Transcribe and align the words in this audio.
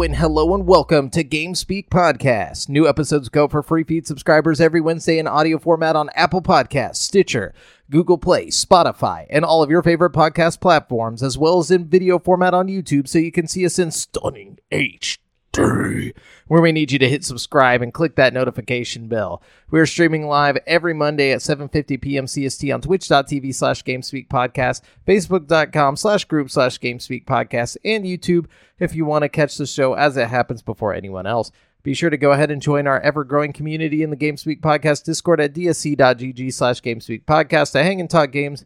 And 0.00 0.14
hello 0.14 0.54
and 0.54 0.64
welcome 0.64 1.10
to 1.10 1.24
GameSpeak 1.24 1.88
Podcast. 1.88 2.68
New 2.68 2.86
episodes 2.86 3.28
go 3.28 3.48
for 3.48 3.64
free 3.64 3.82
feed 3.82 4.06
subscribers 4.06 4.60
every 4.60 4.80
Wednesday 4.80 5.18
in 5.18 5.26
audio 5.26 5.58
format 5.58 5.96
on 5.96 6.08
Apple 6.14 6.40
Podcasts, 6.40 6.96
Stitcher, 6.98 7.52
Google 7.90 8.16
Play, 8.16 8.46
Spotify, 8.46 9.26
and 9.28 9.44
all 9.44 9.60
of 9.60 9.70
your 9.70 9.82
favorite 9.82 10.12
podcast 10.12 10.60
platforms, 10.60 11.20
as 11.20 11.36
well 11.36 11.58
as 11.58 11.72
in 11.72 11.88
video 11.88 12.20
format 12.20 12.54
on 12.54 12.68
YouTube 12.68 13.08
so 13.08 13.18
you 13.18 13.32
can 13.32 13.48
see 13.48 13.66
us 13.66 13.78
in 13.78 13.90
stunning 13.90 14.60
HD. 14.70 15.18
Where 15.56 16.62
we 16.62 16.72
need 16.72 16.92
you 16.92 16.98
to 16.98 17.08
hit 17.08 17.24
subscribe 17.24 17.82
and 17.82 17.92
click 17.92 18.16
that 18.16 18.32
notification 18.32 19.08
bell. 19.08 19.42
We 19.70 19.80
are 19.80 19.86
streaming 19.86 20.26
live 20.26 20.58
every 20.66 20.94
Monday 20.94 21.32
at 21.32 21.40
7.50 21.40 22.00
p.m. 22.00 22.26
CST 22.26 22.72
on 22.72 22.80
twitch.tv 22.80 23.54
slash 23.54 23.82
GameSpeak 23.82 24.28
Podcast, 24.28 24.82
Facebook.com 25.06 25.96
slash 25.96 26.24
group 26.24 26.50
slash 26.50 26.78
GameSpeak 26.78 27.24
Podcast, 27.24 27.76
and 27.84 28.04
YouTube 28.04 28.46
if 28.78 28.94
you 28.94 29.04
want 29.04 29.22
to 29.22 29.28
catch 29.28 29.56
the 29.56 29.66
show 29.66 29.94
as 29.94 30.16
it 30.16 30.28
happens 30.28 30.62
before 30.62 30.94
anyone 30.94 31.26
else. 31.26 31.50
Be 31.82 31.94
sure 31.94 32.10
to 32.10 32.16
go 32.16 32.32
ahead 32.32 32.50
and 32.50 32.60
join 32.60 32.86
our 32.86 33.00
ever-growing 33.00 33.52
community 33.52 34.02
in 34.02 34.10
the 34.10 34.16
GameSpeak 34.16 34.60
Podcast 34.60 35.04
Discord 35.04 35.40
at 35.40 35.54
dsc.gg 35.54 36.52
slash 36.52 36.80
GameSpeak 36.82 37.24
Podcast 37.24 37.72
to 37.72 37.82
hang 37.82 38.00
and 38.00 38.10
talk 38.10 38.32
games, 38.32 38.64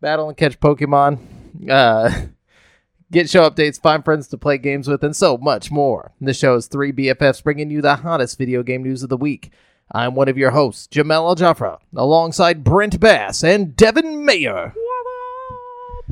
battle 0.00 0.28
and 0.28 0.36
catch 0.36 0.60
Pokemon, 0.60 1.18
uh, 1.68 2.10
get 3.12 3.28
show 3.28 3.48
updates, 3.48 3.80
find 3.80 4.04
friends 4.04 4.28
to 4.28 4.38
play 4.38 4.58
games 4.58 4.88
with, 4.88 5.02
and 5.02 5.14
so 5.14 5.36
much 5.36 5.70
more. 5.70 6.12
The 6.20 6.34
show 6.34 6.54
is 6.56 6.66
three 6.66 6.92
BFFs 6.92 7.42
bringing 7.42 7.70
you 7.70 7.82
the 7.82 7.96
hottest 7.96 8.38
video 8.38 8.62
game 8.62 8.82
news 8.82 9.02
of 9.02 9.08
the 9.08 9.16
week. 9.16 9.52
I'm 9.92 10.14
one 10.14 10.28
of 10.28 10.38
your 10.38 10.52
hosts, 10.52 10.86
Jamel 10.86 11.28
Al 11.28 11.36
Jafra, 11.36 11.78
alongside 11.96 12.62
Brent 12.62 13.00
Bass 13.00 13.42
and 13.42 13.74
Devin 13.74 14.24
Mayer. 14.24 14.72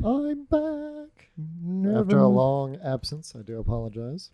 I'm 0.05 0.45
back. 0.45 1.31
After 1.97 2.19
a 2.19 2.27
long 2.27 2.77
absence, 2.85 3.35
I 3.39 3.43
do 3.43 3.61
apologize. 3.61 4.31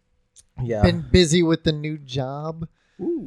Yeah. 0.62 0.82
Been 0.82 1.04
busy 1.10 1.42
with 1.42 1.64
the 1.64 1.72
new 1.72 1.98
job. 1.98 2.68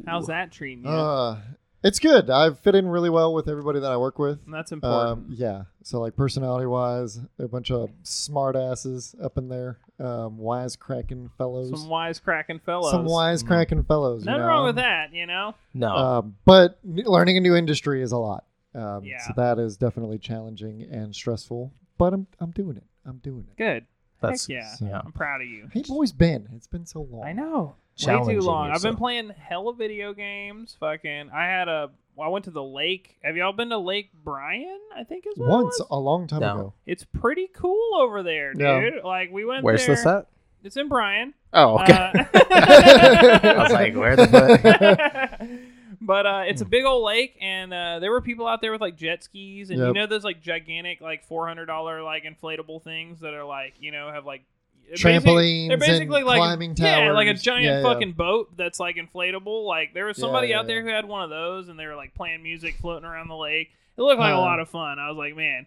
How's 0.06 0.26
that 0.26 0.50
treating 0.50 0.84
you? 0.84 0.90
Uh, 0.90 1.38
it's 1.82 1.98
good. 1.98 2.28
I've 2.30 2.58
fit 2.60 2.74
in 2.74 2.88
really 2.88 3.10
well 3.10 3.32
with 3.32 3.48
everybody 3.48 3.80
that 3.80 3.90
I 3.90 3.96
work 3.96 4.18
with. 4.18 4.40
And 4.44 4.52
That's 4.54 4.72
important. 4.72 5.10
Um, 5.10 5.26
yeah. 5.30 5.62
So 5.84 6.00
like 6.00 6.16
personality 6.16 6.66
wise, 6.66 7.20
a 7.38 7.48
bunch 7.48 7.70
of 7.70 7.90
smart 8.02 8.56
asses 8.56 9.14
up 9.22 9.38
in 9.38 9.48
there. 9.48 9.78
Um, 10.00 10.38
wisecracking 10.38 11.30
fellows. 11.38 11.70
Some 11.70 11.88
wisecracking 11.88 12.62
fellows. 12.62 12.90
Some 12.90 13.06
wisecracking 13.06 13.86
fellows. 13.86 14.22
you 14.22 14.26
Nothing 14.26 14.42
know? 14.42 14.48
wrong 14.48 14.66
with 14.66 14.76
that, 14.76 15.12
you 15.12 15.26
know. 15.26 15.54
no. 15.74 15.88
Um, 15.94 16.36
but 16.44 16.78
learning 16.84 17.36
a 17.36 17.40
new 17.40 17.54
industry 17.56 18.02
is 18.02 18.12
a 18.12 18.18
lot. 18.18 18.44
Um, 18.74 19.04
Yeah. 19.04 19.18
So 19.26 19.32
that 19.36 19.58
is 19.58 19.76
definitely 19.76 20.18
challenging 20.18 20.82
and 20.82 21.14
stressful. 21.14 21.72
But 21.96 22.12
I'm 22.12 22.26
I'm 22.38 22.50
doing 22.52 22.76
it. 22.76 22.84
I'm 23.04 23.18
doing 23.18 23.46
it. 23.50 23.56
Good. 23.56 23.86
That's 24.20 24.46
Heck 24.46 24.56
yeah. 24.56 24.74
So- 24.74 24.86
yeah. 24.86 25.00
I'm 25.04 25.12
proud 25.12 25.40
of 25.42 25.48
you. 25.48 25.68
Hey, 25.72 25.82
always 25.88 26.12
been. 26.12 26.48
It's 26.54 26.66
been 26.66 26.86
so 26.86 27.02
long. 27.02 27.24
I 27.24 27.32
know. 27.32 27.74
Way 28.06 28.34
too 28.34 28.40
long. 28.40 28.66
I've 28.66 28.74
been 28.82 28.90
yourself. 28.90 28.98
playing 28.98 29.30
hella 29.30 29.74
video 29.74 30.12
games. 30.14 30.76
Fucking. 30.80 31.30
I 31.34 31.44
had 31.44 31.68
a. 31.68 31.90
I 32.20 32.28
went 32.28 32.46
to 32.46 32.50
the 32.50 32.62
lake. 32.62 33.16
Have 33.22 33.36
y'all 33.36 33.52
been 33.52 33.68
to 33.70 33.78
Lake 33.78 34.10
Bryan? 34.24 34.78
I 34.96 35.04
think 35.04 35.24
is 35.26 35.36
what 35.36 35.46
it 35.46 35.50
Once 35.50 35.78
was? 35.78 35.86
a 35.90 35.98
long 35.98 36.26
time 36.26 36.40
No. 36.40 36.52
ago. 36.54 36.72
It's 36.84 37.04
pretty 37.04 37.48
cool 37.52 37.94
over 37.96 38.22
there, 38.24 38.54
dude. 38.54 38.94
Yeah. 38.94 39.00
Like 39.04 39.30
we 39.30 39.44
went 39.44 39.62
Where's 39.62 39.86
there. 39.86 39.94
this 39.94 40.04
at? 40.06 40.26
It's 40.64 40.76
in 40.76 40.88
Bryan. 40.88 41.34
Oh, 41.52 41.78
okay. 41.78 41.92
Uh, 41.92 42.24
I 42.52 43.62
was 43.62 43.72
like, 43.72 43.94
where 43.94 44.16
the 44.16 44.26
fuck? 44.26 45.40
but 46.00 46.26
uh, 46.26 46.42
it's 46.46 46.60
a 46.60 46.64
big 46.64 46.84
old 46.84 47.04
lake, 47.04 47.36
and 47.40 47.72
uh, 47.72 48.00
there 48.00 48.10
were 48.10 48.20
people 48.20 48.46
out 48.48 48.60
there 48.60 48.72
with 48.72 48.80
like 48.80 48.96
jet 48.96 49.22
skis, 49.22 49.70
and 49.70 49.78
you 49.78 49.86
Yep. 49.86 49.94
know 49.94 50.06
those 50.06 50.24
like 50.24 50.40
gigantic 50.40 51.00
like 51.00 51.24
four 51.24 51.46
hundred 51.46 51.66
dollar 51.66 52.02
like 52.02 52.24
inflatable 52.24 52.82
things 52.82 53.20
that 53.20 53.34
are 53.34 53.44
like 53.44 53.74
you 53.78 53.92
know 53.92 54.10
have 54.12 54.26
like 54.26 54.42
they're 54.42 54.42
basic- 54.42 54.57
Trampolines 54.94 55.68
They're 55.68 55.76
basically 55.76 56.22
like 56.22 56.38
climbing 56.38 56.74
yeah, 56.76 57.12
like 57.12 57.28
a 57.28 57.34
giant 57.34 57.64
Yeah, 57.64 57.76
yeah. 57.78 57.82
fucking 57.82 58.12
boat 58.12 58.56
that's 58.56 58.80
like 58.80 58.96
inflatable. 58.96 59.66
Like 59.66 59.94
there 59.94 60.06
was 60.06 60.16
somebody 60.16 60.48
yeah, 60.48 60.60
out 60.60 60.66
there 60.66 60.82
who 60.82 60.88
had 60.88 61.04
one 61.06 61.22
of 61.22 61.30
those, 61.30 61.68
and 61.68 61.78
they 61.78 61.86
were 61.86 61.96
like 61.96 62.14
playing 62.14 62.42
music, 62.42 62.76
floating 62.80 63.04
around 63.04 63.28
the 63.28 63.36
lake. 63.36 63.70
It 63.96 64.02
looked 64.02 64.20
like 64.20 64.32
a 64.32 64.36
Uh. 64.36 64.40
lot 64.40 64.60
of 64.60 64.68
fun. 64.68 64.98
I 64.98 65.08
was 65.08 65.16
like, 65.18 65.36
man, 65.36 65.66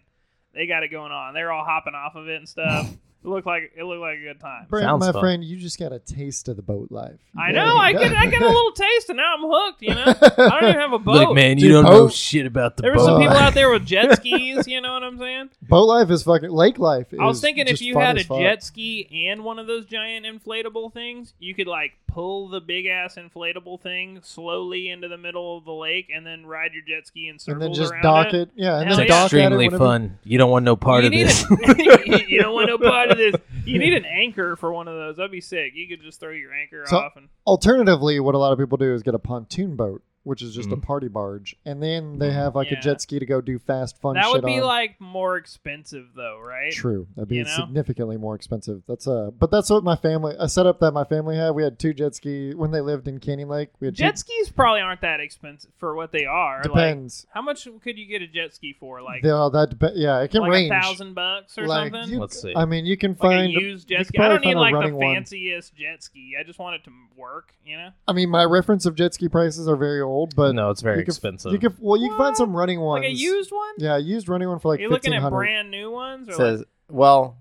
they 0.54 0.66
got 0.66 0.82
it 0.82 0.88
going 0.88 1.12
on. 1.12 1.34
They 1.34 1.42
were 1.42 1.52
all 1.52 1.64
hopping 1.64 1.94
off 1.94 2.14
of 2.16 2.28
it 2.28 2.36
and 2.36 2.48
stuff. 2.48 2.90
it 3.24 3.28
looked 3.28 3.46
like 3.46 3.72
it 3.76 3.84
looked 3.84 4.00
like 4.00 4.18
a 4.18 4.22
good 4.22 4.40
time. 4.40 4.66
Brent, 4.68 4.84
Sounds 4.84 5.00
my 5.06 5.12
fun. 5.12 5.20
friend, 5.20 5.44
you 5.44 5.56
just 5.56 5.78
got 5.78 5.92
a 5.92 5.98
taste 5.98 6.48
of 6.48 6.56
the 6.56 6.62
boat 6.62 6.90
life. 6.90 7.20
I 7.38 7.50
Yeah, 7.52 7.64
know. 7.64 7.76
I 7.76 7.92
get 7.92 8.12
I 8.16 8.26
get 8.26 8.42
a 8.42 8.46
little 8.48 8.72
taste, 8.76 9.08
and 9.10 9.16
now 9.16 9.34
I'm 9.36 9.42
hooked. 9.44 9.82
You 9.82 9.94
know, 9.94 10.04
I 10.46 10.60
don't 10.60 10.68
even 10.70 10.80
have 10.80 10.92
a 10.92 10.98
boat. 10.98 11.14
Look, 11.28 11.34
man, 11.34 11.58
you 11.58 11.68
Dude, 11.68 11.72
don't 11.72 11.84
know 11.84 12.08
shit 12.08 12.46
about 12.46 12.76
the 12.76 12.82
boat. 12.82 12.86
There 12.86 12.92
were 12.92 12.98
boat. 12.98 13.06
some 13.06 13.20
people 13.20 13.36
out 13.36 13.54
there 13.54 13.70
with 13.70 13.86
jet 13.86 14.16
skis. 14.16 14.66
You 14.66 14.80
know 14.80 14.92
what 14.94 15.02
I'm 15.04 15.18
saying? 15.18 15.50
Boat 15.62 15.84
life 15.86 16.10
is 16.10 16.22
fucking 16.24 16.50
lake 16.50 16.78
life. 16.78 17.06
I 17.18 17.24
was 17.26 17.36
is 17.36 17.42
thinking 17.42 17.66
if 17.66 17.72
just 17.74 17.82
you 17.82 17.94
fun 17.94 18.02
had 18.02 18.16
a 18.16 18.20
as 18.20 18.26
fuck. 18.26 18.38
jet 18.38 18.62
ski 18.64 19.26
and 19.28 19.44
one 19.44 19.58
of 19.58 19.66
those 19.66 19.86
giant 19.86 20.26
inflatable 20.26 20.92
things, 20.92 21.34
you 21.38 21.54
could 21.54 21.66
like 21.68 21.92
pull 22.12 22.48
the 22.48 22.60
big 22.60 22.86
ass 22.86 23.16
inflatable 23.16 23.80
thing 23.80 24.20
slowly 24.22 24.90
into 24.90 25.08
the 25.08 25.16
middle 25.18 25.56
of 25.58 25.64
the 25.64 25.72
lake, 25.72 26.08
and 26.14 26.26
then 26.26 26.44
ride 26.46 26.72
your 26.72 26.82
jet 26.86 27.06
ski 27.06 27.28
in 27.28 27.38
circles 27.38 27.62
and 27.64 27.74
then 27.74 27.74
just 27.74 27.92
dock 28.02 28.28
it. 28.28 28.34
it. 28.34 28.50
Yeah, 28.54 28.78
and 28.78 28.88
Hell 28.88 28.96
then 28.98 29.06
yeah. 29.06 29.12
dock 29.12 29.32
at 29.32 29.32
it 29.32 29.44
extremely 29.46 29.68
fun. 29.70 30.18
You 30.24 30.38
don't 30.38 30.50
want 30.50 30.64
no 30.64 30.76
part 30.76 31.04
you 31.04 31.08
of 31.08 31.12
this. 31.28 31.44
A, 31.44 32.24
you 32.28 32.40
don't 32.40 32.54
want 32.54 32.68
no 32.68 32.78
part 32.78 33.10
of 33.10 33.18
this. 33.18 33.34
You 33.64 33.78
need 33.78 33.94
an 33.94 34.04
anchor 34.04 34.56
for 34.56 34.72
one 34.72 34.88
of 34.88 34.94
those. 34.94 35.16
That'd 35.16 35.32
be 35.32 35.40
sick. 35.40 35.72
You 35.74 35.88
could 35.88 36.02
just 36.02 36.20
throw 36.20 36.30
your 36.30 36.52
anchor 36.52 36.84
So- 36.86 36.98
off 36.98 37.12
and 37.16 37.28
Alternatively, 37.46 38.20
what 38.20 38.34
a 38.34 38.38
lot 38.38 38.52
of 38.52 38.58
people 38.58 38.76
do 38.78 38.94
is 38.94 39.02
get 39.02 39.14
a 39.14 39.18
pontoon 39.18 39.74
boat, 39.76 40.02
which 40.24 40.40
is 40.42 40.54
just 40.54 40.68
Mhm. 40.68 40.74
a 40.74 40.76
party 40.76 41.08
barge, 41.08 41.56
and 41.66 41.82
then 41.82 42.18
they 42.18 42.30
have 42.32 42.54
like 42.54 42.70
Yeah. 42.70 42.78
a 42.78 42.80
jet 42.80 43.00
ski 43.00 43.18
to 43.18 43.26
go 43.26 43.40
do 43.40 43.58
fast 43.58 44.00
fun 44.00 44.14
that 44.14 44.24
shit 44.24 44.32
would 44.34 44.44
be 44.44 44.60
on. 44.60 44.66
like 44.66 45.00
more 45.00 45.36
expensive 45.36 46.08
though, 46.14 46.38
right? 46.40 46.72
True, 46.72 47.06
that'd 47.16 47.28
be 47.28 47.36
You 47.36 47.44
know? 47.44 47.50
significantly 47.50 48.16
more 48.16 48.34
expensive. 48.34 48.82
That's 48.86 49.06
uh, 49.08 49.30
but 49.38 49.50
that's 49.50 49.68
what 49.70 49.82
my 49.84 49.96
family 49.96 50.34
a 50.38 50.48
setup 50.48 50.78
that 50.80 50.92
my 50.92 51.04
family 51.04 51.36
had. 51.36 51.50
We 51.50 51.62
had 51.64 51.78
two 51.78 51.92
jet 51.92 52.14
ski 52.14 52.54
when 52.54 52.70
they 52.70 52.80
lived 52.80 53.08
in 53.08 53.18
Canyon 53.18 53.48
Lake. 53.48 53.70
We 53.80 53.86
had 53.88 53.94
Jet 53.94 54.12
two, 54.12 54.16
skis 54.18 54.50
probably 54.50 54.80
aren't 54.80 55.00
that 55.00 55.20
expensive 55.20 55.72
for 55.78 55.94
what 55.96 56.12
they 56.12 56.24
are. 56.24 56.58
Like, 56.58 56.62
depends. 56.64 57.26
how 57.34 57.42
much 57.42 57.66
could 57.82 57.98
you 57.98 58.06
get 58.06 58.22
a 58.22 58.26
jet 58.26 58.54
ski 58.54 58.72
for? 58.78 59.02
Like, 59.02 59.24
yeah, 59.24 59.48
that 59.52 59.78
dep- 59.78 59.92
yeah, 59.96 60.20
it 60.20 60.30
can 60.30 60.42
like 60.42 60.50
range. 60.52 60.70
a 60.72 60.80
thousand 60.80 61.14
bucks 61.14 61.58
or 61.58 61.66
like 61.66 61.92
something? 61.92 62.12
you, 62.14 62.20
Let's 62.20 62.40
see. 62.40 62.52
I 62.54 62.64
mean, 62.64 62.86
you 62.86 62.96
can 62.96 63.12
like 63.12 63.18
find. 63.20 63.56
a 63.56 63.60
used 63.60 63.88
jet 63.88 63.98
could 63.98 64.06
ski. 64.08 64.18
I 64.18 64.28
don't 64.28 64.36
probably 64.42 64.48
need 64.54 64.60
like 64.60 64.72
the 64.72 64.78
running 64.78 64.94
one. 64.96 65.14
fanciest 65.16 65.74
jet 65.74 66.02
ski. 66.02 66.34
I 66.38 66.42
just 66.44 66.58
want 66.58 66.76
it 66.76 66.84
to 66.84 66.90
work. 67.16 67.54
You 67.64 67.76
know, 67.76 67.88
I 68.08 68.12
mean, 68.12 68.28
my 68.30 68.44
reference 68.44 68.86
of 68.86 68.94
jet 68.94 69.14
ski 69.14 69.28
prices 69.28 69.68
are 69.68 69.76
very 69.76 70.00
old, 70.00 70.11
but 70.36 70.54
no, 70.54 70.70
it's 70.70 70.80
very 70.82 70.98
you 70.98 71.04
could- 71.04 71.08
expensive. 71.14 71.52
You 71.52 71.58
could 71.58 71.76
well, 71.80 72.00
you 72.00 72.08
can 72.08 72.18
find 72.18 72.36
some 72.36 72.54
running 72.56 72.80
ones. 72.80 73.02
like 73.04 73.10
a 73.12 73.14
used 73.14 73.50
one. 73.50 73.74
Yeah, 73.78 73.96
used 73.96 74.28
running 74.28 74.48
one 74.48 74.58
for 74.58 74.68
like 74.68 74.80
Are 74.80 74.82
you 74.82 74.88
looking 74.88 75.14
at 75.14 75.28
brand 75.30 75.70
new 75.70 75.90
ones? 75.90 76.28
Or 76.28 76.32
It 76.32 76.36
says, 76.36 76.64
well, 76.88 77.36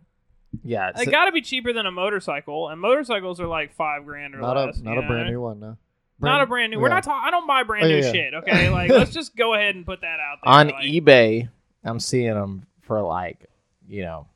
yeah. 0.63 0.85
like, 0.87 0.89
it's- 0.95 1.05
they 1.05 1.11
got 1.11 1.25
to 1.25 1.31
be 1.31 1.41
cheaper 1.41 1.73
than 1.73 1.85
a 1.85 1.91
motorcycle, 1.91 2.69
and 2.69 2.79
motorcycles 2.81 3.39
are 3.39 3.47
like 3.47 3.73
five 3.73 4.05
grand 4.05 4.35
or 4.35 4.39
Not 4.39 4.55
less. 4.57 4.79
a 4.79 4.83
not 4.83 4.93
you 4.93 4.99
a 4.99 5.01
know? 5.01 5.07
brand 5.07 5.29
new 5.29 5.41
one. 5.41 5.59
No. 5.59 5.77
Not 6.19 6.41
a 6.41 6.45
brand 6.45 6.71
new. 6.71 6.79
We're 6.79 6.89
not 6.89 7.03
talking. 7.03 7.23
I 7.27 7.31
don't 7.31 7.47
buy 7.47 7.63
brand 7.63 7.85
Oh, 7.85 7.87
new 7.87 7.95
yeah, 7.97 8.05
yeah. 8.05 8.11
shit. 8.11 8.33
Okay, 8.35 8.69
like 8.69 8.89
let's 8.91 9.11
just 9.11 9.35
go 9.35 9.55
ahead 9.55 9.73
and 9.75 9.85
put 9.85 10.01
that 10.01 10.19
out 10.19 10.37
there. 10.43 10.53
on 10.53 10.67
like, 10.67 10.75
eBay, 10.85 11.49
I'm 11.83 11.99
seeing 11.99 12.33
them 12.35 12.67
for 12.81 13.01
like, 13.01 13.49
you 13.87 14.03
know, 14.03 14.27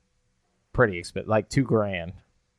pretty 0.74 0.98
expensive, 0.98 1.30
like 1.30 1.48
two 1.48 1.62
grand. 1.64 2.14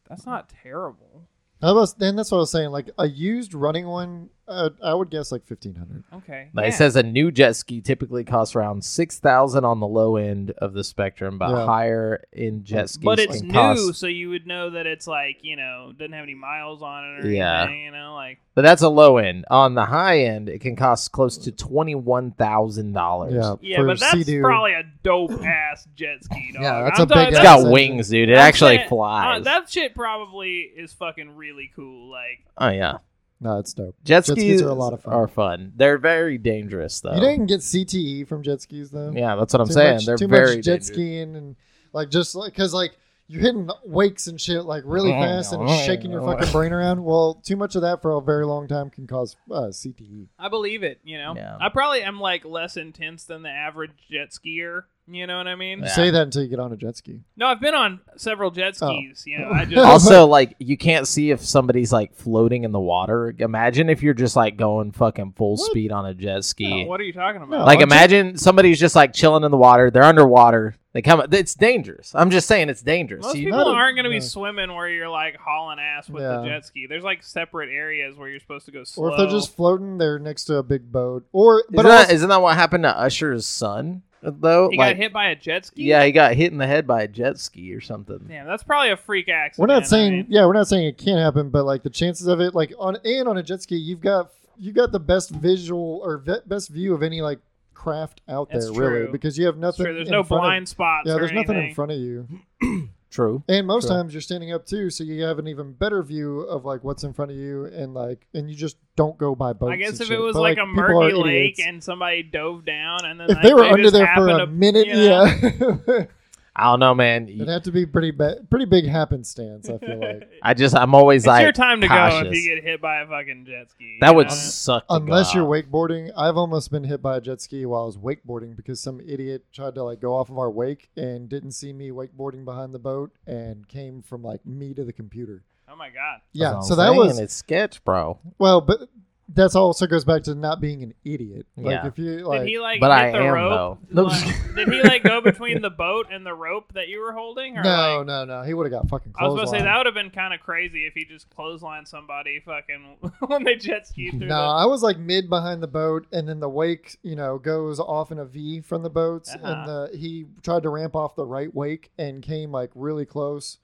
That's 0.09 0.27
not 0.27 0.49
terrible. 0.63 1.27
That 1.61 1.75
was 1.75 1.95
then. 1.95 2.15
That's 2.15 2.31
what 2.31 2.39
I 2.39 2.41
was 2.41 2.53
saying. 2.53 2.71
Like 2.71 2.91
a 2.99 3.09
used 3.09 3.53
running 3.53 3.89
one, 3.89 4.29
uh, 4.49 4.71
I 4.83 4.95
would 4.95 5.11
guess 5.11 5.33
like 5.33 5.45
fifteen 5.47 5.75
hundred. 5.75 6.05
Okay. 6.13 6.51
Like, 6.55 6.65
yeah. 6.65 6.69
It 6.69 6.75
says 6.75 6.97
a 6.97 7.03
new 7.03 7.31
jet 7.31 7.57
ski 7.57 7.81
typically 7.81 8.25
costs 8.25 8.55
around 8.55 8.85
six 8.85 9.19
thousand 9.19 9.65
on 9.65 9.81
the 9.81 9.87
low 9.87 10.17
end 10.17 10.53
of 10.59 10.73
the 10.73 10.85
spectrum, 10.85 11.39
but 11.39 11.51
Yeah. 11.51 11.67
higher 11.67 12.23
in 12.33 12.65
jet 12.65 12.91
skis 12.91 13.05
But 13.05 13.19
it's 13.19 13.39
can 13.39 13.49
new, 13.49 13.53
cost. 13.55 13.95
so 13.97 14.07
you 14.07 14.31
would 14.31 14.47
know 14.47 14.71
that 14.71 14.87
it's 14.87 15.07
like 15.07 15.39
you 15.43 15.57
know 15.57 15.93
doesn't 15.99 16.13
have 16.13 16.23
any 16.23 16.35
miles 16.35 16.83
on 16.83 17.05
it 17.05 17.25
or 17.27 17.31
Yeah. 17.31 17.63
anything. 17.63 17.83
You 17.85 17.91
know, 17.93 18.15
like 18.15 18.39
But 18.55 18.63
that's 18.63 18.83
a 18.83 18.89
low 18.89 19.19
end. 19.19 19.45
On 19.51 19.75
the 19.75 19.85
high 19.87 20.21
end, 20.21 20.49
it 20.49 20.61
can 20.61 20.77
cost 20.77 21.13
close 21.13 21.37
to 21.39 21.53
twenty 21.53 21.95
one 21.95 22.31
thousand 22.33 22.93
dollars. 22.93 23.35
Yeah. 23.35 23.55
yeah, 23.61 23.77
for 23.79 23.87
but 23.87 24.01
that's 24.01 24.13
Sea-Doo. 24.13 24.43
probably 24.43 24.75
a 24.75 24.83
dope 25.03 25.33
ass 25.43 25.87
jet 25.97 26.23
ski. 26.25 26.51
Dog. 26.55 26.63
Yeah, 26.63 26.83
that's 26.85 26.99
I'm 27.01 27.05
a 27.05 27.07
big 27.07 27.15
talking- 27.17 27.29
It's 27.31 27.39
ass 27.39 27.43
got 27.45 27.59
engine. 27.59 27.73
wings, 27.73 28.09
dude. 28.11 28.29
It 28.29 28.33
I'm 28.35 28.39
actually 28.39 28.77
saying- 28.77 28.89
flies. 28.89 29.41
Uh, 29.41 29.45
that 29.45 29.69
shit 29.71 29.95
probably 29.95 30.59
is 30.77 30.93
fucking 30.93 31.37
really 31.37 31.71
cool. 31.75 32.11
Like 32.11 32.45
oh 32.59 32.69
yeah, 32.71 32.99
No, 33.41 33.59
it's 33.59 33.75
dope. 33.75 33.95
jet, 34.03 34.25
Jet 34.25 34.33
skis 34.33 34.35
skis 34.59 34.63
are 34.63 34.69
a 34.69 34.75
lot 34.75 34.93
of 34.95 35.03
fun. 35.03 35.13
Are 35.13 35.29
fun. 35.29 35.73
They're 35.77 35.99
very 35.99 36.39
dangerous 36.39 37.01
though. 37.01 37.15
You 37.15 37.21
didn't 37.21 37.47
get 37.47 37.61
CTE 37.61 38.27
from 38.27 38.43
jet 38.43 38.63
skis 38.63 38.91
though. 38.91 39.13
yeah, 39.15 39.37
that's 39.37 39.53
what 39.53 39.61
I'm 39.61 39.67
too 39.69 39.75
saying. 39.75 39.95
Much, 39.97 40.07
They're 40.07 40.17
too 40.17 40.29
very 40.29 40.57
much 40.57 40.65
jet 40.65 40.71
dangerous. 40.81 40.87
skiing 40.89 41.37
and 41.37 41.57
like 41.93 42.11
just 42.11 42.35
like 42.35 42.53
because 42.53 42.73
like 42.73 42.97
you're 43.29 43.43
hitting 43.43 43.69
wakes 43.85 44.29
and 44.29 44.41
shit 44.41 44.65
like 44.65 44.85
really 44.87 45.11
fast 45.11 45.53
and 45.53 45.69
shaking 45.69 46.13
your 46.13 46.23
fucking 46.23 46.53
brain 46.53 46.73
around. 46.73 47.03
Well, 47.05 47.35
too 47.45 47.57
much 47.57 47.75
of 47.75 47.83
that 47.83 48.01
for 48.01 48.13
a 48.13 48.21
very 48.21 48.47
long 48.47 48.69
time 48.69 48.89
can 48.89 49.07
cause 49.07 49.37
uh, 49.51 49.63
CTE. 49.73 50.29
I 50.39 50.49
believe 50.49 50.83
it. 50.85 51.01
You 51.05 51.19
know, 51.19 51.35
Yeah. 51.37 51.57
I 51.61 51.69
probably 51.69 52.03
am 52.03 52.21
like 52.21 52.45
less 52.45 52.77
intense 52.77 53.25
than 53.25 53.43
the 53.43 53.51
average 53.51 53.91
jet 54.11 54.29
skier. 54.31 54.85
You 55.09 55.27
know 55.29 55.39
what 55.39 55.47
I 55.47 55.55
mean? 55.55 55.79
You 55.79 55.85
Yeah. 55.85 55.91
say 55.93 56.11
that 56.11 56.23
until 56.23 56.43
you 56.43 56.49
get 56.49 56.59
on 56.59 56.73
a 56.73 56.77
jet 56.77 56.97
ski. 56.97 57.21
No, 57.37 57.47
I've 57.47 57.61
been 57.61 57.75
on 57.75 58.01
several 58.17 58.51
jet 58.51 58.77
Oh. 58.83 58.89
skis. 58.99 59.25
You 59.25 59.39
know, 59.39 59.51
I 59.53 59.65
just 59.67 59.79
also, 59.87 60.27
like 60.27 60.57
you 60.59 60.77
can't 60.77 61.07
see 61.07 61.31
if 61.31 61.41
somebody's 61.45 61.93
like 61.93 62.15
floating 62.15 62.65
in 62.65 62.73
the 62.73 62.81
water. 62.81 63.33
Imagine 63.39 63.89
if 63.89 64.03
you're 64.03 64.15
just 64.15 64.35
like 64.35 64.57
going 64.57 64.91
fucking 64.91 65.35
full 65.37 65.57
speed 65.59 65.93
on 65.93 66.07
a 66.07 66.15
jet 66.15 66.45
ski. 66.45 66.85
what 66.87 67.01
are 67.01 67.05
you 67.05 67.13
talking 67.13 67.41
about? 67.43 67.51
No. 67.61 67.65
like 67.65 67.77
on 67.77 67.89
jet- 67.89 67.93
imagine 67.93 68.37
somebody's 68.37 68.81
just 68.81 68.97
like 68.97 69.13
chilling 69.13 69.45
in 69.45 69.51
the 69.53 69.57
water. 69.57 69.91
They're 69.91 70.03
underwater 70.03 70.75
They 70.93 71.03
come. 71.03 71.23
It's 71.31 71.55
dangerous. 71.55 72.13
I'm 72.15 72.31
just 72.31 72.49
saying 72.49 72.71
it's 72.71 72.81
dangerous. 72.81 73.23
Most 73.27 73.37
You- 73.37 73.45
people 73.45 73.59
Not 73.59 73.67
a- 73.69 73.79
aren't 73.79 73.97
going 73.97 74.05
to 74.05 74.11
be 74.11 74.17
no. 74.17 74.21
swimming 74.25 74.75
where 74.75 74.89
you're 74.89 75.11
like 75.11 75.37
hauling 75.37 75.79
ass 75.79 76.09
with 76.09 76.23
the 76.23 76.43
Yeah. 76.43 76.49
jet 76.49 76.65
ski. 76.65 76.87
There's 76.89 77.05
like 77.05 77.23
separate 77.23 77.69
areas 77.71 78.17
where 78.17 78.29
you're 78.31 78.41
supposed 78.41 78.65
to 78.67 78.73
go 78.73 78.83
slow. 78.83 79.05
Or 79.05 79.11
if 79.13 79.19
they're 79.19 79.27
just 79.29 79.55
floating, 79.55 79.99
they're 79.99 80.19
next 80.19 80.47
to 80.47 80.57
a 80.57 80.63
big 80.63 80.91
boat. 80.91 81.27
Or 81.33 81.61
isn't, 81.61 81.77
but 81.77 81.83
that, 81.83 82.01
also, 82.07 82.15
isn't 82.15 82.29
that 82.31 82.41
what 82.41 82.57
happened 82.57 82.85
to 82.85 82.99
Usher's 82.99 83.47
son? 83.47 84.03
Though, 84.29 84.69
he 84.71 84.77
like, 84.77 84.97
got 84.97 85.03
hit 85.03 85.13
by 85.13 85.27
a 85.29 85.37
jet 85.37 85.67
ski. 85.67 85.85
yeah, 85.85 86.05
he 86.05 86.11
got 86.13 86.35
hit 86.35 86.51
in 86.51 86.59
the 86.59 86.67
head 86.67 86.87
by 86.87 87.03
a 87.03 87.09
jet 87.09 87.39
ski 87.39 87.73
or 87.73 87.81
something. 87.81 88.27
Yeah, 88.29 88.45
that's 88.45 88.65
probably 88.65 88.91
a 88.91 88.97
freak 88.97 89.29
accident. 89.29 89.69
we're 89.69 89.77
accident. 89.77 89.77
not 89.77 89.85
I 89.85 89.89
saying 89.89 90.13
mean. 90.13 90.27
yeah, 90.29 90.47
we're 90.47 90.53
not 90.55 90.67
saying 90.69 90.87
it 90.87 90.99
can't 90.99 91.21
happen, 91.21 91.51
but 91.51 91.65
like 91.65 91.83
the 91.85 91.91
chances 91.91 92.27
of 92.27 92.41
it, 92.41 92.55
like 92.55 92.73
on 92.79 92.97
and 93.05 93.29
on 93.29 93.37
a 93.37 93.43
jet 93.43 93.63
ski, 93.63 93.77
you've 93.77 94.01
got 94.01 94.31
you 94.59 94.73
got 94.73 94.91
the 94.91 94.99
best 95.01 95.31
visual 95.31 96.01
or 96.03 96.19
ve- 96.19 96.41
best 96.47 96.71
view 96.71 96.93
of 96.95 97.03
any 97.03 97.21
like 97.21 97.39
craft 97.75 98.21
out 98.29 98.49
That's 98.51 98.71
there, 98.71 98.91
really, 98.91 99.13
because 99.13 99.39
you 99.39 99.47
have 99.47 99.59
nothing. 99.59 99.85
true. 99.85 99.95
There's 99.95 100.09
in 100.09 100.13
no 100.13 100.23
front 100.25 100.41
of- 100.43 100.47
blind 100.49 100.69
spots. 100.69 101.07
yeah, 101.07 101.15
or 101.15 101.21
there's 101.21 101.33
nothing 101.33 101.57
in 101.57 101.75
front 101.75 101.93
of 101.93 101.99
you, 101.99 102.27
True. 103.17 103.43
and 103.49 103.67
most 103.67 103.87
True. 103.87 103.97
times 103.97 104.13
you're 104.13 104.21
standing 104.21 104.53
up 104.53 104.67
too, 104.67 104.91
so 104.91 105.03
you 105.03 105.23
have 105.25 105.39
an 105.39 105.49
even 105.49 105.73
better 105.73 106.03
view 106.03 106.41
of 106.41 106.65
like 106.67 106.85
what's 106.85 107.03
in 107.03 107.13
front 107.15 107.31
of 107.31 107.37
you, 107.39 107.65
and 107.65 107.95
like, 107.95 108.27
and 108.35 108.51
you 108.51 108.55
just 108.55 108.77
don't 108.95 109.17
go 109.17 109.35
by 109.35 109.53
boats. 109.55 109.73
I 109.73 109.77
guess 109.77 110.01
if 110.01 110.09
shit. 110.09 110.19
it 110.19 110.21
was 110.21 110.35
But, 110.35 110.43
like, 110.43 110.59
a 110.59 110.67
people 110.67 110.81
are 110.81 110.89
murky 111.05 111.15
lake 111.17 111.53
idiots. 111.55 111.61
and 111.67 111.83
somebody 111.83 112.23
dove 112.23 112.65
down 112.67 113.05
and 113.07 113.19
then 113.19 113.31
if 113.31 113.37
like, 113.37 113.43
they 113.43 113.55
were 113.55 113.65
under 113.65 113.91
there 113.91 114.11
for 114.15 114.29
a 114.29 114.39
to- 114.41 114.47
minute, 114.47 114.87
you 114.87 114.95
know, 114.95 115.25
yeah, 115.25 116.05
I 116.59 116.65
don't 116.71 116.81
know, 116.81 116.95
man. 116.95 117.29
it'd 117.29 117.49
have 117.49 117.65
to 117.65 117.71
be 117.71 117.85
pretty 117.85 118.13
ba- 118.13 118.39
pretty 118.49 118.65
big 118.65 118.87
happenstance. 118.87 119.69
I 119.69 119.77
feel 119.77 120.01
like. 120.01 120.31
I 120.43 120.55
just 120.55 120.75
I'm 120.75 120.95
always 120.95 121.27
like. 121.27 121.47
it's 121.47 121.59
like 121.59 121.59
your 121.59 121.69
time 121.69 121.81
to 121.83 121.89
go 121.89 122.27
if 122.27 122.35
you 122.35 122.55
get 122.55 122.65
hit 122.65 122.81
by 122.81 123.01
a 123.01 123.07
fucking 123.07 123.45
jet 123.47 123.71
ski. 123.71 123.99
That 124.01 124.15
would 124.15 124.29
know? 124.29 124.35
suck. 124.35 124.89
to 124.89 124.95
Unless 124.95 125.35
go 125.35 125.41
you're 125.41 125.63
wakeboarding, 125.63 126.11
I've 126.17 126.39
almost 126.39 126.71
been 126.71 126.85
hit 126.85 127.03
by 127.03 127.19
a 127.19 127.21
jet 127.21 127.43
ski 127.43 127.67
while 127.67 127.83
I 127.83 127.85
was 127.85 127.99
wakeboarding 127.99 128.57
because 128.57 128.81
some 128.81 129.01
idiot 129.01 129.45
tried 129.53 129.75
to 129.75 129.83
like 129.83 130.01
go 130.01 130.15
off 130.15 130.31
of 130.31 130.39
our 130.39 130.51
wake 130.51 130.89
and 130.97 131.29
didn't 131.29 131.53
see 131.53 131.75
me 131.75 131.91
wakeboarding 131.91 132.47
behind 132.47 132.73
the 132.73 132.79
boat 132.79 133.13
and 133.27 133.69
came 133.69 134.01
from 134.01 134.23
like 134.23 134.47
me 134.47 134.73
to 134.73 134.83
the 134.83 134.95
computer. 134.95 135.45
Oh 135.69 135.77
my 135.77 135.91
god. 135.91 136.21
Yeah, 136.33 136.61
so 136.61 136.75
what 136.75 136.85
that 136.85 136.95
was 136.95 137.13
saying, 137.17 137.25
it's 137.25 137.35
sketch, 137.35 137.85
bro. 137.85 138.19
well, 138.39 138.63
but 138.63 138.89
that's 139.29 139.57
also 139.57 139.87
goes 139.89 140.05
back 140.05 140.23
to 140.23 140.35
not 140.37 140.61
being 140.61 140.85
an 140.85 140.95
idiot. 141.05 141.47
Like 141.57 141.73
Yeah. 141.73 141.87
if 141.89 141.99
you 141.99 142.19
like, 142.27 142.41
did 142.43 142.49
he 142.49 142.59
like 142.61 142.79
But 142.81 142.97
hit 142.97 143.07
I 143.09 143.19
the 143.19 143.25
am, 143.27 143.33
rope? 143.35 143.79
though. 143.91 144.03
No, 144.03 144.09
Like, 144.09 144.55
did 144.55 144.69
he 144.69 144.83
like 144.83 145.03
go 145.03 145.21
between 145.25 145.63
the 145.63 145.71
boat 145.71 146.07
and 146.13 146.25
the 146.25 146.33
rope 146.33 146.73
that 146.75 146.87
you 146.89 147.01
were 147.01 147.13
holding? 147.13 147.59
Or 147.59 147.63
no, 147.65 147.97
like, 147.99 148.07
no, 148.07 148.25
no, 148.25 148.43
he 148.43 148.55
would 148.55 148.71
have 148.71 148.83
got 148.83 148.89
fucking. 148.89 149.15
I 149.19 149.25
was 149.27 149.35
gonna 149.35 149.49
say 149.49 149.63
that 149.65 149.77
would 149.77 149.87
have 149.87 149.95
been 149.97 150.11
kind 150.11 150.33
of 150.33 150.39
crazy 150.41 150.87
if 150.87 150.95
he 150.95 151.05
just 151.05 151.29
clotheslined 151.31 151.89
somebody 151.89 152.39
fucking 152.39 152.99
when 153.27 153.43
they 153.43 153.57
jet 153.57 153.89
ski 153.89 154.11
through. 154.11 154.29
No, 154.29 154.41
I 154.41 154.65
was 154.67 154.83
like 154.85 154.97
mid 154.99 155.29
behind 155.29 155.61
the 155.63 155.67
boat, 155.69 156.07
and 156.13 156.29
then 156.29 156.39
the 156.39 156.49
wake, 156.49 156.97
you 157.03 157.17
know, 157.17 157.39
goes 157.39 157.81
off 157.81 158.13
in 158.13 158.19
a 158.21 158.25
V 158.25 158.61
from 158.61 158.85
the 158.85 158.91
boats, 158.91 159.35
Uh-huh. 159.35 159.45
and 159.45 159.69
the, 159.69 159.99
he 159.99 160.27
tried 160.43 160.63
to 160.63 160.69
ramp 160.69 160.95
off 160.95 161.17
the 161.17 161.27
right 161.27 161.53
wake 161.53 161.91
and 161.99 162.23
came 162.23 162.53
like 162.53 162.71
really 162.77 163.05
close. 163.07 163.59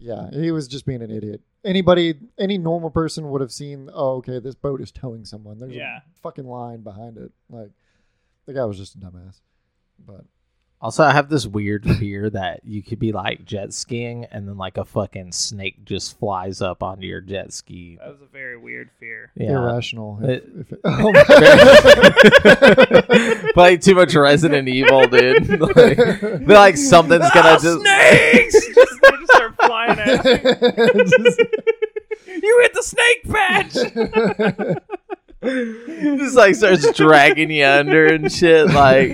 Yeah, 0.00 0.28
he 0.32 0.50
was 0.50 0.66
just 0.66 0.84
being 0.86 1.02
an 1.02 1.10
idiot. 1.12 1.40
Anybody, 1.64 2.14
any 2.38 2.58
normal 2.58 2.90
person 2.90 3.30
would 3.30 3.40
have 3.40 3.52
seen. 3.52 3.88
Oh, 3.92 4.16
okay, 4.16 4.38
this 4.38 4.54
boat 4.54 4.80
is 4.80 4.92
towing 4.92 5.24
someone. 5.24 5.58
There's 5.58 5.72
Yeah. 5.74 5.98
a 5.98 6.20
fucking 6.22 6.46
line 6.46 6.82
behind 6.82 7.16
it. 7.16 7.32
Like 7.48 7.70
the 8.46 8.52
guy 8.52 8.64
was 8.64 8.76
just 8.78 8.94
a 8.96 8.98
dumbass. 8.98 9.40
But 10.06 10.24
Also, 10.80 11.02
I 11.04 11.12
have 11.12 11.30
this 11.30 11.46
weird 11.46 11.84
fear 11.98 12.28
that 12.28 12.60
you 12.64 12.82
could 12.82 12.98
be 12.98 13.12
like 13.12 13.44
jet 13.46 13.72
skiing 13.72 14.26
and 14.26 14.46
then 14.46 14.58
like 14.58 14.76
a 14.76 14.84
fucking 14.84 15.32
snake 15.32 15.84
just 15.86 16.18
flies 16.18 16.60
up 16.60 16.82
onto 16.82 17.06
your 17.06 17.22
jet 17.22 17.52
ski. 17.54 17.96
That 17.98 18.08
was 18.10 18.20
a 18.20 18.26
very 18.26 18.58
weird 18.58 18.90
fear. 19.00 19.30
Yeah. 19.34 19.52
irrational. 19.52 20.18
If, 20.22 20.28
It- 20.28 20.44
if 20.58 20.72
it, 20.72 20.80
oh 20.84 21.12
my- 21.12 21.24
Play 23.54 23.76
too 23.78 23.94
much 23.94 24.14
Resident 24.14 24.68
Evil, 24.68 25.06
dude. 25.06 25.60
like, 25.60 25.98
like 26.46 26.76
something's 26.76 27.30
gonna 27.30 27.48
Ah, 27.50 27.58
just 27.62 27.80
snakes! 27.80 28.68
Flying 29.74 29.98
at 29.98 30.24
you. 30.24 31.46
You 32.26 32.60
hit 32.62 32.74
the 32.74 32.82
snake 32.82 33.22
patch. 33.30 33.74
just 36.18 36.36
like 36.36 36.54
starts 36.54 36.90
dragging 36.92 37.50
you 37.50 37.64
under 37.64 38.06
and 38.06 38.32
shit. 38.32 38.66
Like 38.68 39.12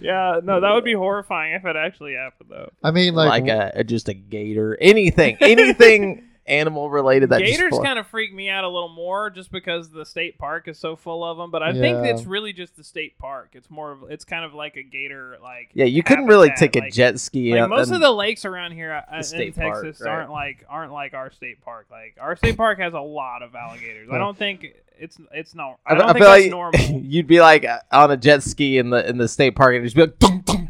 yeah, 0.00 0.40
no, 0.42 0.60
that 0.60 0.72
would 0.72 0.84
be 0.84 0.92
horrifying 0.94 1.54
if 1.54 1.64
it 1.66 1.76
actually 1.76 2.14
happened 2.14 2.50
though. 2.50 2.70
I 2.82 2.92
mean, 2.92 3.14
like, 3.14 3.28
like, 3.28 3.48
a, 3.48 3.72
a- 3.80 3.84
just 3.84 4.08
a 4.08 4.14
gator, 4.14 4.78
anything, 4.80 5.36
anything 5.40 6.25
animal 6.48 6.90
related. 6.90 7.30
That 7.30 7.40
Gators 7.40 7.78
kind 7.82 7.98
of 7.98 8.06
freak 8.06 8.34
me 8.34 8.48
out 8.48 8.64
a 8.64 8.68
little 8.68 8.88
more 8.88 9.30
just 9.30 9.50
because 9.50 9.90
the 9.90 10.04
state 10.04 10.38
park 10.38 10.68
is 10.68 10.78
so 10.78 10.96
full 10.96 11.24
of 11.24 11.36
them. 11.36 11.50
But 11.50 11.62
I 11.62 11.72
think 11.72 12.06
it's 12.06 12.24
really 12.24 12.52
just 12.52 12.76
the 12.76 12.84
state 12.84 13.18
park. 13.18 13.50
It's 13.52 13.70
more 13.70 13.92
of 13.92 14.04
it's 14.10 14.24
kind 14.24 14.44
of 14.44 14.54
like 14.54 14.76
a 14.76 14.82
gator 14.82 15.36
like. 15.42 15.70
Yeah, 15.74 15.86
you 15.86 16.02
couldn't 16.02 16.26
really 16.26 16.50
take 16.56 16.76
a 16.76 16.80
like- 16.80 16.92
jet 16.92 17.20
ski. 17.20 17.58
Like 17.58 17.68
most 17.68 17.90
of 17.90 18.00
the 18.00 18.10
lakes 18.10 18.44
around 18.44 18.72
here 18.72 18.92
uh, 18.92 19.16
in 19.16 19.22
state 19.22 19.56
park, 19.56 19.84
Texas 19.84 20.04
right. 20.04 20.10
aren't 20.10 20.30
like 20.30 20.64
aren't 20.68 20.92
like 20.92 21.14
our 21.14 21.30
state 21.30 21.62
park. 21.62 21.86
Like 21.90 22.16
our 22.20 22.36
state 22.36 22.56
park 22.56 22.78
has 22.78 22.94
a 22.94 23.00
lot 23.00 23.42
of 23.42 23.54
alligators. 23.54 24.08
I 24.10 24.18
don't 24.18 24.36
think 24.36 24.66
it's 24.98 25.18
it's 25.32 25.54
not 25.54 25.78
I, 25.86 25.94
don't 25.94 26.02
I 26.02 26.12
think 26.12 26.18
feel 26.18 26.28
like 26.28 26.50
normal. 26.50 26.80
you'd 27.02 27.26
be 27.26 27.40
like 27.40 27.66
on 27.92 28.10
a 28.10 28.16
jet 28.16 28.42
ski 28.42 28.78
in 28.78 28.90
the 28.90 29.08
in 29.08 29.18
the 29.18 29.28
state 29.28 29.56
park 29.56 29.74
and 29.74 29.84
just 29.84 29.96
be 29.96 30.02
like, 30.02 30.18
dum, 30.18 30.42
dum, 30.44 30.68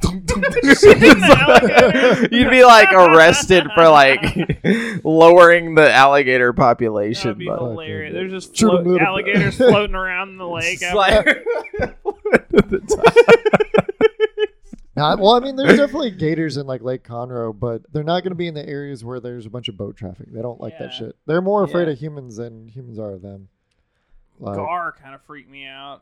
you'd 2.31 2.51
be 2.51 2.65
like 2.65 2.93
arrested 2.93 3.67
for 3.75 3.89
like 3.89 4.21
lowering 5.05 5.75
the 5.75 5.93
alligator 5.93 6.53
That 6.53 6.57
population. 6.57 7.29
would 7.31 7.39
be 7.39 7.47
but- 7.47 7.59
hilarious. 7.59 8.13
There's 8.15 8.33
just 8.33 8.57
Shoot 8.57 8.69
'em 8.69 8.85
float, 8.85 8.87
little 8.87 9.07
alligators 9.07 9.57
floating 9.57 9.95
around 9.97 10.31
in 10.31 10.39
the 10.39 10.49
lake. 10.49 10.79
It's 10.81 10.85
after- 10.85 11.45
like- 11.81 11.97
Not, 14.97 15.19
well, 15.19 15.33
I 15.33 15.41
mean, 15.41 15.57
there's 15.57 15.77
definitely 15.77 16.11
gators 16.13 16.57
in 16.57 16.67
like 16.67 16.81
Lake 16.81 17.05
Conroe, 17.05 17.53
but 17.59 17.83
they're 17.93 18.03
not 18.03 18.23
going 18.23 18.31
to 18.31 18.37
be 18.37 18.47
in 18.47 18.55
the 18.55 18.67
areas 18.67 19.05
where 19.05 19.21
there's 19.21 19.45
a 19.45 19.51
bunch 19.51 19.69
of 19.69 19.77
boat 19.77 19.95
traffic. 19.95 20.33
They 20.33 20.41
don't 20.41 20.59
like 20.59 20.79
that 20.79 20.95
shit. 20.95 21.15
They're 21.27 21.43
more 21.43 21.65
afraid 21.65 21.85
Yeah. 21.87 21.93
of 21.93 21.99
humans 21.99 22.37
than 22.37 22.69
humans 22.69 22.99
are 22.99 23.13
of 23.13 23.21
them. 23.21 23.49
Like, 24.39 24.57
gar 24.57 24.93
kind 24.93 25.15
of 25.15 25.21
freaked 25.27 25.51
me 25.51 25.67
out. 25.67 26.01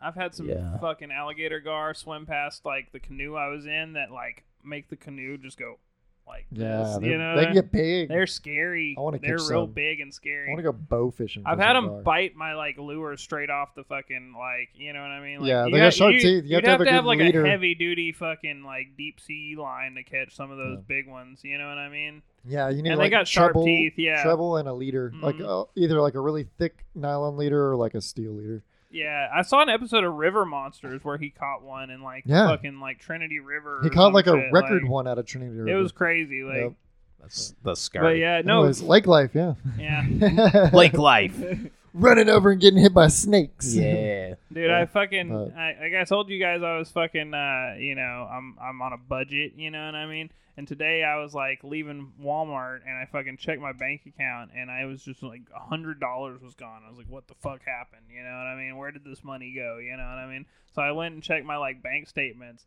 I've 0.00 0.14
had 0.14 0.34
some 0.34 0.48
Yeah. 0.48 0.78
fucking 0.78 1.10
alligator 1.10 1.60
gar 1.60 1.94
swim 1.94 2.26
past 2.26 2.64
like 2.64 2.92
the 2.92 3.00
canoe 3.00 3.34
I 3.34 3.48
was 3.48 3.66
in 3.66 3.94
that 3.94 4.10
like 4.10 4.44
make 4.64 4.88
the 4.88 4.96
canoe 4.96 5.38
just 5.38 5.58
go 5.58 5.78
like 6.26 6.44
yeah, 6.52 6.98
they're- 7.00 7.10
you 7.12 7.16
know 7.16 7.36
they 7.36 7.50
get 7.54 7.72
big. 7.72 8.08
they're 8.10 8.26
scary. 8.26 8.94
I 8.98 9.00
wanna 9.00 9.18
They're 9.18 9.38
catch 9.38 9.48
real 9.48 9.64
some. 9.64 9.72
big 9.72 10.00
and 10.00 10.12
scary. 10.12 10.48
I 10.48 10.50
want 10.50 10.58
to 10.58 10.62
go 10.62 10.72
bow 10.72 11.10
fishing. 11.10 11.42
I've 11.46 11.58
had 11.58 11.72
them 11.72 11.86
gar. 11.88 12.02
bite 12.02 12.36
my 12.36 12.52
like 12.52 12.76
lure 12.76 13.16
straight 13.16 13.48
off 13.48 13.74
the 13.74 13.82
fucking 13.84 14.34
like 14.38 14.68
you 14.74 14.92
know 14.92 15.00
what 15.00 15.10
I 15.10 15.20
mean? 15.20 15.40
Like, 15.40 15.48
Yeah, 15.48 15.64
they 15.64 15.78
got 15.78 15.94
sharp 15.94 16.12
you, 16.12 16.20
teeth. 16.20 16.44
You 16.44 16.56
have 16.56 16.64
you'd 16.64 16.64
to 16.64 16.70
have 16.70 16.86
have 16.96 17.04
like 17.06 17.18
leader. 17.18 17.46
a 17.46 17.48
heavy 17.48 17.74
duty 17.74 18.12
fucking 18.12 18.62
like 18.62 18.88
deep 18.98 19.20
sea 19.20 19.56
line 19.58 19.94
to 19.94 20.02
catch 20.02 20.34
some 20.36 20.50
of 20.50 20.58
those 20.58 20.76
Yeah. 20.80 20.84
big 20.86 21.08
ones. 21.08 21.40
You 21.44 21.56
know 21.56 21.66
what 21.66 21.78
I 21.78 21.88
mean? 21.88 22.20
Yeah, 22.46 22.68
you 22.68 22.82
need 22.82 22.92
And 22.92 23.00
they 23.00 23.08
got 23.08 23.26
sharp 23.26 23.52
treble, 23.52 23.64
teeth, 23.64 23.94
yeah. 23.96 24.22
treble 24.22 24.58
and 24.58 24.68
a 24.68 24.72
leader, 24.74 25.10
like 25.22 25.36
Mhm. 25.36 25.62
uh, 25.62 25.64
either 25.76 25.98
like 26.00 26.14
a 26.14 26.20
really 26.20 26.44
thick 26.58 26.84
nylon 26.94 27.38
leader 27.38 27.70
or 27.70 27.76
like 27.76 27.94
a 27.94 28.02
steel 28.02 28.32
leader. 28.32 28.62
Yeah, 28.90 29.28
I 29.34 29.42
saw 29.42 29.60
an 29.62 29.68
episode 29.68 30.04
of 30.04 30.14
River 30.14 30.44
Monsters 30.46 31.04
where 31.04 31.18
he 31.18 31.28
caught 31.30 31.62
one 31.62 31.90
in 31.90 32.02
like 32.02 32.22
Yeah. 32.26 32.46
fucking 32.48 32.80
like 32.80 32.98
Trinity 32.98 33.38
River. 33.38 33.80
He 33.82 33.88
or 33.88 33.90
caught 33.90 34.06
some 34.06 34.12
like 34.14 34.26
a 34.26 34.32
shit, 34.32 34.52
record 34.52 34.82
like- 34.82 34.90
one 34.90 35.06
out 35.06 35.18
of 35.18 35.26
Trinity 35.26 35.52
River. 35.56 35.68
It 35.68 35.74
was 35.80 35.92
crazy, 35.92 36.42
like. 36.42 36.56
Yep. 36.56 36.72
That's 37.20 37.48
that's 37.48 37.58
But 37.64 37.78
scary. 37.78 38.20
yeah, 38.20 38.42
no, 38.44 38.58
Anyways, 38.60 38.80
lake 38.82 39.06
life, 39.08 39.32
yeah. 39.34 39.54
yeah, 39.78 40.70
Lake 40.72 40.94
life. 40.94 41.36
Running 41.94 42.28
over 42.28 42.50
and 42.50 42.60
getting 42.60 42.80
hit 42.80 42.94
by 42.94 43.08
snakes. 43.08 43.74
Yeah. 43.74 44.34
dude, 44.52 44.70
I 44.70 44.86
fucking, 44.86 45.28
But- 45.30 45.56
I, 45.56 45.76
like 45.80 45.94
I 45.94 46.04
told 46.04 46.28
you 46.28 46.38
guys, 46.38 46.62
I 46.62 46.78
was 46.78 46.90
fucking, 46.90 47.34
uh, 47.34 47.74
you 47.78 47.94
know, 47.94 48.28
I'm 48.30 48.56
I'm 48.60 48.80
on 48.82 48.92
a 48.92 48.98
budget, 48.98 49.52
you 49.56 49.70
know 49.70 49.84
what 49.86 49.94
I 49.94 50.06
mean. 50.06 50.30
And 50.56 50.66
today 50.66 51.04
I 51.04 51.20
was 51.22 51.34
like 51.34 51.62
leaving 51.62 52.12
Walmart 52.20 52.80
and 52.84 52.96
I 52.98 53.04
fucking 53.12 53.36
checked 53.36 53.60
my 53.62 53.72
bank 53.72 54.02
account 54.06 54.50
and 54.56 54.70
I 54.72 54.86
was 54.86 55.04
just 55.04 55.22
like 55.22 55.42
a 55.54 55.60
hundred 55.60 56.00
dollars 56.00 56.42
was 56.42 56.54
gone. 56.54 56.82
I 56.84 56.88
was 56.88 56.98
like, 56.98 57.08
what 57.08 57.28
the 57.28 57.34
fuck 57.34 57.60
happened? 57.64 58.02
You 58.10 58.22
know 58.24 58.30
what 58.30 58.46
I 58.48 58.56
mean? 58.56 58.76
Where 58.76 58.90
did 58.90 59.04
this 59.04 59.22
money 59.22 59.52
go? 59.54 59.78
You 59.78 59.92
know 59.96 60.02
what 60.02 60.18
I 60.18 60.26
mean? 60.26 60.46
So 60.74 60.82
I 60.82 60.90
went 60.90 61.14
and 61.14 61.22
checked 61.22 61.46
my 61.46 61.56
like 61.56 61.80
bank 61.80 62.08
statements. 62.08 62.66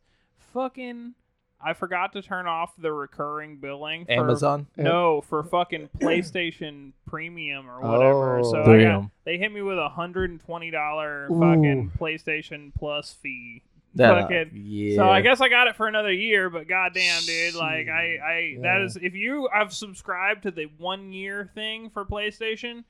Fucking, 0.53 1.13
I 1.63 1.73
forgot 1.73 2.13
to 2.13 2.21
turn 2.21 2.47
off 2.47 2.73
the 2.77 2.91
recurring 2.91 3.57
billing. 3.57 4.05
For, 4.05 4.11
Amazon. 4.13 4.67
No, 4.77 5.21
for 5.21 5.43
fucking 5.43 5.89
PlayStation 5.99 6.93
Premium 7.07 7.69
or 7.69 7.79
whatever. 7.81 8.39
Oh. 8.39 8.51
so 8.51 8.61
I 8.63 8.83
got, 8.83 9.05
they 9.25 9.37
hit 9.37 9.51
me 9.51 9.61
with 9.61 9.77
a 9.77 9.89
hundred 9.89 10.29
and 10.29 10.39
twenty 10.39 10.71
dollar 10.71 11.27
fucking 11.29 11.91
PlayStation 11.99 12.71
Plus 12.77 13.13
fee. 13.13 13.63
That- 13.95 14.11
uh, 14.17 14.21
Fucking- 14.21 14.51
yeah. 14.53 14.95
So 14.95 15.09
I 15.09 15.21
guess 15.21 15.41
I 15.41 15.49
got 15.49 15.67
it 15.67 15.75
for 15.75 15.87
another 15.87 16.13
year, 16.13 16.49
but 16.49 16.67
goddamn, 16.67 17.21
dude, 17.25 17.55
like 17.55 17.87
I, 17.89 18.17
I 18.23 18.57
that 18.61 18.77
Yeah. 18.79 18.85
is 18.85 18.95
if 18.95 19.13
you 19.15 19.49
I've 19.53 19.73
subscribed 19.73 20.43
to 20.43 20.51
the 20.51 20.67
one 20.77 21.11
year 21.11 21.49
thing 21.53 21.89
for 21.89 22.05
PlayStation, 22.05 22.85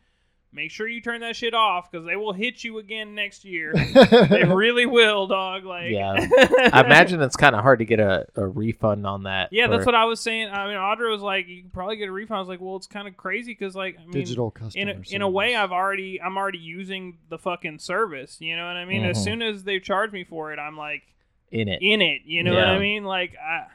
make 0.53 0.69
sure 0.71 0.87
you 0.87 1.01
turn 1.01 1.21
that 1.21 1.35
shit 1.35 1.53
off 1.53 1.89
because 1.91 2.05
they 2.05 2.15
will 2.15 2.33
hit 2.33 2.63
you 2.63 2.77
again 2.77 3.15
next 3.15 3.45
year. 3.45 3.73
they 4.29 4.43
really 4.43 4.85
will, 4.85 5.27
dog. 5.27 5.63
Like 5.63 5.91
Yeah. 5.91 6.13
I 6.73 6.83
imagine 6.85 7.21
it's 7.21 7.35
kind 7.35 7.55
of 7.55 7.61
hard 7.61 7.79
to 7.79 7.85
get 7.85 7.99
a, 7.99 8.25
a 8.35 8.45
refund 8.45 9.07
on 9.07 9.23
that. 9.23 9.49
Yeah, 9.51 9.67
that's 9.67 9.85
what 9.85 9.95
I 9.95 10.05
was 10.05 10.19
saying. 10.19 10.49
I 10.49 10.67
mean, 10.67 10.75
Audra 10.75 11.11
was 11.11 11.21
like, 11.21 11.47
"You 11.47 11.61
can 11.61 11.69
probably 11.69 11.95
get 11.97 12.09
a 12.09 12.11
refund." 12.11 12.37
I 12.37 12.39
was 12.39 12.49
like, 12.49 12.59
"Well, 12.61 12.75
it's 12.75 12.87
kind 12.87 13.07
of 13.07 13.15
crazy 13.17 13.51
because, 13.53 13.75
like, 13.75 13.95
I 13.97 14.01
mean, 14.03 14.11
Digital 14.11 14.51
customer 14.51 14.81
in 14.81 14.89
a, 14.89 15.15
in 15.15 15.21
a 15.21 15.29
way, 15.29 15.55
I've 15.55 15.71
already 15.71 16.21
I'm 16.21 16.37
already 16.37 16.59
using 16.59 17.17
the 17.29 17.37
fucking 17.37 17.79
service. 17.79 18.37
You 18.41 18.55
know 18.57 18.65
what 18.67 18.77
I 18.77 18.85
mean? 18.85 19.03
As 19.05 19.17
Mhm. 19.19 19.23
soon 19.23 19.41
as 19.41 19.63
they 19.63 19.79
charge 19.79 20.11
me 20.11 20.23
for 20.23 20.51
it, 20.53 20.59
I'm 20.59 20.77
like 20.77 21.03
in 21.51 21.67
it. 21.67 21.81
in 21.81 22.01
it. 22.01 22.21
You 22.25 22.43
know 22.43 22.53
what 22.53 22.63
I 22.65 22.79
mean? 22.79 23.03
Like, 23.03 23.35
I, 23.37 23.67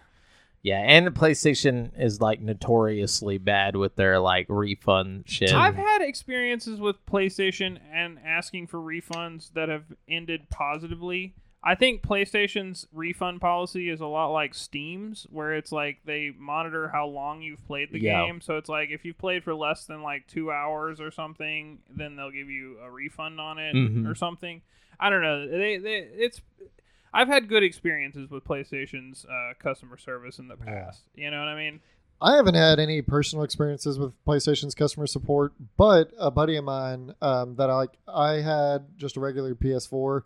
Yeah, 0.67 0.81
and 0.81 1.07
PlayStation 1.15 1.93
is 1.97 2.21
like 2.21 2.41
notoriously 2.41 3.39
bad 3.39 3.77
with 3.77 3.95
their 3.95 4.19
like 4.19 4.47
refund 4.49 5.23
shit. 5.29 5.55
I've 5.55 5.77
had 5.77 6.03
experiences 6.03 6.81
with 6.81 6.97
PlayStation 7.07 7.79
and 7.93 8.19
asking 8.27 8.67
for 8.67 8.79
refunds 8.79 9.53
that 9.53 9.69
have 9.69 9.85
ended 10.09 10.51
positively. 10.51 11.35
I 11.63 11.77
think 11.77 12.03
PlayStation's 12.03 12.89
refund 12.93 13.41
policy 13.41 13.89
is 13.91 14.01
a 14.01 14.07
lot 14.07 14.33
like 14.33 14.55
Steam's, 14.55 15.29
where 15.31 15.55
it's 15.55 15.71
like 15.71 15.99
they 16.05 16.33
monitor 16.37 16.89
how 16.89 17.07
long 17.07 17.43
you've 17.43 17.65
played 17.69 17.93
the 17.93 18.01
Yeah. 18.01 18.25
game. 18.27 18.41
So 18.41 18.57
it's 18.57 18.69
like 18.69 18.91
if 18.91 19.05
you've 19.05 19.19
played 19.19 19.45
for 19.45 19.55
less 19.55 19.85
than 19.85 20.03
like 20.03 20.27
two 20.27 20.51
hours 20.51 21.01
or 21.01 21.13
something, 21.13 21.79
then 21.89 22.17
they'll 22.17 22.33
give 22.33 22.51
you 22.51 22.79
a 22.85 22.91
refund 22.91 23.41
on 23.41 23.59
it 23.61 23.77
Mhm. 23.77 24.05
or 24.11 24.17
something. 24.17 24.63
I 24.99 25.11
don't 25.11 25.23
know. 25.23 25.47
They, 25.47 25.77
they 25.79 25.99
it's. 25.99 26.41
I've 27.17 27.29
had 27.29 27.49
good 27.49 27.63
experiences 27.63 28.31
with 28.31 28.45
PlayStation's 28.45 29.25
uh, 29.25 29.55
customer 29.59 29.97
service 29.97 30.39
in 30.39 30.49
the 30.49 30.57
Yeah. 30.59 30.65
past. 30.85 31.03
You 31.15 31.31
know 31.31 31.39
what 31.39 31.49
I 31.49 31.57
mean? 31.57 31.81
I 32.21 32.37
haven't 32.37 32.55
had 32.55 32.79
any 32.79 33.03
personal 33.03 33.45
experiences 33.45 33.99
with 33.99 34.13
PlayStation's 34.25 34.75
customer 34.75 35.07
support, 35.07 35.53
but 35.77 36.13
a 36.19 36.31
buddy 36.31 36.57
of 36.57 36.65
mine 36.65 37.15
um, 37.21 37.57
that 37.57 37.69
I 37.71 37.75
like, 37.75 37.91
I 38.09 38.35
had 38.41 38.87
just 38.97 39.17
a 39.17 39.21
regular 39.21 39.55
PS4 39.55 40.23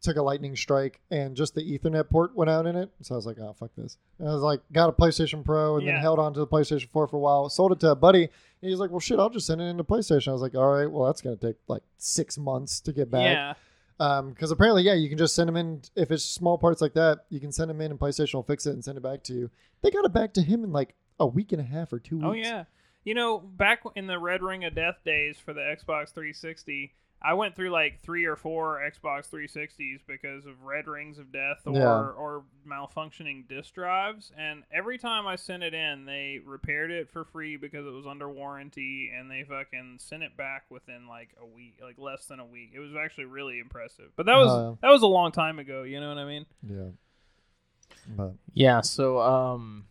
took 0.00 0.16
a 0.16 0.22
lightning 0.22 0.56
strike 0.56 1.00
and 1.12 1.36
just 1.36 1.54
the 1.54 1.60
Ethernet 1.78 2.08
port 2.10 2.34
went 2.36 2.50
out 2.50 2.66
in 2.66 2.74
it. 2.74 2.90
So 3.02 3.14
I 3.14 3.16
was 3.16 3.26
like, 3.26 3.38
oh 3.38 3.52
fuck 3.58 3.70
this. 3.76 3.98
And 4.18 4.28
I 4.28 4.32
was 4.32 4.42
like, 4.42 4.60
got 4.72 4.88
a 4.88 4.92
PlayStation 4.92 5.44
Pro 5.44 5.76
and 5.76 5.86
Yeah. 5.86 5.92
then 5.94 6.00
held 6.02 6.18
on 6.18 6.34
to 6.34 6.40
the 6.40 6.46
PlayStation 6.46 6.88
4 6.88 7.06
for 7.06 7.16
a 7.16 7.20
while. 7.20 7.48
Sold 7.48 7.70
it 7.72 7.80
to 7.80 7.90
a 7.90 7.94
buddy. 7.96 8.24
And 8.24 8.30
he's 8.70 8.78
like, 8.80 8.90
well 8.90 8.98
shit, 9.00 9.20
I'll 9.20 9.30
just 9.30 9.46
send 9.46 9.60
it 9.60 9.64
into 9.64 9.84
PlayStation. 9.84 10.28
I 10.28 10.32
was 10.32 10.42
like, 10.42 10.56
all 10.56 10.68
right, 10.72 10.90
well 10.90 11.06
that's 11.06 11.20
gonna 11.20 11.36
take 11.36 11.56
like 11.68 11.82
six 11.98 12.36
months 12.36 12.80
to 12.80 12.92
get 12.92 13.10
back. 13.12 13.36
Yeah. 13.36 13.54
Um, 14.02 14.30
because 14.30 14.50
apparently, 14.50 14.82
yeah, 14.82 14.94
you 14.94 15.08
can 15.08 15.16
just 15.16 15.32
send 15.36 15.46
them 15.46 15.56
in. 15.56 15.80
If 15.94 16.10
it's 16.10 16.24
small 16.24 16.58
parts 16.58 16.82
like 16.82 16.94
that, 16.94 17.24
you 17.28 17.38
can 17.38 17.52
send 17.52 17.70
them 17.70 17.80
in, 17.80 17.92
and 17.92 18.00
PlayStation 18.00 18.34
will 18.34 18.42
fix 18.42 18.66
it 18.66 18.72
and 18.72 18.84
send 18.84 18.98
it 18.98 19.00
back 19.00 19.22
to 19.24 19.32
you. 19.32 19.48
They 19.80 19.92
got 19.92 20.04
it 20.04 20.12
back 20.12 20.34
to 20.34 20.42
him 20.42 20.64
in 20.64 20.72
like 20.72 20.96
a 21.20 21.26
week 21.26 21.52
and 21.52 21.60
a 21.60 21.64
half 21.64 21.92
or 21.92 22.00
two 22.00 22.20
oh, 22.20 22.30
weeks. 22.30 22.48
Oh 22.48 22.50
yeah. 22.50 22.64
You 23.04 23.14
know, 23.14 23.38
back 23.38 23.84
in 23.94 24.08
the 24.08 24.18
Red 24.18 24.42
Ring 24.42 24.64
of 24.64 24.74
Death 24.74 24.96
days 25.04 25.38
for 25.38 25.52
the 25.52 25.60
Xbox 25.60 26.12
360, 26.12 26.92
I 27.24 27.34
went 27.34 27.54
through 27.54 27.70
like 27.70 28.00
three 28.00 28.24
or 28.24 28.34
four 28.36 28.80
Xbox 28.80 29.30
360s 29.30 30.00
because 30.06 30.44
of 30.46 30.62
red 30.64 30.86
rings 30.88 31.18
of 31.18 31.30
death 31.32 31.62
or 31.66 31.72
Yeah. 31.76 31.88
or 32.16 32.44
malfunctioning 32.66 33.46
disk 33.48 33.74
drives. 33.74 34.32
And 34.36 34.64
every 34.72 34.98
time 34.98 35.26
I 35.26 35.36
sent 35.36 35.62
it 35.62 35.72
in, 35.74 36.04
they 36.04 36.40
repaired 36.44 36.90
it 36.90 37.08
for 37.10 37.24
free 37.24 37.56
because 37.56 37.86
it 37.86 37.90
was 37.92 38.06
under 38.06 38.28
warranty, 38.28 39.10
and 39.16 39.30
they 39.30 39.44
fucking 39.44 39.98
sent 40.00 40.22
it 40.22 40.36
back 40.36 40.64
within 40.70 41.06
like 41.06 41.30
a 41.40 41.46
week, 41.46 41.78
like 41.80 41.98
less 41.98 42.26
than 42.26 42.40
a 42.40 42.46
week. 42.46 42.70
It 42.74 42.80
was 42.80 42.92
actually 42.96 43.26
really 43.26 43.58
impressive. 43.60 44.10
But 44.16 44.26
that 44.26 44.36
was 44.36 44.50
Uh, 44.50 44.76
that 44.80 44.90
was 44.90 45.02
a 45.02 45.06
long 45.06 45.30
time 45.32 45.58
ago. 45.58 45.84
You 45.84 46.00
know 46.00 46.08
what 46.08 46.18
I 46.18 46.24
mean? 46.24 46.46
Yeah. 46.68 46.88
But 48.16 48.32
yeah, 48.52 48.80
so 48.80 49.20
um, 49.20 49.86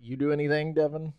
you 0.00 0.16
do 0.16 0.32
anything, 0.32 0.74
Devin? 0.74 1.12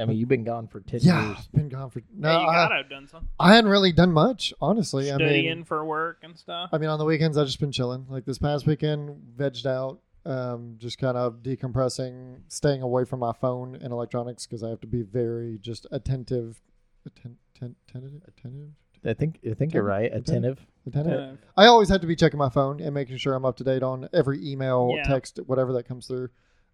I 0.00 0.04
mean, 0.06 0.16
you've 0.18 0.28
been 0.28 0.44
gone 0.44 0.66
for 0.66 0.80
ten 0.80 1.00
yeah, 1.02 1.26
years. 1.26 1.38
I've 1.38 1.52
been 1.52 1.68
gone 1.68 1.90
for 1.90 2.02
no. 2.14 2.30
yeah, 2.30 2.40
you 2.42 2.48
I, 2.48 2.54
gotta 2.54 2.74
have 2.76 2.90
done 2.90 3.06
something. 3.08 3.28
I 3.38 3.54
hadn't 3.54 3.70
really 3.70 3.92
done 3.92 4.12
much, 4.12 4.52
honestly. 4.60 5.10
I 5.10 5.16
Studying 5.16 5.56
mean, 5.58 5.64
for 5.64 5.84
work 5.84 6.18
and 6.22 6.38
stuff. 6.38 6.70
I 6.72 6.78
mean, 6.78 6.88
on 6.90 6.98
the 6.98 7.04
weekends 7.04 7.36
I've 7.36 7.46
just 7.46 7.60
been 7.60 7.72
chilling. 7.72 8.06
Like 8.08 8.24
this 8.24 8.38
past 8.38 8.66
weekend, 8.66 9.16
vegged 9.36 9.66
out, 9.66 10.00
um, 10.24 10.74
just 10.78 10.98
kind 10.98 11.16
of 11.16 11.42
decompressing, 11.42 12.40
staying 12.48 12.82
away 12.82 13.04
from 13.04 13.20
my 13.20 13.32
phone 13.32 13.76
and 13.76 13.92
electronics 13.92 14.46
because 14.46 14.62
I 14.62 14.68
have 14.70 14.80
to 14.80 14.86
be 14.86 15.02
very 15.02 15.58
just 15.58 15.86
attentive, 15.90 16.60
atten- 17.06 17.38
atten- 17.56 17.76
attentive, 17.88 18.22
attentive, 18.26 18.70
I 19.04 19.14
think 19.14 19.38
I 19.48 19.54
think 19.54 19.72
you're 19.74 19.82
right. 19.82 20.12
Attentive. 20.12 20.58
attentive. 20.86 21.18
Uh, 21.18 21.36
I 21.56 21.66
always 21.66 21.88
have 21.88 22.00
to 22.02 22.06
be 22.06 22.16
checking 22.16 22.38
my 22.38 22.50
phone 22.50 22.80
and 22.80 22.94
making 22.94 23.16
sure 23.16 23.34
I'm 23.34 23.44
up 23.44 23.56
to 23.56 23.64
date 23.64 23.82
on 23.82 24.08
every 24.12 24.46
email, 24.46 24.92
Yeah. 24.94 25.04
text, 25.04 25.38
whatever 25.46 25.72
that 25.74 25.84
comes 25.84 26.06
through. 26.06 26.28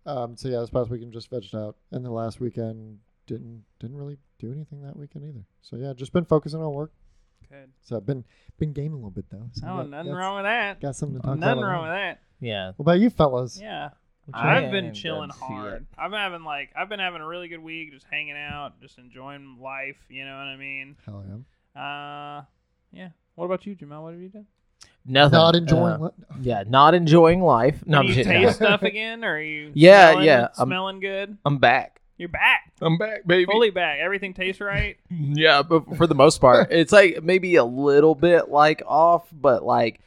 Um, 0.05 0.37
so 0.37 0.49
yeah, 0.49 0.61
this 0.61 0.71
past 0.71 0.91
weekend 0.91 1.13
just 1.13 1.31
vegged 1.31 1.55
out, 1.55 1.77
and 1.91 2.05
the 2.05 2.11
last 2.11 2.41
weekend 2.41 2.99
didn't 3.27 3.65
didn't 3.81 3.97
really 3.97 4.17
do 4.39 4.53
anything 4.53 4.83
that 4.83 4.97
weekend 4.97 5.25
either. 5.25 5.45
So 5.63 5.77
yeah, 5.77 5.93
just 5.95 6.13
been 6.13 6.25
focusing 6.25 6.61
on 6.61 6.73
work. 6.73 6.93
good. 7.49 7.71
So 7.83 7.97
I've 7.97 8.07
been 8.07 8.25
been 8.59 8.73
gaming 8.73 8.93
a 8.93 8.97
little 8.97 9.11
bit 9.11 9.27
though. 9.31 9.49
So 9.53 9.67
Oh, 9.67 9.77
got- 9.79 9.91
nothing 9.91 10.13
wrong 10.13 10.37
with 10.37 10.45
that. 10.45 10.81
Got 10.81 10.97
something 10.97 11.21
to 11.21 11.27
talk 11.27 11.39
Nothing 11.39 11.59
about. 11.63 11.69
wrong 11.71 11.83
with 11.83 11.93
that. 11.93 12.21
Yeah. 12.41 12.69
What 12.77 12.85
about 12.85 13.01
you 13.01 13.11
fellas? 13.11 13.59
Yeah. 13.61 13.91
I 14.35 14.57
I've 14.59 14.73
been 14.73 14.93
chilling 14.93 15.31
hard. 15.31 15.87
I've 15.97 16.11
been 16.11 16.19
having 16.19 16.43
like 16.43 16.71
I've 16.77 16.89
been 16.89 16.99
having 16.99 17.21
a 17.21 17.27
really 17.27 17.47
good 17.49 17.63
week, 17.63 17.93
just 17.93 18.07
hanging 18.11 18.37
out, 18.37 18.81
just 18.81 18.99
enjoying 18.99 19.59
life. 19.61 19.97
You 20.09 20.25
know 20.25 20.37
what 20.37 20.47
I 20.49 20.57
mean? 20.57 20.97
Hell 21.07 21.25
yeah. 21.29 21.81
Uh, 21.81 22.43
yeah. 22.93 23.09
What 23.37 23.45
about 23.45 23.65
you, 23.67 23.75
Jamal? 23.77 24.03
What 24.03 24.15
have 24.15 24.21
you 24.23 24.29
done? 24.31 24.47
Nothing. 25.09 25.37
Not 25.39 25.55
enjoying. 25.55 25.95
uh, 25.95 25.99
li- 25.99 26.11
yeah, 26.41 26.65
not 26.67 26.95
enjoying 26.95 27.41
life. 27.41 27.85
No, 27.87 27.99
I'm 27.99 28.07
Can 28.07 28.09
you 28.19 28.25
kidding. 28.25 28.43
taste 28.43 28.57
stuff 28.57 28.83
again, 28.83 29.25
or 29.25 29.37
are 29.37 29.41
you? 29.41 29.71
Yeah, 29.75 30.11
smelling, 30.11 30.27
yeah, 30.27 30.41
I'm- 30.59 30.67
Smelling 30.69 31.01
good. 31.01 31.39
I'm 31.45 31.59
back. 31.59 31.96
You're 32.19 32.29
back, 32.31 32.73
I'm 32.81 32.97
back, 32.97 33.27
baby. 33.27 33.45
fully 33.45 33.71
back. 33.71 33.99
Everything 34.01 34.33
tastes 34.35 34.61
right. 34.61 34.97
Yeah, 35.11 35.63
but 35.63 35.97
for 35.97 36.07
the 36.07 36.15
most 36.15 36.41
part, 36.41 36.69
it's 36.71 36.93
like 36.93 37.23
maybe 37.23 37.57
a 37.57 37.65
little 37.65 38.15
bit 38.15 38.49
like 38.49 38.83
off, 38.87 39.27
but 39.33 39.63
like 39.65 40.01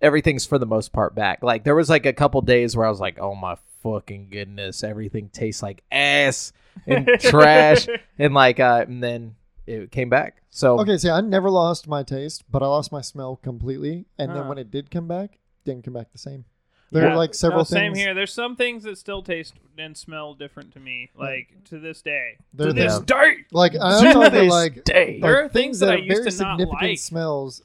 everything's 0.00 0.46
for 0.46 0.58
the 0.58 0.66
most 0.66 0.92
part 0.92 1.14
back. 1.14 1.42
Like 1.42 1.64
there 1.64 1.74
was 1.74 1.90
like 1.90 2.06
a 2.06 2.12
couple 2.12 2.40
days 2.40 2.76
where 2.76 2.86
I 2.86 2.90
was 2.90 3.00
like, 3.00 3.18
"Oh 3.18 3.34
my 3.34 3.56
fucking 3.82 4.28
goodness, 4.30 4.82
everything 4.82 5.28
tastes 5.28 5.62
like 5.62 5.82
ass 5.92 6.52
and 6.86 7.06
trash," 7.20 7.86
and 8.18 8.32
like, 8.32 8.58
uh, 8.58 8.84
and 8.88 9.02
then 9.02 9.36
it 9.66 9.90
came 9.92 10.08
back. 10.08 10.42
So 10.48 10.80
Okay, 10.80 10.96
see, 10.96 11.10
I 11.10 11.20
never 11.20 11.50
lost 11.50 11.86
my 11.86 12.02
taste, 12.02 12.44
but 12.50 12.62
I 12.62 12.66
lost 12.66 12.90
my 12.90 13.02
smell 13.02 13.36
completely. 13.36 14.06
And 14.18 14.30
then 14.30 14.44
Huh. 14.44 14.48
when 14.48 14.58
it 14.58 14.70
did 14.70 14.90
come 14.90 15.06
back, 15.06 15.38
didn't 15.64 15.84
come 15.84 15.94
back 15.94 16.10
the 16.12 16.18
same. 16.18 16.44
There 16.92 17.04
Yeah. 17.04 17.12
are 17.12 17.16
like 17.16 17.34
several 17.34 17.60
No, 17.60 17.64
same 17.64 17.92
things. 17.92 17.98
here. 17.98 18.14
There's 18.14 18.32
some 18.32 18.56
things 18.56 18.82
that 18.84 18.98
still 18.98 19.22
taste 19.22 19.54
and 19.78 19.96
smell 19.96 20.34
different 20.34 20.72
to 20.72 20.80
me, 20.80 21.10
like 21.16 21.62
to 21.66 21.78
this 21.78 22.02
day. 22.02 22.36
They're 22.52 22.68
to 22.68 22.72
this 22.72 22.98
the- 22.98 23.04
day. 23.04 23.36
Like 23.52 23.74
I'm 23.80 24.04
To 24.04 24.12
talking 24.12 24.32
this 24.32 24.50
like, 24.50 24.84
day. 24.84 25.20
There 25.20 25.44
are 25.44 25.48
things 25.48 25.78
that 25.80 25.90
I 25.90 25.96
used 25.96 26.08
very 26.08 26.30
to 26.30 26.42
not 26.42 26.58
significant 26.58 26.82
like. 26.90 26.98
smells 26.98 27.62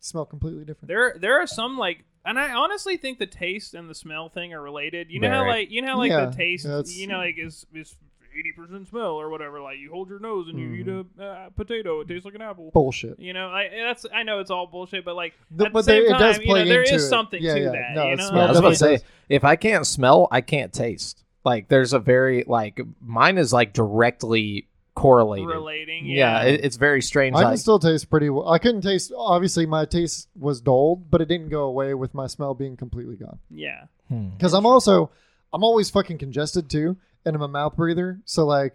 smell 0.00 0.26
completely 0.26 0.64
different. 0.64 0.88
There, 0.88 1.16
there 1.18 1.40
are 1.40 1.46
some 1.46 1.78
like, 1.78 2.04
and 2.24 2.38
I 2.38 2.52
honestly 2.52 2.96
think 2.96 3.18
the 3.18 3.26
taste 3.26 3.72
and 3.74 3.88
the 3.88 3.94
smell 3.94 4.28
thing 4.28 4.52
are 4.52 4.60
related. 4.62 5.10
You 5.10 5.20
know 5.20 5.30
how 5.30 5.46
like, 5.48 5.70
you 5.70 5.80
know 5.80 5.92
how 5.92 5.98
like 5.98 6.10
Yeah, 6.10 6.26
the 6.26 6.36
taste, 6.36 6.66
you 6.96 7.06
know, 7.06 7.18
like 7.18 7.36
is 7.38 7.64
is 7.74 7.96
eighty 8.38 8.52
percent 8.52 8.86
smell 8.88 9.12
or 9.20 9.28
whatever. 9.30 9.60
Like 9.60 9.78
you 9.78 9.90
hold 9.90 10.08
your 10.08 10.18
nose 10.18 10.48
and 10.48 10.58
you 10.58 10.72
eat 10.74 10.86
Mm-hmm. 10.86 11.20
a 11.20 11.24
uh, 11.24 11.48
potato, 11.50 12.00
it 12.00 12.08
tastes 12.08 12.24
like 12.24 12.34
an 12.34 12.42
apple. 12.42 12.70
Bullshit. 12.72 13.18
You 13.18 13.32
know, 13.32 13.48
I 13.48 13.68
that's 13.70 14.06
I 14.14 14.22
know 14.22 14.40
it's 14.40 14.50
all 14.50 14.66
bullshit, 14.66 15.04
but 15.04 15.14
like 15.16 15.34
The- 15.50 15.66
at 15.66 15.68
the 15.70 15.72
but 15.72 15.84
same 15.84 16.02
there- 16.02 16.06
it 16.06 16.10
time, 16.12 16.20
does 16.20 16.38
you 16.38 16.46
know, 16.46 16.52
play 16.52 16.60
into 16.62 16.94
is 16.94 17.04
it. 17.04 17.08
something 17.08 17.42
Yeah, 17.42 17.54
to 17.54 17.60
yeah. 17.60 17.70
that. 17.72 17.94
No, 17.94 18.06
you 18.06 18.12
it 18.12 18.16
know, 18.16 18.28
smells 18.28 18.34
Yeah, 18.34 18.44
I 18.44 18.48
was 18.48 18.58
about 18.58 18.68
to 18.70 18.98
say, 18.98 18.98
if 19.28 19.44
I 19.44 19.56
can't 19.56 19.86
smell, 19.86 20.28
I 20.30 20.40
can't 20.40 20.72
taste. 20.72 21.24
Like, 21.44 21.68
there's 21.68 21.92
a 21.92 21.98
very 21.98 22.44
like 22.46 22.80
mine 23.00 23.38
is 23.38 23.52
like 23.52 23.72
directly 23.72 24.68
correlated. 24.94 25.46
relating. 25.48 26.06
Yeah, 26.06 26.42
Yeah, 26.42 26.48
it, 26.48 26.64
it's 26.64 26.76
very 26.76 27.02
strange. 27.02 27.36
I 27.36 27.42
can 27.42 27.50
Like, 27.50 27.58
still 27.58 27.78
taste 27.78 28.08
pretty 28.08 28.30
well. 28.30 28.48
I 28.48 28.58
couldn't 28.58 28.80
taste. 28.80 29.12
Obviously, 29.16 29.66
my 29.66 29.84
taste 29.84 30.28
was 30.38 30.60
dulled, 30.60 31.10
but 31.10 31.20
it 31.20 31.26
didn't 31.28 31.50
go 31.50 31.64
away 31.64 31.92
with 31.94 32.14
my 32.14 32.26
smell 32.26 32.54
being 32.54 32.76
completely 32.76 33.16
gone. 33.16 33.38
yeah. 33.50 33.84
hmm. 34.08 34.28
Because 34.30 34.54
I'm 34.54 34.64
also, 34.66 35.10
I'm 35.52 35.62
always 35.62 35.90
fucking 35.90 36.18
congested 36.18 36.70
too, 36.70 36.96
and 37.26 37.36
I'm 37.36 37.42
a 37.42 37.48
mouth 37.48 37.76
breather. 37.76 38.20
So 38.24 38.46
like, 38.46 38.74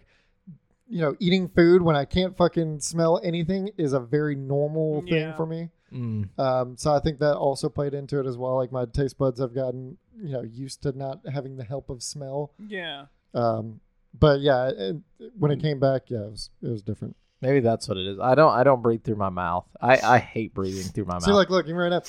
you 0.88 1.00
know, 1.00 1.16
eating 1.18 1.48
food 1.48 1.82
when 1.82 1.96
I 1.96 2.04
can't 2.04 2.36
fucking 2.36 2.80
smell 2.80 3.20
anything 3.24 3.70
is 3.76 3.92
a 3.94 4.00
very 4.00 4.36
normal 4.36 5.00
thing 5.02 5.14
Yeah. 5.14 5.36
for 5.36 5.46
me. 5.46 5.70
Mm. 5.92 6.38
Um, 6.38 6.76
so 6.76 6.94
I 6.94 7.00
think 7.00 7.18
that 7.18 7.36
also 7.36 7.68
played 7.68 7.94
into 7.94 8.20
it 8.20 8.26
as 8.26 8.36
well. 8.38 8.56
Like 8.56 8.70
my 8.72 8.84
taste 8.86 9.18
buds 9.18 9.40
have 9.40 9.54
gotten, 9.54 9.96
you 10.22 10.32
know, 10.32 10.42
used 10.42 10.82
to 10.82 10.96
not 10.96 11.20
having 11.32 11.56
the 11.56 11.64
help 11.64 11.90
of 11.90 12.02
smell. 12.02 12.52
Yeah. 12.66 13.06
Um, 13.34 13.80
but 14.18 14.40
yeah, 14.40 14.68
it, 14.68 14.96
when 15.38 15.50
it 15.50 15.60
came 15.60 15.80
back, 15.80 16.02
yeah, 16.08 16.20
it 16.24 16.30
was 16.30 16.50
it 16.62 16.68
was 16.68 16.82
different. 16.82 17.16
Maybe 17.40 17.60
that's 17.60 17.88
what 17.88 17.96
it 17.96 18.06
is. 18.06 18.18
I 18.20 18.34
don't. 18.34 18.52
I 18.52 18.62
don't 18.62 18.82
breathe 18.82 19.02
through 19.02 19.16
my 19.16 19.30
mouth. 19.30 19.64
I, 19.80 19.98
I 20.00 20.18
hate 20.18 20.54
breathing 20.54 20.84
through 20.92 21.06
my 21.06 21.14
mouth. 21.14 21.24
See, 21.24 21.32
like, 21.32 21.50
look, 21.50 21.64
even 21.66 21.76
right 21.76 21.88
now, 21.88 22.02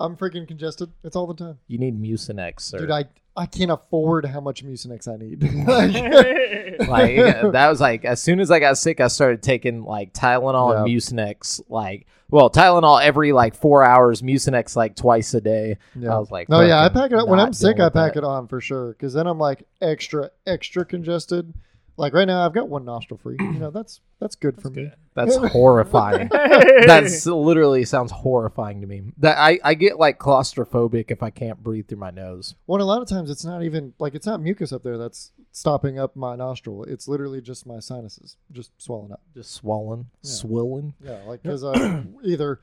I'm 0.00 0.16
freaking 0.16 0.46
congested. 0.48 0.90
It's 1.04 1.14
all 1.16 1.26
the 1.26 1.34
time, 1.34 1.58
you 1.66 1.76
need 1.78 2.00
Mucinex, 2.00 2.60
sir. 2.60 2.78
dude. 2.78 2.90
I 2.90 3.04
I 3.38 3.46
can't 3.46 3.70
afford 3.70 4.26
how 4.26 4.40
much 4.40 4.64
Mucinex 4.64 5.06
I 5.06 5.16
need. 5.16 5.42
Like, 6.88 6.88
like 6.88 7.52
that 7.52 7.68
was 7.68 7.80
like 7.80 8.04
as 8.04 8.20
soon 8.20 8.40
as 8.40 8.50
I 8.50 8.58
got 8.58 8.78
sick, 8.78 9.00
I 9.00 9.08
started 9.08 9.42
taking 9.42 9.84
like 9.84 10.12
Tylenol 10.12 10.74
and. 10.74 10.86
Mucinex. 10.86 11.60
Like, 11.68 12.06
well, 12.30 12.50
Tylenol 12.50 13.02
every 13.02 13.32
like 13.32 13.54
four 13.54 13.84
hours, 13.84 14.22
Mucinex 14.22 14.74
like 14.74 14.96
twice 14.96 15.34
a 15.34 15.40
day. 15.40 15.78
Yeah. 15.94 16.14
I 16.14 16.18
was 16.18 16.30
like, 16.30 16.48
no, 16.48 16.62
yeah, 16.62 16.82
I 16.82 16.88
pack 16.88 17.12
it 17.12 17.18
up 17.18 17.28
when 17.28 17.38
I'm 17.38 17.52
sick. 17.52 17.78
I 17.78 17.90
pack 17.90 18.14
that. 18.14 18.20
it 18.20 18.24
on 18.24 18.48
for 18.48 18.60
sure 18.60 18.88
because 18.88 19.12
then 19.12 19.26
I'm 19.26 19.38
like 19.38 19.64
extra, 19.80 20.30
extra 20.46 20.84
congested. 20.84 21.54
Like 21.98 22.14
right 22.14 22.26
now, 22.26 22.46
I've 22.46 22.54
got 22.54 22.68
one 22.68 22.84
nostril 22.84 23.18
free. 23.18 23.36
You 23.40 23.58
know, 23.58 23.70
that's 23.72 24.00
that's 24.20 24.36
good 24.36 24.60
for 24.62 24.70
me. 24.70 24.90
That's 25.14 25.36
horrifying. 25.52 26.28
That's 26.86 27.26
literally 27.26 27.84
sounds 27.84 28.12
horrifying 28.12 28.80
to 28.82 28.86
me. 28.86 29.02
That 29.18 29.36
I, 29.36 29.58
I 29.64 29.74
get 29.74 29.98
like 29.98 30.18
claustrophobic 30.20 31.10
if 31.10 31.22
I 31.24 31.30
can't 31.30 31.62
breathe 31.62 31.88
through 31.88 31.98
my 31.98 32.10
nose. 32.10 32.54
Well, 32.68 32.80
a 32.80 32.84
lot 32.84 33.02
of 33.02 33.08
times 33.08 33.30
it's 33.30 33.44
not 33.44 33.62
even 33.64 33.94
like 33.98 34.14
it's 34.14 34.26
not 34.26 34.40
mucus 34.40 34.72
up 34.72 34.84
there 34.84 34.96
that's 34.96 35.32
stopping 35.50 35.98
up 35.98 36.14
my 36.14 36.36
nostril. 36.36 36.84
It's 36.84 37.08
literally 37.08 37.40
just 37.40 37.66
my 37.66 37.80
sinuses 37.80 38.36
just 38.52 38.70
swelling 38.80 39.10
up. 39.12 39.22
Just 39.34 39.50
swollen, 39.52 40.06
Yeah. 40.22 40.30
swollen. 40.30 40.94
Yeah, 41.02 41.18
like 41.26 41.42
because 41.42 41.64
uh, 41.64 42.02
either 42.24 42.60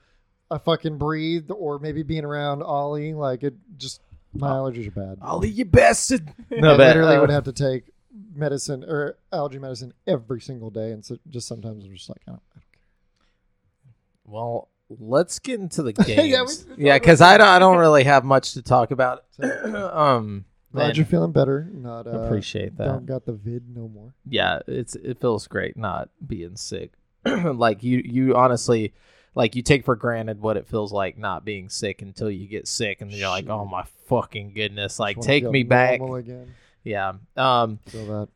I 0.49 0.57
fucking 0.59 0.97
breathed 0.97 1.51
or 1.51 1.77
maybe 1.79 2.03
being 2.03 2.23
around 2.23 2.63
Ollie, 2.63 3.13
like 3.13 3.43
it 3.43 3.55
just 3.77 3.99
My 4.33 4.49
allergies 4.51 4.87
are 4.87 4.91
bad. 4.91 5.17
I'll 5.21 5.43
you 5.43 5.65
bastard. 5.65 6.29
I 6.51 6.55
No, 6.55 6.77
but, 6.77 6.87
literally 6.87 7.17
uh, 7.17 7.21
would 7.21 7.29
have 7.31 7.43
to 7.45 7.53
take 7.53 7.91
medicine 8.33 8.83
or 8.83 9.17
allergy 9.31 9.59
medicine 9.59 9.93
every 10.07 10.41
single 10.41 10.69
day, 10.69 10.91
and 10.91 11.03
so 11.03 11.17
just 11.29 11.47
sometimes 11.47 11.85
I'm 11.85 11.93
just 11.93 12.09
like, 12.09 12.21
I 12.27 12.31
don't, 12.31 12.41
I 12.55 12.59
Well, 14.25 14.69
let's 14.89 15.39
get 15.39 15.59
into 15.59 15.83
the 15.83 15.93
games. 15.93 16.65
yeah, 16.77 16.97
because 16.97 17.21
I 17.21 17.37
don't, 17.37 17.47
I 17.47 17.59
don't 17.59 17.77
really 17.77 18.03
have 18.03 18.23
much 18.23 18.53
to 18.53 18.61
talk 18.61 18.91
about. 18.91 19.23
um, 19.41 20.45
Glad 20.71 20.87
man, 20.87 20.95
you're 20.95 21.05
feeling 21.05 21.31
better. 21.31 21.69
Not 21.73 22.05
uh, 22.05 22.19
appreciate 22.19 22.77
that. 22.77 22.85
Don't 22.85 23.05
got 23.05 23.25
the 23.25 23.33
vid 23.33 23.63
no 23.73 23.87
more. 23.87 24.13
Yeah, 24.27 24.59
it's 24.67 24.95
it 24.95 25.21
feels 25.21 25.47
great 25.47 25.77
not 25.77 26.09
being 26.25 26.57
sick. 26.57 26.91
like 27.25 27.81
you, 27.81 28.01
you 28.03 28.35
honestly, 28.35 28.93
like 29.35 29.55
you 29.55 29.61
take 29.61 29.85
for 29.85 29.95
granted 29.95 30.41
what 30.41 30.57
it 30.57 30.67
feels 30.67 30.91
like 30.91 31.17
not 31.17 31.45
being 31.45 31.69
sick 31.69 32.01
until 32.01 32.29
you 32.29 32.47
get 32.47 32.67
sick, 32.67 32.99
and 32.99 33.09
then 33.09 33.17
you're 33.17 33.29
like, 33.29 33.47
oh 33.47 33.63
my 33.65 33.85
fucking 34.07 34.53
goodness, 34.53 34.99
like 34.99 35.19
take 35.21 35.43
me 35.49 35.63
back. 35.63 36.01
again. 36.01 36.53
Yeah. 36.85 37.13
Um. 37.35 37.79
Feel 37.87 38.05
that. 38.07 38.27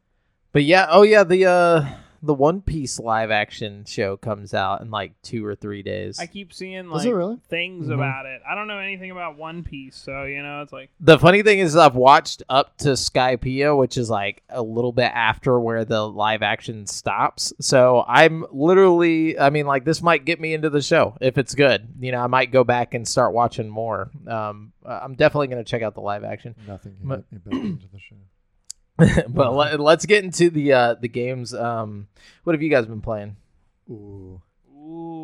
But 0.52 0.64
yeah. 0.66 0.88
Oh 0.90 1.04
yeah. 1.04 1.24
The 1.24 1.46
uh 1.46 1.86
the 2.22 2.34
One 2.34 2.60
Piece 2.60 3.00
live 3.00 3.32
action 3.32 3.86
show 3.88 4.18
comes 4.18 4.54
out 4.54 4.82
in 4.82 4.92
like 4.92 5.14
two 5.22 5.46
or 5.46 5.56
three 5.56 5.82
days. 5.84 6.20
I 6.20 6.26
keep 6.26 6.52
seeing 6.52 6.90
like 6.90 7.06
it 7.08 7.14
really? 7.16 7.38
things 7.48 7.88
Mhm. 7.88 7.94
about 7.94 8.26
it. 8.26 8.42
I 8.46 8.56
don't 8.56 8.68
know 8.68 8.78
anything 8.80 9.10
about 9.12 9.38
One 9.38 9.64
Piece, 9.64 9.96
so 9.96 10.24
you 10.26 10.44
know 10.44 10.62
it's 10.62 10.74
like 10.74 10.90
The 11.00 11.18
funny 11.18 11.44
thing 11.44 11.60
is, 11.60 11.78
I've 11.78 11.96
watched 11.96 12.44
up 12.50 12.78
to 12.80 12.90
Skypiea, 12.90 13.78
which 13.78 13.98
is 13.98 14.10
like 14.10 14.44
a 14.50 14.62
little 14.62 14.92
bit 14.92 15.12
after 15.16 15.58
where 15.62 15.86
the 15.86 16.06
live 16.06 16.42
action 16.42 16.88
stops. 16.88 17.54
So 17.62 18.04
I'm 18.06 18.46
literally, 18.52 19.40
I 19.40 19.50
mean, 19.50 19.66
like 19.66 19.86
this 19.86 20.02
might 20.02 20.26
get 20.26 20.42
me 20.42 20.54
into 20.54 20.70
the 20.70 20.82
show 20.82 21.16
if 21.22 21.38
it's 21.38 21.56
good. 21.56 21.88
You 22.02 22.12
know, 22.12 22.20
I 22.20 22.28
might 22.28 22.52
go 22.52 22.66
back 22.66 22.96
and 22.96 23.08
start 23.08 23.34
watching 23.34 23.70
more. 23.70 24.12
Um, 24.28 24.74
I'm 24.84 25.14
definitely 25.16 25.48
going 25.48 25.64
to 25.64 25.70
check 25.72 25.84
out 25.84 25.94
the 25.94 26.02
live 26.02 26.26
action. 26.26 26.54
Nothing 26.68 26.98
can 27.00 27.08
But- 27.08 27.32
me 27.32 27.38
back 27.38 27.54
into 27.54 27.88
the 27.94 28.00
show. 28.00 28.16
but 29.30 29.54
let, 29.54 29.80
let's 29.80 30.06
get 30.06 30.24
into 30.24 30.50
the 30.50 30.74
uh, 30.74 30.94
the 30.96 31.08
games. 31.08 31.54
Um, 31.54 32.08
what 32.44 32.54
have 32.54 32.62
you 32.62 32.70
guys 32.70 32.86
been 32.86 33.02
playing? 33.02 33.36
Ooh. 33.90 34.42
ooh. 34.72 34.80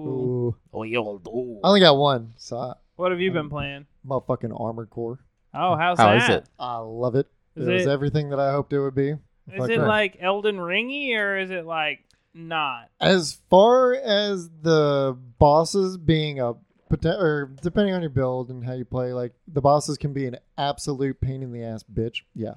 Ooh. 0.08 0.56
Oh, 0.74 0.84
yo, 0.84 1.22
ooh. 1.28 1.60
I 1.64 1.68
only 1.70 1.80
got 1.80 1.98
one, 1.98 2.34
so 2.38 2.58
I, 2.58 2.74
What 2.96 3.12
have 3.12 3.20
you 3.20 3.32
been 3.32 3.50
playing? 3.50 3.86
My 4.04 4.20
fucking 4.26 4.52
Armored 4.52 4.90
Core. 4.90 5.20
Oh, 5.54 5.76
how's 5.76 5.98
How 5.98 6.12
that? 6.12 6.30
is 6.30 6.30
it? 6.38 6.46
I 6.60 6.78
love 6.78 7.16
it. 7.16 7.28
Is 7.56 7.68
it 7.68 7.72
was 7.72 7.88
everything 7.88 8.30
that 8.30 8.40
I 8.40 8.52
hoped 8.52 8.74
it 8.74 8.80
would 8.80 8.96
be. 8.96 9.12
Is 9.12 9.18
Fuck 9.58 9.70
it 9.70 9.80
right. 9.80 9.88
like 9.88 10.18
Elden 10.20 10.58
Ringy 10.58 11.16
or 11.16 11.38
is 11.38 11.50
it 11.50 11.66
like 11.66 12.04
not? 12.34 12.90
As 13.00 13.40
far 13.50 13.94
as 13.94 14.50
the 14.62 15.18
bosses 15.40 15.98
being 15.98 16.40
a 16.40 16.54
poten- 16.92 17.20
or 17.20 17.52
depending 17.62 17.94
on 17.94 18.02
your 18.02 18.10
build 18.10 18.50
and 18.50 18.66
how 18.66 18.74
you 18.74 18.86
play, 18.86 19.14
like 19.14 19.34
the 19.48 19.62
bosses 19.62 19.98
can 19.98 20.14
be 20.14 20.26
an 20.26 20.38
absolute 20.58 21.22
pain 21.22 21.42
in 21.42 21.52
the 21.52 21.64
ass 21.64 21.84
bitch. 21.84 22.22
Yeah, 22.34 22.56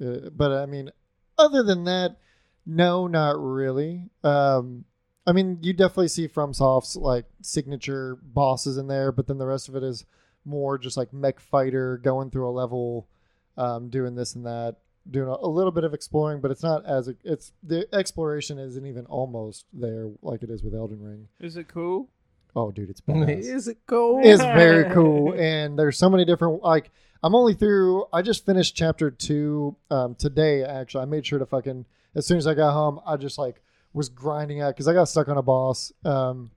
Uh, 0.00 0.30
but 0.30 0.52
I 0.52 0.66
mean, 0.66 0.90
other 1.38 1.62
than 1.62 1.84
that, 1.84 2.16
no, 2.64 3.06
not 3.06 3.36
really. 3.38 4.10
Um, 4.24 4.84
I 5.26 5.32
mean, 5.32 5.58
you 5.62 5.72
definitely 5.72 6.08
see 6.08 6.28
FromSoft's 6.28 6.96
like 6.96 7.26
signature 7.42 8.18
bosses 8.22 8.76
in 8.76 8.86
there, 8.86 9.12
but 9.12 9.26
then 9.26 9.38
the 9.38 9.46
rest 9.46 9.68
of 9.68 9.76
it 9.76 9.82
is 9.82 10.04
more 10.44 10.78
just 10.78 10.96
like 10.96 11.12
mech 11.12 11.40
fighter 11.40 11.98
going 11.98 12.30
through 12.30 12.48
a 12.48 12.50
level, 12.50 13.08
um, 13.56 13.88
doing 13.88 14.14
this 14.14 14.34
and 14.34 14.46
that, 14.46 14.76
doing 15.10 15.28
a, 15.28 15.32
a 15.32 15.48
little 15.48 15.72
bit 15.72 15.84
of 15.84 15.94
exploring, 15.94 16.40
but 16.40 16.50
it's 16.50 16.62
not 16.62 16.86
as 16.86 17.10
it's 17.24 17.52
the 17.62 17.92
exploration 17.92 18.58
isn't 18.58 18.86
even 18.86 19.06
almost 19.06 19.66
there 19.72 20.10
like 20.22 20.42
it 20.42 20.50
is 20.50 20.62
with 20.62 20.74
Elden 20.74 21.02
Ring. 21.02 21.28
Is 21.40 21.56
it 21.56 21.68
cool? 21.68 22.08
Oh, 22.56 22.70
dude, 22.72 22.90
it's 22.90 23.00
badass. 23.08 23.38
Is 23.38 23.68
it 23.68 23.78
cool? 23.86 24.20
It's 24.24 24.42
very 24.42 24.90
cool, 24.94 25.34
and 25.34 25.78
there's 25.78 25.98
so 25.98 26.10
many 26.10 26.24
different 26.24 26.62
like. 26.62 26.90
I'm 27.22 27.34
only 27.34 27.54
through. 27.54 28.06
I 28.12 28.22
just 28.22 28.44
finished 28.46 28.76
chapter 28.76 29.10
two 29.10 29.76
um, 29.90 30.14
today. 30.14 30.64
Actually, 30.64 31.02
I 31.02 31.06
made 31.06 31.26
sure 31.26 31.38
to 31.38 31.46
fucking 31.46 31.84
as 32.14 32.26
soon 32.26 32.38
as 32.38 32.46
I 32.46 32.54
got 32.54 32.72
home, 32.72 32.98
I 33.06 33.16
just 33.16 33.38
like 33.38 33.62
was 33.92 34.08
grinding 34.08 34.60
out 34.60 34.74
because 34.74 34.88
I 34.88 34.94
got 34.94 35.04
stuck 35.04 35.28
on 35.28 35.36
a 35.36 35.42
boss, 35.42 35.92
um, 36.04 36.50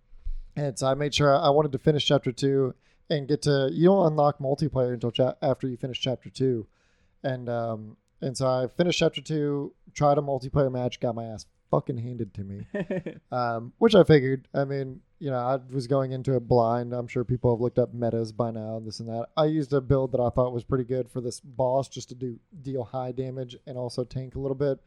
and 0.55 0.79
so 0.79 0.87
I 0.87 0.93
made 0.93 1.13
sure 1.13 1.35
I 1.35 1.49
wanted 1.49 1.73
to 1.73 1.79
finish 1.79 2.05
chapter 2.05 2.31
two 2.31 2.73
and 3.09 3.27
get 3.27 3.41
to. 3.43 3.69
You 3.71 3.89
don't 3.89 4.07
unlock 4.07 4.39
multiplayer 4.39 4.93
until 4.93 5.11
cha- 5.11 5.35
after 5.41 5.67
you 5.67 5.75
finish 5.77 5.99
chapter 5.99 6.29
two, 6.29 6.65
and 7.23 7.49
um, 7.49 7.97
and 8.21 8.37
so 8.37 8.47
I 8.47 8.67
finished 8.67 8.99
chapter 8.99 9.21
two, 9.21 9.73
tried 9.93 10.17
a 10.17 10.21
multiplayer 10.21 10.71
match, 10.71 10.99
got 10.99 11.15
my 11.15 11.25
ass 11.25 11.45
fucking 11.71 11.97
handed 11.97 12.33
to 12.33 12.43
me 12.43 12.65
um, 13.31 13.73
which 13.77 13.95
I 13.95 14.03
figured. 14.03 14.47
I 14.53 14.65
mean, 14.65 15.01
you 15.19 15.29
know, 15.29 15.37
I 15.37 15.59
was 15.73 15.87
going 15.87 16.13
into 16.13 16.35
it 16.35 16.47
blind. 16.47 16.93
I'm 16.93 17.07
sure 17.07 17.23
people 17.23 17.53
have 17.53 17.61
looked 17.61 17.77
up 17.77 17.93
metas 17.93 18.31
by 18.31 18.51
now, 18.51 18.81
this 18.83 18.99
and 18.99 19.09
that. 19.09 19.27
I 19.35 19.45
used 19.45 19.73
a 19.73 19.81
build 19.81 20.13
that 20.13 20.21
I 20.21 20.29
thought 20.29 20.53
was 20.53 20.63
pretty 20.63 20.85
good 20.85 21.09
for 21.09 21.19
this 21.19 21.39
boss, 21.41 21.89
just 21.89 22.09
to 22.09 22.15
do 22.15 22.39
deal 22.61 22.85
high 22.85 23.11
damage 23.11 23.57
and 23.67 23.77
also 23.77 24.03
tank 24.05 24.35
a 24.35 24.39
little 24.39 24.55
bit, 24.55 24.79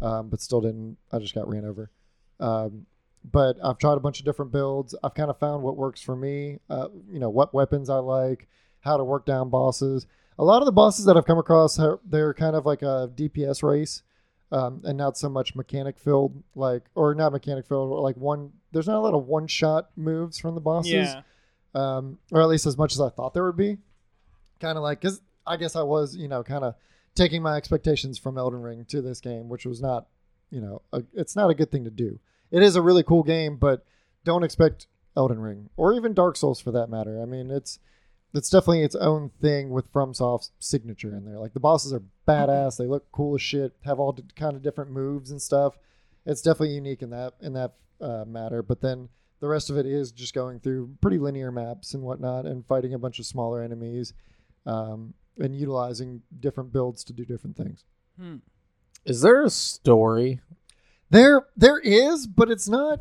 um, 0.00 0.28
but 0.28 0.40
still 0.40 0.60
didn't. 0.60 0.98
I 1.10 1.18
just 1.18 1.34
got 1.34 1.48
ran 1.48 1.64
over. 1.64 1.90
Um, 2.38 2.86
but 3.24 3.56
I've 3.62 3.78
tried 3.78 3.94
a 3.94 4.00
bunch 4.00 4.20
of 4.20 4.24
different 4.24 4.52
builds. 4.52 4.94
I've 5.02 5.14
kind 5.14 5.30
of 5.30 5.38
found 5.38 5.62
what 5.62 5.76
works 5.76 6.00
for 6.00 6.16
me. 6.16 6.58
Uh, 6.70 6.88
you 7.10 7.18
know, 7.18 7.30
what 7.30 7.52
weapons 7.52 7.90
I 7.90 7.98
like, 7.98 8.48
how 8.80 8.96
to 8.96 9.04
work 9.04 9.26
down 9.26 9.50
bosses. 9.50 10.06
A 10.38 10.44
lot 10.44 10.62
of 10.62 10.66
the 10.66 10.72
bosses 10.72 11.04
that 11.04 11.16
I've 11.16 11.26
come 11.26 11.38
across, 11.38 11.78
they're 12.04 12.34
kind 12.34 12.56
of 12.56 12.66
like 12.66 12.82
a 12.82 13.10
DPS 13.14 13.62
race 13.62 14.02
um, 14.52 14.82
and 14.84 14.98
not 14.98 15.16
so 15.16 15.28
much 15.28 15.56
mechanic 15.56 15.98
filled, 15.98 16.42
like 16.54 16.82
or 16.94 17.14
not 17.14 17.32
mechanic 17.32 17.66
filled, 17.66 17.90
or 17.90 18.00
like 18.00 18.16
one. 18.16 18.52
There's 18.70 18.86
not 18.86 18.98
a 18.98 19.00
lot 19.00 19.14
of 19.14 19.26
one 19.26 19.46
shot 19.48 19.90
moves 19.96 20.38
from 20.38 20.54
the 20.54 20.60
bosses, 20.60 20.92
yeah. 20.92 21.22
um, 21.74 22.18
or 22.30 22.40
at 22.40 22.48
least 22.48 22.66
as 22.66 22.76
much 22.76 22.92
as 22.92 23.00
I 23.00 23.08
thought 23.08 23.34
there 23.34 23.44
would 23.44 23.56
be. 23.56 23.78
Kind 24.60 24.78
of 24.78 24.84
like, 24.84 25.00
cause 25.00 25.20
I 25.46 25.56
guess 25.56 25.74
I 25.74 25.82
was, 25.82 26.14
you 26.16 26.28
know, 26.28 26.42
kind 26.42 26.64
of 26.64 26.74
taking 27.14 27.42
my 27.42 27.56
expectations 27.56 28.18
from 28.18 28.38
Elden 28.38 28.62
Ring 28.62 28.84
to 28.86 29.02
this 29.02 29.20
game, 29.20 29.48
which 29.48 29.66
was 29.66 29.80
not, 29.80 30.06
you 30.50 30.60
know, 30.60 30.82
a, 30.92 31.02
it's 31.14 31.34
not 31.34 31.50
a 31.50 31.54
good 31.54 31.70
thing 31.70 31.84
to 31.84 31.90
do. 31.90 32.20
It 32.50 32.62
is 32.62 32.76
a 32.76 32.82
really 32.82 33.02
cool 33.02 33.22
game, 33.22 33.56
but 33.56 33.84
don't 34.24 34.44
expect 34.44 34.86
Elden 35.16 35.40
Ring 35.40 35.70
or 35.76 35.94
even 35.94 36.14
Dark 36.14 36.36
Souls 36.36 36.60
for 36.60 36.70
that 36.72 36.88
matter. 36.88 37.20
I 37.20 37.24
mean, 37.24 37.50
it's 37.50 37.78
it's 38.34 38.50
definitely 38.50 38.82
its 38.82 38.96
own 38.96 39.30
thing 39.40 39.70
with 39.70 39.92
FromSoft's 39.92 40.52
signature 40.58 41.14
in 41.14 41.24
there. 41.24 41.38
Like 41.38 41.52
the 41.52 41.60
bosses 41.60 41.92
are 41.92 42.02
badass, 42.26 42.78
they 42.78 42.86
look 42.86 43.10
cool 43.12 43.34
as 43.34 43.42
shit, 43.42 43.74
have 43.84 43.98
all 43.98 44.12
d- 44.12 44.24
kind 44.36 44.56
of 44.56 44.62
different 44.62 44.90
moves 44.90 45.30
and 45.30 45.40
stuff. 45.40 45.76
It's 46.24 46.42
definitely 46.42 46.74
unique 46.74 47.02
in 47.02 47.10
that 47.10 47.34
in 47.40 47.52
that 47.54 47.74
uh, 48.00 48.24
matter. 48.26 48.62
But 48.62 48.80
then 48.80 49.08
the 49.40 49.48
rest 49.48 49.70
of 49.70 49.76
it 49.76 49.86
is 49.86 50.12
just 50.12 50.34
going 50.34 50.60
through 50.60 50.96
pretty 51.00 51.18
linear 51.18 51.50
maps 51.50 51.94
and 51.94 52.02
whatnot, 52.02 52.46
and 52.46 52.66
fighting 52.66 52.94
a 52.94 52.98
bunch 52.98 53.18
of 53.18 53.26
smaller 53.26 53.62
enemies, 53.62 54.14
um, 54.66 55.14
and 55.38 55.54
utilizing 55.54 56.22
different 56.40 56.72
builds 56.72 57.04
to 57.04 57.12
do 57.12 57.24
different 57.24 57.56
things. 57.56 57.84
Hmm. 58.18 58.36
Is 59.04 59.20
there 59.20 59.42
a 59.42 59.50
story? 59.50 60.40
There 61.10 61.46
there 61.56 61.78
is, 61.78 62.26
but 62.26 62.50
it's 62.50 62.68
not. 62.68 63.00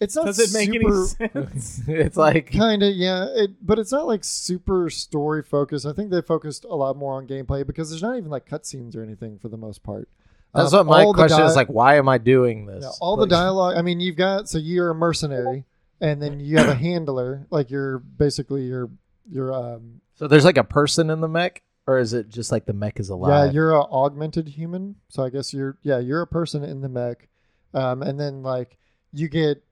It's 0.00 0.14
not. 0.14 0.26
Does 0.26 0.38
it 0.38 0.52
make 0.52 0.72
super, 0.72 1.40
any 1.40 1.50
sense? 1.50 1.82
it's 1.88 2.16
like 2.16 2.52
Kind 2.52 2.82
of, 2.82 2.94
yeah. 2.94 3.26
It, 3.34 3.50
but 3.66 3.78
it's 3.78 3.92
not 3.92 4.06
like 4.06 4.24
super 4.24 4.90
story 4.90 5.42
focused. 5.42 5.86
I 5.86 5.92
think 5.92 6.10
they 6.10 6.20
focused 6.20 6.64
a 6.64 6.74
lot 6.74 6.96
more 6.96 7.14
on 7.14 7.26
gameplay 7.26 7.66
because 7.66 7.88
there's 7.90 8.02
not 8.02 8.16
even 8.16 8.30
like 8.30 8.46
cutscenes 8.48 8.94
or 8.96 9.02
anything 9.02 9.38
for 9.38 9.48
the 9.48 9.56
most 9.56 9.82
part. 9.82 10.08
that's 10.54 10.72
Um, 10.74 10.86
what 10.86 11.06
my 11.06 11.12
question 11.14 11.38
dia- 11.38 11.46
is 11.46 11.56
like. 11.56 11.68
Why 11.68 11.96
am 11.96 12.08
I 12.08 12.18
doing 12.18 12.66
this? 12.66 12.82
yeah, 12.84 12.90
all 13.00 13.16
the 13.16 13.26
dialogue. 13.40 13.76
I 13.76 13.82
mean, 13.82 14.00
you've 14.00 14.16
got 14.16 14.48
so 14.48 14.58
you're 14.58 14.90
a 14.90 14.94
mercenary, 14.94 15.64
and 16.00 16.20
then 16.20 16.40
you 16.40 16.58
have 16.58 16.68
a 16.68 16.74
handler. 16.88 17.46
Like 17.50 17.70
you're 17.70 17.98
basically 17.98 18.64
your 18.64 18.90
your 19.30 19.52
um 19.54 20.00
So 20.16 20.28
there's 20.28 20.44
like 20.44 20.58
a 20.58 20.64
person 20.64 21.08
in 21.08 21.20
the 21.22 21.28
mech, 21.28 21.62
or 21.86 21.98
is 21.98 22.12
it 22.12 22.28
just 22.28 22.52
like 22.52 22.66
the 22.66 22.74
mech 22.74 23.00
is 23.00 23.08
alive? 23.08 23.46
yeah 23.46 23.50
you're 23.52 23.74
an 23.74 23.86
augmented 23.90 24.46
human. 24.48 24.96
So 25.08 25.24
I 25.24 25.30
guess 25.30 25.54
you're 25.54 25.78
yeah 25.82 25.98
you're 26.00 26.20
a 26.20 26.26
person 26.26 26.62
in 26.64 26.82
the 26.82 26.88
mech, 26.90 27.28
um, 27.72 28.02
and 28.02 28.20
then 28.20 28.42
like 28.42 28.76
you 29.14 29.28
get 29.28 29.62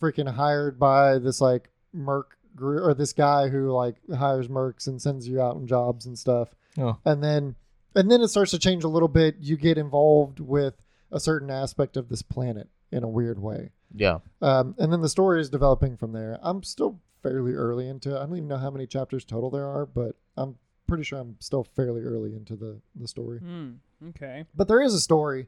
freaking 0.00 0.32
hired 0.32 0.78
by 0.78 1.18
this 1.18 1.40
like 1.40 1.70
merc 1.92 2.36
gr- 2.54 2.80
or 2.80 2.94
this 2.94 3.12
guy 3.12 3.48
who 3.48 3.70
like 3.70 3.96
hires 4.16 4.48
mercs 4.48 4.86
and 4.86 5.00
sends 5.00 5.28
you 5.28 5.40
out 5.40 5.56
on 5.56 5.66
jobs 5.66 6.06
and 6.06 6.18
stuff. 6.18 6.54
Oh. 6.78 6.98
And 7.04 7.22
then 7.22 7.54
and 7.94 8.10
then 8.10 8.20
it 8.20 8.28
starts 8.28 8.50
to 8.50 8.58
change 8.58 8.84
a 8.84 8.88
little 8.88 9.08
bit. 9.08 9.36
You 9.40 9.56
get 9.56 9.78
involved 9.78 10.40
with 10.40 10.74
a 11.10 11.20
certain 11.20 11.50
aspect 11.50 11.96
of 11.96 12.08
this 12.08 12.22
planet 12.22 12.68
in 12.92 13.02
a 13.04 13.08
weird 13.08 13.38
way. 13.40 13.70
yeah. 13.94 14.18
Um, 14.42 14.74
and 14.78 14.92
then 14.92 15.00
the 15.00 15.08
story 15.08 15.40
is 15.40 15.48
developing 15.50 15.96
from 15.96 16.12
there. 16.12 16.38
I'm 16.42 16.62
still 16.62 17.00
fairly 17.22 17.52
early 17.52 17.88
into 17.88 18.14
it. 18.14 18.18
I 18.18 18.26
don't 18.26 18.36
even 18.36 18.48
know 18.48 18.58
how 18.58 18.70
many 18.70 18.86
chapters 18.86 19.24
total 19.24 19.50
there 19.50 19.66
are, 19.66 19.86
but 19.86 20.16
I'm 20.36 20.56
pretty 20.86 21.02
sure 21.04 21.18
I'm 21.18 21.36
still 21.40 21.64
fairly 21.64 22.02
early 22.02 22.34
into 22.36 22.54
the, 22.54 22.80
the 22.94 23.08
story. 23.08 23.38
Hmm. 23.38 23.70
Okay. 24.10 24.44
But 24.54 24.68
there 24.68 24.80
is 24.82 24.94
a 24.94 25.00
story. 25.00 25.46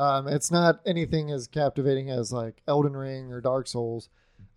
Um, 0.00 0.26
it's 0.28 0.50
not 0.50 0.80
anything 0.86 1.30
as 1.30 1.46
captivating 1.46 2.08
as 2.10 2.32
like 2.32 2.62
Elden 2.66 2.96
Ring 2.96 3.32
or 3.32 3.40
Dark 3.42 3.66
Souls. 3.66 4.08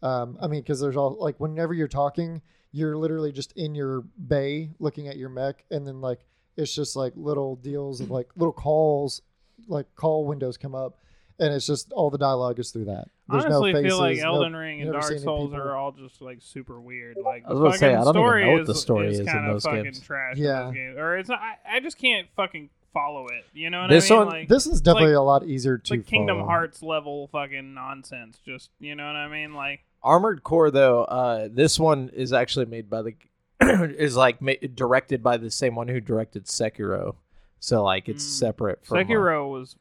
Um, 0.01 0.37
I 0.41 0.47
mean, 0.47 0.61
because 0.61 0.79
there's 0.79 0.95
all 0.95 1.17
like 1.19 1.39
whenever 1.39 1.73
you're 1.73 1.87
talking, 1.89 2.41
you're 2.71 2.95
literally 2.97 3.31
just 3.31 3.51
in 3.57 3.75
your 3.75 4.01
bay 4.27 4.71
looking 4.79 5.07
at 5.07 5.17
your 5.17 5.29
mech, 5.29 5.63
and 5.69 5.85
then 5.85 5.99
like 6.01 6.19
it's 6.55 6.73
just 6.73 6.95
like 6.95 7.13
little 7.15 7.57
deals 7.57 7.99
of 7.99 8.09
like 8.09 8.29
little 8.37 8.53
calls, 8.53 9.21
like 9.67 9.85
call 9.95 10.25
windows 10.25 10.55
come 10.57 10.75
up, 10.75 10.97
and 11.39 11.53
it's 11.53 11.67
just 11.67 11.91
all 11.91 12.09
the 12.09 12.17
dialogue 12.17 12.57
is 12.59 12.71
through 12.71 12.85
that. 12.85 13.07
There's 13.29 13.45
Honestly, 13.45 13.73
no 13.73 13.79
faces. 13.79 13.91
feel 13.91 13.99
like 13.99 14.17
no- 14.19 14.35
Elden 14.35 14.55
Ring 14.55 14.79
you 14.79 14.85
and 14.85 14.93
Dark 14.93 15.19
Souls 15.19 15.53
are 15.53 15.75
all 15.75 15.91
just 15.91 16.21
like 16.21 16.37
super 16.41 16.79
weird. 16.79 17.17
Like 17.23 17.43
I 17.45 17.53
was 17.53 17.57
the 17.59 17.63
about 17.65 17.71
to 17.73 17.77
say, 17.79 17.85
fucking 17.93 18.01
I 18.01 18.03
don't 18.03 18.15
even 18.15 18.21
story 18.21 18.45
know 18.45 18.51
what 18.53 18.61
is, 18.61 18.67
the 18.67 18.75
story 18.75 19.07
is 19.11 19.19
in 19.19 19.25
kind 19.25 19.49
those 19.49 19.65
of 19.65 19.71
fucking 19.71 19.83
games. 19.83 19.99
trash. 20.01 20.37
Yeah. 20.37 20.59
in 20.59 20.65
those 20.67 20.73
games. 20.75 20.97
or 20.97 21.17
it's 21.17 21.29
I, 21.29 21.57
I 21.69 21.79
just 21.79 21.97
can't 21.97 22.27
fucking 22.35 22.69
follow 22.93 23.27
it. 23.27 23.43
You 23.53 23.69
know 23.69 23.81
what 23.81 23.89
This 23.89 24.09
I 24.09 24.13
mean? 24.15 24.25
one- 24.25 24.35
like, 24.35 24.47
This 24.49 24.67
is 24.67 24.81
definitely 24.81 25.13
like- 25.13 25.19
a 25.19 25.23
lot 25.23 25.45
easier 25.45 25.77
to 25.77 25.93
like 25.93 26.05
Kingdom 26.05 26.37
follow. 26.37 26.47
Hearts 26.47 26.81
level 26.83 27.27
fucking 27.27 27.73
nonsense. 27.73 28.39
Just 28.45 28.69
you 28.79 28.95
know 28.95 29.05
what 29.07 29.15
I 29.15 29.27
mean? 29.27 29.53
Like 29.53 29.81
Armored 30.03 30.43
Core 30.43 30.69
though, 30.71 31.03
uh, 31.05 31.47
this 31.51 31.79
one 31.79 32.09
is 32.13 32.31
actually 32.33 32.65
made 32.65 32.89
by 32.89 33.01
the 33.01 33.15
is 33.97 34.15
like 34.15 34.41
ma- 34.41 34.53
directed 34.75 35.23
by 35.23 35.37
the 35.37 35.49
same 35.51 35.75
one 35.75 35.87
who 35.87 35.99
directed 35.99 36.45
Sekiro. 36.45 37.15
So 37.59 37.83
like 37.83 38.09
it's 38.09 38.23
Mm. 38.25 38.39
separate 38.39 38.85
from 38.85 38.97
uh, 38.97 39.01
Sekiro 39.03 39.49
was 39.51 39.75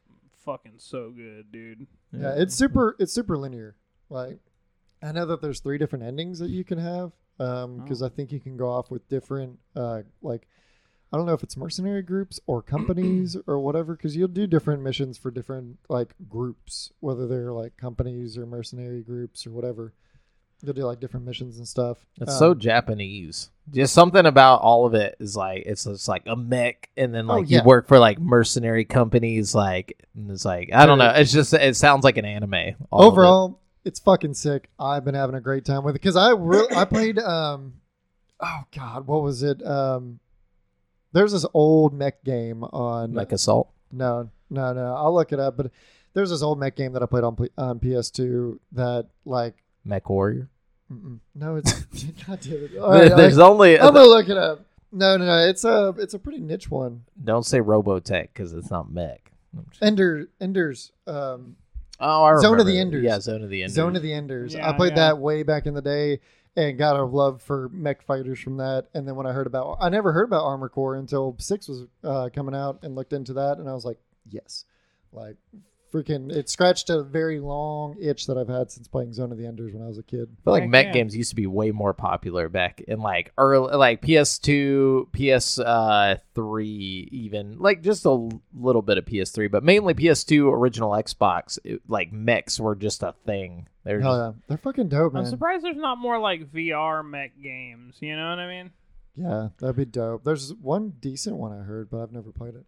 fucking 0.45 0.75
so 0.77 1.11
good, 1.11 1.51
dude. 1.51 1.87
Yeah, 2.11 2.33
it's 2.37 2.55
super. 2.55 2.95
It's 2.99 3.11
super 3.13 3.37
linear. 3.37 3.75
Like, 4.09 4.39
I 5.01 5.11
know 5.11 5.25
that 5.25 5.41
there's 5.41 5.59
three 5.59 5.77
different 5.77 6.05
endings 6.05 6.39
that 6.39 6.49
you 6.49 6.63
can 6.63 6.77
have. 6.77 7.11
Um, 7.39 7.77
because 7.79 8.03
Oh. 8.03 8.05
I 8.05 8.09
think 8.09 8.31
you 8.31 8.39
can 8.39 8.55
go 8.57 8.69
off 8.69 8.91
with 8.91 9.07
different. 9.09 9.57
Uh, 9.75 10.03
like, 10.21 10.47
I 11.13 11.17
don't 11.17 11.27
know 11.27 11.33
if 11.33 11.43
it's 11.43 11.55
mercenary 11.55 12.01
groups 12.01 12.39
or 12.47 12.63
companies 12.63 13.37
or 13.47 13.59
whatever. 13.59 13.95
Because 13.95 14.15
you'll 14.15 14.27
do 14.29 14.47
different 14.47 14.81
missions 14.81 15.17
for 15.17 15.29
different 15.29 15.77
like 15.87 16.15
groups, 16.27 16.91
whether 17.01 17.27
they're 17.27 17.51
like 17.53 17.77
companies 17.77 18.35
or 18.37 18.45
mercenary 18.47 19.01
groups 19.03 19.45
or 19.45 19.51
whatever. 19.51 19.93
You'll 20.63 20.73
do 20.73 20.85
like 20.85 20.99
different 21.01 21.25
missions 21.25 21.57
and 21.57 21.67
stuff. 21.67 21.97
It's 22.21 22.31
Um, 22.31 22.37
so 22.39 22.53
Japanese. 22.53 23.49
Just 23.71 23.93
something 23.93 24.25
about 24.25 24.61
all 24.61 24.85
of 24.85 24.93
it 24.93 25.15
is 25.19 25.35
like 25.35 25.63
it's 25.65 25.83
just 25.83 26.07
like 26.07 26.23
a 26.25 26.35
mech, 26.37 26.89
and 26.97 27.13
then 27.13 27.29
Oh, 27.29 27.35
like 27.39 27.49
yeah. 27.49 27.59
you 27.59 27.63
work 27.65 27.87
for 27.87 27.99
like 27.99 28.17
mercenary 28.19 28.85
companies. 28.85 29.53
Like 29.53 30.05
and 30.15 30.31
it's 30.31 30.45
like 30.45 30.69
I 30.73 30.85
don't 30.85 30.97
know. 30.97 31.09
It's 31.15 31.31
just 31.33 31.53
it 31.53 31.75
sounds 31.75 32.03
like 32.03 32.17
an 32.17 32.25
anime. 32.25 32.53
all 32.91 33.01
of 33.01 33.05
it. 33.05 33.07
overall 33.11 33.59
it's 33.85 33.99
fucking 33.99 34.33
sick 34.33 34.69
i've 34.79 35.03
been 35.03 35.13
having 35.13 35.35
a 35.35 35.41
great 35.41 35.65
time 35.65 35.83
with 35.83 35.93
it 35.93 35.99
because 36.01 36.15
i 36.15 36.29
really 36.31 36.73
i 36.73 36.85
played 36.85 37.19
um 37.19 37.73
oh 38.39 38.61
god 38.73 39.05
what 39.05 39.21
was 39.21 39.43
it 39.43 39.61
um 39.67 40.21
there's 41.13 41.31
this 41.31 41.45
old 41.53 41.93
mech 41.93 42.23
game 42.23 42.63
on 42.65 43.13
Mech 43.13 43.31
assault. 43.31 43.69
no 43.91 44.29
no 44.49 44.73
no 44.73 44.95
i'll 44.95 45.13
look 45.13 45.31
it 45.31 45.39
up 45.39 45.55
but 45.57 45.71
there's 46.13 46.29
this 46.29 46.41
old 46.41 46.59
mech 46.59 46.75
game 46.75 46.93
that 46.93 47.03
i 47.03 47.05
played 47.05 47.23
on, 47.23 47.37
on 47.57 47.79
ps2 47.79 48.59
that 48.73 49.07
like 49.25 49.55
Mech 49.85 50.09
warrior. 50.09 50.49
mm-mm. 50.91 51.19
no 51.35 51.55
it's 51.55 51.73
god 52.27 52.39
damn 52.41 52.53
it 52.65 52.77
All 52.77 52.91
right, 52.91 53.15
There's 53.15 53.37
I, 53.39 53.45
only 53.45 53.79
i'm 53.79 53.93
gonna 53.93 54.07
look 54.07 54.29
it 54.29 54.37
up 54.37 54.65
no 54.91 55.17
no 55.17 55.25
no 55.25 55.47
it's 55.47 55.63
a 55.63 55.93
it's 55.97 56.13
a 56.13 56.19
pretty 56.19 56.39
niche 56.39 56.69
one 56.69 57.03
don't 57.23 57.45
say 57.45 57.59
Robotech 57.59 58.29
because 58.33 58.53
it's 58.53 58.69
not 58.69 58.91
mech. 58.91 59.31
ender 59.81 60.27
enders 60.41 60.91
um 61.07 61.55
Oh, 61.99 62.23
I 62.23 62.37
Zone 62.41 62.59
of 62.59 62.65
the. 62.65 62.77
Enders. 62.77 63.03
Yeah, 63.03 63.19
Zone 63.19 63.43
of 63.43 63.49
the 63.49 63.61
Enders. 63.61 63.75
Zone 63.75 63.95
of 63.95 64.01
the 64.01 64.11
Enders. 64.13 64.53
Yeah, 64.55 64.67
I 64.69 64.73
played 64.73 64.91
yeah. 64.91 65.07
that 65.07 65.19
way 65.19 65.43
back 65.43 65.67
in 65.67 65.73
the 65.73 65.81
day 65.81 66.19
and 66.55 66.77
got 66.77 66.95
a 66.95 67.03
love 67.03 67.41
for 67.41 67.69
mech 67.69 68.03
fighters 68.03 68.39
from 68.39 68.57
that. 68.57 68.87
And 68.93 69.07
then 69.07 69.15
when 69.15 69.25
I 69.25 69.31
heard 69.31 69.47
about, 69.47 69.77
I 69.81 69.89
never 69.89 70.13
heard 70.13 70.25
about 70.27 70.45
Armor 70.45 70.69
Core 70.69 70.95
until 70.95 71.35
six 71.39 71.67
was 71.67 71.87
uh, 72.03 72.29
coming 72.33 72.55
out 72.55 72.79
and 72.83 72.95
looked 72.95 73.13
into 73.13 73.33
that, 73.33 73.57
and 73.57 73.69
I 73.69 73.73
was 73.73 73.85
like, 73.85 73.97
yes, 74.29 74.65
like 75.11 75.35
freaking, 75.93 76.31
it 76.31 76.49
scratched 76.49 76.89
a 76.89 77.03
very 77.03 77.39
long 77.39 77.95
itch 78.01 78.25
that 78.27 78.37
I've 78.37 78.49
had 78.49 78.71
since 78.71 78.87
playing 78.87 79.13
Zone 79.13 79.31
of 79.31 79.37
the 79.37 79.45
Enders 79.45 79.73
when 79.73 79.83
I 79.83 79.87
was 79.87 79.97
a 79.97 80.03
kid. 80.03 80.23
I 80.23 80.43
feel 80.43 80.53
like 80.53 80.63
Heck 80.63 80.69
mech 80.69 80.93
games 80.93 81.15
used 81.15 81.29
to 81.29 81.35
be 81.35 81.45
way 81.45 81.71
more 81.71 81.93
popular 81.93 82.49
back 82.49 82.81
in 82.81 82.99
like 82.99 83.31
early, 83.37 83.75
like 83.75 84.01
PS2, 84.01 85.11
PS 85.13 85.59
uh, 85.59 86.17
three, 86.33 87.07
even 87.11 87.59
like 87.59 87.81
just 87.81 88.05
a 88.05 88.29
little 88.53 88.81
bit 88.81 88.97
of 88.97 89.05
PS3, 89.05 89.51
but 89.51 89.63
mainly 89.63 89.93
PS2 89.93 90.51
original 90.51 90.91
Xbox. 90.91 91.59
It, 91.63 91.81
like 91.87 92.11
mechs 92.11 92.59
were 92.59 92.75
just 92.75 93.03
a 93.03 93.13
thing. 93.25 93.67
They're 93.83 93.99
just, 93.99 94.09
yeah, 94.09 94.31
they're 94.47 94.57
fucking 94.57 94.89
dope, 94.89 95.13
man. 95.13 95.23
I'm 95.23 95.29
surprised 95.29 95.63
there's 95.63 95.75
not 95.75 95.97
more 95.97 96.17
like 96.17 96.51
VR 96.51 97.07
mech 97.07 97.33
games. 97.41 97.97
You 97.99 98.15
know 98.15 98.29
what 98.29 98.39
I 98.39 98.47
mean? 98.47 98.71
Yeah, 99.15 99.49
that'd 99.59 99.75
be 99.75 99.85
dope. 99.85 100.23
There's 100.23 100.53
one 100.53 100.93
decent 100.99 101.35
one 101.35 101.51
I 101.51 101.63
heard, 101.63 101.89
but 101.89 102.01
I've 102.01 102.11
never 102.11 102.31
played 102.31 102.55
it. 102.55 102.65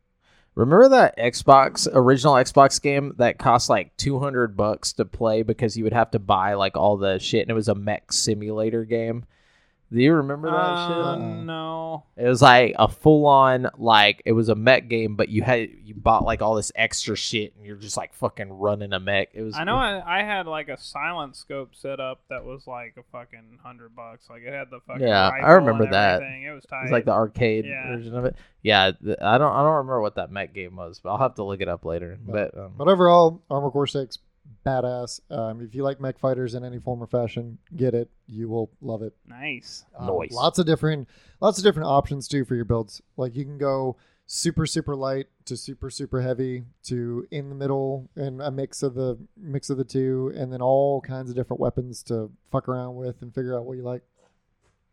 Remember 0.56 0.88
that 0.88 1.18
Xbox 1.18 1.86
original 1.92 2.36
Xbox 2.36 2.82
game 2.82 3.14
that 3.18 3.38
cost 3.38 3.70
like 3.70 3.96
two 3.98 4.20
hundred 4.20 4.56
bucks 4.56 4.94
to 4.94 5.06
play 5.06 5.44
because 5.44 5.78
you 5.78 5.84
would 5.84 5.94
have 5.94 6.12
to 6.12 6.20
buy 6.20 6.54
like 6.54 6.78
all 6.78 6.96
the 6.96 7.20
shit, 7.20 7.42
and 7.42 7.52
it 7.52 7.56
was 7.56 7.68
a 7.68 7.76
mech 7.76 8.14
simulator 8.14 8.86
game. 8.86 9.26
Do 9.94 10.02
you 10.02 10.14
remember 10.14 10.50
that 10.50 10.56
Uh, 10.58 10.88
shit? 10.88 10.98
Uh-uh. 10.98 11.44
no. 11.44 12.04
It 12.18 12.28
was 12.28 12.42
like 12.42 12.74
a 12.78 12.88
full 12.88 13.26
on 13.28 13.70
like 13.78 14.22
it 14.26 14.32
was 14.32 14.50
a 14.50 14.56
mech 14.56 14.88
game, 14.90 15.16
but 15.16 15.30
you 15.30 15.44
had 15.44 15.70
you 15.84 15.94
bought 15.96 16.24
like 16.26 16.42
all 16.42 16.56
this 16.56 16.72
extra 16.76 17.16
shit, 17.16 17.56
and 17.56 17.66
you're 17.66 17.76
just 17.78 17.96
like 17.96 18.14
fucking 18.14 18.52
running 18.52 18.92
a 18.94 19.00
mech. 19.00 19.30
It 19.34 19.44
was 19.44 19.56
I 19.56 19.64
know 19.64 19.76
I, 19.78 20.20
I 20.20 20.24
had 20.24 20.48
like 20.48 20.68
a 20.70 20.78
silent 20.78 21.36
scope 21.36 21.76
set 21.76 22.00
up 22.00 22.22
that 22.30 22.44
was 22.44 22.66
like 22.68 22.96
a 22.98 23.04
fucking 23.12 23.60
hundred 23.64 23.96
bucks. 23.96 24.28
Like 24.30 24.42
it 24.42 24.52
had 24.54 24.70
the 24.72 24.80
fucking 24.88 25.08
Yeah, 25.08 25.30
I 25.30 25.52
remember 25.54 25.84
and 25.86 25.94
that. 25.94 26.22
It 26.22 26.52
was 26.54 26.66
tight. 26.66 26.80
It 26.80 26.84
was 26.84 26.92
like 26.92 27.06
the 27.06 27.12
arcade 27.14 27.66
Yeah. 27.66 27.88
version 27.96 28.16
of 28.16 28.26
it. 28.26 28.36
Yeah, 28.64 28.92
th- 29.04 29.18
I 29.22 29.38
don't 29.38 29.52
I 29.54 29.62
don't 29.62 29.76
remember 29.76 30.02
what 30.02 30.16
that 30.16 30.32
mech 30.32 30.54
game 30.54 30.76
was, 30.76 31.00
but 31.02 31.12
I'll 31.12 31.20
have 31.20 31.36
to 31.36 31.44
look 31.44 31.62
it 31.62 31.68
up 31.70 31.86
later. 31.86 32.18
But 32.26 32.58
um, 32.58 32.74
But 32.78 32.88
overall, 32.88 33.42
Armor 33.50 33.70
Core 33.72 33.88
6, 33.88 34.18
badass. 34.66 35.20
Um, 35.32 35.62
if 35.62 35.76
you 35.76 35.84
like 35.84 36.00
mech 36.02 36.18
fighters 36.20 36.56
in 36.56 36.64
any 36.64 36.80
form 36.80 37.02
or 37.02 37.08
fashion, 37.08 37.58
get 37.76 37.94
it. 37.94 38.10
You 38.28 38.50
will 38.50 38.72
love 38.82 39.02
it. 39.02 39.14
nice. 39.28 39.86
Um, 39.98 40.08
Nice. 40.08 40.32
Lots 40.32 40.60
of 40.60 40.66
different, 40.66 41.08
lots 41.42 41.58
of 41.58 41.64
different 41.64 41.88
options 41.88 42.28
too 42.28 42.46
for 42.46 42.56
your 42.56 42.66
builds. 42.66 43.02
Like 43.18 43.36
you 43.36 43.44
can 43.46 43.58
go 43.58 43.98
super 44.28 44.66
super 44.66 44.96
light 44.96 45.28
to 45.46 45.56
super 45.56 45.92
super 45.92 46.20
heavy 46.20 46.64
to 46.84 47.28
in 47.30 47.50
the 47.50 47.54
middle 47.56 48.10
and 48.16 48.42
a 48.42 48.50
mix 48.50 48.82
of 48.82 48.96
the 48.96 49.18
mix 49.38 49.70
of 49.70 49.78
the 49.78 49.84
two, 49.84 50.32
and 50.36 50.52
then 50.52 50.62
all 50.62 51.00
kinds 51.02 51.30
of 51.30 51.36
different 51.36 51.60
weapons 51.60 52.02
to 52.04 52.32
fuck 52.52 52.68
around 52.68 52.96
with 52.96 53.22
and 53.22 53.34
figure 53.36 53.56
out 53.58 53.66
what 53.66 53.78
you 53.78 53.84
like. 53.84 54.02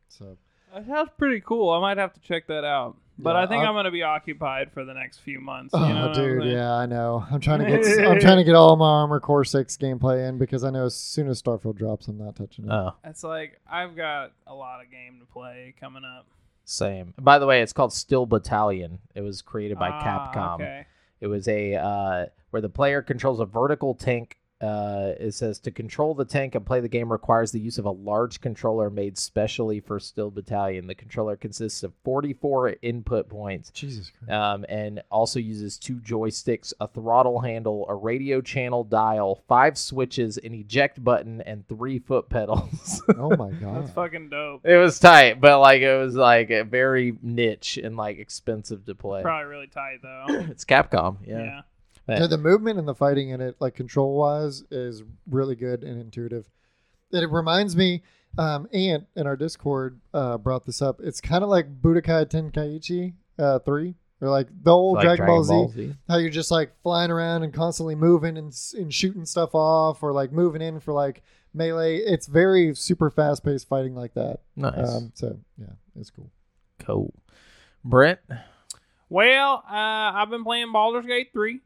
So 0.08 0.36
That 0.74 0.86
sounds 0.86 1.10
pretty 1.16 1.40
cool. 1.40 1.70
I 1.70 1.80
might 1.80 1.96
have 1.96 2.12
to 2.12 2.20
check 2.20 2.46
that 2.48 2.64
out. 2.64 2.96
But 3.18 3.34
Yeah, 3.36 3.42
I 3.42 3.46
think 3.46 3.62
I- 3.62 3.66
I'm 3.68 3.74
gonna 3.74 3.90
be 3.90 4.02
occupied 4.02 4.72
for 4.72 4.84
the 4.84 4.94
next 4.94 5.18
few 5.18 5.40
months. 5.40 5.70
Oh, 5.74 5.86
you 5.86 5.94
know 5.94 6.08
what 6.08 6.16
I'm 6.18 6.38
dude, 6.40 6.44
yeah, 6.44 6.72
I 6.72 6.86
know. 6.86 7.24
I'm 7.30 7.40
trying 7.40 7.60
to 7.60 7.66
get 7.66 7.84
I'm 8.06 8.18
trying 8.20 8.38
to 8.38 8.44
get 8.44 8.54
all 8.54 8.74
my 8.76 8.86
Armor 8.88 9.20
Core 9.20 9.44
Six 9.44 9.76
gameplay 9.76 10.28
in 10.28 10.38
because 10.38 10.64
I 10.64 10.70
know 10.70 10.86
as 10.86 10.94
soon 10.96 11.28
as 11.28 11.40
Starfield 11.42 11.76
drops, 11.76 12.08
I'm 12.08 12.18
not 12.18 12.34
touching 12.36 12.64
it. 12.64 12.70
oh, 12.72 12.94
It's 13.04 13.22
like 13.22 13.60
I've 13.70 13.94
got 13.96 14.32
a 14.46 14.54
lot 14.54 14.80
of 14.82 14.90
game 14.90 15.18
to 15.20 15.26
play 15.26 15.74
coming 15.80 16.02
up. 16.04 16.26
same. 16.64 17.12
By 17.20 17.38
the 17.38 17.46
way, 17.46 17.60
it's 17.62 17.72
called 17.72 17.92
Steel 17.92 18.24
Battalion. 18.26 18.98
It 19.14 19.20
was 19.20 19.42
created 19.42 19.78
by 19.78 19.90
Ah, 19.90 20.32
Capcom. 20.32 20.54
Okay. 20.54 20.86
It 21.20 21.26
was 21.28 21.46
a 21.48 21.74
uh, 21.74 22.26
where 22.50 22.62
the 22.62 22.68
player 22.68 23.02
controls 23.02 23.38
a 23.40 23.44
vertical 23.44 23.94
tank. 23.94 24.38
Uh, 24.62 25.12
it 25.18 25.32
says 25.34 25.58
to 25.58 25.70
control 25.70 26.14
the 26.14 26.24
tank 26.24 26.54
and 26.54 26.64
play 26.64 26.78
the 26.80 26.88
game 26.88 27.10
requires 27.10 27.50
the 27.50 27.58
use 27.60 27.78
of 27.78 27.84
a 27.84 27.90
large 27.90 28.40
controller 28.40 28.88
made 28.90 29.18
specially 29.18 29.80
for 29.80 29.98
Steel 29.98 30.30
Battalion. 30.30 30.86
The 30.86 30.94
controller 30.94 31.36
consists 31.36 31.82
of 31.82 31.92
44 32.04 32.76
input 32.82 33.28
points 33.28 33.70
Jesus 33.70 34.10
Christ. 34.18 34.30
um, 34.32 34.64
and 34.68 35.02
also 35.10 35.40
uses 35.40 35.78
two 35.78 35.96
joysticks, 35.96 36.72
a 36.80 36.86
throttle 36.86 37.40
handle, 37.40 37.86
a 37.88 37.94
radio 37.94 38.40
channel 38.40 38.84
dial, 38.84 39.42
five 39.48 39.76
switches, 39.76 40.38
an 40.38 40.54
eject 40.54 41.02
button, 41.02 41.40
and 41.42 41.66
three 41.68 41.98
foot 41.98 42.28
pedals. 42.28 43.02
oh 43.18 43.30
my 43.36 43.50
god. 43.50 43.82
That's 43.82 43.90
fucking 43.92 44.28
dope. 44.28 44.60
it 44.64 44.76
was 44.76 44.98
tight, 45.00 45.40
but 45.40 45.58
like 45.60 45.82
it 45.82 45.96
was 45.98 46.14
like 46.14 46.50
a 46.50 46.62
very 46.62 47.16
niche 47.20 47.78
and 47.82 47.96
like 47.96 48.18
expensive 48.18 48.84
to 48.86 48.94
play. 48.94 49.22
Probably 49.22 49.46
really 49.46 49.66
tight 49.66 49.98
though. 50.02 50.26
It's 50.52 50.64
Capcom, 50.64 51.16
yeah. 51.26 51.38
yeah. 51.38 51.60
Yeah, 52.08 52.26
the 52.26 52.38
movement 52.38 52.78
and 52.78 52.86
the 52.88 52.94
fighting 52.94 53.30
in 53.30 53.40
it, 53.40 53.56
like 53.60 53.74
control 53.74 54.14
wise, 54.16 54.64
is 54.70 55.02
really 55.30 55.54
good 55.54 55.82
and 55.84 56.00
intuitive. 56.00 56.48
It 57.12 57.30
reminds 57.30 57.76
me, 57.76 58.02
um, 58.38 58.66
Ant 58.72 59.06
in 59.14 59.26
our 59.26 59.36
Discord 59.36 60.00
uh, 60.14 60.38
brought 60.38 60.64
this 60.66 60.80
up. 60.82 61.00
It's 61.02 61.20
kind 61.20 61.44
of 61.44 61.50
like 61.50 61.80
Budokai 61.80 62.26
Tenkaichi 62.26 63.12
uh, 63.38 63.58
3, 63.60 63.94
or 64.20 64.30
like 64.30 64.48
the 64.62 64.72
old 64.72 64.96
Like 64.96 65.04
Dragon, 65.04 65.26
Ball, 65.26 65.44
Z, 65.44 65.68
Z. 65.74 65.94
how 66.08 66.16
you're 66.16 66.30
just 66.30 66.50
like 66.50 66.72
flying 66.82 67.10
around 67.10 67.42
and 67.44 67.52
constantly 67.52 67.94
moving 67.94 68.36
and, 68.38 68.52
and 68.74 68.92
shooting 68.92 69.24
stuff 69.26 69.54
off, 69.54 70.02
or 70.02 70.12
like 70.12 70.32
moving 70.32 70.62
in 70.62 70.80
for 70.80 70.92
like 70.92 71.22
melee. 71.54 71.98
It's 71.98 72.26
very 72.26 72.74
super 72.74 73.10
fast 73.10 73.44
paced 73.44 73.68
fighting 73.68 73.94
like 73.94 74.14
that. 74.14 74.40
Nice. 74.56 74.94
Um, 74.96 75.12
so, 75.14 75.38
yeah, 75.58 75.66
it's 76.00 76.10
cool. 76.10 76.30
cool. 76.78 77.12
Brent, 77.84 78.20
Well, 79.08 79.62
uh, 79.68 79.72
I've 80.14 80.30
been 80.30 80.44
playing 80.44 80.72
Baldur's 80.72 81.04
Gate 81.06 81.30
3. 81.32 81.60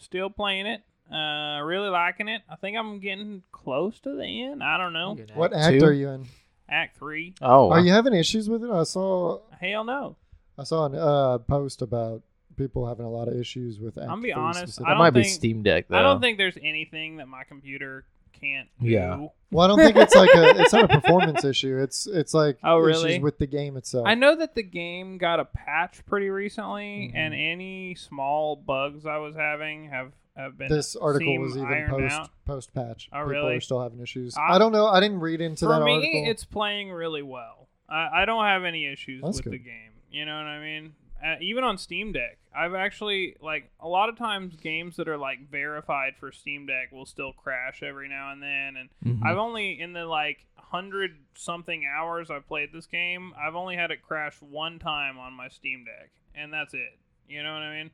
Still 0.00 0.30
playing 0.30 0.66
it. 0.66 0.82
Uh, 1.12 1.60
really 1.62 1.88
liking 1.88 2.28
it. 2.28 2.42
I 2.48 2.56
think 2.56 2.76
I'm 2.76 3.00
getting 3.00 3.42
close 3.52 3.98
to 4.00 4.14
the 4.16 4.42
end. 4.44 4.62
I 4.62 4.76
don't 4.76 4.92
know. 4.92 5.16
What 5.34 5.52
act 5.52 5.80
two? 5.80 5.86
are 5.86 5.92
you 5.92 6.08
in? 6.08 6.26
Act 6.68 6.96
3. 6.98 7.34
Oh, 7.42 7.70
Are 7.70 7.80
you 7.80 7.92
having 7.92 8.14
issues 8.14 8.48
with 8.48 8.62
it? 8.62 8.70
I 8.70 8.84
saw 8.84 9.40
Hell 9.60 9.84
no. 9.84 10.16
I 10.56 10.64
saw 10.64 10.86
a 10.86 10.96
uh, 11.34 11.38
post 11.38 11.82
about 11.82 12.22
people 12.56 12.86
having 12.86 13.06
a 13.06 13.10
lot 13.10 13.28
of 13.28 13.34
issues 13.34 13.80
with. 13.80 13.98
Act 13.98 14.08
I'm 14.08 14.20
be 14.20 14.28
three 14.28 14.40
honest, 14.40 14.60
specifically. 14.60 14.86
I 14.86 14.90
don't 14.90 14.98
might 14.98 15.10
be 15.10 15.24
Steam 15.24 15.62
Deck 15.62 15.86
though. 15.88 15.98
I 15.98 16.02
don't 16.02 16.20
think 16.20 16.38
there's 16.38 16.58
anything 16.62 17.16
that 17.16 17.26
my 17.26 17.42
computer 17.44 18.04
can't 18.32 18.68
do. 18.80 18.86
Yeah. 18.88 19.26
Well, 19.52 19.64
I 19.64 19.68
don't 19.68 19.78
think 19.78 19.96
it's 19.96 20.14
like 20.14 20.30
a. 20.34 20.60
It's 20.60 20.72
not 20.72 20.84
a 20.84 21.00
performance 21.00 21.44
issue. 21.44 21.78
It's 21.82 22.06
it's 22.06 22.32
like 22.32 22.58
Oh, 22.62 22.78
really? 22.78 23.12
issues 23.14 23.22
with 23.22 23.38
the 23.38 23.46
game 23.46 23.76
itself. 23.76 24.06
I 24.06 24.14
know 24.14 24.36
that 24.36 24.54
the 24.54 24.62
game 24.62 25.18
got 25.18 25.40
a 25.40 25.44
patch 25.44 26.04
pretty 26.06 26.30
recently, 26.30 27.10
Mhm. 27.12 27.16
and 27.16 27.34
any 27.34 27.94
small 27.96 28.54
bugs 28.56 29.06
I 29.06 29.16
was 29.18 29.34
having 29.34 29.88
have 29.90 30.12
have 30.36 30.56
been 30.56 30.68
This 30.68 30.94
article 30.96 31.38
was 31.38 31.56
even 31.56 31.86
post 31.90 32.14
out. 32.14 32.30
post 32.46 32.72
patch. 32.74 33.08
Oh, 33.12 33.16
People 33.18 33.26
really? 33.30 33.56
are 33.56 33.60
still 33.60 33.82
having 33.82 34.00
issues. 34.00 34.36
I- 34.36 34.54
I, 34.54 34.58
don't 34.58 34.72
know. 34.72 34.86
I 34.86 35.00
didn't 35.00 35.20
read 35.20 35.40
into 35.40 35.66
For 35.66 35.72
that 35.78 35.84
me, 35.84 35.94
article. 35.96 36.24
it's 36.30 36.44
playing 36.44 36.92
really 36.92 37.22
well. 37.22 37.68
I, 37.88 38.22
I 38.22 38.24
don't 38.24 38.44
have 38.44 38.64
any 38.64 38.86
issues 38.86 39.22
That's 39.22 39.38
with 39.38 39.44
good. 39.46 39.52
the 39.54 39.58
game. 39.58 39.90
You 40.10 40.24
know 40.24 40.36
what 40.36 40.46
I 40.46 40.60
mean? 40.60 40.92
Uh, 41.24 41.36
even 41.40 41.64
on 41.64 41.76
Steam 41.76 42.12
Deck, 42.12 42.38
I've 42.56 42.74
actually 42.74 43.36
like 43.40 43.70
a 43.78 43.88
lot 43.88 44.08
of 44.08 44.16
times 44.16 44.56
games 44.56 44.96
that 44.96 45.08
are 45.08 45.18
like 45.18 45.50
verified 45.50 46.14
for 46.18 46.32
Steam 46.32 46.66
Deck 46.66 46.92
will 46.92 47.04
still 47.06 47.32
crash 47.32 47.82
every 47.82 48.08
now 48.08 48.32
and 48.32 48.42
then. 48.42 48.76
And 48.76 48.88
Mhm. 49.04 49.26
I've 49.26 49.36
only 49.38 49.78
in 49.80 49.92
the 49.92 50.06
like 50.06 50.46
hundred 50.56 51.18
something 51.34 51.84
hours 51.84 52.30
I've 52.30 52.46
played 52.46 52.72
this 52.72 52.86
game, 52.86 53.34
I've 53.38 53.54
only 53.56 53.76
had 53.76 53.90
it 53.90 54.02
crash 54.02 54.40
one 54.40 54.78
time 54.78 55.18
on 55.18 55.32
my 55.34 55.48
Steam 55.48 55.84
Deck, 55.84 56.10
and 56.34 56.52
that's 56.52 56.74
it. 56.74 56.98
You 57.28 57.42
know 57.42 57.52
what 57.52 57.62
I 57.62 57.76
mean? 57.82 57.90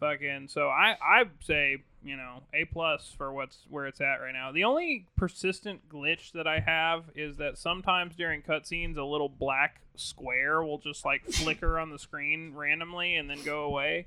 Fucking. 0.00 0.48
So 0.48 0.68
I 0.68 0.96
I 1.02 1.24
say 1.40 1.78
you 2.02 2.16
know 2.16 2.42
a 2.52 2.64
plus 2.66 3.14
for 3.16 3.32
what's 3.32 3.58
where 3.68 3.86
it's 3.86 4.00
at 4.00 4.16
right 4.16 4.32
now. 4.32 4.52
The 4.52 4.64
only 4.64 5.06
persistent 5.16 5.88
glitch 5.88 6.32
that 6.32 6.46
I 6.46 6.60
have 6.60 7.04
is 7.14 7.36
that 7.38 7.58
sometimes 7.58 8.14
during 8.16 8.42
cutscenes 8.42 8.96
a 8.96 9.04
little 9.04 9.28
black 9.28 9.80
square 9.96 10.62
will 10.62 10.78
just 10.78 11.04
like 11.04 11.24
flicker 11.30 11.78
on 11.78 11.90
the 11.90 11.98
screen 11.98 12.52
randomly 12.54 13.16
and 13.16 13.30
then 13.30 13.42
go 13.44 13.64
away. 13.64 14.06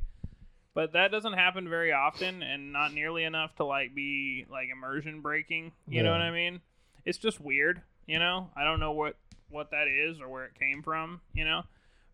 But 0.74 0.94
that 0.94 1.10
doesn't 1.10 1.34
happen 1.34 1.68
very 1.68 1.92
often 1.92 2.44
and 2.44 2.72
not 2.72 2.94
nearly 2.94 3.24
enough 3.24 3.56
to 3.56 3.66
like 3.66 3.96
be 3.96 4.46
like 4.48 4.68
immersion 4.72 5.22
breaking. 5.22 5.72
You 5.88 6.04
know 6.04 6.12
what 6.12 6.22
I 6.22 6.30
mean? 6.30 6.62
It's 7.04 7.18
just 7.18 7.42
weird, 7.42 7.82
you 8.06 8.20
know? 8.20 8.52
I 8.56 8.64
don't 8.64 8.80
know 8.80 8.92
what 8.92 9.16
what 9.50 9.72
that 9.72 9.88
is 9.88 10.22
or 10.22 10.28
where 10.28 10.46
it 10.46 10.60
came 10.60 10.84
from, 10.84 11.22
you 11.34 11.46
know? 11.46 11.64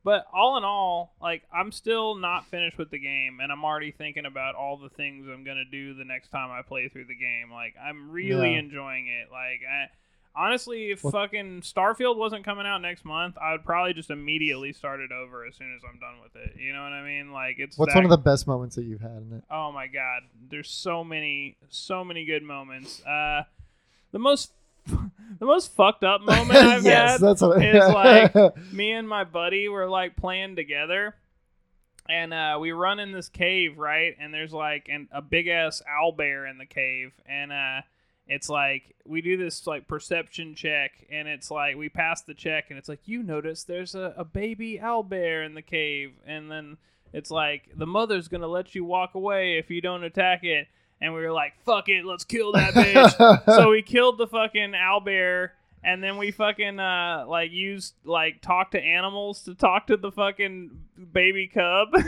But 0.06 0.26
all 0.34 0.58
in 0.58 0.64
all, 0.66 1.14
like 1.22 1.44
I'm 1.54 1.72
still 1.72 2.16
not 2.16 2.46
finished 2.48 2.78
with 2.78 2.90
the 2.92 3.00
game, 3.00 3.40
and 3.42 3.52
I'm 3.52 3.64
already 3.64 3.92
thinking 3.92 4.26
about 4.26 4.56
all 4.56 4.78
the 4.78 4.90
things 4.90 5.28
I'm 5.28 5.44
gonna 5.46 5.64
do 5.66 5.94
the 5.94 6.04
next 6.04 6.30
time 6.30 6.52
I 6.52 6.62
play 6.62 6.90
through 6.90 7.06
the 7.06 7.16
game. 7.16 7.52
Like 7.52 7.76
I'm 7.82 8.12
really 8.12 8.52
Yeah. 8.54 8.60
enjoying 8.60 9.08
it. 9.08 9.32
Like 9.32 9.62
I, 9.70 9.88
honestly, 10.36 10.92
if 10.92 11.04
What- 11.06 11.14
fucking 11.14 11.62
Starfield 11.62 12.18
wasn't 12.18 12.44
coming 12.44 12.66
out 12.66 12.80
next 12.82 13.06
month, 13.06 13.38
I 13.38 13.54
would 13.54 13.64
probably 13.64 13.94
just 13.94 14.10
immediately 14.10 14.74
start 14.74 15.00
it 15.00 15.12
over 15.14 15.46
as 15.46 15.56
soon 15.56 15.74
as 15.74 15.82
I'm 15.88 16.00
done 16.00 16.16
with 16.22 16.36
it. 16.36 16.60
You 16.60 16.74
know 16.74 16.84
what 16.84 16.92
I 16.92 17.04
mean? 17.04 17.32
Like 17.32 17.56
it's 17.60 17.78
What's 17.78 17.94
that- 17.94 18.00
one 18.00 18.06
of 18.06 18.12
the 18.12 18.18
best 18.18 18.46
moments 18.46 18.76
that 18.76 18.84
you've 18.84 19.00
had 19.02 19.22
in 19.22 19.32
it? 19.38 19.44
Oh 19.50 19.72
my 19.72 19.88
god, 19.88 20.24
there's 20.50 20.70
so 20.70 21.06
many, 21.06 21.56
so 21.70 22.04
many 22.04 22.26
good 22.26 22.44
moments. 22.44 23.06
Uh, 23.06 23.44
the 24.12 24.20
most, 24.20 24.52
the 25.40 25.46
most 25.46 25.74
fucked 25.74 26.04
up 26.04 26.22
moment 26.26 26.52
I've 26.60 26.84
yes, 26.84 27.12
had 27.12 27.22
that's 27.22 27.42
what 27.42 27.64
is 27.64 27.76
like 27.94 28.36
me 28.72 28.92
and 28.92 29.08
my 29.08 29.24
buddy 29.24 29.70
were 29.70 29.88
like 29.88 30.16
playing 30.16 30.56
together 30.56 31.16
and 32.10 32.34
uh, 32.34 32.58
we 32.60 32.72
run 32.72 33.00
in 33.00 33.12
this 33.12 33.30
cave 33.30 33.78
right 33.78 34.16
and 34.20 34.34
there's 34.34 34.54
like 34.54 34.88
an, 34.90 35.08
a 35.12 35.22
big 35.22 35.48
ass 35.48 35.82
owl 35.88 36.12
bear 36.12 36.46
in 36.46 36.58
the 36.58 36.66
cave 36.66 37.14
and 37.26 37.52
uh, 37.52 37.82
it's 38.28 38.50
like 38.50 38.96
we 39.06 39.22
do 39.22 39.38
this 39.38 39.68
like 39.68 39.88
perception 39.88 40.56
check 40.56 40.92
and 41.12 41.28
it's 41.28 41.52
like 41.52 41.76
we 41.76 41.90
pass 41.90 42.22
the 42.22 42.34
check 42.34 42.66
and 42.70 42.78
it's 42.78 42.90
like 42.90 43.02
you 43.06 43.22
notice 43.24 43.64
there's 43.64 43.96
a, 43.96 44.14
a 44.18 44.24
baby 44.24 44.80
owl 44.80 45.04
bear 45.04 45.44
in 45.44 45.54
the 45.54 45.62
cave 45.62 46.14
and 46.26 46.50
then 46.50 46.78
it's 47.12 47.30
like 47.30 47.70
the 47.76 47.86
mother's 47.86 48.28
gonna 48.28 48.48
let 48.48 48.76
you 48.76 48.84
walk 48.84 49.16
away 49.16 49.58
if 49.58 49.70
you 49.70 49.82
don't 49.82 50.04
attack 50.04 50.44
it 50.44 50.68
and 51.04 51.14
we 51.14 51.22
were 51.22 51.34
like 51.34 51.54
fuck 51.66 51.90
it 51.90 52.06
let's 52.06 52.24
kill 52.24 52.54
that 52.54 52.74
bitch. 52.74 53.44
So 53.56 53.70
we 53.70 53.82
killed 53.84 54.18
the 54.18 54.26
fucking 54.26 54.72
owlbear 54.72 55.50
and 55.84 56.02
then 56.02 56.18
we 56.18 56.32
fucking 56.32 56.80
uh 56.80 57.26
like 57.28 57.52
used 57.52 57.94
like 58.06 58.42
talk 58.42 58.72
to 58.72 58.82
animals 58.82 59.44
to 59.44 59.54
talk 59.54 59.88
to 59.88 59.98
the 59.98 60.12
fucking 60.12 60.72
baby 61.12 61.48
cub. 61.48 61.90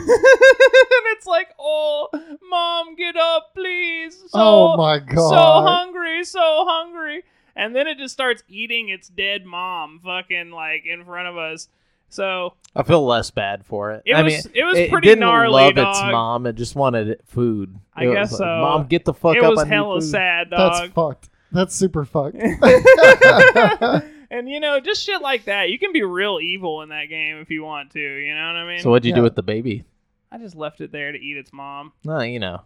And 0.97 1.17
it's 1.17 1.27
like 1.27 1.49
oh 1.59 2.07
mom 2.49 2.95
get 2.95 3.17
up 3.17 3.53
please. 3.53 4.15
So 4.15 4.29
oh 4.33 4.77
my 4.77 4.99
god! 4.99 5.29
so 5.29 5.67
hungry 5.67 6.23
so 6.23 6.65
hungry. 6.67 7.23
And 7.55 7.75
then 7.75 7.87
it 7.87 7.97
just 7.97 8.13
starts 8.13 8.43
eating 8.47 8.89
its 8.89 9.09
dead 9.09 9.45
mom 9.45 9.99
fucking 10.03 10.51
like 10.51 10.85
in 10.85 11.03
front 11.05 11.27
of 11.27 11.37
us 11.37 11.67
so 12.15 12.53
I 12.75 12.83
feel 12.83 13.05
less 13.05 13.31
bad 13.31 13.65
for 13.65 13.91
it. 13.91 14.03
it 14.05 14.13
I 14.13 14.21
was 14.23 14.33
mean, 14.45 14.53
it 14.55 14.63
was 14.63 14.77
it 14.77 14.89
pretty 14.91 15.07
didn't 15.09 15.19
gnarly 15.21 15.51
love 15.53 15.75
dog. 15.75 15.89
its 15.95 16.01
mom. 16.11 16.45
It 16.47 16.53
just 16.53 16.75
wanted 16.75 17.19
food. 17.25 17.77
I 17.93 18.03
It 18.05 18.07
was 18.07 18.15
guess 18.15 18.31
like, 18.33 18.37
so. 18.39 18.45
Mom, 18.45 18.87
get 18.87 19.05
the 19.05 19.13
fuck 19.13 19.35
it 19.35 19.43
up. 19.43 19.51
was 19.51 19.59
I 19.59 19.63
need 19.65 19.69
hella 19.71 20.01
sad 20.01 20.49
dog 20.49 20.73
That's 20.81 20.93
fucked. 20.93 21.29
That's 21.51 21.75
super 21.75 22.05
fucked. 22.05 22.35
and 24.31 24.49
you 24.49 24.59
know, 24.59 24.79
just 24.79 25.03
shit 25.03 25.21
like 25.21 25.45
that. 25.45 25.69
You 25.69 25.79
can 25.79 25.93
be 25.93 26.03
real 26.03 26.39
evil 26.41 26.81
in 26.81 26.89
that 26.89 27.05
game 27.05 27.37
if 27.37 27.49
you 27.49 27.63
want 27.63 27.91
to. 27.91 27.99
You 27.99 28.33
know 28.33 28.47
what 28.47 28.55
I 28.57 28.67
mean? 28.67 28.79
So 28.81 28.89
what'd 28.89 29.05
you 29.05 29.13
do 29.13 29.21
with 29.23 29.35
the 29.35 29.43
baby? 29.43 29.83
I 30.31 30.37
just 30.37 30.55
left 30.55 30.81
it 30.81 30.91
there 30.91 31.11
to 31.11 31.17
eat 31.17 31.37
its 31.37 31.53
mom. 31.53 31.93
No, 32.03 32.19
you 32.21 32.39
know, 32.39 32.61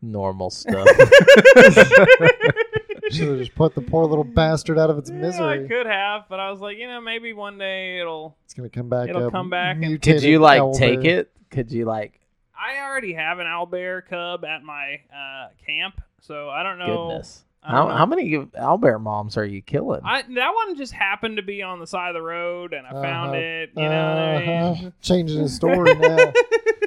normal 0.00 0.48
stuff. 0.50 0.86
Should 3.16 3.28
have 3.28 3.38
just 3.38 3.54
put 3.54 3.74
the 3.74 3.80
poor 3.80 4.04
little 4.06 4.24
bastard 4.24 4.78
out 4.78 4.90
of 4.90 4.98
its 4.98 5.10
Yeah, 5.10 5.44
I 5.44 5.58
could 5.66 5.86
have, 5.86 6.26
but 6.28 6.38
I 6.40 6.50
was 6.50 6.60
like, 6.60 6.78
you 6.78 6.86
know, 6.86 7.00
maybe 7.00 7.32
one 7.32 7.58
day 7.58 8.00
it'll. 8.00 8.36
It's 8.44 8.54
gonna 8.54 8.68
come 8.68 8.88
back. 8.88 9.08
It'll 9.08 9.28
a 9.28 9.30
come 9.30 9.50
back 9.50 9.78
and- 9.82 10.00
Could 10.00 10.22
you 10.22 10.38
like 10.38 10.60
owlbear. 10.60 10.78
take 10.78 11.04
it? 11.04 11.30
Could 11.50 11.72
you 11.72 11.84
like? 11.84 12.20
I 12.54 12.80
already 12.86 13.14
have 13.14 13.38
an 13.38 13.46
owlbear 13.46 14.06
cub 14.06 14.44
at 14.44 14.62
my 14.62 15.00
uh, 15.14 15.48
camp, 15.66 16.00
so 16.20 16.48
I 16.50 16.62
don't 16.62 16.78
know. 16.78 17.08
Goodness. 17.08 17.44
I 17.62 17.72
How, 17.72 17.88
how 17.88 18.06
many 18.06 18.30
owlbear 18.36 18.98
moms 19.00 19.36
are 19.36 19.44
you 19.44 19.60
killing? 19.60 20.00
I, 20.02 20.22
that 20.22 20.54
one 20.54 20.76
just 20.76 20.92
happened 20.94 21.36
to 21.36 21.42
be 21.42 21.62
on 21.62 21.78
the 21.78 21.86
side 21.86 22.08
of 22.08 22.14
the 22.14 22.22
road, 22.22 22.72
and 22.72 22.86
I 22.86 22.92
found 22.92 23.30
Uh-huh. 23.30 23.38
it. 23.38 23.70
You 23.76 23.82
know 23.82 24.08
what 24.08 24.18
I 24.18 24.36
Uh-huh. 24.36 24.74
mean? 24.82 24.92
Changing 25.02 25.42
the 25.42 25.48
story 25.50 25.94
now. 25.94 26.32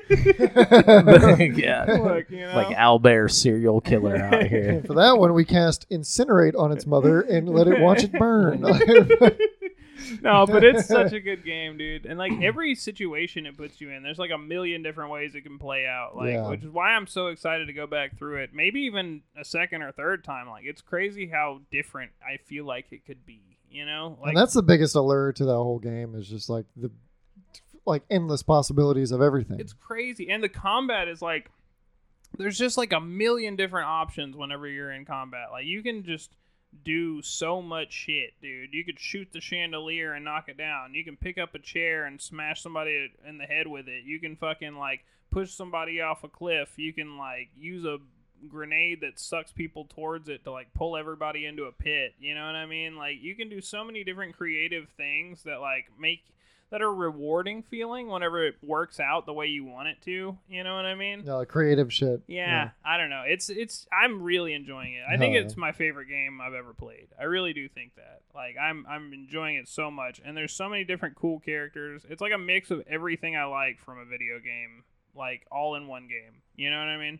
yeah, 1.57 1.85
Look, 1.99 2.29
you 2.29 2.39
know. 2.41 2.53
like 2.55 2.75
owlbear 2.75 3.31
serial 3.31 3.81
killer 3.81 4.15
out 4.17 4.43
here. 4.47 4.83
For 4.85 4.93
that 4.95 5.17
one, 5.17 5.33
we 5.33 5.45
cast 5.45 5.89
incinerate 5.89 6.57
on 6.57 6.71
its 6.71 6.85
mother 6.85 7.21
and 7.21 7.49
let 7.49 7.67
it 7.67 7.79
watch 7.79 8.03
it 8.03 8.11
burn. 8.11 8.61
No, 10.21 10.45
but 10.45 10.63
it's 10.63 10.87
such 10.87 11.13
a 11.13 11.19
good 11.21 11.43
game, 11.45 11.77
dude. 11.77 12.05
And 12.05 12.17
like 12.19 12.31
every 12.41 12.75
situation 12.75 13.45
it 13.45 13.57
puts 13.57 13.79
you 13.81 13.89
in, 13.91 14.03
there's 14.03 14.19
like 14.19 14.31
a 14.31 14.37
million 14.37 14.83
different 14.83 15.11
ways 15.11 15.35
it 15.35 15.41
can 15.41 15.59
play 15.59 15.85
out. 15.85 16.15
Like, 16.15 16.33
Yeah. 16.33 16.49
which 16.49 16.63
is 16.63 16.69
why 16.69 16.89
I'm 16.93 17.07
so 17.07 17.27
excited 17.27 17.67
to 17.67 17.73
go 17.73 17.87
back 17.87 18.17
through 18.17 18.37
it. 18.43 18.51
Maybe 18.53 18.81
even 18.81 19.21
a 19.39 19.45
second 19.45 19.81
or 19.81 19.91
third 19.91 20.23
time. 20.23 20.49
Like, 20.49 20.65
it's 20.65 20.81
crazy 20.81 21.27
how 21.27 21.61
different 21.71 22.11
I 22.23 22.37
feel 22.37 22.65
like 22.65 22.91
it 22.91 23.05
could 23.05 23.25
be. 23.25 23.41
You 23.71 23.85
know, 23.87 24.17
like 24.21 24.29
and 24.29 24.37
that's 24.37 24.53
the 24.53 24.61
biggest 24.61 24.93
allure 24.95 25.31
to 25.33 25.45
that 25.45 25.53
whole 25.53 25.79
game 25.79 26.13
is 26.13 26.27
just 26.29 26.47
like 26.47 26.65
the 26.77 26.91
like 27.87 28.03
endless 28.09 28.43
possibilities 28.43 29.11
of 29.11 29.19
everything. 29.21 29.59
it's 29.59 29.73
crazy, 29.73 30.29
and 30.29 30.43
the 30.43 30.49
combat 30.49 31.07
is 31.07 31.21
like. 31.21 31.49
There's 32.37 32.57
just 32.57 32.79
like 32.79 32.93
a 32.93 32.99
million 32.99 33.55
different 33.55 33.87
options 33.87 34.35
whenever 34.35 34.67
you're 34.67 34.91
in 34.91 35.05
combat. 35.05 35.47
Like 35.51 35.65
you 35.65 35.83
can 35.83 36.03
just 36.03 36.31
do 36.83 37.21
so 37.21 37.61
much 37.61 37.91
shit, 37.91 38.33
dude. 38.41 38.73
You 38.73 38.83
could 38.83 38.99
shoot 38.99 39.29
the 39.31 39.41
chandelier 39.41 40.13
and 40.13 40.25
knock 40.25 40.49
it 40.49 40.57
down. 40.57 40.93
You 40.93 41.03
can 41.03 41.15
pick 41.15 41.37
up 41.37 41.55
a 41.55 41.59
chair 41.59 42.05
and 42.05 42.21
smash 42.21 42.61
somebody 42.61 43.11
in 43.27 43.37
the 43.37 43.45
head 43.45 43.67
with 43.67 43.87
it. 43.87 44.03
You 44.03 44.19
can 44.19 44.35
fucking 44.35 44.75
like 44.75 45.05
push 45.31 45.51
somebody 45.51 46.01
off 46.01 46.23
a 46.23 46.29
cliff. 46.29 46.73
You 46.77 46.93
can 46.93 47.17
like 47.17 47.49
use 47.57 47.85
a 47.85 47.97
grenade 48.49 49.01
that 49.01 49.19
sucks 49.19 49.51
people 49.51 49.85
towards 49.85 50.27
it 50.29 50.43
to 50.43 50.51
like 50.51 50.73
pull 50.73 50.97
everybody 50.97 51.45
into 51.45 51.63
a 51.63 51.71
pit. 51.71 52.13
You 52.19 52.35
know 52.35 52.45
what 52.45 52.55
I 52.55 52.65
mean? 52.65 52.95
Like 52.95 53.21
you 53.21 53.35
can 53.35 53.49
do 53.49 53.61
so 53.61 53.83
many 53.83 54.03
different 54.03 54.35
creative 54.35 54.87
things 54.97 55.43
that 55.43 55.61
like 55.61 55.85
make 55.99 56.23
that 56.73 56.81
are 56.81 56.91
rewarding 56.91 57.61
feeling 57.61 58.07
whenever 58.07 58.43
it 58.43 58.55
works 58.63 58.99
out 58.99 59.27
the 59.27 59.31
way 59.31 59.45
you 59.45 59.63
want 59.63 59.87
it 59.87 59.97
to. 60.01 60.35
You 60.49 60.63
know 60.63 60.75
what 60.75 60.85
I 60.85 60.95
mean? 60.95 61.21
Yeah, 61.23 61.35
like 61.35 61.47
creative 61.47 61.93
shit. 61.93 62.23
Yeah, 62.25 62.71
I 62.83 62.97
don't 62.97 63.11
know. 63.11 63.21
It's 63.27 63.51
it's 63.51 63.85
I'm 63.93 64.23
really 64.23 64.55
enjoying 64.55 64.95
it. 64.95 65.03
I 65.07 65.17
think 65.17 65.35
Oh, 65.35 65.39
it's 65.41 65.55
my 65.55 65.71
favorite 65.71 66.07
game 66.07 66.41
I've 66.41 66.55
ever 66.55 66.73
played. 66.73 67.09
I 67.19 67.25
really 67.25 67.53
do 67.53 67.69
think 67.69 67.93
that. 67.97 68.21
Like 68.33 68.55
I'm 68.59 68.87
I'm 68.89 69.13
enjoying 69.13 69.57
it 69.57 69.67
so 69.67 69.91
much 69.91 70.19
and 70.25 70.35
there's 70.35 70.51
so 70.51 70.67
many 70.67 70.83
different 70.83 71.13
cool 71.13 71.39
characters. 71.41 72.07
It's 72.09 72.21
like 72.21 72.33
a 72.33 72.39
mix 72.39 72.71
of 72.71 72.81
everything 72.87 73.37
I 73.37 73.43
like 73.45 73.79
from 73.79 73.99
a 73.99 74.05
video 74.05 74.39
game, 74.39 74.83
like 75.15 75.45
all 75.51 75.75
in 75.75 75.85
one 75.87 76.07
game. 76.07 76.41
You 76.55 76.71
know 76.71 76.79
what 76.79 76.87
I 76.87 76.97
mean? 76.97 77.19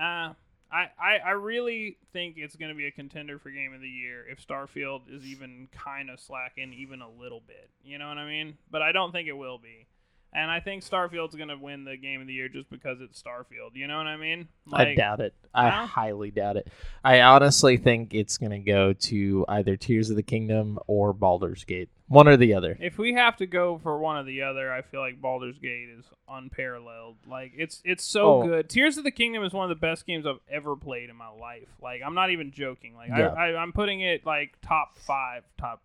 Uh 0.00 0.34
I, 0.72 1.18
I, 1.18 1.30
really 1.32 1.98
think 2.12 2.36
it's 2.38 2.56
going 2.56 2.70
to 2.70 2.74
be 2.74 2.86
a 2.86 2.90
contender 2.90 3.38
for 3.38 3.50
game 3.50 3.74
of 3.74 3.82
the 3.82 3.88
year 3.88 4.24
if 4.26 4.44
Starfield 4.46 5.02
is 5.10 5.26
even 5.26 5.68
kind 5.70 6.08
of 6.08 6.18
slacking 6.18 6.72
even 6.72 7.02
a 7.02 7.10
little 7.10 7.42
bit. 7.46 7.68
You 7.84 7.98
know 7.98 8.08
what 8.08 8.16
I 8.16 8.26
mean? 8.26 8.56
But 8.70 8.80
I 8.80 8.92
don't 8.92 9.12
think 9.12 9.28
it 9.28 9.36
will 9.36 9.58
be. 9.58 9.86
And 10.34 10.50
I 10.50 10.60
think 10.60 10.82
Starfield's 10.82 11.34
going 11.34 11.50
to 11.50 11.58
win 11.58 11.84
the 11.84 11.96
game 11.98 12.22
of 12.22 12.26
the 12.26 12.32
year 12.32 12.48
just 12.48 12.70
because 12.70 13.02
it's 13.02 13.22
Starfield. 13.22 13.74
You 13.74 13.86
know 13.86 13.98
what 13.98 14.06
I 14.06 14.16
mean? 14.16 14.48
I 14.72 14.94
doubt 14.94 15.20
it. 15.20 15.34
I 15.54 15.68
Huh? 15.68 15.86
highly 15.86 16.30
doubt 16.30 16.56
it. 16.56 16.68
I 17.04 17.20
honestly 17.20 17.76
think 17.76 18.14
it's 18.14 18.38
going 18.38 18.52
to 18.52 18.58
go 18.58 18.94
to 18.94 19.44
either 19.48 19.76
Tears 19.76 20.08
of 20.08 20.16
the 20.16 20.22
Kingdom 20.22 20.78
or 20.86 21.12
Baldur's 21.12 21.64
Gate. 21.64 21.90
One 22.08 22.28
or 22.28 22.38
the 22.38 22.54
other. 22.54 22.78
If 22.80 22.96
we 22.96 23.12
have 23.12 23.36
to 23.38 23.46
go 23.46 23.78
for 23.82 23.98
one 23.98 24.16
or 24.16 24.22
the 24.24 24.40
other, 24.42 24.72
I 24.72 24.80
feel 24.80 25.00
like 25.00 25.20
Baldur's 25.20 25.58
Gate 25.58 25.88
is 25.98 26.04
unparalleled. 26.28 27.16
Like 27.26 27.52
it's 27.56 27.80
it's 27.84 28.04
so 28.04 28.40
Oh. 28.40 28.42
good. 28.42 28.68
Tears 28.70 28.96
of 28.98 29.04
the 29.04 29.10
Kingdom 29.10 29.42
is 29.44 29.52
one 29.52 29.64
of 29.64 29.68
the 29.70 29.80
best 29.80 30.06
games 30.06 30.26
I've 30.26 30.40
ever 30.50 30.76
played 30.76 31.08
in 31.10 31.16
my 31.16 31.28
life. 31.30 31.68
Like 31.82 32.00
I'm 32.04 32.14
not 32.14 32.30
even 32.30 32.52
joking. 32.52 32.94
Like 32.94 33.08
Yeah. 33.10 33.28
I, 33.28 33.50
I 33.50 33.56
I'm 33.62 33.72
putting 33.72 34.00
it 34.00 34.24
like 34.26 34.56
top 34.62 34.98
five, 34.98 35.44
top 35.58 35.82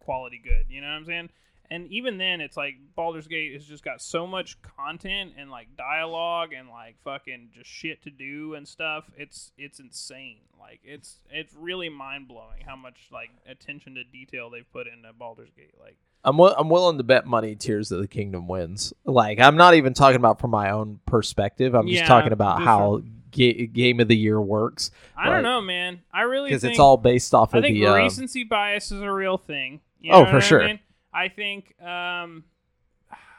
quality 0.00 0.40
good. 0.42 0.66
You 0.68 0.80
know 0.80 0.86
what 0.88 0.94
I'm 0.94 1.04
saying? 1.06 1.30
And 1.70 1.86
even 1.92 2.18
then, 2.18 2.40
it's 2.40 2.56
like 2.56 2.74
Baldur's 2.94 3.26
Gate 3.26 3.52
has 3.54 3.64
just 3.64 3.84
got 3.84 4.00
so 4.00 4.26
much 4.26 4.60
content 4.62 5.32
and 5.38 5.50
like 5.50 5.76
dialogue 5.76 6.52
and 6.52 6.68
like 6.68 6.96
fucking 7.04 7.50
just 7.54 7.70
shit 7.70 8.02
to 8.04 8.10
do 8.10 8.54
and 8.54 8.66
stuff. 8.66 9.04
It's 9.16 9.52
it's 9.58 9.78
insane. 9.80 10.38
Like 10.58 10.80
it's 10.84 11.20
it's 11.30 11.54
really 11.54 11.88
mind 11.88 12.28
blowing 12.28 12.62
how 12.66 12.76
much 12.76 13.08
like 13.12 13.30
attention 13.48 13.94
to 13.96 14.04
detail 14.04 14.50
they've 14.50 14.70
put 14.72 14.86
into 14.86 15.12
Baldur's 15.12 15.50
Gate. 15.56 15.74
Like 15.80 15.96
I'm 16.24 16.36
wi- 16.36 16.54
I'm 16.58 16.68
willing 16.68 16.98
to 16.98 17.04
bet 17.04 17.26
money 17.26 17.54
Tears 17.54 17.92
of 17.92 18.00
the 18.00 18.08
Kingdom 18.08 18.48
wins. 18.48 18.92
Like 19.04 19.38
I'm 19.38 19.56
not 19.56 19.74
even 19.74 19.94
talking 19.94 20.16
about 20.16 20.40
from 20.40 20.50
my 20.50 20.70
own 20.70 21.00
perspective. 21.06 21.74
I'm 21.74 21.86
just 21.86 22.00
Yeah, 22.02 22.06
talking 22.08 22.32
about 22.32 22.62
how 22.62 23.02
ga- 23.30 23.66
game 23.68 24.00
of 24.00 24.08
the 24.08 24.16
year 24.16 24.40
works 24.40 24.90
I 25.16 25.30
don't 25.30 25.42
know, 25.44 25.60
man. 25.60 26.00
I 26.12 26.22
really 26.22 26.50
because 26.50 26.64
it's 26.64 26.78
all 26.78 26.96
based 26.96 27.32
off 27.34 27.54
I 27.54 27.58
of 27.58 27.64
think 27.64 27.76
the. 27.76 27.86
Uh, 27.86 27.94
recency 27.96 28.42
bias 28.44 28.90
is 28.90 29.00
a 29.02 29.10
real 29.12 29.38
thing. 29.38 29.80
You 30.00 30.12
Oh, 30.12 30.24
for 30.26 30.34
what 30.34 30.42
I 30.42 30.46
sure. 30.46 30.66
mean? 30.66 30.80
I 31.16 31.28
think 31.28 31.80
um 31.82 32.44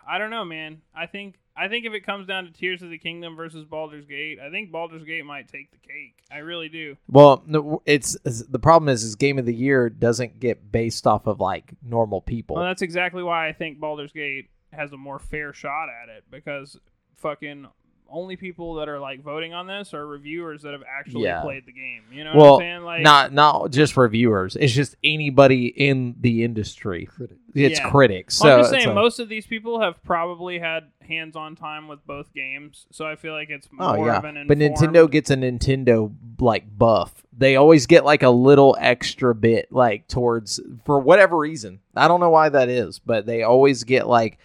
I 0.09 0.17
don't 0.17 0.31
know, 0.31 0.45
man. 0.45 0.81
I 0.95 1.05
think 1.05 1.35
I 1.55 1.67
think 1.67 1.85
if 1.85 1.93
it 1.93 2.05
comes 2.05 2.27
down 2.27 2.45
to 2.45 2.51
Tears 2.51 2.81
of 2.81 2.89
the 2.89 2.97
Kingdom 2.97 3.35
versus 3.35 3.65
Baldur's 3.65 4.05
Gate, 4.05 4.39
I 4.39 4.49
think 4.51 4.71
Baldur's 4.71 5.03
Gate 5.03 5.25
might 5.25 5.47
take 5.47 5.71
the 5.71 5.77
cake. 5.77 6.23
I 6.31 6.37
really 6.37 6.69
do. 6.69 6.95
well, 7.07 7.43
no, 7.47 7.81
it's, 7.85 8.15
it's 8.23 8.43
the 8.43 8.59
problem 8.59 8.89
is 8.89 9.03
is 9.03 9.15
game 9.15 9.39
of 9.39 9.45
the 9.45 9.55
year 9.55 9.89
doesn't 9.89 10.39
get 10.39 10.71
based 10.71 11.07
off 11.07 11.25
of 11.25 11.39
like 11.39 11.73
normal 11.83 12.21
people. 12.21 12.55
Well, 12.55 12.65
that's 12.65 12.83
exactly 12.83 13.23
why 13.23 13.47
I 13.47 13.53
think 13.53 13.79
Baldur's 13.79 14.11
Gate 14.11 14.49
has 14.71 14.91
a 14.91 14.97
more 14.97 15.19
fair 15.19 15.51
shot 15.51 15.87
at 15.89 16.09
it 16.09 16.25
because 16.29 16.77
fucking 17.15 17.67
only 18.10 18.36
people 18.36 18.76
that 18.76 18.89
are 18.89 19.00
like 19.00 19.22
voting 19.24 19.54
on 19.54 19.67
this 19.67 19.93
are 19.93 20.06
reviewers 20.06 20.62
that 20.63 20.74
have 20.74 20.84
actually 20.88 21.24
Yeah. 21.24 21.41
played 21.41 21.65
the 21.65 21.72
game. 21.72 22.02
You 22.12 22.24
know 22.24 22.34
Well, 22.36 22.54
what 22.54 22.63
I'm 22.63 22.70
saying? 22.80 22.84
Like 22.84 23.02
not 23.02 23.34
not 23.34 23.72
just 23.72 23.96
reviewers. 23.98 24.56
It's 24.56 24.74
just 24.74 24.96
anybody 25.04 25.67
in 25.67 26.15
the 26.20 26.43
industry. 26.43 27.06
Critic. 27.06 27.38
It's 27.54 27.80
Yeah. 27.80 27.89
critics. 27.89 28.41
Well, 28.41 28.50
So 28.50 28.54
I'm 28.56 28.60
just 28.62 28.72
saying, 28.72 28.86
like- 28.88 28.96
most 28.96 29.20
of 29.20 29.30
these 29.30 29.46
people 29.48 29.80
have 29.82 30.02
probably 30.04 30.60
had 30.60 30.86
hands-on 31.02 31.56
time 31.56 31.88
with 31.88 32.06
both 32.06 32.34
games, 32.34 32.86
so 32.91 33.06
I 33.06 33.15
feel 33.15 33.34
like 33.34 33.50
it's 33.50 33.67
Oh 33.80 33.96
more 33.96 34.08
yeah, 34.08 34.17
of 34.17 34.26
an 34.26 34.46
but 34.48 34.58
Nintendo 34.58 35.10
gets 35.10 35.30
a 35.30 35.36
Nintendo 35.38 36.13
like 36.39 36.78
buff. 36.78 37.24
They 37.36 37.56
always 37.56 37.86
get 37.86 38.04
like 38.06 38.24
a 38.24 38.30
little 38.30 38.76
extra 38.80 39.34
bit, 39.34 39.72
like 39.72 40.08
towards 40.08 40.60
for 40.86 41.00
whatever 41.00 41.38
reason. 41.38 41.80
I 41.96 42.08
don't 42.08 42.20
know 42.20 42.30
why 42.30 42.50
that 42.50 42.70
is, 42.70 43.00
but 43.00 43.26
they 43.26 43.43
always 43.43 43.84
get 43.84 44.08
like 44.08 44.38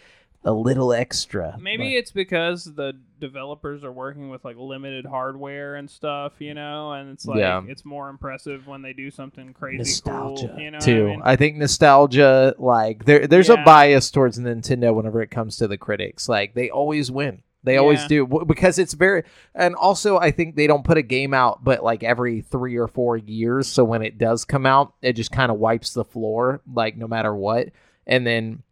a 0.44 0.52
little 0.52 0.92
extra. 0.92 1.56
Maybe 1.60 1.84
Like, 1.84 1.94
it's 1.94 2.10
because 2.10 2.64
the 2.64 2.94
developers 3.20 3.84
are 3.84 3.92
working 3.92 4.28
with 4.28 4.44
like 4.44 4.56
limited 4.56 5.06
hardware 5.06 5.76
and 5.76 5.88
stuff, 5.88 6.32
you 6.40 6.54
know, 6.54 6.92
and 6.92 7.10
it's 7.10 7.24
like 7.26 7.38
Yeah. 7.38 7.62
it's 7.68 7.84
more 7.84 8.08
impressive 8.08 8.66
when 8.66 8.82
they 8.82 8.92
do 8.92 9.10
something 9.10 9.54
crazy 9.54 9.78
nostalgia 9.78 10.48
cool, 10.48 10.58
you 10.60 10.70
know. 10.72 10.80
too. 10.80 11.16
I 11.24 11.28
mean? 11.30 11.38
think 11.38 11.56
nostalgia, 11.58 12.54
like 12.58 13.04
there, 13.04 13.26
there's 13.26 13.50
a 13.50 13.56
bias 13.58 14.10
towards 14.10 14.38
Nintendo 14.38 14.94
whenever 14.94 15.22
it 15.22 15.30
comes 15.30 15.56
to 15.58 15.68
the 15.68 15.78
critics. 15.78 16.28
Like 16.28 16.54
they 16.54 16.70
always 16.70 17.10
win. 17.10 17.42
They 17.64 17.76
always 17.76 18.04
do 18.08 18.26
because 18.44 18.80
it's 18.80 18.94
very, 18.94 19.22
and 19.54 19.76
also 19.76 20.18
I 20.18 20.32
think 20.32 20.56
they 20.56 20.66
don't 20.66 20.84
put 20.84 20.98
a 20.98 21.02
game 21.02 21.32
out, 21.32 21.62
but 21.62 21.84
like 21.84 22.02
every 22.02 22.40
three 22.40 22.76
or 22.76 22.88
four 22.88 23.16
years. 23.16 23.68
So 23.68 23.84
when 23.84 24.02
it 24.02 24.18
does 24.18 24.44
come 24.44 24.66
out, 24.66 24.94
it 25.00 25.12
just 25.12 25.30
kind 25.30 25.52
of 25.52 25.58
wipes 25.58 25.94
the 25.94 26.04
floor, 26.04 26.60
like 26.72 26.96
no 26.96 27.06
matter 27.06 27.32
what. 27.32 27.68
And 28.04 28.26
then, 28.26 28.64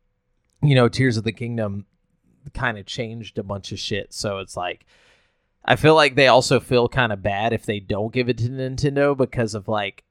you 0.63 0.75
know, 0.75 0.89
Tears 0.89 1.17
of 1.17 1.25
the 1.25 1.33
Kingdom 1.33 1.87
kind 2.55 2.79
of 2.79 2.87
changed 2.87 3.39
a 3.39 3.43
bunch 3.43 3.73
of 3.73 3.79
shit. 3.79 4.13
So 4.13 4.39
it's 4.39 4.57
like, 4.57 4.87
I 5.65 5.77
feel 5.77 5.95
like 5.95 6.15
they 6.15 6.27
also 6.29 6.59
feel 6.61 6.89
kind 6.89 7.13
of 7.13 7.23
bad 7.23 7.53
if 7.53 7.67
they 7.67 7.81
don't 7.81 8.13
give 8.13 8.29
it 8.29 8.39
to 8.39 8.49
Nintendo 8.49 9.17
because 9.17 9.55
of 9.55 9.69
like, 9.69 10.05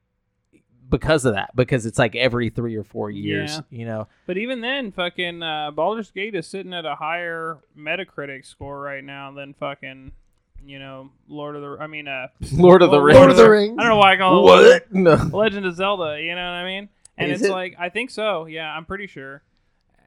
because 0.88 1.24
of 1.24 1.34
that, 1.34 1.54
because 1.54 1.86
it's 1.86 1.98
like 1.98 2.16
every 2.16 2.50
three 2.50 2.74
or 2.76 2.82
four 2.82 3.10
years, 3.10 3.54
Yeah. 3.54 3.60
you 3.70 3.84
know. 3.86 4.08
But 4.26 4.38
even 4.38 4.60
then, 4.60 4.90
fucking 4.90 5.40
uh, 5.42 5.70
Baldur's 5.70 6.10
Gate 6.10 6.34
is 6.34 6.46
sitting 6.48 6.74
at 6.74 6.84
a 6.84 6.96
higher 6.96 7.58
Metacritic 7.78 8.44
score 8.44 8.80
right 8.80 9.04
now 9.04 9.30
than 9.32 9.54
fucking, 9.54 10.10
you 10.64 10.78
know, 10.80 11.10
Lord 11.28 11.54
of 11.54 11.62
the. 11.62 11.76
I 11.82 11.86
mean, 11.86 12.08
uh, 12.08 12.26
Lord 12.52 12.82
of 12.82 12.90
the 12.90 12.96
Lord 12.96 13.06
Rings. 13.06 13.18
Lord 13.18 13.30
of 13.30 13.36
the 13.36 13.48
Rings. 13.48 13.76
I 13.78 13.82
don't 13.82 13.90
know 13.90 13.96
why 13.98 14.14
I 14.14 14.16
call 14.16 14.38
it 14.40 14.42
What? 14.42 14.92
No. 14.92 15.14
Legend 15.36 15.64
of 15.66 15.76
Zelda. 15.76 16.20
You 16.20 16.34
know 16.34 16.42
what 16.44 16.56
I 16.58 16.64
mean? 16.64 16.88
And 17.16 17.30
Is 17.30 17.40
it's 17.42 17.50
it? 17.50 17.52
like 17.52 17.76
I 17.78 17.88
think 17.88 18.10
so. 18.10 18.46
Yeah, 18.46 18.68
I'm 18.68 18.84
pretty 18.84 19.06
sure. 19.06 19.42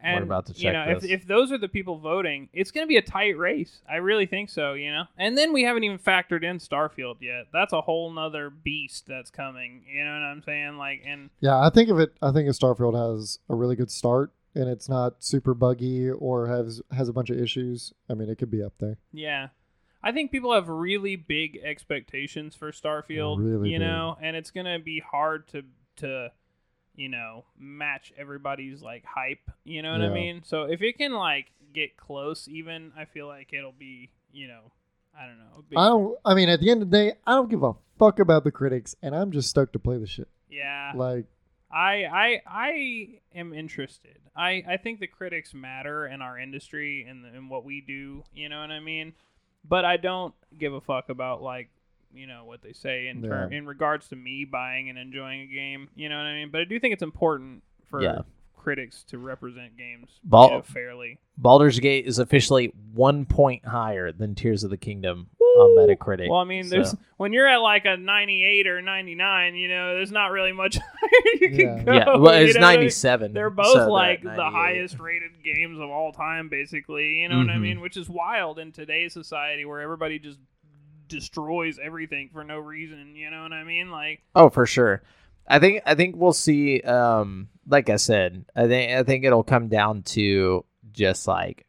And 0.03 0.23
about 0.23 0.45
to 0.47 0.53
check 0.53 0.63
you 0.63 0.73
know, 0.73 0.83
if 0.89 1.01
this. 1.01 1.11
if 1.11 1.27
those 1.27 1.51
are 1.51 1.57
the 1.57 1.67
people 1.67 1.97
voting, 1.97 2.49
it's 2.53 2.71
going 2.71 2.85
to 2.85 2.89
be 2.89 2.97
a 2.97 3.01
tight 3.01 3.37
race. 3.37 3.81
I 3.89 3.97
really 3.97 4.25
think 4.25 4.49
so. 4.49 4.73
You 4.73 4.91
know, 4.91 5.03
and 5.17 5.37
then 5.37 5.53
we 5.53 5.63
haven't 5.63 5.83
even 5.83 5.97
factored 5.97 6.43
in 6.43 6.57
Starfield 6.59 7.17
yet. 7.21 7.47
That's 7.53 7.73
a 7.73 7.81
whole 7.81 8.11
nother 8.11 8.49
beast 8.49 9.05
that's 9.07 9.31
coming. 9.31 9.83
You 9.87 10.03
know 10.03 10.11
what 10.11 10.23
I'm 10.23 10.43
saying? 10.43 10.77
Like, 10.77 11.03
and 11.05 11.29
Yeah, 11.39 11.59
I 11.59 11.69
think 11.69 11.89
of 11.89 11.99
it. 11.99 12.13
I 12.21 12.31
think 12.31 12.49
if 12.49 12.57
Starfield 12.59 12.95
has 12.95 13.39
a 13.49 13.55
really 13.55 13.75
good 13.75 13.91
start 13.91 14.31
and 14.55 14.69
it's 14.69 14.87
not 14.89 15.23
super 15.23 15.53
buggy 15.53 16.09
or 16.09 16.47
has 16.47 16.81
has 16.91 17.09
a 17.09 17.13
bunch 17.13 17.29
of 17.29 17.39
issues. 17.39 17.93
I 18.09 18.13
mean, 18.13 18.29
it 18.29 18.37
could 18.37 18.51
be 18.51 18.61
up 18.63 18.73
there. 18.79 18.97
Yeah. 19.11 19.47
I 20.05 20.11
think 20.11 20.31
people 20.31 20.53
have 20.53 20.67
really 20.67 21.15
big 21.15 21.59
expectations 21.63 22.55
for 22.55 22.71
Starfield, 22.73 23.37
Really 23.39 23.69
you 23.69 23.79
big. 23.79 23.87
know, 23.87 24.17
and 24.21 24.35
it's 24.35 24.51
going 24.51 24.65
to 24.65 24.83
be 24.83 24.99
hard 24.99 25.47
to 25.49 25.63
to 25.97 26.31
you 26.95 27.09
know, 27.09 27.43
match 27.57 28.13
everybody's 28.17 28.81
like 28.81 29.03
hype, 29.05 29.49
you 29.63 29.81
know 29.81 29.91
what 29.91 30.01
I 30.01 30.09
mean? 30.13 30.41
So 30.45 30.63
if 30.63 30.81
it 30.81 30.97
can 30.97 31.13
like 31.13 31.47
get 31.73 31.97
close 31.97 32.47
even, 32.47 32.91
I 32.97 33.05
feel 33.05 33.27
like 33.27 33.51
it'll 33.53 33.71
be, 33.71 34.09
you 34.31 34.47
know, 34.47 34.71
I 35.19 35.25
don't 35.25 35.37
know. 35.37 35.63
big- 35.69 35.77
I 35.79 35.87
don't. 35.87 36.17
I 36.25 36.33
mean, 36.35 36.49
at 36.49 36.59
the 36.59 36.69
end 36.71 36.81
of 36.83 36.89
the 36.91 36.97
day, 36.97 37.13
I 37.25 37.31
don't 37.33 37.49
give 37.49 37.63
a 37.63 37.73
fuck 37.99 38.19
about 38.19 38.43
the 38.43 38.51
critics, 38.51 38.95
and 39.01 39.15
I'm 39.15 39.31
just 39.31 39.49
stoked 39.49 39.73
to 39.73 39.79
play 39.79 39.97
the 39.97 40.07
shit. 40.07 40.27
yeah. 40.49 40.91
Like, 40.95 41.25
I 41.71 42.05
I 42.05 42.41
I 42.47 43.07
am 43.35 43.53
interested. 43.53 44.17
I 44.35 44.63
I 44.67 44.77
think 44.77 44.99
the 44.99 45.07
critics 45.07 45.53
matter 45.53 46.05
in 46.07 46.21
our 46.21 46.37
industry 46.39 47.05
and 47.07 47.25
in 47.35 47.49
what 47.49 47.63
we 47.65 47.81
do. 47.81 48.23
You 48.33 48.49
know 48.49 48.61
what 48.61 48.71
I 48.71 48.79
mean? 48.79 49.13
But 49.67 49.85
I 49.85 49.97
don't 49.97 50.33
give 50.57 50.73
a 50.73 50.81
fuck 50.81 51.09
about 51.09 51.41
like 51.41 51.69
you 52.13 52.27
know 52.27 52.45
what 52.45 52.61
they 52.61 52.73
say 52.73 53.07
in 53.07 53.21
term, 53.23 53.51
Yeah. 53.51 53.57
in 53.57 53.65
regards 53.65 54.07
to 54.09 54.15
me 54.15 54.45
buying 54.45 54.89
and 54.89 54.97
enjoying 54.97 55.41
a 55.41 55.47
game. 55.47 55.89
You 55.95 56.09
know 56.09 56.17
what 56.17 56.25
I 56.25 56.33
mean? 56.33 56.49
But 56.51 56.61
I 56.61 56.65
do 56.65 56.79
think 56.79 56.93
it's 56.93 57.03
important 57.03 57.63
for 57.89 58.01
Yeah. 58.01 58.21
critics 58.57 59.03
to 59.03 59.17
represent 59.17 59.75
games 59.77 60.19
Bal- 60.23 60.45
you 60.49 60.55
know, 60.55 60.61
fairly. 60.61 61.19
Baldur's 61.37 61.79
Gate 61.79 62.05
is 62.05 62.19
officially 62.19 62.67
one 62.93 63.25
point 63.25 63.65
higher 63.65 64.11
than 64.11 64.35
Tears 64.35 64.63
of 64.63 64.69
the 64.69 64.77
Kingdom 64.77 65.27
on 65.39 65.77
Metacritic. 65.77 66.29
Well, 66.29 66.39
I 66.39 66.45
mean, 66.45 66.69
there's 66.69 66.91
So- 66.91 66.97
when 67.17 67.33
you're 67.33 67.47
at 67.47 67.57
like 67.57 67.85
a 67.85 67.97
98 67.97 68.65
or 68.67 68.81
99, 68.81 69.55
you 69.55 69.67
know, 69.67 69.93
there's 69.95 70.11
not 70.11 70.31
really 70.31 70.51
much 70.53 70.77
higher 70.77 71.33
you 71.41 71.49
can 71.49 71.57
Yeah. 71.59 71.83
go. 71.83 71.91
yeah, 71.93 72.15
well, 72.17 72.39
you 72.41 72.47
it's 72.47 72.57
know 72.57 72.65
I 72.65 72.71
mean? 72.71 72.79
97. 72.81 73.33
They're 73.33 73.49
so 73.49 73.55
both 73.55 73.73
they're 73.75 73.89
like 73.89 74.23
the 74.23 74.49
highest 74.49 74.97
rated 74.99 75.43
games 75.43 75.77
of 75.79 75.89
all 75.89 76.11
time, 76.13 76.47
basically. 76.49 77.19
You 77.21 77.29
know 77.29 77.37
what 77.39 77.49
I 77.49 77.55
Mhm. 77.57 77.61
mean? 77.61 77.81
Which 77.81 77.97
is 77.97 78.09
wild 78.09 78.57
in 78.59 78.71
today's 78.71 79.11
society 79.13 79.65
where 79.65 79.81
everybody 79.81 80.17
just 80.19 80.39
destroys 81.07 81.79
everything 81.81 82.29
for 82.33 82.43
no 82.43 82.59
reason. 82.59 83.15
You 83.15 83.29
know 83.31 83.43
what 83.43 83.53
I 83.53 83.63
mean? 83.63 83.91
Like, 83.91 84.21
Oh, 84.35 84.49
for 84.49 84.65
sure. 84.65 85.01
I 85.47 85.59
think 85.59 85.81
I 85.85 85.95
think 85.95 86.15
we'll 86.15 86.33
see. 86.33 86.79
Um, 86.81 87.49
like 87.67 87.89
I 87.89 87.97
said, 87.97 88.45
I 88.55 88.67
think 88.67 88.91
I 88.93 89.03
think 89.03 89.25
it'll 89.25 89.43
come 89.43 89.67
down 89.67 90.03
to 90.03 90.63
just 90.93 91.27
like, 91.27 91.65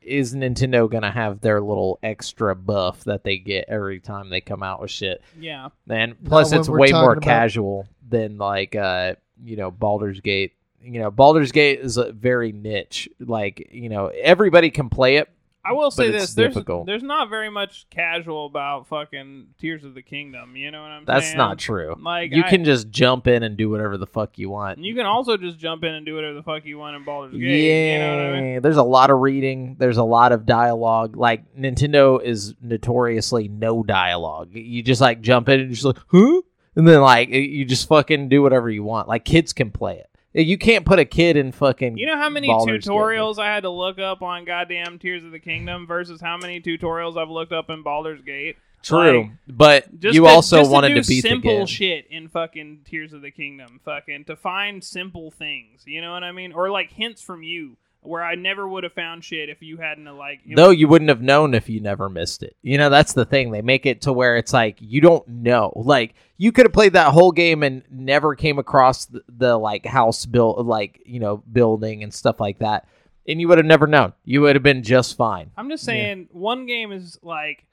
is 0.00 0.34
Nintendo 0.34 0.88
gonna 0.88 1.10
have 1.10 1.40
their 1.40 1.60
little 1.60 1.98
extra 2.02 2.54
buff 2.54 3.02
that 3.04 3.24
they 3.24 3.38
get 3.38 3.64
every 3.68 3.98
time 3.98 4.30
they 4.30 4.40
come 4.40 4.62
out 4.62 4.80
with 4.80 4.90
shit? 4.92 5.22
yeah, 5.38 5.68
And 5.88 6.14
plus, 6.24 6.52
when 6.52 6.60
it's 6.60 6.68
way 6.68 6.92
more 6.92 7.14
about- 7.14 7.22
casual 7.24 7.88
than 8.08 8.38
like 8.38 8.76
uh, 8.76 9.14
you 9.44 9.56
know, 9.56 9.70
Baldur's 9.72 10.20
Gate. 10.20 10.52
You 10.80 11.00
know, 11.00 11.10
Baldur's 11.10 11.50
Gate 11.50 11.80
is 11.80 11.96
a 11.96 12.12
very 12.12 12.52
niche. 12.52 13.08
Like, 13.18 13.70
you 13.72 13.88
know, 13.88 14.06
everybody 14.06 14.70
can 14.70 14.88
play 14.88 15.16
it. 15.16 15.28
I 15.68 15.72
will 15.72 15.90
say 15.90 16.10
this: 16.10 16.34
there's 16.34 16.54
difficult. 16.54 16.86
there's 16.86 17.02
not 17.02 17.28
very 17.28 17.50
much 17.50 17.86
casual 17.90 18.46
about 18.46 18.86
fucking 18.88 19.48
Tears 19.58 19.84
of 19.84 19.94
the 19.94 20.02
Kingdom. 20.02 20.56
You 20.56 20.70
know 20.70 20.82
what 20.82 20.90
I'm 20.90 21.04
That's 21.04 21.26
saying? 21.26 21.36
That's 21.36 21.48
not 21.48 21.58
true. 21.58 21.96
Like, 22.00 22.32
you 22.32 22.42
I- 22.44 22.48
can 22.50 22.64
just 22.64 22.90
jump 22.90 23.26
in 23.26 23.42
and 23.42 23.56
do 23.56 23.68
whatever 23.70 23.96
the 23.96 24.06
fuck 24.06 24.38
you 24.38 24.50
want. 24.50 24.78
You 24.78 24.94
can 24.94 25.06
also 25.06 25.36
just 25.36 25.58
jump 25.58 25.84
in 25.84 25.94
and 25.94 26.06
do 26.06 26.14
whatever 26.14 26.34
the 26.34 26.42
fuck 26.42 26.64
you 26.64 26.78
want 26.78 26.96
in 26.96 27.04
Baldur's 27.04 27.32
Gate. 27.32 27.40
Yeah, 27.40 27.92
You 27.92 27.98
know 27.98 28.30
what 28.30 28.36
I 28.36 28.40
mean? 28.40 28.62
there's 28.62 28.76
a 28.76 28.82
lot 28.82 29.10
of 29.10 29.18
reading. 29.20 29.76
There's 29.78 29.96
a 29.98 30.04
lot 30.04 30.32
of 30.32 30.46
dialogue. 30.46 31.16
Like 31.16 31.54
Nintendo 31.56 32.22
is 32.22 32.54
notoriously 32.60 33.48
no 33.48 33.82
dialogue. 33.82 34.50
You 34.52 34.82
just 34.82 35.00
like 35.00 35.20
jump 35.20 35.48
in 35.48 35.60
and 35.60 35.70
just 35.70 35.84
like, 35.84 35.98
huh? 36.08 36.40
And 36.74 36.86
then 36.86 37.00
like 37.00 37.30
you 37.30 37.64
just 37.64 37.88
fucking 37.88 38.28
do 38.28 38.42
whatever 38.42 38.68
you 38.70 38.84
want. 38.84 39.08
Like 39.08 39.24
kids 39.24 39.52
can 39.52 39.70
play 39.70 39.96
it. 39.98 40.10
You 40.42 40.58
can't 40.58 40.84
put 40.84 40.98
a 40.98 41.04
kid 41.06 41.36
in 41.36 41.50
fucking. 41.50 41.96
You 41.96 42.06
know 42.06 42.16
how 42.16 42.28
many 42.28 42.48
tutorials 42.48 43.38
I 43.38 43.46
had 43.46 43.62
to 43.62 43.70
look 43.70 43.98
up 43.98 44.20
on 44.20 44.44
goddamn 44.44 44.98
Tears 44.98 45.24
of 45.24 45.32
the 45.32 45.38
Kingdom 45.38 45.86
versus 45.86 46.20
how 46.20 46.36
many 46.36 46.60
tutorials 46.60 47.16
I've 47.16 47.30
looked 47.30 47.52
up 47.52 47.70
in 47.70 47.82
Baldur's 47.82 48.20
Gate? 48.20 48.56
True, 48.82 49.22
Like, 49.22 49.30
but 49.48 49.98
Just 49.98 50.14
you 50.14 50.22
to, 50.22 50.28
also 50.28 50.58
just 50.58 50.70
wanted 50.70 50.90
to, 50.90 50.94
do 50.96 51.02
to 51.02 51.08
beat 51.08 51.22
simple 51.22 51.66
shit 51.66 52.06
in 52.08 52.28
fucking 52.28 52.82
Tears 52.84 53.12
of 53.12 53.22
the 53.22 53.30
Kingdom, 53.30 53.80
fucking 53.84 54.26
to 54.26 54.36
find 54.36 54.84
simple 54.84 55.30
things. 55.30 55.82
You 55.86 56.02
know 56.02 56.12
what 56.12 56.22
I 56.22 56.32
mean? 56.32 56.52
Or 56.52 56.70
like 56.70 56.92
hints 56.92 57.22
from 57.22 57.42
you 57.42 57.76
where 58.06 58.22
I 58.22 58.34
never 58.34 58.66
would 58.66 58.84
have 58.84 58.92
found 58.92 59.24
shit 59.24 59.48
if 59.48 59.62
you 59.62 59.78
hadn't 59.78 60.04
like. 60.16 60.40
Though 60.54 60.70
you 60.70 60.88
wouldn't 60.88 61.08
have 61.08 61.22
known 61.22 61.54
if 61.54 61.68
you 61.68 61.80
never 61.80 62.08
missed 62.08 62.42
it. 62.42 62.56
You 62.62 62.78
know, 62.78 62.90
that's 62.90 63.12
the 63.12 63.24
thing. 63.24 63.50
They 63.50 63.62
make 63.62 63.86
it 63.86 64.02
to 64.02 64.12
where 64.12 64.36
it's 64.36 64.52
like 64.52 64.76
you 64.80 65.00
don't 65.00 65.26
know. 65.28 65.72
Like 65.76 66.14
you 66.36 66.52
could 66.52 66.66
have 66.66 66.72
played 66.72 66.94
that 66.94 67.12
whole 67.12 67.32
game 67.32 67.62
and 67.62 67.82
never 67.90 68.34
came 68.34 68.58
across 68.58 69.06
the, 69.06 69.22
the 69.28 69.56
like 69.56 69.86
house 69.86 70.26
build 70.26 70.66
like, 70.66 71.00
you 71.04 71.20
know, 71.20 71.38
building 71.52 72.02
and 72.02 72.12
stuff 72.12 72.40
like 72.40 72.58
that. 72.58 72.86
And 73.28 73.40
you 73.40 73.48
would 73.48 73.58
have 73.58 73.66
never 73.66 73.86
known. 73.86 74.12
You 74.24 74.42
would 74.42 74.54
have 74.54 74.62
been 74.62 74.82
just 74.82 75.16
fine. 75.16 75.50
I'm 75.56 75.68
just 75.68 75.84
saying, 75.84 76.28
one 76.30 76.66
game 76.66 76.92
is 76.92 77.18
like 77.22 77.66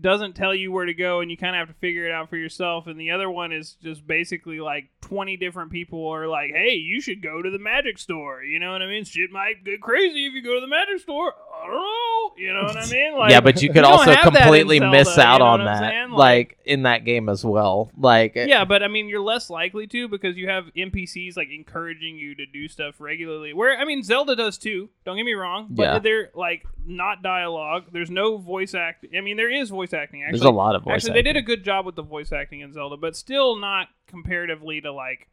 doesn't 0.00 0.34
tell 0.34 0.54
you 0.54 0.72
where 0.72 0.86
to 0.86 0.94
go, 0.94 1.20
and 1.20 1.30
you 1.30 1.36
kind 1.36 1.54
of 1.54 1.60
have 1.60 1.74
to 1.74 1.80
figure 1.80 2.06
it 2.06 2.12
out 2.12 2.28
for 2.30 2.36
yourself. 2.36 2.86
And 2.86 2.98
the 2.98 3.10
other 3.10 3.30
one 3.30 3.52
is 3.52 3.76
just 3.82 4.06
basically 4.06 4.60
like 4.60 4.90
20 5.00 5.36
different 5.36 5.70
people 5.70 6.06
are 6.08 6.26
like, 6.26 6.50
"Hey, 6.50 6.74
you 6.74 7.00
should 7.00 7.22
go 7.22 7.42
to 7.42 7.50
the 7.50 7.58
magic 7.58 7.98
store." 7.98 8.42
You 8.42 8.58
know 8.58 8.72
what 8.72 8.82
I 8.82 8.86
mean? 8.86 9.04
Shit 9.04 9.30
might 9.30 9.64
get 9.64 9.80
crazy 9.80 10.26
if 10.26 10.34
you 10.34 10.42
go 10.42 10.54
to 10.54 10.60
the 10.60 10.66
magic 10.66 11.00
store. 11.00 11.34
I 11.62 11.66
don't 11.66 11.74
know. 11.74 12.06
You 12.36 12.54
know 12.54 12.62
what 12.62 12.76
I 12.76 12.86
mean? 12.90 13.16
Like, 13.18 13.30
yeah, 13.30 13.40
but 13.40 13.60
you 13.60 13.68
could 13.68 13.84
you 13.84 13.90
also 13.90 14.12
have 14.12 14.14
that 14.14 14.26
in 14.26 14.32
completely 14.32 14.78
Zelda, 14.78 14.96
miss 14.96 15.16
you 15.16 15.22
out 15.22 15.38
know 15.38 15.44
on 15.46 15.64
that, 15.66 15.90
saying? 15.90 16.10
like, 16.10 16.56
in 16.64 16.82
that 16.84 17.04
game 17.04 17.28
as 17.28 17.44
well. 17.44 17.90
Like, 17.98 18.32
yeah, 18.34 18.64
but 18.64 18.82
I 18.82 18.88
mean, 18.88 19.08
you're 19.08 19.20
less 19.20 19.50
likely 19.50 19.86
to 19.88 20.08
because 20.08 20.36
you 20.36 20.48
have 20.48 20.66
NPCs 20.76 21.36
like 21.36 21.48
encouraging 21.50 22.16
you 22.16 22.34
to 22.36 22.46
do 22.46 22.66
stuff 22.68 22.94
regularly. 23.00 23.52
Where 23.52 23.76
I 23.78 23.84
mean, 23.84 24.02
Zelda 24.02 24.36
does 24.36 24.56
too. 24.58 24.88
Don't 25.04 25.16
get 25.16 25.24
me 25.24 25.34
wrong, 25.34 25.68
but 25.70 25.82
Yeah. 25.82 25.98
they're 25.98 26.30
like 26.34 26.64
not 26.86 27.22
dialogue. 27.22 27.84
There's 27.92 28.10
no 28.10 28.38
voice 28.38 28.74
act. 28.74 29.04
I 29.16 29.20
mean, 29.20 29.36
there 29.36 29.50
is 29.50 29.68
voice 29.70 29.92
acting. 29.92 30.22
Actually, 30.22 30.38
there's 30.38 30.46
a 30.48 30.50
lot 30.50 30.74
of 30.76 30.84
voice. 30.84 30.94
actually, 30.94 31.12
they 31.14 31.22
did 31.22 31.36
a 31.36 31.42
good 31.42 31.64
job 31.64 31.84
with 31.84 31.96
the 31.96 32.02
voice 32.02 32.32
acting 32.32 32.60
in 32.60 32.72
Zelda, 32.72 32.96
but 32.96 33.16
still 33.16 33.56
not 33.56 33.88
comparatively 34.06 34.80
to 34.80 34.92
like. 34.92 35.28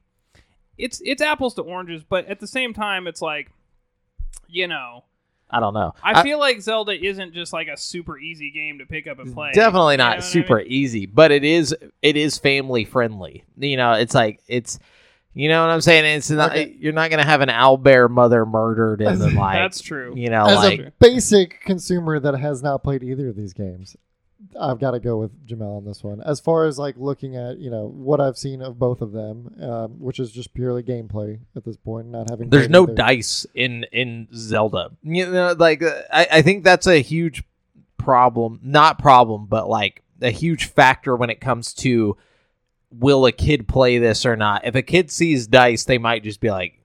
It's 0.78 1.01
it's 1.05 1.21
apples 1.21 1.53
to 1.55 1.61
oranges, 1.61 2.03
but 2.03 2.25
at 2.28 2.39
the 2.39 2.47
same 2.47 2.73
time, 2.73 3.07
it's 3.07 3.21
like, 3.21 3.49
you 4.47 4.67
know, 4.67 5.05
I 5.50 5.60
don't 5.62 5.74
know. 5.74 5.93
I, 6.04 6.24
feel 6.24 6.39
like 6.39 6.60
Zelda 6.62 6.91
isn't 6.91 7.34
just 7.34 7.54
like 7.54 7.68
a 7.70 7.78
super 7.78 8.18
easy 8.20 8.52
game 8.52 8.80
to 8.80 8.86
pick 8.86 9.08
up 9.08 9.20
and 9.20 9.34
play. 9.34 9.52
Definitely 9.54 9.93
You 9.93 9.98
know 10.00 10.04
not 10.10 10.18
I 10.18 10.20
super 10.22 10.58
mean? 10.58 10.68
easy, 10.68 11.06
but 11.06 11.32
it 11.32 11.43
is 11.45 11.74
it 12.02 12.18
is 12.18 12.38
family 12.38 12.84
friendly. 12.84 13.43
You 13.58 13.78
know, 13.78 13.93
it's 13.93 14.14
like 14.14 14.41
it's 14.48 14.78
you 15.34 15.48
know 15.50 15.62
what 15.66 15.72
I'm 15.72 15.82
saying. 15.82 16.04
It's 16.18 16.30
not 16.30 16.52
Okay. 16.52 16.76
you're 16.80 16.91
not 16.93 17.10
gonna 17.12 17.24
have 17.24 17.41
an 17.41 17.50
owlbear 17.50 18.10
mother 18.10 18.45
murdered 18.45 19.02
in 19.02 19.20
the 19.20 19.30
like 19.32 19.56
That's 19.56 19.80
true. 19.80 20.14
you 20.18 20.30
know 20.30 20.45
As 20.48 20.58
like 20.58 20.80
a 20.80 20.91
basic 21.00 21.62
consumer 21.62 22.20
that 22.20 22.34
has 22.36 22.62
not 22.62 22.84
played 22.84 23.04
either 23.04 23.30
of 23.30 23.36
these 23.38 23.54
games, 23.54 23.95
I've 24.60 24.80
got 24.80 24.92
to 24.92 25.00
go 25.00 25.18
with 25.18 25.48
Jamel 25.48 25.78
on 25.78 25.86
this 25.86 26.04
one. 26.04 26.22
As 26.22 26.40
far 26.40 26.66
as 26.66 26.78
like 26.78 26.96
looking 26.98 27.36
at 27.36 27.58
you 27.58 27.70
know 27.70 27.88
what 27.88 28.22
I've 28.22 28.38
seen 28.38 28.62
of 28.62 28.78
both 28.78 29.02
of 29.02 29.12
them, 29.12 29.56
um, 29.62 30.00
which 30.00 30.20
is 30.20 30.32
just 30.32 30.54
purely 30.54 30.84
gameplay 30.84 31.40
at 31.56 31.66
this 31.66 31.78
point, 31.78 32.08
not 32.08 32.30
having 32.30 32.50
there's 32.50 32.70
no 32.70 32.84
either. 32.84 32.94
dice 32.94 33.46
in 33.56 33.86
in 33.92 34.28
Zelda. 34.34 34.92
You 35.04 35.32
know, 35.32 35.56
like 35.58 35.84
I, 35.84 36.28
I 36.32 36.42
think 36.42 36.64
that's 36.64 36.88
a 36.88 37.02
huge 37.02 37.44
problem. 37.98 38.60
Not 38.64 39.00
problem, 39.00 39.48
but 39.48 39.68
like 39.70 40.04
a 40.22 40.32
huge 40.32 40.66
factor 40.66 41.16
when 41.16 41.30
it 41.30 41.42
comes 41.42 41.74
to 41.76 42.18
will 42.92 43.26
a 43.26 43.32
kid 43.32 43.68
play 43.68 43.98
this 43.98 44.26
or 44.26 44.36
not. 44.36 44.66
If 44.66 44.76
a 44.76 44.82
kid 44.82 45.12
sees 45.12 45.48
dice, 45.48 45.84
they 45.84 45.98
might 45.98 46.24
just 46.24 46.40
be 46.40 46.50
like, 46.50 46.80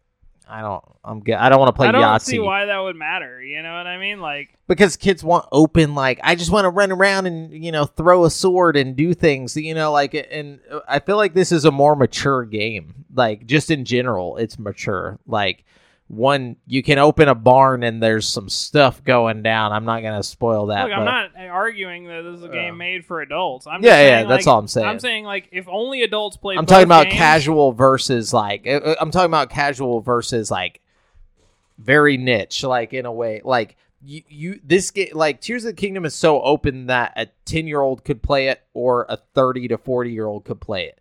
I 0.49 0.61
don't, 0.61 0.85
I'm 1.05 1.21
good. 1.21 1.35
I 1.35 1.49
don't 1.49 1.59
want 1.59 1.69
to 1.69 1.73
play 1.73 1.89
I 1.89 1.93
don't 1.93 2.03
Yahtzee 2.03 2.23
see 2.23 2.39
why 2.39 2.67
that 2.67 2.79
would 2.79 2.97
matter. 2.97 3.43
You 3.43 3.63
know 3.63 3.75
what 3.77 3.87
I 3.87 3.99
mean? 3.99 4.21
Like, 4.21 4.57
because 4.69 4.97
kids 4.97 5.23
want 5.23 5.47
open. 5.53 5.95
Like 5.95 6.21
I 6.23 6.35
just 6.35 6.51
want 6.51 6.65
to 6.65 6.71
run 6.71 6.93
around 6.93 7.27
and 7.27 7.53
you 7.53 7.73
know 7.73 7.85
throw 7.85 8.25
a 8.25 8.31
sword 8.31 8.77
and 8.77 8.97
do 8.97 9.15
things. 9.15 9.57
You 9.57 9.75
know, 9.75 9.93
like 9.93 10.15
and 10.15 10.61
uh, 10.71 10.81
I 10.89 10.99
feel 11.01 11.17
like 11.17 11.35
this 11.35 11.53
is 11.53 11.65
a 11.65 11.71
more 11.71 11.97
mature 11.97 12.45
game. 12.45 13.05
Like 13.15 13.47
just 13.47 13.71
in 13.71 13.85
general, 13.85 14.37
it's 14.37 14.59
mature. 14.59 15.19
Like 15.27 15.65
one, 16.15 16.57
you 16.67 16.83
can 16.83 16.99
open 16.99 17.27
a 17.29 17.35
barn 17.35 17.83
and 17.83 18.03
there's 18.03 18.29
some 18.29 18.51
stuff 18.51 19.03
going 19.03 19.43
down. 19.43 19.73
I'm 19.73 19.87
not 19.87 20.03
gonna 20.03 20.23
spoil 20.23 20.67
that. 20.67 20.83
look, 20.85 20.93
I'm 20.93 21.07
not 21.07 21.31
arguing 21.39 22.05
that 22.09 22.21
this 22.23 22.35
is 22.37 22.43
a 22.45 22.49
game 22.51 22.75
Uh, 22.75 22.77
made 22.77 23.07
for 23.07 23.23
adults. 23.23 23.67
I'm 23.67 23.83
Yeah, 23.83 23.89
just 23.93 23.99
yeah, 23.99 24.17
saying, 24.19 24.29
that's 24.29 24.47
like, 24.47 24.53
all 24.53 24.59
I'm 24.59 24.69
saying. 24.69 24.87
I'm 24.87 25.01
saying 25.01 25.25
like 25.25 25.49
if 25.53 25.67
only 25.69 26.03
adults 26.03 26.37
play. 26.37 26.55
I'm 26.57 26.65
both 26.65 26.69
talking 26.69 26.85
about 26.85 27.05
games- 27.05 27.17
casual 27.17 27.73
versus 27.73 28.35
like 28.35 28.67
uh, 28.67 28.73
uh, 28.73 28.95
I'm 29.01 29.11
talking 29.11 29.31
about 29.31 29.49
casual 29.49 30.03
versus 30.03 30.51
like 30.51 30.83
very 31.79 32.19
niche, 32.19 32.63
like 32.63 32.93
in 32.93 33.07
a 33.07 33.13
way, 33.13 33.41
like 33.43 33.77
you, 34.05 34.23
you 34.29 34.61
this 34.63 34.91
game 34.91 35.09
like 35.15 35.41
Tears 35.41 35.65
of 35.65 35.75
the 35.75 35.81
Kingdom 35.81 36.05
is 36.05 36.15
so 36.15 36.43
open 36.43 36.89
that 36.89 37.15
a 37.17 37.29
10 37.47 37.67
year 37.67 37.81
old 37.81 38.05
could 38.05 38.23
play 38.23 38.49
it 38.49 38.61
or 38.75 39.07
a 39.09 39.17
30 39.17 39.69
to 39.69 39.79
40 39.79 40.13
year 40.13 40.27
old 40.27 40.45
could 40.45 40.61
play 40.61 40.89
it. 40.89 40.99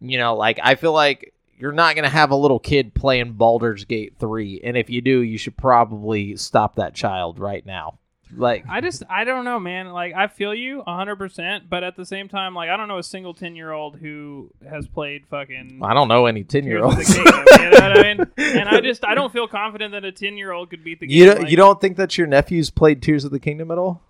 You 0.00 0.16
know, 0.16 0.34
like 0.36 0.58
I 0.62 0.74
feel 0.76 0.92
like 0.94 1.33
you're 1.58 1.72
not 1.72 1.94
gonna 1.96 2.08
have 2.08 2.30
a 2.30 2.36
little 2.36 2.58
kid 2.58 2.94
playing 2.94 3.32
Baldur's 3.34 3.84
Gate 3.84 4.14
3, 4.18 4.60
and 4.64 4.76
if 4.76 4.90
you 4.90 5.00
do, 5.00 5.20
you 5.20 5.38
should 5.38 5.56
probably 5.56 6.36
stop 6.36 6.76
that 6.76 6.94
child 6.94 7.38
right 7.38 7.64
now. 7.64 7.98
Like 8.36 8.64
I 8.68 8.80
just 8.80 9.04
I 9.08 9.22
don't 9.24 9.44
know, 9.44 9.60
man. 9.60 9.90
Like 9.90 10.12
I 10.14 10.26
feel 10.26 10.52
you 10.54 10.78
100, 10.78 11.16
percent 11.16 11.70
but 11.70 11.84
at 11.84 11.94
the 11.94 12.04
same 12.04 12.28
time, 12.28 12.52
like 12.54 12.68
I 12.68 12.76
don't 12.76 12.88
know 12.88 12.98
a 12.98 13.02
single 13.02 13.32
10 13.32 13.54
year 13.54 13.70
old 13.70 13.96
who 13.96 14.50
has 14.68 14.88
played 14.88 15.26
fucking. 15.28 15.80
I 15.82 15.94
don't 15.94 16.08
know 16.08 16.26
any 16.26 16.42
10 16.42 16.64
year 16.64 16.78
Tears 16.80 16.92
of 16.92 16.98
olds. 16.98 17.14
the 17.14 17.18
you 17.62 17.70
know 17.70 17.88
what 17.88 17.98
I 17.98 18.02
mean? 18.02 18.26
And 18.58 18.68
I 18.68 18.80
just 18.80 19.04
I 19.04 19.14
don't 19.14 19.32
feel 19.32 19.46
confident 19.46 19.92
that 19.92 20.04
a 20.04 20.10
10 20.10 20.36
year 20.36 20.50
old 20.50 20.70
could 20.70 20.82
beat 20.82 20.98
the 21.00 21.06
game. 21.06 21.16
You 21.16 21.26
don't, 21.26 21.38
like- 21.42 21.50
you 21.50 21.56
don't 21.56 21.80
think 21.80 21.96
that 21.96 22.18
your 22.18 22.26
nephews 22.26 22.70
played 22.70 23.02
Tears 23.02 23.24
of 23.24 23.30
the 23.30 23.38
Kingdom 23.38 23.70
at 23.70 23.78
all? 23.78 24.02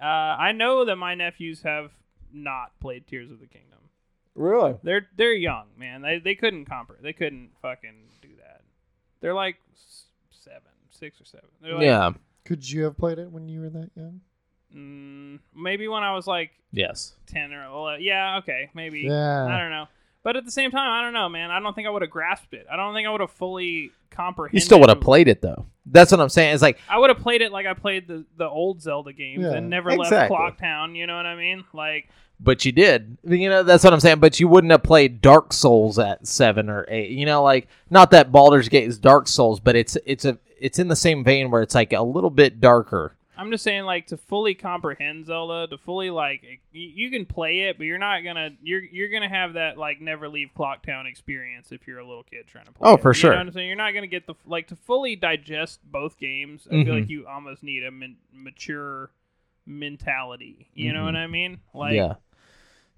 Uh, 0.00 0.04
I 0.06 0.52
know 0.52 0.84
that 0.84 0.96
my 0.96 1.14
nephews 1.14 1.62
have 1.62 1.92
not 2.32 2.78
played 2.80 3.06
Tears 3.06 3.30
of 3.30 3.40
the 3.40 3.46
Kingdom. 3.46 3.71
Really? 4.34 4.74
They're 4.82 5.06
they're 5.16 5.34
young, 5.34 5.66
man. 5.76 6.02
They 6.02 6.18
they 6.18 6.34
couldn't 6.34 6.64
comprehend. 6.66 7.04
They 7.04 7.12
couldn't 7.12 7.50
fucking 7.60 7.94
do 8.22 8.28
that. 8.38 8.62
They're 9.20 9.34
like 9.34 9.56
s- 9.74 10.04
seven, 10.30 10.62
six 10.90 11.20
or 11.20 11.24
seven. 11.24 11.48
They're 11.60 11.74
like, 11.74 11.84
yeah. 11.84 12.10
Could 12.44 12.68
you 12.68 12.84
have 12.84 12.96
played 12.96 13.18
it 13.18 13.30
when 13.30 13.48
you 13.48 13.60
were 13.60 13.70
that 13.70 13.90
young? 13.94 14.20
Mm, 14.74 15.38
maybe 15.54 15.86
when 15.88 16.02
I 16.02 16.14
was 16.14 16.26
like 16.26 16.50
Yes. 16.72 17.14
ten 17.26 17.52
or 17.52 17.64
11. 17.64 18.02
Yeah, 18.02 18.38
okay, 18.38 18.70
maybe. 18.74 19.00
Yeah. 19.02 19.44
I 19.46 19.58
don't 19.60 19.70
know. 19.70 19.86
But 20.22 20.36
at 20.36 20.44
the 20.44 20.50
same 20.52 20.70
time, 20.70 20.88
I 20.88 21.02
don't 21.04 21.12
know, 21.12 21.28
man. 21.28 21.50
I 21.50 21.58
don't 21.60 21.74
think 21.74 21.86
I 21.86 21.90
would 21.90 22.02
have 22.02 22.10
grasped 22.10 22.54
it. 22.54 22.66
I 22.72 22.76
don't 22.76 22.94
think 22.94 23.06
I 23.06 23.10
would 23.10 23.20
have 23.20 23.30
fully 23.32 23.90
comprehended. 24.10 24.54
You 24.54 24.64
still 24.64 24.80
would 24.80 24.88
have 24.88 25.00
played 25.00 25.28
it 25.28 25.42
though. 25.42 25.66
That's 25.84 26.10
what 26.12 26.20
I'm 26.20 26.28
saying. 26.28 26.54
It's 26.54 26.62
like 26.62 26.78
I 26.88 26.98
would 26.98 27.10
have 27.10 27.18
played 27.18 27.42
it 27.42 27.52
like 27.52 27.66
I 27.66 27.74
played 27.74 28.06
the, 28.08 28.24
the 28.36 28.48
old 28.48 28.80
Zelda 28.80 29.12
games 29.12 29.42
Yeah. 29.42 29.52
and 29.54 29.68
never 29.68 29.90
Exactly. 29.90 30.36
left 30.36 30.58
Clocktown. 30.60 30.96
You 30.96 31.06
know 31.06 31.16
what 31.16 31.26
I 31.26 31.34
mean? 31.34 31.64
Like, 31.74 32.08
but 32.42 32.64
you 32.64 32.72
did. 32.72 33.16
You 33.24 33.48
know, 33.48 33.62
that's 33.62 33.84
what 33.84 33.92
I'm 33.92 34.00
saying. 34.00 34.18
But 34.20 34.40
you 34.40 34.48
wouldn't 34.48 34.70
have 34.70 34.82
played 34.82 35.20
Dark 35.20 35.52
Souls 35.52 35.98
at 35.98 36.26
seven 36.26 36.68
or 36.68 36.84
eight. 36.88 37.10
You 37.10 37.26
know, 37.26 37.42
like 37.42 37.68
not 37.90 38.10
that 38.12 38.32
Baldur's 38.32 38.68
Gate 38.68 38.88
is 38.88 38.98
Dark 38.98 39.28
Souls, 39.28 39.60
but 39.60 39.76
it's 39.76 39.96
it's 40.06 40.24
a 40.24 40.38
it's 40.60 40.78
in 40.78 40.88
the 40.88 40.96
same 40.96 41.24
vein 41.24 41.50
where 41.50 41.62
it's 41.62 41.74
like 41.74 41.92
a 41.92 42.02
little 42.02 42.30
bit 42.30 42.60
darker. 42.60 43.14
I'm 43.34 43.50
just 43.50 43.64
saying, 43.64 43.84
like, 43.84 44.06
to 44.08 44.16
fully 44.18 44.54
comprehend 44.54 45.26
Zelda, 45.26 45.66
to 45.66 45.78
fully 45.78 46.10
like, 46.10 46.42
you, 46.70 46.88
you 46.94 47.10
can 47.10 47.24
play 47.26 47.60
it, 47.62 47.76
but 47.78 47.84
you're 47.84 47.98
not 47.98 48.20
gonna, 48.22 48.50
you're 48.62 48.82
you're 48.84 49.08
gonna 49.08 49.28
have 49.28 49.54
that 49.54 49.76
like 49.78 50.00
never 50.00 50.28
leave 50.28 50.50
Clocktown 50.56 51.06
experience 51.06 51.72
if 51.72 51.88
you're 51.88 51.98
a 51.98 52.06
little 52.06 52.22
kid 52.22 52.46
trying 52.46 52.66
to 52.66 52.72
play. 52.72 52.88
Oh, 52.90 52.94
it. 52.94 53.00
for 53.02 53.10
You 53.10 53.14
sure. 53.14 53.30
know 53.32 53.38
what 53.38 53.46
I'm 53.48 53.52
saying? 53.54 53.66
You're 53.68 53.76
not 53.76 53.94
gonna 53.94 54.06
get 54.06 54.26
the 54.26 54.34
like 54.46 54.68
to 54.68 54.76
fully 54.76 55.16
digest 55.16 55.80
both 55.90 56.18
games. 56.18 56.68
I 56.68 56.84
feel 56.84 56.94
Mhm. 56.94 57.00
like 57.00 57.08
you 57.10 57.26
almost 57.26 57.64
need 57.64 57.82
a 57.84 57.90
min- 57.90 58.18
mature 58.32 59.10
mentality. 59.66 60.68
You 60.74 60.92
know 60.92 61.00
Mhm. 61.02 61.04
what 61.06 61.16
I 61.16 61.26
mean? 61.26 61.60
Like, 61.74 61.94
yeah, 61.94 62.14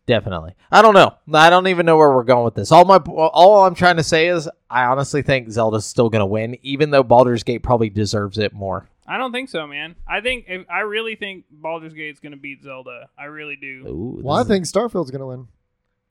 definitely. 0.07 0.55
I 0.71 0.83
don't 0.83 0.95
know. 0.95 1.15
I 1.33 1.51
don't 1.51 1.69
even 1.69 1.87
know 1.87 1.97
where 1.97 2.13
we're 2.13 2.25
going 2.25 2.45
with 2.45 2.55
this. 2.55 2.73
All 2.73 2.85
my 2.85 2.97
all 2.97 3.65
I'm 3.65 3.75
trying 3.75 3.97
to 3.97 4.03
say 4.03 4.29
is 4.29 4.49
I 4.71 4.85
honestly 4.85 5.23
think 5.23 5.51
Zelda's 5.51 5.87
still 5.87 6.09
gonna 6.11 6.27
win, 6.27 6.57
even 6.63 6.91
though 6.91 7.03
Baldur's 7.03 7.43
Gate 7.43 7.63
probably 7.63 7.91
deserves 7.91 8.39
it 8.39 8.53
more. 8.53 8.89
I 9.07 9.19
don't 9.19 9.33
think 9.33 9.51
so, 9.51 9.67
man. 9.67 9.97
I 10.09 10.21
think 10.23 10.47
if, 10.49 10.67
I 10.71 10.81
really 10.81 11.15
think 11.17 11.45
Baldur's 11.51 11.93
Gate's 11.95 12.21
gonna 12.21 12.37
beat 12.37 12.63
Zelda. 12.63 13.09
I 13.19 13.25
really 13.25 13.57
do. 13.57 13.85
Ooh, 13.87 14.21
Well, 14.23 14.37
I 14.37 14.43
is- 14.43 14.49
think 14.49 14.65
Starfield's 14.65 15.11
gonna 15.11 15.27
win. 15.27 15.49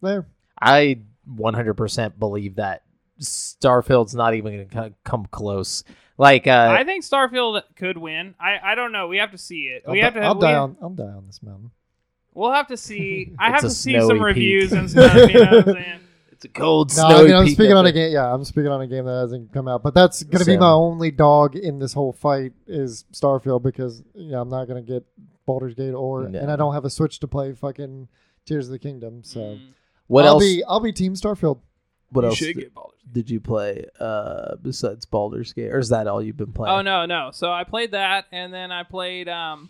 There. 0.01 0.25
I 0.61 0.99
100% 1.29 2.19
believe 2.19 2.55
that 2.55 2.83
Starfield's 3.19 4.13
not 4.15 4.33
even 4.33 4.67
going 4.69 4.89
to 4.91 4.93
come 5.03 5.25
close. 5.31 5.83
Like, 6.17 6.45
uh, 6.47 6.75
I 6.77 6.83
think 6.83 7.03
Starfield 7.03 7.61
could 7.75 7.97
win. 7.97 8.35
I, 8.39 8.59
I 8.71 8.75
don't 8.75 8.91
know. 8.91 9.07
We 9.07 9.17
have 9.17 9.31
to 9.31 9.37
see 9.37 9.63
it. 9.63 9.83
I'll, 9.87 9.93
we 9.93 9.99
have 9.99 10.13
to. 10.13 10.21
I'll 10.21 10.35
die 10.35 10.51
have- 10.51 10.61
on. 10.61 10.77
I'll 10.81 10.89
die 10.89 11.03
on 11.05 11.25
this 11.25 11.41
mountain. 11.41 11.71
We'll 12.33 12.51
have 12.51 12.67
to 12.67 12.77
see. 12.77 13.33
I 13.39 13.51
have 13.51 13.61
to 13.61 13.69
see 13.69 13.93
some 13.99 14.07
snowy 14.07 14.19
reviews 14.19 14.71
and 14.73 14.89
stuff. 14.89 15.15
You 15.31 15.39
know 15.45 15.51
what 15.51 15.67
I'm 15.67 15.73
saying? 15.75 15.99
it's 16.31 16.45
a 16.45 16.49
cold, 16.49 16.89
No, 16.89 17.07
snowy 17.07 17.13
I 17.15 17.23
mean 17.25 17.35
I'm 17.35 17.47
speaking 17.49 17.73
on 17.73 17.85
a 17.85 17.91
game. 17.91 18.11
Yeah, 18.11 18.33
I'm 18.33 18.43
speaking 18.43 18.69
on 18.71 18.81
a 18.81 18.87
game 18.87 19.05
that 19.05 19.19
hasn't 19.21 19.53
come 19.53 19.67
out, 19.67 19.83
but 19.83 19.93
that's 19.93 20.23
gonna 20.23 20.45
be 20.45 20.57
my 20.57 20.71
only 20.71 21.11
dog 21.11 21.55
in 21.55 21.79
this 21.79 21.93
whole 21.93 22.11
fight 22.13 22.53
is 22.67 23.05
Starfield 23.13 23.61
because 23.63 24.03
you 24.15 24.31
know 24.31 24.41
I'm 24.41 24.49
not 24.49 24.67
gonna 24.67 24.81
get 24.81 25.05
Baldur's 25.45 25.73
Gate 25.75 25.93
or 25.93 26.27
No. 26.27 26.39
and 26.39 26.51
I 26.51 26.55
don't 26.55 26.73
have 26.73 26.85
a 26.85 26.89
Switch 26.89 27.19
to 27.19 27.27
play 27.27 27.53
fucking 27.53 28.07
Tears 28.45 28.65
of 28.67 28.71
the 28.71 28.79
Kingdom. 28.79 29.23
So 29.23 29.39
Mm. 29.39 29.59
What 30.07 30.25
I'll 30.25 30.31
else? 30.33 30.43
be 30.43 30.63
I'll 30.67 30.79
be 30.81 30.91
Team 30.91 31.13
Starfield. 31.13 31.59
what 32.09 32.23
You 32.23 32.27
else 32.29 32.37
should 32.37 32.47
d- 32.55 32.61
get 32.61 32.73
Baldur's 32.73 32.99
Gate. 33.03 33.13
did 33.13 33.29
you 33.29 33.39
play 33.39 33.85
uh, 33.99 34.55
besides 34.61 35.05
Baldur's 35.05 35.53
Gate? 35.53 35.71
Or 35.71 35.79
is 35.79 35.89
that 35.89 36.07
all 36.07 36.21
you've 36.21 36.35
been 36.37 36.51
playing? 36.51 36.75
Oh 36.75 36.81
no, 36.81 37.05
no. 37.05 37.29
So 37.31 37.51
I 37.51 37.63
played 37.63 37.91
that, 37.91 38.25
and 38.31 38.53
then 38.53 38.71
I 38.71 38.83
played. 38.83 39.29
Um, 39.29 39.69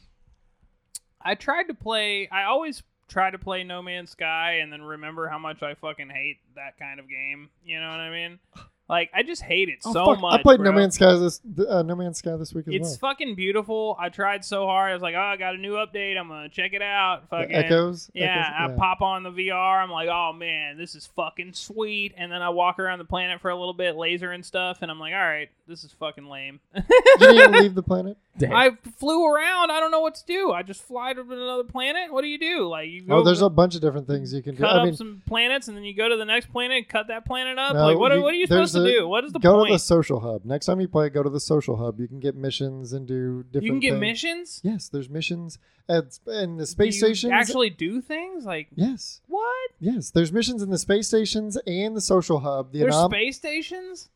I 1.24 1.36
tried 1.36 1.64
to 1.64 1.74
play. 1.74 2.28
I 2.32 2.44
always 2.44 2.84
try 3.08 3.30
to 3.30 3.38
play 3.38 3.64
No 3.64 3.82
Man's 3.82 4.12
Sky, 4.12 4.60
and 4.62 4.72
then 4.72 4.82
remember 4.82 5.28
how 5.28 5.38
much 5.38 5.62
I 5.64 5.76
fucking 5.76 6.10
hate 6.10 6.38
that 6.56 6.78
kind 6.80 7.00
of 7.00 7.10
game. 7.10 7.50
You 7.66 7.80
know 7.80 7.90
what 7.90 8.00
I 8.00 8.10
mean? 8.10 8.40
Like 8.94 9.10
I 9.12 9.24
just 9.24 9.42
hate 9.42 9.70
it 9.70 9.80
Oh, 9.86 9.92
so 9.94 10.06
fuck. 10.06 10.22
much. 10.22 10.40
I 10.40 10.44
played 10.44 10.58
bro. 10.60 10.70
No 10.70 10.78
Man's 10.78 10.94
Sky 10.96 11.16
this 11.16 11.42
uh, 11.68 11.82
No 11.82 11.96
Man's 11.96 12.20
Sky 12.20 12.36
this 12.36 12.54
week 12.54 12.68
as 12.68 12.76
It's 12.76 12.90
well. 13.02 13.12
fucking 13.12 13.34
beautiful. 13.34 13.98
I 14.00 14.10
tried 14.10 14.46
so 14.46 14.68
hard. 14.68 14.92
I 14.92 14.94
was 14.94 15.02
like, 15.02 15.16
oh, 15.16 15.20
I 15.20 15.36
got 15.36 15.56
a 15.56 15.58
new 15.58 15.74
update. 15.74 16.16
I'm 16.16 16.28
gonna 16.28 16.48
check 16.50 16.74
it 16.74 16.84
out. 16.84 17.22
The 17.24 17.28
Fucking 17.38 17.56
Echoes. 17.56 18.12
Yeah, 18.14 18.54
Echoes? 18.60 18.76
I 18.76 18.80
pop 18.80 19.02
on 19.02 19.24
the 19.24 19.32
VR. 19.32 19.82
I'm 19.82 19.90
like, 19.90 20.10
oh 20.10 20.32
man, 20.34 20.78
this 20.78 20.94
is 20.94 21.08
fucking 21.08 21.54
sweet. 21.54 22.14
And 22.18 22.32
then 22.32 22.44
I 22.44 22.50
walk 22.50 22.78
around 22.78 23.00
the 23.00 23.06
planet 23.06 23.42
for 23.42 23.50
a 23.50 23.56
little 23.58 23.74
bit, 23.74 23.96
laser 23.96 24.32
and 24.32 24.46
stuff, 24.46 24.78
and 24.84 24.92
I'm 24.92 25.00
like, 25.00 25.14
all 25.14 25.20
right, 25.20 25.50
this 25.68 25.84
is 25.84 25.92
fucking 25.94 26.26
lame. 26.28 26.60
You 26.76 26.84
didn't 27.18 27.36
even 27.38 27.52
leave 27.54 27.76
the 27.76 27.82
planet. 27.84 28.18
Damn. 28.38 28.52
I 28.54 28.72
flew 28.98 29.28
around. 29.28 29.70
I 29.70 29.80
don't 29.80 29.92
know 29.92 30.00
what 30.00 30.16
to 30.16 30.26
do. 30.26 30.52
I 30.52 30.64
just 30.64 30.82
fly 30.82 31.14
to 31.14 31.22
another 31.22 31.64
planet. 31.64 32.12
What 32.12 32.22
do 32.24 32.28
you 32.28 32.40
do? 32.40 32.68
Like 32.68 32.90
you 32.90 33.04
go 33.04 33.18
Oh, 33.20 33.24
there's 33.24 33.44
a 33.44 33.50
bunch 33.50 33.76
of 33.76 33.82
different 33.82 34.08
things 34.08 34.34
you 34.34 34.42
can 34.42 34.56
do. 34.56 34.62
cut 34.64 34.76
I 34.76 34.80
up 34.80 34.86
mean, 34.86 34.96
some 34.96 35.22
planets, 35.28 35.68
and 35.68 35.78
then 35.78 35.84
you 35.84 35.94
go 35.96 36.10
to 36.10 36.18
the 36.18 36.26
next 36.26 36.52
planet, 36.52 36.90
cut 36.90 37.08
that 37.10 37.26
planet 37.26 37.60
up. 37.60 37.76
No, 37.76 37.86
like 37.86 37.98
what? 37.98 38.12
Are, 38.12 38.16
you- 38.18 38.22
what 38.24 38.34
are 38.34 38.38
you 38.38 38.48
supposed 38.48 38.74
to 38.74 38.83
do? 38.92 39.08
What 39.08 39.24
is 39.26 39.32
the 39.34 39.40
go 39.40 39.56
point? 39.56 39.70
to 39.70 39.74
the 39.76 39.80
social 39.80 40.20
hub. 40.20 40.46
Next 40.46 40.66
time 40.66 40.80
you 40.82 40.88
play, 40.88 41.10
go 41.10 41.24
to 41.24 41.30
the 41.30 41.40
social 41.40 41.78
hub. 41.78 42.00
You 42.00 42.08
can 42.08 42.20
get 42.20 42.36
missions 42.36 42.94
and 42.94 43.08
do 43.08 43.44
different. 43.44 43.54
Things. 43.54 43.64
You 43.66 43.72
can 43.72 43.80
get 43.80 43.90
things. 43.92 44.00
missions. 44.02 44.62
Yes, 44.64 44.90
there's 44.90 45.10
missions 45.10 45.60
at 45.90 46.18
in 46.28 46.58
the 46.58 46.66
space 46.66 46.96
Do 46.96 47.00
stations. 47.08 47.34
Actually, 47.34 47.70
do 47.72 48.02
things 48.02 48.46
like 48.46 48.68
yes, 48.76 49.22
what? 49.28 49.72
yes. 49.80 50.12
There's 50.12 50.32
missions 50.32 50.62
in 50.62 50.70
the 50.70 50.78
space 50.78 51.08
stations 51.08 51.58
and 51.68 51.96
the 51.96 52.02
social 52.02 52.40
hub. 52.40 52.72
The 52.72 52.80
There's 52.80 52.96
anom- 52.96 53.10
space 53.12 53.38
stations. 53.38 54.10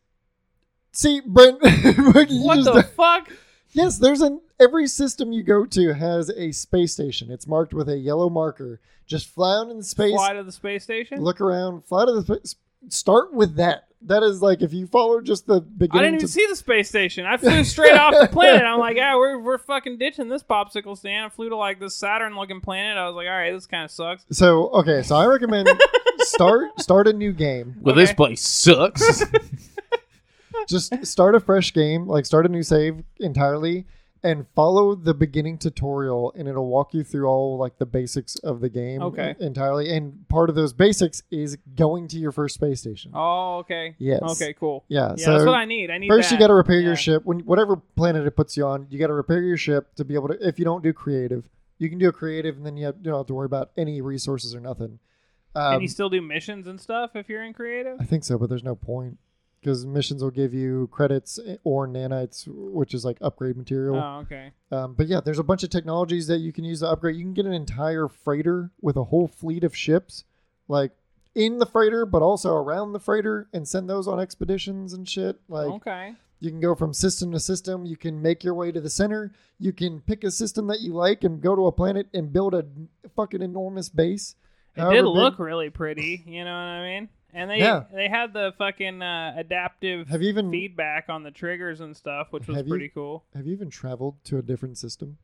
See, 0.92 1.20
Brent. 1.26 1.60
What 1.62 2.64
the 2.64 2.84
fuck? 2.96 3.32
Yes, 3.74 3.98
there's 4.00 4.22
an 4.22 4.42
every 4.60 4.88
system 4.88 5.32
you 5.32 5.44
go 5.44 5.66
to 5.66 5.94
has 5.94 6.30
a 6.32 6.52
space 6.52 6.94
station. 6.94 7.30
It's 7.30 7.46
marked 7.46 7.74
with 7.74 7.90
a 7.90 7.98
yellow 7.98 8.30
marker. 8.30 8.80
Just 9.06 9.28
fly 9.28 9.58
out 9.58 9.70
in 9.70 9.78
the 9.78 9.84
space, 9.84 10.14
Fly 10.14 10.34
to 10.34 10.44
the 10.44 10.52
space 10.52 10.84
station. 10.84 11.22
look 11.22 11.40
around, 11.42 11.86
fly 11.86 12.06
to 12.06 12.22
the. 12.22 12.56
Start 12.90 13.34
with 13.34 13.56
that. 13.56 13.87
That 14.02 14.22
is 14.22 14.42
like 14.42 14.62
if 14.62 14.74
you 14.74 14.86
follow 14.86 15.22
just 15.22 15.48
the 15.48 15.60
beginning. 15.60 16.00
I 16.00 16.04
didn't 16.04 16.16
even 16.16 16.28
to, 16.28 16.34
see 16.34 16.46
the 16.48 16.56
space 16.56 16.88
station. 16.88 17.26
I 17.26 17.38
flew 17.38 17.64
straight 17.64 17.94
off 17.94 18.14
the 18.20 18.28
planet. 18.28 18.64
I'm 18.64 18.80
like, 18.80 18.96
yeah, 18.96 19.16
we're, 19.16 19.40
we're 19.40 19.58
fucking 19.58 19.98
ditching 19.98 20.30
this 20.30 20.44
popsicle 20.44 20.98
stand. 20.98 21.26
I 21.26 21.30
flew 21.30 21.50
to 21.50 21.56
like 21.56 21.80
this 21.80 21.96
Saturn 21.96 22.36
looking 22.36 22.62
planet. 22.62 22.98
I 22.98 23.08
was 23.08 23.16
like, 23.16 23.28
all 23.28 23.34
right, 23.34 23.52
this 23.52 23.66
kind 23.66 23.86
of 23.86 23.92
sucks. 23.92 24.26
So 24.32 24.70
okay, 24.70 25.02
so 25.02 25.16
I 25.16 25.26
recommend 25.26 25.70
start 26.20 26.80
start 26.80 27.08
a 27.08 27.14
new 27.14 27.34
game. 27.34 27.78
well, 27.82 27.96
this 27.96 28.14
place 28.14 28.42
sucks. 28.42 29.24
Just 30.68 31.06
start 31.06 31.34
a 31.34 31.40
fresh 31.40 31.74
game, 31.74 32.08
like 32.08 32.26
start 32.26 32.46
a 32.46 32.50
new 32.50 32.64
save 32.64 33.04
entirely, 33.20 33.86
and 34.24 34.46
follow 34.56 34.96
the 34.96 35.14
beginning 35.14 35.58
tutorial, 35.58 36.34
and 36.36 36.48
it'll 36.48 36.68
walk 36.68 36.94
you 36.94 37.04
through 37.04 37.28
all 37.28 37.58
like 37.58 37.78
the 37.78 37.86
basics 37.86 38.36
of 38.38 38.62
the 38.62 38.70
game 38.70 39.02
Okay. 39.02 39.36
entirely. 39.40 39.96
And 39.96 40.28
part 40.30 40.50
of 40.50 40.56
those 40.56 40.74
basics 40.74 41.24
is 41.32 41.58
going 41.76 42.08
to 42.10 42.18
your 42.18 42.32
first 42.32 42.56
space 42.56 42.82
station. 42.82 43.12
Oh, 43.14 43.58
okay. 43.60 43.96
Yes. 44.00 44.22
Okay, 44.24 44.54
cool. 44.54 44.84
Yeah. 44.88 45.14
Yeah, 45.18 45.26
so 45.26 45.32
that's 45.34 45.46
what 45.46 45.56
I 45.56 45.66
need. 45.66 45.90
I 45.92 45.98
need 45.98 46.08
First, 46.10 46.32
you 46.32 46.40
got 46.40 46.48
to 46.48 46.54
repair 46.54 46.80
Yeah. 46.80 46.88
your 46.88 46.96
ship. 46.96 47.24
When 47.26 47.40
whatever 47.42 47.76
planet 47.76 48.26
it 48.26 48.36
puts 48.36 48.58
you 48.58 48.66
on, 48.66 48.88
you 48.90 49.00
got 49.00 49.08
to 49.08 49.14
repair 49.14 49.42
your 49.42 49.58
ship 49.58 49.94
to 49.96 50.06
be 50.06 50.16
able 50.16 50.30
to. 50.30 50.38
If 50.48 50.60
you 50.60 50.66
don't 50.66 50.84
do 50.84 50.94
creative, 50.94 51.48
you 51.78 51.90
can 51.90 52.00
do 52.00 52.10
a 52.10 52.14
creative, 52.14 52.58
and 52.58 52.66
then 52.66 52.76
you, 52.78 52.86
have, 52.88 52.96
you 52.98 53.04
don't 53.04 53.18
have 53.20 53.28
to 53.28 53.34
worry 53.36 53.46
about 53.46 53.72
any 53.78 54.02
resources 54.02 54.56
or 54.56 54.60
nothing. 54.60 55.00
Um, 55.56 55.74
Can 55.74 55.82
you 55.82 55.88
still 55.88 56.10
do 56.10 56.22
missions 56.22 56.68
and 56.68 56.80
stuff 56.80 57.12
if 57.16 57.30
you're 57.30 57.44
in 57.44 57.54
creative? 57.54 57.98
I 58.00 58.04
think 58.06 58.24
so, 58.24 58.38
but 58.38 58.50
there's 58.50 58.64
no 58.64 58.76
point 58.76 59.18
because 59.60 59.86
missions 59.86 60.24
will 60.24 60.32
give 60.32 60.54
you 60.54 60.88
credits 60.92 61.40
or 61.64 61.88
nanites, 61.88 62.48
which 62.48 62.94
is 62.94 63.04
like 63.04 63.18
upgrade 63.22 63.58
material. 63.58 63.96
Oh, 63.96 64.20
okay. 64.22 64.52
Um, 64.72 64.94
but 64.94 65.08
yeah, 65.08 65.20
there's 65.20 65.40
a 65.40 65.44
bunch 65.44 65.64
of 65.64 65.70
technologies 65.70 66.28
that 66.28 66.38
you 66.38 66.54
can 66.54 66.64
use 66.64 66.80
to 66.82 66.90
upgrade. 66.90 67.16
You 67.16 67.24
can 67.24 67.34
get 67.34 67.46
an 67.46 67.54
entire 67.54 68.08
freighter 68.08 68.72
with 68.82 68.96
a 68.96 69.06
whole 69.06 69.28
fleet 69.28 69.64
of 69.64 69.76
ships, 69.76 70.24
like 70.68 70.92
in 71.36 71.60
the 71.60 71.66
freighter, 71.66 72.06
but 72.06 72.22
also 72.22 72.54
around 72.54 72.94
the 72.94 73.00
freighter, 73.00 73.48
and 73.54 73.68
send 73.68 73.90
those 73.90 74.08
on 74.08 74.20
expeditions 74.20 74.94
and 74.94 75.08
shit. 75.08 75.40
Like 75.50 75.68
okay. 75.68 76.14
you 76.40 76.50
can 76.50 76.60
go 76.60 76.76
from 76.76 76.94
system 76.94 77.32
to 77.32 77.40
system. 77.40 77.86
You 77.86 77.98
can 77.98 78.22
make 78.22 78.44
your 78.44 78.54
way 78.54 78.72
to 78.72 78.80
the 78.80 78.90
center. 78.90 79.32
You 79.60 79.74
can 79.74 80.02
pick 80.02 80.24
a 80.24 80.32
system 80.32 80.68
that 80.68 80.82
you 80.82 80.94
like 80.94 81.24
and 81.24 81.42
go 81.42 81.56
to 81.56 81.68
a 81.68 81.72
planet 81.72 82.08
and 82.14 82.32
build 82.32 82.54
a 82.54 82.66
fucking 83.16 83.42
enormous 83.42 83.90
base. 83.90 84.36
It 84.76 84.82
did 84.82 84.92
big- 84.92 85.06
look 85.06 85.40
really 85.40 85.72
pretty. 85.72 86.24
You 86.28 86.46
know 86.46 86.52
what 86.52 86.58
I 86.58 86.84
mean? 86.84 87.10
And 87.38 87.50
they 87.52 87.60
Yeah. 87.60 87.84
they 87.94 88.08
had 88.10 88.34
the 88.34 88.54
fucking 88.58 89.02
uh, 89.02 89.34
adaptive 89.38 90.08
Have 90.10 90.22
you 90.24 90.30
even 90.30 90.50
feedback 90.52 91.06
on 91.08 91.22
the 91.24 91.30
triggers 91.32 91.80
and 91.82 91.96
stuff, 91.96 92.28
which 92.32 92.48
was 92.48 92.58
Have 92.58 92.66
you- 92.68 92.72
pretty 92.74 92.90
cool. 92.90 93.24
have 93.36 93.46
you 93.46 93.54
even 93.54 93.70
traveled 93.70 94.16
to 94.26 94.38
a 94.38 94.42
different 94.42 94.78
system? 94.78 95.18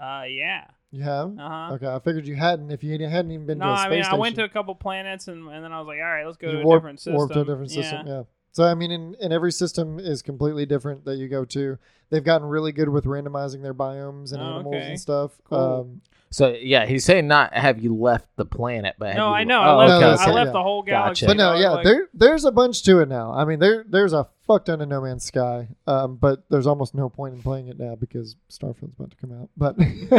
Uh, 0.00 0.22
yeah. 0.28 0.66
You 0.92 1.02
have. 1.02 1.36
Uh 1.38 1.48
huh. 1.48 1.74
Okay, 1.74 1.86
I 1.88 1.98
figured 1.98 2.26
you 2.26 2.36
hadn't. 2.36 2.70
If 2.70 2.82
you 2.84 2.92
hadn't 2.92 3.32
even 3.32 3.44
been 3.46 3.58
No, 3.58 3.66
to 3.66 3.72
a 3.72 3.76
space 3.78 3.86
I 3.86 3.90
mean 3.90 3.98
I 3.98 4.02
station, 4.04 4.18
went 4.20 4.36
to 4.36 4.44
a 4.44 4.48
couple 4.48 4.74
planets 4.76 5.26
and, 5.28 5.48
and 5.48 5.64
then 5.64 5.72
I 5.72 5.78
was 5.80 5.88
like, 5.88 5.98
all 5.98 6.04
right, 6.04 6.24
let's 6.24 6.36
go 6.38 6.46
you 6.46 6.52
to 6.58 6.60
a 6.62 6.64
warp, 6.64 6.80
different 6.80 7.00
system. 7.00 7.14
warp 7.14 7.32
to 7.32 7.40
a 7.40 7.44
different 7.44 7.70
system. 7.72 8.06
Yeah. 8.06 8.22
So 8.52 8.64
I 8.64 8.74
mean, 8.74 8.90
in, 8.92 9.14
in 9.20 9.32
every 9.32 9.52
system 9.52 9.98
is 9.98 10.22
completely 10.22 10.64
different 10.64 11.04
that 11.04 11.16
you 11.16 11.28
go 11.28 11.44
to. 11.46 11.76
They've 12.10 12.24
gotten 12.24 12.46
really 12.46 12.72
good 12.72 12.88
with 12.88 13.04
randomizing 13.04 13.62
their 13.62 13.74
biomes 13.74 14.32
and 14.32 14.40
Oh, 14.42 14.46
animals 14.56 14.74
okay. 14.74 14.90
and 14.90 15.00
stuff. 15.00 15.32
Cool. 15.44 15.58
Um, 15.58 16.00
so 16.30 16.48
yeah, 16.60 16.84
he's 16.84 17.04
saying 17.06 17.26
not 17.26 17.54
have 17.54 17.82
you 17.82 17.94
left 17.96 18.28
the 18.36 18.44
planet, 18.44 18.96
but 18.98 19.08
have 19.08 19.16
No, 19.16 19.28
you- 19.28 19.34
I 19.34 19.44
know. 19.44 19.60
Oh, 19.60 19.78
I 19.78 19.86
left, 19.86 19.90
No, 19.90 19.98
the, 20.00 20.22
I 20.22 20.30
left 20.34 20.48
yeah. 20.48 20.52
the 20.52 20.62
whole 20.62 20.82
galaxy. 20.82 21.26
Gotcha. 21.26 21.36
but 21.36 21.42
no, 21.42 21.54
yeah, 21.58 21.70
like- 21.70 21.84
there 21.84 22.08
there's 22.12 22.44
a 22.44 22.52
bunch 22.52 22.82
to 22.84 23.00
it 23.00 23.08
now. 23.08 23.32
I 23.32 23.44
mean, 23.46 23.58
there 23.60 23.84
there's 23.88 24.12
a 24.12 24.26
fuck 24.46 24.64
ton 24.66 24.80
of 24.80 24.88
No 24.88 25.00
Man's 25.02 25.24
Sky, 25.24 25.68
um, 25.86 26.16
but 26.16 26.42
there's 26.50 26.66
almost 26.66 26.94
no 26.94 27.08
point 27.10 27.34
in 27.34 27.42
playing 27.42 27.68
it 27.68 27.78
now 27.78 27.94
because 27.94 28.34
Starfield's 28.50 28.94
about 28.98 29.10
to 29.10 29.16
come 29.16 29.32
out. 29.32 29.48
But 29.56 29.76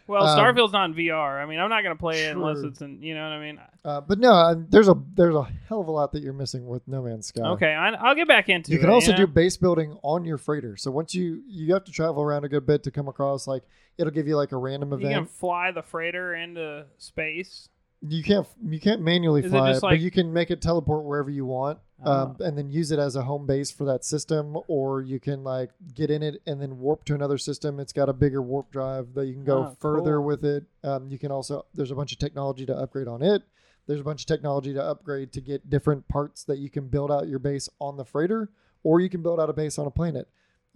well, 0.06 0.26
Um, 0.26 0.38
Starfield's 0.38 0.72
not 0.72 0.90
in 0.90 0.94
VR. 0.94 1.42
I 1.42 1.46
mean, 1.46 1.58
I'm 1.60 1.68
not 1.70 1.82
gonna 1.82 1.94
play 1.96 2.24
it 2.26 2.36
unless 2.36 2.58
it's 2.62 2.80
in. 2.80 3.02
You 3.02 3.14
know 3.14 3.22
what 3.24 3.32
I 3.32 3.40
mean? 3.40 3.60
uh, 3.84 4.00
but 4.00 4.18
no, 4.18 4.32
uh, 4.32 4.54
there's 4.70 4.88
a 4.88 4.94
there's 5.14 5.34
a 5.34 5.46
hell 5.68 5.80
of 5.82 5.88
a 5.88 5.92
lot 5.92 6.12
that 6.12 6.22
you're 6.22 6.32
missing 6.32 6.66
with 6.66 6.86
No 6.88 7.02
Man's 7.02 7.26
Sky. 7.26 7.42
Okay, 7.42 7.72
I, 7.74 7.90
I'll 7.90 8.14
get 8.14 8.28
back 8.28 8.48
into 8.48 8.70
You 8.70 8.76
it. 8.76 8.80
You 8.80 8.86
can 8.86 8.90
also 8.94 9.10
know? 9.12 9.18
do 9.18 9.26
base 9.26 9.58
building 9.58 9.98
on 10.02 10.24
your 10.24 10.38
freighter. 10.38 10.76
So 10.78 10.90
once 10.90 11.14
you 11.14 11.29
you 11.46 11.72
have 11.74 11.84
to 11.84 11.92
travel 11.92 12.22
around 12.22 12.44
a 12.44 12.48
good 12.48 12.66
bit 12.66 12.82
to 12.84 12.90
come 12.90 13.08
across 13.08 13.46
like 13.46 13.62
it'll 13.98 14.12
give 14.12 14.26
you 14.26 14.36
like 14.36 14.52
a 14.52 14.56
random 14.56 14.92
event. 14.92 15.10
You 15.10 15.16
can 15.18 15.26
fly 15.26 15.70
the 15.72 15.82
freighter 15.82 16.34
into 16.34 16.86
space. 16.98 17.68
You 18.02 18.22
can't 18.22 18.46
you 18.66 18.80
can't 18.80 19.02
manually 19.02 19.44
Is 19.44 19.50
fly 19.50 19.68
it, 19.70 19.72
just 19.74 19.82
but 19.82 20.00
you 20.00 20.10
can 20.10 20.32
make 20.32 20.50
it 20.50 20.62
teleport 20.62 21.04
wherever 21.04 21.28
you 21.28 21.44
want, 21.44 21.80
um, 22.02 22.36
Oh. 22.40 22.44
and 22.44 22.56
then 22.56 22.70
use 22.70 22.90
it 22.92 22.98
as 22.98 23.14
a 23.14 23.22
home 23.22 23.46
base 23.46 23.70
for 23.70 23.84
that 23.84 24.04
system. 24.06 24.56
Or 24.68 25.02
you 25.02 25.20
can 25.20 25.44
like 25.44 25.70
get 25.94 26.10
in 26.10 26.22
it 26.22 26.40
and 26.46 26.62
then 26.62 26.78
warp 26.78 27.04
to 27.06 27.14
another 27.14 27.36
system. 27.36 27.78
It's 27.78 27.92
got 27.92 28.08
a 28.08 28.14
bigger 28.14 28.40
warp 28.40 28.70
drive 28.70 29.12
that 29.14 29.26
you 29.26 29.34
can 29.34 29.44
go 29.44 29.66
Oh, 29.66 29.76
further 29.80 30.16
cool. 30.16 30.24
with 30.24 30.44
it. 30.46 30.64
Um, 30.82 31.08
you 31.08 31.18
can 31.18 31.30
also 31.30 31.66
there's 31.74 31.90
a 31.90 31.94
bunch 31.94 32.12
of 32.12 32.18
technology 32.18 32.64
to 32.64 32.74
upgrade 32.74 33.06
on 33.08 33.20
it. 33.22 33.42
There's 33.86 34.00
a 34.00 34.04
bunch 34.04 34.22
of 34.22 34.26
technology 34.26 34.72
to 34.72 34.82
upgrade 34.82 35.32
to 35.32 35.40
get 35.42 35.68
different 35.68 36.08
parts 36.08 36.44
that 36.44 36.58
you 36.58 36.70
can 36.70 36.86
build 36.88 37.10
out 37.10 37.28
your 37.28 37.38
base 37.38 37.68
on 37.80 37.96
the 37.98 38.04
freighter, 38.06 38.48
or 38.82 39.00
you 39.00 39.10
can 39.10 39.20
build 39.20 39.40
out 39.40 39.50
a 39.50 39.52
base 39.52 39.78
on 39.78 39.86
a 39.86 39.90
planet. 39.90 40.26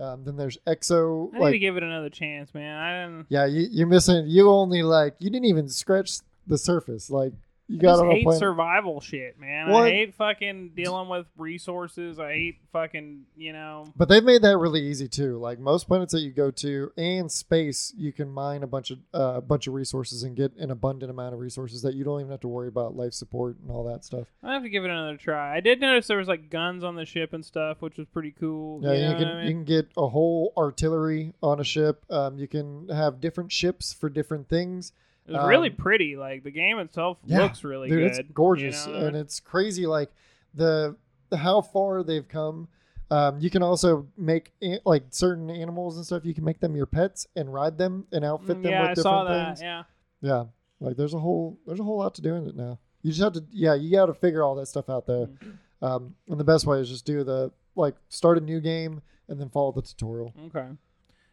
Um, 0.01 0.24
then 0.24 0.36
there's 0.36 0.59
exo 0.66 1.28
I 1.32 1.38
need 1.38 1.42
like 1.45 1.53
to 1.53 1.59
give 1.59 1.76
it 1.76 1.82
another 1.82 2.11
chance, 2.11 2.53
man. 2.53 2.76
I 2.76 3.03
didn't. 3.05 3.26
yeah, 3.28 3.47
you, 3.47 3.68
you're 3.70 3.86
missing. 3.86 4.24
You 4.26 4.51
only 4.51 4.82
like 4.82 5.14
you 5.20 5.30
didn't 5.30 5.47
even 5.47 5.68
scratch 5.68 6.18
the 6.47 6.59
surface. 6.59 7.11
Like 7.11 7.32
you 7.66 7.78
I 7.78 7.82
got 7.82 8.06
a 8.06 8.10
hate 8.10 8.30
survival 8.34 9.00
shit, 9.00 9.40
man. 9.40 9.70
What? 9.70 9.84
I 9.84 9.90
hate 9.90 10.14
fucking 10.14 10.72
dealing 10.76 11.08
with 11.08 11.26
resources. 11.38 12.18
I 12.18 12.32
hate 12.32 12.58
fucking, 12.72 13.22
you 13.36 13.54
know. 13.54 13.86
But 13.96 14.10
they've 14.10 14.22
made 14.22 14.42
that 14.42 14.58
really 14.58 14.82
easy 14.82 15.08
too. 15.08 15.38
Like 15.38 15.58
most 15.58 15.88
planets 15.88 16.12
that 16.12 16.20
you 16.20 16.30
go 16.30 16.50
to 16.50 16.92
and 16.98 17.32
space, 17.32 17.94
you 17.96 18.12
can 18.12 18.30
mine 18.30 18.62
a 18.62 18.66
bunch 18.66 18.90
of 18.90 18.98
a 19.14 19.16
uh, 19.16 19.40
bunch 19.40 19.66
of 19.66 19.72
resources 19.72 20.24
and 20.24 20.36
get 20.36 20.54
an 20.56 20.70
abundant 20.70 21.10
amount 21.10 21.32
of 21.32 21.40
resources 21.40 21.80
that 21.82 21.94
you 21.94 22.04
don't 22.04 22.20
even 22.20 22.30
have 22.30 22.40
to 22.40 22.48
worry 22.48 22.68
about 22.68 22.96
life 22.96 23.14
support 23.14 23.56
and 23.62 23.70
all 23.70 23.84
that 23.84 24.04
stuff. 24.04 24.26
I 24.42 24.52
have 24.52 24.62
to 24.62 24.68
give 24.68 24.84
it 24.84 24.90
another 24.90 25.16
try. 25.16 25.56
I 25.56 25.60
did 25.60 25.80
notice 25.80 26.06
there 26.06 26.18
was 26.18 26.28
like 26.28 26.50
guns 26.50 26.84
on 26.84 26.96
the 26.96 27.06
ship 27.06 27.32
and 27.32 27.44
stuff, 27.44 27.80
which 27.80 27.96
was 27.96 28.06
pretty 28.08 28.34
cool. 28.38 28.80
Yeah, 28.82 28.92
you, 28.92 29.08
you, 29.08 29.16
can 29.16 29.28
I 29.28 29.34
mean? 29.36 29.46
you 29.46 29.52
can 29.54 29.64
get 29.64 29.88
a 29.96 30.08
whole 30.08 30.52
artillery 30.56 31.32
on 31.42 31.60
a 31.60 31.64
ship. 31.64 32.04
Um, 32.10 32.38
you 32.38 32.46
can 32.46 32.90
have 32.90 33.22
different 33.22 33.52
ships 33.52 33.94
for 33.94 34.10
different 34.10 34.50
things. 34.50 34.92
It 35.27 35.33
was 35.33 35.47
really 35.49 35.70
um, 35.70 35.77
pretty. 35.77 36.16
Like 36.16 36.45
the 36.45 36.51
game 36.51 36.79
itself 36.79 37.18
Yeah, 37.25 37.43
looks 37.43 37.64
really 37.64 37.89
Dude, 37.89 37.99
good. 38.12 38.18
it's 38.20 38.31
gorgeous 38.33 38.87
you 38.87 38.93
know? 38.93 39.07
and 39.07 39.16
it's 39.16 39.41
crazy. 39.41 39.87
Like 39.87 40.11
the 40.55 40.97
how 41.37 41.61
far 41.62 42.03
they've 42.03 42.27
come. 42.29 42.68
Um, 43.11 43.39
you 43.39 43.51
can 43.51 43.62
also 43.62 44.07
make 44.16 44.53
like 44.85 45.05
certain 45.11 45.51
animals 45.51 45.97
and 45.97 46.05
stuff. 46.07 46.25
You 46.25 46.35
can 46.35 46.45
make 46.45 46.61
them 46.61 46.75
your 46.75 46.87
pets 46.87 47.27
and 47.37 47.53
ride 47.53 47.77
them 47.79 48.07
and 48.12 48.25
outfit 48.25 48.59
Mm, 48.59 48.62
them 48.62 48.72
yeah, 48.72 48.81
with 48.83 48.91
I 48.91 48.95
different 48.95 49.03
saw 49.05 49.25
that. 49.25 49.47
things. 49.59 49.62
Yeah. 49.62 49.83
Yeah, 50.20 50.45
like 50.81 50.97
there's 50.97 51.12
a 51.14 51.18
whole 51.18 51.59
there's 51.66 51.81
a 51.81 51.85
whole 51.85 51.99
lot 51.99 52.14
to 52.16 52.22
do 52.22 52.35
in 52.35 52.47
it 52.49 52.57
now. 52.57 52.79
You 53.03 53.11
just 53.11 53.22
have 53.22 53.35
to 53.35 53.45
yeah 53.51 53.75
you 53.75 53.91
got 53.91 54.07
to 54.07 54.14
figure 54.14 54.43
all 54.43 54.55
that 54.57 54.66
stuff 54.66 54.89
out 54.89 55.07
there. 55.07 55.27
Mm-hmm. 55.27 55.85
Um, 55.85 56.14
and 56.29 56.41
the 56.41 56.45
best 56.45 56.66
way 56.66 56.81
is 56.81 56.89
just 56.89 57.05
do 57.05 57.22
the 57.25 57.53
like 57.77 57.95
start 58.09 58.39
a 58.39 58.41
new 58.41 58.59
game 58.61 59.03
and 59.29 59.39
then 59.41 59.51
follow 59.51 59.72
the 59.72 59.83
tutorial. 59.83 60.33
Okay. 60.47 60.66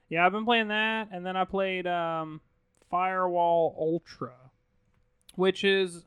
Yeah, 0.09 0.25
I've 0.25 0.33
been 0.33 0.43
playing 0.43 0.67
that, 0.67 1.07
and 1.13 1.25
then 1.25 1.37
I 1.37 1.45
played 1.45 1.87
um, 1.87 2.41
Firewall 2.91 3.75
Ultra, 3.79 4.33
which 5.35 5.63
is 5.63 6.05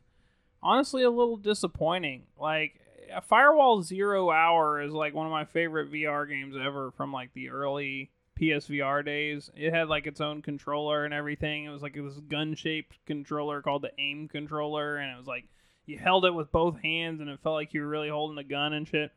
honestly 0.63 1.03
a 1.03 1.09
little 1.09 1.35
disappointing. 1.35 2.23
Like 2.39 2.79
Firewall 3.23 3.81
Zero 3.81 4.31
Hour 4.31 4.81
is 4.81 4.93
like 4.93 5.13
one 5.13 5.25
of 5.25 5.31
my 5.31 5.45
favorite 5.45 5.91
VR 5.91 6.29
games 6.29 6.55
ever 6.55 6.91
from 6.91 7.11
like 7.11 7.33
the 7.33 7.49
early 7.49 8.11
PSVR 8.39 9.03
days. 9.03 9.49
It 9.55 9.73
had 9.73 9.89
like 9.89 10.07
its 10.07 10.21
own 10.21 10.41
controller 10.41 11.05
and 11.05 11.13
everything. 11.13 11.65
It 11.65 11.69
was 11.69 11.81
like 11.81 11.95
this 11.95 12.19
gun-shaped 12.19 12.97
controller 13.05 13.61
called 13.61 13.81
the 13.81 13.91
aim 13.99 14.27
controller, 14.27 14.97
and 14.97 15.11
it 15.11 15.17
was 15.17 15.27
like 15.27 15.45
you 15.85 15.97
held 15.97 16.25
it 16.25 16.33
with 16.33 16.51
both 16.51 16.79
hands, 16.81 17.19
and 17.19 17.29
it 17.29 17.39
felt 17.41 17.55
like 17.55 17.73
you 17.73 17.81
were 17.81 17.87
really 17.87 18.09
holding 18.09 18.37
a 18.37 18.43
gun 18.43 18.73
and 18.73 18.87
shit. 18.87 19.11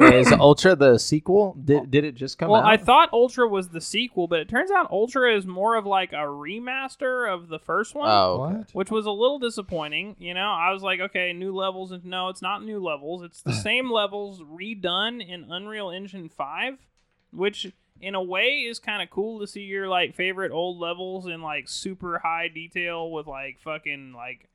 Is 0.00 0.30
Ultra 0.32 0.76
the 0.76 0.98
sequel? 0.98 1.56
Did, 1.64 1.90
did 1.90 2.04
it 2.04 2.14
just 2.14 2.38
come 2.38 2.48
out? 2.48 2.52
well, 2.52 2.60
out? 2.62 2.68
I 2.68 2.76
thought 2.76 3.10
Ultra 3.12 3.48
was 3.48 3.68
the 3.68 3.80
sequel, 3.80 4.28
but 4.28 4.40
it 4.40 4.48
turns 4.48 4.70
out 4.70 4.90
Ultra 4.90 5.34
is 5.36 5.46
more 5.46 5.76
of 5.76 5.86
like 5.86 6.12
a 6.12 6.26
remaster 6.26 7.32
of 7.32 7.48
the 7.48 7.58
first 7.58 7.94
one. 7.94 8.08
oh, 8.10 8.42
okay. 8.42 8.56
What? 8.56 8.70
which 8.72 8.90
was 8.90 9.06
a 9.06 9.10
little 9.10 9.38
disappointing. 9.38 10.16
You 10.18 10.34
know, 10.34 10.50
I 10.50 10.72
was 10.72 10.82
like, 10.82 11.00
okay, 11.00 11.32
new 11.32 11.54
levels, 11.54 11.92
and 11.92 12.04
no, 12.04 12.28
it's 12.28 12.42
not 12.42 12.64
new 12.64 12.82
levels. 12.82 13.22
It's 13.22 13.42
the 13.42 13.52
same 13.62 13.90
levels 13.90 14.40
redone 14.40 15.26
in 15.26 15.50
Unreal 15.50 15.90
Engine 15.90 16.28
Five, 16.28 16.78
which 17.32 17.72
in 18.00 18.14
a 18.14 18.22
way 18.22 18.66
is 18.68 18.78
kind 18.78 19.02
of 19.02 19.10
cool 19.10 19.40
to 19.40 19.46
see 19.46 19.62
your 19.62 19.88
like 19.88 20.14
favorite 20.14 20.52
old 20.52 20.78
levels 20.78 21.26
in 21.26 21.42
like 21.42 21.68
super 21.68 22.18
high 22.18 22.48
detail 22.48 23.10
with 23.10 23.26
like 23.26 23.58
fucking 23.60 24.12
like 24.14 24.48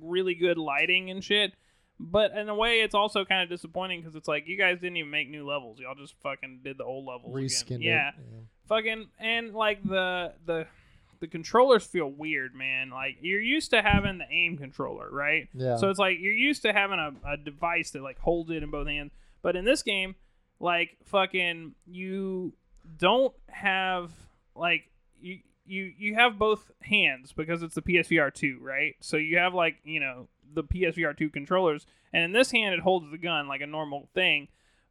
really 0.00 0.34
good 0.34 0.58
lighting 0.58 1.10
and 1.10 1.22
shit. 1.22 1.52
But 1.98 2.32
in 2.32 2.48
a 2.48 2.54
way, 2.54 2.80
it's 2.80 2.94
also 2.94 3.24
kind 3.24 3.42
of 3.42 3.48
disappointing 3.48 4.00
because 4.00 4.16
it's 4.16 4.28
like 4.28 4.46
you 4.46 4.58
guys 4.58 4.78
didn't 4.80 4.98
even 4.98 5.10
make 5.10 5.30
new 5.30 5.46
levels. 5.46 5.78
Y'all 5.80 5.94
just 5.94 6.14
fucking 6.22 6.60
did 6.62 6.76
the 6.76 6.84
old 6.84 7.06
levels. 7.06 7.32
again. 7.62 7.80
Yeah, 7.80 8.08
it. 8.08 8.14
fucking 8.68 9.06
and 9.18 9.54
like 9.54 9.82
the 9.82 10.34
the 10.44 10.66
the 11.20 11.26
controllers 11.26 11.84
feel 11.84 12.10
weird, 12.10 12.54
man. 12.54 12.90
Like 12.90 13.16
you're 13.20 13.40
used 13.40 13.70
to 13.70 13.80
having 13.80 14.18
the 14.18 14.26
aim 14.30 14.58
controller, 14.58 15.08
right? 15.10 15.48
Yeah. 15.54 15.76
So 15.76 15.88
it's 15.88 15.98
like 15.98 16.18
you're 16.20 16.32
used 16.32 16.62
to 16.62 16.72
having 16.72 16.98
a, 16.98 17.12
a 17.26 17.36
device 17.38 17.92
that 17.92 18.02
like 18.02 18.18
holds 18.18 18.50
it 18.50 18.62
in 18.62 18.70
both 18.70 18.88
hands. 18.88 19.12
But 19.42 19.56
in 19.56 19.64
this 19.64 19.82
game, 19.82 20.16
like 20.60 20.96
fucking 21.06 21.74
you 21.86 22.52
don't 22.98 23.34
have 23.48 24.10
like 24.54 24.90
you 25.20 25.38
you 25.66 25.92
you 25.98 26.14
have 26.14 26.38
both 26.38 26.70
hands 26.82 27.32
because 27.32 27.62
it's 27.62 27.74
the 27.74 27.82
PSVR 27.82 28.32
2, 28.32 28.58
right? 28.60 28.96
So 29.00 29.16
you 29.16 29.38
have 29.38 29.54
like, 29.54 29.76
you 29.84 30.00
know, 30.00 30.28
the 30.54 30.64
PSVR 30.64 31.16
2 31.16 31.30
controllers 31.30 31.86
and 32.12 32.24
in 32.24 32.32
this 32.32 32.50
hand 32.50 32.74
it 32.74 32.80
holds 32.80 33.10
the 33.10 33.18
gun 33.18 33.48
like 33.48 33.60
a 33.60 33.66
normal 33.66 34.08
thing. 34.14 34.48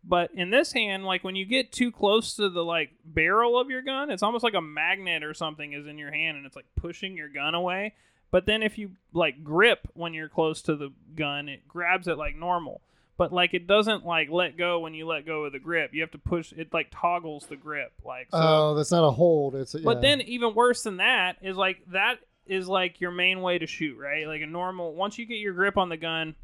But 0.07 0.29
in 0.35 0.51
this 0.51 0.71
hand, 0.71 1.03
like 1.03 1.23
when 1.23 1.35
you 1.35 1.45
get 1.45 1.71
too 1.71 1.91
close 1.91 2.35
to 2.35 2.49
the 2.49 2.63
like 2.63 2.91
barrel 3.03 3.59
of 3.59 3.69
your 3.69 3.81
gun, 3.81 4.11
it's 4.11 4.21
almost 4.21 4.43
like 4.43 4.53
a 4.53 4.61
magnet 4.61 5.23
or 5.23 5.33
something 5.33 5.73
is 5.73 5.87
in 5.87 5.97
your 5.97 6.11
hand 6.11 6.37
and 6.37 6.45
it's 6.45 6.55
like 6.55 6.67
pushing 6.75 7.17
your 7.17 7.29
gun 7.29 7.55
away. 7.55 7.93
But 8.29 8.45
then 8.45 8.61
if 8.61 8.77
you 8.77 8.91
like 9.13 9.43
grip 9.43 9.87
when 9.93 10.13
you're 10.13 10.29
close 10.29 10.61
to 10.63 10.75
the 10.75 10.91
gun, 11.15 11.49
it 11.49 11.67
grabs 11.67 12.07
it 12.07 12.17
like 12.17 12.35
normal. 12.35 12.81
But 13.17 13.31
like 13.31 13.53
it 13.53 13.65
doesn't 13.65 14.05
like 14.05 14.29
let 14.29 14.57
go 14.57 14.79
when 14.79 14.93
you 14.93 15.07
let 15.07 15.25
go 15.25 15.45
of 15.45 15.53
the 15.53 15.59
grip. 15.59 15.93
You 15.93 16.01
have 16.01 16.11
to 16.11 16.17
push 16.17 16.51
it 16.51 16.73
like 16.73 16.87
toggles 16.91 17.45
the 17.45 17.55
grip. 17.55 17.93
Like 18.03 18.27
so 18.31 18.37
oh, 18.37 18.75
that's 18.75 18.91
not 18.91 19.07
a 19.07 19.11
hold. 19.11 19.55
It's 19.55 19.73
a, 19.73 19.79
but 19.79 19.97
yeah. 19.97 20.01
then 20.01 20.21
even 20.21 20.53
worse 20.53 20.83
than 20.83 20.97
that 20.97 21.37
is 21.41 21.55
like 21.55 21.77
that 21.91 22.15
is 22.45 22.67
like 22.67 22.99
your 22.99 23.11
main 23.11 23.41
way 23.41 23.57
to 23.57 23.67
shoot, 23.67 23.97
right? 23.97 24.27
Like 24.27 24.41
a 24.41 24.47
normal 24.47 24.93
once 24.93 25.17
you 25.17 25.25
get 25.25 25.35
your 25.35 25.53
grip 25.53 25.77
on 25.77 25.87
the 25.87 25.97
gun, 25.97 26.35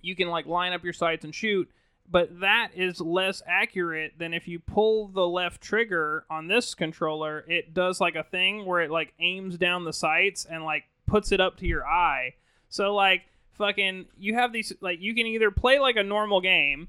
you 0.00 0.14
can 0.14 0.28
like 0.28 0.46
line 0.46 0.72
up 0.72 0.84
your 0.84 0.92
sights 0.92 1.24
and 1.24 1.34
shoot. 1.34 1.68
But 2.08 2.40
that 2.40 2.70
is 2.74 3.00
less 3.00 3.40
accurate 3.46 4.14
than 4.18 4.34
if 4.34 4.48
you 4.48 4.58
pull 4.58 5.08
the 5.08 5.26
left 5.26 5.60
trigger 5.60 6.24
on 6.28 6.48
this 6.48 6.74
controller. 6.74 7.44
It 7.48 7.72
does 7.72 8.00
like 8.00 8.16
a 8.16 8.24
thing 8.24 8.64
where 8.64 8.80
it 8.80 8.90
like 8.90 9.12
aims 9.20 9.56
down 9.58 9.84
the 9.84 9.92
sights 9.92 10.44
and 10.44 10.64
like 10.64 10.84
puts 11.06 11.32
it 11.32 11.40
up 11.40 11.56
to 11.58 11.66
your 11.66 11.86
eye. 11.86 12.34
So 12.68 12.94
like 12.94 13.22
fucking 13.60 14.06
you 14.18 14.34
have 14.34 14.52
these 14.52 14.72
like 14.80 15.00
you 15.00 15.14
can 15.14 15.26
either 15.26 15.50
play 15.50 15.78
like 15.78 15.96
a 15.96 16.02
normal 16.02 16.40
game 16.40 16.88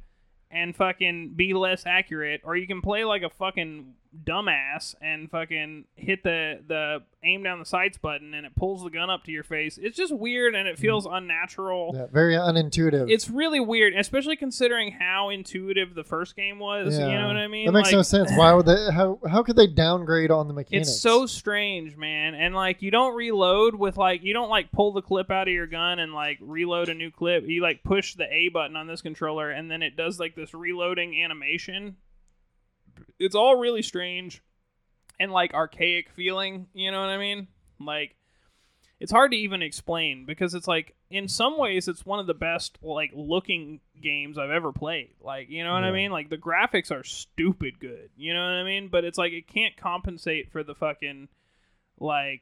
and 0.49 0.73
fucking 0.75 1.33
be 1.35 1.53
less 1.53 1.85
accurate, 1.85 2.41
or 2.43 2.55
you 2.55 2.65
can 2.65 2.81
play 2.81 3.03
like 3.03 3.23
a 3.23 3.29
fucking 3.29 3.93
dumbass 4.25 4.93
and 5.01 5.29
fucking 5.31 5.85
hit 5.95 6.23
the 6.23 6.59
the 6.67 6.99
aim 7.23 7.43
down 7.43 7.59
the 7.59 7.65
sights 7.65 7.97
button 7.97 8.33
and 8.33 8.45
it 8.45 8.55
pulls 8.55 8.83
the 8.83 8.89
gun 8.89 9.09
up 9.09 9.23
to 9.23 9.31
your 9.31 9.43
face. 9.43 9.77
It's 9.81 9.95
just 9.95 10.13
weird 10.13 10.55
and 10.55 10.67
it 10.67 10.75
mm-hmm. 10.75 10.81
feels 10.81 11.05
unnatural. 11.05 11.93
yeah, 11.95 12.07
very 12.11 12.33
unintuitive. 12.33 13.09
It's 13.09 13.29
really 13.29 13.59
weird, 13.59 13.93
especially 13.93 14.35
considering 14.35 14.91
how 14.91 15.29
intuitive 15.29 15.95
the 15.95 16.03
first 16.03 16.35
game 16.35 16.59
was. 16.59 16.97
Yeah. 16.97 17.07
You 17.07 17.19
know 17.19 17.27
what 17.27 17.37
I 17.37 17.47
mean? 17.47 17.67
that 17.67 17.71
makes 17.71 17.87
Like, 17.87 17.95
no 17.95 18.01
sense. 18.01 18.31
Why 18.35 18.53
would 18.53 18.65
they? 18.65 18.91
How 18.91 19.19
how 19.29 19.43
could 19.43 19.55
they 19.55 19.67
downgrade 19.67 20.31
on 20.31 20.47
the 20.47 20.53
mechanics? 20.53 20.89
It's 20.89 21.01
so 21.01 21.25
strange, 21.25 21.95
man. 21.95 22.35
And 22.35 22.53
like 22.53 22.81
you 22.81 22.91
don't 22.91 23.15
reload 23.15 23.75
with 23.75 23.97
like 23.97 24.23
you 24.23 24.33
don't 24.33 24.49
like 24.49 24.71
pull 24.71 24.91
the 24.91 25.01
clip 25.01 25.31
out 25.31 25.47
of 25.47 25.53
your 25.53 25.67
gun 25.67 25.99
and 25.99 26.13
like 26.13 26.37
reload 26.41 26.89
a 26.89 26.93
new 26.93 27.11
clip. 27.11 27.45
You 27.47 27.61
like 27.61 27.83
push 27.83 28.15
the 28.15 28.31
A 28.31 28.49
button 28.49 28.75
on 28.75 28.87
this 28.87 29.01
controller 29.01 29.51
and 29.51 29.71
then 29.71 29.81
it 29.81 29.95
does 29.95 30.19
like 30.19 30.35
this 30.35 30.53
reloading 30.53 31.21
animation. 31.23 31.95
It's 33.19 33.35
all 33.35 33.55
really 33.55 33.81
strange 33.81 34.41
and 35.19 35.31
like 35.31 35.53
archaic 35.53 36.09
feeling, 36.09 36.67
you 36.73 36.91
know 36.91 36.99
what 36.99 37.09
I 37.09 37.17
mean? 37.17 37.47
Like 37.79 38.15
it's 38.99 39.11
hard 39.11 39.31
to 39.31 39.37
even 39.37 39.61
explain 39.61 40.25
because 40.25 40.53
it's 40.53 40.67
like 40.67 40.95
in 41.09 41.27
some 41.27 41.57
ways 41.57 41.87
it's 41.87 42.05
one 42.05 42.19
of 42.19 42.27
the 42.27 42.33
best 42.33 42.77
like 42.83 43.11
looking 43.15 43.79
games 44.01 44.37
I've 44.37 44.51
ever 44.51 44.71
played. 44.71 45.15
Like, 45.19 45.49
you 45.49 45.63
know 45.63 45.73
what 45.73 45.83
I 45.83 45.91
mean? 45.91 46.11
Like 46.11 46.29
the 46.29 46.37
graphics 46.37 46.91
are 46.91 47.03
stupid 47.03 47.79
good. 47.79 48.09
You 48.15 48.33
know 48.33 48.41
what 48.41 48.53
I 48.53 48.63
mean? 48.63 48.89
But 48.89 49.03
it's 49.03 49.17
like 49.17 49.33
it 49.33 49.47
can't 49.47 49.75
compensate 49.75 50.51
for 50.51 50.63
the 50.63 50.75
fucking 50.75 51.29
like 51.99 52.41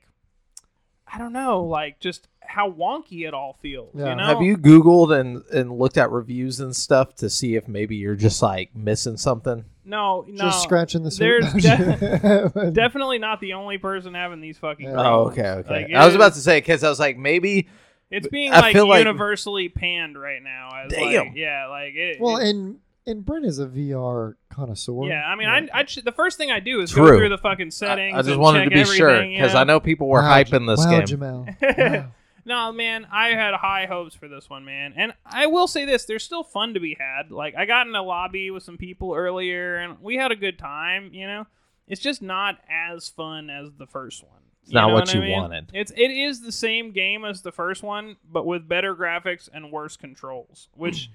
I 1.11 1.17
don't 1.17 1.33
know, 1.33 1.63
like 1.63 1.99
just 1.99 2.27
how 2.41 2.69
wonky 2.69 3.27
it 3.27 3.33
all 3.33 3.57
feels. 3.61 3.95
Yeah. 3.95 4.09
You 4.09 4.15
know? 4.15 4.25
Have 4.25 4.41
you 4.41 4.57
Googled 4.57 5.17
and, 5.17 5.43
and 5.51 5.71
looked 5.71 5.97
at 5.97 6.11
reviews 6.11 6.59
and 6.59 6.75
stuff 6.75 7.15
to 7.15 7.29
see 7.29 7.55
if 7.55 7.67
maybe 7.67 7.95
you're 7.95 8.15
just 8.15 8.41
like 8.41 8.75
missing 8.75 9.17
something? 9.17 9.65
No, 9.89 10.23
no. 10.27 10.45
just 10.45 10.63
scratching 10.63 11.03
the 11.03 11.11
surface. 11.11 11.51
there's 11.51 11.99
surface. 11.99 12.73
Definitely 12.73 13.17
not 13.19 13.41
the 13.41 13.53
only 13.53 13.77
person 13.77 14.13
having 14.13 14.39
these 14.39 14.57
fucking. 14.57 14.85
Yeah. 14.85 14.95
Oh, 15.01 15.27
okay, 15.29 15.47
okay. 15.49 15.83
Like, 15.85 15.93
I 15.93 16.05
was 16.05 16.13
it 16.13 16.17
about 16.17 16.33
to 16.35 16.39
say 16.39 16.59
because 16.59 16.83
I 16.83 16.89
was 16.89 16.99
like 16.99 17.17
maybe 17.17 17.67
It's 18.11 18.27
being 18.27 18.53
I 18.53 18.59
like 18.59 18.73
feel 18.73 18.87
like- 18.87 18.99
universally 18.99 19.67
panned 19.69 20.19
right 20.19 20.41
now. 20.43 20.69
As 20.85 20.91
Damn. 20.91 21.27
Like, 21.27 21.35
yeah, 21.35 21.67
like 21.67 21.93
it. 21.95 22.21
well, 22.21 22.37
it- 22.37 22.49
and 22.49 22.77
and 23.07 23.25
Brent 23.25 23.45
is 23.45 23.57
a 23.57 23.65
VR 23.65 24.35
connoisseur. 24.51 25.05
yeah, 25.07 25.23
I 25.25 25.35
mean, 25.35 25.47
Like, 25.47 25.69
I, 25.73 25.79
I 25.79 25.85
sh- 25.85 26.01
the 26.05 26.11
first 26.11 26.37
thing 26.37 26.51
I 26.51 26.59
do 26.59 26.81
is 26.81 26.91
True. 26.91 27.09
go 27.09 27.17
through 27.17 27.29
the 27.29 27.39
fucking 27.39 27.67
I, 27.67 27.69
settings. 27.71 28.15
I 28.15 28.19
just 28.19 28.29
and 28.33 28.39
wanted 28.39 28.59
check 28.59 28.69
to 28.69 28.75
be 28.91 28.97
sure 28.97 29.25
because 29.25 29.53
you 29.53 29.59
I 29.59 29.63
know 29.63 29.79
people 29.79 30.07
were 30.07 30.21
wow, 30.21 30.31
hyping 30.43 30.67
this 30.67 30.85
wow, 30.85 30.91
game. 30.91 31.05
Jamal. 31.07 31.45
know? 31.45 31.55
Wow. 31.77 32.11
No, 32.45 32.71
man, 32.71 33.07
I 33.11 33.29
had 33.29 33.53
high 33.53 33.85
hopes 33.85 34.15
for 34.15 34.27
this 34.27 34.49
one, 34.49 34.65
man. 34.65 34.93
And 34.95 35.13
I 35.25 35.47
will 35.47 35.67
say 35.67 35.85
this: 35.85 36.05
there's 36.05 36.23
still 36.23 36.43
fun 36.43 36.73
to 36.73 36.79
be 36.79 36.97
had. 36.99 37.31
Like, 37.31 37.55
I 37.55 37.65
got 37.65 37.87
in 37.87 37.95
a 37.95 38.03
lobby 38.03 38.51
with 38.51 38.63
some 38.63 38.77
people 38.77 39.13
earlier, 39.13 39.77
and 39.77 39.99
we 40.01 40.15
had 40.15 40.31
a 40.31 40.35
good 40.35 40.57
time. 40.57 41.11
You 41.13 41.27
know, 41.27 41.47
it's 41.87 42.01
just 42.01 42.21
not 42.21 42.57
as 42.69 43.09
fun 43.09 43.49
as 43.49 43.71
the 43.77 43.87
first 43.87 44.23
one. 44.23 44.41
It's 44.63 44.73
not 44.73 44.91
what 44.91 45.09
I 45.09 45.13
you 45.13 45.21
mean? 45.21 45.31
wanted. 45.31 45.71
It's 45.73 45.91
it 45.91 46.11
is 46.11 46.41
the 46.41 46.51
same 46.51 46.91
game 46.91 47.25
as 47.25 47.41
the 47.41 47.51
first 47.51 47.81
one, 47.81 48.17
but 48.31 48.45
with 48.45 48.67
better 48.67 48.95
graphics 48.95 49.49
and 49.51 49.71
worse 49.71 49.97
controls. 49.97 50.67
Which, 50.75 51.09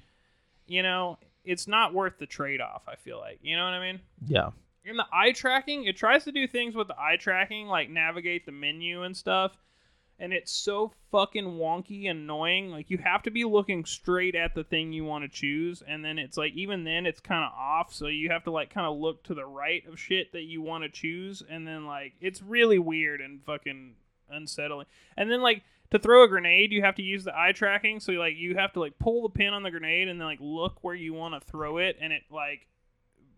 you 0.66 0.83
know, 0.83 1.18
it's 1.45 1.68
not 1.68 1.95
worth 1.95 2.18
the 2.18 2.27
trade 2.27 2.61
off. 2.61 2.83
I 2.89 2.97
feel 2.97 3.18
like 3.18 3.39
you 3.43 3.57
know 3.57 3.64
what 3.64 3.75
I 3.75 3.81
mean. 3.81 4.01
Yeah. 4.27 4.51
In 4.85 4.97
the 4.97 5.07
eye 5.12 5.33
tracking, 5.33 5.85
it 5.85 5.97
tries 5.97 6.25
to 6.25 6.33
do 6.33 6.47
things 6.47 6.75
with 6.75 6.89
the 6.89 7.01
eye 7.01 7.16
tracking, 7.16 7.68
like 7.68 7.89
navigate 7.89 8.45
the 8.45 8.53
menu 8.53 9.03
and 9.03 9.16
stuff. 9.16 9.57
And 10.18 10.32
it's 10.32 10.52
so 10.52 10.92
fucking 11.10 11.44
wonky 11.44 12.08
and 12.08 12.20
annoying. 12.20 12.70
Like 12.70 12.88
you 12.88 12.98
have 12.98 13.24
to 13.24 13.32
be 13.32 13.44
looking 13.44 13.84
straight 13.84 14.36
at 14.36 14.54
the 14.54 14.62
thing 14.62 14.92
you 14.92 15.04
want 15.04 15.24
to 15.24 15.28
choose, 15.28 15.82
and 15.86 16.04
then 16.04 16.18
it's 16.18 16.36
like 16.36 16.52
even 16.54 16.84
then 16.84 17.04
it's 17.04 17.20
kind 17.20 17.44
of 17.44 17.50
off. 17.52 17.92
So 17.92 18.06
you 18.06 18.30
have 18.30 18.44
to 18.44 18.52
like 18.52 18.72
kind 18.72 18.86
of 18.86 18.96
look 18.96 19.24
to 19.24 19.34
the 19.34 19.44
right 19.44 19.82
of 19.88 19.98
shit 19.98 20.32
that 20.32 20.42
you 20.42 20.62
want 20.62 20.84
to 20.84 20.88
choose, 20.88 21.42
and 21.48 21.66
then 21.66 21.84
like 21.84 22.12
it's 22.20 22.42
really 22.42 22.78
weird 22.78 23.20
and 23.20 23.42
fucking 23.44 23.94
unsettling. 24.30 24.86
And 25.16 25.28
then 25.30 25.42
like 25.42 25.62
to 25.90 25.98
throw 25.98 26.22
a 26.22 26.28
grenade, 26.28 26.72
you 26.72 26.82
have 26.82 26.94
to 26.94 27.02
use 27.02 27.24
the 27.24 27.36
eye 27.36 27.52
tracking. 27.52 27.98
So 27.98 28.12
like 28.12 28.36
you 28.36 28.54
have 28.54 28.72
to 28.74 28.80
like 28.80 28.98
pull 29.00 29.22
the 29.22 29.30
pin 29.30 29.52
on 29.52 29.64
the 29.64 29.70
grenade 29.72 30.08
and 30.08 30.20
then 30.20 30.28
like 30.28 30.40
look 30.40 30.78
where 30.82 30.94
you 30.94 31.12
want 31.12 31.34
to 31.34 31.40
throw 31.40 31.78
it, 31.78 31.96
and 32.00 32.12
it 32.12 32.22
like 32.30 32.68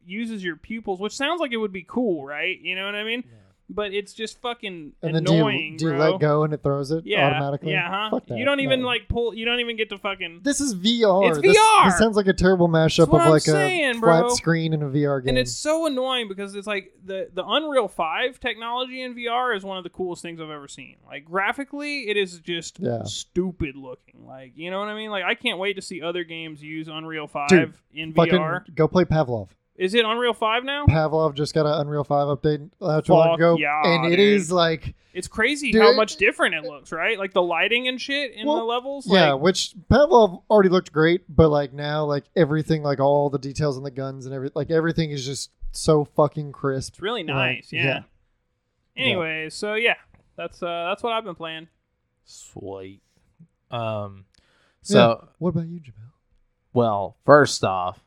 uses 0.04 0.44
your 0.44 0.56
pupils, 0.56 1.00
which 1.00 1.16
sounds 1.16 1.40
like 1.40 1.52
it 1.52 1.56
would 1.56 1.72
be 1.72 1.86
cool, 1.88 2.24
right? 2.24 2.60
You 2.60 2.76
know 2.76 2.84
what 2.84 2.94
I 2.94 3.02
mean? 3.02 3.24
But 3.68 3.92
it's 3.92 4.12
just 4.14 4.40
fucking 4.40 4.92
And 5.02 5.14
then 5.14 5.24
do 5.24 5.32
annoying, 5.34 5.72
you, 5.72 5.78
do 5.78 5.84
you 5.86 5.96
let 5.96 6.20
go 6.20 6.44
and 6.44 6.54
it 6.54 6.62
throws 6.62 6.92
it 6.92 7.04
yeah, 7.04 7.26
automatically? 7.26 7.72
Yeah, 7.72 7.90
huh? 7.90 8.10
Fuck 8.10 8.26
that. 8.26 8.38
You 8.38 8.44
don't 8.44 8.60
even 8.60 8.82
No. 8.82 8.86
like 8.86 9.08
pull. 9.08 9.34
You 9.34 9.44
don't 9.44 9.58
even 9.58 9.76
get 9.76 9.88
to 9.90 9.98
fucking. 9.98 10.40
This 10.44 10.60
is 10.60 10.74
VR. 10.76 11.28
It's 11.30 11.38
VR. 11.38 11.84
This, 11.86 11.98
sounds 11.98 12.16
like 12.16 12.28
a 12.28 12.32
terrible 12.32 12.68
mashup 12.68 13.08
of 13.12 13.14
I'm 13.14 13.30
like 13.30 13.42
saying, 13.42 13.96
a 13.96 13.98
bro. 13.98 14.20
flat 14.28 14.36
screen 14.36 14.72
and 14.72 14.84
a 14.84 14.86
VR 14.86 15.20
game. 15.20 15.30
And 15.30 15.38
it's 15.38 15.50
so 15.56 15.86
annoying 15.86 16.28
because 16.28 16.54
it's 16.54 16.66
like 16.68 16.92
the 17.04 17.28
the 17.34 17.44
Unreal 17.44 17.88
Five 17.88 18.38
technology 18.38 19.02
in 19.02 19.14
VR 19.16 19.56
is 19.56 19.64
one 19.64 19.78
of 19.78 19.82
the 19.84 19.90
coolest 19.90 20.22
things 20.22 20.40
I've 20.40 20.48
ever 20.50 20.68
seen. 20.68 20.96
Like 21.04 21.24
graphically, 21.24 22.08
it 22.08 22.16
is 22.16 22.38
just 22.38 22.78
Yeah. 22.78 23.02
stupid 23.04 23.74
looking. 23.76 24.26
Like 24.26 24.52
you 24.56 24.70
know 24.70 24.78
what 24.78 24.88
I 24.88 24.94
mean? 24.94 25.10
Like 25.10 25.24
I 25.24 25.34
can't 25.34 25.58
wait 25.58 25.74
to 25.74 25.82
see 25.82 26.02
other 26.02 26.22
games 26.22 26.62
use 26.62 26.86
Unreal 26.86 27.26
Five 27.26 27.48
Dude, 27.48 27.74
in 27.92 28.12
VR. 28.12 28.62
go 28.76 28.86
play 28.86 29.04
Pavlov. 29.04 29.48
Is 29.78 29.94
it 29.94 30.04
Unreal 30.04 30.32
Five 30.32 30.64
now? 30.64 30.86
Pavlov 30.86 31.34
just 31.34 31.54
got 31.54 31.66
an 31.66 31.80
Unreal 31.80 32.02
5 32.04 32.38
update 32.38 32.70
not 32.80 33.04
too 33.04 33.12
long 33.12 33.28
Fuck 33.30 33.38
ago. 33.38 33.56
yeah, 33.58 33.82
and 33.84 34.06
it 34.12 34.16
dude. 34.16 34.20
is 34.40 34.50
like 34.50 34.94
It's 35.12 35.28
crazy 35.28 35.70
Dude, 35.72 35.82
how 35.82 35.90
it- 35.92 35.96
much 35.96 36.16
different 36.16 36.54
it 36.54 36.64
looks, 36.64 36.92
right? 36.92 37.18
Like 37.18 37.32
the 37.34 37.42
lighting 37.42 37.86
and 37.88 38.00
shit 38.00 38.32
in 38.32 38.46
Well, 38.46 38.56
the 38.58 38.64
levels. 38.64 39.06
yeah, 39.06 39.32
like, 39.34 39.42
which 39.42 39.74
Pavlov 39.90 40.42
already 40.50 40.68
looked 40.70 40.92
great, 40.92 41.22
but 41.28 41.48
like 41.50 41.72
now 41.74 42.04
like 42.04 42.24
everything 42.34 42.82
like 42.82 43.00
all 43.00 43.28
the 43.30 43.38
details 43.38 43.76
on 43.76 43.82
the 43.82 43.90
guns 43.90 44.24
and 44.26 44.34
everything 44.34 44.52
like 44.54 44.70
everything 44.70 45.10
is 45.10 45.24
just 45.26 45.50
so 45.72 46.04
fucking 46.04 46.52
crisp. 46.52 46.94
it's 46.94 47.02
really 47.02 47.22
Like, 47.22 47.26
nice. 47.34 47.68
yeah. 47.72 47.84
yeah. 47.84 48.00
Anyway, 48.96 49.50
so 49.50 49.74
yeah, 49.74 49.96
that's 50.36 50.62
uh 50.62 50.86
that's 50.88 51.02
what 51.02 51.12
I've 51.12 51.24
been 51.24 51.34
playing. 51.34 51.68
Sweet. 52.24 53.02
Um. 53.70 54.24
So 54.82 55.28
What 55.38 55.50
about 55.50 55.66
you, 55.66 55.80
Jamel? 55.80 56.12
well, 56.72 57.16
first 57.26 57.62
off, 57.64 58.04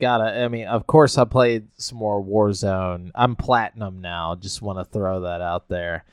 gotta. 0.00 0.24
I 0.24 0.48
mean, 0.48 0.66
of 0.66 0.86
course, 0.86 1.18
I 1.18 1.24
played 1.24 1.68
some 1.76 1.98
more 1.98 2.22
Warzone. 2.22 3.10
I'm 3.14 3.36
platinum 3.36 4.00
now. 4.00 4.34
Just 4.34 4.62
want 4.62 4.78
to 4.78 4.84
throw 4.84 5.20
that 5.20 5.40
out 5.40 5.68
there. 5.68 6.04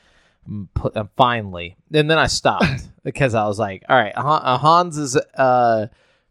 I'm 0.47 0.69
pu- 0.73 0.91
finally, 1.17 1.75
and 1.93 2.09
then 2.09 2.17
I 2.17 2.27
stopped 2.27 2.65
because 3.03 3.35
I 3.35 3.45
was 3.47 3.59
like, 3.59 3.83
all 3.87 3.95
right, 3.95 4.13
uh, 4.15 4.57
Hans 4.57 4.97
is 4.97 5.15
uh 5.15 5.87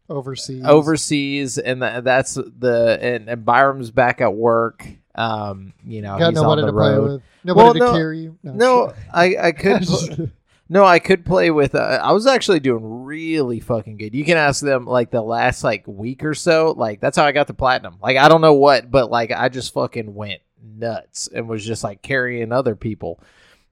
overseas. 0.09 0.65
overseas, 0.65 1.57
and 1.57 1.81
tha- 1.81 2.01
that's 2.03 2.33
the 2.33 2.99
and, 3.01 3.29
and 3.29 3.45
Byram's 3.45 3.91
back 3.91 4.19
at 4.21 4.33
work. 4.33 4.85
Um, 5.15 5.73
you 5.85 6.01
know, 6.01 6.17
Got 6.17 6.29
he's 6.31 6.41
nobody 6.41 6.61
on 6.61 6.65
to 6.67 6.71
the 6.71 6.77
play 6.77 6.89
road. 6.91 7.11
with. 7.11 7.21
Nobody 7.43 7.63
Well, 7.63 7.73
to 7.73 7.79
no- 7.79 7.93
carry 7.93 8.19
you. 8.19 8.37
No, 8.43 8.93
I 9.13 9.35
I 9.39 9.51
could. 9.53 10.31
No, 10.71 10.85
I 10.85 10.99
could 10.99 11.25
play 11.25 11.51
with. 11.51 11.75
Uh, 11.75 11.99
I 12.01 12.13
was 12.13 12.25
actually 12.25 12.61
doing 12.61 13.03
really 13.03 13.59
fucking 13.59 13.97
good. 13.97 14.15
You 14.15 14.23
can 14.23 14.37
ask 14.37 14.63
them 14.63 14.85
like 14.85 15.11
the 15.11 15.21
last 15.21 15.65
like 15.65 15.85
week 15.85 16.23
or 16.23 16.33
so. 16.33 16.73
Like 16.77 17.01
that's 17.01 17.17
how 17.17 17.25
I 17.25 17.33
got 17.33 17.47
the 17.47 17.53
platinum. 17.53 17.97
Like 18.01 18.15
I 18.15 18.29
don't 18.29 18.39
know 18.39 18.53
what, 18.53 18.89
but 18.89 19.11
like 19.11 19.33
I 19.33 19.49
just 19.49 19.73
fucking 19.73 20.15
went 20.15 20.39
nuts 20.63 21.27
and 21.27 21.49
was 21.49 21.65
just 21.65 21.83
like 21.83 22.01
carrying 22.01 22.53
other 22.53 22.77
people. 22.77 23.19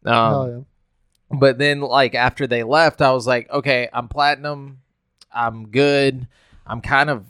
Um, 0.03 0.13
oh 0.13 0.65
yeah. 1.31 1.39
but 1.39 1.57
then 1.57 1.79
like 1.79 2.15
after 2.15 2.47
they 2.47 2.63
left, 2.63 3.01
I 3.01 3.13
was 3.13 3.25
like, 3.25 3.49
okay, 3.49 3.87
I'm 3.93 4.09
platinum. 4.09 4.81
I'm 5.33 5.69
good. 5.69 6.27
I'm 6.67 6.81
kind 6.81 7.09
of 7.09 7.23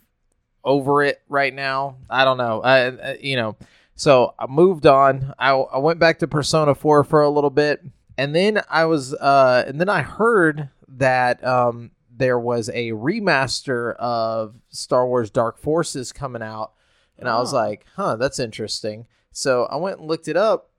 over 0.64 1.04
it 1.04 1.22
right 1.30 1.54
now. 1.54 1.98
I 2.10 2.26
don't 2.26 2.38
know. 2.40 2.64
I, 2.64 2.88
I 2.88 3.18
you 3.22 3.36
know. 3.36 3.56
So 3.94 4.34
I 4.40 4.48
moved 4.48 4.88
on. 4.88 5.36
I, 5.38 5.52
I 5.52 5.78
went 5.78 6.00
back 6.00 6.18
to 6.20 6.28
Persona 6.28 6.74
4 6.74 7.04
for 7.04 7.22
a 7.22 7.30
little 7.30 7.52
bit, 7.52 7.84
and 8.20 8.36
then 8.36 8.62
I 8.70 8.86
was 8.86 9.14
uh 9.14 9.64
and 9.68 9.80
then 9.80 9.90
I 9.90 10.02
heard 10.02 10.70
that 10.98 11.44
um 11.44 11.92
there 12.16 12.38
was 12.40 12.70
a 12.70 12.92
remaster 12.92 13.96
of 13.96 14.56
Star 14.70 15.08
Wars 15.08 15.30
Dark 15.32 15.58
Forces 15.58 16.12
coming 16.12 16.42
out, 16.42 16.74
and 17.18 17.30
I 17.30 17.40
was 17.40 17.54
Oh. 17.54 17.58
like, 17.58 17.86
huh, 17.96 18.18
that's 18.18 18.40
interesting. 18.40 19.08
So 19.32 19.66
I 19.66 19.78
went 19.78 20.00
and 20.00 20.08
looked 20.08 20.28
it 20.28 20.36
up, 20.36 20.70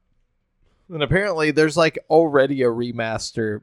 and 0.91 1.03
apparently 1.03 1.51
there's 1.51 1.76
like 1.78 1.99
already 2.11 2.62
a 2.62 2.66
remaster 2.66 3.62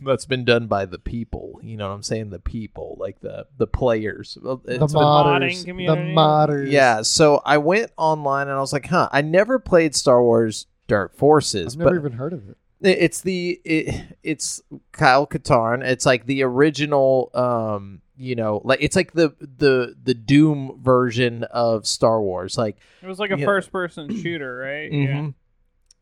that's 0.00 0.26
been 0.26 0.44
done 0.44 0.66
by 0.68 0.86
the 0.86 0.98
people. 0.98 1.58
You 1.62 1.76
know 1.76 1.88
what 1.88 1.94
I'm 1.94 2.02
saying? 2.02 2.30
The 2.30 2.38
people, 2.40 2.96
like 2.98 3.20
the 3.20 3.46
the 3.58 3.66
players. 3.68 4.36
Well, 4.40 4.56
The 4.64 4.82
it's 4.82 4.94
modding 4.94 5.64
modders. 5.64 5.64
The 5.64 5.72
modders. 6.14 6.70
yeah, 6.70 7.02
so 7.02 7.42
I 7.44 7.58
went 7.58 7.92
online 7.96 8.48
and 8.48 8.56
I 8.56 8.60
was 8.60 8.72
like, 8.72 8.86
huh, 8.86 9.08
I 9.12 9.22
never 9.22 9.58
played 9.60 9.94
Star 9.94 10.20
Wars 10.22 10.66
Dark 10.88 11.14
Forces, 11.16 11.74
I've 11.74 11.78
never 11.78 11.90
but 11.90 11.96
even 12.06 12.12
heard 12.18 12.32
of 12.32 12.48
it. 12.48 12.56
It- 12.80 12.98
it's 12.98 13.20
the 13.22 13.60
it, 13.64 14.16
it's 14.22 14.62
Kyle 14.92 15.26
Katarn. 15.26 15.82
It's 15.84 16.06
like 16.06 16.26
the 16.26 16.42
original 16.42 17.30
um 17.34 18.00
you 18.20 18.34
know, 18.34 18.60
like 18.64 18.80
it's 18.82 18.96
like 18.96 19.12
the 19.12 19.34
the 19.40 19.94
the 20.02 20.14
Doom 20.14 20.80
version 20.82 21.44
of 21.44 21.86
Star 21.86 22.20
Wars. 22.20 22.58
Like 22.58 22.76
It 23.02 23.06
was 23.06 23.18
like 23.20 23.30
a 23.30 23.38
Yeah. 23.38 23.44
first 23.44 23.70
person 23.70 24.14
shooter, 24.22 24.56
right? 24.56 24.90
mhm. 24.90 25.34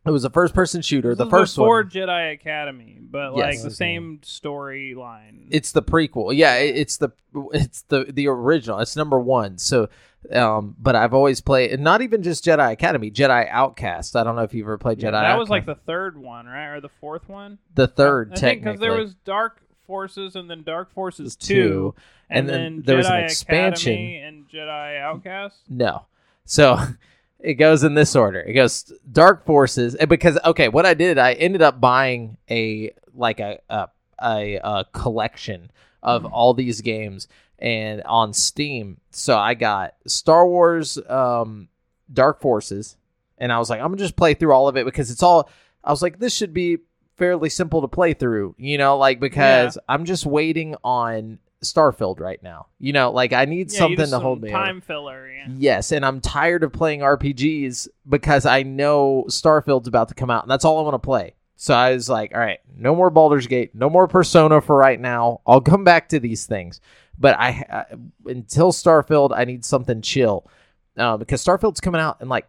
it 0.06 0.10
was 0.10 0.24
a 0.24 0.30
first 0.30 0.54
person 0.54 0.80
shooter. 0.82 1.10
This 1.10 1.18
the 1.18 1.24
is 1.26 1.30
first 1.30 1.56
before 1.56 1.82
one 1.82 1.90
Jedi 1.90 2.32
Academy, 2.32 2.98
but 3.02 3.36
Yes. 3.36 3.44
like 3.44 3.58
the 3.58 3.66
Okay. 3.66 3.74
same 3.74 4.20
storyline. 4.22 5.46
it's 5.50 5.72
the 5.72 5.82
prequel. 5.82 6.34
Yeah, 6.34 6.54
it, 6.56 6.76
it's 6.76 6.96
the 6.96 7.10
it's 7.52 7.82
the 7.82 8.04
the 8.04 8.28
original. 8.28 8.78
It's 8.80 8.96
number 8.96 9.18
1. 9.20 9.58
So 9.58 9.88
um 10.32 10.74
but 10.78 10.96
I've 10.96 11.14
always 11.14 11.40
played 11.40 11.72
and 11.72 11.82
not 11.84 12.02
even 12.02 12.22
just 12.22 12.44
Jedi 12.44 12.72
Academy, 12.72 13.10
Jedi 13.10 13.48
Outcast. 13.50 14.16
I 14.16 14.24
don't 14.24 14.36
know 14.36 14.42
if 14.42 14.54
you've 14.54 14.66
ever 14.66 14.78
played 14.78 14.98
Jedi 14.98 15.12
that 15.12 15.38
was 15.38 15.48
like 15.48 15.66
the 15.66 15.74
third 15.74 16.16
one, 16.16 16.46
right, 16.46 16.68
or 16.68 16.80
the 16.80 16.90
fourth 17.00 17.28
one? 17.28 17.58
the 17.74 17.86
third 17.86 18.32
I 18.32 18.36
think 18.36 18.40
technically. 18.40 18.72
Because 18.72 18.80
there 18.80 18.98
was 18.98 19.14
Dark 19.24 19.62
Forces 19.86 20.34
and 20.34 20.50
then 20.50 20.62
Dark 20.62 20.92
Forces 20.92 21.36
Two, 21.36 21.94
and 22.28 22.40
and, 22.40 22.48
then 22.48 22.62
then, 22.76 22.82
there 22.84 22.96
was 22.96 23.06
an 23.06 23.20
expansion. 23.24 23.92
Academy 23.92 24.16
and 24.18 24.48
Jedi 24.48 25.00
Outcast. 25.00 25.58
No. 25.68 26.06
So 26.44 26.78
it 27.40 27.54
goes 27.54 27.84
in 27.84 27.94
this 27.94 28.16
order. 28.16 28.40
It 28.40 28.54
goes 28.54 28.92
Dark 29.12 29.46
Forces 29.46 29.96
because 30.08 30.38
okay, 30.44 30.68
what 30.68 30.86
I 30.86 30.94
did, 30.94 31.18
I 31.18 31.34
ended 31.34 31.62
up 31.62 31.80
buying 31.80 32.36
a 32.50 32.92
like 33.14 33.38
a 33.38 33.60
a, 33.70 33.88
a, 34.20 34.56
a 34.56 34.84
collection 34.92 35.70
of 36.02 36.22
Mm-hmm. 36.22 36.34
all 36.34 36.54
these 36.54 36.82
games 36.82 37.26
and 37.58 38.02
on 38.02 38.32
Steam. 38.32 38.98
So 39.10 39.36
I 39.36 39.54
got 39.54 39.94
Star 40.06 40.46
Wars 40.46 40.98
um 41.08 41.68
Dark 42.12 42.40
Forces 42.40 42.96
and 43.38 43.52
I 43.52 43.58
was 43.58 43.70
like 43.70 43.80
I'm 43.80 43.92
to 43.92 43.98
just 43.98 44.16
play 44.16 44.34
through 44.34 44.52
all 44.52 44.68
of 44.68 44.76
it 44.76 44.84
because 44.84 45.10
it's 45.10 45.22
all 45.22 45.48
I 45.84 45.90
was 45.90 46.02
like 46.02 46.18
this 46.18 46.34
should 46.34 46.52
be 46.54 46.78
fairly 47.16 47.48
simple 47.48 47.80
to 47.80 47.88
play 47.88 48.12
through, 48.12 48.54
you 48.58 48.76
know, 48.76 48.98
like 48.98 49.20
because 49.20 49.78
I'm 49.88 50.04
just 50.04 50.26
waiting 50.26 50.76
on 50.84 51.38
Starfield 51.62 52.20
right 52.20 52.42
now. 52.42 52.66
You 52.78 52.92
know, 52.92 53.10
like 53.10 53.32
I 53.32 53.46
need 53.46 53.72
Yeah, 53.72 53.78
something 53.78 53.96
to 53.98 54.06
some 54.06 54.22
hold 54.22 54.42
me 54.42 54.50
over. 54.50 54.58
Time 54.64 54.80
filler. 54.82 55.30
Yeah. 55.32 55.46
Yes, 55.56 55.92
and 55.92 56.04
I'm 56.04 56.20
tired 56.20 56.62
of 56.62 56.72
playing 56.72 57.00
RPGs 57.00 57.88
because 58.08 58.44
I 58.46 58.62
know 58.64 59.24
Starfield's 59.28 59.88
about 59.88 60.08
to 60.08 60.14
come 60.14 60.30
out, 60.30 60.42
and 60.44 60.50
that's 60.50 60.64
all 60.64 60.78
I 60.78 60.82
want 60.82 60.94
to 60.94 60.98
play. 60.98 61.34
So 61.56 61.72
I 61.72 61.92
was 61.94 62.08
like, 62.10 62.34
all 62.34 62.40
right, 62.40 62.58
no 62.76 62.94
more 62.94 63.08
Baldur's 63.08 63.46
Gate, 63.46 63.74
no 63.74 63.88
more 63.88 64.06
Persona 64.06 64.60
for 64.60 64.76
right 64.76 65.00
now. 65.00 65.40
I'll 65.46 65.62
come 65.62 65.84
back 65.84 66.10
to 66.10 66.20
these 66.20 66.44
things, 66.44 66.80
but 67.18 67.38
I, 67.38 67.64
I 67.70 67.84
until 68.26 68.72
Starfield, 68.72 69.36
I 69.36 69.44
need 69.44 69.64
something 69.64 70.02
chill 70.02 70.48
uh, 70.96 71.16
because 71.16 71.44
Starfield's 71.44 71.80
coming 71.80 72.00
out 72.00 72.20
in 72.20 72.28
like 72.28 72.48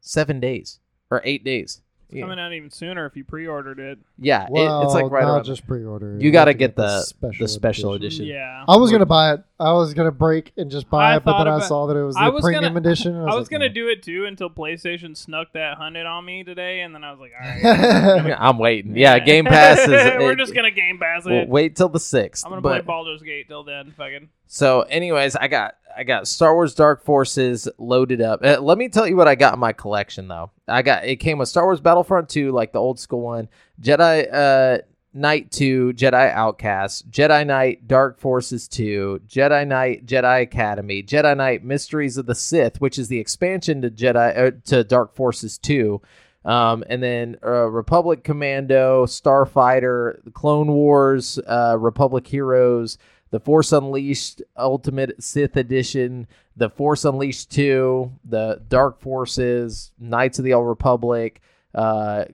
seven 0.00 0.40
days 0.40 0.80
or 1.10 1.20
eight 1.24 1.44
days. 1.44 1.80
It's 2.08 2.20
coming 2.20 2.38
out 2.38 2.52
even 2.52 2.70
sooner 2.70 3.04
if 3.06 3.16
you 3.16 3.24
pre-ordered 3.24 3.80
it. 3.80 3.98
Yeah, 4.18 4.44
it- 4.44 4.50
it's 4.84 4.94
like 4.94 5.10
right 5.10 5.24
not 5.24 5.34
around. 5.36 5.44
just 5.44 5.66
pre-order. 5.66 6.16
You 6.20 6.26
have 6.28 6.32
gotta 6.32 6.52
to 6.52 6.58
get 6.58 6.76
the- 6.76 7.04
the 7.38 7.48
special 7.48 7.94
edition. 7.94 8.26
Yeah. 8.26 8.64
I 8.68 8.76
was 8.76 8.92
gonna 8.92 9.06
buy 9.06 9.34
it. 9.34 9.40
I 9.58 9.72
was 9.72 9.92
gonna 9.94 10.12
break 10.12 10.52
and 10.56 10.70
just 10.70 10.88
buy 10.88 11.12
I 11.12 11.16
it, 11.16 11.24
but 11.24 11.32
thought 11.32 11.44
then 11.44 11.52
I 11.54 11.60
saw 11.60 11.86
that 11.86 11.96
it 11.96 12.04
was 12.04 12.14
the 12.14 12.30
was 12.30 12.42
premium 12.42 12.74
gonna- 12.74 12.78
edition. 12.78 13.16
and 13.16 13.22
I 13.30 13.34
was 13.34 13.46
like, 13.46 13.50
gonna 13.50 13.68
no. 13.68 13.74
do 13.74 13.88
it 13.88 14.02
too 14.02 14.24
until 14.26 14.50
PlayStation 14.50 15.16
snuck 15.16 15.52
that 15.54 15.78
hundred 15.78 16.06
on 16.06 16.24
me 16.24 16.44
today, 16.44 16.82
and 16.82 16.94
then 16.94 17.02
I 17.02 17.10
was 17.10 17.18
like, 17.20 17.32
all 17.40 17.72
right, 17.72 18.36
I'm 18.38 18.58
waiting. 18.58 18.96
Yeah, 18.96 19.18
Game 19.18 19.44
Pass 19.46 19.80
is. 19.80 19.88
We're 19.88 20.32
it- 20.32 20.38
just 20.38 20.54
gonna 20.54 20.70
Game 20.70 20.98
Pass 20.98 21.26
it. 21.26 21.30
we'll 21.30 21.46
wait 21.46 21.74
till 21.74 21.88
the 21.88 21.98
sixth. 22.00 22.44
I'm 22.44 22.50
gonna 22.52 22.60
but, 22.60 22.68
play 22.70 22.80
Baldur's 22.82 23.22
Gate 23.22 23.48
till 23.48 23.64
then. 23.64 23.92
Fucking. 23.96 24.28
So, 24.46 24.82
anyways, 24.82 25.36
I 25.36 25.48
got 25.48 25.74
I 25.96 26.04
got 26.04 26.28
Star 26.28 26.54
Wars 26.54 26.74
Dark 26.74 27.04
Forces 27.04 27.68
loaded 27.78 28.20
up. 28.20 28.44
Uh, 28.44 28.60
let 28.60 28.76
me 28.76 28.88
tell 28.88 29.06
you 29.06 29.16
what 29.16 29.28
I 29.28 29.34
got 29.34 29.54
in 29.54 29.60
my 29.60 29.72
collection 29.72 30.28
though. 30.28 30.50
I 30.68 30.82
got 30.82 31.04
it 31.04 31.16
came 31.16 31.38
with 31.38 31.48
Star 31.48 31.64
Wars 31.64 31.80
Battlefront 31.80 32.28
2, 32.28 32.52
like 32.52 32.72
the 32.72 32.80
old 32.80 33.00
school 33.00 33.22
one, 33.22 33.48
Jedi 33.80 34.28
uh 34.32 34.78
Knight 35.14 35.50
2, 35.50 35.94
Jedi 35.94 36.30
Outcast, 36.30 37.10
Jedi 37.10 37.46
Knight 37.46 37.88
Dark 37.88 38.20
Forces 38.20 38.68
2, 38.68 39.22
Jedi 39.26 39.66
Knight 39.66 40.04
Jedi 40.04 40.42
Academy, 40.42 41.02
Jedi 41.02 41.34
Knight 41.34 41.64
Mysteries 41.64 42.18
of 42.18 42.26
the 42.26 42.34
Sith, 42.34 42.78
which 42.82 42.98
is 42.98 43.08
the 43.08 43.18
expansion 43.18 43.80
to 43.80 43.90
Jedi 43.90 44.38
uh, 44.38 44.50
to 44.66 44.84
Dark 44.84 45.14
Forces 45.16 45.56
2. 45.56 46.02
Um, 46.44 46.84
and 46.88 47.02
then 47.02 47.38
uh, 47.44 47.68
Republic 47.70 48.22
Commando, 48.22 49.06
Starfighter, 49.06 50.32
Clone 50.32 50.68
Wars, 50.68 51.40
uh, 51.44 51.76
Republic 51.78 52.24
Heroes, 52.26 52.98
The 53.30 53.40
Force 53.40 53.72
Unleashed 53.72 54.42
Ultimate 54.56 55.22
Sith 55.22 55.56
Edition, 55.56 56.26
The 56.56 56.70
Force 56.70 57.04
Unleashed 57.04 57.50
2, 57.50 58.12
The 58.24 58.62
Dark 58.68 59.00
Forces, 59.00 59.92
Knights 59.98 60.38
of 60.38 60.44
the 60.44 60.54
Old 60.54 60.68
Republic, 60.68 61.40
uh, 61.74 62.26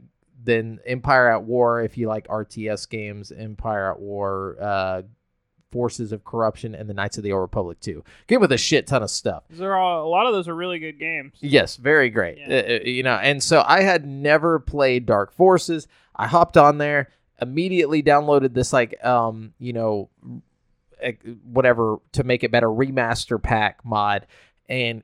then 0.45 0.80
Empire 0.86 1.28
at 1.30 1.45
War, 1.45 1.82
if 1.82 1.97
you 1.97 2.09
like 2.09 2.26
RTS 2.28 2.88
games, 2.88 3.32
Empire 3.32 3.93
at 3.93 4.01
War, 4.01 4.57
uh, 4.61 5.03
Forces 5.70 6.12
of 6.12 6.24
Corruption, 6.24 6.74
and 6.74 6.88
the 6.88 6.95
Knights 6.95 7.16
of 7.16 7.24
the 7.24 7.32
Old 7.32 7.40
Republic 7.40 7.80
2. 7.80 8.05
Game 8.26 8.40
with 8.40 8.53
a 8.53 8.59
shit 8.59 8.86
ton 8.86 9.03
of 9.03 9.11
stuff. 9.11 9.45
These 9.49 9.62
are. 9.62 9.72
A 9.72 10.07
lot 10.07 10.26
of 10.26 10.34
those 10.34 10.47
are 10.47 10.55
really 10.55 10.78
good 10.78 10.99
games. 10.99 11.32
Yes, 11.40 11.76
very 11.76 12.11
great. 12.11 12.38
Yeah. 12.38 12.49
Uh, 12.49 12.74
uh, 12.74 12.78
you 12.84 13.03
know, 13.03 13.14
and 13.14 13.43
so 13.43 13.64
I 13.66 13.82
had 13.82 14.07
never 14.07 14.59
played 14.59 15.07
Dark 15.07 15.32
Forces. 15.32 15.88
I 16.14 16.26
hopped 16.26 16.59
on 16.59 16.76
there, 16.76 17.09
immediately 17.40 18.03
downloaded 18.03 18.53
this 18.53 18.72
like 18.72 19.03
um, 19.05 19.55
you 19.59 19.72
know, 19.72 20.11
whatever 21.44 21.98
to 22.12 22.24
make 22.24 22.44
it 22.44 22.50
better 22.50 22.68
remaster 22.68 23.42
pack 23.42 23.84
mod 23.84 24.26
and 24.68 25.03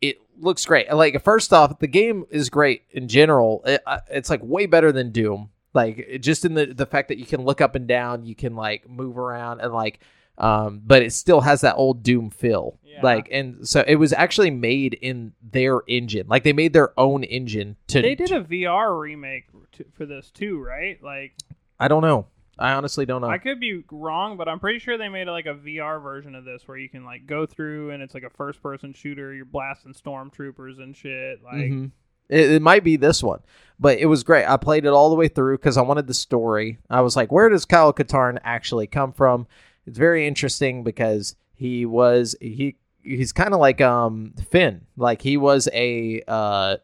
it 0.00 0.18
looks 0.38 0.64
great. 0.64 0.92
Like 0.92 1.22
first 1.22 1.52
off, 1.52 1.78
the 1.78 1.86
game 1.86 2.24
is 2.30 2.48
great 2.48 2.82
in 2.90 3.08
general. 3.08 3.62
It, 3.66 3.82
it's 4.10 4.30
like 4.30 4.40
way 4.42 4.66
better 4.66 4.92
than 4.92 5.10
Doom. 5.10 5.50
Like 5.74 6.18
just 6.20 6.44
in 6.44 6.54
the 6.54 6.66
the 6.66 6.86
fact 6.86 7.08
that 7.08 7.18
you 7.18 7.26
can 7.26 7.42
look 7.42 7.60
up 7.60 7.74
and 7.74 7.86
down, 7.86 8.24
you 8.24 8.34
can 8.34 8.56
like 8.56 8.88
move 8.88 9.18
around 9.18 9.60
and 9.60 9.72
like 9.72 10.00
um 10.38 10.80
but 10.84 11.02
it 11.02 11.12
still 11.12 11.42
has 11.42 11.60
that 11.60 11.76
old 11.76 12.02
Doom 12.02 12.30
feel. 12.30 12.78
Yeah. 12.82 13.00
Like 13.02 13.28
and 13.30 13.68
so 13.68 13.84
it 13.86 13.96
was 13.96 14.12
actually 14.12 14.50
made 14.50 14.94
in 14.94 15.32
their 15.42 15.82
engine. 15.86 16.26
Like 16.28 16.44
they 16.44 16.52
made 16.52 16.72
their 16.72 16.98
own 16.98 17.22
engine 17.24 17.76
to 17.88 18.00
They 18.00 18.14
did 18.14 18.32
a 18.32 18.42
VR 18.42 18.98
remake 18.98 19.48
t- 19.72 19.84
for 19.92 20.06
this 20.06 20.30
too, 20.30 20.58
right? 20.58 21.02
Like, 21.02 21.34
I 21.78 21.88
don't 21.88 22.02
know. 22.02 22.26
I 22.60 22.72
honestly 22.74 23.06
don't 23.06 23.22
know. 23.22 23.28
I 23.28 23.38
could 23.38 23.58
be 23.58 23.82
wrong, 23.90 24.36
but 24.36 24.48
I'm 24.48 24.60
pretty 24.60 24.78
sure 24.78 24.98
they 24.98 25.08
made 25.08 25.26
like 25.28 25.46
a 25.46 25.54
VR 25.54 26.00
version 26.02 26.34
of 26.34 26.44
this 26.44 26.68
where 26.68 26.76
you 26.76 26.88
can 26.88 27.04
like 27.04 27.26
go 27.26 27.46
through 27.46 27.90
and 27.90 28.02
it's 28.02 28.14
like 28.14 28.22
a 28.22 28.30
first-person 28.30 28.92
shooter. 28.92 29.32
You're 29.34 29.44
blasting 29.46 29.94
stormtroopers 29.94 30.78
and 30.80 30.94
shit. 30.94 31.42
Like, 31.42 31.54
Mhm. 31.70 31.90
It, 32.28 32.50
it 32.52 32.62
might 32.62 32.84
be 32.84 32.96
this 32.96 33.22
one, 33.24 33.40
but 33.80 33.98
it 33.98 34.06
was 34.06 34.22
great. 34.22 34.44
I 34.46 34.56
played 34.56 34.84
it 34.84 34.90
all 34.92 35.10
the 35.10 35.16
way 35.16 35.26
through 35.26 35.56
because 35.58 35.76
I 35.76 35.82
wanted 35.82 36.06
the 36.06 36.14
story. 36.14 36.78
I 36.88 37.00
was 37.00 37.16
like, 37.16 37.32
where 37.32 37.48
does 37.48 37.64
Kyle 37.64 37.92
Katarn 37.92 38.38
actually 38.44 38.86
come 38.86 39.12
from? 39.12 39.48
It's 39.86 39.98
very 39.98 40.28
interesting 40.28 40.84
because 40.84 41.34
he 41.54 41.84
was 41.86 42.36
he 42.40 42.76
he's 43.02 43.32
kind 43.32 43.52
of 43.52 43.58
like 43.58 43.80
um 43.80 44.34
Finn. 44.50 44.82
Like 44.96 45.22
he 45.22 45.36
was 45.38 45.68
a 45.72 46.22
uh 46.28 46.76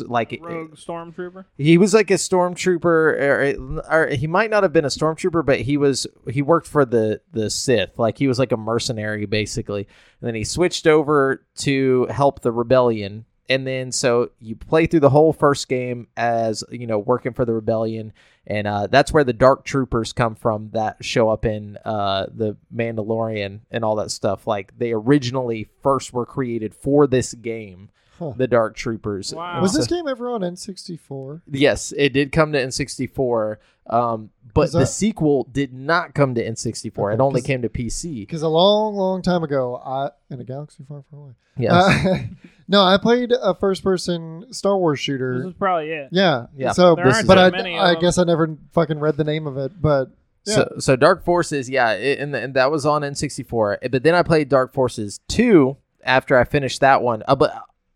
like 0.00 0.38
Rogue 0.40 0.76
stormtrooper. 0.76 1.44
he 1.58 1.76
was 1.76 1.92
like 1.92 2.10
a 2.10 2.14
stormtrooper 2.14 2.84
or, 2.84 3.82
or 3.90 4.06
he 4.08 4.26
might 4.26 4.50
not 4.50 4.62
have 4.62 4.72
been 4.72 4.84
a 4.84 4.88
stormtrooper 4.88 5.44
but 5.44 5.60
he 5.60 5.76
was 5.76 6.06
he 6.30 6.40
worked 6.42 6.66
for 6.66 6.84
the 6.84 7.20
the 7.32 7.50
sith. 7.50 7.98
Like 7.98 8.18
he 8.18 8.28
was 8.28 8.38
like 8.38 8.52
a 8.52 8.56
mercenary 8.56 9.26
basically. 9.26 9.88
And 10.20 10.28
then 10.28 10.34
he 10.34 10.44
switched 10.44 10.86
over 10.86 11.44
to 11.56 12.06
help 12.10 12.40
the 12.40 12.52
rebellion. 12.52 13.24
And 13.48 13.66
then 13.66 13.90
so 13.90 14.30
you 14.38 14.54
play 14.54 14.86
through 14.86 15.00
the 15.00 15.10
whole 15.10 15.32
first 15.32 15.68
game 15.68 16.06
as 16.16 16.62
you 16.70 16.86
know 16.86 16.98
working 16.98 17.32
for 17.32 17.44
the 17.44 17.54
rebellion. 17.54 18.12
And 18.46 18.66
uh, 18.66 18.86
that's 18.88 19.12
where 19.12 19.24
the 19.24 19.32
dark 19.32 19.64
troopers 19.64 20.12
come 20.12 20.34
from 20.34 20.70
that 20.72 21.04
show 21.04 21.28
up 21.28 21.44
in 21.44 21.76
uh, 21.84 22.26
the 22.32 22.56
mandalorian 22.74 23.60
and 23.70 23.84
all 23.84 23.96
that 23.96 24.10
stuff. 24.10 24.46
Like 24.46 24.78
they 24.78 24.92
originally 24.92 25.68
first 25.82 26.12
were 26.12 26.26
created 26.26 26.74
for 26.74 27.06
this 27.06 27.34
game 27.34 27.90
Huh. 28.18 28.32
the 28.36 28.46
dark 28.46 28.76
troopers 28.76 29.32
Wow. 29.34 29.60
Was 29.60 29.72
this 29.74 29.86
game 29.88 30.06
ever 30.06 30.28
on 30.30 30.42
N64? 30.42 31.42
Yes, 31.50 31.92
it 31.96 32.12
did 32.12 32.30
come 32.32 32.52
to 32.52 32.58
N64, 32.64 33.56
um, 33.88 34.30
but 34.54 34.70
that- 34.72 34.78
the 34.80 34.86
sequel 34.86 35.48
did 35.50 35.72
not 35.72 36.14
come 36.14 36.34
to 36.34 36.44
N64. 36.44 36.98
Okay, 36.98 37.14
it 37.14 37.20
only 37.20 37.42
came 37.42 37.62
to 37.62 37.68
PC. 37.68 38.20
Because 38.20 38.42
a 38.42 38.48
long, 38.48 38.94
long 38.94 39.22
time 39.22 39.42
ago, 39.42 39.76
I 39.76 40.10
in 40.30 40.40
a 40.40 40.44
galaxy 40.44 40.84
far, 40.88 41.04
far 41.10 41.20
away. 41.20 41.32
Yes. 41.56 41.72
Uh, 41.72 42.18
no, 42.68 42.82
I 42.82 42.96
played 42.98 43.32
a 43.32 43.54
first-person 43.54 44.52
Star 44.52 44.76
Wars 44.78 45.00
shooter. 45.00 45.34
This 45.34 45.40
shooter. 45.40 45.48
is 45.50 45.54
probably 45.58 45.90
it. 45.90 46.08
Yeah, 46.12 46.46
Yeah. 46.56 46.72
So, 46.72 46.94
There 46.94 47.06
aren't 47.08 47.26
but 47.26 47.38
I, 47.38 47.50
many 47.50 47.76
of 47.76 47.82
I 47.82 47.94
guess 48.00 48.18
I 48.18 48.24
never 48.24 48.56
fucking 48.72 48.98
read 49.00 49.16
the 49.16 49.24
name 49.24 49.46
of 49.46 49.56
it. 49.58 49.80
But 49.80 50.10
yeah, 50.44 50.54
So, 50.54 50.74
so 50.78 50.96
Dark 50.96 51.24
Forces, 51.24 51.68
yeah, 51.68 51.92
it, 51.92 52.18
and, 52.20 52.34
and 52.34 52.54
that 52.54 52.70
was 52.70 52.86
on 52.86 53.02
N64. 53.02 53.90
But 53.90 54.02
then 54.02 54.14
I 54.14 54.22
played 54.22 54.48
Dark 54.48 54.72
Forces 54.72 55.20
2 55.28 55.76
after 56.04 56.38
I 56.38 56.44
finished 56.44 56.80
that 56.80 57.02
one. 57.02 57.22
Uh, 57.28 57.36
but 57.36 57.54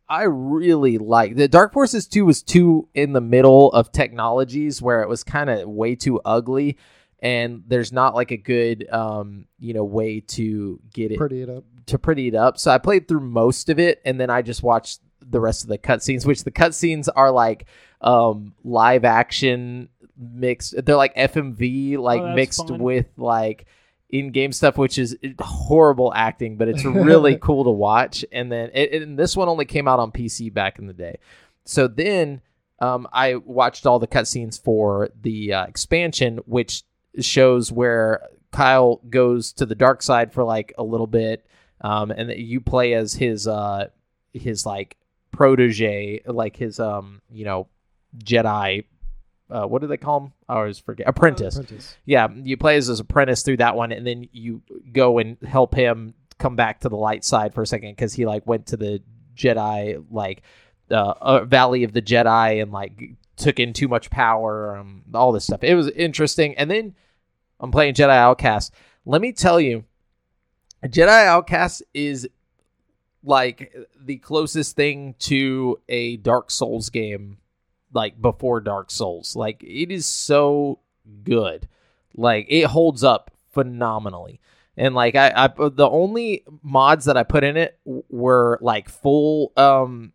I 0.09 0.23
really 0.25 0.99
like 0.99 1.37
the 1.37 1.49
Dark 1.49 1.73
Forces 1.73 2.07
2 2.07 2.25
was 2.25 2.43
too 2.43 2.89
in 2.95 3.13
the 3.13 3.21
middle 3.21 3.73
of 3.73 3.91
technologies 3.93 4.81
where 4.81 5.03
it 5.03 5.09
was 5.09 5.25
kind 5.25 5.51
of 5.51 5.69
way 5.69 5.95
too 5.97 6.21
ugly 6.25 6.79
and 7.21 7.63
there's 7.67 7.93
not 7.93 8.15
like 8.15 8.31
a 8.31 8.37
good 8.37 8.87
um 8.93 9.47
you 9.59 9.73
know 9.75 9.85
way 9.85 10.21
to 10.21 10.79
get 10.93 11.11
it 11.11 11.19
pretty 11.19 11.43
it 11.43 11.49
up. 11.51 11.65
to 11.87 11.99
pretty 11.99 12.29
it 12.29 12.35
up. 12.35 12.59
So 12.59 12.71
I 12.71 12.79
played 12.79 13.09
through 13.09 13.21
most 13.21 13.69
of 13.69 13.79
it, 13.79 14.01
and 14.05 14.21
then 14.21 14.29
I 14.31 14.43
just 14.43 14.63
watched 14.63 15.01
the 15.29 15.41
rest 15.41 15.63
of 15.65 15.69
the 15.69 15.79
cutscenes, 15.79 16.25
which 16.27 16.45
the 16.45 16.51
cutscenes 16.53 17.09
are 17.17 17.31
like 17.33 17.67
um, 18.01 18.55
live 18.65 19.05
action 19.05 19.89
mixed. 20.17 20.75
They're 20.85 20.95
like 20.97 21.17
FMV, 21.17 21.99
like 21.99 22.21
Oh, 22.23 22.35
mixed 22.35 22.69
fun. 22.69 22.79
with 22.79 23.07
like 23.17 23.67
in-game 24.11 24.53
stuff, 24.53 24.79
which 24.79 24.99
is 24.99 25.17
horrible 25.41 26.13
acting, 26.15 26.57
but 26.57 26.69
it's 26.69 26.85
really 26.85 27.37
cool 27.41 27.65
to 27.65 27.71
watch. 27.71 28.25
And 28.33 28.51
then 28.51 28.71
it, 28.73 29.03
and 29.03 29.19
this 29.19 29.37
one 29.37 29.49
only 29.49 29.65
came 29.65 29.89
out 29.89 29.99
on 29.99 30.13
PC 30.13 30.53
back 30.53 30.79
in 30.79 30.87
the 30.87 30.93
day. 30.93 31.19
So 31.65 31.89
then 31.89 32.41
um, 32.81 33.09
I 33.13 33.37
watched 33.37 33.87
all 33.87 33.99
the 33.99 34.07
cutscenes 34.07 34.63
for 34.63 35.11
the 35.21 35.53
uh, 35.53 35.65
expansion, 35.65 36.39
which 36.47 36.85
shows 37.21 37.73
where 37.73 38.23
Kyle 38.53 39.01
goes 39.09 39.53
to 39.55 39.67
the 39.67 39.75
dark 39.75 40.03
side 40.03 40.33
for 40.33 40.45
like 40.45 40.73
a 40.79 40.83
little 40.83 41.07
bit, 41.07 41.47
um, 41.81 42.11
and 42.11 42.31
that 42.31 42.39
you 42.39 42.61
play 42.61 42.95
as 42.95 43.15
his 43.15 43.47
uh, 43.47 43.89
his 44.33 44.65
like 44.65 44.97
protege, 45.33 46.23
like 46.27 46.57
his 46.57 46.79
um, 46.81 47.21
you 47.31 47.45
know, 47.45 47.69
Jedi. 48.19 48.85
Uh, 49.49 49.65
what 49.65 49.81
do 49.81 49.89
they 49.89 49.97
call 49.97 50.21
him? 50.21 50.33
I 50.49 50.57
always 50.57 50.79
forget. 50.79 51.09
Apprentice. 51.09 51.57
Apprentice. 51.57 51.97
Yeah, 52.05 52.29
you 52.35 52.57
play 52.57 52.77
as 52.77 52.89
his 52.89 53.01
apprentice 53.01 53.43
through 53.43 53.59
that 53.59 53.77
one, 53.77 53.93
and 53.93 54.07
then 54.07 54.29
you 54.33 54.63
go 54.93 55.19
and 55.19 55.37
help 55.43 55.75
him 55.75 56.15
come 56.39 56.57
back 56.57 56.81
to 56.81 56.89
the 56.89 56.97
light 56.97 57.25
side 57.25 57.55
for 57.55 57.63
a 57.63 57.67
second 57.67 57.93
because 57.93 58.13
he 58.13 58.27
like 58.27 58.47
went 58.47 58.67
to 58.67 58.77
the 58.77 59.03
Jedi 59.37 60.05
like 60.11 60.43
uh, 60.91 61.15
uh, 61.21 61.45
Valley 61.45 61.85
of 61.85 61.93
the 61.93 62.03
Jedi 62.03 62.61
and 62.61 62.73
like 62.73 63.17
took 63.37 63.61
in 63.61 63.73
too 63.73 63.89
much 63.89 64.11
power, 64.11 64.77
um, 64.77 65.03
all 65.15 65.31
this 65.33 65.45
stuff. 65.45 65.63
It 65.63 65.75
was 65.75 65.89
interesting, 65.91 66.57
and 66.57 66.71
then 66.71 66.95
I'm 67.61 67.71
playing 67.71 67.95
Jedi 67.95 68.17
Outcast. 68.17 68.73
Let 69.05 69.21
me 69.21 69.33
tell 69.33 69.61
you, 69.61 69.85
Jedi 70.85 71.27
Outcast 71.27 71.83
is 71.95 72.29
like 73.23 73.75
the 74.01 74.17
closest 74.19 74.75
thing 74.77 75.15
to 75.19 75.81
a 75.89 76.17
Dark 76.17 76.51
Souls 76.51 76.91
game 76.91 77.39
like 77.93 78.21
before 78.21 78.61
Dark 78.61 78.91
Souls. 78.91 79.37
Like 79.37 79.63
it 79.63 79.91
is 79.91 80.07
so 80.07 80.81
good. 81.25 81.69
Like 82.15 82.47
it 82.49 82.65
holds 82.65 83.05
up 83.05 83.31
phenomenally. 83.53 84.41
And 84.77 84.95
like 84.95 85.15
I, 85.15 85.33
I 85.35 85.69
the 85.69 85.89
only 85.89 86.45
mods 86.63 87.07
that 87.07 87.17
I 87.17 87.23
put 87.23 87.45
in 87.45 87.57
it 87.57 87.79
were 87.85 88.59
like 88.61 88.89
full 88.89 89.53
um 89.57 90.13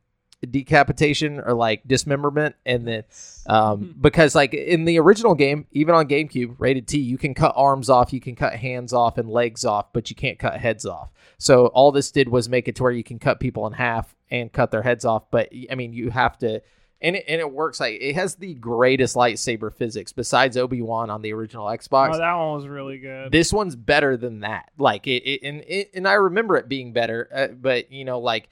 decapitation 0.50 1.40
or 1.40 1.54
like 1.54 1.84
dismemberment 1.86 2.56
and 2.66 2.88
then 2.88 3.04
um 3.46 3.96
because 4.02 4.34
like 4.34 4.56
in 4.56 4.86
the 4.86 5.00
original 5.00 5.36
game 5.36 5.68
even 5.72 5.94
on 5.94 6.08
GameCube 6.08 6.56
rated 6.58 6.88
T 6.88 6.98
you 6.98 7.18
can 7.18 7.36
cut 7.36 7.54
arms 7.56 7.92
off 7.92 8.12
you 8.12 8.20
can 8.20 8.36
cut 8.36 8.56
hands 8.56 8.92
off 8.92 9.20
and 9.20 9.30
legs 9.30 9.66
off 9.66 9.94
but 9.94 10.10
you 10.10 10.16
can't 10.16 10.40
cut 10.40 10.60
heads 10.60 10.84
off 10.84 11.12
so 11.38 11.68
all 11.68 11.92
this 11.92 12.10
did 12.10 12.28
was 12.28 12.50
make 12.50 12.68
it 12.68 12.76
to 12.78 12.84
where 12.84 12.92
you 12.92 13.04
can 13.04 13.20
cut 13.20 13.40
people 13.40 13.68
in 13.68 13.74
half 13.74 14.16
and 14.32 14.52
cut 14.52 14.72
their 14.72 14.82
heads 14.82 15.06
off 15.06 15.30
but 15.30 15.50
I 15.70 15.76
mean 15.76 15.94
you 15.94 16.10
have 16.10 16.40
to 16.40 16.64
and 17.02 17.16
it, 17.16 17.26
and 17.28 17.42
it 17.42 17.52
works 17.52 17.80
like 17.80 17.98
it 18.02 18.14
has 18.16 18.36
the 18.36 18.54
greatest 18.54 19.16
lightsaber 19.16 19.74
physics 19.74 20.12
besides 20.14 20.56
Obi-Wan 20.58 21.10
on 21.10 21.22
the 21.22 21.34
original 21.34 21.66
Xbox 21.68 22.14
Oh, 22.14 22.18
that 22.18 22.34
one 22.36 22.56
was 22.56 22.68
really 22.68 22.98
good. 23.00 23.32
this 23.32 23.52
one's 23.52 23.76
better 23.76 24.18
than 24.18 24.42
that 24.42 24.70
like 24.78 25.08
it, 25.08 25.24
it 25.24 25.42
and 25.44 25.62
it, 25.68 25.92
and 25.94 26.08
i 26.08 26.14
remember 26.14 26.58
it 26.58 26.68
being 26.70 26.94
better 26.94 27.28
uh, 27.34 27.48
but 27.48 27.92
you 27.92 28.06
know 28.06 28.20
like 28.20 28.50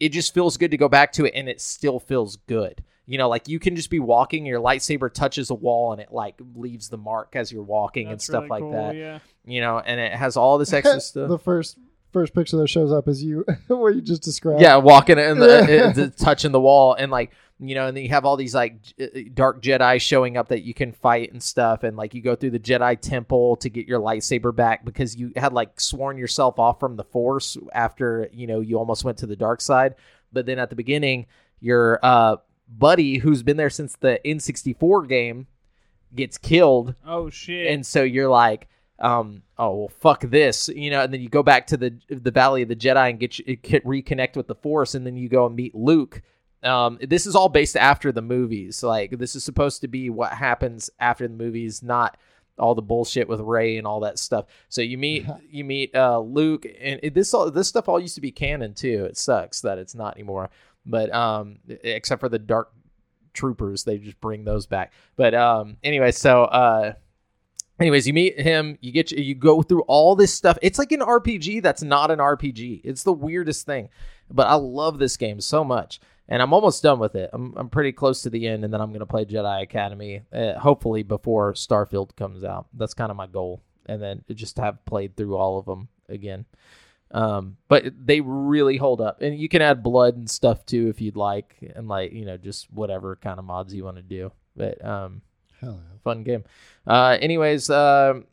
it 0.00 0.08
just 0.10 0.34
feels 0.34 0.56
good 0.56 0.72
to 0.72 0.76
go 0.76 0.88
back 0.88 1.12
to 1.12 1.24
it 1.24 1.32
and 1.34 1.48
it 1.48 1.60
still 1.60 2.00
feels 2.00 2.36
good 2.48 2.82
you 3.06 3.16
know 3.18 3.28
like 3.28 3.48
you 3.48 3.58
can 3.58 3.76
just 3.76 3.90
be 3.90 4.00
walking 4.00 4.44
your 4.46 4.60
lightsaber 4.60 5.12
touches 5.12 5.50
a 5.50 5.54
wall 5.54 5.92
and 5.92 6.00
it 6.00 6.10
like 6.10 6.34
leaves 6.54 6.88
the 6.88 6.98
mark 6.98 7.36
as 7.36 7.52
you're 7.52 7.62
walking 7.62 8.08
and 8.08 8.20
stuff 8.20 8.42
really 8.42 8.48
like 8.50 8.60
cool, 8.62 8.72
that 8.72 8.96
Yeah. 8.96 9.18
you 9.44 9.60
know 9.60 9.78
and 9.78 10.00
it 10.00 10.12
has 10.12 10.36
all 10.36 10.58
this 10.58 10.72
extra 10.72 11.00
stuff 11.00 11.28
the 11.28 11.38
first 11.38 11.78
first 12.12 12.32
picture 12.32 12.56
that 12.58 12.68
shows 12.68 12.92
up 12.92 13.08
is 13.08 13.24
you, 13.24 13.44
where 13.66 13.90
you 13.90 14.00
just 14.00 14.22
described. 14.22 14.60
yeah 14.62 14.76
walking 14.76 15.18
in 15.18 15.38
the, 15.38 15.92
the 15.96 16.10
touching 16.16 16.52
the 16.52 16.60
wall 16.60 16.94
and 16.94 17.10
like 17.10 17.32
you 17.60 17.74
know 17.74 17.86
and 17.86 17.96
then 17.96 18.02
you 18.02 18.10
have 18.10 18.24
all 18.24 18.36
these 18.36 18.54
like 18.54 18.74
dark 19.32 19.62
jedi 19.62 20.00
showing 20.00 20.36
up 20.36 20.48
that 20.48 20.62
you 20.62 20.74
can 20.74 20.92
fight 20.92 21.30
and 21.32 21.42
stuff 21.42 21.84
and 21.84 21.96
like 21.96 22.12
you 22.12 22.20
go 22.20 22.34
through 22.34 22.50
the 22.50 22.58
jedi 22.58 23.00
temple 23.00 23.54
to 23.56 23.70
get 23.70 23.86
your 23.86 24.00
lightsaber 24.00 24.54
back 24.54 24.84
because 24.84 25.14
you 25.16 25.32
had 25.36 25.52
like 25.52 25.80
sworn 25.80 26.18
yourself 26.18 26.58
off 26.58 26.80
from 26.80 26.96
the 26.96 27.04
force 27.04 27.56
after 27.72 28.28
you 28.32 28.46
know 28.46 28.60
you 28.60 28.76
almost 28.76 29.04
went 29.04 29.16
to 29.18 29.26
the 29.26 29.36
dark 29.36 29.60
side 29.60 29.94
but 30.32 30.46
then 30.46 30.58
at 30.58 30.68
the 30.68 30.76
beginning 30.76 31.26
your 31.60 32.00
uh 32.02 32.36
buddy 32.68 33.18
who's 33.18 33.42
been 33.44 33.56
there 33.56 33.70
since 33.70 33.94
the 33.96 34.18
n64 34.24 35.08
game 35.08 35.46
gets 36.14 36.38
killed 36.38 36.94
Oh 37.06 37.30
shit. 37.30 37.68
and 37.72 37.86
so 37.86 38.02
you're 38.02 38.28
like 38.28 38.68
um 38.98 39.42
oh 39.58 39.74
well 39.74 39.88
fuck 40.00 40.22
this 40.22 40.68
you 40.68 40.90
know 40.90 41.02
and 41.02 41.12
then 41.12 41.20
you 41.20 41.28
go 41.28 41.42
back 41.42 41.66
to 41.68 41.76
the 41.76 41.94
the 42.08 42.30
valley 42.30 42.62
of 42.62 42.68
the 42.68 42.76
jedi 42.76 43.10
and 43.10 43.20
get, 43.20 43.38
you, 43.38 43.56
get 43.56 43.84
reconnect 43.84 44.36
with 44.36 44.46
the 44.48 44.54
force 44.54 44.94
and 44.94 45.06
then 45.06 45.16
you 45.16 45.28
go 45.28 45.46
and 45.46 45.54
meet 45.56 45.74
luke 45.74 46.22
um 46.64 46.98
this 47.00 47.26
is 47.26 47.34
all 47.34 47.48
based 47.48 47.76
after 47.76 48.10
the 48.10 48.22
movies 48.22 48.82
like 48.82 49.18
this 49.18 49.36
is 49.36 49.44
supposed 49.44 49.80
to 49.80 49.88
be 49.88 50.10
what 50.10 50.32
happens 50.32 50.90
after 50.98 51.28
the 51.28 51.34
movies 51.34 51.82
not 51.82 52.16
all 52.58 52.74
the 52.74 52.82
bullshit 52.82 53.28
with 53.28 53.40
Rey 53.40 53.76
and 53.78 53.86
all 53.86 54.00
that 54.00 54.18
stuff. 54.18 54.46
So 54.68 54.80
you 54.80 54.98
meet 54.98 55.26
you 55.50 55.64
meet 55.64 55.94
uh, 55.94 56.20
Luke, 56.20 56.66
and 56.80 57.00
it, 57.02 57.14
this 57.14 57.34
all 57.34 57.50
this 57.50 57.68
stuff 57.68 57.88
all 57.88 58.00
used 58.00 58.14
to 58.14 58.20
be 58.20 58.30
canon 58.30 58.74
too. 58.74 59.04
It 59.04 59.16
sucks 59.16 59.60
that 59.62 59.78
it's 59.78 59.94
not 59.94 60.14
anymore, 60.14 60.50
but 60.86 61.12
um, 61.12 61.58
except 61.68 62.20
for 62.20 62.28
the 62.28 62.38
Dark 62.38 62.72
Troopers, 63.32 63.84
they 63.84 63.98
just 63.98 64.20
bring 64.20 64.44
those 64.44 64.66
back. 64.66 64.92
But 65.16 65.34
um, 65.34 65.76
anyway, 65.82 66.12
so 66.12 66.44
uh, 66.44 66.92
anyways, 67.80 68.06
you 68.06 68.12
meet 68.12 68.40
him, 68.40 68.78
you 68.80 68.92
get 68.92 69.10
you 69.10 69.34
go 69.34 69.62
through 69.62 69.82
all 69.82 70.14
this 70.16 70.32
stuff. 70.32 70.58
It's 70.62 70.78
like 70.78 70.92
an 70.92 71.00
RPG 71.00 71.62
that's 71.62 71.82
not 71.82 72.10
an 72.10 72.18
RPG. 72.18 72.82
It's 72.84 73.02
the 73.02 73.12
weirdest 73.12 73.66
thing, 73.66 73.88
but 74.30 74.46
I 74.46 74.54
love 74.54 74.98
this 74.98 75.16
game 75.16 75.40
so 75.40 75.64
much. 75.64 76.00
And 76.28 76.40
I'm 76.40 76.54
almost 76.54 76.82
done 76.82 76.98
with 76.98 77.14
it. 77.16 77.30
I'm, 77.32 77.52
I'm 77.56 77.68
pretty 77.68 77.92
close 77.92 78.22
to 78.22 78.30
the 78.30 78.46
end, 78.46 78.64
and 78.64 78.72
then 78.72 78.80
I'm 78.80 78.92
gonna 78.92 79.06
play 79.06 79.24
Jedi 79.24 79.62
Academy, 79.62 80.22
uh, 80.32 80.58
hopefully 80.58 81.02
before 81.02 81.52
Starfield 81.52 82.16
comes 82.16 82.44
out. 82.44 82.66
That's 82.72 82.94
kind 82.94 83.10
of 83.10 83.16
my 83.16 83.26
goal, 83.26 83.62
and 83.86 84.00
then 84.00 84.24
just 84.32 84.58
have 84.58 84.84
played 84.86 85.16
through 85.16 85.36
all 85.36 85.58
of 85.58 85.66
them 85.66 85.88
again. 86.08 86.46
Um, 87.10 87.58
but 87.68 87.84
they 87.96 88.20
really 88.20 88.76
hold 88.76 89.00
up, 89.00 89.20
and 89.20 89.38
you 89.38 89.48
can 89.48 89.62
add 89.62 89.82
blood 89.82 90.16
and 90.16 90.28
stuff 90.28 90.64
too 90.66 90.88
if 90.88 91.00
you'd 91.00 91.16
like, 91.16 91.56
and 91.76 91.88
like 91.88 92.12
you 92.12 92.24
know 92.24 92.36
just 92.36 92.72
whatever 92.72 93.16
kind 93.16 93.38
of 93.38 93.44
mods 93.44 93.74
you 93.74 93.84
want 93.84 93.96
to 93.96 94.02
do. 94.02 94.32
But 94.56 94.84
um, 94.84 95.22
Hell 95.60 95.80
yeah. 95.80 95.98
fun 96.02 96.22
game. 96.24 96.44
Uh, 96.86 97.16
anyways, 97.20 97.70
um, 97.70 98.26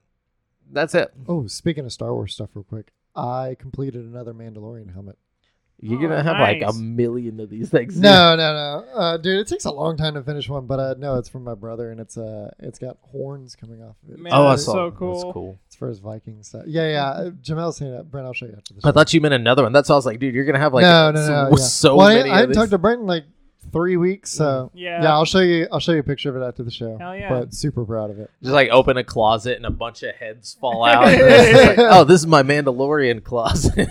that's 0.72 0.96
it. 0.96 1.14
Oh, 1.28 1.48
speaking 1.48 1.86
of 1.86 1.92
Star 1.92 2.14
Wars 2.14 2.34
stuff, 2.34 2.50
real 2.54 2.64
quick, 2.64 2.92
I 3.16 3.56
completed 3.60 4.04
another 4.04 4.34
Mandalorian 4.34 4.94
helmet. 4.94 5.18
You're 5.84 5.98
Oh, 5.98 6.02
gonna 6.04 6.22
have 6.24 6.40
like 6.40 6.62
a 6.66 6.74
million 6.74 7.40
of 7.40 7.50
these 7.50 7.70
things. 7.70 8.00
No, 8.00 8.36
no, 8.38 8.54
no, 8.54 8.86
uh, 8.94 9.18
dude. 9.18 9.40
It 9.40 9.48
takes 9.48 9.66
a 9.66 9.72
long 9.72 9.98
time 9.98 10.14
to 10.14 10.22
finish 10.22 10.48
one, 10.48 10.68
but 10.68 10.80
uh, 10.80 10.96
no, 11.00 11.16
it's 11.18 11.28
from 11.28 11.44
my 11.44 11.56
brother, 11.56 11.90
and 11.92 12.00
it's 12.00 12.18
uh, 12.18 12.52
it's 12.60 12.78
got 12.78 12.98
horns 13.02 13.56
coming 13.56 13.82
off 13.82 13.96
of 14.04 14.14
it. 14.14 14.20
Man, 14.20 14.32
Oh, 14.32 14.46
I 14.46 14.50
that's 14.52 14.66
saw. 14.66 14.74
so 14.74 14.86
That's 14.90 15.00
cool. 15.00 15.34
cool. 15.34 15.60
It's 15.66 15.76
for 15.76 15.88
his 15.88 15.98
Viking 16.00 16.44
stuff. 16.44 16.64
Yeah, 16.68 16.88
yeah. 16.88 17.06
uh, 17.10 17.30
Jamel's 17.32 17.78
saying 17.78 17.92
that. 17.94 18.12
Brent, 18.12 18.28
I'll 18.28 18.34
show 18.34 18.46
you 18.46 18.54
after 18.56 18.76
the 18.76 18.82
show. 18.82 18.90
I 18.90 18.92
thought 18.92 19.12
you 19.14 19.22
meant 19.22 19.34
another 19.34 19.64
one. 19.64 19.74
That's 19.74 19.90
why 19.90 19.94
I 19.94 19.98
was 19.98 20.06
like, 20.06 20.20
dude, 20.20 20.36
you're 20.36 20.46
gonna 20.46 20.60
have 20.60 20.74
like 20.74 20.84
no, 20.84 21.12
no, 21.12 21.20
so, 21.26 21.32
no. 21.32 21.50
yeah. 21.50 21.56
so 21.66 21.96
well, 21.96 22.10
many. 22.10 22.20
I, 22.20 22.22
I 22.22 22.26
of 22.28 22.34
hadn't 22.36 22.50
these. 22.50 22.58
talked 22.58 22.72
to 22.72 22.78
Brent 22.78 23.04
like 23.06 23.24
three 23.72 23.98
weeks, 23.98 24.32
so 24.32 24.72
Yeah. 24.74 25.02
yeah. 25.04 25.12
I'll 25.14 25.26
show 25.26 25.40
you. 25.40 25.68
I'll 25.72 25.80
show 25.80 25.92
you 25.92 26.00
a 26.00 26.04
picture 26.04 26.30
of 26.30 26.42
it 26.42 26.46
after 26.46 26.64
the 26.64 26.72
show. 26.72 26.98
Hell 26.98 27.16
yeah. 27.16 27.30
But 27.30 27.54
super 27.54 27.86
proud 27.86 28.10
of 28.10 28.20
it. 28.20 28.30
Just 28.42 28.54
like 28.54 28.70
open 28.70 28.98
a 28.98 29.04
closet 29.04 29.58
and 29.58 29.66
a 29.66 29.70
bunch 29.72 30.04
of 30.04 30.16
heads 30.16 30.58
fall 30.60 30.84
out. 30.86 31.08
and 31.08 31.22
it's 31.22 31.52
just 31.52 31.78
like, 31.78 31.80
oh, 31.92 32.04
this 32.04 32.20
is 32.22 32.28
my 32.28 32.44
Mandalorian 32.44 33.24
closet. 33.24 33.90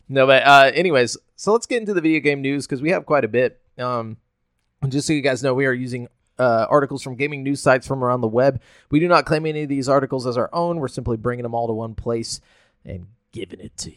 no, 0.08 0.26
but 0.26 0.42
uh, 0.46 0.70
anyways, 0.74 1.16
so 1.36 1.52
let's 1.52 1.66
get 1.66 1.80
into 1.80 1.94
the 1.94 2.00
video 2.00 2.20
game 2.20 2.40
news 2.40 2.66
because 2.66 2.82
we 2.82 2.90
have 2.90 3.06
quite 3.06 3.24
a 3.24 3.28
bit. 3.28 3.60
Um, 3.78 4.16
just 4.88 5.06
so 5.06 5.12
you 5.12 5.22
guys 5.22 5.42
know, 5.42 5.54
we 5.54 5.66
are 5.66 5.72
using 5.72 6.08
uh, 6.38 6.66
articles 6.70 7.02
from 7.02 7.16
gaming 7.16 7.42
news 7.42 7.60
sites 7.60 7.86
from 7.86 8.02
around 8.04 8.20
the 8.20 8.28
web. 8.28 8.60
We 8.90 9.00
do 9.00 9.08
not 9.08 9.26
claim 9.26 9.44
any 9.46 9.62
of 9.64 9.68
these 9.68 9.88
articles 9.88 10.26
as 10.26 10.36
our 10.36 10.48
own. 10.52 10.78
We're 10.78 10.88
simply 10.88 11.16
bringing 11.16 11.42
them 11.42 11.54
all 11.54 11.66
to 11.66 11.72
one 11.72 11.94
place 11.94 12.40
and 12.84 13.06
giving 13.32 13.60
it 13.60 13.76
to 13.78 13.90
you. 13.90 13.96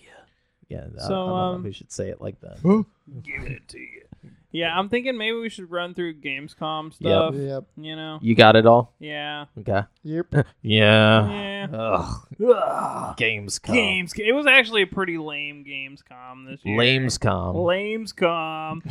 Yeah, 0.69 0.85
So, 0.97 1.03
I, 1.05 1.09
don't 1.09 1.27
know 1.27 1.35
um, 1.35 1.59
if 1.59 1.63
we 1.65 1.71
should 1.73 1.91
say 1.91 2.09
it 2.09 2.21
like 2.21 2.39
that. 2.41 2.57
Giving 3.23 3.51
it 3.51 3.67
to 3.67 3.77
you. 3.79 4.03
Yeah, 4.51 4.77
I'm 4.77 4.89
thinking 4.89 5.17
maybe 5.17 5.37
we 5.37 5.49
should 5.49 5.71
run 5.71 5.93
through 5.93 6.15
Gamescom 6.15 6.93
stuff. 6.93 7.33
Yep. 7.35 7.63
You 7.77 7.95
know? 7.95 8.19
You 8.21 8.35
got 8.35 8.55
it 8.55 8.65
all. 8.65 8.93
Yeah. 8.99 9.45
Okay. 9.59 9.83
Yep. 10.03 10.27
Yeah. 10.61 11.31
Yeah. 11.31 11.67
Ugh. 11.73 12.27
Ugh. 12.45 13.17
Games. 13.17 13.59
Games. 13.59 14.13
It 14.17 14.33
was 14.33 14.45
actually 14.47 14.81
a 14.83 14.87
pretty 14.87 15.17
lame 15.17 15.63
Gamescom 15.63 16.49
this 16.49 16.59
year. 16.63 16.77
Lamescom. 16.77 17.55
Lamescom. 17.55 18.81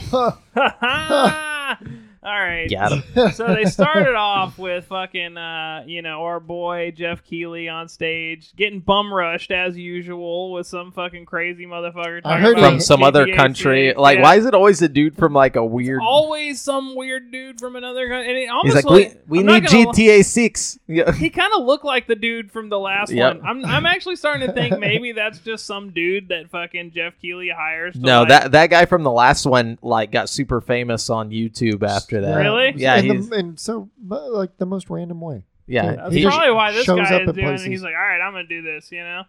All 2.22 2.30
right. 2.38 2.68
Got 2.70 2.92
him. 2.92 3.30
so 3.32 3.46
they 3.54 3.64
started 3.64 4.14
off 4.14 4.58
with 4.58 4.84
fucking, 4.86 5.38
uh, 5.38 5.84
you 5.86 6.02
know, 6.02 6.22
our 6.24 6.38
boy 6.38 6.92
Geoff 6.94 7.24
Keighley 7.24 7.68
on 7.68 7.88
stage 7.88 8.54
getting 8.56 8.80
bum 8.80 9.12
rushed 9.12 9.50
as 9.50 9.74
usual 9.76 10.52
with 10.52 10.66
some 10.66 10.92
fucking 10.92 11.24
crazy 11.24 11.64
motherfucker. 11.64 12.20
I 12.24 12.38
heard 12.38 12.58
about 12.58 12.72
From 12.72 12.80
some 12.80 13.02
other 13.02 13.26
country. 13.34 13.88
six. 13.88 13.98
Like, 13.98 14.16
Yeah. 14.18 14.22
why 14.22 14.36
is 14.36 14.44
it 14.44 14.52
always 14.52 14.82
a 14.82 14.88
dude 14.88 15.16
from 15.16 15.32
like 15.32 15.56
a 15.56 15.64
weird? 15.64 16.00
always 16.02 16.60
some 16.60 16.94
weird 16.94 17.30
dude 17.32 17.58
from 17.58 17.74
another 17.76 18.06
country? 18.08 18.28
And 18.28 18.36
it 18.36 18.40
He's 18.64 18.74
almost 18.74 18.84
like, 18.86 19.22
we, 19.26 19.38
we 19.38 19.42
need 19.42 19.64
gonna- 19.66 19.86
GTA 19.92 20.22
Six. 20.24 20.78
Yeah. 20.90 21.12
He 21.12 21.30
kind 21.30 21.52
of 21.56 21.64
looked 21.64 21.84
like 21.84 22.06
the 22.08 22.16
dude 22.16 22.50
from 22.50 22.68
the 22.68 22.78
last 22.78 23.12
Yep. 23.12 23.36
one. 23.42 23.46
I'm 23.46 23.64
I'm 23.64 23.86
actually 23.86 24.16
starting 24.16 24.46
to 24.48 24.52
think 24.52 24.76
maybe 24.80 25.12
that's 25.12 25.38
just 25.38 25.64
some 25.64 25.90
dude 25.90 26.28
that 26.28 26.50
fucking 26.50 26.90
Geoff 26.90 27.14
Keighley 27.22 27.48
hires. 27.48 27.94
To 27.94 28.00
No, 28.00 28.20
like, 28.20 28.28
that 28.28 28.52
that 28.52 28.66
guy 28.70 28.86
from 28.86 29.04
the 29.04 29.10
last 29.12 29.46
one 29.46 29.78
like 29.82 30.10
got 30.10 30.28
super 30.28 30.60
famous 30.60 31.08
on 31.08 31.30
YouTube 31.30 31.84
after 31.84 32.09
that. 32.20 32.34
Really? 32.36 32.72
Yeah, 32.76 32.96
in, 32.96 33.04
he's 33.16 33.28
the, 33.28 33.36
in 33.38 33.56
so 33.56 33.88
like 34.04 34.56
the 34.56 34.66
most 34.66 34.90
random 34.90 35.20
way. 35.20 35.44
yeah. 35.66 35.94
That's 35.96 36.12
he- 36.14 36.20
He 36.20 36.26
probably 36.26 36.50
why 36.52 36.72
this 36.72 36.84
shows 36.84 36.98
guy 36.98 37.04
is 37.04 37.10
in 37.28 37.34
doing 37.34 37.38
it. 37.46 37.48
places. 37.50 37.66
He's 37.66 37.82
like, 37.82 37.94
all 37.94 38.00
right, 38.00 38.20
I'm 38.20 38.32
going 38.32 38.48
to 38.48 38.48
do 38.48 38.62
this, 38.62 38.90
you 38.90 39.04
know? 39.04 39.22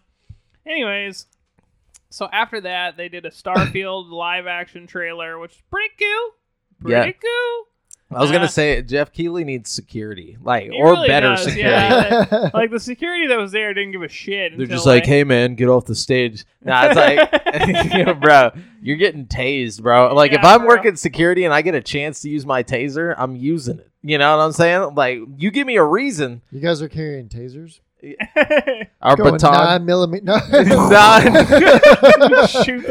Anyways, 0.66 1.26
so 2.10 2.28
after 2.32 2.62
that, 2.62 2.98
they 2.98 3.10
did 3.10 3.26
a 3.26 3.30
Starfield 3.32 4.10
live 4.12 4.48
action 4.48 4.88
trailer, 4.88 5.38
which 5.40 5.52
is 5.52 5.62
pretty 5.70 5.94
cool. 6.00 6.32
Pretty 6.90 7.08
Yeah. 7.08 7.12
cool. 7.12 7.66
I 8.14 8.22
was 8.22 8.32
gonna 8.32 8.48
say 8.50 8.82
Geoff 8.82 9.12
Keighley 9.12 9.44
needs 9.44 9.70
security, 9.70 10.38
like 10.44 10.72
He 10.72 10.78
or 10.82 10.92
really 10.94 11.08
better 11.08 11.28
does, 11.30 11.44
security. 11.44 11.70
yeah. 11.70 12.50
like 12.54 12.70
the 12.72 12.80
security 12.92 13.28
that 13.28 13.38
was 13.38 13.52
there 13.52 13.74
didn't 13.74 13.92
give 13.94 14.04
a 14.04 14.10
shit. 14.10 14.52
They're 14.54 14.62
until, 14.64 14.78
just 14.78 14.86
like, 14.86 15.06
hey 15.06 15.24
man, 15.24 15.56
get 15.56 15.70
off 15.70 15.86
the 15.86 15.96
stage. 15.96 16.46
Nah, 16.64 16.88
it's 16.92 16.96
like, 16.96 17.94
you 17.94 18.06
know, 18.06 18.14
bro, 18.14 18.52
you're 18.82 18.98
getting 18.98 19.26
tased, 19.28 19.82
bro. 19.82 20.14
Like 20.14 20.32
if 20.34 20.42
Yeah, 20.44 20.54
I'm 20.56 20.60
bro. 20.62 20.68
working 20.68 20.96
security 20.96 21.46
and 21.46 21.54
I 21.54 21.62
get 21.62 21.74
a 21.76 21.82
chance 21.82 22.20
to 22.22 22.30
use 22.30 22.46
my 22.46 22.64
taser, 22.64 23.16
I'm 23.18 23.36
using 23.36 23.80
it. 23.80 23.90
You 24.04 24.18
know 24.18 24.36
what 24.38 24.44
I'm 24.44 24.52
saying? 24.52 24.96
Like 24.96 25.20
you 25.38 25.52
give 25.52 25.66
me 25.68 25.78
a 25.78 25.84
reason. 25.84 26.42
You 26.52 26.60
guys 26.60 26.82
are 26.82 26.90
carrying 26.90 27.30
tasers. 27.30 27.80
Our 29.02 29.16
Going 29.16 29.34
baton. 29.34 29.54
nine 29.54 29.86
millimeter. 29.86 30.26
No. 30.26 30.40
Nine. 30.90 32.48
shoot 32.48 32.84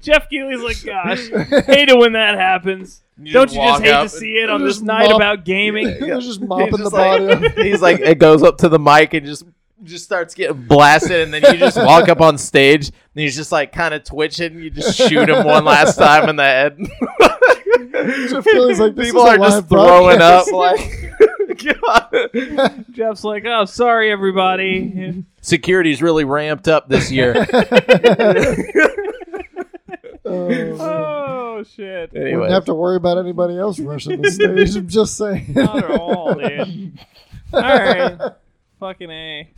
Geoff 0.00 0.28
Keighley's 0.30 0.62
like, 0.62 0.82
gosh, 0.84 1.28
hate 1.66 1.88
it 1.90 1.98
when 1.98 2.12
that 2.14 2.36
happens. 2.38 3.02
Don't 3.24 3.50
you 3.52 3.58
just 3.58 3.82
hate 3.82 4.02
to 4.02 4.08
see 4.08 4.34
it 4.34 4.48
on 4.50 4.64
this 4.64 4.80
night 4.80 5.08
mop- 5.08 5.16
about 5.16 5.44
gaming? 5.44 5.86
They're 5.98 6.20
just 6.20 6.26
He's 6.40 6.40
mopping 6.40 6.70
the 6.72 6.78
just 6.78 6.92
like- 6.92 7.20
body. 7.28 7.46
up. 7.46 7.52
He's 7.56 7.82
like, 7.82 8.00
it 8.00 8.18
goes 8.18 8.42
up 8.42 8.58
to 8.58 8.68
the 8.68 8.78
mic 8.78 9.14
and 9.14 9.26
just 9.26 9.44
just 9.84 10.04
starts 10.04 10.34
getting 10.34 10.62
blasted, 10.66 11.20
and 11.20 11.32
then 11.32 11.42
you 11.52 11.56
just 11.58 11.76
walk 11.76 12.08
up 12.08 12.20
on 12.20 12.36
stage, 12.36 12.88
and 12.88 12.94
he's 13.14 13.36
just 13.36 13.52
like 13.52 13.70
kind 13.72 13.94
of 13.94 14.02
twitching. 14.02 14.58
You 14.58 14.70
just 14.70 14.96
shoot 14.98 15.28
him 15.28 15.46
one 15.46 15.64
last 15.64 15.96
time 15.96 16.28
in 16.28 16.34
the 16.36 16.42
head. 16.42 16.78
Jeff 18.28 18.44
feels 18.44 18.80
like, 18.80 18.94
this 18.96 19.06
People 19.06 19.22
is 19.22 19.28
a 19.28 19.30
are 19.34 19.38
just 19.38 19.56
live 19.56 19.68
throwing 19.68 20.20
up. 20.20 20.46
broadcast. 20.48 20.52
Like, 21.48 21.80
God. 21.80 22.84
Jeff's 22.92 23.24
like, 23.24 23.44
oh, 23.46 23.64
sorry, 23.64 24.12
everybody. 24.12 25.24
security's 25.40 26.00
really 26.02 26.24
ramped 26.24 26.68
up 26.68 26.88
this 26.88 27.10
year. 27.10 27.34
Oh, 30.28 30.48
man. 30.48 30.76
oh, 30.80 31.64
shit. 31.64 32.12
Wouldn't 32.12 32.50
have 32.50 32.66
to 32.66 32.74
worry 32.74 32.96
about 32.96 33.18
anybody 33.18 33.58
else 33.58 33.78
rushing 33.78 34.20
the 34.20 34.30
stage. 34.30 34.76
I'm 34.76 34.88
just 34.88 35.16
saying. 35.16 35.54
Not 35.54 35.84
at 35.84 35.90
all, 35.90 36.34
dude. 36.34 36.98
All 37.52 37.60
right. 37.60 38.18
Fucking 38.80 39.10
A. 39.10 39.50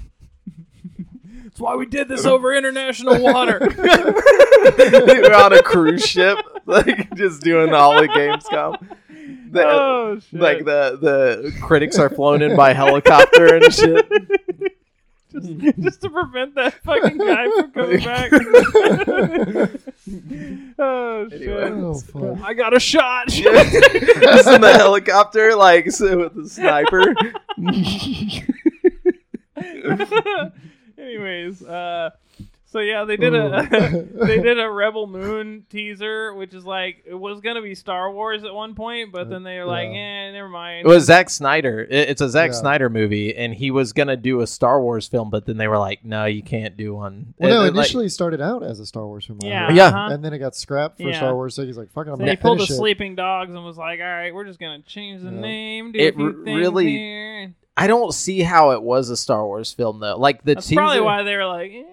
That's 1.45 1.61
why 1.61 1.75
we 1.75 1.87
did 1.87 2.09
this 2.09 2.27
over 2.27 2.55
international 2.55 3.21
water. 3.21 3.59
we're 3.79 5.35
on 5.35 5.53
a 5.53 5.63
cruise 5.63 6.07
ship, 6.07 6.39
like 6.65 7.13
just 7.17 7.43
doing 7.43 7.75
all 7.75 8.01
the 8.01 8.07
Gamescom. 8.09 8.97
The, 9.51 9.65
oh, 9.67 10.21
shit. 10.21 10.41
like 10.41 10.59
the 10.59 10.97
the 11.01 11.53
critics 11.61 11.99
are 11.99 12.09
flown 12.09 12.41
in 12.43 12.55
by 12.57 12.73
helicopter 12.73 13.57
and 13.57 13.75
shit. 13.75 14.09
Just, 15.31 15.59
just 15.81 16.01
to 16.03 16.11
prevent 16.11 16.55
that 16.57 16.75
fucking 16.83 17.19
guy 17.19 17.51
from 17.51 17.71
coming 17.73 18.01
back. 18.05 18.33
oh, 20.79 21.29
shit. 21.29 21.43
Anyway. 21.43 21.71
Oh, 21.71 21.95
fuck. 21.95 22.39
I 22.43 22.55
got 22.55 22.77
a 22.77 22.81
shot. 22.81 23.29
just 23.29 24.49
in 24.49 24.61
the 24.61 24.75
helicopter, 24.77 25.55
like 25.55 25.91
so 25.91 26.19
with 26.19 26.35
the 26.35 26.49
sniper. 26.49 27.15
Anyways, 30.99 31.63
uh, 31.63 32.11
so 32.71 32.79
yeah, 32.79 33.05
they 33.05 33.17
did 33.17 33.35
a 33.35 34.07
they 34.13 34.39
did 34.43 34.59
a 34.61 34.71
Rebel 34.71 35.07
Moon 35.07 35.67
teaser, 35.69 36.33
which 36.35 36.55
is 36.55 36.65
like 36.65 37.03
it 37.07 37.15
was 37.15 37.41
gonna 37.41 37.63
be 37.63 37.75
Star 37.75 38.11
Wars 38.13 38.45
at 38.45 38.55
one 38.55 38.75
point, 38.75 39.13
but 39.13 39.29
then 39.29 39.43
they 39.43 39.59
were 39.59 39.65
like, 39.65 39.89
Yeah. 39.89 40.29
eh, 40.29 40.33
never 40.33 40.49
mind. 40.49 40.87
It 40.87 40.89
was 40.89 41.05
Zack 41.05 41.31
Snyder. 41.31 41.81
It- 41.81 42.11
It's 42.11 42.21
a 42.21 42.29
Zack 42.29 42.51
Yeah. 42.51 42.57
Snyder 42.59 42.89
movie, 42.89 43.35
and 43.37 43.53
he 43.55 43.71
was 43.71 43.93
gonna 43.93 44.17
do 44.17 44.41
a 44.41 44.47
Star 44.47 44.81
Wars 44.81 45.07
film, 45.09 45.31
but 45.31 45.47
then 45.47 45.57
they 45.57 45.69
were 45.69 45.79
like, 45.79 46.05
"No, 46.05 46.25
you 46.27 46.43
can't 46.43 46.77
do 46.77 46.95
one." 46.95 47.35
Well, 47.39 47.51
no, 47.51 47.57
And, 47.67 47.77
like- 47.77 47.85
initially 47.87 48.09
started 48.09 48.41
out 48.41 48.63
as 48.63 48.79
a 48.81 48.87
Star 48.87 49.07
Wars 49.07 49.27
film. 49.27 49.39
Yeah, 49.43 49.67
heard. 49.67 49.77
Yeah. 49.77 49.87
uh-huh. 49.89 50.09
And 50.15 50.25
then 50.25 50.33
it 50.33 50.39
got 50.39 50.55
scrapped 50.55 50.99
for 50.99 51.09
Yeah. 51.09 51.17
Star 51.19 51.35
Wars, 51.35 51.55
so 51.55 51.65
he's 51.67 51.77
like, 51.77 51.91
"Fuck 51.91 52.07
it, 52.07 52.11
I'm 52.11 52.15
So 52.17 52.19
gonna 52.21 52.31
they 52.33 52.37
pulled 52.37 52.59
the 52.61 52.65
it." 52.65 52.77
Sleeping 52.77 53.15
Dogs 53.17 53.53
and 53.55 53.65
was 53.65 53.77
like, 53.79 54.01
all 54.01 54.07
right, 54.07 54.33
we're 54.35 54.45
just 54.45 54.61
gonna 54.61 54.83
change 54.83 55.23
the 55.23 55.31
Yeah. 55.31 55.41
name, 55.41 55.93
Do 55.93 55.99
it 55.99 56.15
a 56.15 56.17
few 56.17 56.27
r- 56.27 56.33
really. 56.33 56.89
Here. 56.91 57.55
I 57.77 57.87
don't 57.87 58.13
see 58.13 58.41
how 58.43 58.73
it 58.73 58.83
was 58.83 59.09
a 59.11 59.17
Star 59.17 59.45
Wars 59.47 59.73
film 59.73 60.01
though. 60.01 60.17
Like 60.19 60.45
the 60.45 60.55
That's 60.55 60.67
teaser, 60.69 60.81
probably 60.81 61.01
why 61.01 61.23
they 61.23 61.35
were 61.37 61.47
like, 61.47 61.73
eh. 61.73 61.85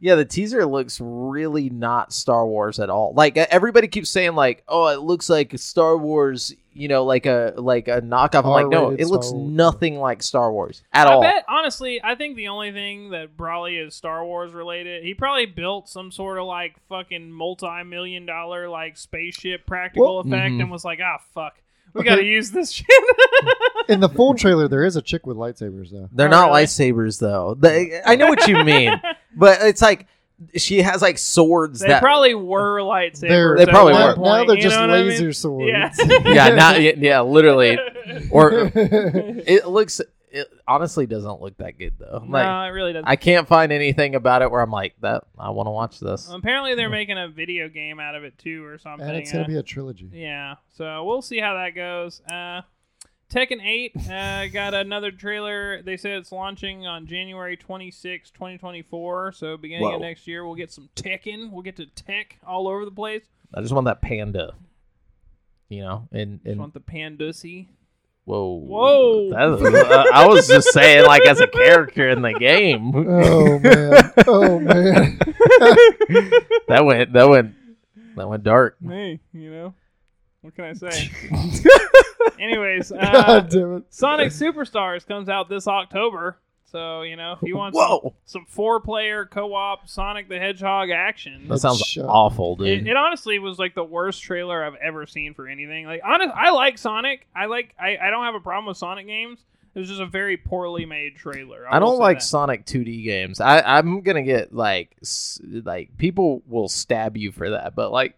Yeah, 0.00 0.14
the 0.14 0.24
teaser 0.24 0.64
looks 0.66 1.00
really 1.00 1.70
not 1.70 2.12
Star 2.12 2.46
Wars 2.46 2.78
at 2.78 2.90
all. 2.90 3.12
Like 3.14 3.36
everybody 3.36 3.88
keeps 3.88 4.10
saying, 4.10 4.34
like, 4.34 4.62
"Oh, 4.68 4.86
it 4.88 5.00
looks 5.00 5.28
like 5.28 5.58
Star 5.58 5.96
Wars," 5.96 6.54
you 6.72 6.86
know, 6.88 7.04
like 7.04 7.26
a 7.26 7.54
like 7.56 7.88
a 7.88 8.00
knockoff. 8.00 8.44
I'm 8.44 8.50
like, 8.50 8.68
no, 8.68 8.84
R-rated 8.86 9.00
it 9.00 9.08
looks 9.10 9.26
Star 9.28 9.38
Wars. 9.38 9.50
nothing 9.52 9.96
like 9.98 10.22
Star 10.22 10.52
Wars 10.52 10.82
at 10.92 11.06
I 11.06 11.12
all. 11.14 11.20
bet 11.20 11.44
honestly, 11.48 12.00
I 12.02 12.14
think 12.14 12.36
the 12.36 12.48
only 12.48 12.72
thing 12.72 13.10
that 13.10 13.36
probably 13.36 13.76
is 13.76 13.94
Star 13.94 14.24
Wars 14.24 14.52
related, 14.52 15.02
he 15.04 15.14
probably 15.14 15.46
built 15.46 15.88
some 15.88 16.12
sort 16.12 16.38
of 16.38 16.44
like 16.46 16.76
fucking 16.88 17.32
multi-million 17.32 18.26
dollar 18.26 18.68
like 18.68 18.96
spaceship 18.96 19.66
practical 19.66 20.16
Well- 20.16 20.20
effect 20.20 20.54
Mhm. 20.54 20.60
and 20.62 20.70
was 20.70 20.84
like, 20.84 21.00
ah, 21.02 21.18
fuck, 21.34 21.54
we 21.94 22.00
Okay. 22.00 22.08
gotta 22.10 22.24
use 22.24 22.50
this 22.50 22.70
shit. 22.72 22.86
In 23.88 24.00
the 24.00 24.08
full 24.08 24.34
trailer, 24.34 24.68
there 24.68 24.84
is 24.84 24.96
a 24.96 25.02
chick 25.02 25.26
with 25.26 25.36
lightsabers, 25.36 25.90
though. 25.90 26.08
They're 26.12 26.28
Oh, 26.28 26.30
not 26.30 26.48
really? 26.50 26.64
lightsabers 26.64 27.18
though. 27.18 27.54
They, 27.58 28.00
I 28.04 28.16
know 28.16 28.26
what 28.28 28.46
you 28.46 28.62
mean, 28.64 29.00
but 29.36 29.58
it's 29.62 29.82
like 29.82 30.06
she 30.56 30.80
has 30.82 31.02
like 31.02 31.18
swords 31.18 31.80
they 31.80 31.88
that 31.88 32.00
probably 32.00 32.34
were 32.34 32.80
lightsabers. 32.80 33.20
They're, 33.20 33.56
They 33.56 33.62
at 33.64 33.68
probably 33.68 33.92
one 33.92 34.02
were. 34.02 34.08
now, 34.08 34.14
point, 34.14 34.26
now 34.26 34.44
they're 34.46 34.56
you 34.56 34.62
just 34.62 34.76
know 34.76 34.82
what 34.86 34.90
I 34.90 34.98
mean? 35.00 35.08
laser 35.10 35.32
swords. 35.32 35.68
Yeah. 35.70 35.92
yeah, 36.24 36.48
not 36.54 36.80
yeah, 36.82 36.92
yeah, 36.96 37.20
literally. 37.20 37.78
Or 38.30 38.70
it 38.74 39.66
looks. 39.66 40.00
It 40.30 40.48
honestly 40.66 41.06
doesn't 41.06 41.40
look 41.40 41.56
that 41.58 41.78
good 41.78 41.94
though. 41.98 42.24
Like 42.26 42.46
no, 42.46 42.62
it 42.62 42.68
really 42.68 42.92
doesn't. 42.92 43.08
I 43.08 43.16
can't 43.16 43.48
find 43.48 43.72
anything 43.72 44.14
about 44.14 44.42
it 44.42 44.50
where 44.50 44.60
I'm 44.60 44.70
like 44.70 44.94
that. 45.00 45.24
I 45.38 45.50
want 45.50 45.66
to 45.66 45.70
watch 45.70 45.98
this. 45.98 46.28
Apparently, 46.30 46.74
they're 46.74 46.88
making 46.88 47.18
a 47.18 47.28
video 47.28 47.68
game 47.68 47.98
out 47.98 48.14
of 48.14 48.22
it 48.22 48.38
too, 48.38 48.64
or 48.64 48.78
something. 48.78 49.08
and 49.08 49.16
it's 49.16 49.30
uh, 49.30 49.34
gonna 49.34 49.48
be 49.48 49.56
a 49.56 49.62
trilogy. 49.62 50.08
Yeah, 50.12 50.56
so 50.76 51.04
we'll 51.04 51.22
see 51.22 51.40
how 51.40 51.54
that 51.54 51.74
goes. 51.74 52.22
Uh, 52.30 52.62
Tekken 53.30 53.64
8 53.64 53.96
uh, 54.10 54.48
got 54.52 54.74
another 54.74 55.10
trailer. 55.10 55.82
They 55.82 55.96
said 55.96 56.12
it's 56.12 56.32
launching 56.32 56.86
on 56.86 57.06
January 57.06 57.56
26, 57.56 58.30
2024. 58.30 59.32
So 59.32 59.56
beginning 59.56 59.84
Whoa. 59.84 59.94
of 59.94 60.00
next 60.00 60.26
year, 60.26 60.44
we'll 60.44 60.56
get 60.56 60.72
some 60.72 60.88
Tekken. 60.96 61.50
We'll 61.50 61.62
get 61.62 61.76
to 61.76 61.86
Tech 61.86 62.38
all 62.46 62.68
over 62.68 62.84
the 62.84 62.90
place. 62.90 63.22
I 63.54 63.60
just 63.60 63.72
want 63.72 63.86
that 63.86 64.02
panda. 64.02 64.54
You 65.68 65.82
know, 65.82 66.08
and 66.10 66.40
Just 66.40 66.50
and 66.50 66.60
want 66.60 66.74
the 66.74 66.80
Pandussy. 66.80 67.68
Whoa, 68.30 69.30
Whoa. 69.30 69.30
That- 69.30 69.90
uh, 69.90 70.04
I 70.12 70.26
was 70.26 70.46
just 70.48 70.72
saying, 70.72 71.06
like 71.06 71.26
as 71.26 71.40
a 71.40 71.46
character 71.46 72.08
in 72.08 72.22
the 72.22 72.32
game, 72.34 72.92
Oh 72.96 73.58
man. 73.58 74.12
Oh 74.26 74.58
man. 74.58 75.18
that 76.68 76.82
went 76.84 77.12
that 77.12 77.28
went 77.28 77.54
that 78.16 78.28
went 78.28 78.42
dark. 78.42 78.76
Hey, 78.86 79.20
you 79.32 79.50
know, 79.50 79.74
what 80.42 80.54
can 80.54 80.64
I 80.64 80.72
say? 80.74 81.10
Anyways, 82.40 82.92
uh, 82.92 82.96
God 82.98 83.48
damn 83.50 83.76
it. 83.78 83.84
Sonic 83.90 84.28
Superstars 84.28 85.06
comes 85.06 85.28
out 85.28 85.48
this 85.48 85.66
October. 85.68 86.38
So, 86.70 87.02
you 87.02 87.16
know, 87.16 87.32
if 87.32 87.42
you 87.42 87.56
want 87.56 87.74
some, 87.74 87.84
Whoa, 87.84 88.14
some 88.26 88.46
four 88.46 88.80
player 88.80 89.26
co 89.26 89.54
op 89.54 89.88
Sonic 89.88 90.28
the 90.28 90.38
Hedgehog 90.38 90.90
action, 90.90 91.48
that 91.48 91.58
sounds 91.58 91.80
Shut- 91.80 92.06
awful, 92.06 92.56
dude. 92.56 92.86
it, 92.86 92.86
it 92.86 92.96
honestly 92.96 93.38
was 93.38 93.58
like 93.58 93.74
the 93.74 93.84
worst 93.84 94.22
trailer 94.22 94.62
I've 94.62 94.76
ever 94.76 95.06
seen 95.06 95.34
for 95.34 95.48
anything. 95.48 95.86
Like, 95.86 96.00
honest, 96.04 96.32
I 96.34 96.50
like 96.50 96.78
Sonic. 96.78 97.26
I 97.34 97.46
like, 97.46 97.74
I, 97.78 97.96
I 97.96 98.10
don't 98.10 98.24
have 98.24 98.36
a 98.36 98.40
problem 98.40 98.66
with 98.66 98.76
Sonic 98.76 99.06
games. 99.06 99.40
It 99.74 99.78
was 99.78 99.88
just 99.88 100.00
a 100.00 100.06
very 100.06 100.36
poorly 100.36 100.84
made 100.84 101.16
trailer. 101.16 101.64
I 101.68 101.78
will 101.78 101.90
don't 101.92 101.98
like 101.98 102.18
that. 102.18 102.24
Sonic 102.24 102.66
2D 102.66 103.04
games. 103.04 103.40
I 103.40 103.60
I'm 103.60 104.00
gonna 104.02 104.22
get 104.22 104.52
like 104.52 104.96
like 105.64 105.96
people 105.96 106.42
will 106.46 106.68
stab 106.68 107.16
you 107.16 107.30
for 107.30 107.50
that, 107.50 107.76
but 107.76 107.92
like 107.92 108.16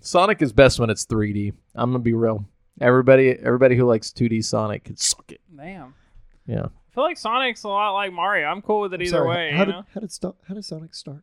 Sonic 0.00 0.40
is 0.40 0.52
best 0.52 0.78
when 0.78 0.88
it's 0.88 1.04
3D. 1.06 1.52
I'm 1.74 1.90
gonna 1.90 1.98
be 2.02 2.14
real. 2.14 2.48
Everybody 2.80 3.30
everybody 3.30 3.76
who 3.76 3.86
likes 3.86 4.10
2D 4.10 4.44
Sonic 4.44 4.84
can 4.84 4.96
suck 4.96 5.32
it. 5.32 5.40
Damn. 5.56 5.94
Yeah. 6.46 6.66
I 6.88 6.94
feel 6.94 7.04
like 7.04 7.18
Sonic's 7.18 7.62
a 7.64 7.68
lot 7.68 7.92
like 7.92 8.12
Mario. 8.12 8.46
I'm 8.46 8.62
cool 8.62 8.80
with 8.80 8.94
it 8.94 8.96
I'm 8.96 9.02
either 9.02 9.10
sorry, 9.18 9.28
way. 9.28 9.50
How 9.52 9.60
you 9.60 9.64
did 9.66 9.72
know? 9.72 9.84
how 9.94 10.00
did 10.00 10.12
start, 10.12 10.36
how 10.48 10.54
did 10.54 10.64
Sonic 10.64 10.94
start? 10.94 11.22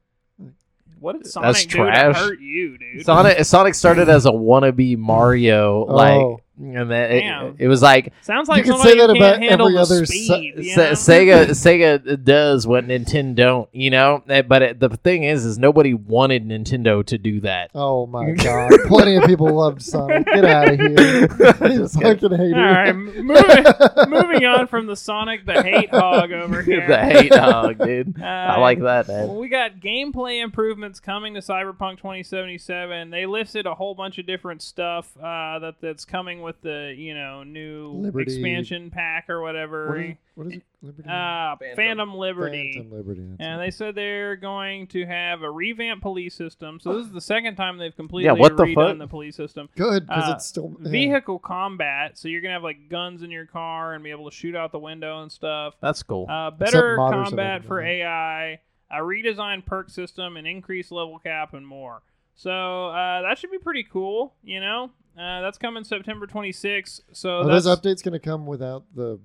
What 1.00 1.18
did 1.22 1.28
Sonic 1.28 1.58
do 1.58 1.68
trash. 1.68 2.16
to 2.16 2.20
hurt 2.20 2.40
you, 2.40 2.78
dude? 2.78 3.06
Sonic 3.06 3.44
Sonic 3.46 3.76
started 3.76 4.08
as 4.10 4.26
a 4.26 4.32
wannabe 4.32 4.98
Mario, 4.98 5.86
like, 5.86 6.14
Oh. 6.22 6.42
And 6.58 6.90
then 6.90 7.12
it, 7.12 7.56
it 7.60 7.68
was 7.68 7.82
like 7.82 8.14
Sounds 8.22 8.48
like 8.48 8.60
You 8.66 8.72
could 8.74 8.82
somebody 8.82 8.92
say 9.00 9.08
that 9.08 9.14
can't 9.14 9.18
about 9.18 9.40
handle 9.42 9.68
every 9.68 9.76
the 9.76 9.82
other 9.82 10.06
speed. 10.06 10.28
Sa- 10.28 10.36
you 10.38 10.76
know? 10.78 10.92
Sega 10.92 11.46
Sega 12.06 12.24
does 12.24 12.66
what 12.66 12.86
Nintendo 12.88 13.36
don't, 13.36 13.70
you 13.74 13.90
know. 13.90 14.24
Eh, 14.30 14.42
But 14.42 14.62
it, 14.62 14.80
the 14.80 14.90
thing 14.90 15.24
is, 15.24 15.44
is 15.46 15.58
nobody 15.58 15.94
wanted 15.94 16.48
Nintendo 16.48 17.06
to 17.06 17.18
do 17.18 17.42
that. 17.42 17.72
Oh 17.76 18.06
my 18.08 18.32
god. 18.38 18.72
Plenty 18.88 19.16
of 19.18 19.24
people 19.26 19.54
loved 19.54 19.82
Sonic. 19.82 20.26
Get 20.26 20.46
out 20.46 20.70
of 20.70 20.80
here. 20.80 20.90
you 20.92 21.78
Just 21.80 22.00
kidding. 22.00 22.20
fucking 22.20 22.38
hater. 22.38 22.56
All 22.56 22.72
right, 22.72 22.96
moving, 22.96 23.66
moving 24.10 24.46
on 24.46 24.68
from 24.68 24.86
the 24.88 24.96
Sonic 24.96 25.46
the 25.46 25.62
hate 25.62 25.90
hog 25.90 26.32
over 26.32 26.62
here. 26.62 26.88
the 26.88 26.98
hate 26.98 27.34
hog, 27.36 27.78
dude. 27.80 28.22
Uh, 28.22 28.26
I 28.26 28.60
like 28.60 28.80
that, 28.82 29.08
man. 29.08 29.28
Well, 29.28 29.38
we 29.38 29.50
got 29.50 29.80
gameplay 29.80 30.42
improvements 30.44 31.00
coming 31.00 31.34
to 31.34 31.42
Cyberpunk 31.42 31.98
2077. 31.98 33.10
They 33.10 33.26
listed 33.26 33.66
a 33.66 33.76
whole 33.76 33.96
bunch 33.96 34.18
of 34.18 34.26
different 34.26 34.62
stuff 34.62 35.16
uh, 35.18 35.60
that 35.60 35.76
that's 35.82 36.06
coming 36.06 36.42
with 36.46 36.62
the 36.62 36.94
you 36.98 37.14
know 37.14 37.44
new 37.44 37.90
Liberty. 37.92 38.32
expansion 38.32 38.90
pack 38.92 39.30
or 39.30 39.42
whatever. 39.42 39.88
What 39.90 39.98
is, 40.00 40.16
what 40.36 40.48
is 40.48 40.54
it? 40.54 40.64
Liberty? 40.82 41.10
uh, 41.10 41.56
Phantom. 41.58 41.76
Phantom 41.76 42.16
Liberty. 42.16 42.74
Phantom 42.76 42.98
Liberty. 42.98 43.22
that's 43.28 43.38
And 43.42 43.60
it. 43.62 43.66
they 43.66 43.72
said 43.72 43.96
they're 43.96 44.36
going 44.36 44.88
to 44.88 45.06
have 45.06 45.42
a 45.42 45.50
revamped 45.52 46.04
police 46.04 46.36
system. 46.36 46.80
So 46.80 46.94
this 46.98 47.08
is 47.08 47.12
the 47.12 47.20
second 47.22 47.56
time 47.56 47.78
they've 47.78 47.96
completely 47.96 48.26
Yeah, 48.28 48.34
what 48.34 48.56
the 48.56 48.64
redone 48.64 48.90
fuck? 48.92 48.98
the 49.00 49.08
police 49.08 49.36
system. 49.36 49.68
Good, 49.76 50.06
because 50.08 50.30
uh, 50.30 50.34
it's 50.36 50.46
still 50.46 50.76
yeah. 50.82 50.90
Vehicle 50.92 51.40
combat, 51.40 52.18
so 52.18 52.28
you're 52.28 52.42
gonna 52.42 52.54
have 52.54 52.64
like 52.64 52.88
guns 52.90 53.24
in 53.24 53.32
your 53.32 53.46
car 53.48 53.94
and 53.96 54.04
be 54.04 54.12
able 54.12 54.30
to 54.30 54.36
shoot 54.36 54.56
out 54.56 54.72
the 54.72 54.80
window 54.80 55.22
and 55.24 55.32
stuff. 55.32 55.74
That's 55.82 56.04
cool. 56.04 56.28
Uh, 56.30 56.52
better 56.52 56.96
combat 56.98 57.66
for. 57.66 57.82
AI, 57.82 58.60
a 58.92 58.98
redesigned 59.00 59.66
perk 59.66 59.90
system, 59.90 60.38
an 60.38 60.46
increased 60.46 60.92
level 60.92 61.18
cap, 61.20 61.54
and 61.56 61.66
more. 61.66 62.02
So 62.36 62.88
uh, 62.90 63.22
that 63.24 63.38
should 63.40 63.50
be 63.52 63.58
pretty 63.58 63.84
cool. 63.84 64.34
You 64.44 64.60
know, 64.60 64.92
uh, 65.18 65.42
that's 65.42 65.58
coming 65.58 65.84
September 65.84 66.28
26th. 66.28 67.02
So 67.14 67.40
Are 67.40 67.48
that's, 67.48 67.66
those 67.66 67.80
updates 67.80 68.04
going 68.04 68.14
to 68.14 68.20
come 68.20 68.46
without 68.46 68.86
the 68.94 69.20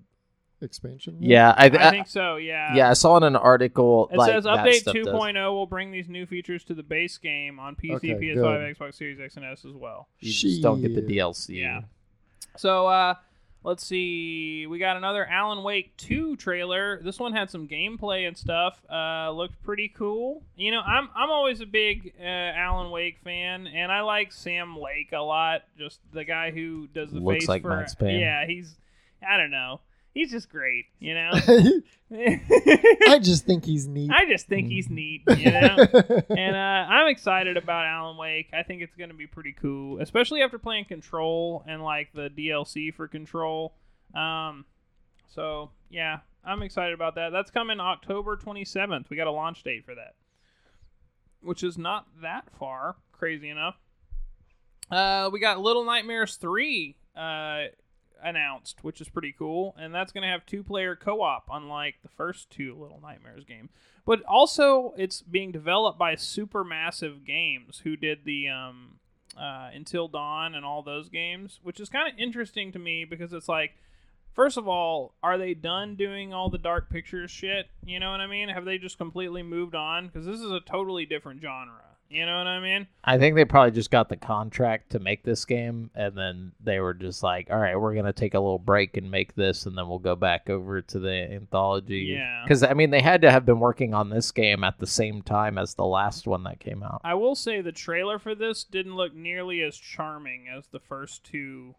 expansion? 0.62 1.16
yet? 1.20 1.30
yeah, 1.30 1.54
I, 1.56 1.64
I 1.64 1.88
I, 1.88 1.90
think 1.90 2.06
so. 2.06 2.36
Yeah. 2.36 2.74
yeah, 2.74 2.90
I 2.90 2.92
saw 2.92 3.16
in 3.16 3.22
an 3.22 3.36
article. 3.36 4.08
It 4.12 4.18
like, 4.18 4.30
says 4.30 4.44
that 4.44 4.58
update 4.58 4.80
stuff 4.80 4.94
does. 4.94 5.06
2.0 5.06 5.52
will 5.52 5.66
bring 5.66 5.90
these 5.90 6.08
new 6.08 6.26
features 6.26 6.64
to 6.64 6.74
the 6.74 6.82
base 6.82 7.18
game 7.18 7.58
on 7.58 7.76
PC, 7.76 7.94
Okay, 7.96 8.14
PS5, 8.14 8.76
Xbox 8.76 8.94
Series 8.94 9.20
X 9.20 9.36
and 9.36 9.44
S 9.44 9.64
as 9.64 9.74
well. 9.74 10.08
You 10.20 10.32
just 10.32 10.62
don't 10.62 10.80
get 10.80 10.94
the 10.94 11.00
Shit. 11.00 11.08
DLC. 11.08 11.60
Yeah. 11.60 11.80
So 12.56 12.86
uh 12.86 13.14
let's 13.62 13.84
see. 13.84 14.66
We 14.66 14.78
got 14.78 14.96
another 14.96 15.26
Alan 15.26 15.62
Wake 15.62 15.96
2 15.96 16.36
trailer. 16.36 17.00
This 17.02 17.18
one 17.18 17.32
had 17.32 17.50
some 17.50 17.68
gameplay 17.68 18.26
and 18.26 18.36
stuff. 18.36 18.80
Uh 18.90 19.30
looked 19.32 19.62
pretty 19.62 19.88
cool. 19.88 20.42
You 20.56 20.70
know, 20.72 20.80
I'm 20.80 21.08
I'm 21.14 21.30
always 21.30 21.60
a 21.60 21.66
big 21.66 22.12
uh, 22.20 22.24
Alan 22.24 22.90
Wake 22.90 23.18
fan 23.22 23.66
and 23.66 23.90
I 23.92 24.00
like 24.02 24.32
Sam 24.32 24.76
Lake 24.78 25.12
a 25.12 25.18
lot. 25.18 25.62
Just 25.78 26.00
the 26.12 26.24
guy 26.24 26.50
who 26.50 26.88
does 26.88 27.10
the 27.10 27.20
Looks 27.20 27.40
face 27.44 27.48
like 27.48 27.62
for 27.62 27.68
Max 27.68 27.94
Payne. 27.94 28.20
Yeah, 28.20 28.46
he's 28.46 28.74
I 29.28 29.36
don't 29.36 29.50
know. 29.50 29.80
He's 30.12 30.32
just 30.32 30.50
great, 30.50 30.86
you 30.98 31.14
know. 31.14 31.30
I 32.12 33.20
just 33.22 33.46
think 33.46 33.64
he's 33.64 33.86
neat. 33.86 34.10
I 34.10 34.24
just 34.26 34.48
think 34.48 34.68
he's 34.68 34.90
neat, 34.90 35.22
you 35.36 35.52
know. 35.52 35.76
and 36.30 36.56
uh, 36.56 36.92
I'm 36.92 37.06
excited 37.06 37.56
about 37.56 37.86
Alan 37.86 38.16
Wake. 38.16 38.48
I 38.52 38.64
think 38.64 38.82
it's 38.82 38.96
going 38.96 39.10
to 39.10 39.16
be 39.16 39.28
pretty 39.28 39.52
cool, 39.52 40.00
especially 40.00 40.42
after 40.42 40.58
playing 40.58 40.86
Control 40.86 41.62
and 41.66 41.84
like 41.84 42.12
the 42.12 42.28
DLC 42.28 42.92
for 42.92 43.06
Control. 43.06 43.72
Um, 44.12 44.64
so 45.28 45.70
yeah, 45.90 46.18
I'm 46.44 46.62
excited 46.62 46.94
about 46.94 47.14
that. 47.14 47.30
That's 47.30 47.52
coming 47.52 47.78
October 47.78 48.36
27th. 48.36 49.10
We 49.10 49.16
got 49.16 49.28
a 49.28 49.32
launch 49.32 49.62
date 49.62 49.84
for 49.84 49.94
that, 49.94 50.14
which 51.40 51.62
is 51.62 51.78
not 51.78 52.06
that 52.22 52.44
far. 52.58 52.96
Crazy 53.12 53.48
enough. 53.48 53.76
Uh, 54.90 55.30
we 55.32 55.38
got 55.38 55.60
Little 55.60 55.84
Nightmares 55.84 56.34
3 56.36 56.96
uh, 57.16 57.64
announced, 58.22 58.82
which 58.82 59.00
is 59.00 59.08
pretty 59.08 59.34
cool, 59.36 59.74
and 59.78 59.94
that's 59.94 60.12
going 60.12 60.22
to 60.22 60.28
have 60.28 60.46
two-player 60.46 60.96
co-op, 60.96 61.48
unlike 61.50 61.96
the 62.02 62.08
first 62.08 62.50
two 62.50 62.76
Little 62.78 63.00
Nightmares 63.00 63.44
games. 63.44 63.70
But 64.04 64.22
also, 64.24 64.94
it's 64.96 65.22
being 65.22 65.52
developed 65.52 65.98
by 65.98 66.14
Supermassive 66.14 67.24
Games, 67.24 67.80
who 67.84 67.96
did 67.96 68.24
the 68.24 68.48
um, 68.48 68.98
uh, 69.38 69.70
Until 69.72 70.08
Dawn 70.08 70.54
and 70.54 70.64
all 70.64 70.82
those 70.82 71.08
games, 71.08 71.60
which 71.62 71.80
is 71.80 71.88
kind 71.88 72.12
of 72.12 72.18
interesting 72.18 72.72
to 72.72 72.78
me 72.78 73.04
because 73.04 73.32
it's 73.32 73.48
like, 73.48 73.72
first 74.32 74.56
of 74.56 74.66
all, 74.66 75.14
are 75.22 75.38
they 75.38 75.54
done 75.54 75.96
doing 75.96 76.32
all 76.32 76.50
the 76.50 76.58
Dark 76.58 76.90
Pictures 76.90 77.30
shit? 77.30 77.66
You 77.84 78.00
know 78.00 78.10
what 78.10 78.20
I 78.20 78.26
mean? 78.26 78.48
Have 78.48 78.64
they 78.64 78.78
just 78.78 78.98
completely 78.98 79.42
moved 79.42 79.74
on? 79.74 80.06
Because 80.06 80.26
this 80.26 80.40
is 80.40 80.50
a 80.50 80.60
totally 80.60 81.06
different 81.06 81.40
genre. 81.42 81.89
You 82.10 82.26
know 82.26 82.38
what 82.38 82.48
I 82.48 82.58
mean? 82.58 82.88
I 83.04 83.18
think 83.18 83.36
they 83.36 83.44
probably 83.44 83.70
just 83.70 83.92
got 83.92 84.08
the 84.08 84.16
contract 84.16 84.90
to 84.90 84.98
make 84.98 85.22
this 85.22 85.44
game, 85.44 85.90
and 85.94 86.18
then 86.18 86.50
they 86.60 86.80
were 86.80 86.92
just 86.92 87.22
like, 87.22 87.48
"All 87.50 87.58
right, 87.58 87.78
we're 87.78 87.94
gonna 87.94 88.12
take 88.12 88.34
a 88.34 88.40
little 88.40 88.58
break 88.58 88.96
and 88.96 89.08
make 89.08 89.36
this, 89.36 89.64
and 89.64 89.78
then 89.78 89.88
we'll 89.88 90.00
go 90.00 90.16
back 90.16 90.50
over 90.50 90.82
to 90.82 90.98
the 90.98 91.32
anthology." 91.32 92.16
Yeah. 92.16 92.42
Because 92.42 92.64
I 92.64 92.74
mean, 92.74 92.90
they 92.90 93.00
had 93.00 93.22
to 93.22 93.30
have 93.30 93.46
been 93.46 93.60
working 93.60 93.94
on 93.94 94.10
this 94.10 94.32
game 94.32 94.64
at 94.64 94.80
the 94.80 94.88
same 94.88 95.22
time 95.22 95.56
as 95.56 95.74
the 95.74 95.84
last 95.84 96.26
one 96.26 96.42
that 96.44 96.58
came 96.58 96.82
out. 96.82 97.00
I 97.04 97.14
will 97.14 97.36
say 97.36 97.60
the 97.60 97.70
trailer 97.70 98.18
for 98.18 98.34
this 98.34 98.64
didn't 98.64 98.96
look 98.96 99.14
nearly 99.14 99.62
as 99.62 99.76
charming 99.76 100.48
as 100.48 100.66
the 100.66 100.80
first 100.80 101.22
two 101.22 101.76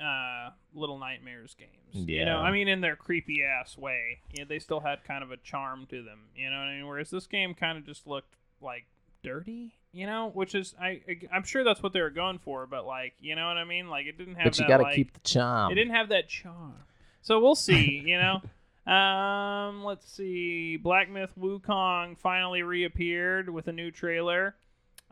uh, 0.00 0.50
Little 0.74 0.98
Nightmares 0.98 1.54
games. 1.54 2.08
Yeah. 2.08 2.20
You 2.20 2.24
know, 2.24 2.38
I 2.38 2.50
mean, 2.52 2.68
in 2.68 2.80
their 2.80 2.96
creepy 2.96 3.42
ass 3.42 3.76
way. 3.76 4.20
Yeah, 4.32 4.44
they 4.48 4.60
still 4.60 4.80
had 4.80 5.04
kind 5.04 5.22
of 5.22 5.30
a 5.30 5.36
charm 5.36 5.86
to 5.90 6.02
them. 6.02 6.30
You 6.34 6.50
know 6.50 6.56
what 6.56 6.68
I 6.68 6.76
mean? 6.76 6.86
Whereas 6.86 7.10
this 7.10 7.26
game 7.26 7.52
kind 7.52 7.76
of 7.76 7.84
just 7.84 8.06
looked 8.06 8.36
like 8.62 8.86
dirty. 9.22 9.72
You 9.92 10.06
know, 10.06 10.30
which 10.34 10.54
is 10.54 10.74
I 10.80 11.00
I'm 11.32 11.42
sure 11.44 11.64
that's 11.64 11.82
what 11.82 11.92
they 11.92 12.00
were 12.02 12.10
going 12.10 12.38
for, 12.38 12.66
but 12.66 12.86
like, 12.86 13.14
you 13.20 13.34
know 13.34 13.46
what 13.46 13.56
I 13.56 13.64
mean? 13.64 13.88
Like, 13.88 14.06
it 14.06 14.18
didn't 14.18 14.34
have. 14.34 14.44
But 14.44 14.58
you 14.58 14.68
got 14.68 14.76
to 14.78 14.82
like- 14.84 14.94
keep 14.96 15.12
the 15.14 15.20
charm. 15.20 15.72
it 15.72 15.74
didn't 15.76 15.94
have 15.94 16.10
that 16.10 16.28
charm. 16.28 16.74
So 17.22 17.40
we'll 17.40 17.54
see, 17.54 18.02
you 18.04 18.18
know. 18.18 18.40
Um, 18.86 19.82
let's 19.82 20.08
see. 20.12 20.76
Black 20.76 21.10
Myth 21.10 21.32
Wukong 21.36 22.16
finally 22.16 22.62
reappeared 22.62 23.48
with 23.50 23.66
a 23.66 23.72
new 23.72 23.90
trailer. 23.90 24.54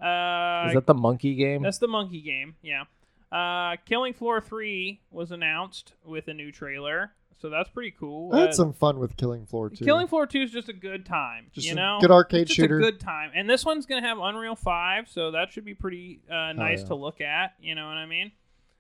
Uh, 0.01 0.66
Is 0.68 0.74
that 0.74 0.85
the 0.86 0.94
monkey 0.94 1.35
game? 1.35 1.60
that's 1.62 1.78
the 1.78 1.89
monkey 1.89 2.20
game, 2.20 2.55
yeah. 2.62 2.85
Uh, 3.32 3.74
Killing 3.85 4.14
Floor 4.14 4.40
3 4.40 5.01
was 5.10 5.32
announced 5.32 5.94
with 6.05 6.28
a 6.28 6.35
new 6.35 6.52
trailer, 6.52 7.12
so 7.40 7.51
that's 7.51 7.69
pretty 7.70 7.90
cool. 7.93 8.32
I 8.35 8.36
Uh, 8.39 8.40
had 8.43 8.55
some 8.55 8.73
fun 8.73 8.98
with 8.98 9.16
Killing 9.16 9.47
Floor 9.47 9.70
too. 9.70 9.85
Killing 9.85 10.06
Floor 10.06 10.27
2 10.27 10.40
is 10.43 10.51
just 10.51 10.69
a 10.69 10.73
good 10.73 11.05
time, 11.06 11.47
Just 11.52 11.66
you 11.66 11.73
a 11.73 11.77
know? 11.77 11.98
good 12.01 12.11
arcade 12.11 12.43
It's 12.43 12.51
just 12.51 12.56
shooter. 12.56 12.78
a 12.78 12.81
good 12.82 13.01
time. 13.01 13.31
And 13.35 13.48
this 13.48 13.65
one's 13.65 13.86
going 13.86 14.02
to 14.02 14.09
have 14.09 14.19
Unreal 14.19 14.56
5, 14.56 15.09
so 15.09 15.31
that 15.32 15.52
should 15.52 15.65
be 15.65 15.74
pretty 15.74 16.20
uh, 16.31 16.52
nice 16.52 16.81
yeah. 16.81 16.86
to 16.89 16.94
look 16.94 17.20
at, 17.20 17.55
you 17.61 17.74
know 17.74 17.86
what 17.86 17.97
I 17.97 18.06
mean? 18.06 18.32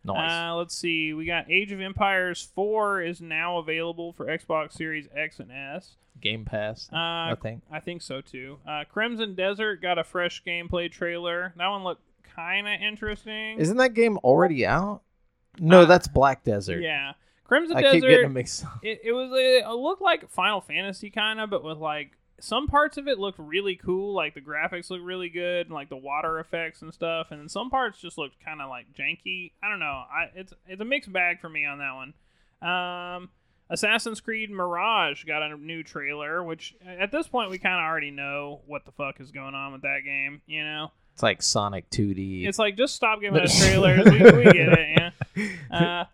nice. 0.04 0.30
Uh, 0.52 0.54
let's 0.56 0.76
see. 0.76 1.12
We 1.14 1.24
got 1.24 1.50
Age 1.50 1.72
of 1.72 1.80
Empires 1.80 2.42
4 2.54 3.02
is 3.02 3.20
now 3.20 3.58
available 3.58 4.12
for 4.12 4.26
Xbox 4.26 4.72
Series 4.72 5.08
X 5.16 5.40
and 5.40 5.50
S. 5.50 5.96
game 6.20 6.44
Pass. 6.44 6.88
Uh, 6.92 6.96
I 6.96 7.36
think. 7.42 7.62
I 7.70 7.80
think 7.80 8.02
so 8.02 8.20
too. 8.20 8.58
Uh, 8.68 8.84
Crimson 8.90 9.34
Desert 9.34 9.80
got 9.80 9.98
a 9.98 10.04
fresh 10.04 10.42
gameplay 10.44 10.90
trailer. 10.92 11.52
That 11.56 11.68
one 11.68 11.84
looked 11.84 12.02
kind 12.34 12.66
of 12.68 12.80
interesting. 12.82 13.58
Isn't 13.58 13.76
that 13.78 13.94
game 13.94 14.18
already 14.18 14.66
out? 14.66 15.00
No, 15.58 15.82
Uh, 15.82 15.84
that's 15.86 16.06
Black 16.08 16.44
Desert. 16.44 16.82
Yeah, 16.82 17.12
Crimson 17.44 17.76
I 17.76 17.82
Desert. 17.82 18.00
It, 18.82 19.00
it 19.04 19.12
was 19.12 19.30
it 19.34 19.66
looked 19.68 20.02
like 20.02 20.30
Final 20.30 20.60
Fantasy 20.60 21.10
kind 21.10 21.40
of, 21.40 21.50
but 21.50 21.62
with 21.62 21.78
like 21.78 22.12
some 22.40 22.66
parts 22.66 22.96
of 22.96 23.06
it 23.06 23.18
looked 23.18 23.38
really 23.38 23.76
cool. 23.76 24.14
Like 24.14 24.34
the 24.34 24.40
graphics 24.40 24.90
look 24.90 25.00
really 25.02 25.28
good, 25.28 25.66
and 25.66 25.74
like 25.74 25.88
the 25.88 25.96
water 25.96 26.38
effects 26.40 26.82
and 26.82 26.92
stuff. 26.92 27.28
And 27.30 27.40
then 27.40 27.48
some 27.48 27.70
parts 27.70 28.00
just 28.00 28.18
looked 28.18 28.42
kind 28.44 28.60
of 28.60 28.68
like 28.68 28.86
janky. 28.92 29.52
I 29.62 29.68
don't 29.68 29.78
know. 29.80 29.86
I 30.10 30.30
it's 30.34 30.52
it's 30.66 30.80
a 30.80 30.84
mixed 30.84 31.12
bag 31.12 31.40
for 31.40 31.48
me 31.48 31.64
on 31.64 31.78
that 31.78 31.94
one. 31.94 32.14
Um, 32.62 33.28
Assassin's 33.70 34.20
Creed 34.20 34.50
Mirage 34.50 35.24
got 35.24 35.42
a 35.42 35.56
new 35.56 35.82
trailer, 35.82 36.42
which 36.42 36.74
at 36.86 37.10
this 37.12 37.26
point 37.26 37.50
we 37.50 37.58
kind 37.58 37.76
of 37.76 37.80
already 37.84 38.10
know 38.10 38.60
what 38.66 38.84
the 38.84 38.92
fuck 38.92 39.20
is 39.20 39.30
going 39.30 39.54
on 39.54 39.72
with 39.72 39.82
that 39.82 40.00
game. 40.04 40.42
You 40.46 40.64
know, 40.64 40.92
It's 41.14 41.22
like 41.22 41.42
Sonic 41.42 41.88
2D. 41.90 42.46
it's 42.46 42.58
like 42.58 42.76
just 42.76 42.94
stop 42.94 43.20
giving 43.20 43.40
us 43.42 43.58
trailers. 43.58 44.04
we, 44.04 44.12
we 44.18 44.44
get 44.44 44.68
it. 44.78 44.88
Yeah. 44.98 45.10
Uh, 45.70 46.04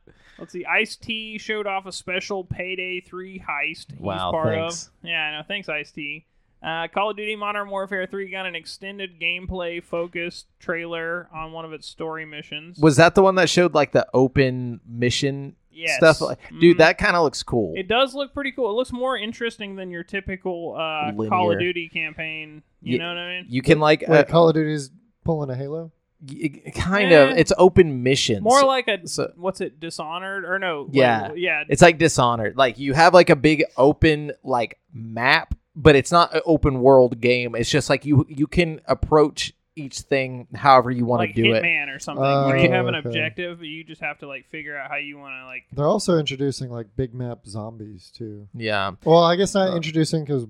let's 0.40 0.52
see. 0.52 0.64
Ice 0.64 0.96
T 0.96 1.38
showed 1.38 1.66
off 1.66 1.86
a 1.86 1.92
special 1.92 2.42
Payday 2.44 3.00
Three 3.00 3.38
heist. 3.38 3.92
He's 3.92 4.00
Wow, 4.00 4.30
part 4.32 4.54
thanks. 4.54 4.86
of. 4.86 4.92
Yeah, 5.08 5.20
I 5.22 5.36
know. 5.38 5.44
Thanks, 5.46 5.68
Ice 5.68 5.90
T. 5.92 6.26
Uh, 6.62 6.88
Call 6.88 7.10
of 7.12 7.16
Duty 7.16 7.36
Modern 7.36 7.70
Warfare 7.70 8.06
3 8.06 8.30
got 8.30 8.44
an 8.44 8.54
extended 8.54 9.18
gameplay 9.18 9.82
focused 9.82 10.46
trailer 10.58 11.26
on 11.32 11.52
one 11.52 11.64
of 11.64 11.72
its 11.72 11.86
story 11.86 12.26
missions. 12.26 12.78
Was 12.78 12.96
that 12.96 13.14
the 13.14 13.22
one 13.22 13.36
that 13.36 13.48
showed 13.48 13.72
like 13.72 13.92
the 13.92 14.06
open 14.12 14.80
mission 14.86 15.56
yes. 15.72 15.96
stuff? 15.96 16.20
Like, 16.20 16.38
Dude, 16.60 16.76
Mhm. 16.76 16.78
that 16.80 16.98
kind 16.98 17.16
of 17.16 17.22
looks 17.22 17.42
cool. 17.42 17.72
It 17.78 17.88
does 17.88 18.14
look 18.14 18.34
pretty 18.34 18.52
cool. 18.52 18.68
It 18.68 18.74
looks 18.74 18.92
more 18.92 19.16
interesting 19.16 19.76
than 19.76 19.90
your 19.90 20.02
typical 20.02 20.74
uh, 20.76 21.12
Call 21.30 21.50
of 21.50 21.58
Duty 21.58 21.88
campaign. 21.88 22.62
You 22.82 22.92
Ye- 22.92 22.98
know 22.98 23.08
what 23.08 23.16
I 23.16 23.36
mean? 23.40 23.46
you 23.48 23.62
can 23.62 23.80
like 23.80 24.04
Wait, 24.06 24.18
uh, 24.18 24.24
Call 24.24 24.48
of 24.50 24.54
Duty's 24.54 24.90
pulling 25.24 25.48
a 25.48 25.54
Halo. 25.56 25.92
Y- 26.26 26.62
kind 26.74 27.12
of. 27.12 27.30
Eh. 27.30 27.34
It's 27.38 27.52
open 27.58 28.02
missions. 28.02 28.42
More 28.42 28.64
like 28.64 28.88
a 28.88 29.06
So- 29.06 29.32
what's 29.36 29.60
it? 29.60 29.80
Dishonored 29.80 30.44
or 30.44 30.58
no? 30.58 30.84
what- 30.84 30.94
Yeah. 30.94 31.32
yeah. 31.34 31.64
It's 31.68 31.82
like 31.82 31.98
Dishonored. 31.98 32.56
Like 32.56 32.78
you 32.78 32.92
have 32.94 33.14
like 33.14 33.30
a 33.30 33.36
big 33.36 33.64
open 33.76 34.32
like 34.44 34.78
map, 34.92 35.54
but 35.76 35.96
it's 35.96 36.12
not 36.12 36.34
an 36.34 36.40
open 36.46 36.80
world 36.80 37.20
game. 37.20 37.54
It's 37.54 37.70
just 37.70 37.88
like 37.90 38.04
you 38.04 38.26
you 38.28 38.46
can 38.46 38.80
approach 38.86 39.52
each 39.76 40.00
thing 40.00 40.46
however 40.54 40.90
you 40.90 41.06
want 41.06 41.20
like 41.20 41.34
to 41.34 41.42
do 41.42 41.54
it. 41.54 41.62
Hitman 41.62 41.94
or 41.94 41.98
something, 42.00 42.22
where 42.22 42.56
you 42.58 42.70
have 42.70 42.86
an 42.86 42.96
okay. 42.96 43.08
objective, 43.08 43.58
but 43.58 43.68
you 43.68 43.82
just 43.84 44.00
have 44.02 44.18
to 44.18 44.26
like 44.26 44.44
figure 44.50 44.76
out 44.76 44.90
how 44.90 44.96
you 44.96 45.16
want 45.16 45.32
to 45.40 45.46
like. 45.46 45.62
They're 45.72 45.86
also 45.86 46.18
introducing 46.18 46.70
like 46.70 46.88
big 46.96 47.14
map 47.14 47.46
zombies 47.46 48.10
too. 48.14 48.48
Yeah. 48.54 48.90
Well, 49.04 49.22
I 49.22 49.36
guess 49.36 49.54
not 49.54 49.70
Uh, 49.70 49.76
introducing 49.76 50.24
because 50.24 50.46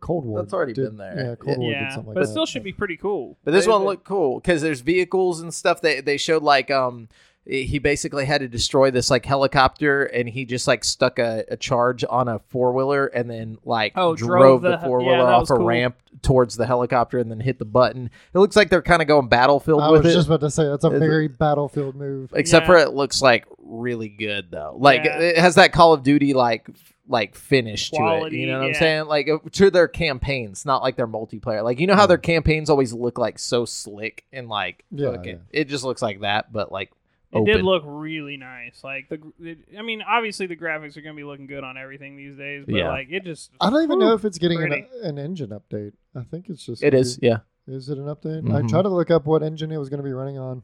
Cold 0.00 0.24
War. 0.24 0.42
That's 0.42 0.52
already 0.52 0.72
did- 0.72 0.84
been 0.86 0.96
there. 0.96 1.14
Yeah, 1.16 1.34
Cold 1.36 1.58
War 1.58 1.70
yeah, 1.70 1.84
did 1.84 1.92
something 1.92 2.08
like 2.08 2.14
but 2.14 2.20
that. 2.20 2.28
it 2.28 2.32
still 2.32 2.46
should 2.46 2.64
be 2.64 2.72
pretty 2.72 2.96
cool. 2.96 3.36
But 3.44 3.52
this 3.52 3.64
They- 3.66 3.70
one 3.70 3.84
looked 3.84 4.04
cool 4.04 4.40
because 4.40 4.60
there's 4.62 4.80
vehicles 4.80 5.40
and 5.40 5.52
stuff 5.54 5.80
that 5.82 6.04
they 6.04 6.16
showed 6.16 6.42
like 6.42 6.70
um 6.70 7.08
he 7.50 7.78
basically 7.78 8.26
had 8.26 8.42
to 8.42 8.48
destroy 8.48 8.90
this 8.90 9.08
like 9.10 9.24
helicopter 9.24 10.04
and 10.04 10.28
he 10.28 10.44
just 10.44 10.68
like 10.68 10.84
stuck 10.84 11.18
a, 11.18 11.44
a 11.48 11.56
charge 11.56 12.04
on 12.10 12.28
a 12.28 12.38
four 12.48 12.74
wheeler 12.74 13.06
and 13.06 13.30
then 13.30 13.56
like 13.64 13.92
Oh, 13.96 14.14
drove, 14.14 14.28
drove 14.40 14.62
the 14.62 14.70
the- 14.72 14.78
four 14.86 14.98
wheeler 14.98 15.16
that 15.24 15.32
off 15.32 15.40
was 15.42 15.50
a 15.52 15.54
cool. 15.56 15.64
ramp 15.64 15.96
towards 16.20 16.56
the 16.56 16.66
helicopter 16.66 17.18
and 17.18 17.30
then 17.30 17.40
hit 17.40 17.58
the 17.58 17.64
button. 17.64 18.10
It 18.34 18.38
looks 18.38 18.54
like 18.54 18.68
they're 18.68 18.82
kind 18.82 19.00
of 19.00 19.08
going 19.08 19.28
battlefield 19.28 19.80
I 19.80 19.90
with 19.90 20.04
was 20.04 20.12
it. 20.12 20.16
just 20.16 20.26
about 20.26 20.40
to 20.40 20.50
say 20.50 20.64
that's 20.64 20.84
a 20.84 20.88
Is 20.88 20.94
it- 20.94 20.98
very 20.98 21.28
battlefield 21.28 21.94
move. 21.96 22.32
Except 22.34 22.64
Yeah. 22.64 22.66
for 22.66 22.76
it 22.76 22.92
looks 22.92 23.22
like 23.22 23.46
really 23.58 24.10
good 24.10 24.50
though. 24.50 24.76
Like 24.78 25.04
Yeah. 25.04 25.18
it 25.18 25.38
has 25.38 25.54
that 25.54 25.72
Call 25.72 25.94
of 25.94 26.02
Duty 26.02 26.34
like 26.34 26.66
f- 26.68 26.92
like 27.08 27.34
finish 27.34 27.90
to 27.90 28.26
it. 28.26 28.32
You 28.32 28.46
know 28.46 28.58
what 28.60 28.66
I'm 28.68 28.74
saying? 28.74 29.06
Like 29.06 29.28
uh, 29.28 29.38
to 29.52 29.70
their 29.70 29.88
campaigns, 29.88 30.64
not 30.66 30.82
like 30.82 30.96
their 30.96 31.08
multiplayer. 31.08 31.64
Like 31.64 31.80
you 31.80 31.86
know 31.86 31.94
how 31.94 32.04
Hmm. 32.04 32.08
their 32.08 32.18
campaigns 32.18 32.68
always 32.70 32.92
look 32.92 33.18
like 33.18 33.38
so 33.38 33.64
slick 33.64 34.24
and 34.32 34.48
like 34.48 34.84
Yeah, 34.90 35.12
fucking- 35.12 35.40
it 35.50 35.68
just 35.68 35.84
looks 35.84 36.02
like 36.02 36.20
that, 36.20 36.52
but 36.52 36.70
like 36.70 36.90
It 37.32 37.44
did 37.44 37.62
look 37.62 37.82
really 37.86 38.36
nice. 38.36 38.82
Like 38.84 39.08
the, 39.08 39.20
it, 39.40 39.58
I 39.78 39.82
mean, 39.82 40.02
obviously 40.02 40.46
the 40.46 40.56
graphics 40.56 40.96
are 40.96 41.00
gonna 41.02 41.14
be 41.14 41.24
looking 41.24 41.46
good 41.46 41.64
on 41.64 41.76
everything 41.76 42.16
these 42.16 42.36
days, 42.36 42.64
but 42.66 42.74
Yeah. 42.74 42.88
like 42.88 43.08
it 43.10 43.24
just. 43.24 43.50
I 43.60 43.70
don't 43.70 43.82
even 43.82 43.98
know 43.98 44.12
if 44.14 44.24
it's 44.24 44.38
getting 44.38 44.62
an, 44.62 44.86
an 45.02 45.18
engine 45.18 45.50
update. 45.50 45.92
I 46.14 46.22
think 46.22 46.48
it's 46.48 46.64
just 46.64 46.82
It 46.82 46.94
is, 46.94 47.18
yeah. 47.22 47.38
Is 47.66 47.88
it 47.90 47.98
an 47.98 48.06
update? 48.06 48.50
I 48.50 48.62
Mhm. 48.62 48.68
tried 48.70 48.82
to 48.82 48.88
look 48.88 49.10
up 49.10 49.26
what 49.26 49.42
engine 49.42 49.70
it 49.72 49.76
was 49.76 49.88
going 49.90 49.98
to 49.98 50.04
be 50.04 50.12
running 50.12 50.38
on, 50.38 50.62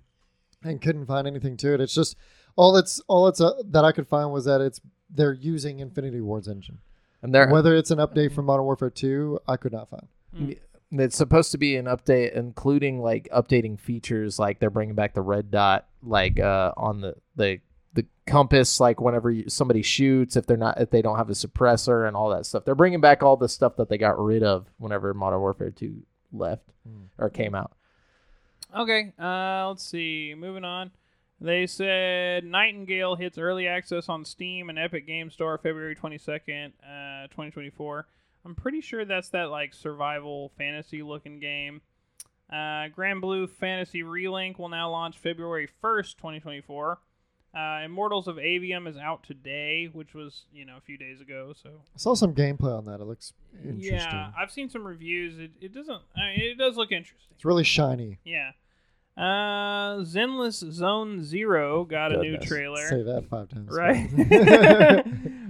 and 0.62 0.80
couldn't 0.80 1.04
find 1.06 1.26
anything 1.26 1.56
to 1.58 1.74
it. 1.74 1.80
It's 1.82 1.94
just 1.94 2.16
all 2.56 2.76
it's 2.78 2.98
all 3.08 3.28
it's 3.28 3.40
uh, 3.42 3.52
that 3.66 3.84
I 3.84 3.92
could 3.92 4.08
find 4.08 4.32
was 4.32 4.46
that 4.46 4.60
it's 4.62 4.80
they're 5.14 5.32
using 5.32 5.78
Infinity 5.78 6.20
Ward's 6.20 6.48
engine. 6.48 6.78
And 7.22 7.34
they're 7.34 7.48
Whether 7.48 7.74
it's 7.74 7.90
an 7.90 7.98
update 7.98 8.32
from 8.34 8.44
Modern 8.46 8.64
Warfare 8.66 8.90
Two, 8.90 9.38
I 9.48 9.56
could 9.56 9.72
not 9.72 9.88
find. 9.88 10.56
it's 10.92 11.16
supposed 11.16 11.52
to 11.52 11.58
be 11.58 11.76
an 11.76 11.86
update 11.86 12.32
including 12.34 13.00
like 13.00 13.28
updating 13.34 13.80
features 13.80 14.38
like 14.38 14.58
they're 14.58 14.70
bringing 14.70 14.94
back 14.94 15.14
the 15.14 15.22
red 15.22 15.50
dot 15.50 15.86
like 16.02 16.38
uh 16.38 16.72
on 16.76 17.00
the 17.00 17.14
the 17.36 17.58
the 17.94 18.04
compass 18.26 18.78
like 18.80 19.00
whenever 19.00 19.30
you, 19.30 19.48
somebody 19.48 19.82
shoots 19.82 20.36
if 20.36 20.46
they're 20.46 20.56
not 20.56 20.80
if 20.80 20.90
they 20.90 21.00
don't 21.02 21.16
have 21.16 21.30
a 21.30 21.32
suppressor 21.32 22.06
and 22.06 22.16
all 22.16 22.30
that 22.30 22.44
stuff 22.46 22.64
they're 22.64 22.74
bringing 22.74 23.00
back 23.00 23.22
all 23.22 23.36
the 23.36 23.48
stuff 23.48 23.74
that 23.76 23.88
they 23.88 23.96
got 23.98 24.18
rid 24.22 24.42
of 24.42 24.66
whenever 24.78 25.12
modern 25.14 25.40
warfare 25.40 25.70
2 25.70 26.02
left 26.32 26.62
Hmm. 26.86 27.04
or 27.18 27.30
came 27.30 27.54
out 27.54 27.72
Okay, 28.76 29.12
uh, 29.20 29.68
let's 29.68 29.84
see. 29.84 30.34
Moving 30.36 30.64
on. 30.64 30.90
They 31.40 31.66
said 31.66 32.44
Nightingale 32.44 33.16
hits 33.16 33.39
early 33.39 33.66
access 33.66 34.09
on 34.09 34.24
Steam 34.24 34.70
and 34.70 34.78
Epic 34.78 35.06
Game 35.06 35.31
Store 35.31 35.59
February 35.59 35.97
22nd, 35.97 36.69
uh, 36.82 37.27
2024. 37.28 38.06
I'm 38.44 38.55
pretty 38.55 38.81
sure 38.81 39.05
that's 39.05 39.31
that 39.31 39.51
like 39.51 39.74
survival 39.74 40.52
fantasy 40.56 41.02
looking 41.02 41.40
game. 41.40 41.81
Uh, 42.51 42.89
Granblue 42.97 43.48
Fantasy 43.51 44.02
Relink 44.02 44.59
will 44.59 44.69
now 44.69 44.90
launch 44.90 45.19
February 45.19 45.69
1st, 45.82 46.16
2024. 46.16 46.98
Uh, 47.56 47.82
Immortals 47.85 48.27
of 48.27 48.36
Aveum 48.36 48.89
is 48.89 48.97
out 48.97 49.23
today, 49.23 49.89
which 49.93 50.12
was 50.12 50.47
you 50.52 50.65
know 50.65 50.77
a 50.77 50.81
few 50.81 50.98
days 50.98 51.20
ago. 51.20 51.55
So 51.61 51.70
I 51.70 51.98
saw 51.98 52.15
some 52.15 52.35
gameplay 52.35 52.77
on 52.77 52.85
that. 52.86 53.01
It 53.01 53.05
looks 53.05 53.32
interesting. 53.65 53.94
yeah, 53.94 54.32
I've 54.36 54.51
seen 54.51 54.69
some 54.69 54.85
reviews. 54.85 55.39
It, 55.39 55.52
it 55.61 55.73
doesn't. 55.73 56.02
I 56.16 56.36
mean, 56.36 56.51
it 56.51 56.59
does 56.59 56.77
look 56.77 56.90
interesting. 56.90 57.31
It's 57.32 57.44
really 57.44 57.62
shiny. 57.65 58.19
Yeah. 58.24 58.51
Uh, 59.16 59.98
Zenless 60.02 60.72
Zone 60.72 61.22
Zero 61.22 61.84
got 61.84 62.12
a 62.12 62.18
new 62.18 62.36
trailer. 62.38 62.86
Say 62.88 63.02
that 63.02 63.26
five 63.30 63.48
times. 63.48 63.70
Right. 63.70 64.08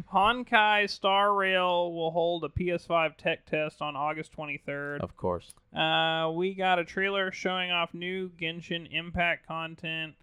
Honkai 0.12 0.88
Star 0.88 1.34
Rail 1.34 1.92
will 1.92 2.10
hold 2.10 2.44
a 2.44 2.48
PS5 2.48 3.16
tech 3.16 3.46
test 3.46 3.80
on 3.82 3.96
August 3.96 4.32
23rd. 4.36 5.00
of 5.00 5.16
course 5.16 5.52
Uh, 5.74 6.30
we 6.34 6.54
got 6.54 6.78
a 6.78 6.84
trailer 6.84 7.32
showing 7.32 7.70
off 7.70 7.94
new 7.94 8.28
Genshin 8.30 8.86
Impact 8.92 9.46
content. 9.46 10.14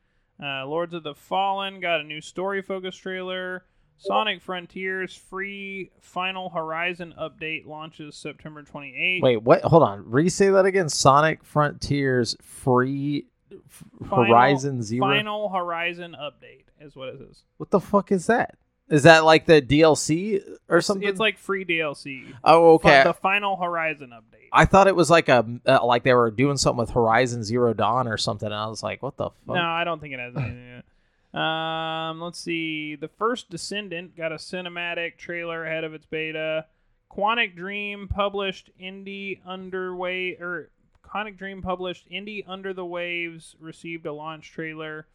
Uh, 0.42 0.66
Lords 0.66 0.94
of 0.94 1.04
the 1.04 1.14
Fallen 1.16 1.80
got 1.82 2.00
a 2.00 2.04
new 2.04 2.22
story 2.22 2.62
focused 2.62 3.02
trailer. 3.02 3.66
Sonic 3.98 4.42
Frontiers 4.42 5.14
free 5.16 5.92
Final 6.00 6.50
Horizon 6.50 7.14
update 7.20 7.68
launches 7.68 8.16
September 8.16 8.64
28th. 8.64 9.22
wait 9.22 9.44
what 9.44 9.62
hold 9.62 9.84
on 9.84 10.10
re-say 10.10 10.50
that 10.50 10.66
again 10.66 10.90
sonic 10.90 11.44
frontiers 11.44 12.36
free 12.42 13.26
F- 13.28 13.31
Final- 14.10 14.26
horizon 14.26 14.82
zero 14.84 15.08
Final 15.08 15.50
Horizon 15.50 16.16
update 16.20 16.64
is 16.80 16.96
what 16.96 17.10
it 17.10 17.22
is. 17.30 17.44
what 17.58 17.70
the 17.72 17.80
fuck 17.80 18.12
is 18.12 18.28
that 18.28 18.58
is 18.90 19.04
that 19.04 19.24
like 19.24 19.46
the 19.46 19.62
dlc 19.62 20.42
or 20.68 20.82
something 20.82 21.08
It's 21.08 21.20
like 21.20 21.38
free 21.38 21.64
DLC. 21.64 22.34
oh 22.44 22.74
okay 22.76 23.04
The 23.04 23.14
Final 23.14 23.56
Horizon 23.56 24.10
update. 24.14 24.50
I 24.52 24.66
thought 24.66 24.88
it 24.88 24.96
was 24.96 25.10
like 25.10 25.30
a 25.30 25.46
uh, 25.66 25.86
like 25.86 26.04
they 26.04 26.14
were 26.14 26.30
doing 26.30 26.58
something 26.58 26.80
with 26.80 26.90
Horizon 26.90 27.42
Zero 27.44 27.74
Dawn 27.74 28.06
or 28.08 28.18
something. 28.18 28.48
And 28.48 28.56
I 28.56 28.68
was 28.68 28.84
like, 28.84 29.02
what 29.02 29.16
the 29.16 29.30
fuck? 29.30 29.56
No, 29.56 29.62
I 29.62 29.86
don't 29.86 30.02
think 30.02 30.14
it 30.14 30.20
has 30.20 30.36
anything. 30.36 30.82
in. 31.34 31.40
Um, 31.40 32.20
let's 32.20 32.38
see. 32.40 32.96
The 32.98 33.08
first 33.08 33.50
Descendant 33.50 34.18
got 34.18 34.34
a 34.34 34.36
cinematic 34.36 35.16
trailer 35.18 35.66
ahead 35.66 35.86
of 35.86 35.94
its 35.94 36.06
beta. 36.06 36.66
Quantic 37.10 37.56
Dream 37.56 38.10
published 38.10 38.72
Indie 38.82 39.40
Underway 39.46 40.32
or 40.34 40.70
Quantic 41.14 41.38
Dream 41.38 41.62
published 41.62 42.10
Indie 42.10 42.44
Under 42.48 42.74
the 42.74 42.86
Waves 42.86 43.56
received 43.60 44.06
a 44.06 44.14
launch 44.14 44.52
trailer. 44.52 45.08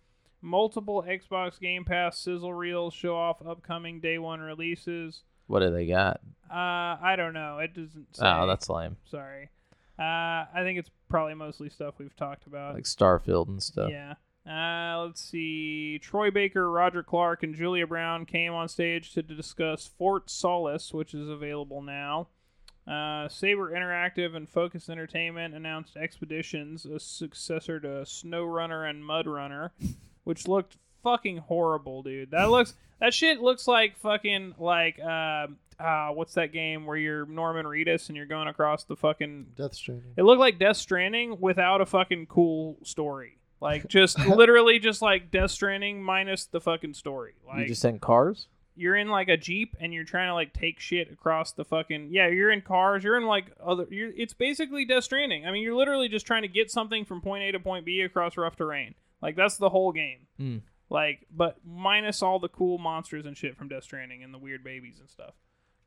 Multiple 0.42 1.04
Xbox 1.08 1.58
Game 1.58 1.84
Pass 1.84 2.18
sizzle 2.18 2.52
reels 2.52 2.92
show 2.92 3.16
off 3.16 3.44
upcoming 3.46 4.00
day 4.00 4.18
one 4.18 4.40
releases. 4.40 5.22
What 5.46 5.60
do 5.60 5.70
they 5.70 5.86
got? 5.86 6.20
Uh, 6.50 6.98
I 7.00 7.14
don't 7.16 7.32
know. 7.32 7.58
It 7.58 7.74
doesn't 7.74 8.14
say. 8.14 8.26
Oh, 8.26 8.46
that's 8.46 8.68
lame. 8.68 8.96
sorry. 9.10 9.50
Uh, 9.98 10.44
I 10.52 10.60
think 10.62 10.78
it's 10.78 10.90
probably 11.08 11.34
mostly 11.34 11.70
stuff 11.70 11.94
we've 11.98 12.14
talked 12.16 12.46
about. 12.46 12.74
Like 12.74 12.84
Starfield 12.84 13.48
and 13.48 13.62
stuff. 13.62 13.90
Yeah. 13.90 14.14
Uh, 14.46 15.04
let's 15.04 15.22
see. 15.22 15.98
Troy 16.00 16.30
Baker, 16.30 16.70
Roger 16.70 17.02
Clark, 17.02 17.42
and 17.42 17.54
Julia 17.54 17.86
Brown 17.86 18.26
came 18.26 18.52
on 18.52 18.68
stage 18.68 19.12
to 19.14 19.22
discuss 19.22 19.90
Fort 19.98 20.30
Solis, 20.30 20.92
which 20.92 21.14
is 21.14 21.28
available 21.28 21.82
now. 21.82 22.28
Uh, 22.86 23.28
Saber 23.28 23.72
Interactive 23.72 24.36
and 24.36 24.48
Focus 24.48 24.88
Entertainment 24.88 25.54
announced 25.54 25.96
Expeditions, 25.96 26.84
a 26.86 27.00
successor 27.00 27.80
to 27.80 28.06
Snow 28.06 28.44
Runner 28.44 28.84
and 28.84 29.04
Mud 29.04 29.26
Runner, 29.26 29.72
which 30.24 30.46
looked 30.46 30.76
fucking 31.02 31.38
horrible, 31.38 32.02
dude. 32.02 32.30
That 32.30 32.50
looks 32.50 32.74
that 33.00 33.12
shit 33.12 33.40
looks 33.40 33.66
like 33.66 33.96
fucking 33.98 34.54
like 34.58 34.98
uh, 35.00 35.48
uh 35.78 36.08
what's 36.08 36.34
that 36.34 36.52
game 36.52 36.86
where 36.86 36.96
you're 36.96 37.26
Norman 37.26 37.66
Reedus 37.66 38.08
and 38.08 38.16
you're 38.16 38.26
going 38.26 38.48
across 38.48 38.84
the 38.84 38.96
fucking 38.96 39.46
Death 39.56 39.74
Stranding. 39.74 40.12
it 40.16 40.22
looked 40.22 40.40
like 40.40 40.58
Death 40.58 40.76
Stranding 40.76 41.40
without 41.40 41.80
a 41.80 41.86
fucking 41.86 42.26
cool 42.26 42.78
story. 42.84 43.38
Like 43.60 43.88
just 43.88 44.18
literally 44.26 44.78
just 44.78 45.02
like 45.02 45.30
Death 45.30 45.50
Stranding 45.50 46.02
minus 46.02 46.46
the 46.46 46.60
fucking 46.60 46.94
story. 46.94 47.34
Like 47.46 47.60
you 47.60 47.66
just 47.66 47.84
in 47.84 47.98
cars? 47.98 48.46
You're 48.76 48.96
in 48.96 49.08
like 49.08 49.28
a 49.28 49.36
jeep 49.36 49.76
and 49.80 49.92
you're 49.92 50.04
trying 50.04 50.28
to 50.28 50.34
like 50.34 50.52
take 50.52 50.78
shit 50.78 51.10
across 51.10 51.52
the 51.52 51.64
fucking 51.64 52.08
yeah 52.10 52.28
you're 52.28 52.50
in 52.50 52.60
cars 52.60 53.02
you're 53.02 53.16
in 53.16 53.24
like 53.24 53.52
other 53.64 53.86
you're 53.90 54.12
it's 54.16 54.34
basically 54.34 54.84
death 54.84 55.04
stranding. 55.04 55.46
I 55.46 55.50
mean 55.50 55.62
you're 55.62 55.74
literally 55.74 56.08
just 56.08 56.26
trying 56.26 56.42
to 56.42 56.48
get 56.48 56.70
something 56.70 57.04
from 57.04 57.20
point 57.20 57.42
a 57.44 57.52
to 57.52 57.60
point 57.60 57.84
b 57.84 58.00
across 58.02 58.36
rough 58.36 58.56
terrain. 58.56 58.94
Like 59.22 59.36
that's 59.36 59.56
the 59.56 59.70
whole 59.70 59.92
game. 59.92 60.26
Mm. 60.40 60.60
like 60.90 61.26
but 61.34 61.56
minus 61.64 62.22
all 62.22 62.38
the 62.38 62.48
cool 62.48 62.78
monsters 62.78 63.26
and 63.26 63.36
shit 63.36 63.56
from 63.56 63.68
death 63.68 63.84
stranding 63.84 64.22
and 64.22 64.32
the 64.32 64.38
weird 64.38 64.62
babies 64.62 64.98
and 65.00 65.08
stuff. 65.08 65.34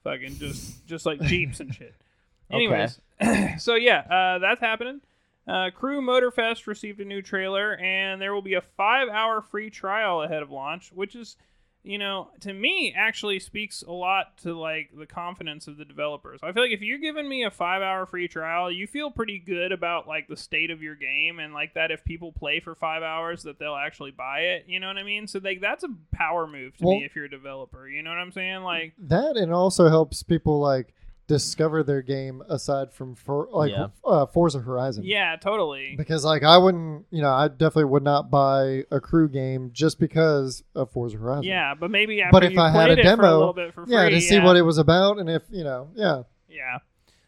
Fucking 0.04 0.38
just 0.38 0.86
just 0.86 1.06
like 1.06 1.22
jeeps 1.22 1.60
and 1.60 1.74
shit. 1.74 1.96
Anyways 2.52 3.00
so 3.60 3.76
yeah 3.76 4.00
uh 4.00 4.40
that's 4.40 4.62
happening. 4.62 5.02
Uh, 5.48 5.72
Crew 5.72 6.00
Motorfest 6.00 6.68
received 6.68 7.00
a 7.00 7.06
new 7.06 7.24
trailer, 7.24 7.76
and 7.78 8.22
there 8.22 8.36
will 8.36 8.42
be 8.44 8.54
a 8.54 8.62
five-hour 8.62 9.42
free 9.42 9.72
trial 9.72 10.22
ahead 10.22 10.44
of 10.44 10.52
launch, 10.52 10.92
which 10.94 11.16
is 11.16 11.38
you 11.84 11.98
know, 11.98 12.30
to 12.42 12.54
me, 12.54 12.94
actually 12.96 13.40
speaks 13.40 13.82
a 13.84 13.92
lot 13.92 14.38
to 14.40 14.54
like 14.58 14.90
the 14.98 15.06
confidence 15.06 15.68
of 15.68 15.78
the 15.78 15.86
developers. 15.86 16.40
I 16.44 16.52
feel 16.52 16.64
like 16.64 16.72
if 16.74 16.82
you're 16.82 16.98
giving 17.00 17.28
me 17.28 17.44
a 17.46 17.52
five 17.52 17.82
hour 17.82 18.06
free 18.06 18.28
trial, 18.28 18.70
you 18.70 18.86
feel 18.86 19.10
pretty 19.12 19.40
good 19.40 19.72
about 19.72 20.08
like 20.08 20.28
the 20.28 20.36
state 20.36 20.72
of 20.72 20.82
your 20.84 20.96
game 20.96 21.40
and 21.40 21.54
like 21.54 21.74
that 21.76 21.90
if 21.92 22.04
people 22.04 22.32
play 22.34 22.60
for 22.60 22.76
five 22.76 23.02
hours 23.02 23.44
that 23.44 23.60
they'll 23.60 23.76
actually 23.76 24.12
buy 24.12 24.40
it. 24.40 24.66
You 24.68 24.80
know 24.80 24.88
what 24.88 24.98
I 24.98 25.04
mean? 25.04 25.26
So 25.28 25.40
like 25.44 25.62
that's 25.62 25.84
a 25.84 25.90
power 26.14 26.48
move 26.48 26.76
to 26.78 26.86
Well- 26.86 26.98
me 27.00 27.06
if 27.06 27.16
you're 27.16 27.26
a 27.26 27.30
developer. 27.30 27.88
You 27.88 28.04
know 28.04 28.10
what 28.10 28.20
I'm 28.20 28.32
saying? 28.34 28.64
Like 28.64 28.94
that 29.00 29.38
and 29.38 29.54
also 29.54 29.88
helps 29.90 30.22
people 30.22 30.60
like 30.60 30.94
discover 31.30 31.84
their 31.84 32.02
game 32.02 32.42
aside 32.50 32.92
from 32.92 33.14
for 33.16 33.48
like 33.52 33.72
Yeah. 33.72 33.88
uh, 34.04 34.26
Forza 34.26 34.60
Horizon. 34.60 35.04
yeah, 35.06 35.36
totally. 35.38 35.94
Because 35.96 36.26
like 36.26 36.44
I 36.44 36.58
wouldn't, 36.58 37.06
you 37.12 37.22
know, 37.22 37.32
I 37.32 37.48
definitely 37.48 37.86
would 37.86 38.04
not 38.04 38.30
buy 38.32 38.84
a 38.92 39.00
crew 39.00 39.30
game 39.30 39.70
just 39.72 40.00
because 40.00 40.64
of 40.76 40.92
Forza 40.92 41.18
Horizon. 41.18 41.44
Yeah, 41.44 41.76
but 41.76 41.92
maybe 41.92 42.22
after 42.22 42.32
But 42.34 42.44
if 42.46 42.54
you 42.54 42.60
I 42.60 42.70
had 42.72 42.90
a 42.90 42.96
played 42.96 43.00
it 43.00 43.04
for 43.06 43.08
a 43.14 43.16
demo, 43.16 43.38
little 43.38 43.54
bit 43.54 43.74
for 43.74 43.86
free, 43.86 43.94
yeah, 43.96 44.10
to 44.10 44.20
see 44.20 44.40
what 44.40 44.58
it 44.58 44.64
was 44.64 44.80
about 44.80 45.20
and 45.20 45.30
if 45.30 45.44
you 45.52 45.64
know, 45.64 45.90
yeah, 45.96 46.24
Yeah. 46.50 46.80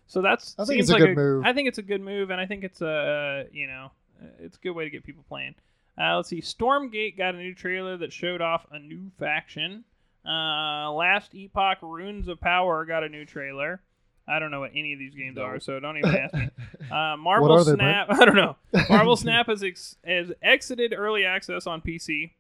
So 0.08 0.22
that's 0.22 0.56
I 0.60 0.66
think 0.66 0.80
seems 0.80 0.90
it's 0.90 0.90
a 0.90 0.94
like 0.94 1.04
good 1.04 1.16
move. 1.16 1.46
I 1.46 1.54
think 1.54 1.70
it's 1.70 1.78
a 1.78 1.84
good 1.84 2.02
move, 2.02 2.32
and 2.32 2.42
I 2.42 2.46
think 2.46 2.64
it's 2.66 2.82
a 2.82 2.88
uh, 2.88 3.44
you 3.54 3.68
know 3.68 3.92
it's 4.40 4.58
a 4.58 4.60
good 4.60 4.72
way 4.72 4.84
to 4.84 4.90
get 4.90 5.04
people 5.06 5.24
playing. 5.30 5.56
Uh, 5.98 6.16
let's 6.18 6.28
see. 6.30 6.42
Stormgate 6.42 7.18
got 7.18 7.36
a 7.36 7.38
new 7.38 7.54
trailer 7.54 7.96
that 7.98 8.12
showed 8.12 8.42
off 8.42 8.66
a 8.72 8.80
new 8.80 9.12
faction. 9.20 9.84
Uh, 10.26 10.92
Last 10.92 11.34
Epoch 11.34 11.78
Runes 11.82 12.28
of 12.28 12.40
Power 12.42 12.86
got 12.86 13.04
a 13.04 13.10
new 13.10 13.26
trailer. 13.26 13.82
I 14.28 14.40
don't 14.40 14.52
know 14.52 14.60
what 14.62 14.72
any 14.76 14.94
of 14.94 15.00
these 15.00 15.14
games 15.16 15.36
No. 15.38 15.44
are, 15.44 15.60
so 15.60 15.80
don't 15.80 15.98
even 15.98 16.16
ask 16.16 16.34
me. 16.34 16.50
Uh, 16.92 17.16
What 17.16 17.18
Marvel 17.18 17.52
are 17.54 17.64
they, 17.64 17.74
Snap. 17.74 18.08
I 18.12 18.26
don't 18.26 18.36
know. 18.36 18.56
Marvel 18.90 19.16
Snap 19.16 19.48
has, 19.48 19.64
ex- 19.64 19.96
has 20.06 20.32
exited 20.42 20.94
early 20.96 21.24
access 21.26 21.66
on 21.68 21.82
PC. 21.82 22.32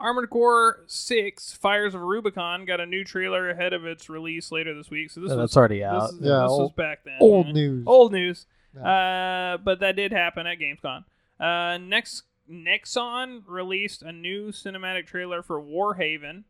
Armored 0.00 0.30
Core 0.30 0.84
6 0.86 1.52
Fires 1.54 1.94
of 1.94 2.00
Rubicon 2.02 2.64
got 2.64 2.80
a 2.80 2.86
new 2.86 3.02
trailer 3.04 3.50
ahead 3.50 3.72
of 3.72 3.84
its 3.84 4.08
release 4.08 4.52
later 4.52 4.72
this 4.74 4.90
week. 4.90 5.10
So 5.10 5.20
this 5.20 5.32
Oh, 5.32 5.36
was 5.36 5.42
that's 5.50 5.56
already 5.56 5.80
this, 5.80 5.86
out. 5.88 6.10
is- 6.10 6.18
Yeah, 6.20 6.42
this 6.42 6.50
was 6.50 6.72
back 6.76 7.04
then. 7.04 7.16
old 7.20 7.46
yeah. 7.48 7.52
news. 7.52 7.84
Old 7.86 8.12
news. 8.12 8.46
Yeah. 8.76 9.54
Uh, 9.54 9.56
but 9.58 9.80
that 9.80 9.96
did 9.96 10.12
happen 10.12 10.46
at 10.46 10.58
Gamescom. 10.58 11.04
Uh, 11.40 11.78
next, 11.78 12.22
Nexon 12.50 13.42
released 13.46 14.02
a 14.02 14.12
new 14.12 14.52
cinematic 14.52 15.06
trailer 15.06 15.42
for 15.42 15.60
Warhaven. 15.60 16.44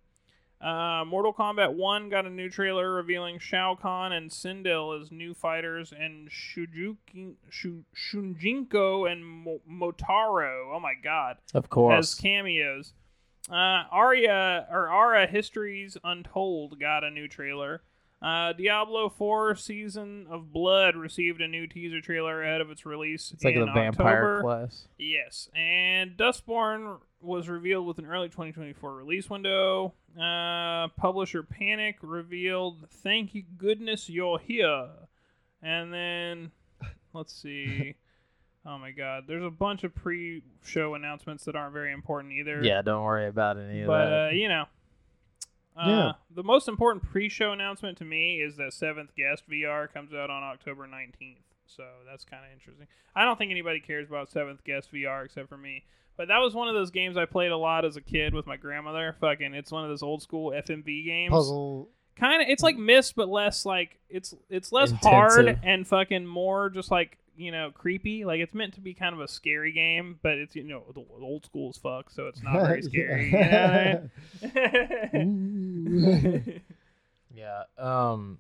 Uh, 0.61 1.05
Mortal 1.07 1.33
Kombat 1.33 1.75
1 1.75 2.09
got 2.09 2.27
a 2.27 2.31
new 2.31 2.49
trailer 2.51 2.93
revealing 2.93 3.39
Shao 3.39 3.77
Kahn 3.81 4.13
and 4.13 4.29
Sindel 4.31 5.01
as 5.01 5.13
new 5.13 5.33
fighters, 5.33 5.93
and 5.97 6.29
Shujuki, 6.29 7.35
Shu, 7.49 7.85
Shunjinko 7.95 9.11
and 9.11 9.25
Mo- 9.25 9.61
Motaro, 9.71 10.75
oh 10.75 10.81
my 10.83 10.95
god, 11.03 11.37
Of 11.55 11.71
course, 11.71 12.13
as 12.13 12.15
cameos. 12.17 12.93
Uh, 13.49 13.85
Aria 13.91 14.67
or 14.71 14.89
Ara 14.93 15.27
Histories 15.27 15.97
Untold 16.05 16.79
got 16.81 17.05
a 17.05 17.11
new 17.11 17.29
trailer. 17.29 17.83
Uh, 18.21 18.53
Diablo 18.53 19.09
4 19.09 19.55
Season 19.55 20.27
of 20.29 20.53
Blood 20.53 20.97
received 20.97 21.41
a 21.41 21.47
new 21.47 21.67
teaser 21.69 22.01
trailer 22.01 22.43
ahead 22.43 22.61
of 22.61 22.71
its 22.71 22.85
release. 22.85 23.31
It's 23.33 23.45
like 23.45 23.55
the 23.55 23.67
vampire 23.67 24.41
class. 24.41 24.89
Yes, 24.99 25.49
and 25.55 26.17
Dustborn 26.17 26.99
was 27.21 27.49
revealed 27.49 27.87
with 27.87 27.99
an 27.99 28.07
early 28.07 28.29
2024 28.29 28.95
release 28.95 29.31
window. 29.31 29.95
Uh, 30.21 30.89
publisher 30.97 31.45
Panic 31.45 31.97
revealed, 32.03 32.89
"Thank 32.91 33.35
you 33.35 33.45
goodness 33.57 34.11
you're 34.11 34.41
here," 34.41 34.89
and 35.63 35.93
then 35.93 36.51
let's 37.13 37.33
see. 37.35 37.95
Oh 38.67 38.77
my 38.77 38.91
God, 38.91 39.25
there's 39.27 39.45
a 39.45 39.51
bunch 39.51 39.83
of 39.85 39.95
pre-show 39.95 40.93
announcements 40.95 41.45
that 41.45 41.57
aren't 41.57 41.73
very 41.73 41.91
important 41.91 42.35
either. 42.35 42.63
Yeah, 42.63 42.83
don't 42.83 43.03
worry 43.03 43.27
about 43.27 43.57
any 43.57 43.81
of 43.81 43.87
but 43.87 44.11
that. 44.11 44.27
uh, 44.27 44.31
you 44.31 44.49
know. 44.49 44.67
Uh, 45.79 45.89
Yeah. 45.89 46.13
The 46.35 46.43
most 46.43 46.69
important 46.69 47.05
pre-show 47.05 47.53
announcement 47.53 47.99
to 47.99 48.05
me 48.05 48.41
is 48.41 48.57
that 48.57 48.73
Seventh 48.73 49.11
Guest 49.17 49.45
VR 49.51 49.93
comes 49.93 50.13
out 50.13 50.31
on 50.31 50.43
October 50.43 50.87
19th. 50.87 51.43
So 51.67 51.85
that's 52.11 52.25
kind 52.25 52.45
of 52.47 52.53
interesting. 52.53 52.87
I 53.15 53.25
don't 53.25 53.37
think 53.39 53.51
anybody 53.51 53.81
cares 53.81 54.09
about 54.09 54.31
Seventh 54.31 54.65
Guest 54.65 54.91
VR 54.93 55.25
except 55.25 55.49
for 55.49 55.59
me. 55.59 55.85
But 56.17 56.29
that 56.29 56.39
was 56.39 56.55
one 56.55 56.67
of 56.67 56.75
those 56.75 56.91
games 56.91 57.17
I 57.17 57.27
played 57.27 57.53
a 57.53 57.57
lot 57.57 57.85
as 57.85 57.97
a 57.97 58.01
kid 58.01 58.35
with 58.35 58.47
my 58.47 58.57
grandmother. 58.57 59.15
Fucking, 59.21 59.55
it's 59.55 59.71
one 59.71 59.85
of 59.85 59.91
those 59.91 60.03
old 60.03 60.21
school 60.23 60.51
FMV 60.51 61.05
games. 61.05 61.31
Puzzle. 61.31 61.89
Kind 62.17 62.43
of, 62.43 62.49
it's 62.49 62.63
like 62.63 62.77
Myst, 62.77 63.15
but 63.15 63.29
less 63.29 63.65
like 63.65 64.01
it's 64.09 64.35
it's 64.51 64.73
less 64.73 64.91
Intensive. 64.91 65.11
hard 65.13 65.61
and 65.63 65.87
fucking 65.87 66.27
more 66.27 66.71
just 66.71 66.91
like 66.91 67.17
you 67.39 67.53
know 67.53 67.71
creepy. 67.73 68.25
Like 68.25 68.41
it's 68.41 68.55
meant 68.55 68.75
to 68.75 68.81
be 68.81 68.93
kind 68.95 69.15
of 69.15 69.21
a 69.21 69.29
scary 69.29 69.73
game, 69.73 70.19
but 70.23 70.33
it's 70.33 70.55
you 70.57 70.65
know 70.65 70.85
the 70.95 71.05
old 71.23 71.45
school 71.47 71.71
as 71.71 71.79
fuck, 71.79 72.11
so 72.11 72.27
it's 72.27 72.43
not 72.43 72.67
very 72.67 72.83
scary. 72.91 73.27
you 73.27 73.33
know 73.33 74.01
what 74.41 75.15
I 75.15 75.19
mean? 75.25 76.61
Yeah. 77.35 77.63
Um 77.79 78.39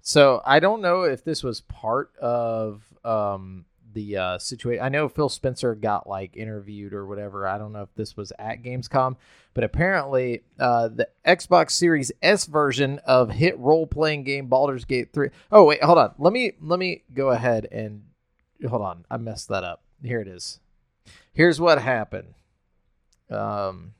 so 0.00 0.42
I 0.44 0.58
don't 0.60 0.82
know 0.82 1.02
if 1.04 1.24
this 1.24 1.44
was 1.44 1.60
part 1.62 2.10
of 2.16 2.82
um 3.04 3.64
the 3.92 4.16
uh 4.16 4.38
situation. 4.38 4.82
I 4.84 4.88
know 4.88 5.08
Phil 5.08 5.28
Spencer 5.28 5.74
got 5.76 6.08
like 6.08 6.36
interviewed 6.36 6.92
or 6.94 7.06
whatever. 7.06 7.46
I 7.46 7.58
don't 7.58 7.72
know 7.72 7.82
if 7.82 7.94
this 7.94 8.16
was 8.16 8.32
at 8.38 8.62
Gamescom, 8.62 9.16
but 9.52 9.62
apparently 9.62 10.42
uh 10.58 10.88
the 10.88 11.08
Xbox 11.24 11.72
Series 11.72 12.10
S 12.22 12.46
version 12.46 12.98
of 13.06 13.30
hit 13.30 13.56
role 13.58 13.86
playing 13.86 14.24
game 14.24 14.48
Baldur's 14.48 14.84
Gate 14.84 15.12
3. 15.12 15.28
Oh 15.52 15.64
wait, 15.64 15.84
hold 15.84 15.98
on. 15.98 16.14
Let 16.18 16.32
me 16.32 16.52
let 16.60 16.80
me 16.80 17.04
go 17.12 17.28
ahead 17.30 17.68
and 17.70 18.02
hold 18.68 18.82
on. 18.82 19.04
I 19.10 19.16
messed 19.16 19.48
that 19.48 19.64
up. 19.64 19.82
Here 20.02 20.20
it 20.20 20.28
is. 20.28 20.60
Here's 21.32 21.60
what 21.60 21.80
happened. 21.80 22.34
Um 23.30 23.94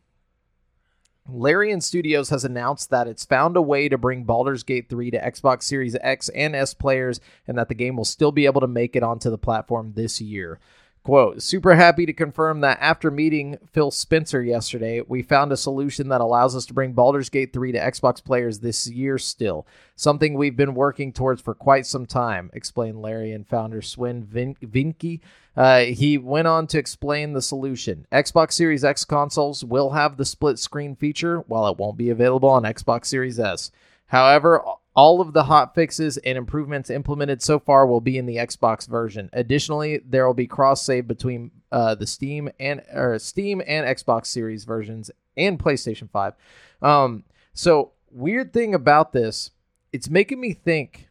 Larian 1.26 1.80
Studios 1.80 2.28
has 2.28 2.44
announced 2.44 2.90
that 2.90 3.08
it's 3.08 3.24
found 3.24 3.56
a 3.56 3.62
way 3.62 3.88
to 3.88 3.96
bring 3.96 4.24
Baldur's 4.24 4.62
Gate 4.62 4.90
3 4.90 5.10
to 5.12 5.18
Xbox 5.18 5.62
Series 5.62 5.96
X 6.02 6.28
and 6.28 6.54
S 6.54 6.74
players 6.74 7.18
and 7.46 7.56
that 7.56 7.68
the 7.68 7.74
game 7.74 7.96
will 7.96 8.04
still 8.04 8.30
be 8.32 8.44
able 8.44 8.60
to 8.60 8.66
make 8.66 8.94
it 8.94 9.02
onto 9.02 9.30
the 9.30 9.38
platform 9.38 9.92
this 9.94 10.20
year. 10.20 10.58
Quote, 11.04 11.42
super 11.42 11.74
happy 11.74 12.06
to 12.06 12.14
confirm 12.14 12.62
that 12.62 12.78
after 12.80 13.10
meeting 13.10 13.58
Phil 13.70 13.90
Spencer 13.90 14.42
yesterday, 14.42 15.02
we 15.06 15.20
found 15.20 15.52
a 15.52 15.56
solution 15.56 16.08
that 16.08 16.22
allows 16.22 16.56
us 16.56 16.64
to 16.64 16.72
bring 16.72 16.94
Baldur's 16.94 17.28
Gate 17.28 17.52
3 17.52 17.72
to 17.72 17.78
Xbox 17.78 18.24
players 18.24 18.60
this 18.60 18.88
year 18.88 19.18
still. 19.18 19.66
Something 19.96 20.32
we've 20.32 20.56
been 20.56 20.74
working 20.74 21.12
towards 21.12 21.42
for 21.42 21.54
quite 21.54 21.84
some 21.84 22.06
time, 22.06 22.50
explained 22.54 23.02
Larian 23.02 23.44
founder 23.44 23.82
Swen 23.82 24.24
Vin- 24.24 24.56
Vincke. 24.62 25.20
Uh, 25.54 25.80
he 25.80 26.16
went 26.16 26.48
on 26.48 26.66
to 26.68 26.78
explain 26.78 27.34
the 27.34 27.42
solution. 27.42 28.06
Xbox 28.10 28.52
Series 28.52 28.82
X 28.82 29.04
consoles 29.04 29.62
will 29.62 29.90
have 29.90 30.16
the 30.16 30.24
split 30.24 30.58
screen 30.58 30.96
feature, 30.96 31.40
while 31.40 31.68
it 31.68 31.76
won't 31.76 31.98
be 31.98 32.08
available 32.08 32.48
on 32.48 32.62
Xbox 32.62 33.04
Series 33.04 33.38
S. 33.38 33.70
However, 34.06 34.62
all 34.94 35.20
of 35.20 35.32
the 35.32 35.44
hot 35.44 35.74
fixes 35.74 36.16
and 36.18 36.38
improvements 36.38 36.88
implemented 36.90 37.42
so 37.42 37.58
far 37.58 37.86
will 37.86 38.00
be 38.00 38.16
in 38.16 38.26
the 38.26 38.36
Xbox 38.36 38.88
version. 38.88 39.28
Additionally, 39.32 40.00
there 40.06 40.26
will 40.26 40.34
be 40.34 40.46
cross 40.46 40.82
save 40.82 41.08
between 41.08 41.50
uh, 41.72 41.94
the 41.96 42.06
Steam 42.06 42.48
and 42.60 42.80
or 42.92 43.18
Steam 43.18 43.60
and 43.66 43.86
Xbox 43.86 44.26
Series 44.26 44.64
versions 44.64 45.10
and 45.36 45.58
PlayStation 45.58 46.08
5. 46.10 46.34
Um, 46.82 47.24
so 47.52 47.92
weird 48.10 48.52
thing 48.52 48.74
about 48.74 49.12
this, 49.12 49.50
it's 49.92 50.08
making 50.08 50.40
me 50.40 50.52
think 50.52 51.08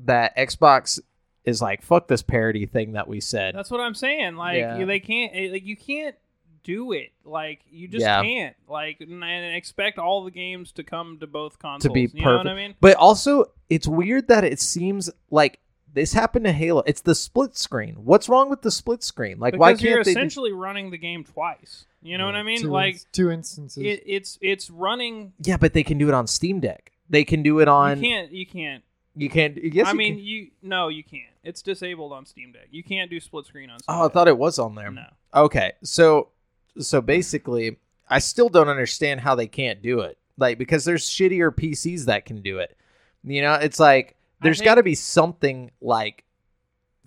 that 0.00 0.36
Xbox 0.36 1.00
is 1.44 1.62
like 1.62 1.82
fuck 1.82 2.08
this 2.08 2.22
parity 2.22 2.66
thing 2.66 2.92
that 2.92 3.08
we 3.08 3.20
said. 3.20 3.54
That's 3.54 3.70
what 3.70 3.80
I'm 3.80 3.94
saying. 3.94 4.36
Like 4.36 4.58
Yeah. 4.58 4.78
you- 4.78 4.86
they 4.86 5.00
can't. 5.00 5.32
eh, 5.34 5.48
Like 5.52 5.64
you 5.64 5.76
can't 5.76 6.14
do 6.64 6.92
it. 6.92 7.12
Like 7.24 7.60
you 7.70 7.86
just 7.88 8.02
Yeah. 8.02 8.22
can't. 8.22 8.56
Like 8.68 9.00
and, 9.00 9.22
and 9.22 9.54
expect 9.56 9.98
all 9.98 10.24
the 10.24 10.30
games 10.30 10.72
to 10.72 10.82
come 10.82 11.18
to 11.20 11.26
both 11.26 11.58
consoles. 11.58 11.82
to 11.84 11.90
be 11.94 12.00
You 12.02 12.08
perfect. 12.08 12.24
know 12.24 12.36
what 12.38 12.46
I 12.48 12.54
mean? 12.54 12.74
But 12.80 12.96
also, 12.96 13.46
it's 13.70 13.86
weird 13.86 14.28
that 14.28 14.42
it 14.44 14.60
seems 14.60 15.10
like 15.30 15.60
this 15.92 16.12
happened 16.12 16.44
to 16.46 16.52
Halo. 16.52 16.82
It's 16.86 17.00
the 17.02 17.14
split 17.14 17.56
screen. 17.56 17.94
What's 18.04 18.28
wrong 18.28 18.50
with 18.50 18.62
the 18.62 18.70
split 18.72 19.04
screen? 19.04 19.38
Like, 19.38 19.52
Because 19.52 19.60
why 19.60 19.70
you're 19.88 19.96
can't 19.98 20.04
they? 20.06 20.10
essentially 20.10 20.52
running 20.52 20.90
the 20.90 20.98
game 20.98 21.22
twice. 21.22 21.86
You 22.02 22.18
know 22.18 22.26
what 22.26 22.34
I 22.34 22.42
mean? 22.42 22.60
two, 22.62 22.68
like 22.70 22.94
ins- 22.94 23.06
two 23.12 23.30
instances. 23.30 23.82
it, 23.82 24.02
it's 24.04 24.38
it's 24.42 24.68
running. 24.70 25.32
yeah, 25.38 25.56
but 25.56 25.72
they 25.72 25.82
can 25.84 25.96
do 25.98 26.08
it 26.08 26.14
on 26.14 26.26
Steam 26.26 26.60
Deck. 26.60 26.90
They 27.08 27.24
can 27.24 27.42
do 27.42 27.60
it 27.60 27.68
on. 27.68 28.02
you 28.02 28.10
can't. 28.10 28.32
You 28.32 28.46
can't. 28.46 28.82
You 29.16 29.30
can't. 29.30 29.56
Yes, 29.72 29.86
I 29.86 29.92
you 29.92 29.96
mean, 29.96 30.14
can. 30.16 30.24
you 30.24 30.50
no, 30.62 30.88
you 30.88 31.04
can't. 31.04 31.22
It's 31.44 31.62
disabled 31.62 32.12
on 32.12 32.26
Steam 32.26 32.50
Deck. 32.52 32.66
You 32.72 32.82
can't 32.82 33.08
do 33.10 33.20
split 33.20 33.46
screen 33.46 33.70
on. 33.70 33.78
Steam 33.78 33.94
Oh, 33.96 34.06
I 34.06 34.08
thought 34.08 34.26
it 34.28 34.36
was 34.36 34.58
on 34.58 34.74
there. 34.74 34.90
no. 34.90 35.04
Okay, 35.34 35.72
so 35.82 36.28
so 36.78 37.00
basically, 37.00 37.78
I 38.08 38.18
still 38.18 38.48
don't 38.48 38.68
understand 38.68 39.20
how 39.20 39.34
they 39.34 39.46
can't 39.46 39.82
do 39.82 40.00
it. 40.00 40.18
Like 40.36 40.58
because 40.58 40.84
there's 40.84 41.08
shittier 41.08 41.54
PCs 41.54 42.06
that 42.06 42.24
can 42.24 42.42
do 42.42 42.58
it. 42.58 42.76
You 43.22 43.42
know, 43.42 43.54
it's 43.54 43.80
like 43.80 44.16
there's 44.40 44.60
got 44.60 44.76
to 44.76 44.82
be 44.82 44.94
something 44.94 45.70
like 45.80 46.24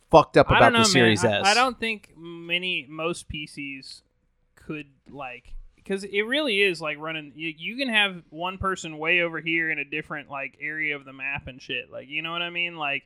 fucked 0.09 0.37
up 0.37 0.49
about 0.49 0.73
know, 0.73 0.79
the 0.79 0.85
Series 0.85 1.23
man. 1.23 1.41
S. 1.41 1.45
I, 1.45 1.51
I 1.51 1.53
don't 1.53 1.79
think 1.79 2.13
many 2.17 2.85
most 2.89 3.29
PCs 3.29 4.01
could 4.55 4.87
like 5.09 5.53
because 5.75 6.03
it 6.03 6.21
really 6.21 6.61
is 6.61 6.81
like 6.81 6.97
running. 6.99 7.33
You, 7.35 7.53
you 7.57 7.77
can 7.77 7.89
have 7.89 8.23
one 8.29 8.57
person 8.57 8.97
way 8.97 9.21
over 9.21 9.39
here 9.39 9.69
in 9.69 9.79
a 9.79 9.85
different 9.85 10.29
like 10.29 10.57
area 10.61 10.95
of 10.95 11.05
the 11.05 11.13
map 11.13 11.47
and 11.47 11.61
shit. 11.61 11.91
Like 11.91 12.07
you 12.07 12.21
know 12.21 12.31
what 12.31 12.41
I 12.41 12.49
mean? 12.49 12.77
Like 12.77 13.03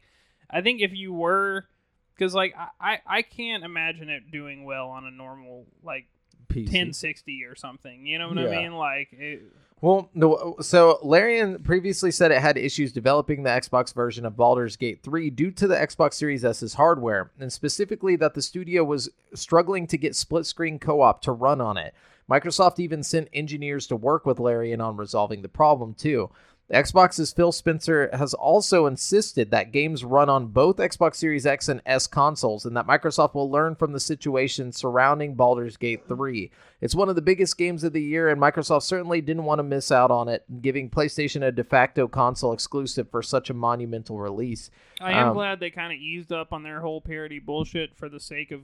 I 0.49 0.61
think 0.61 0.81
if 0.81 0.93
you 0.93 1.13
were 1.13 1.65
because 2.15 2.33
like 2.33 2.53
I, 2.57 2.69
I 2.79 2.99
I 3.05 3.21
can't 3.23 3.63
imagine 3.63 4.09
it 4.09 4.31
doing 4.31 4.63
well 4.63 4.89
on 4.89 5.05
a 5.05 5.11
normal 5.11 5.65
like 5.83 6.07
PC. 6.51 6.65
1060 6.65 7.43
or 7.45 7.55
something. 7.55 8.05
You 8.05 8.19
know 8.19 8.29
what 8.29 8.37
Yeah. 8.37 8.49
I 8.49 8.61
mean? 8.63 8.73
Like 8.73 9.09
it, 9.13 9.41
Well, 9.81 10.09
no, 10.13 10.57
so 10.61 10.99
Larian 11.01 11.63
previously 11.63 12.11
said 12.11 12.31
it 12.31 12.39
had 12.39 12.55
issues 12.55 12.91
developing 12.91 13.41
the 13.41 13.49
Xbox 13.49 13.93
version 13.95 14.25
of 14.27 14.37
Baldur's 14.37 14.75
Gate 14.75 15.01
3 15.01 15.31
due 15.31 15.49
to 15.51 15.67
the 15.67 15.75
Xbox 15.75 16.13
Series 16.13 16.45
S's 16.45 16.75
hardware, 16.75 17.31
and 17.39 17.51
specifically 17.51 18.15
that 18.17 18.35
the 18.35 18.43
studio 18.43 18.83
was 18.83 19.09
struggling 19.33 19.87
to 19.87 19.97
get 19.97 20.15
split 20.15 20.45
screen 20.45 20.77
co 20.77 21.01
op 21.01 21.21
to 21.23 21.31
run 21.31 21.59
on 21.59 21.77
it. 21.77 21.95
Microsoft 22.29 22.79
even 22.79 23.01
sent 23.03 23.27
engineers 23.33 23.87
to 23.87 23.95
work 23.95 24.25
with 24.25 24.39
Larian 24.39 24.79
on 24.79 24.95
resolving 24.95 25.41
the 25.41 25.49
problem, 25.49 25.93
too. 25.95 26.29
Xbox's 26.71 27.33
Phil 27.33 27.51
Spencer 27.51 28.09
has 28.13 28.33
also 28.33 28.85
insisted 28.85 29.51
that 29.51 29.71
games 29.71 30.05
run 30.05 30.29
on 30.29 30.47
both 30.47 30.77
Xbox 30.77 31.15
Series 31.15 31.45
X 31.45 31.67
and 31.67 31.81
S 31.85 32.07
consoles, 32.07 32.65
and 32.65 32.75
that 32.77 32.87
Microsoft 32.87 33.33
will 33.33 33.51
learn 33.51 33.75
from 33.75 33.91
the 33.91 33.99
situation 33.99 34.71
surrounding 34.71 35.35
Baldur's 35.35 35.75
Gate 35.77 36.07
3. 36.07 36.49
It's 36.79 36.95
one 36.95 37.09
of 37.09 37.15
the 37.15 37.21
biggest 37.21 37.57
games 37.57 37.83
of 37.83 37.93
the 37.93 38.01
year, 38.01 38.29
and 38.29 38.41
Microsoft 38.41 38.83
certainly 38.83 39.19
didn't 39.21 39.43
want 39.43 39.59
to 39.59 39.63
miss 39.63 39.91
out 39.91 40.11
on 40.11 40.29
it, 40.29 40.43
giving 40.61 40.89
PlayStation 40.89 41.45
a 41.45 41.51
de 41.51 41.63
facto 41.63 42.07
console 42.07 42.53
exclusive 42.53 43.09
for 43.11 43.21
such 43.21 43.49
a 43.49 43.53
monumental 43.53 44.17
release. 44.17 44.71
I 45.01 45.11
am 45.11 45.27
Um, 45.29 45.33
glad 45.33 45.59
they 45.59 45.71
kind 45.71 45.91
of 45.91 45.99
eased 45.99 46.31
up 46.31 46.53
on 46.53 46.63
their 46.63 46.79
whole 46.79 47.01
parity 47.01 47.39
bullshit 47.39 47.95
for 47.97 48.07
the 48.07 48.19
sake 48.19 48.51
of 48.51 48.61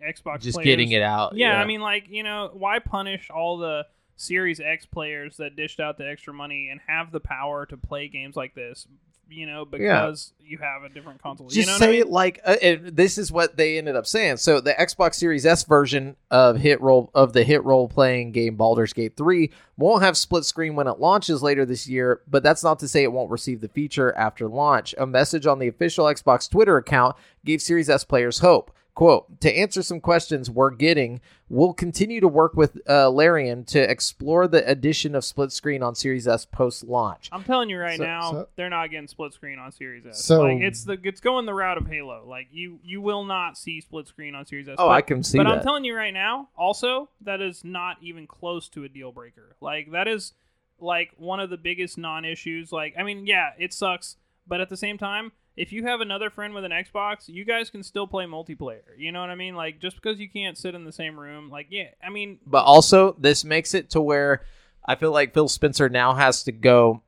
Xbox. 0.00 0.42
Just 0.42 0.54
players. 0.56 0.64
getting 0.64 0.92
it 0.92 1.02
out. 1.02 1.34
Yeah, 1.34 1.60
I 1.60 1.64
mean, 1.64 1.80
like 1.80 2.04
you 2.08 2.22
know, 2.22 2.50
why 2.52 2.78
punish 2.78 3.30
all 3.30 3.58
the 3.58 3.84
Series 4.18 4.60
X 4.60 4.84
players 4.84 5.36
that 5.36 5.56
dished 5.56 5.78
out 5.80 5.96
the 5.96 6.06
extra 6.06 6.34
money 6.34 6.68
and 6.70 6.80
have 6.88 7.12
the 7.12 7.20
power 7.20 7.64
to 7.66 7.76
play 7.76 8.08
games 8.08 8.36
like 8.36 8.54
this? 8.54 8.86
You 9.30 9.46
know, 9.46 9.66
because 9.66 10.32
you 10.42 10.56
have 10.58 10.84
a 10.84 10.88
different 10.88 11.22
console. 11.22 11.48
just 11.48 11.58
you 11.58 11.66
know 11.66 11.72
what 11.72 11.78
say 11.80 11.88
I 11.88 11.92
mean? 11.92 12.00
it 12.00 12.08
like 12.08 12.40
uh, 12.44 12.56
this 12.82 13.18
is 13.18 13.30
what 13.30 13.58
they 13.58 13.76
ended 13.76 13.94
up 13.94 14.06
saying. 14.06 14.38
So 14.38 14.60
the 14.60 14.72
Xbox 14.72 15.16
Series 15.16 15.44
S 15.44 15.64
version 15.64 16.16
of 16.30 16.56
hit 16.56 16.80
roll 16.80 17.10
of 17.14 17.34
the 17.34 17.44
hit 17.44 17.62
role 17.62 17.88
playing 17.88 18.32
game 18.32 18.56
Baldur's 18.56 18.94
Gate 18.94 19.18
3 19.18 19.50
won't 19.76 20.02
have 20.02 20.16
split 20.16 20.46
screen 20.46 20.74
when 20.74 20.88
it 20.88 20.98
launches 20.98 21.42
later 21.42 21.66
this 21.66 21.86
year, 21.86 22.22
but 22.26 22.42
that's 22.42 22.64
not 22.64 22.78
to 22.78 22.88
say 22.88 23.02
it 23.02 23.12
won't 23.12 23.30
receive 23.30 23.60
the 23.60 23.68
feature 23.68 24.16
after 24.16 24.48
launch. 24.48 24.94
A 24.96 25.06
message 25.06 25.46
on 25.46 25.58
the 25.58 25.68
official 25.68 26.06
Xbox 26.06 26.50
Twitter 26.50 26.78
account 26.78 27.14
gave 27.44 27.60
Series 27.60 27.90
S 27.90 28.04
players 28.04 28.38
hope. 28.38 28.72
Quote, 28.98 29.40
to 29.42 29.56
answer 29.56 29.80
some 29.80 30.00
questions 30.00 30.50
we're 30.50 30.72
getting, 30.72 31.20
we'll 31.48 31.72
continue 31.72 32.20
to 32.20 32.26
work 32.26 32.54
with 32.56 32.80
uh, 32.88 33.08
Larian 33.08 33.62
to 33.66 33.78
explore 33.78 34.48
the 34.48 34.68
addition 34.68 35.14
of 35.14 35.24
split 35.24 35.52
screen 35.52 35.84
on 35.84 35.94
Series 35.94 36.26
S 36.26 36.44
post 36.44 36.82
launch. 36.82 37.28
I'm 37.30 37.44
telling 37.44 37.70
you 37.70 37.78
right 37.78 37.96
So- 37.96 38.04
now, 38.04 38.32
so- 38.32 38.48
they're 38.56 38.68
not 38.68 38.90
getting 38.90 39.06
split 39.06 39.32
screen 39.32 39.60
on 39.60 39.70
Series 39.70 40.04
S. 40.04 40.24
So- 40.24 40.42
like 40.42 40.62
it's 40.62 40.82
the 40.82 40.98
it's 41.04 41.20
going 41.20 41.46
the 41.46 41.54
route 41.54 41.78
of 41.78 41.86
Halo. 41.86 42.24
Like 42.26 42.48
you 42.50 42.80
you 42.82 43.00
will 43.00 43.22
not 43.22 43.56
see 43.56 43.80
split 43.80 44.08
screen 44.08 44.34
on 44.34 44.44
Series 44.46 44.68
S. 44.68 44.74
Oh, 44.80 44.88
But- 44.88 44.94
I 44.94 45.00
can 45.02 45.22
see 45.22 45.38
but 45.38 45.44
that. 45.44 45.58
I'm 45.58 45.62
telling 45.62 45.84
you 45.84 45.94
right 45.94 46.12
now, 46.12 46.48
also, 46.58 47.08
that 47.20 47.40
is 47.40 47.62
not 47.62 47.98
even 48.02 48.26
close 48.26 48.68
to 48.70 48.82
a 48.82 48.88
deal 48.88 49.12
breaker. 49.12 49.54
Like 49.60 49.92
that 49.92 50.08
is 50.08 50.32
like 50.80 51.12
one 51.18 51.38
of 51.38 51.50
the 51.50 51.56
biggest 51.56 51.98
non-issues. 51.98 52.72
Like 52.72 52.94
I 52.98 53.04
mean, 53.04 53.28
yeah, 53.28 53.50
it 53.60 53.72
sucks, 53.72 54.16
but 54.44 54.60
at 54.60 54.70
the 54.70 54.76
same 54.76 54.98
time, 54.98 55.30
if 55.58 55.72
you 55.72 55.84
have 55.84 56.00
another 56.00 56.30
friend 56.30 56.54
with 56.54 56.64
an 56.64 56.70
Xbox, 56.70 57.28
you 57.28 57.44
guys 57.44 57.68
can 57.68 57.82
still 57.82 58.06
play 58.06 58.24
multiplayer. 58.26 58.82
You 58.96 59.10
know 59.10 59.20
what 59.20 59.30
I 59.30 59.34
mean? 59.34 59.56
Like 59.56 59.80
just 59.80 59.96
because 59.96 60.20
you 60.20 60.28
can't 60.28 60.56
sit 60.56 60.74
in 60.74 60.84
the 60.84 60.92
same 60.92 61.18
room, 61.18 61.50
like 61.50 61.66
yeah, 61.70 61.88
I 62.02 62.10
mean, 62.10 62.38
But 62.46 62.64
also, 62.64 63.16
this 63.18 63.44
makes 63.44 63.74
it 63.74 63.90
to 63.90 64.00
where 64.00 64.42
I 64.86 64.94
feel 64.94 65.10
like 65.10 65.34
Phil 65.34 65.48
Spencer 65.48 65.88
now 65.88 66.14
has 66.14 66.44
to 66.44 66.52
go. 66.52 67.02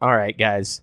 All 0.00 0.16
right, 0.16 0.36
guys, 0.36 0.82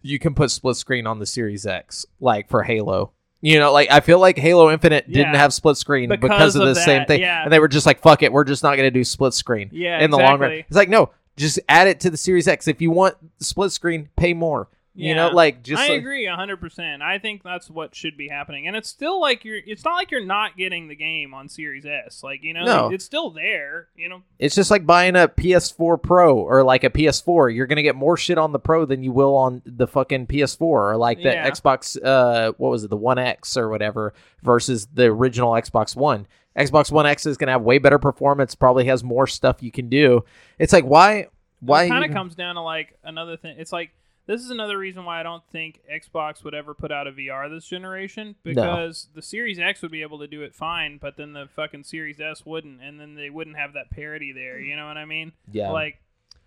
you 0.00 0.20
can 0.20 0.34
put 0.34 0.52
split 0.52 0.76
screen 0.76 1.06
on 1.08 1.18
the 1.18 1.26
Series 1.26 1.66
X, 1.66 2.06
like 2.20 2.48
for 2.48 2.62
Halo. 2.62 3.10
You 3.40 3.58
know, 3.58 3.72
like 3.72 3.90
I 3.90 4.00
feel 4.00 4.20
like 4.20 4.38
Halo 4.38 4.70
Infinite 4.70 5.10
didn't 5.10 5.34
have 5.34 5.52
split 5.52 5.76
screen 5.76 6.08
because, 6.08 6.22
Because 6.30 6.56
of 6.56 6.62
of 6.62 6.68
the 6.68 6.74
same 6.76 7.04
thing, 7.06 7.20
yeah. 7.20 7.42
and 7.42 7.52
they 7.52 7.58
were 7.58 7.68
just 7.68 7.86
like, 7.86 8.00
"Fuck 8.00 8.22
it, 8.22 8.32
we're 8.32 8.44
just 8.44 8.62
not 8.62 8.76
going 8.76 8.86
to 8.86 8.90
do 8.92 9.04
split 9.04 9.34
screen." 9.34 9.70
yeah, 9.72 10.00
in 10.00 10.10
the 10.10 10.16
long 10.18 10.38
run, 10.38 10.52
it's 10.52 10.76
like, 10.76 10.88
no, 10.88 11.10
just 11.36 11.58
add 11.68 11.88
it 11.88 12.00
to 12.00 12.10
the 12.10 12.16
Series 12.16 12.46
X. 12.48 12.68
If 12.68 12.80
you 12.80 12.90
want 12.90 13.16
split 13.40 13.72
screen, 13.72 14.08
pay 14.16 14.34
more. 14.34 14.68
You 15.00 15.14
know, 15.14 15.28
like 15.28 15.62
just 15.62 15.80
I 15.80 15.88
like- 15.88 15.98
agree 16.00 16.26
hundred 16.26 16.56
percent. 16.58 17.02
I 17.02 17.18
think 17.18 17.42
that's 17.42 17.70
what 17.70 17.94
should 17.94 18.16
be 18.16 18.28
happening, 18.28 18.66
and 18.66 18.74
it's 18.76 18.88
still 18.88 19.20
like 19.20 19.44
you're. 19.44 19.58
It's 19.64 19.84
not 19.84 19.94
like 19.94 20.10
you're 20.10 20.24
not 20.24 20.56
getting 20.56 20.88
the 20.88 20.96
game 20.96 21.34
on 21.34 21.48
Series 21.48 21.86
S. 21.86 22.22
Like 22.22 22.42
you 22.42 22.52
know, 22.52 22.64
No. 22.64 22.88
it's 22.90 23.04
still 23.04 23.30
there. 23.30 23.88
You 23.96 24.08
know, 24.08 24.22
It's 24.38 24.54
just 24.54 24.70
like 24.70 24.84
buying 24.84 25.14
a 25.14 25.28
PS4 25.28 26.02
Pro 26.02 26.36
or 26.36 26.62
like 26.64 26.82
a 26.84 26.90
PS4. 26.90 27.54
You're 27.54 27.66
gonna 27.66 27.82
get 27.82 27.94
more 27.96 28.16
shit 28.16 28.38
on 28.38 28.52
the 28.52 28.58
Pro 28.58 28.84
than 28.84 29.02
you 29.02 29.12
will 29.12 29.36
on 29.36 29.62
the 29.64 29.86
fucking 29.86 30.26
PS4 30.26 30.60
or 30.62 30.96
like 30.96 31.18
the 31.18 31.32
Yeah. 31.32 31.48
Xbox. 31.48 31.96
Uh, 32.02 32.52
what 32.58 32.70
was 32.70 32.82
it, 32.84 32.90
the 32.90 32.96
One 32.96 33.18
X 33.18 33.56
or 33.56 33.68
whatever 33.68 34.12
versus 34.42 34.86
the 34.92 35.04
original 35.04 35.52
Xbox 35.52 35.94
One. 35.94 36.26
Xbox 36.56 36.90
One 36.90 37.06
X 37.06 37.24
is 37.24 37.36
gonna 37.36 37.52
have 37.52 37.62
way 37.62 37.78
better 37.78 38.00
performance. 38.00 38.56
Probably 38.56 38.86
has 38.86 39.04
more 39.04 39.28
stuff 39.28 39.62
you 39.62 39.70
can 39.70 39.88
do. 39.88 40.24
It's 40.58 40.72
like 40.72 40.84
why 40.84 41.28
why 41.60 41.84
it 41.84 41.88
kind 41.88 42.04
of 42.04 42.10
even- 42.10 42.16
comes 42.16 42.34
down 42.34 42.56
to 42.56 42.62
like 42.62 42.98
another 43.04 43.36
thing. 43.36 43.56
It's 43.58 43.72
like 43.72 43.90
this 44.28 44.42
is 44.42 44.50
another 44.50 44.78
reason 44.78 45.04
why 45.04 45.18
I 45.18 45.22
don't 45.24 45.42
think 45.50 45.80
Xbox 45.92 46.44
would 46.44 46.54
ever 46.54 46.74
put 46.74 46.92
out 46.92 47.08
a 47.08 47.12
VR 47.12 47.50
this 47.50 47.66
generation 47.66 48.36
because 48.44 49.08
the 49.14 49.22
Series 49.22 49.58
X 49.58 49.82
would 49.82 49.90
be 49.90 50.02
able 50.02 50.20
to 50.20 50.28
do 50.28 50.42
it 50.42 50.54
fine, 50.54 50.98
but 50.98 51.16
then 51.16 51.32
the 51.32 51.48
fucking 51.56 51.82
Series 51.82 52.20
S 52.20 52.46
wouldn't, 52.46 52.80
and 52.80 53.00
then 53.00 53.14
they 53.16 53.30
wouldn't 53.30 53.56
have 53.56 53.72
that 53.72 53.90
parity 53.90 54.30
there. 54.32 54.60
You 54.60 54.76
know 54.76 54.86
what 54.86 54.96
I 54.96 55.04
mean? 55.06 55.32
yeah 55.50 55.70
Like 55.70 56.00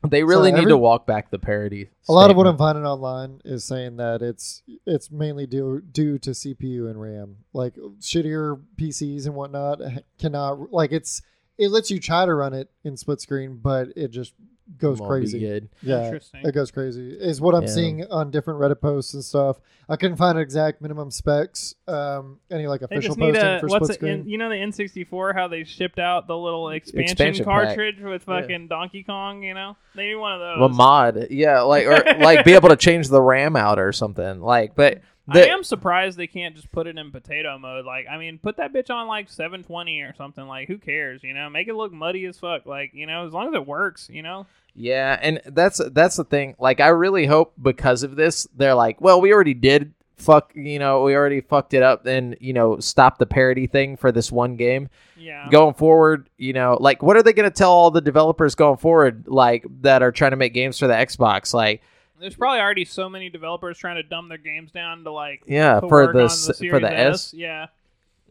they 0.07 0.23
really 0.23 0.49
So 0.49 0.55
need 0.55 0.61
every- 0.61 0.71
to 0.71 0.77
walk 0.77 1.05
back 1.05 1.29
the 1.29 1.37
parity. 1.39 1.89
A 2.07 2.11
lot 2.13 2.31
of 2.31 2.37
what 2.37 2.47
I'm 2.47 2.57
finding 2.57 2.85
online 2.85 3.41
is 3.45 3.63
saying 3.65 3.97
that 3.97 4.21
it's 4.21 4.63
it's 4.85 5.11
mainly 5.11 5.45
due 5.45 5.81
due 5.81 6.17
to 6.19 6.31
CPU 6.31 6.89
and 6.89 6.99
RAM. 7.01 7.37
Like 7.53 7.75
shittier 7.99 8.61
PCs 8.77 9.25
and 9.25 9.35
whatnot 9.35 9.81
eh, 9.81 9.99
cannot 10.19 10.71
like 10.71 10.91
it's 10.91 11.21
it 11.57 11.69
lets 11.69 11.91
you 11.91 11.99
try 11.99 12.25
to 12.25 12.33
run 12.33 12.53
it 12.53 12.71
in 12.83 12.97
split 12.97 13.21
screen, 13.21 13.59
but 13.61 13.89
it 13.95 14.07
just 14.09 14.33
goes 14.77 14.99
Won't 14.99 15.09
crazy. 15.09 15.39
good. 15.39 15.69
Yeah, 15.81 16.05
Interesting. 16.05 16.41
it 16.45 16.53
goes 16.53 16.71
crazy. 16.71 17.09
Is 17.19 17.41
what 17.41 17.55
I'm 17.55 17.63
Yeah. 17.63 17.67
seeing 17.69 18.05
on 18.11 18.31
different 18.31 18.59
Reddit 18.59 18.79
posts 18.81 19.13
and 19.13 19.23
stuff. 19.23 19.59
I 19.89 19.95
couldn't 19.97 20.15
find 20.17 20.37
an 20.37 20.41
exact 20.41 20.81
minimum 20.81 21.11
specs. 21.11 21.75
Um, 21.87 22.39
any 22.49 22.67
like 22.67 22.81
official 22.81 23.09
just 23.15 23.19
need 23.19 23.33
posting 23.33 23.49
a 23.55 23.59
for 23.59 23.67
what's 23.67 23.85
split 23.85 23.89
it, 23.89 23.93
screen. 23.95 24.13
in, 24.21 24.29
you 24.29 24.37
know 24.37 24.49
the 24.49 24.55
N64 24.55 25.33
how 25.35 25.47
they 25.49 25.63
shipped 25.65 25.99
out 25.99 26.27
the 26.27 26.37
little 26.37 26.69
expansion, 26.69 27.11
Expansion 27.11 27.45
pack. 27.45 27.65
cartridge 27.67 27.99
with 28.01 28.23
Yeah. 28.27 28.41
fucking 28.41 28.67
Donkey 28.67 29.03
Kong. 29.03 29.43
You 29.43 29.53
know 29.53 29.75
they 29.95 30.07
need 30.07 30.15
one 30.15 30.33
of 30.33 30.39
those. 30.39 30.69
A 30.71 30.73
mod, 30.73 31.27
yeah, 31.31 31.61
like 31.61 31.85
or 31.87 31.97
like 32.19 32.45
be 32.45 32.53
able 32.53 32.69
to 32.69 32.77
change 32.77 33.09
the 33.09 33.21
RAM 33.21 33.55
out 33.55 33.79
or 33.79 33.91
something. 33.91 34.39
Like, 34.41 34.75
but 34.75 35.01
the, 35.33 35.49
I 35.49 35.53
am 35.53 35.63
surprised 35.63 36.17
they 36.17 36.27
can't 36.27 36.55
just 36.55 36.71
put 36.71 36.87
it 36.87 36.97
in 36.97 37.11
potato 37.11 37.57
mode. 37.57 37.85
Like, 37.85 38.05
I 38.09 38.17
mean, 38.17 38.37
put 38.37 38.57
that 38.57 38.73
bitch 38.73 38.89
on 38.89 39.07
like 39.07 39.29
720 39.29 40.01
or 40.01 40.13
something. 40.15 40.47
Like, 40.47 40.67
who 40.67 40.77
cares? 40.77 41.23
You 41.23 41.33
know, 41.33 41.49
make 41.49 41.67
it 41.67 41.75
look 41.75 41.91
muddy 41.91 42.25
as 42.25 42.37
fuck. 42.37 42.65
Like, 42.65 42.93
you 42.93 43.07
know, 43.07 43.25
as 43.25 43.33
long 43.33 43.47
as 43.47 43.53
it 43.53 43.65
works. 43.65 44.09
You 44.11 44.23
know. 44.23 44.45
Yeah, 44.73 45.19
and 45.21 45.41
that's 45.45 45.81
that's 45.91 46.15
the 46.15 46.23
thing. 46.23 46.55
Like, 46.57 46.79
I 46.79 46.87
really 46.89 47.25
hope 47.25 47.53
because 47.61 48.03
of 48.03 48.15
this, 48.15 48.47
they're 48.55 48.75
like, 48.75 49.01
well, 49.01 49.19
we 49.19 49.33
already 49.33 49.53
did 49.53 49.93
fuck. 50.15 50.53
You 50.55 50.79
know, 50.79 51.03
we 51.03 51.15
already 51.15 51.41
fucked 51.41 51.73
it 51.73 51.83
up, 51.83 52.05
and 52.05 52.37
you 52.39 52.53
know, 52.53 52.79
stop 52.79 53.17
the 53.17 53.25
parity 53.25 53.67
thing 53.67 53.97
for 53.97 54.11
this 54.11 54.31
one 54.31 54.55
game. 54.55 54.89
Yeah. 55.17 55.49
Going 55.51 55.73
forward, 55.73 56.29
you 56.37 56.53
know, 56.53 56.77
like, 56.79 57.03
what 57.03 57.17
are 57.17 57.23
they 57.23 57.33
going 57.33 57.49
to 57.49 57.55
tell 57.55 57.71
all 57.71 57.91
the 57.91 58.01
developers 58.01 58.55
going 58.55 58.77
forward, 58.77 59.27
like 59.27 59.65
that 59.81 60.01
are 60.01 60.11
trying 60.11 60.31
to 60.31 60.37
make 60.37 60.53
games 60.53 60.79
for 60.79 60.87
the 60.87 60.93
Xbox? 60.93 61.53
Like, 61.53 61.81
There's 62.21 62.35
probably 62.35 62.59
already 62.59 62.85
so 62.85 63.09
many 63.09 63.29
developers 63.29 63.77
trying 63.77 63.97
to 63.97 64.03
dumb 64.03 64.29
their 64.29 64.37
games 64.37 64.71
down 64.71 65.03
to 65.03 65.11
like 65.11 65.43
yeah, 65.47 65.79
to 65.79 65.89
for 65.89 66.05
work 66.05 66.13
the 66.13 66.19
on 66.21 66.25
s- 66.25 66.59
for 66.69 66.79
the 66.79 66.91
S, 66.93 67.33
Yeah. 67.33 67.67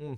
Mm. 0.01 0.17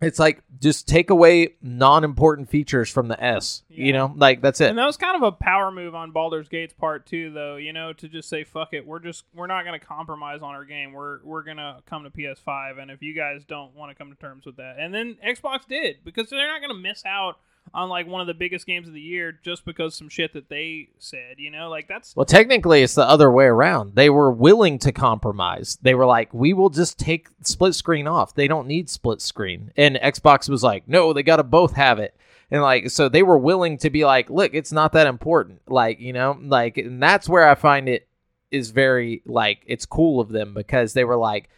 it's 0.00 0.18
like 0.20 0.42
just 0.60 0.86
take 0.88 1.10
away 1.10 1.54
non-important 1.60 2.48
features 2.48 2.88
from 2.90 3.08
the 3.08 3.22
S. 3.22 3.64
You 3.68 3.92
know, 3.92 4.12
like 4.16 4.40
that's 4.40 4.60
it. 4.60 4.70
And 4.70 4.78
that 4.78 4.86
was 4.86 4.96
kind 4.96 5.16
of 5.16 5.22
a 5.22 5.32
power 5.32 5.70
move 5.72 5.94
on 5.94 6.12
Baldur's 6.12 6.48
Gate's 6.48 6.72
part 6.72 7.04
too, 7.04 7.30
though. 7.32 7.56
You 7.56 7.72
know, 7.72 7.92
to 7.94 8.08
just 8.08 8.28
say 8.28 8.44
fuck 8.44 8.72
it, 8.72 8.86
we're 8.86 9.00
just 9.00 9.24
we're 9.34 9.46
not 9.48 9.64
going 9.64 9.78
to 9.78 9.84
compromise 9.84 10.40
on 10.40 10.54
our 10.54 10.64
game. 10.64 10.92
We're 10.92 11.18
we're 11.24 11.42
gonna 11.42 11.80
come 11.86 12.04
to 12.04 12.10
PS5, 12.10 12.78
and 12.80 12.90
if 12.90 13.02
you 13.02 13.12
guys 13.14 13.44
don't 13.44 13.74
want 13.74 13.90
to 13.90 13.94
come 13.96 14.10
to 14.10 14.16
terms 14.18 14.46
with 14.46 14.56
that, 14.56 14.76
and 14.78 14.94
then 14.94 15.16
Xbox 15.26 15.66
did 15.68 15.96
because 16.04 16.30
they're 16.30 16.46
not 16.46 16.60
going 16.60 16.74
to 16.74 16.80
miss 16.80 17.04
out 17.04 17.38
on 17.74 17.88
like 17.88 18.06
one 18.06 18.20
of 18.20 18.26
the 18.26 18.34
biggest 18.34 18.66
games 18.66 18.88
of 18.88 18.94
the 18.94 19.00
year 19.00 19.32
just 19.42 19.64
because 19.64 19.94
some 19.94 20.08
shit 20.08 20.32
that 20.32 20.48
they 20.48 20.88
said. 20.98 21.36
You 21.38 21.50
know, 21.50 21.68
like 21.68 21.88
that's 21.88 22.14
Well, 22.16 22.26
technically, 22.26 22.82
it's 22.82 22.94
the 22.94 23.08
other 23.08 23.30
way 23.30 23.46
around. 23.46 23.94
They 23.94 24.10
were 24.10 24.30
willing 24.30 24.78
to 24.80 24.92
compromise. 24.92 25.78
They 25.82 25.94
were 25.94 26.06
like, 26.06 26.32
"We 26.32 26.52
will 26.52 26.70
just 26.70 26.98
take 26.98 27.28
split 27.42 27.74
screen 27.74 28.06
off. 28.06 28.34
They 28.34 28.48
don't 28.48 28.66
need 28.66 28.88
split 28.90 29.20
screen." 29.20 29.72
And 29.76 29.96
Xbox 29.96 30.48
was 30.48 30.62
like, 30.62 30.88
"No, 30.88 31.12
they 31.12 31.22
got 31.22 31.36
to 31.36 31.44
both 31.44 31.74
have 31.74 31.98
it." 31.98 32.16
And 32.50 32.62
like, 32.62 32.90
so 32.90 33.08
they 33.08 33.22
were 33.22 33.38
willing 33.38 33.78
to 33.78 33.90
be 33.90 34.04
like, 34.04 34.30
"Look, 34.30 34.54
it's 34.54 34.72
not 34.72 34.92
that 34.92 35.06
important." 35.06 35.62
Like, 35.68 36.00
you 36.00 36.12
know, 36.12 36.38
like, 36.40 36.78
and 36.78 37.02
that's 37.02 37.28
where 37.28 37.48
I 37.48 37.54
find 37.54 37.88
it 37.88 38.08
is 38.50 38.70
very 38.70 39.22
like 39.26 39.62
it's 39.66 39.84
cool 39.84 40.20
of 40.20 40.30
them 40.30 40.54
because 40.54 40.94
they 40.94 41.04
were 41.04 41.16
like, 41.16 41.50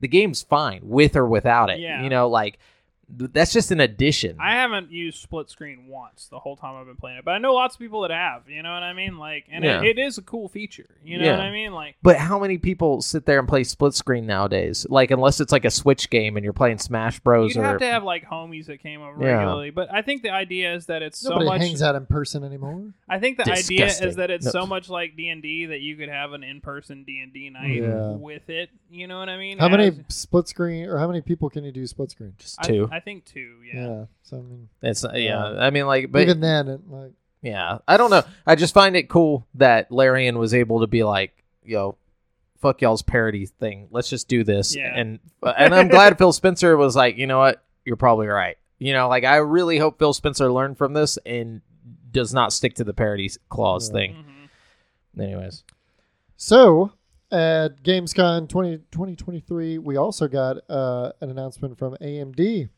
"The 0.00 0.08
game's 0.08 0.42
fine 0.42 0.80
with 0.84 1.16
or 1.16 1.26
without 1.26 1.70
it." 1.70 1.80
Yeah. 1.80 2.02
You 2.02 2.08
know, 2.08 2.28
like 2.28 2.58
that's 3.10 3.52
just 3.52 3.70
an 3.70 3.80
addition. 3.80 4.36
I 4.38 4.52
haven't 4.52 4.90
used 4.92 5.18
split 5.22 5.48
screen 5.50 5.86
once 5.88 6.28
the 6.30 6.38
whole 6.38 6.56
time 6.56 6.76
I've 6.76 6.86
been 6.86 6.96
playing 6.96 7.18
it, 7.18 7.24
but 7.24 7.30
I 7.32 7.38
know 7.38 7.54
lots 7.54 7.74
of 7.74 7.78
people 7.80 8.02
that 8.02 8.10
have. 8.10 8.48
You 8.48 8.62
know 8.62 8.72
what 8.72 8.82
I 8.82 8.92
mean? 8.92 9.16
Like, 9.18 9.46
and 9.50 9.64
Yeah. 9.64 9.80
it, 9.82 9.96
it 9.96 9.98
is 9.98 10.18
a 10.18 10.22
cool 10.22 10.48
feature. 10.48 10.86
You 11.02 11.18
know 11.18 11.24
Yeah. 11.24 11.30
what 11.32 11.40
I 11.40 11.50
mean? 11.50 11.72
Like, 11.72 11.96
But 12.02 12.16
how 12.16 12.38
many 12.38 12.58
people 12.58 13.00
sit 13.02 13.24
there 13.26 13.38
and 13.38 13.48
play 13.48 13.64
split 13.64 13.94
screen 13.94 14.26
nowadays? 14.26 14.86
Like, 14.90 15.10
unless 15.10 15.40
it's 15.40 15.52
like 15.52 15.64
a 15.64 15.70
Switch 15.70 16.10
game 16.10 16.36
and 16.36 16.44
you're 16.44 16.52
playing 16.52 16.78
Smash 16.78 17.20
Bros. 17.20 17.54
you'd 17.54 17.62
or 17.62 17.64
have 17.64 17.78
to 17.78 17.86
have 17.86 18.04
like 18.04 18.26
homies 18.26 18.66
that 18.66 18.82
came 18.82 19.00
over 19.00 19.22
Yeah. 19.22 19.32
regularly. 19.36 19.70
But 19.70 19.92
I 19.92 20.02
think 20.02 20.22
the 20.22 20.30
idea 20.30 20.74
is 20.74 20.86
that 20.86 21.02
it's 21.02 21.24
Nobody 21.24 21.46
so 21.46 21.50
much. 21.52 21.60
hangs 21.62 21.82
out 21.82 21.94
in 21.94 22.04
person 22.06 22.44
anymore. 22.44 22.92
I 23.08 23.18
think 23.18 23.38
the 23.38 23.50
idea 23.50 23.86
is 23.86 24.16
that 24.16 24.30
it's 24.30 24.44
No. 24.46 24.50
so 24.52 24.66
much 24.66 24.90
like 24.90 25.16
D 25.16 25.28
and 25.28 25.42
D 25.42 25.66
that 25.66 25.80
you 25.80 25.96
could 25.96 26.08
have 26.10 26.32
an 26.34 26.42
in-person 26.44 27.04
D 27.04 27.20
and 27.22 27.32
D 27.32 27.48
night 27.50 27.76
Yeah. 27.82 28.12
with 28.12 28.50
it. 28.50 28.70
You 28.90 29.06
know 29.06 29.18
what 29.18 29.28
I 29.28 29.38
mean? 29.38 29.58
How 29.58 29.68
many 29.68 29.92
split 30.08 30.48
screen 30.48 30.86
or 30.86 30.98
how 30.98 31.06
many 31.06 31.20
people 31.20 31.48
can 31.50 31.64
you 31.64 31.72
do 31.72 31.86
split 31.86 32.10
screen? 32.10 32.34
just 32.38 32.58
I, 32.60 32.66
two. 32.68 32.88
I 32.98 33.00
think 33.00 33.24
two. 33.24 33.56
Yeah. 33.64 33.86
Yeah. 33.86 34.04
So 34.22 34.38
I 34.38 34.40
mean, 34.40 34.68
it's 34.82 35.04
yeah. 35.04 35.16
Yeah. 35.16 35.44
I 35.58 35.70
mean, 35.70 35.86
like, 35.86 36.10
but 36.12 36.22
even 36.22 36.40
then, 36.40 36.68
it, 36.68 36.80
like 36.90 37.12
yeah, 37.42 37.78
I 37.86 37.96
don't 37.96 38.10
know. 38.10 38.22
I 38.46 38.54
just 38.56 38.74
find 38.74 38.96
it 38.96 39.08
cool 39.08 39.46
that 39.54 39.90
Larian 39.92 40.38
was 40.38 40.52
able 40.54 40.80
to 40.80 40.86
be 40.86 41.04
like, 41.04 41.32
yo. 41.64 41.96
Fuck 42.60 42.80
y'all's 42.82 43.02
parity 43.02 43.46
thing. 43.46 43.86
Let's 43.92 44.10
just 44.10 44.26
do 44.26 44.42
this, 44.42 44.74
Yeah. 44.74 44.92
and 44.92 45.20
and 45.44 45.72
I'm 45.72 45.86
glad 45.86 46.18
Phil 46.18 46.32
Spencer 46.32 46.76
was 46.76 46.96
like, 46.96 47.16
you 47.16 47.28
know 47.28 47.38
what, 47.38 47.62
you're 47.84 47.94
probably 47.94 48.26
right. 48.26 48.56
You 48.80 48.92
know, 48.94 49.08
like 49.08 49.22
I 49.22 49.36
really 49.36 49.78
hope 49.78 50.00
Phil 50.00 50.12
Spencer 50.12 50.50
learned 50.50 50.76
from 50.76 50.92
this 50.92 51.18
and 51.24 51.60
does 52.10 52.34
not 52.34 52.52
stick 52.52 52.74
to 52.74 52.82
the 52.82 52.92
parity 52.92 53.30
clause 53.48 53.88
Yeah. 53.88 53.92
thing. 53.92 54.24
Mhm. 55.16 55.22
Anyways, 55.22 55.62
So 56.36 56.90
at 57.30 57.80
Gamescom 57.84 58.48
20, 58.48 58.78
2023, 58.90 59.78
we 59.78 59.96
also 59.96 60.26
got 60.26 60.56
uh, 60.68 61.12
an 61.20 61.30
announcement 61.30 61.78
from 61.78 61.94
AMD. 62.00 62.70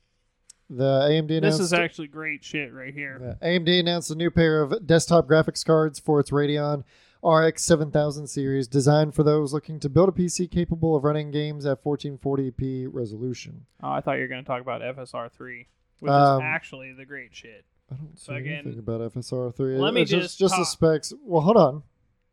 The 0.72 1.00
AMD 1.10 1.38
announced 1.38 1.58
This 1.58 1.66
is 1.66 1.72
actually 1.72 2.06
great 2.08 2.44
shit 2.44 2.72
right 2.72 2.94
here. 2.94 3.36
Yeah, 3.42 3.48
AMD 3.48 3.80
announced 3.80 4.10
a 4.10 4.14
new 4.14 4.30
pair 4.30 4.62
of 4.62 4.86
desktop 4.86 5.26
graphics 5.26 5.64
cards 5.64 5.98
for 5.98 6.20
its 6.20 6.30
Radeon 6.30 6.84
RX 7.24 7.62
7000 7.64 8.28
series, 8.28 8.68
designed 8.68 9.14
for 9.14 9.22
those 9.24 9.52
looking 9.52 9.80
to 9.80 9.88
build 9.88 10.08
a 10.08 10.12
PC 10.12 10.48
capable 10.50 10.94
of 10.96 11.02
running 11.04 11.30
games 11.32 11.66
at 11.66 11.82
1440p 11.84 12.86
resolution. 12.90 13.66
Oh, 13.82 13.90
I 13.90 14.00
thought 14.00 14.12
you 14.14 14.22
were 14.22 14.28
going 14.28 14.42
to 14.44 14.46
talk 14.46 14.62
about 14.62 14.80
FSR 14.80 15.30
three, 15.32 15.66
which 15.98 16.10
Um, 16.10 16.40
is 16.40 16.44
actually 16.46 16.92
the 16.92 17.04
great 17.04 17.34
shit. 17.34 17.64
I 17.92 17.96
don't 17.96 18.16
see 18.18 18.32
Fucking- 18.32 18.46
anything 18.48 18.78
about 18.78 19.00
FSR 19.00 19.50
3. 19.54 19.76
Let 19.78 19.92
me 19.92 20.04
just 20.04 20.38
just 20.38 20.52
the 20.54 20.58
talk- 20.58 20.66
specs. 20.68 21.12
Well, 21.24 21.42
hold 21.42 21.56
on. 21.56 21.82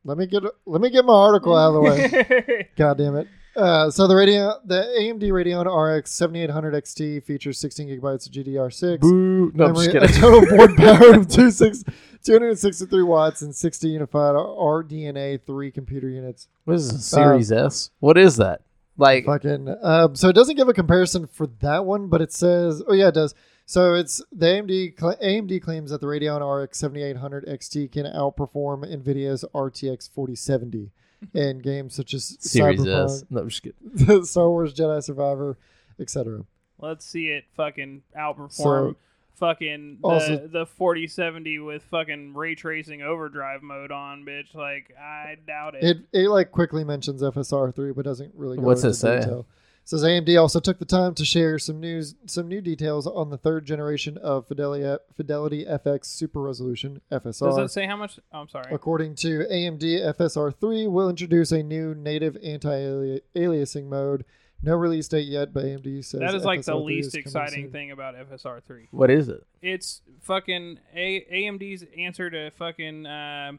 Let 0.03 0.18
me 0.19 0.27
get 0.27 0.43
let 0.68 0.80
me 0.80 0.89
get 0.91 1.03
my 1.03 1.14
article 1.14 1.55
out 1.57 1.69
of 1.69 1.73
the 1.73 1.81
way. 1.81 2.69
God 2.77 2.97
damn 2.99 3.15
it. 3.15 3.27
Uh, 3.57 3.89
so 3.89 4.07
the 4.07 4.13
Radeon, 4.13 4.55
the 4.65 4.84
AMD 4.99 5.23
Radeon 5.23 5.65
RX 5.65 6.11
7800 6.11 6.84
XT 6.84 7.23
features 7.23 7.57
16 7.57 7.88
gigabytes 7.88 8.27
of 8.27 8.34
GDR6. 8.34 8.99
boo. 8.99 9.51
No, 9.55 9.65
I'm 9.65 9.75
just 9.75 9.93
memory, 9.93 10.07
a 10.07 10.13
total 10.13 10.45
board 10.57 10.77
power 10.77 11.15
of 11.15 11.27
26 11.27 11.84
263 12.23 13.03
watts 13.03 13.41
and 13.41 13.55
60 13.55 13.88
unified 13.88 14.35
RDNA 14.35 15.41
3 15.41 15.71
computer 15.71 16.07
units. 16.07 16.47
What 16.65 16.75
is 16.75 16.91
this, 16.91 17.05
Series 17.05 17.51
S? 17.51 17.89
What 17.99 18.17
is 18.17 18.38
that? 18.38 18.61
Like, 18.97 19.25
Fucking. 19.25 19.75
Um, 19.81 20.15
so 20.15 20.29
it 20.29 20.34
doesn't 20.34 20.55
give 20.55 20.69
a 20.69 20.73
comparison 20.73 21.25
for 21.25 21.47
that 21.61 21.85
one, 21.85 22.07
but 22.07 22.21
it 22.21 22.31
says, 22.31 22.84
oh 22.88 22.93
yeah, 22.93 23.07
it 23.07 23.13
does. 23.15 23.34
So 23.65 23.95
it's 23.95 24.21
the 24.31 24.45
AMD 24.45 24.95
AMD 24.95 25.61
claims 25.61 25.91
that 25.91 25.99
the 25.99 26.07
Radeon 26.07 26.41
RX 26.41 26.77
7800 26.77 27.45
XT 27.47 27.91
can 27.91 28.05
outperform 28.05 28.85
NVIDIA's 28.85 29.43
RTX 29.53 30.09
4070 30.09 30.91
in 31.34 31.60
games 31.60 31.95
such 31.95 32.14
as 32.14 32.38
Series 32.39 32.80
Cyberpunk, 32.81 33.06
S. 33.06 33.23
No, 33.30 33.41
I'm 33.41 33.49
just 33.49 33.64
kidding. 33.64 34.23
Star 34.26 34.49
Wars 34.49 34.73
Jedi 34.73 35.03
Survivor, 35.03 35.57
etc. 35.99 36.45
Let's 36.80 37.06
see 37.06 37.27
it 37.27 37.45
fucking 37.56 38.03
outperform 38.18 38.52
So- 38.52 38.95
fucking 39.35 39.98
the, 40.02 40.07
Also- 40.07 40.48
the 40.48 40.65
4070 40.65 41.60
with 41.60 41.84
fucking 41.84 42.34
ray 42.34 42.56
tracing 42.56 43.02
overdrive 43.02 43.61
mode 43.64 43.91
on, 43.91 44.26
bitch. 44.26 44.53
Like, 44.56 44.94
I 44.99 45.38
doubt 45.45 45.76
it. 45.76 45.84
It 45.84 45.98
it 46.26 46.30
like 46.30 46.52
quickly 46.52 46.84
mentions 46.84 47.22
FSR 47.22 47.73
three, 47.76 47.91
but 47.94 48.06
doesn't 48.06 48.34
really. 48.35 48.57
Go 48.57 48.64
What's 48.64 48.81
into 48.84 48.91
it 48.91 48.94
say? 48.95 49.19
Detail. 49.19 49.45
It 49.88 49.91
says 49.91 50.03
AMD 50.03 50.38
also 50.38 50.59
took 50.59 50.80
the 50.80 50.85
time 50.85 51.14
to 51.14 51.23
share 51.23 51.57
some 51.57 51.80
news, 51.80 52.15
some 52.26 52.49
new 52.49 52.59
details 52.59 53.07
on 53.07 53.30
the 53.30 53.38
third 53.38 53.65
generation 53.65 54.18
of 54.18 54.45
Fidelity 54.45 54.97
Fidelity 55.15 55.64
FX 55.64 56.07
Super 56.07 56.41
Resolution 56.41 56.99
FSR. 57.09 57.55
Does 57.55 57.57
it 57.57 57.72
say 57.72 57.85
how 57.85 57.95
much? 57.95 58.19
Oh, 58.34 58.39
I'm 58.41 58.49
sorry. 58.49 58.65
According 58.73 59.15
to 59.15 59.45
AMD, 59.49 59.84
FSR 60.18 60.53
three 60.59 60.88
will 60.88 61.07
introduce 61.07 61.53
a 61.53 61.64
new 61.64 61.95
native 61.95 62.35
anti-aliasing 62.43 63.85
mode. 63.85 64.26
No 64.61 64.76
release 64.76 65.07
date 65.07 65.30
yet, 65.30 65.53
but 65.53 65.64
AMD 65.64 66.03
says 66.03 66.19
That 66.19 66.35
is 66.35 66.43
like 66.43 66.65
the 66.65 66.73
FSR 66.73 66.84
3 66.84 66.95
least 66.95 67.15
exciting 67.15 67.64
soon. 67.65 67.72
thing 67.72 67.91
about 67.91 68.15
FSR 68.15 68.61
3. 68.64 68.89
What 68.91 69.09
is 69.09 69.30
it? 69.30 69.45
It's 69.61 70.01
fucking 70.19 70.80
A- 70.93 71.26
AMD's 71.31 71.85
answer 71.97 72.30
to 72.30 72.49
fucking 72.51 73.05
uh, 73.05 73.53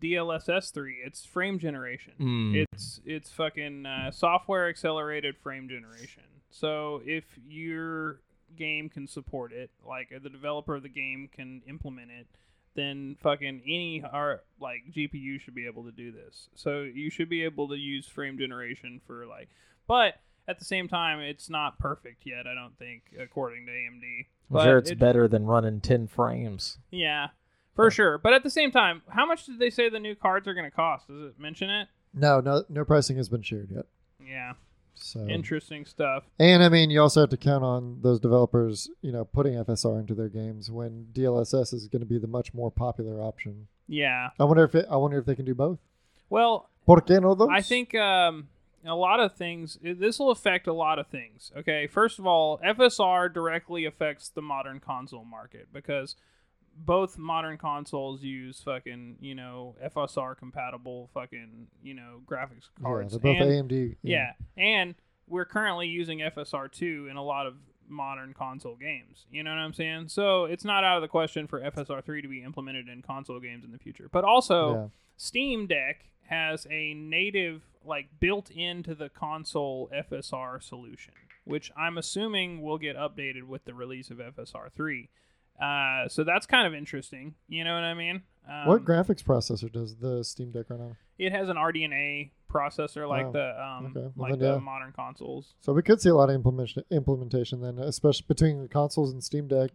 DLSS 0.00 0.72
3. 0.72 0.96
It's 1.04 1.24
frame 1.24 1.58
generation. 1.58 2.12
Hmm. 2.18 2.54
It's 2.54 3.00
it's 3.04 3.30
fucking 3.30 3.86
uh, 3.86 4.10
software 4.10 4.68
accelerated 4.68 5.36
frame 5.38 5.68
generation. 5.68 6.22
So 6.50 7.00
if 7.04 7.24
your 7.48 8.20
game 8.56 8.88
can 8.88 9.06
support 9.06 9.52
it, 9.52 9.70
like 9.86 10.08
the 10.22 10.28
developer 10.30 10.74
of 10.74 10.82
the 10.82 10.88
game 10.88 11.28
can 11.32 11.62
implement 11.68 12.10
it, 12.10 12.26
then 12.74 13.16
fucking 13.22 13.62
any 13.64 14.02
our 14.12 14.42
like 14.60 14.80
GPU 14.90 15.40
should 15.40 15.54
be 15.54 15.66
able 15.66 15.84
to 15.84 15.92
do 15.92 16.10
this. 16.12 16.48
So 16.54 16.82
you 16.82 17.10
should 17.10 17.28
be 17.28 17.44
able 17.44 17.68
to 17.68 17.76
use 17.76 18.06
frame 18.06 18.38
generation 18.38 19.00
for 19.06 19.26
like, 19.26 19.48
but 19.86 20.14
at 20.48 20.58
the 20.58 20.64
same 20.64 20.88
time, 20.88 21.20
it's 21.20 21.48
not 21.48 21.78
perfect 21.78 22.22
yet. 22.26 22.46
I 22.46 22.54
don't 22.54 22.76
think, 22.76 23.02
according 23.20 23.66
to 23.66 23.72
AMD. 23.72 24.02
I'm 24.02 24.26
But 24.50 24.64
sure 24.64 24.78
it's 24.78 24.90
it- 24.90 24.98
better 24.98 25.28
than 25.28 25.46
running 25.46 25.80
10 25.80 26.08
frames. 26.08 26.78
Yeah, 26.90 27.28
for 27.84 27.90
sure. 27.90 28.18
But 28.18 28.32
at 28.32 28.42
the 28.42 28.50
same 28.50 28.70
time, 28.70 29.02
how 29.08 29.26
much 29.26 29.46
did 29.46 29.58
they 29.58 29.70
say 29.70 29.88
the 29.88 30.00
new 30.00 30.14
cards 30.14 30.46
are 30.48 30.54
going 30.54 30.68
to 30.68 30.74
cost? 30.74 31.08
Does 31.08 31.30
it 31.30 31.38
mention 31.38 31.70
it? 31.70 31.88
No, 32.14 32.40
no, 32.40 32.64
no 32.68 32.84
pricing 32.84 33.16
has 33.16 33.28
been 33.28 33.42
shared 33.42 33.70
yet. 33.70 33.86
Yeah, 34.24 34.52
So 34.94 35.26
interesting 35.28 35.84
stuff. 35.84 36.24
And 36.38 36.62
I 36.62 36.68
mean, 36.68 36.90
you 36.90 37.00
also 37.00 37.20
have 37.20 37.30
to 37.30 37.36
count 37.36 37.64
on 37.64 37.98
those 38.02 38.20
developers, 38.20 38.90
you 39.00 39.12
know, 39.12 39.24
putting 39.24 39.54
FSR 39.54 39.98
into 40.00 40.14
their 40.14 40.28
games 40.28 40.70
when 40.70 41.06
DLSS 41.12 41.72
is 41.72 41.88
going 41.88 42.00
to 42.00 42.06
be 42.06 42.18
the 42.18 42.26
much 42.26 42.52
more 42.52 42.70
popular 42.70 43.20
option. 43.20 43.68
Yeah. 43.88 44.30
I 44.38 44.44
wonder 44.44 44.64
if 44.64 44.74
it, 44.74 44.86
I 44.90 44.96
wonder 44.96 45.18
if 45.18 45.24
they 45.26 45.34
can 45.34 45.44
do 45.44 45.54
both. 45.54 45.78
Well, 46.28 46.68
¿Por 46.86 47.00
qué 47.02 47.20
no 47.20 47.34
dos? 47.34 47.48
I 47.50 47.60
think 47.60 47.94
um, 47.94 48.48
a 48.84 48.94
lot 48.94 49.20
of 49.20 49.34
things. 49.34 49.78
This 49.82 50.18
will 50.18 50.30
affect 50.30 50.66
a 50.66 50.72
lot 50.72 50.98
of 50.98 51.06
things. 51.08 51.52
Okay, 51.56 51.86
first 51.86 52.18
of 52.18 52.26
all, 52.26 52.58
FSR 52.58 53.32
directly 53.32 53.84
affects 53.84 54.28
the 54.28 54.42
modern 54.42 54.80
console 54.80 55.24
market 55.24 55.68
because 55.72 56.16
both 56.76 57.18
modern 57.18 57.58
consoles 57.58 58.22
use 58.22 58.60
fucking 58.60 59.16
you 59.20 59.34
know 59.34 59.76
FSR 59.84 60.36
compatible 60.36 61.10
fucking 61.12 61.66
you 61.82 61.94
know 61.94 62.20
graphics 62.26 62.68
yeah, 62.78 62.84
cards. 62.84 63.12
they're 63.12 63.20
both 63.20 63.42
and, 63.42 63.70
AMD. 63.70 63.96
yeah, 64.02 64.32
and 64.56 64.94
we're 65.26 65.44
currently 65.44 65.86
using 65.86 66.18
FSR 66.18 66.70
two 66.70 67.06
in 67.10 67.16
a 67.16 67.22
lot 67.22 67.46
of 67.46 67.54
modern 67.88 68.32
console 68.34 68.76
games. 68.76 69.26
You 69.30 69.42
know 69.42 69.50
what 69.50 69.58
I'm 69.58 69.72
saying? 69.72 70.08
So 70.08 70.44
it's 70.44 70.64
not 70.64 70.84
out 70.84 70.96
of 70.96 71.02
the 71.02 71.08
question 71.08 71.46
for 71.46 71.60
FSR 71.60 72.04
three 72.04 72.22
to 72.22 72.28
be 72.28 72.42
implemented 72.42 72.88
in 72.88 73.02
console 73.02 73.40
games 73.40 73.64
in 73.64 73.72
the 73.72 73.78
future. 73.78 74.08
But 74.10 74.24
also. 74.24 74.74
yeah. 74.74 74.86
Steam 75.22 75.66
Deck 75.66 76.06
has 76.30 76.66
a 76.70 76.94
native, 76.94 77.60
like 77.84 78.08
built 78.20 78.50
into 78.50 78.94
the 78.94 79.10
console 79.10 79.90
FSR 79.94 80.62
solution, 80.62 81.12
which 81.44 81.70
I'm 81.76 81.98
assuming 81.98 82.62
will 82.62 82.78
get 82.78 82.96
updated 82.96 83.42
with 83.42 83.66
the 83.66 83.74
release 83.74 84.10
of 84.10 84.16
FSR 84.16 84.72
3. 84.72 85.10
Uh, 85.60 86.08
so 86.08 86.24
that's 86.24 86.46
kind 86.46 86.66
of 86.66 86.74
interesting. 86.74 87.34
You 87.48 87.64
know 87.64 87.74
what 87.74 87.84
I 87.84 87.94
mean? 87.94 88.22
Um, 88.50 88.66
what 88.66 88.84
graphics 88.84 89.22
processor 89.22 89.70
does 89.70 89.96
the 89.96 90.24
Steam 90.24 90.50
Deck 90.50 90.70
run 90.70 90.80
on? 90.80 90.96
it 91.18 91.32
has 91.32 91.50
an 91.50 91.56
RDNA 91.56 92.30
processor 92.50 93.06
like 93.06 93.26
Oh, 93.26 93.32
the 93.32 93.62
um, 93.62 93.86
okay. 93.94 94.10
Well, 94.16 94.30
like 94.30 94.30
then, 94.32 94.38
the 94.40 94.54
yeah. 94.54 94.58
modern 94.60 94.92
consoles. 94.92 95.52
So 95.60 95.72
we 95.74 95.82
could 95.82 96.00
see 96.00 96.08
a 96.08 96.14
lot 96.14 96.30
of 96.30 96.34
implementation 96.34 96.82
implementation 96.90 97.60
then, 97.60 97.78
especially 97.78 98.24
between 98.26 98.62
the 98.62 98.68
consoles 98.68 99.12
and 99.12 99.22
Steam 99.22 99.46
Deck. 99.46 99.70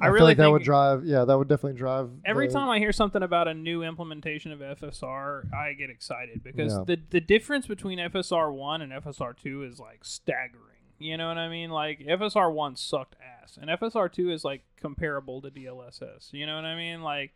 I 0.00 0.04
feel 0.04 0.12
really 0.12 0.24
like 0.26 0.36
that 0.38 0.50
would 0.50 0.62
drive. 0.62 1.04
Yeah, 1.04 1.24
that 1.24 1.36
would 1.36 1.48
definitely 1.48 1.76
drive. 1.78 2.08
Every 2.24 2.46
the- 2.46 2.54
time 2.54 2.68
I 2.70 2.78
hear 2.78 2.92
something 2.92 3.22
about 3.22 3.48
a 3.48 3.54
new 3.54 3.82
implementation 3.82 4.52
of 4.52 4.60
FSR, 4.60 5.52
I 5.52 5.74
get 5.74 5.90
excited 5.90 6.42
because 6.42 6.72
Yeah. 6.72 6.84
the 6.86 7.00
the 7.10 7.20
difference 7.20 7.66
between 7.66 7.98
FSR 7.98 8.50
one 8.52 8.80
and 8.80 8.92
FSR 8.92 9.34
two 9.36 9.62
is 9.64 9.78
like 9.78 10.04
staggering. 10.04 10.67
You 10.98 11.16
know 11.16 11.28
what 11.28 11.38
I 11.38 11.48
mean? 11.48 11.70
Like 11.70 12.00
FSR 12.00 12.52
one 12.52 12.76
sucked 12.76 13.16
ass, 13.42 13.58
and 13.60 13.70
FSR 13.70 14.12
two 14.12 14.30
is 14.30 14.44
like 14.44 14.62
comparable 14.80 15.40
to 15.42 15.50
DLSS. 15.50 16.32
You 16.32 16.46
know 16.46 16.56
what 16.56 16.64
I 16.64 16.76
mean? 16.76 17.02
Like, 17.02 17.32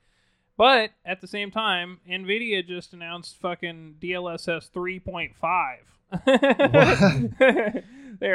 but 0.57 0.91
at 1.05 1.21
the 1.21 1.27
same 1.27 1.51
time, 1.51 2.01
Nvidia 2.09 2.67
just 2.67 2.93
announced 2.93 3.41
fucking 3.41 3.97
DLSS 4.01 4.71
three 4.71 5.01
point 5.01 5.35
five. 5.37 5.81
there, 6.27 7.31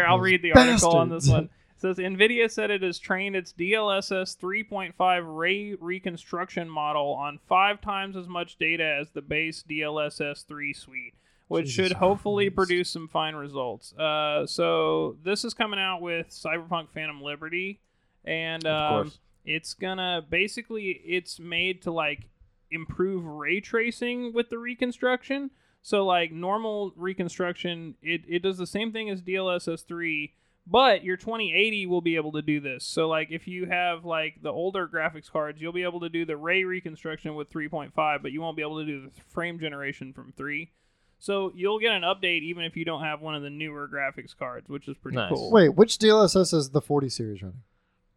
I'll 0.08 0.18
Those 0.18 0.24
read 0.24 0.42
the 0.42 0.54
article 0.54 0.96
on 0.96 1.10
this 1.10 1.28
one. 1.28 1.50
It 1.78 1.82
says 1.82 1.98
Nvidia 1.98 2.50
said 2.50 2.72
it 2.72 2.82
has 2.82 2.98
trained 2.98 3.36
its 3.36 3.54
DLSS 3.54 4.36
3.5 4.38 5.38
ray 5.38 5.76
reconstruction 5.76 6.68
model 6.68 7.14
on 7.14 7.40
five 7.48 7.82
times 7.82 8.18
as 8.18 8.28
much 8.28 8.58
data 8.58 8.98
as 9.00 9.12
the 9.12 9.22
base 9.22 9.64
DLSS 9.70 10.48
3 10.48 10.74
suite, 10.74 11.14
which 11.48 11.68
Jesus 11.68 11.88
should 11.88 11.98
hopefully 11.98 12.50
produce 12.50 12.90
some 12.90 13.08
fine 13.08 13.36
results. 13.36 13.94
Uh, 13.94 14.46
so 14.46 15.18
this 15.24 15.46
is 15.46 15.54
coming 15.54 15.80
out 15.80 16.02
with 16.02 16.30
Cyberpunk 16.30 16.90
Phantom 16.94 17.22
Liberty, 17.22 17.80
and 18.26 18.66
um, 18.68 19.12
it's 19.46 19.74
gonna 19.74 20.26
basically 20.30 21.02
it's 21.06 21.40
made 21.40 21.82
to 21.84 21.92
like 21.92 22.30
improve 22.70 23.26
ray 23.26 23.62
tracing 23.62 24.34
with 24.34 24.50
the 24.50 24.58
reconstruction. 24.58 25.52
So 25.82 26.06
like 26.06 26.34
normal 26.34 26.92
reconstruction, 26.98 27.96
it, 28.02 28.22
it 28.28 28.44
does 28.44 28.58
the 28.58 28.68
same 28.68 28.92
thing 28.92 29.10
as 29.10 29.22
DLSS 29.22 29.86
three, 29.88 30.34
but 30.66 31.02
your 31.06 31.16
2080 31.16 31.86
will 31.86 32.02
be 32.02 32.18
able 32.18 32.34
to 32.34 32.42
do 32.42 32.60
this. 32.60 32.84
So 32.84 33.08
like 33.08 33.30
if 33.32 33.48
you 33.48 33.68
have 33.68 34.04
like 34.04 34.42
the 34.42 34.52
older 34.52 34.86
graphics 34.86 35.32
cards, 35.32 35.62
you'll 35.62 35.72
be 35.72 35.84
able 35.84 36.02
to 36.02 36.10
do 36.10 36.26
the 36.26 36.36
ray 36.36 36.66
reconstruction 36.66 37.36
with 37.36 37.50
3.5, 37.50 37.94
but 38.22 38.34
you 38.34 38.42
won't 38.42 38.58
be 38.58 38.64
able 38.64 38.80
to 38.80 38.86
do 38.86 39.02
the 39.04 39.12
frame 39.30 39.60
generation 39.60 40.12
from 40.12 40.34
three. 40.34 40.72
So 41.20 41.52
you'll 41.56 41.80
get 41.80 41.94
an 41.94 42.04
update 42.04 42.42
even 42.44 42.64
if 42.64 42.78
you 42.78 42.86
don't 42.86 43.02
have 43.04 43.22
one 43.22 43.34
of 43.36 43.42
the 43.42 43.50
newer 43.50 43.88
graphics 43.92 44.38
cards, 44.38 44.70
which 44.70 44.88
is 44.88 44.96
pretty 44.98 45.18
Nice. 45.18 45.32
cool. 45.34 45.52
Wait, 45.52 45.70
which 45.70 45.98
DLSS 45.98 46.54
is 46.54 46.70
the 46.70 46.82
40 46.82 47.10
series 47.10 47.42
running? 47.42 47.62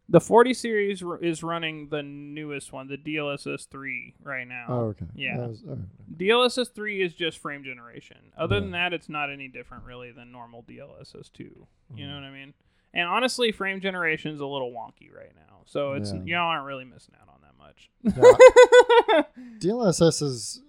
The 0.09 0.19
40 0.19 0.53
series 0.53 1.01
r- 1.01 1.17
is 1.19 1.41
running 1.41 1.87
the 1.89 2.03
newest 2.03 2.73
one, 2.73 2.87
the 2.89 2.97
DLSS 2.97 3.65
3 3.69 4.15
right 4.23 4.45
now. 4.47 4.65
Oh, 4.67 4.79
okay. 4.89 5.05
Yeah. 5.15 5.37
That 5.37 5.49
was- 5.49 5.63
all 5.63 5.75
right. 5.75 6.17
DLSS 6.17 6.67
3 6.75 7.01
is 7.01 7.13
just 7.13 7.37
frame 7.39 7.63
generation. 7.63 8.17
Other 8.37 8.59
than 8.59 8.71
that, 8.71 8.91
it's 8.93 9.07
not 9.09 9.31
any 9.31 9.47
different 9.47 9.85
really 9.85 10.11
than 10.11 10.31
normal 10.31 10.63
DLSS 10.63 11.29
2. 11.31 11.43
You 11.43 12.05
Mm. 12.05 12.09
know 12.09 12.15
what 12.15 12.23
I 12.25 12.31
mean? 12.31 12.53
And 12.93 13.07
honestly, 13.07 13.53
frame 13.53 13.79
generation 13.79 14.33
is 14.33 14.41
a 14.41 14.45
little 14.45 14.71
wonky 14.71 15.15
right 15.15 15.33
now. 15.33 15.61
So 15.65 15.93
it's 15.93 16.11
Yeah. 16.11 16.21
you 16.25 16.35
aren't 16.35 16.65
really 16.65 16.83
missing 16.85 17.15
out 17.21 17.29
on 17.29 17.39
that 17.43 17.57
much. 17.57 17.89
Yeah, 18.03 19.23
DLSS 19.59 20.19
has 20.19 20.61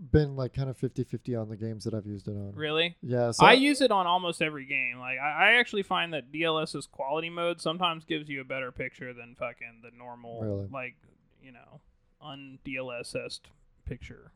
been 0.00 0.34
like 0.36 0.54
kind 0.54 0.70
of 0.70 0.78
50-50 0.78 1.40
on 1.40 1.48
the 1.48 1.56
games 1.56 1.84
that 1.84 1.92
I've 1.94 2.06
used 2.06 2.26
it 2.26 2.32
on. 2.32 2.52
really? 2.54 2.96
Yeah, 3.02 3.32
so 3.32 3.44
I 3.44 3.52
use 3.52 3.80
it 3.80 3.90
on 3.90 4.06
almost 4.06 4.40
every 4.40 4.64
game. 4.64 4.98
Like 4.98 5.18
I, 5.18 5.50
I 5.50 5.52
actually 5.58 5.82
find 5.82 6.14
that 6.14 6.32
DLSS 6.32 6.90
quality 6.90 7.30
mode 7.30 7.60
sometimes 7.60 8.04
gives 8.04 8.28
you 8.28 8.40
a 8.40 8.44
better 8.44 8.72
picture 8.72 9.12
than 9.12 9.34
fucking 9.38 9.82
the 9.82 9.90
normal 9.96 10.40
Really? 10.42 10.68
like, 10.72 10.96
you 11.42 11.52
know, 11.52 11.80
un 12.22 12.58
DLSS 12.66 13.40
picture. 13.84 14.32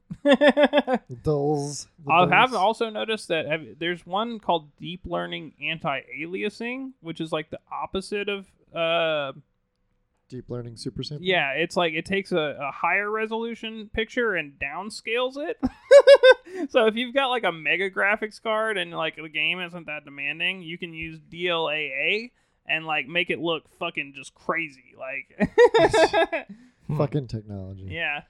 Dulls. 1.23 1.87
I 2.11 2.27
have 2.27 2.55
also 2.55 2.91
noticed 2.91 3.29
that 3.29 3.47
have, 3.47 3.63
there's 3.79 4.05
one 4.05 4.39
called 4.41 4.69
deep 4.79 5.03
learning 5.07 5.55
anti-aliasing, 5.63 6.93
which 7.01 7.21
is 7.21 7.33
like 7.33 7.51
the 7.51 7.61
opposite 7.71 8.29
of 8.29 8.47
uh 8.75 9.33
deep 10.29 10.51
learning 10.51 10.77
super 10.77 11.03
sample. 11.03 11.27
yeah, 11.27 11.53
it's 11.53 11.77
like 11.77 11.93
it 11.95 12.05
takes 12.05 12.33
a, 12.33 12.57
a 12.61 12.71
higher 12.71 13.11
resolution 13.11 13.91
picture 13.93 14.35
and 14.35 14.59
downscales 14.59 15.37
it. 15.37 15.59
so 16.71 16.87
if 16.87 16.97
you've 16.97 17.15
got 17.15 17.29
like 17.29 17.45
a 17.45 17.53
mega 17.53 17.91
graphics 17.91 18.43
card 18.43 18.79
and 18.79 18.93
like 18.93 19.17
the 19.17 19.29
game 19.29 19.61
isn't 19.61 19.87
that 19.87 20.05
demanding, 20.05 20.63
you 20.63 20.79
can 20.79 20.93
use 20.93 21.19
DLAA 21.31 22.31
and 22.67 22.87
like 22.87 23.07
make 23.07 23.31
it 23.31 23.39
look 23.39 23.69
fucking 23.79 24.13
just 24.15 24.35
crazy. 24.35 24.95
Like. 24.99 25.51
Fucking 26.97 27.29
technology. 27.29 27.89
yeah. 27.91 28.23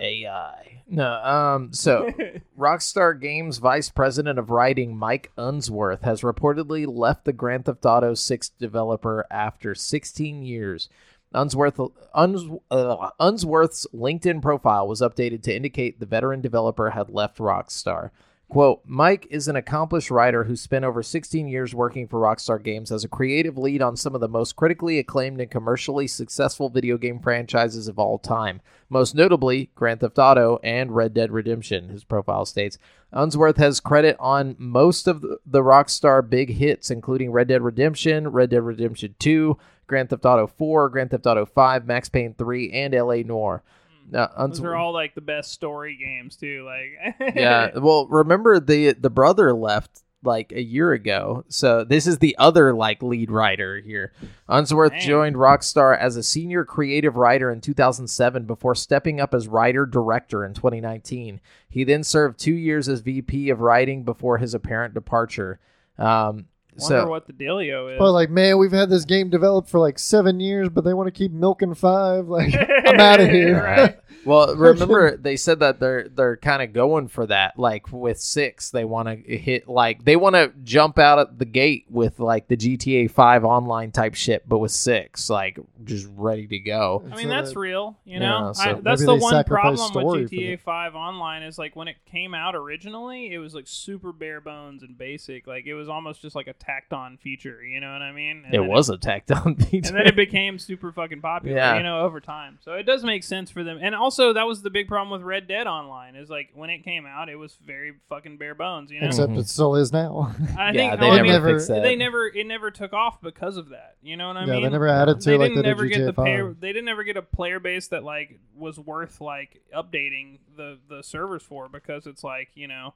AI. 0.00 0.82
No, 0.88 1.12
um, 1.22 1.72
so 1.72 2.10
Rockstar 2.58 3.20
Games 3.20 3.58
vice 3.58 3.90
president 3.90 4.38
of 4.38 4.50
writing 4.50 4.96
Mike 4.96 5.32
Unsworth 5.36 6.02
has 6.02 6.22
reportedly 6.22 6.86
left 6.88 7.24
the 7.24 7.32
Grand 7.32 7.66
Theft 7.66 7.84
Auto 7.84 8.14
6 8.14 8.48
developer 8.50 9.26
after 9.30 9.74
16 9.74 10.42
years. 10.42 10.88
Unsworth, 11.34 11.78
Uns, 12.14 12.42
uh, 12.70 13.10
Unsworth's 13.20 13.86
LinkedIn 13.94 14.40
profile 14.40 14.88
was 14.88 15.02
updated 15.02 15.42
to 15.42 15.54
indicate 15.54 16.00
the 16.00 16.06
veteran 16.06 16.40
developer 16.40 16.90
had 16.90 17.10
left 17.10 17.38
Rockstar. 17.38 18.10
Quote, 18.50 18.80
Mike 18.86 19.26
is 19.28 19.46
an 19.46 19.56
accomplished 19.56 20.10
writer 20.10 20.44
who 20.44 20.56
spent 20.56 20.82
over 20.82 21.02
16 21.02 21.48
years 21.48 21.74
working 21.74 22.08
for 22.08 22.18
Rockstar 22.18 22.62
Games 22.62 22.90
as 22.90 23.04
a 23.04 23.08
creative 23.08 23.58
lead 23.58 23.82
on 23.82 23.94
some 23.94 24.14
of 24.14 24.22
the 24.22 24.28
most 24.28 24.56
critically 24.56 24.98
acclaimed 24.98 25.38
and 25.38 25.50
commercially 25.50 26.06
successful 26.06 26.70
video 26.70 26.96
game 26.96 27.20
franchises 27.20 27.88
of 27.88 27.98
all 27.98 28.18
time, 28.18 28.62
most 28.88 29.14
notably 29.14 29.70
Grand 29.74 30.00
Theft 30.00 30.18
Auto 30.18 30.58
and 30.64 30.96
Red 30.96 31.12
Dead 31.12 31.30
Redemption, 31.30 31.90
his 31.90 32.04
profile 32.04 32.46
states. 32.46 32.78
Unsworth 33.12 33.58
has 33.58 33.80
credit 33.80 34.16
on 34.18 34.56
most 34.58 35.06
of 35.06 35.20
the, 35.20 35.60
Rockstar 35.60 36.26
big 36.26 36.54
hits, 36.54 36.90
including 36.90 37.30
Red 37.30 37.48
Dead 37.48 37.60
Redemption, 37.60 38.28
Red 38.28 38.48
Dead 38.48 38.62
Redemption 38.62 39.14
2, 39.18 39.58
Grand 39.86 40.08
Theft 40.08 40.24
Auto 40.24 40.46
4, 40.46 40.88
Grand 40.88 41.10
Theft 41.10 41.26
Auto 41.26 41.44
5, 41.44 41.84
Max 41.84 42.08
Payne 42.08 42.32
3, 42.32 42.72
and 42.72 42.94
LA 42.94 43.16
Noire. 43.16 43.62
Now, 44.10 44.30
Those 44.38 44.60
are 44.60 44.76
all 44.76 44.92
like 44.92 45.14
the 45.14 45.20
best 45.20 45.52
story 45.52 45.96
games 45.96 46.36
too. 46.36 46.64
Like 46.64 47.34
yeah. 47.36 47.78
Well, 47.78 48.06
remember 48.08 48.60
the 48.60 48.92
the 48.92 49.10
brother 49.10 49.52
left 49.52 50.02
like 50.24 50.52
a 50.52 50.62
year 50.62 50.92
ago, 50.92 51.44
so 51.48 51.84
this 51.84 52.06
is 52.06 52.18
the 52.18 52.36
other 52.38 52.74
like 52.74 53.02
lead 53.02 53.30
writer 53.30 53.80
here. 53.80 54.12
Unsworth 54.48 54.92
Dang. 54.92 55.00
joined 55.06 55.36
Rockstar 55.36 55.96
as 55.96 56.16
a 56.16 56.22
senior 56.22 56.64
creative 56.64 57.16
writer 57.16 57.50
in 57.50 57.60
2007 57.60 58.44
before 58.44 58.74
stepping 58.74 59.20
up 59.20 59.34
as 59.34 59.46
writer 59.46 59.86
director 59.86 60.44
in 60.44 60.54
2019. 60.54 61.40
He 61.68 61.84
then 61.84 62.02
served 62.02 62.38
two 62.38 62.54
years 62.54 62.88
as 62.88 63.00
VP 63.00 63.50
of 63.50 63.60
writing 63.60 64.04
before 64.04 64.38
his 64.38 64.54
apparent 64.54 64.94
departure. 64.94 65.60
Um, 65.98 66.46
Wonder 66.78 67.02
so 67.02 67.08
what 67.08 67.26
the 67.26 67.32
dealio 67.32 67.92
is. 67.92 67.98
But 67.98 68.12
like, 68.12 68.30
man, 68.30 68.58
we've 68.58 68.72
had 68.72 68.90
this 68.90 69.04
game 69.04 69.30
developed 69.30 69.68
for 69.68 69.78
like 69.80 69.98
seven 69.98 70.40
years, 70.40 70.68
but 70.68 70.84
they 70.84 70.94
want 70.94 71.06
to 71.08 71.12
keep 71.12 71.32
milking 71.32 71.74
five. 71.74 72.28
Like, 72.28 72.54
I'm 72.86 73.00
out 73.00 73.20
of 73.20 73.28
here. 73.30 73.62
Right. 73.62 73.98
Well, 74.24 74.54
remember 74.56 75.16
they 75.16 75.36
said 75.36 75.60
that 75.60 75.80
they're 75.80 76.08
they're 76.08 76.36
kind 76.36 76.62
of 76.62 76.72
going 76.72 77.08
for 77.08 77.26
that. 77.26 77.58
Like 77.58 77.90
with 77.92 78.20
six, 78.20 78.70
they 78.70 78.84
want 78.84 79.08
to 79.08 79.36
hit 79.36 79.68
like 79.68 80.04
they 80.04 80.16
want 80.16 80.34
to 80.34 80.52
jump 80.64 80.98
out 80.98 81.18
at 81.18 81.38
the 81.38 81.44
gate 81.44 81.86
with 81.88 82.20
like 82.20 82.48
the 82.48 82.56
GTA 82.56 83.10
Five 83.10 83.44
online 83.44 83.90
type 83.90 84.14
shit, 84.14 84.48
but 84.48 84.58
with 84.58 84.72
six, 84.72 85.30
like 85.30 85.58
just 85.84 86.06
ready 86.14 86.46
to 86.46 86.58
go. 86.58 87.04
I 87.10 87.16
mean, 87.16 87.28
that's 87.28 87.56
real. 87.56 87.96
You 88.04 88.14
Yeah, 88.14 88.18
know, 88.18 88.52
so 88.52 88.62
I, 88.62 88.72
that's 88.74 89.04
the 89.04 89.16
one 89.16 89.44
problem 89.44 89.76
story 89.76 90.22
with 90.22 90.30
for 90.30 90.36
GTA 90.36 90.56
that. 90.56 90.60
5 90.60 90.94
Online 90.94 91.42
is 91.42 91.58
like 91.58 91.76
when 91.76 91.88
it 91.88 91.96
came 92.04 92.34
out 92.34 92.54
originally, 92.54 93.32
it 93.32 93.38
was 93.38 93.54
like 93.54 93.66
super 93.66 94.12
bare 94.12 94.40
bones 94.40 94.82
and 94.82 94.96
basic. 94.96 95.46
Like 95.46 95.66
it 95.66 95.74
was 95.74 95.88
almost 95.88 96.20
just 96.22 96.36
like 96.36 96.46
a 96.46 96.52
tacked 96.68 96.92
on 96.92 97.16
feature. 97.16 97.64
You 97.64 97.80
know 97.80 97.90
what 97.92 98.02
I 98.02 98.12
mean? 98.12 98.42
And 98.44 98.54
it 98.54 98.58
then 98.58 98.68
was 98.68 98.90
a 98.90 98.98
tacked 98.98 99.30
on 99.30 99.56
feature. 99.56 99.88
and 99.88 99.96
then 99.96 100.06
it 100.06 100.14
became 100.16 100.58
super 100.58 100.92
fucking 100.92 101.22
popular, 101.22 101.56
Yeah. 101.56 101.76
you 101.78 101.82
know, 101.82 102.00
over 102.02 102.20
time. 102.20 102.58
So 102.62 102.74
it 102.74 102.82
does 102.82 103.02
make 103.04 103.24
sense 103.24 103.50
for 103.50 103.64
them. 103.64 103.78
And 103.80 103.94
also, 103.94 104.34
that 104.34 104.46
was 104.46 104.60
the 104.60 104.68
big 104.68 104.86
problem 104.86 105.10
with 105.10 105.22
Red 105.26 105.48
Dead 105.48 105.66
Online 105.66 106.14
is 106.14 106.28
like 106.28 106.50
when 106.54 106.68
it 106.68 106.84
came 106.84 107.06
out, 107.06 107.30
it 107.30 107.36
was 107.36 107.56
very 107.64 107.94
fucking 108.10 108.36
bare 108.36 108.54
bones, 108.54 108.90
you 108.90 109.00
know. 109.00 109.06
Except 109.06 109.32
Mhm. 109.32 109.38
it 109.38 109.48
still 109.48 109.76
is 109.76 109.92
now. 109.92 110.34
I 110.58 110.72
yeah, 110.72 110.90
think 110.90 111.00
they 111.00 111.08
well, 111.08 111.18
I 111.18 111.22
never, 111.22 111.46
mean, 111.46 111.54
fixed 111.56 111.68
that. 111.68 111.82
they 111.82 111.96
never 111.96 112.26
it 112.26 112.46
never 112.46 112.70
took 112.70 112.92
off 112.92 113.20
because 113.22 113.56
of 113.56 113.70
that. 113.70 113.96
You 114.02 114.18
know 114.18 114.28
what 114.28 114.36
I 114.36 114.44
yeah, 114.44 114.52
mean? 114.54 114.62
they 114.64 114.68
never 114.68 114.88
added 114.88 115.20
to 115.20 115.30
they 115.30 115.38
like 115.38 115.48
didn't 115.50 115.56
they 115.56 115.62
did 115.62 115.70
ever 115.70 115.86
get 115.86 115.98
GTA 116.00 116.04
the 116.06 116.12
5. 116.12 116.24
player, 116.24 116.56
they 116.60 116.72
didn't 116.74 116.88
ever 116.88 117.02
get 117.04 117.16
a 117.16 117.22
player 117.22 117.60
base 117.60 117.88
that 117.88 118.04
like 118.04 118.38
was 118.54 118.78
worth 118.78 119.20
like 119.22 119.62
updating 119.74 120.38
the 120.56 120.78
the 120.88 121.02
servers 121.02 121.42
for 121.42 121.68
because 121.68 122.06
it's 122.06 122.22
like 122.22 122.50
you 122.54 122.68
know 122.68 122.92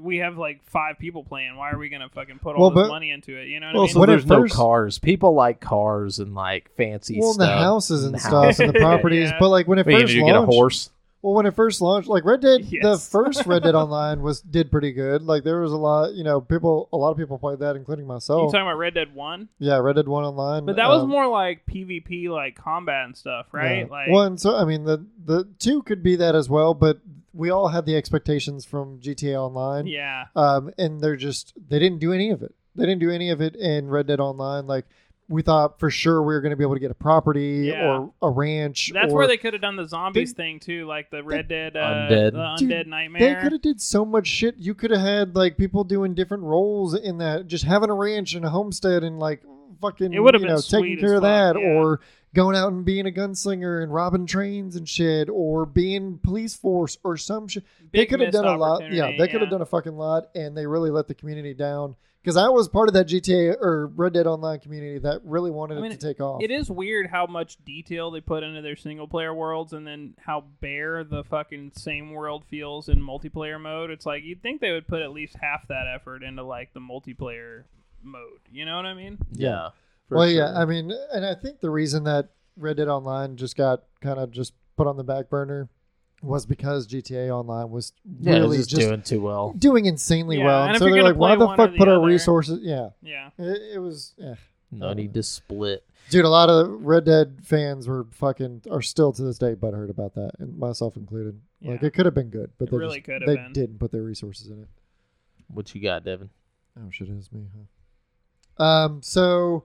we 0.00 0.18
have 0.18 0.36
like 0.36 0.62
five 0.64 0.98
people 0.98 1.24
playing 1.24 1.56
why 1.56 1.70
are 1.70 1.78
we 1.78 1.88
gonna 1.88 2.08
fucking 2.10 2.38
put 2.38 2.54
all 2.56 2.60
Well, 2.60 2.70
this 2.70 2.82
but- 2.84 2.88
money 2.88 3.10
into 3.10 3.36
it 3.36 3.48
you 3.48 3.60
know 3.60 3.68
what 3.68 3.74
well, 3.74 3.82
I 3.82 3.86
mean 3.86 3.92
so 3.94 4.00
When 4.00 4.08
there's 4.08 4.26
no 4.26 4.46
cars. 4.46 4.98
People 4.98 5.34
like 5.34 5.60
cars 5.60 6.18
and 6.18 6.34
like 6.34 6.70
fancy 6.76 7.18
well, 7.20 7.32
stuff. 7.34 7.46
the 7.48 7.52
houses 7.56 8.04
and 8.04 8.14
the 8.14 8.18
stuff 8.18 8.58
and 8.58 8.68
the 8.74 8.78
properties. 8.78 9.30
Yeah. 9.30 9.36
But 9.40 9.48
like 9.48 9.66
when 9.68 9.78
it 9.78 9.86
Wait, 9.86 9.94
first 10.00 10.06
did 10.08 10.16
you 10.16 10.24
get 10.26 10.36
a 10.36 10.42
horse? 10.42 10.90
Well, 11.20 11.34
when 11.34 11.46
it 11.46 11.54
first 11.54 11.80
launched, 11.80 12.08
like 12.08 12.24
Red 12.24 12.40
Dead, 12.40 12.62
the 12.82 12.96
first 12.96 13.44
Red 13.46 13.64
Dead 13.64 13.74
Online 13.74 14.22
was 14.22 14.40
did 14.40 14.70
pretty 14.70 14.92
good. 14.92 15.22
Like 15.22 15.42
there 15.42 15.60
was 15.60 15.72
a 15.72 15.76
lot, 15.76 16.14
you 16.14 16.22
know, 16.22 16.40
people, 16.40 16.88
a 16.92 16.96
lot 16.96 17.10
of 17.10 17.16
people 17.16 17.38
played 17.38 17.58
that, 17.58 17.74
including 17.76 18.06
myself. 18.06 18.42
you 18.42 18.46
talking 18.52 18.60
about 18.68 18.78
Red 18.78 18.94
Dead 18.94 19.14
One 19.14 19.48
yeah, 19.58 19.78
Red 19.78 19.96
Dead 19.96 20.06
One 20.08 20.24
Online, 20.24 20.64
but 20.64 20.76
that 20.76 20.88
was 20.88 21.02
um, 21.02 21.08
more 21.08 21.26
like 21.26 21.66
PvP 21.66 22.28
like 22.28 22.54
combat 22.54 23.04
and 23.06 23.16
stuff 23.16 23.46
right 23.52 23.80
Yeah. 23.86 23.90
like 23.90 24.08
one. 24.08 24.38
So 24.38 24.56
I 24.56 24.64
mean, 24.64 24.84
the 24.84 25.04
the 25.24 25.48
two 25.58 25.82
could 25.82 26.02
be 26.02 26.16
that 26.16 26.34
as 26.34 26.48
well, 26.48 26.72
but 26.74 27.00
we 27.34 27.50
all 27.50 27.68
had 27.68 27.84
the 27.86 27.96
expectations 27.96 28.64
from 28.64 28.98
GTA 29.00 29.36
Online, 29.36 29.86
yeah 29.86 30.26
um, 30.36 30.70
and 30.78 31.00
they're 31.00 31.16
just 31.16 31.52
they 31.68 31.78
didn't 31.78 31.98
do 31.98 32.12
any 32.12 32.30
of 32.30 32.42
it. 32.42 32.54
They 32.76 32.84
didn't 32.86 33.00
do 33.00 33.10
any 33.10 33.30
of 33.30 33.40
it 33.40 33.56
in 33.56 33.88
Red 33.88 34.06
Dead 34.06 34.20
Online. 34.20 34.66
Like 34.68 34.86
we 35.30 35.42
thought 35.42 35.78
for 35.78 35.90
sure 35.90 36.22
we 36.22 36.32
were 36.32 36.40
going 36.40 36.50
to 36.50 36.56
be 36.56 36.64
able 36.64 36.74
to 36.74 36.80
get 36.80 36.90
a 36.90 36.94
property 36.94 37.66
Yeah. 37.68 37.86
or 37.86 38.12
a 38.22 38.30
ranch. 38.30 38.90
That's 38.94 39.12
or, 39.12 39.16
where 39.16 39.26
they 39.26 39.36
could 39.36 39.52
have 39.52 39.60
done 39.60 39.76
the 39.76 39.86
zombies 39.86 40.32
They- 40.32 40.42
thing 40.42 40.60
too, 40.60 40.86
like 40.86 41.10
the 41.10 41.22
Red 41.22 41.48
Dead, 41.48 41.76
uh, 41.76 41.80
Undead. 41.80 42.32
the 42.32 42.54
Dude, 42.58 42.70
Undead 42.88 43.18
They 43.18 43.34
could 43.34 43.52
have 43.52 43.60
did 43.62 43.80
so 43.80 44.04
much 44.04 44.26
shit. 44.26 44.56
You 44.56 44.74
could 44.74 44.90
have 44.90 45.00
had 45.00 45.36
like 45.36 45.56
people 45.58 45.84
doing 45.84 46.14
different 46.14 46.44
roles 46.44 46.94
in 46.94 47.18
that, 47.18 47.46
just 47.46 47.64
having 47.64 47.90
a 47.90 47.94
ranch 47.94 48.34
and 48.34 48.44
a 48.44 48.50
homestead 48.50 49.04
and 49.04 49.18
like 49.18 49.42
fucking, 49.82 50.12
It 50.14 50.20
would've 50.20 50.40
you 50.40 50.46
been 50.46 50.54
know, 50.54 50.60
sweet 50.60 50.80
taking 50.82 50.96
as 50.96 51.00
care 51.02 51.14
of 51.16 51.22
fuck, 51.22 51.54
that, 51.54 51.60
yeah. 51.60 51.66
or 51.74 52.00
going 52.34 52.56
out 52.56 52.72
and 52.72 52.84
being 52.84 53.06
a 53.06 53.10
gunslinger 53.10 53.82
and 53.82 53.92
robbing 53.92 54.26
trains 54.26 54.76
and 54.76 54.88
shit, 54.88 55.28
or 55.30 55.66
being 55.66 56.18
police 56.18 56.54
force 56.54 56.96
or 57.04 57.16
some 57.16 57.48
shit. 57.48 57.64
they 57.92 58.06
could 58.06 58.20
have 58.20 58.28
missed 58.32 58.42
done 58.42 58.54
a 58.54 58.58
lot. 58.58 58.80
Yeah, 58.80 58.86
opportunity, 59.04 59.18
they 59.18 59.28
could 59.28 59.40
have 59.42 59.50
done 59.50 59.62
a 59.62 59.66
fucking 59.66 59.96
lot, 59.96 60.28
and 60.34 60.56
they 60.56 60.66
really 60.66 60.90
let 60.90 61.06
the 61.08 61.14
community 61.14 61.54
down. 61.54 61.96
Because 62.28 62.36
I 62.36 62.50
was 62.50 62.68
part 62.68 62.88
of 62.88 62.92
that 62.92 63.08
GTA 63.08 63.56
or 63.58 63.86
Red 63.86 64.12
Dead 64.12 64.26
Online 64.26 64.60
community 64.60 64.98
that 64.98 65.22
really 65.24 65.50
wanted 65.50 65.78
I 65.78 65.80
mean, 65.80 65.92
it 65.92 66.00
to 66.00 66.08
take 66.08 66.20
off. 66.20 66.42
It 66.42 66.50
is 66.50 66.70
weird 66.70 67.06
how 67.06 67.24
much 67.24 67.56
detail 67.64 68.10
they 68.10 68.20
put 68.20 68.42
into 68.42 68.60
their 68.60 68.76
single 68.76 69.08
player 69.08 69.32
worlds 69.32 69.72
and 69.72 69.86
then 69.86 70.12
how 70.18 70.44
bare 70.60 71.04
the 71.04 71.24
fucking 71.24 71.72
same 71.74 72.10
world 72.10 72.44
feels 72.44 72.90
in 72.90 73.00
multiplayer 73.00 73.58
mode. 73.58 73.88
It's 73.88 74.04
like 74.04 74.24
you'd 74.24 74.42
think 74.42 74.60
they 74.60 74.72
would 74.72 74.86
put 74.86 75.00
at 75.00 75.10
least 75.10 75.36
half 75.40 75.66
that 75.68 75.86
effort 75.86 76.22
into 76.22 76.42
like 76.42 76.74
the 76.74 76.80
multiplayer 76.80 77.64
mode. 78.02 78.40
You 78.52 78.66
know 78.66 78.76
what 78.76 78.84
I 78.84 78.92
mean? 78.92 79.16
Yeah. 79.32 79.70
for 80.06 80.18
well, 80.18 80.28
yeah. 80.28 80.52
I 80.54 80.66
mean, 80.66 80.92
and 81.10 81.24
I 81.24 81.34
think 81.34 81.60
the 81.60 81.70
reason 81.70 82.04
that 82.04 82.28
Red 82.58 82.76
Dead 82.76 82.88
Online 82.88 83.36
just 83.36 83.56
got 83.56 83.84
kind 84.02 84.18
of 84.18 84.32
just 84.32 84.52
put 84.76 84.86
on 84.86 84.98
the 84.98 85.02
back 85.02 85.30
burner 85.30 85.70
was 86.22 86.46
because 86.46 86.86
GTA 86.88 87.30
Online 87.30 87.70
was 87.70 87.92
yeah, 88.04 88.32
it's 88.34 88.40
really 88.40 88.56
just, 88.58 88.70
just, 88.70 88.82
doing 88.82 89.02
too 89.02 89.20
well. 89.20 89.52
doing 89.52 89.86
insanely 89.86 90.38
Yeah, 90.38 90.44
well. 90.46 90.60
and 90.62 90.68
And 90.70 90.76
if 90.76 90.80
so 90.80 90.86
you're 90.86 90.94
they're 90.96 91.04
like, 91.04 91.16
why 91.16 91.36
the 91.36 91.46
one 91.46 91.54
or 91.54 91.56
fuck 91.56 91.72
the 91.72 91.78
put 91.78 91.88
our 91.88 91.96
other- 91.96 92.04
resources? 92.06 92.60
Yeah, 92.62 92.90
Yeah. 93.02 93.30
it, 93.38 93.74
it 93.74 93.78
was. 93.78 94.14
Yeah. 94.18 94.34
No 94.70 94.92
need 94.92 95.14
to 95.14 95.22
split. 95.22 95.84
Dude, 96.10 96.24
a 96.26 96.28
lot 96.28 96.50
of 96.50 96.82
Red 96.84 97.04
Dead 97.04 97.38
fans 97.42 97.86
were 97.88 98.06
fucking 98.10 98.62
are 98.70 98.82
still 98.82 99.12
to 99.12 99.22
this 99.22 99.38
day 99.38 99.54
butthurt 99.54 99.88
about 99.90 100.14
that, 100.14 100.32
and 100.38 100.58
myself 100.58 100.96
included. 100.96 101.40
Like 101.62 101.82
it 101.82 101.94
could 101.94 102.04
have 102.06 102.14
been 102.14 102.28
good, 102.30 102.50
but 102.58 102.68
It 102.68 102.70
they 102.72 102.76
really 102.76 102.96
just, 102.98 103.04
could 103.06 103.22
have 103.22 103.26
they 103.26 103.36
been. 103.36 103.52
didn't 103.52 103.78
put 103.78 103.92
their 103.92 104.02
resources 104.02 104.48
in 104.50 104.60
it. 104.62 104.68
What 105.48 105.74
you 105.74 105.80
got, 105.80 106.04
Devin? 106.04 106.28
Oh 106.78 106.90
shit, 106.90 107.08
it's 107.08 107.32
me. 107.32 107.46
Huh? 108.58 108.62
Um, 108.62 109.02
so 109.02 109.64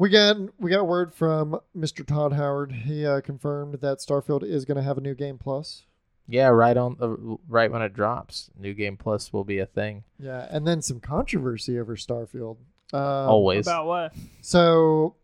we 0.00 0.08
got 0.08 0.36
we 0.58 0.70
got 0.70 0.86
word 0.86 1.12
from 1.12 1.60
Mr. 1.76 2.06
Todd 2.06 2.32
Howard. 2.32 2.72
He 2.72 3.04
uh, 3.04 3.20
confirmed 3.20 3.80
that 3.82 3.98
Starfield 3.98 4.42
is 4.42 4.64
going 4.64 4.76
to 4.76 4.82
have 4.82 4.96
a 4.96 5.00
new 5.02 5.14
game 5.14 5.36
plus. 5.36 5.84
Yeah, 6.26 6.46
right 6.46 6.76
on 6.76 6.96
the 6.98 7.36
right 7.46 7.70
when 7.70 7.82
it 7.82 7.92
drops, 7.92 8.50
New 8.58 8.72
Game 8.72 8.96
Plus 8.96 9.32
will 9.32 9.44
be 9.44 9.58
a 9.58 9.66
thing. 9.66 10.04
Yeah, 10.18 10.46
and 10.48 10.66
then 10.66 10.80
some 10.80 11.00
controversy 11.00 11.78
over 11.78 11.96
Starfield. 11.96 12.56
Um, 12.92 13.28
Always. 13.28 13.66
About 13.66 13.86
what? 13.86 14.14
So 14.40 15.16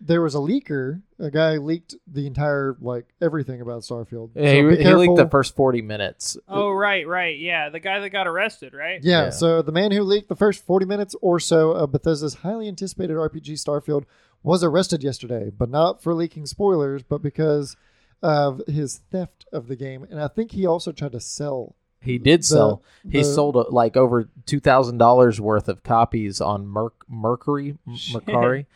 there 0.00 0.22
was 0.22 0.34
a 0.34 0.38
leaker. 0.38 1.02
A 1.18 1.30
guy 1.30 1.56
leaked 1.56 1.94
the 2.06 2.26
entire 2.26 2.76
like 2.80 3.06
everything 3.20 3.60
about 3.60 3.82
Starfield. 3.82 4.30
Yeah, 4.34 4.52
so 4.52 4.68
he, 4.70 4.84
he 4.84 4.94
leaked 4.94 5.16
the 5.16 5.28
first 5.28 5.56
forty 5.56 5.82
minutes. 5.82 6.36
Oh, 6.48 6.70
right, 6.70 7.06
right. 7.06 7.36
Yeah, 7.38 7.68
the 7.70 7.80
guy 7.80 7.98
that 8.00 8.10
got 8.10 8.26
arrested, 8.28 8.74
right? 8.74 9.00
Yeah, 9.02 9.24
Yeah. 9.24 9.30
so 9.30 9.62
the 9.62 9.72
man 9.72 9.90
who 9.92 10.02
leaked 10.02 10.28
the 10.28 10.36
first 10.36 10.64
40 10.64 10.86
minutes 10.86 11.16
or 11.20 11.40
so 11.40 11.72
of 11.72 11.90
Bethesda's 11.92 12.34
highly 12.34 12.68
anticipated 12.68 13.16
RPG 13.16 13.54
Starfield 13.54 14.04
was 14.42 14.62
arrested 14.62 15.02
yesterday, 15.02 15.50
but 15.50 15.68
not 15.68 16.00
for 16.02 16.14
leaking 16.14 16.46
spoilers, 16.46 17.02
but 17.02 17.20
because 17.22 17.76
of 18.22 18.62
his 18.68 18.98
theft 19.10 19.44
of 19.52 19.66
the 19.68 19.76
game. 19.76 20.06
And 20.08 20.20
I 20.20 20.28
think 20.28 20.52
he 20.52 20.64
also 20.66 20.92
tried 20.92 21.12
to 21.12 21.20
sell. 21.20 21.74
He 22.00 22.18
did 22.18 22.40
the- 22.42 22.46
sell. 22.46 22.82
He 23.10 23.24
sold 23.24 23.56
uh, 23.56 23.64
like 23.70 23.96
over 23.96 24.28
two 24.46 24.60
thousand 24.60 24.98
dollars 24.98 25.40
worth 25.40 25.68
of 25.68 25.82
copies 25.82 26.40
on 26.40 26.66
Merc- 26.68 27.04
Mercury, 27.08 27.76
Mercari. 27.88 28.66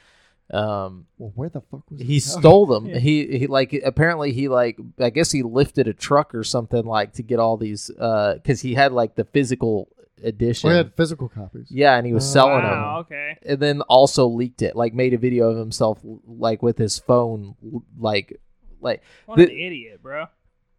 Um, 0.53 1.07
Well, 1.19 1.33
where 1.35 1.49
the 1.49 1.61
fuck 1.63 1.83
was 1.91 2.01
he 2.01 2.15
the- 2.17 2.21
stole 2.21 2.67
them. 2.67 2.87
Yeah. 2.87 2.99
He 3.07 3.39
he 3.39 3.47
like 3.47 3.73
apparently 3.85 4.33
he 4.33 4.49
like 4.49 4.79
I 5.01 5.11
guess 5.11 5.33
he 5.33 5.43
lifted 5.43 5.89
a 5.89 5.95
truck 5.95 6.35
or 6.35 6.45
something 6.45 6.85
like 6.85 7.15
to 7.15 7.23
get 7.23 7.39
all 7.39 7.57
these 7.57 7.91
uh 7.99 8.35
because 8.35 8.61
he 8.61 8.75
had 8.75 8.93
like 8.93 9.15
the 9.15 9.25
physical 9.25 9.89
edition. 10.23 10.71
We 10.71 10.77
had 10.77 10.95
physical 10.95 11.29
copies. 11.29 11.67
yeah, 11.71 11.97
and 11.97 12.07
he 12.07 12.13
was 12.13 12.25
Oh. 12.31 12.33
selling 12.35 12.63
Wow, 12.65 13.07
them. 13.09 13.19
okay. 13.19 13.39
and 13.45 13.59
then 13.61 13.81
also 13.83 14.27
leaked 14.27 14.63
it 14.63 14.77
like 14.77 14.95
made 14.95 15.15
a 15.15 15.19
video 15.19 15.49
of 15.51 15.57
himself 15.57 15.99
like 16.27 16.63
with 16.63 16.77
his 16.79 16.99
phone 16.99 17.55
like 17.99 18.39
like 18.81 19.03
What 19.27 19.37
The- 19.39 19.45
an 19.45 19.51
idiot, 19.51 20.01
bro. 20.03 20.27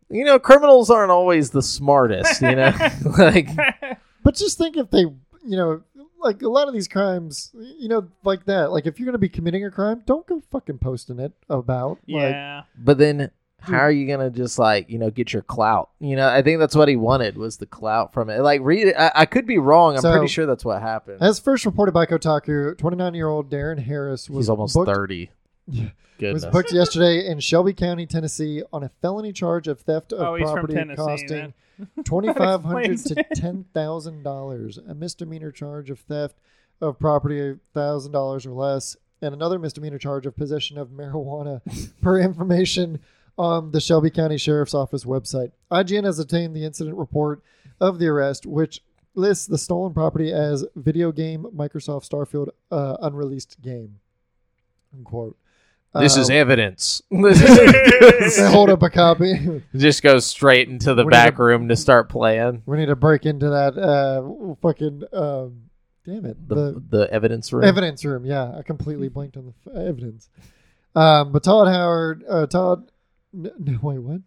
you 0.10 0.24
know 0.24 0.38
criminals 0.40 0.90
aren't 0.92 1.12
always 1.12 1.50
the 1.50 1.62
smartest 1.64 2.42
you 2.42 2.56
know 2.56 2.74
like 3.18 3.50
But 4.24 4.36
just 4.36 4.58
think 4.58 4.78
if 4.78 4.90
they, 4.92 5.00
you 5.02 5.58
know, 5.58 5.82
like 6.24 6.42
a 6.42 6.50
lot 6.50 6.68
of 6.68 6.74
these 6.74 6.88
crimes, 6.88 7.52
you 7.80 7.88
know, 7.88 8.08
like 8.24 8.46
that. 8.46 8.72
Like 8.72 8.86
if 8.86 9.00
you're 9.00 9.06
going 9.06 9.14
to 9.14 9.20
be 9.20 9.30
committing 9.30 9.66
a 9.66 9.72
crime, 9.72 10.04
don't 10.06 10.26
go 10.26 10.42
fucking 10.52 10.78
posting 10.80 11.20
it 11.20 11.34
about. 11.50 12.00
Like, 12.08 12.32
yeah. 12.34 12.64
but 12.78 12.98
then 12.98 13.32
how 13.60 13.78
are 13.78 13.92
you 13.92 14.06
gonna 14.06 14.30
just 14.30 14.60
like 14.60 14.90
you 14.90 15.00
know 15.00 15.10
get 15.10 15.32
your 15.32 15.42
clout 15.42 15.90
you 16.02 16.18
know 16.18 16.28
i 16.28 16.42
think 16.42 16.60
that's 16.60 16.76
what 16.76 16.90
he 16.90 16.98
wanted 16.98 17.38
was 17.38 17.56
the 17.56 17.66
clout 17.66 18.12
from 18.12 18.30
it 18.30 18.42
like 18.42 18.60
read 18.62 18.88
it 18.88 18.96
i, 18.98 19.10
I 19.16 19.26
could 19.26 19.48
be 19.48 19.58
wrong 19.58 19.96
i'm 19.96 20.02
So- 20.02 20.12
pretty 20.12 20.28
sure 20.28 20.46
that's 20.46 20.66
what 20.66 20.82
happened 20.82 21.20
As 21.22 21.40
first 21.40 21.66
reported 21.66 21.94
by 21.94 22.06
Kotaku, 22.06 22.78
29 22.78 23.14
year 23.14 23.30
old 23.30 23.50
Darren 23.50 23.80
Harris 23.82 24.30
was 24.30 24.48
he's 24.48 24.50
almost 24.50 24.74
booked 24.76 24.92
30 24.94 25.30
Yeah. 25.68 25.90
goodness 26.18 26.44
was 26.46 26.52
booked 26.52 26.74
yesterday 26.74 27.26
in 27.28 27.40
Shelby 27.40 27.74
County, 27.74 28.06
Tennessee, 28.06 28.64
on 28.74 28.84
a 28.84 28.90
felony 29.02 29.32
charge 29.32 29.68
of 29.68 29.80
theft 29.80 30.12
of 30.14 30.20
Oh, 30.20 30.36
he's 30.36 30.44
from 30.46 30.54
property 30.54 30.74
Tennessee, 30.74 30.96
costing 30.96 31.30
man. 31.96 32.04
twenty 32.04 32.34
five 32.34 32.64
hundred 32.64 32.92
explains 32.92 33.04
to 33.06 33.24
ten 33.42 33.66
thousand 33.74 34.24
dollars. 34.24 34.78
A 34.78 34.94
misdemeanor 34.94 35.52
charge 35.52 35.90
of 35.90 36.00
theft 36.00 36.38
of 36.82 37.00
property 37.00 37.56
thousand 37.74 38.12
dollars 38.12 38.46
or 38.46 38.52
less, 38.52 38.98
and 39.22 39.34
another 39.34 39.58
misdemeanor 39.58 39.98
charge 39.98 40.26
of 40.26 40.36
possession 40.36 40.78
of 40.78 40.90
marijuana, 40.90 41.62
per 42.02 42.20
information 42.20 43.00
on 43.38 43.72
the 43.72 43.80
Shelby 43.82 44.10
County 44.12 44.38
Sheriff's 44.38 44.74
Office 44.76 45.06
website. 45.06 45.52
IGN 45.72 46.04
has 46.04 46.20
obtained 46.20 46.56
the 46.56 46.66
incident 46.66 46.98
report 46.98 47.42
of 47.80 47.98
the 48.00 48.08
arrest, 48.08 48.46
which 48.46 48.82
lists 49.16 49.48
the 49.48 49.58
stolen 49.58 49.94
property 49.94 50.32
as 50.32 50.66
video 50.76 51.12
game 51.12 51.46
Microsoft 51.56 52.08
Starfield 52.08 52.50
uh, 52.72 52.98
unreleased 53.02 53.60
game. 53.62 54.00
Unquote. 54.96 55.38
This 55.96 56.18
is 56.18 56.30
Um, 56.30 56.36
evidence 56.36 57.02
they 57.12 58.50
hold 58.50 58.70
up 58.70 58.82
a 58.84 58.90
copy. 58.90 59.62
just 59.76 60.02
goes 60.04 60.26
straight 60.26 60.68
into 60.70 60.94
the 60.94 61.04
We 61.04 61.10
need 61.10 61.12
back 61.12 61.36
to- 61.38 61.44
room 61.44 61.68
to 61.70 61.76
start 61.76 62.10
playing 62.10 62.64
We 62.66 62.78
need 62.78 62.88
to 62.88 62.96
break 62.96 63.26
into 63.26 63.50
that 63.50 63.78
uh, 63.78 64.56
fucking 64.62 65.04
um, 65.14 65.64
damn 66.06 66.26
it 66.26 66.48
the, 66.48 66.82
the, 66.90 67.08
evidence 67.12 67.52
room 67.54 67.64
evidence 67.64 68.04
room. 68.06 68.26
Yeah, 68.26 68.56
I 68.58 68.62
completely 68.64 69.10
blanked 69.10 69.38
on 69.38 69.46
the 69.66 69.72
f- 69.72 69.78
evidence. 69.88 70.30
Um, 70.96 71.32
but 71.32 71.44
Todd 71.44 71.68
Howard, 71.68 72.24
uh, 72.30 72.46
Todd, 72.46 72.92
no, 73.32 73.50
no, 73.58 73.80
wait, 73.82 73.98
what? 74.00 74.22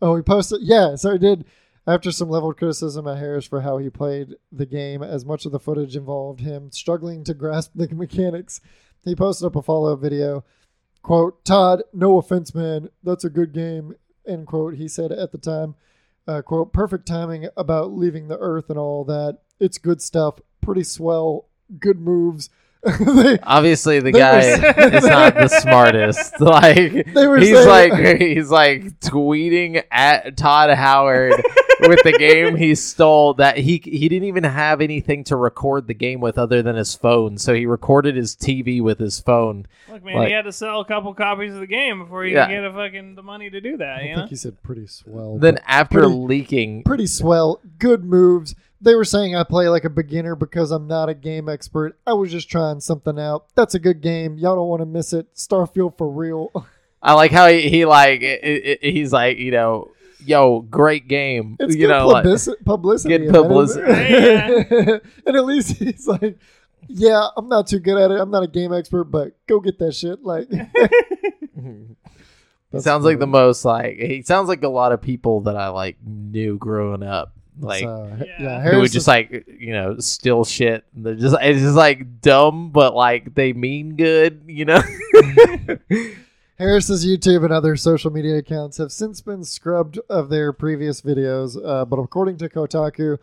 Oh, 0.00 0.16
he 0.16 0.22
posted. 0.22 0.60
Yeah, 0.62 0.94
so 0.96 1.12
he 1.12 1.18
did. 1.18 1.44
After 1.86 2.12
some 2.12 2.30
leveled 2.30 2.56
criticism 2.56 3.06
at 3.08 3.18
Harris 3.18 3.44
for 3.46 3.60
how 3.60 3.76
he 3.78 3.90
played 3.90 4.36
the 4.52 4.66
game, 4.66 5.02
as 5.02 5.24
much 5.26 5.44
of 5.44 5.52
the 5.52 5.58
footage 5.58 5.96
involved 5.96 6.40
him 6.40 6.70
struggling 6.70 7.24
to 7.24 7.34
grasp 7.34 7.72
the 7.74 7.88
mechanics, 7.92 8.60
he 9.04 9.14
posted 9.16 9.46
up 9.46 9.56
a 9.56 9.62
follow 9.62 9.92
up 9.92 10.00
video. 10.00 10.44
Quote, 11.02 11.44
Todd, 11.44 11.82
no 11.92 12.18
offense, 12.18 12.54
man. 12.54 12.88
That's 13.02 13.24
a 13.24 13.30
good 13.30 13.52
game. 13.52 13.96
End 14.26 14.46
quote. 14.46 14.74
He 14.74 14.86
said 14.86 15.10
at 15.10 15.32
the 15.32 15.38
time, 15.38 15.74
uh, 16.28 16.42
quote, 16.42 16.72
perfect 16.72 17.06
timing 17.06 17.48
about 17.56 17.92
leaving 17.92 18.28
the 18.28 18.38
earth 18.38 18.70
and 18.70 18.78
all 18.78 19.04
that. 19.04 19.38
It's 19.58 19.78
good 19.78 20.00
stuff. 20.00 20.38
Pretty 20.60 20.84
swell. 20.84 21.46
Good 21.78 22.00
moves. 22.00 22.50
They- 22.84 23.38
obviously 23.44 24.00
the 24.00 24.10
guy 24.12 24.58
were- 24.58 24.94
is 24.96 25.04
not 25.04 25.34
the 25.34 25.46
smartest 25.48 26.40
like 26.40 27.06
They 27.14 27.26
were 27.28 27.38
he's 27.38 27.56
saying- 27.56 27.68
like 27.92 28.18
he's 28.20 28.50
like 28.50 28.98
tweeting 29.00 29.82
at 29.90 30.36
todd 30.36 30.70
howard 30.76 31.32
with 31.82 32.00
the 32.02 32.12
game 32.18 32.56
he 32.56 32.74
stole 32.74 33.34
that 33.34 33.56
he 33.56 33.80
he 33.84 34.08
didn't 34.08 34.26
even 34.28 34.42
have 34.44 34.80
anything 34.80 35.22
to 35.24 35.36
record 35.36 35.86
the 35.86 35.94
game 35.94 36.20
with 36.20 36.38
other 36.38 36.60
than 36.62 36.74
his 36.76 36.92
phone 36.94 37.38
so 37.38 37.54
he 37.54 37.66
recorded 37.66 38.16
his 38.16 38.34
tv 38.34 38.82
with 38.82 38.98
his 38.98 39.20
phone 39.20 39.66
Look, 39.88 40.02
man, 40.04 40.16
Like- 40.16 40.28
he 40.28 40.34
had 40.34 40.42
to 40.46 40.52
sell 40.52 40.80
a 40.80 40.84
couple 40.84 41.14
copies 41.14 41.54
of 41.54 41.60
the 41.60 41.66
game 41.68 42.00
before 42.00 42.24
he 42.24 42.32
Yeah. 42.32 42.46
could 42.46 42.52
get 42.52 42.64
a 42.64 42.72
fucking 42.72 43.14
the 43.14 43.22
money 43.22 43.48
to 43.50 43.60
do 43.60 43.76
that. 43.76 43.98
I 43.98 44.02
You 44.02 44.10
know? 44.10 44.16
think 44.22 44.30
he 44.30 44.36
said 44.36 44.60
pretty 44.62 44.86
swell. 44.86 45.38
then 45.38 45.58
after 45.68 46.00
pretty- 46.00 46.14
leaking 46.14 46.82
pretty 46.82 47.06
swell. 47.06 47.60
Good 47.78 48.02
moves. 48.04 48.54
They 48.82 48.94
were 48.94 49.04
saying 49.04 49.36
I 49.36 49.44
play 49.44 49.68
like 49.68 49.84
a 49.84 49.90
beginner 49.90 50.34
because 50.34 50.72
I'm 50.72 50.86
not 50.86 51.08
a 51.08 51.14
game 51.14 51.48
expert. 51.48 51.98
I 52.06 52.14
was 52.14 52.32
just 52.32 52.50
trying 52.50 52.80
something 52.80 53.18
out. 53.18 53.46
That's 53.54 53.74
a 53.74 53.78
good 53.78 54.00
game. 54.00 54.38
Y'all 54.38 54.56
don't 54.56 54.68
want 54.68 54.82
to 54.82 54.86
miss 54.86 55.12
it. 55.12 55.34
Starfield 55.34 55.96
for 55.96 56.10
real. 56.10 56.50
i 57.04 57.14
like 57.14 57.32
how 57.32 57.48
he, 57.48 57.68
he 57.68 57.84
like 57.84 58.22
it, 58.22 58.44
it, 58.44 58.78
he's 58.80 59.12
like 59.12 59.36
you 59.36 59.50
know 59.50 59.90
yo 60.24 60.60
great 60.60 61.08
game 61.08 61.56
It's 61.58 61.74
you 61.74 61.82
good 61.82 61.88
know 61.88 62.06
like, 62.06 62.24
publicity. 62.64 63.18
Good 63.18 63.32
publicity. 63.32 63.90
and 65.26 65.36
at 65.36 65.44
least 65.44 65.78
he's 65.78 66.06
like, 66.06 66.38
yeah, 66.88 67.28
I'm 67.36 67.48
not 67.48 67.66
too 67.66 67.78
good 67.78 67.98
at 67.98 68.10
it. 68.10 68.20
I'm 68.20 68.30
not 68.30 68.42
a 68.42 68.48
game 68.48 68.72
expert, 68.72 69.04
but 69.04 69.34
go 69.46 69.60
get 69.60 69.78
that 69.78 69.94
shit. 69.94 70.22
Like, 70.22 70.48
sounds 72.80 73.04
like 73.04 73.18
the 73.18 73.26
most 73.26 73.64
like 73.64 73.96
he 73.96 74.22
sounds 74.22 74.48
like 74.48 74.62
a 74.62 74.68
lot 74.68 74.92
of 74.92 75.02
people 75.02 75.42
that 75.42 75.56
I 75.56 75.68
like 75.68 75.98
knew 76.04 76.58
growing 76.58 77.02
up. 77.02 77.36
Like 77.62 77.82
so, 77.82 78.16
Yeah. 78.18 78.42
yeah, 78.42 78.60
who 78.70 78.80
would 78.80 78.92
just 78.92 79.08
like 79.08 79.44
you 79.46 79.72
know 79.72 79.98
steal 79.98 80.44
shit. 80.44 80.84
They're 80.94 81.14
just 81.14 81.36
it's 81.40 81.60
just 81.60 81.76
like 81.76 82.20
dumb, 82.20 82.70
but 82.70 82.94
like 82.94 83.34
they 83.34 83.52
mean 83.52 83.96
good, 83.96 84.42
you 84.46 84.64
know. 84.64 84.82
Harris's 86.58 87.04
YouTube 87.04 87.44
and 87.44 87.52
other 87.52 87.76
social 87.76 88.10
media 88.10 88.36
accounts 88.36 88.76
have 88.76 88.92
since 88.92 89.20
been 89.20 89.42
scrubbed 89.42 89.98
of 90.08 90.28
their 90.28 90.52
previous 90.52 91.00
videos, 91.00 91.56
uh, 91.64 91.84
but 91.84 91.98
according 91.98 92.36
to 92.38 92.48
Kotaku, 92.48 93.18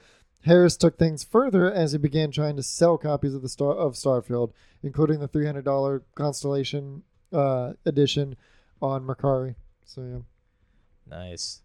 Harris 0.45 0.75
took 0.75 0.97
things 0.97 1.23
further 1.23 1.71
as 1.71 1.91
he 1.93 1.97
began 1.97 2.31
trying 2.31 2.55
to 2.57 2.63
sell 2.63 2.97
copies 2.97 3.33
of 3.35 3.41
the 3.41 3.49
Star 3.49 3.71
of 3.73 3.93
Starfield, 3.93 4.51
including 4.83 5.19
the 5.19 5.27
three 5.27 5.45
hundred 5.45 5.63
dollar 5.65 6.01
Constellation 6.15 7.03
uh, 7.31 7.73
edition 7.85 8.35
on 8.81 9.05
Mercari. 9.05 9.55
So 9.85 10.01
yeah, 10.01 11.17
nice. 11.17 11.61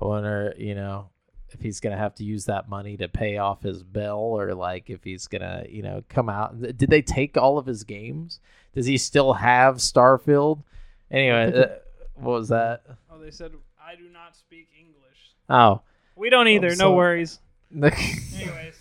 I 0.00 0.04
wonder, 0.06 0.54
you 0.58 0.74
know, 0.74 1.10
if 1.54 1.60
he's 1.60 1.80
gonna 1.80 1.96
have 1.96 2.14
to 2.16 2.24
use 2.24 2.44
that 2.46 2.68
money 2.68 2.96
to 2.96 3.08
pay 3.08 3.36
off 3.38 3.62
his 3.62 3.82
bill, 3.82 4.16
or 4.18 4.54
like 4.54 4.90
if 4.90 5.02
he's 5.04 5.26
gonna, 5.26 5.64
you 5.68 5.82
know, 5.82 6.02
come 6.08 6.28
out. 6.28 6.60
Did 6.60 6.88
they 6.90 7.02
take 7.02 7.36
all 7.36 7.58
of 7.58 7.66
his 7.66 7.84
games? 7.84 8.40
Does 8.74 8.86
he 8.86 8.96
still 8.98 9.34
have 9.34 9.76
Starfield? 9.76 10.62
Anyway, 11.10 11.52
uh, 11.54 11.66
what 12.16 12.32
was 12.32 12.48
that? 12.48 12.82
Oh, 13.10 13.18
they 13.18 13.30
said 13.30 13.52
I 13.80 13.96
do 13.96 14.08
not 14.12 14.34
speak 14.36 14.68
English. 14.78 15.34
Oh, 15.50 15.82
We 16.16 16.30
don't 16.30 16.48
either. 16.48 16.68
I'm 16.72 16.78
no 16.78 16.94
worries. 16.94 17.38
Anyways, 17.74 18.76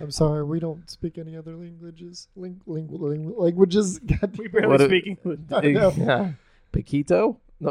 I'm 0.00 0.10
sorry, 0.10 0.42
we 0.44 0.58
don't 0.60 0.88
speak 0.90 1.18
any 1.18 1.36
other 1.36 1.54
languages. 1.56 2.28
Ling- 2.36 2.60
ling- 2.66 2.88
ling- 2.90 3.34
languages. 3.36 3.98
God 4.20 4.36
we 4.36 4.44
damn. 4.48 4.52
barely 4.52 4.68
What 4.68 4.80
a- 4.80 4.84
speak 4.86 5.06
English. 5.06 5.40
I 5.52 5.60
know. 5.72 5.92
yeah. 5.96 6.32
Paquito. 6.72 7.36
No. 7.60 7.70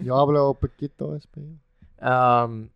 Yo 0.00 0.14
hablo 0.14 0.56
poquito 0.58 1.18
español. 1.20 1.56
Um, 2.00 2.70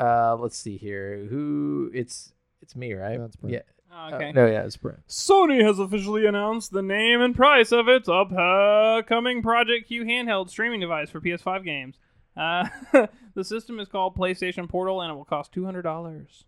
uh, 0.00 0.36
let's 0.40 0.56
see 0.56 0.76
here. 0.76 1.26
Who? 1.30 1.90
It's 1.94 2.32
it's 2.62 2.74
me, 2.74 2.94
right? 2.94 3.18
Yeah, 3.18 3.24
it's 3.26 3.36
Brent. 3.36 3.52
yeah. 3.54 3.60
Oh, 3.92 3.96
Uh, 3.96 4.14
okay. 4.16 4.32
no, 4.32 4.46
yeah, 4.46 4.62
it's 4.62 4.76
Brent. 4.76 5.00
Sony 5.08 5.64
has 5.66 5.78
officially 5.78 6.24
announced 6.26 6.72
the 6.72 6.82
name 6.82 7.20
and 7.20 7.34
price 7.34 7.72
of 7.72 7.88
its 7.88 8.08
upcoming 8.08 9.42
Project 9.42 9.88
Q 9.88 10.04
handheld 10.04 10.48
streaming 10.50 10.80
device 10.80 11.10
for 11.10 11.20
PS5 11.20 11.64
games. 11.64 11.96
Uh, 12.36 12.66
the 13.34 13.44
system 13.44 13.80
is 13.80 13.88
called 13.88 14.16
PlayStation 14.16 14.68
Portal, 14.68 15.00
and 15.02 15.10
it 15.10 15.14
will 15.14 15.24
cost 15.24 15.52
two 15.52 15.64
hundred 15.64 15.82
dollars. 15.82 16.44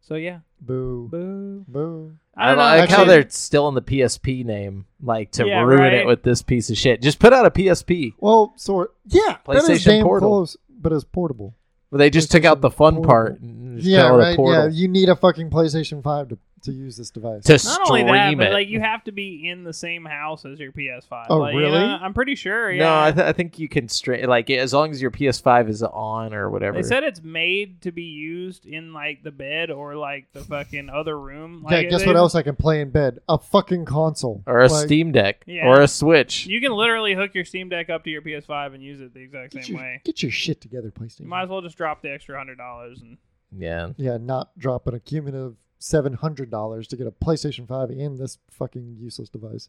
So 0.00 0.14
yeah, 0.14 0.38
Boo. 0.60 1.08
boo. 1.10 1.64
Boo. 1.68 2.16
I 2.34 2.46
don't 2.48 2.56
know. 2.56 2.62
like 2.62 2.88
how 2.88 3.04
they're 3.04 3.28
still 3.28 3.68
in 3.68 3.74
the 3.74 3.82
PSP 3.82 4.44
name, 4.44 4.86
like 5.02 5.32
to 5.32 5.46
Yeah, 5.46 5.60
ruin 5.62 5.80
right. 5.80 5.92
it 5.94 6.06
with 6.06 6.22
this 6.22 6.40
piece 6.40 6.70
of 6.70 6.78
shit. 6.78 7.02
Just 7.02 7.18
put 7.18 7.32
out 7.34 7.44
a 7.44 7.50
PSP. 7.50 8.14
Well, 8.18 8.54
sort 8.56 8.94
yeah, 9.06 9.36
that 9.46 9.56
is 9.56 9.64
PlayStation 9.68 9.84
damn 9.84 10.04
Portal. 10.04 10.28
close, 10.30 10.56
but 10.70 10.92
it's 10.92 11.04
portable. 11.04 11.54
Well, 11.90 11.98
they 11.98 12.10
just 12.10 12.30
took 12.30 12.44
out 12.44 12.60
the 12.60 12.70
fun 12.70 13.02
part. 13.02 13.40
And 13.40 13.82
yeah, 13.82 14.08
call 14.08 14.20
it 14.20 14.38
a 14.38 14.42
right. 14.42 14.52
Yeah, 14.52 14.68
you 14.68 14.88
need 14.88 15.08
a 15.08 15.16
fucking 15.16 15.50
PlayStation 15.50 16.02
Five 16.02 16.28
to, 16.28 16.38
to 16.62 16.72
use 16.72 16.96
this 16.96 17.10
device. 17.10 17.44
to 17.44 17.52
Not 17.64 17.88
only 17.88 18.02
that, 18.02 18.26
stream 18.26 18.38
but 18.38 18.48
it. 18.48 18.52
like 18.52 18.68
you 18.68 18.80
have 18.80 19.04
to 19.04 19.12
be 19.12 19.48
in 19.48 19.64
the 19.64 19.72
same 19.72 20.04
house 20.04 20.44
as 20.44 20.58
your 20.58 20.72
PS5. 20.72 21.26
Oh, 21.30 21.38
Like, 21.38 21.54
you 21.54 21.60
really? 21.60 21.78
know, 21.78 21.98
I'm 22.00 22.14
pretty 22.14 22.34
sure. 22.34 22.70
Yeah. 22.70 22.84
No, 22.84 23.00
I, 23.00 23.12
th- 23.12 23.26
I 23.26 23.32
think 23.32 23.58
you 23.58 23.68
can 23.68 23.88
straight 23.88 24.28
like 24.28 24.50
as 24.50 24.72
long 24.72 24.90
as 24.90 25.00
your 25.00 25.10
PS5 25.10 25.68
is 25.68 25.82
on 25.82 26.34
or 26.34 26.50
whatever. 26.50 26.76
They 26.76 26.88
said 26.88 27.04
it's 27.04 27.22
made 27.22 27.82
to 27.82 27.92
be 27.92 28.02
used 28.02 28.66
in 28.66 28.92
like 28.92 29.22
the 29.22 29.30
bed 29.30 29.70
or 29.70 29.94
like 29.96 30.32
the 30.32 30.40
fucking 30.40 30.88
other 30.90 31.18
room. 31.18 31.64
yeah, 31.68 31.76
Like, 31.76 31.90
guess 31.90 32.00
they- 32.00 32.06
what 32.06 32.16
else 32.16 32.34
I 32.34 32.42
can 32.42 32.56
play 32.56 32.80
in 32.80 32.90
bed? 32.90 33.18
A 33.28 33.38
fucking 33.38 33.84
console 33.84 34.42
or 34.46 34.60
a 34.62 34.68
Like, 34.68 34.86
Steam 34.86 35.12
Deck 35.12 35.44
Yeah. 35.46 35.66
or 35.66 35.80
a 35.80 35.88
Switch. 35.88 36.46
You 36.46 36.60
can 36.60 36.72
literally 36.72 37.14
hook 37.14 37.34
your 37.34 37.44
Steam 37.44 37.68
Deck 37.68 37.88
up 37.90 38.04
to 38.04 38.10
your 38.10 38.22
PS5 38.22 38.74
and 38.74 38.82
use 38.82 39.00
it 39.00 39.14
the 39.14 39.20
exact 39.20 39.52
Get 39.52 39.64
same 39.64 39.74
your, 39.76 39.82
way. 39.84 40.00
get 40.04 40.22
your 40.22 40.32
shit 40.32 40.60
together, 40.60 40.90
PlayStation. 40.90 41.20
You 41.20 41.26
might 41.26 41.42
as 41.44 41.48
well 41.48 41.60
just 41.60 41.76
drop 41.76 42.02
the 42.02 42.10
extra 42.12 42.36
hundred 42.36 42.58
dollars 42.58 43.00
and 43.00 43.18
yeah. 43.56 43.90
yeah, 43.96 44.18
not 44.18 44.56
drop 44.58 44.86
an 44.86 45.00
cumulative 45.04 45.54
seven 45.78 46.14
hundred 46.14 46.50
dollars 46.50 46.88
to 46.88 46.96
get 46.96 47.06
a 47.06 47.10
PlayStation 47.10 47.66
Five 47.66 47.90
and 47.90 48.18
this 48.18 48.38
fucking 48.50 48.96
useless 49.00 49.28
device. 49.28 49.68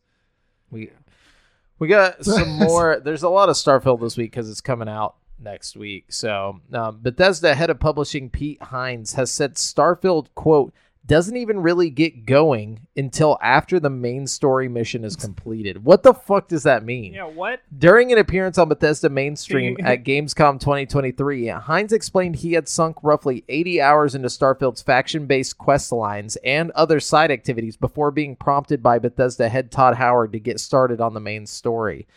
We 0.71 0.91
we 1.77 1.87
got 1.87 2.23
some 2.25 2.49
more. 2.49 2.99
There's 2.99 3.23
a 3.23 3.29
lot 3.29 3.49
of 3.49 3.55
Starfield 3.55 4.01
this 4.01 4.17
week 4.17 4.31
because 4.31 4.49
it's 4.49 4.61
coming 4.61 4.89
out 4.89 5.15
next 5.39 5.77
week. 5.77 6.11
So 6.11 6.59
um, 6.73 6.99
Bethesda 7.01 7.55
head 7.55 7.69
of 7.69 7.79
publishing 7.79 8.29
Pete 8.29 8.61
Hines 8.61 9.13
has 9.13 9.31
said 9.31 9.55
Starfield 9.55 10.27
quote 10.35 10.73
doesn't 11.09 11.35
even 11.35 11.59
really 11.59 11.89
get 11.89 12.27
going 12.27 12.87
until 12.95 13.39
after 13.41 13.79
the 13.79 13.89
main 13.89 14.27
story 14.27 14.69
mission 14.69 15.03
is 15.03 15.15
completed. 15.15 15.83
What 15.83 16.03
the 16.03 16.13
fuck 16.13 16.47
does 16.47 16.63
that 16.63 16.85
mean? 16.85 17.15
yeah, 17.15 17.23
what? 17.23 17.61
During 17.75 18.11
an 18.11 18.19
appearance 18.19 18.59
on 18.59 18.69
Bethesda 18.69 19.09
mainstream 19.09 19.75
at 19.83 20.03
Gamescom 20.03 20.59
2023, 20.59 21.47
Hines 21.47 21.91
explained 21.91 22.37
he 22.37 22.53
had 22.53 22.69
sunk 22.69 22.97
roughly 23.01 23.43
80 23.49 23.81
hours 23.81 24.13
into 24.13 24.27
Starfield's 24.27 24.83
faction 24.83 25.25
based 25.25 25.57
quest 25.57 25.91
lines 25.91 26.37
and 26.45 26.69
other 26.71 26.99
side 26.99 27.31
activities 27.31 27.75
before 27.75 28.11
being 28.11 28.35
prompted 28.35 28.83
by 28.83 28.99
Bethesda 28.99 29.49
head 29.49 29.71
Todd 29.71 29.95
Howard 29.95 30.31
to 30.33 30.39
get 30.39 30.59
started 30.59 31.01
on 31.01 31.15
the 31.15 31.19
main 31.19 31.47
story. 31.47 32.07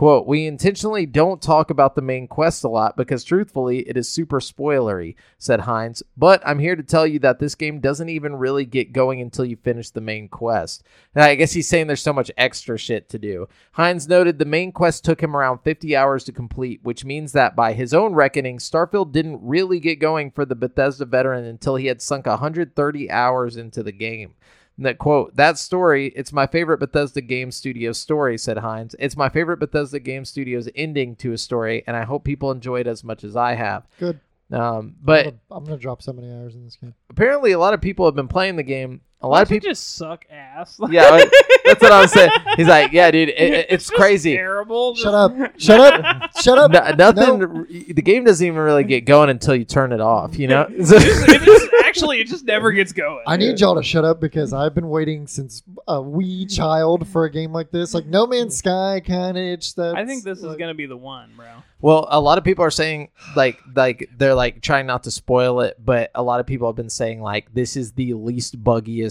Quote, 0.00 0.26
we 0.26 0.46
intentionally 0.46 1.04
don't 1.04 1.42
talk 1.42 1.68
about 1.68 1.94
the 1.94 2.00
main 2.00 2.26
quest 2.26 2.64
a 2.64 2.68
lot 2.68 2.96
because 2.96 3.22
truthfully, 3.22 3.80
it 3.80 3.98
is 3.98 4.08
super 4.08 4.40
spoilery, 4.40 5.14
said 5.36 5.60
Hines. 5.60 6.02
But 6.16 6.40
I'm 6.42 6.58
here 6.58 6.74
to 6.74 6.82
tell 6.82 7.06
you 7.06 7.18
that 7.18 7.38
this 7.38 7.54
game 7.54 7.80
doesn't 7.80 8.08
even 8.08 8.36
really 8.36 8.64
get 8.64 8.94
going 8.94 9.20
until 9.20 9.44
you 9.44 9.56
finish 9.56 9.90
the 9.90 10.00
main 10.00 10.30
quest. 10.30 10.84
And 11.14 11.22
I 11.22 11.34
guess 11.34 11.52
he's 11.52 11.68
saying 11.68 11.86
there's 11.86 12.00
so 12.00 12.14
much 12.14 12.30
extra 12.38 12.78
shit 12.78 13.10
to 13.10 13.18
do. 13.18 13.46
Hines 13.72 14.08
noted 14.08 14.38
the 14.38 14.46
main 14.46 14.72
quest 14.72 15.04
took 15.04 15.22
him 15.22 15.36
around 15.36 15.58
50 15.64 15.94
hours 15.94 16.24
to 16.24 16.32
complete, 16.32 16.80
which 16.82 17.04
means 17.04 17.32
that 17.32 17.54
by 17.54 17.74
his 17.74 17.92
own 17.92 18.14
reckoning, 18.14 18.56
Starfield 18.56 19.12
didn't 19.12 19.46
really 19.46 19.80
get 19.80 19.96
going 19.96 20.30
for 20.30 20.46
the 20.46 20.56
Bethesda 20.56 21.04
veteran 21.04 21.44
until 21.44 21.76
he 21.76 21.88
had 21.88 22.00
sunk 22.00 22.24
130 22.24 23.10
hours 23.10 23.58
into 23.58 23.82
the 23.82 23.92
game. 23.92 24.32
And 24.80 24.86
that 24.86 24.96
quote, 24.96 25.36
that 25.36 25.58
story, 25.58 26.06
it's 26.16 26.32
my 26.32 26.46
favorite 26.46 26.78
Bethesda 26.78 27.20
Game 27.20 27.50
Studios 27.50 27.98
story, 27.98 28.38
said 28.38 28.56
Hines. 28.56 28.96
It's 28.98 29.14
my 29.14 29.28
favorite 29.28 29.58
Bethesda 29.58 30.00
Game 30.00 30.24
Studios 30.24 30.70
ending 30.74 31.16
to 31.16 31.34
a 31.34 31.36
story, 31.36 31.84
and 31.86 31.98
I 31.98 32.04
hope 32.04 32.24
people 32.24 32.50
enjoy 32.50 32.80
it 32.80 32.86
as 32.86 33.04
much 33.04 33.22
as 33.22 33.36
I 33.36 33.56
have. 33.56 33.86
Good. 33.98 34.20
Um, 34.50 34.96
but 35.02 35.18
I'm 35.18 35.24
gonna, 35.24 35.38
I'm 35.50 35.64
gonna 35.64 35.76
drop 35.76 36.00
so 36.00 36.14
many 36.14 36.32
hours 36.32 36.54
in 36.54 36.64
this 36.64 36.76
game. 36.76 36.94
apparently, 37.10 37.52
a 37.52 37.58
lot 37.58 37.74
of 37.74 37.82
people 37.82 38.06
have 38.06 38.14
been 38.14 38.26
playing 38.26 38.56
the 38.56 38.62
game. 38.62 39.02
A 39.22 39.28
lot 39.28 39.32
Why 39.36 39.42
of 39.42 39.48
people. 39.48 39.68
just 39.68 39.96
suck 39.96 40.24
ass. 40.30 40.80
Yeah, 40.90 41.10
like, 41.10 41.30
that's 41.64 41.82
what 41.82 41.92
I 41.92 42.00
was 42.00 42.10
saying. 42.10 42.30
He's 42.56 42.66
like, 42.66 42.90
yeah, 42.92 43.10
dude, 43.10 43.28
it, 43.28 43.38
it- 43.38 43.66
it's 43.68 43.90
crazy. 43.90 44.34
Terrible. 44.34 44.94
Shut 44.94 45.12
up! 45.14 45.32
Shut 45.58 45.78
up! 45.78 46.30
Shut 46.40 46.56
up! 46.58 46.70
No, 46.72 47.10
nothing. 47.10 47.38
No. 47.38 47.64
The 47.68 48.02
game 48.02 48.24
doesn't 48.24 48.44
even 48.44 48.58
really 48.58 48.82
get 48.84 49.04
going 49.04 49.28
until 49.28 49.54
you 49.54 49.64
turn 49.66 49.92
it 49.92 50.00
off. 50.00 50.38
You 50.38 50.48
know. 50.48 50.66
it 50.70 51.42
just, 51.44 51.68
actually, 51.84 52.20
it 52.20 52.28
just 52.28 52.44
never 52.46 52.72
gets 52.72 52.92
going. 52.92 53.22
I 53.26 53.36
need 53.36 53.60
y'all 53.60 53.74
to 53.74 53.82
shut 53.82 54.04
up 54.06 54.20
because 54.20 54.52
I've 54.54 54.74
been 54.74 54.88
waiting 54.88 55.26
since 55.26 55.62
a 55.86 56.00
wee 56.00 56.46
child 56.46 57.06
for 57.08 57.24
a 57.26 57.30
game 57.30 57.52
like 57.52 57.70
this. 57.70 57.92
Like 57.92 58.06
No 58.06 58.26
Man's 58.26 58.54
mm. 58.54 58.58
Sky 58.58 59.02
kind 59.06 59.36
of 59.36 59.42
itch 59.44 59.74
that. 59.74 59.96
I 59.96 60.06
think 60.06 60.24
this 60.24 60.38
is 60.42 60.56
gonna 60.56 60.74
be 60.74 60.86
the 60.86 60.96
one, 60.96 61.30
bro. 61.36 61.46
well, 61.80 62.08
a 62.10 62.20
lot 62.20 62.38
of 62.38 62.44
people 62.44 62.64
are 62.64 62.70
saying 62.70 63.10
like 63.36 63.60
like 63.76 64.08
they're 64.16 64.34
like 64.34 64.62
trying 64.62 64.86
not 64.86 65.02
to 65.04 65.10
spoil 65.10 65.60
it, 65.60 65.76
but 65.84 66.10
a 66.14 66.22
lot 66.22 66.40
of 66.40 66.46
people 66.46 66.68
have 66.68 66.76
been 66.76 66.90
saying 66.90 67.20
like 67.20 67.52
this 67.52 67.76
is 67.76 67.92
the 67.92 68.14
least 68.14 68.62
buggiest 68.64 69.09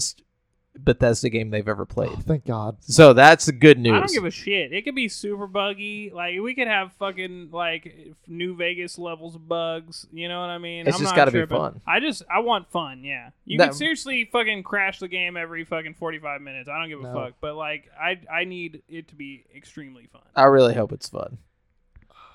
Bethesda 0.78 1.28
game 1.28 1.50
they've 1.50 1.66
ever 1.66 1.82
oh, 1.82 1.86
played. 1.86 2.10
Oh, 2.12 2.20
thank 2.20 2.46
God. 2.46 2.76
So 2.80 3.12
that's 3.12 3.50
good 3.50 3.78
news. 3.78 3.92
I 3.94 3.98
don't 3.98 4.12
give 4.12 4.24
a 4.24 4.30
shit. 4.30 4.72
It 4.72 4.84
could 4.84 4.94
be 4.94 5.08
super 5.08 5.46
buggy. 5.46 6.10
Like 6.14 6.38
we 6.40 6.54
could 6.54 6.68
have 6.68 6.92
fucking 6.94 7.50
like 7.52 8.14
New 8.26 8.56
Vegas 8.56 8.98
levels 8.98 9.34
of 9.34 9.48
bugs. 9.48 10.06
You 10.12 10.28
know 10.28 10.40
what 10.40 10.50
I 10.50 10.58
mean? 10.58 10.86
It's 10.86 10.96
I'm 10.96 11.02
just 11.02 11.16
gotta 11.16 11.32
be 11.32 11.44
fun. 11.46 11.80
I 11.86 12.00
just 12.00 12.22
I 12.30 12.40
want 12.40 12.70
fun. 12.70 13.02
Yeah, 13.04 13.30
you 13.44 13.58
That- 13.58 13.70
can 13.70 13.74
seriously 13.74 14.28
fucking 14.30 14.62
crash 14.62 15.00
the 15.00 15.08
game 15.08 15.36
every 15.36 15.64
fucking 15.64 15.94
45 15.94 16.40
minutes. 16.40 16.68
I 16.68 16.78
don't 16.78 16.88
give 16.88 17.00
a 17.00 17.12
No. 17.12 17.14
fuck. 17.14 17.34
But 17.40 17.56
like 17.56 17.90
I 18.00 18.20
I 18.32 18.44
need 18.44 18.82
it 18.88 19.08
to 19.08 19.14
be 19.14 19.44
extremely 19.54 20.06
fun. 20.12 20.22
I 20.36 20.44
really 20.44 20.74
hope 20.74 20.92
it's 20.92 21.08
fun. 21.08 21.38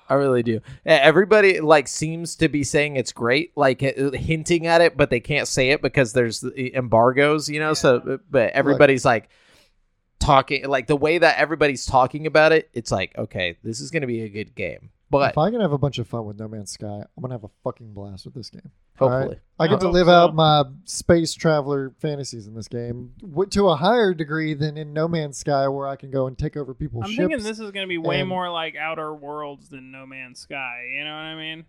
I 0.08 0.14
really 0.14 0.42
do. 0.42 0.60
Everybody 0.84 1.60
like 1.60 1.88
seems 1.88 2.36
to 2.36 2.48
be 2.48 2.62
saying 2.64 2.96
it's 2.96 3.12
great, 3.12 3.56
like 3.56 3.82
uh, 3.82 4.10
hinting 4.12 4.66
at 4.66 4.80
it, 4.80 4.96
but 4.96 5.10
they 5.10 5.20
can't 5.20 5.48
say 5.48 5.70
it 5.70 5.82
because 5.82 6.12
there's 6.12 6.40
the 6.40 6.74
embargoes, 6.74 7.48
you 7.48 7.58
know. 7.58 7.74
So, 7.74 8.20
but 8.30 8.52
everybody's 8.52 9.04
like 9.04 9.28
talking, 10.20 10.66
like 10.68 10.86
the 10.86 10.96
way 10.96 11.18
that 11.18 11.38
everybody's 11.38 11.86
talking 11.86 12.26
about 12.26 12.52
it. 12.52 12.70
It's 12.72 12.92
like, 12.92 13.16
okay, 13.18 13.58
this 13.64 13.80
is 13.80 13.90
gonna 13.90 14.06
be 14.06 14.22
a 14.22 14.28
good 14.28 14.54
game, 14.54 14.90
but 15.10 15.30
if 15.30 15.38
I 15.38 15.50
can 15.50 15.60
have 15.60 15.72
a 15.72 15.78
bunch 15.78 15.98
of 15.98 16.08
fun 16.08 16.24
with 16.26 16.38
No 16.38 16.48
Man's 16.48 16.72
Sky, 16.72 16.86
I'm 17.16 17.22
gonna 17.22 17.34
have 17.34 17.44
a 17.44 17.50
fucking 17.64 17.92
blast 17.92 18.24
with 18.24 18.34
this 18.34 18.50
game. 18.50 18.70
hopefully, 18.98 19.38
I 19.58 19.64
I 19.64 19.68
get 19.68 19.80
to 19.80 19.88
live 19.88 20.06
so. 20.06 20.12
out 20.12 20.34
my 20.34 20.64
space 20.84 21.32
traveler 21.34 21.92
fantasies 22.00 22.46
in 22.46 22.54
this 22.54 22.68
game 22.68 23.12
to 23.50 23.68
a 23.68 23.76
higher 23.76 24.14
degree 24.14 24.54
than 24.54 24.76
in 24.76 24.92
No 24.92 25.06
Man's 25.08 25.38
Sky, 25.38 25.68
where 25.68 25.86
I 25.86 25.96
can 25.96 26.10
go 26.10 26.26
and 26.26 26.36
take 26.36 26.56
over 26.56 26.74
people's 26.74 27.04
I'm 27.04 27.10
ships. 27.10 27.28
thinking 27.28 27.44
this 27.44 27.58
is 27.60 27.70
gonna 27.70 27.86
be 27.86 27.98
way 27.98 28.20
and- 28.20 28.28
more 28.28 28.50
like 28.50 28.74
Outer 28.76 29.14
Worlds 29.14 29.68
than 29.68 29.90
No 29.92 30.06
Man's 30.06 30.40
Sky. 30.40 30.82
You 30.96 31.04
know 31.04 31.10
what 31.14 31.16
I 31.22 31.34
mean? 31.36 31.64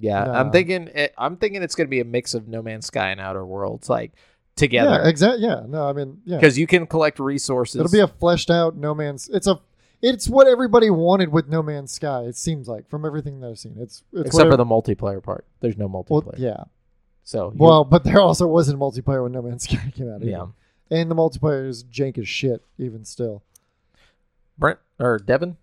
yeah. 0.00 0.24
No. 0.24 0.32
I'm 0.32 0.50
thinking, 0.52 0.88
it, 0.94 1.12
I'm 1.18 1.36
thinking 1.36 1.62
it's 1.62 1.74
gonna 1.74 1.88
be 1.88 2.00
a 2.00 2.04
mix 2.04 2.34
of 2.34 2.46
No 2.48 2.62
Man's 2.62 2.86
Sky 2.86 3.10
and 3.10 3.20
Outer 3.20 3.44
Worlds, 3.44 3.88
like 3.90 4.12
Yeah, 4.14 4.20
together, 4.56 5.02
exactly. 5.02 5.42
Yeah, 5.44 5.62
no, 5.66 5.88
I 5.88 5.92
mean, 5.92 6.20
yeah, 6.24 6.36
because 6.36 6.56
you 6.58 6.66
can 6.68 6.86
collect 6.86 7.18
resources. 7.18 7.76
it'll 7.80 7.90
be 7.90 7.98
a 8.00 8.06
fleshed 8.08 8.50
out 8.50 8.76
No 8.76 8.94
Man's. 8.94 9.28
It's 9.30 9.46
a, 9.48 9.58
it's 10.02 10.28
what 10.28 10.46
everybody 10.46 10.90
wanted 10.90 11.30
with 11.30 11.48
No 11.48 11.62
Man's 11.62 11.92
Sky. 11.92 12.22
It 12.22 12.36
seems 12.36 12.68
like 12.68 12.88
from 12.88 13.04
everything 13.04 13.40
that 13.40 13.48
I've 13.48 13.58
seen, 13.58 13.76
it's, 13.78 14.02
it's 14.12 14.28
except 14.28 14.50
for 14.50 14.56
the 14.56 14.64
multiplayer 14.64 15.22
part. 15.22 15.44
There's 15.60 15.76
no 15.76 15.88
multiplayer. 15.88 16.24
Well, 16.26 16.34
yeah. 16.38 16.64
So 17.24 17.52
Well, 17.54 17.84
but 17.84 18.04
there 18.04 18.20
also 18.20 18.46
wasn't 18.46 18.78
multiplayer 18.78 19.22
when 19.22 19.32
No 19.32 19.42
Man's 19.42 19.64
Sky 19.64 19.92
came 19.94 20.08
out. 20.10 20.22
Either. 20.22 20.30
yeah, 20.30 20.46
and 20.90 21.10
the 21.10 21.14
multiplayer 21.14 21.68
is 21.68 21.84
jank 21.84 22.16
as 22.18 22.28
shit. 22.28 22.62
Even 22.78 23.04
still, 23.04 23.42
Brent 24.56 24.78
or 24.98 25.18
Devin. 25.18 25.56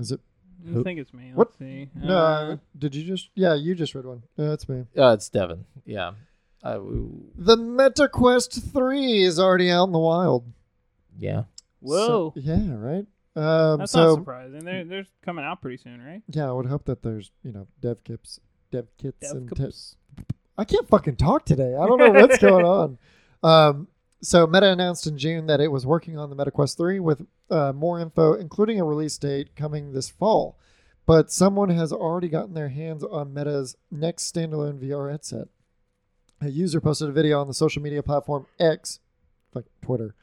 is 0.00 0.12
it? 0.12 0.20
I 0.66 0.70
Who- 0.70 0.84
think 0.84 1.00
it's 1.00 1.12
me. 1.12 1.32
What? 1.34 1.48
Let's 1.48 1.58
see. 1.58 1.88
No, 1.94 2.16
Uh, 2.16 2.56
did 2.78 2.94
you 2.94 3.04
just? 3.04 3.30
Yeah, 3.34 3.54
you 3.54 3.74
just 3.74 3.94
read 3.94 4.04
one. 4.06 4.22
Yeah, 4.36 4.48
that's 4.48 4.68
me. 4.68 4.84
Uh, 4.96 5.08
it's 5.12 5.28
Devin. 5.28 5.64
Yeah. 5.84 6.12
Uh, 6.62 6.78
The 7.36 7.56
Meta 7.56 8.08
Quest 8.08 8.72
Three 8.72 9.22
is 9.24 9.40
already 9.40 9.70
out 9.72 9.84
in 9.84 9.92
the 9.92 9.98
wild. 9.98 10.44
yeah. 11.18 11.44
whoa. 11.80 12.32
So- 12.36 12.40
yeah, 12.40 12.74
right. 12.76 13.06
Um, 13.34 13.78
That's 13.78 13.92
so 13.92 14.08
not 14.08 14.14
surprising. 14.16 14.64
They're 14.64 14.84
they're 14.84 15.06
coming 15.24 15.44
out 15.44 15.62
pretty 15.62 15.78
soon, 15.78 16.02
right? 16.04 16.22
yeah, 16.28 16.48
I 16.48 16.52
would 16.52 16.66
hope 16.66 16.84
that 16.84 17.02
there's 17.02 17.30
you 17.42 17.52
know 17.52 17.66
dev 17.80 18.04
kits, 18.04 18.40
dev 18.70 18.86
kits, 18.98 19.20
Dev 19.20 19.36
and 19.36 19.56
tips. 19.56 19.96
I 20.58 20.64
can't 20.64 20.88
fucking 20.88 21.16
talk 21.16 21.46
today. 21.46 21.74
I 21.74 21.86
don't 21.86 21.98
know 21.98 22.10
what's 22.10 22.38
going 22.40 22.66
on. 22.66 22.98
Um, 23.42 23.88
so 24.20 24.46
Meta 24.46 24.70
announced 24.70 25.06
in 25.06 25.18
June 25.18 25.46
that 25.46 25.60
it 25.60 25.72
was 25.72 25.84
working 25.84 26.16
on 26.18 26.30
the 26.30 26.36
MetaQuest 26.36 26.76
3 26.76 27.00
with 27.00 27.26
uh, 27.50 27.72
more 27.72 27.98
info, 27.98 28.34
including 28.34 28.78
a 28.80 28.84
release 28.84 29.18
date 29.18 29.56
coming 29.56 29.92
this 29.92 30.08
fall. 30.08 30.58
But 31.06 31.32
someone 31.32 31.70
has 31.70 31.92
already 31.92 32.28
gotten 32.28 32.54
their 32.54 32.68
hands 32.68 33.02
on 33.02 33.34
Meta's 33.34 33.76
next 33.90 34.32
standalone 34.32 34.78
VR 34.78 35.10
headset. 35.10 35.48
A 36.40 36.48
user 36.48 36.80
posted 36.80 37.08
a 37.08 37.12
video 37.12 37.40
on 37.40 37.48
the 37.48 37.54
social 37.54 37.82
media 37.82 38.02
platform 38.02 38.46
X, 38.60 39.00
like 39.54 39.64
Twitter. 39.80 40.14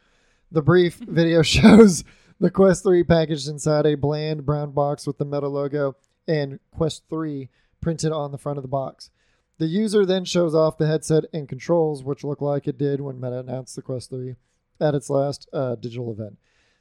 The 0.51 0.61
brief 0.61 0.95
video 0.99 1.41
shows 1.43 2.05
the 2.39 2.49
Quest 2.49 2.83
3 2.83 3.03
packaged 3.03 3.47
inside 3.47 3.85
a 3.85 3.95
bland 3.95 4.45
brown 4.45 4.71
box 4.71 5.05
with 5.05 5.17
the 5.17 5.25
Meta 5.25 5.47
logo 5.47 5.95
and 6.27 6.59
Quest 6.71 7.03
3 7.09 7.49
printed 7.81 8.11
on 8.11 8.31
the 8.31 8.37
front 8.37 8.57
of 8.57 8.63
the 8.63 8.69
box. 8.69 9.09
The 9.57 9.65
user 9.65 10.05
then 10.05 10.23
shows 10.23 10.55
off 10.55 10.77
the 10.77 10.87
headset 10.87 11.25
and 11.33 11.49
controls, 11.49 12.03
which 12.03 12.23
look 12.23 12.39
like 12.39 12.67
it 12.67 12.77
did 12.77 13.01
when 13.01 13.19
Meta 13.19 13.39
announced 13.39 13.75
the 13.75 13.81
Quest 13.81 14.09
3 14.09 14.35
at 14.79 14.95
its 14.95 15.09
last 15.09 15.49
uh, 15.51 15.75
digital 15.75 16.11
event. 16.11 16.37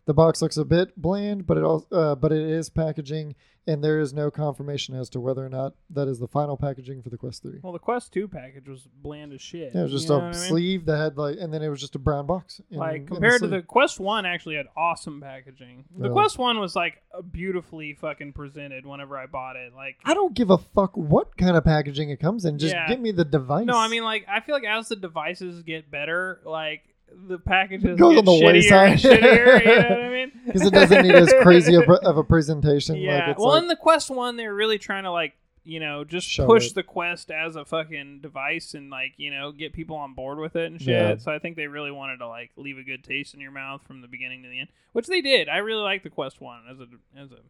The 0.09 0.15
box 0.15 0.41
looks 0.41 0.57
a 0.57 0.65
bit 0.65 0.97
bland, 1.01 1.47
but 1.47 1.59
it 1.59 1.65
also, 1.65 1.87
uh, 1.95 2.15
but 2.15 2.33
it 2.33 2.41
is 2.41 2.71
packaging, 2.71 3.35
and 3.67 3.85
there 3.85 4.01
is 4.01 4.15
no 4.15 4.31
confirmation 4.31 4.95
as 4.95 5.11
to 5.11 5.21
whether 5.21 5.45
or 5.45 5.51
not 5.51 5.75
that 5.91 6.09
is 6.09 6.19
the 6.19 6.27
final 6.27 6.57
packaging 6.57 7.03
for 7.03 7.11
the 7.11 7.19
Quest 7.19 7.43
3. 7.43 7.59
Well, 7.63 7.75
the 7.75 7.79
Quest 7.79 8.11
Two 8.11 8.27
package 8.27 8.67
was 8.69 8.89
bland 9.03 9.35
as 9.35 9.43
shit. 9.43 9.73
Yeah, 9.75 9.81
it 9.81 9.83
was 9.83 9.93
just 9.93 10.09
You 10.09 10.15
know 10.15 10.21
a 10.21 10.29
I 10.29 10.31
mean? 10.31 10.33
sleeve 10.33 10.87
that 10.87 10.97
had 10.97 11.19
like, 11.19 11.37
and 11.39 11.53
then 11.53 11.63
it 11.63 11.69
was 11.69 11.79
just 11.83 11.95
a 11.95 11.99
brown 11.99 12.25
box. 12.25 12.59
in- 12.71 12.79
Like 12.79 13.07
compared 13.07 13.43
to 13.43 13.49
the 13.49 13.61
Quest 13.61 14.01
One, 14.01 14.25
actually 14.25 14.55
had 14.57 14.69
awesome 14.75 15.21
packaging. 15.21 15.85
The 15.95 16.05
Really? 16.05 16.15
Quest 16.15 16.39
One 16.39 16.59
was 16.59 16.75
like 16.75 17.03
beautifully 17.31 17.93
fucking 18.01 18.33
presented 18.33 18.87
whenever 18.87 19.19
I 19.19 19.27
bought 19.27 19.57
it. 19.57 19.75
Like 19.75 19.97
I 20.07 20.15
don't 20.15 20.33
give 20.35 20.49
a 20.49 20.57
fuck 20.57 20.97
what 20.97 21.37
kind 21.37 21.55
of 21.55 21.65
packaging 21.65 22.09
it 22.09 22.19
comes 22.19 22.47
in. 22.47 22.59
Just 22.59 22.75
Yeah. 22.75 22.89
give 22.89 23.01
me 23.01 23.11
the 23.13 23.27
device. 23.27 23.67
No, 23.67 23.77
I 23.77 23.89
mean 23.89 24.05
like 24.05 24.25
I 24.27 24.41
feel 24.41 24.55
like 24.55 24.65
as 24.65 24.89
the 24.89 24.97
devices 24.97 25.63
get 25.65 25.91
better, 25.91 26.41
like 26.47 26.88
the 27.15 27.39
packages 27.39 27.99
Goes 27.99 28.15
get 28.15 28.19
on 28.21 28.25
the 28.25 28.45
wayside. 28.45 28.99
shittier. 28.99 29.61
You 29.61 29.67
know 29.67 29.89
what 29.89 30.01
I 30.01 30.09
mean? 30.11 30.33
because 30.47 30.63
it 30.63 30.73
doesn't 30.73 31.03
need 31.03 31.15
as 31.15 31.33
crazy 31.43 31.75
of 31.75 31.89
a, 31.89 31.95
of 32.07 32.17
a 32.17 32.25
presentation. 32.25 32.97
Yeah. 32.97 33.19
Like 33.19 33.29
it's 33.29 33.39
well, 33.39 33.51
like, 33.51 33.63
in 33.63 33.69
the 33.69 33.77
Quest 33.77 34.11
One, 34.11 34.37
they're 34.37 34.55
really 34.55 34.79
trying 34.79 35.05
to 35.05 35.11
like 35.11 35.35
you 35.65 35.81
know 35.81 36.03
just 36.05 36.35
push 36.39 36.69
it. 36.69 36.75
the 36.75 36.83
Quest 36.83 37.31
as 37.31 37.57
a 37.57 37.65
fucking 37.65 38.21
device 38.21 38.75
and 38.75 38.91
like 38.91 39.13
you 39.17 39.31
know 39.31 39.53
get 39.53 39.73
people 39.73 39.97
on 39.97 40.15
board 40.15 40.39
with 40.39 40.57
it 40.57 40.71
and 40.71 40.81
shit. 40.81 40.89
Yeah. 40.89 41.17
So 41.17 41.33
I 41.33 41.39
think 41.39 41.57
they 41.57 41.67
really 41.67 41.91
wanted 41.91 42.19
to 42.19 42.29
like 42.29 42.51
leave 42.57 42.79
a 42.79 42.83
good 42.83 43.05
taste 43.05 43.35
in 43.35 43.41
your 43.41 43.51
mouth 43.51 43.83
from 43.87 44.01
the 44.01 44.09
beginning 44.09 44.43
to 44.43 44.49
the 44.49 44.61
end, 44.61 44.69
which 44.93 45.07
they 45.07 45.21
did. 45.21 45.49
I 45.49 45.59
really 45.59 45.83
like 45.83 46.03
the 46.03 46.11
Quest 46.11 46.41
One 46.41 46.63
as 46.71 46.81
a 46.81 46.87
as 47.19 47.33
a 47.33 47.41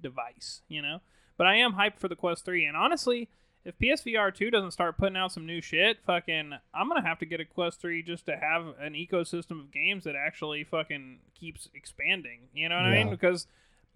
device, 0.00 0.62
you 0.68 0.82
know. 0.82 1.00
But 1.36 1.46
I 1.46 1.56
am 1.56 1.74
hyped 1.74 1.98
for 1.98 2.08
the 2.08 2.16
Quest 2.16 2.44
Three, 2.44 2.64
and 2.64 2.76
honestly. 2.76 3.28
If 3.66 3.76
PSVR 3.80 4.32
2 4.32 4.52
doesn't 4.52 4.70
start 4.70 4.96
putting 4.96 5.16
out 5.16 5.32
some 5.32 5.44
new 5.44 5.60
shit, 5.60 5.98
fucking, 6.06 6.52
I'm 6.72 6.88
gonna 6.88 7.02
have 7.02 7.18
to 7.18 7.26
get 7.26 7.40
a 7.40 7.44
Quest 7.44 7.80
3 7.80 8.00
just 8.00 8.24
to 8.26 8.36
have 8.36 8.66
an 8.78 8.92
ecosystem 8.94 9.58
of 9.58 9.72
games 9.72 10.04
that 10.04 10.14
actually 10.14 10.62
fucking 10.62 11.18
keeps 11.34 11.68
expanding. 11.74 12.42
You 12.54 12.68
know 12.68 12.76
what 12.76 12.84
I 12.84 12.94
mean? 12.94 13.10
Because 13.10 13.48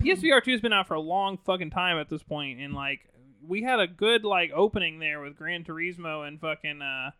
PSVR 0.02 0.42
2 0.42 0.50
has 0.50 0.60
been 0.60 0.72
out 0.72 0.88
for 0.88 0.94
a 0.94 1.00
long 1.00 1.38
fucking 1.38 1.70
time 1.70 1.98
at 1.98 2.08
this 2.08 2.24
point, 2.24 2.58
and 2.58 2.74
like 2.74 3.10
we 3.46 3.62
had 3.62 3.78
a 3.78 3.86
good 3.86 4.24
like 4.24 4.50
opening 4.52 4.98
there 4.98 5.20
with 5.20 5.36
Gran 5.36 5.62
Turismo 5.62 6.26
and 6.26 6.40
fucking 6.40 6.82
uh, 6.82 7.12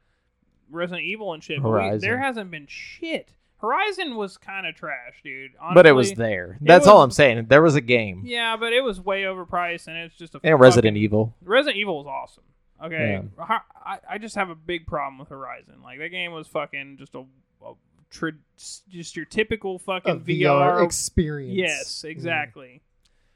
Resident 0.70 1.06
Evil 1.06 1.32
and 1.32 1.44
shit. 1.44 1.62
But 1.62 1.70
we, 1.70 1.98
there 1.98 2.18
hasn't 2.18 2.51
been 2.51 2.66
shit. 2.66 3.32
Horizon 3.61 4.16
was 4.16 4.37
kind 4.39 4.66
of 4.66 4.74
trash, 4.74 5.20
dude. 5.23 5.53
Honestly. 5.61 5.74
but 5.74 5.87
it 5.87 5.93
was 5.93 6.12
there. 6.12 6.59
That's 6.61 6.87
all 6.87 7.03
I'm 7.03 7.11
saying. 7.11 7.47
There 7.49 7.62
was 7.62 7.74
a 7.74 7.81
game. 7.81 8.23
Yeah, 8.24 8.57
but 8.57 8.73
it 8.73 8.82
was 8.82 9.01
way 9.01 9.23
overpriced, 9.23 9.87
and 9.87 9.97
it's 9.97 10.16
just 10.16 10.35
a 10.35 10.41
And 10.43 10.59
Resident 10.59 10.97
Evil. 10.97 11.35
Resident 11.43 11.77
Evil 11.78 11.99
was 11.99 12.07
awesome. 12.07 12.45
Okay, 12.82 13.23
Ho- 13.39 13.59
I, 13.85 13.99
I 14.09 14.19
just 14.19 14.37
have 14.37 14.49
a 14.49 14.55
big 14.55 14.87
problem 14.87 15.19
with 15.19 15.28
Horizon. 15.28 15.82
Like 15.85 15.99
that 15.99 16.09
game 16.09 16.32
was 16.32 16.47
fucking 16.49 16.97
just 16.99 17.15
a, 17.15 17.24
a 17.62 17.74
tra- 18.11 18.32
just 18.89 19.16
your 19.16 19.27
typical 19.27 19.77
a 19.77 19.78
fucking 19.81 20.20
VR, 20.20 20.78
VR. 20.81 20.85
experience. 20.87 21.55
yes, 21.55 22.05
exactly. 22.05 22.81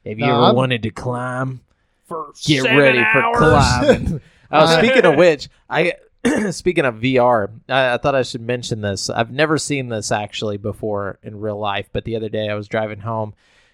Have 0.03 0.17
you 0.17 0.25
No, 0.25 0.33
ever 0.37 0.43
I'm- 0.45 0.55
wanted 0.55 0.81
to 0.83 0.89
climb? 0.89 1.61
For 2.07 2.33
Get 2.43 2.63
seven 2.63 2.77
ready 2.77 2.99
hours. 2.99 3.35
for 3.37 3.39
climbing. 3.49 4.21
Uh, 4.51 4.77
speaking 4.79 5.05
of 5.05 5.15
which, 5.17 5.49
I 5.69 5.93
speaking 6.51 6.85
of 6.85 6.95
VR, 6.95 7.49
I, 7.69 7.93
I 7.93 7.97
thought 7.97 8.15
I 8.15 8.23
should 8.23 8.41
mention 8.41 8.81
this. 8.81 9.09
I've 9.09 9.31
never 9.31 9.57
seen 9.57 9.89
this 9.89 10.11
actually 10.11 10.57
before 10.57 11.19
in 11.23 11.39
real 11.39 11.59
life, 11.59 11.89
but 11.91 12.05
the 12.05 12.15
other 12.15 12.29
day 12.29 12.49
I 12.49 12.55
was 12.55 12.67
driving 12.67 12.99
home 12.99 13.33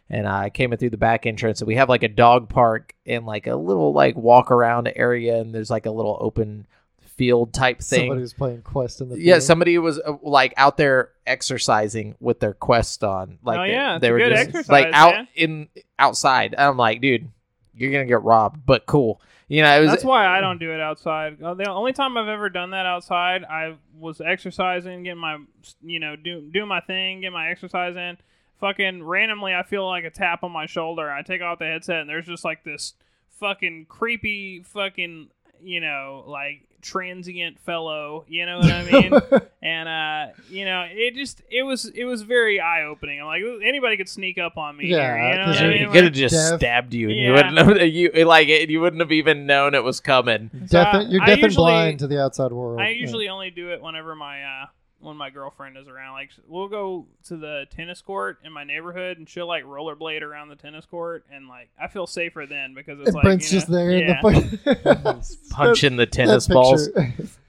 and 0.09 0.27
I 0.27 0.49
came 0.49 0.73
in 0.73 0.79
through 0.79 0.89
the 0.89 0.97
back 0.97 1.25
entrance 1.25 1.61
and 1.61 1.67
we 1.67 1.75
have 1.75 1.89
like 1.89 2.03
a 2.03 2.07
dog 2.09 2.49
park 2.49 2.93
and 3.05 3.25
like 3.25 3.47
a 3.47 3.55
little 3.55 3.93
like 3.93 4.15
walk 4.15 4.51
around 4.51 4.91
area 4.95 5.37
and 5.39 5.55
there's 5.55 5.69
like 5.69 5.85
a 5.85 5.91
little 5.91 6.17
open 6.19 6.67
field 6.99 7.53
type 7.53 7.81
thing. 7.81 8.01
Somebody 8.01 8.21
was 8.21 8.33
playing 8.33 8.61
Quest 8.63 8.99
in 9.01 9.09
the 9.09 9.19
yeah, 9.19 9.39
somebody 9.39 9.77
was 9.77 9.99
uh, 9.99 10.13
like 10.21 10.53
out 10.57 10.77
there 10.77 11.11
exercising 11.27 12.15
with 12.19 12.39
their 12.39 12.53
quest 12.53 13.03
on. 13.03 13.37
Like 13.43 13.59
Oh, 13.59 13.63
yeah, 13.63 13.95
it's 13.95 14.01
they 14.01 14.11
were 14.11 14.17
good 14.17 14.31
just 14.31 14.47
exercise, 14.49 14.69
like 14.69 14.87
out 14.93 15.13
man. 15.13 15.27
in 15.35 15.69
outside. 15.99 16.55
I'm 16.57 16.77
like, 16.77 16.99
dude, 16.99 17.29
you're 17.75 17.91
gonna 17.91 18.05
get 18.05 18.23
robbed, 18.23 18.65
but 18.65 18.85
cool. 18.85 19.21
You 19.51 19.63
know, 19.63 19.77
it 19.77 19.81
was 19.81 19.89
That's 19.89 20.05
why 20.05 20.25
I 20.25 20.39
don't 20.39 20.59
do 20.59 20.71
it 20.71 20.79
outside. 20.79 21.43
Uh, 21.43 21.53
The 21.55 21.69
only 21.69 21.91
time 21.91 22.15
I've 22.15 22.29
ever 22.29 22.49
done 22.49 22.69
that 22.69 22.85
outside, 22.85 23.43
I 23.43 23.75
was 23.99 24.21
exercising, 24.21 25.03
getting 25.03 25.19
my, 25.19 25.39
you 25.81 25.99
know, 25.99 26.15
do, 26.15 26.39
doing 26.39 26.69
my 26.69 26.79
thing, 26.79 27.19
getting 27.19 27.33
my 27.33 27.49
exercise 27.49 27.97
in. 27.97 28.17
Fucking 28.61 29.03
randomly, 29.03 29.53
I 29.53 29.63
feel 29.63 29.85
like 29.85 30.05
a 30.05 30.09
tap 30.09 30.45
on 30.45 30.53
my 30.53 30.67
shoulder. 30.67 31.11
I 31.11 31.21
take 31.21 31.41
off 31.41 31.59
the 31.59 31.65
headset, 31.65 31.99
and 31.99 32.09
there's 32.09 32.27
just 32.27 32.45
like 32.45 32.63
this 32.63 32.93
fucking 33.41 33.87
creepy, 33.89 34.63
fucking, 34.63 35.27
you 35.61 35.81
know, 35.81 36.23
like 36.27 36.69
transient 36.81 37.59
fellow. 37.59 38.25
You 38.27 38.45
know 38.45 38.59
what 38.59 38.71
I 38.71 38.83
mean? 38.91 39.13
and 39.61 39.87
uh, 39.89 40.33
you 40.49 40.65
know, 40.65 40.85
it 40.89 41.15
just 41.15 41.41
it 41.49 41.63
was 41.63 41.85
it 41.85 42.05
was 42.05 42.21
very 42.23 42.59
eye 42.59 42.83
opening. 42.83 43.19
I'm 43.21 43.27
like, 43.27 43.43
anybody 43.63 43.97
could 43.97 44.09
sneak 44.09 44.37
up 44.37 44.57
on 44.57 44.77
me. 44.77 44.87
Yeah, 44.87 44.97
here, 45.15 45.29
you 45.31 45.37
know 45.39 45.45
'cause 45.45 45.55
what 45.55 45.63
I 45.65 45.67
mean? 45.69 45.77
he 45.79 45.85
could 45.85 45.95
have 45.95 46.03
Like- 46.05 46.13
just 46.13 46.35
Deaf. 46.35 46.59
stabbed 46.59 46.93
you, 46.93 47.09
and 47.09 47.17
you 47.17 47.23
Yeah. 47.27 47.31
wouldn't 47.33 47.57
have 47.57 47.87
you 47.87 48.25
like. 48.25 48.47
You 48.47 48.81
wouldn't 48.81 49.01
have 49.01 49.11
even 49.11 49.45
known 49.45 49.73
it 49.75 49.83
was 49.83 49.99
coming. 49.99 50.49
Deaf, 50.67 50.93
So, 50.93 50.99
you're 51.09 51.21
I 51.21 51.25
deaf 51.35 51.43
and 51.43 51.55
blind 51.55 51.99
to 51.99 52.07
the 52.07 52.21
outside 52.21 52.51
world. 52.51 52.79
I 52.81 52.89
Yeah. 52.89 53.01
usually 53.01 53.29
only 53.29 53.49
do 53.51 53.71
it 53.71 53.81
whenever 53.81 54.15
my 54.15 54.43
uh 54.43 54.65
when 55.01 55.17
my 55.17 55.29
girlfriend 55.29 55.77
is 55.77 55.87
around. 55.87 56.13
Like 56.13 56.29
we'll 56.47 56.67
go 56.67 57.07
to 57.25 57.37
the 57.37 57.65
tennis 57.75 58.01
court 58.01 58.39
in 58.43 58.51
my 58.53 58.63
neighborhood 58.63 59.17
and 59.17 59.27
she'll 59.27 59.47
like 59.47 59.63
rollerblade 59.65 60.21
around 60.21 60.49
the 60.49 60.55
tennis 60.55 60.85
court 60.85 61.25
and 61.31 61.47
like 61.47 61.69
I 61.79 61.87
feel 61.87 62.07
safer 62.07 62.45
then 62.45 62.73
because 62.73 62.99
it's 62.99 63.07
And 63.07 63.15
like 63.15 63.23
Brent's 63.23 63.51
you 63.51 63.57
know, 63.57 63.59
just 63.61 63.71
there 63.71 63.91
Yeah. 63.91 64.19
in 64.23 64.59
the 64.61 64.61
fucking 65.23 65.23
Punching 65.51 65.95
the 65.97 66.05
tennis 66.05 66.47
balls, 66.47 66.87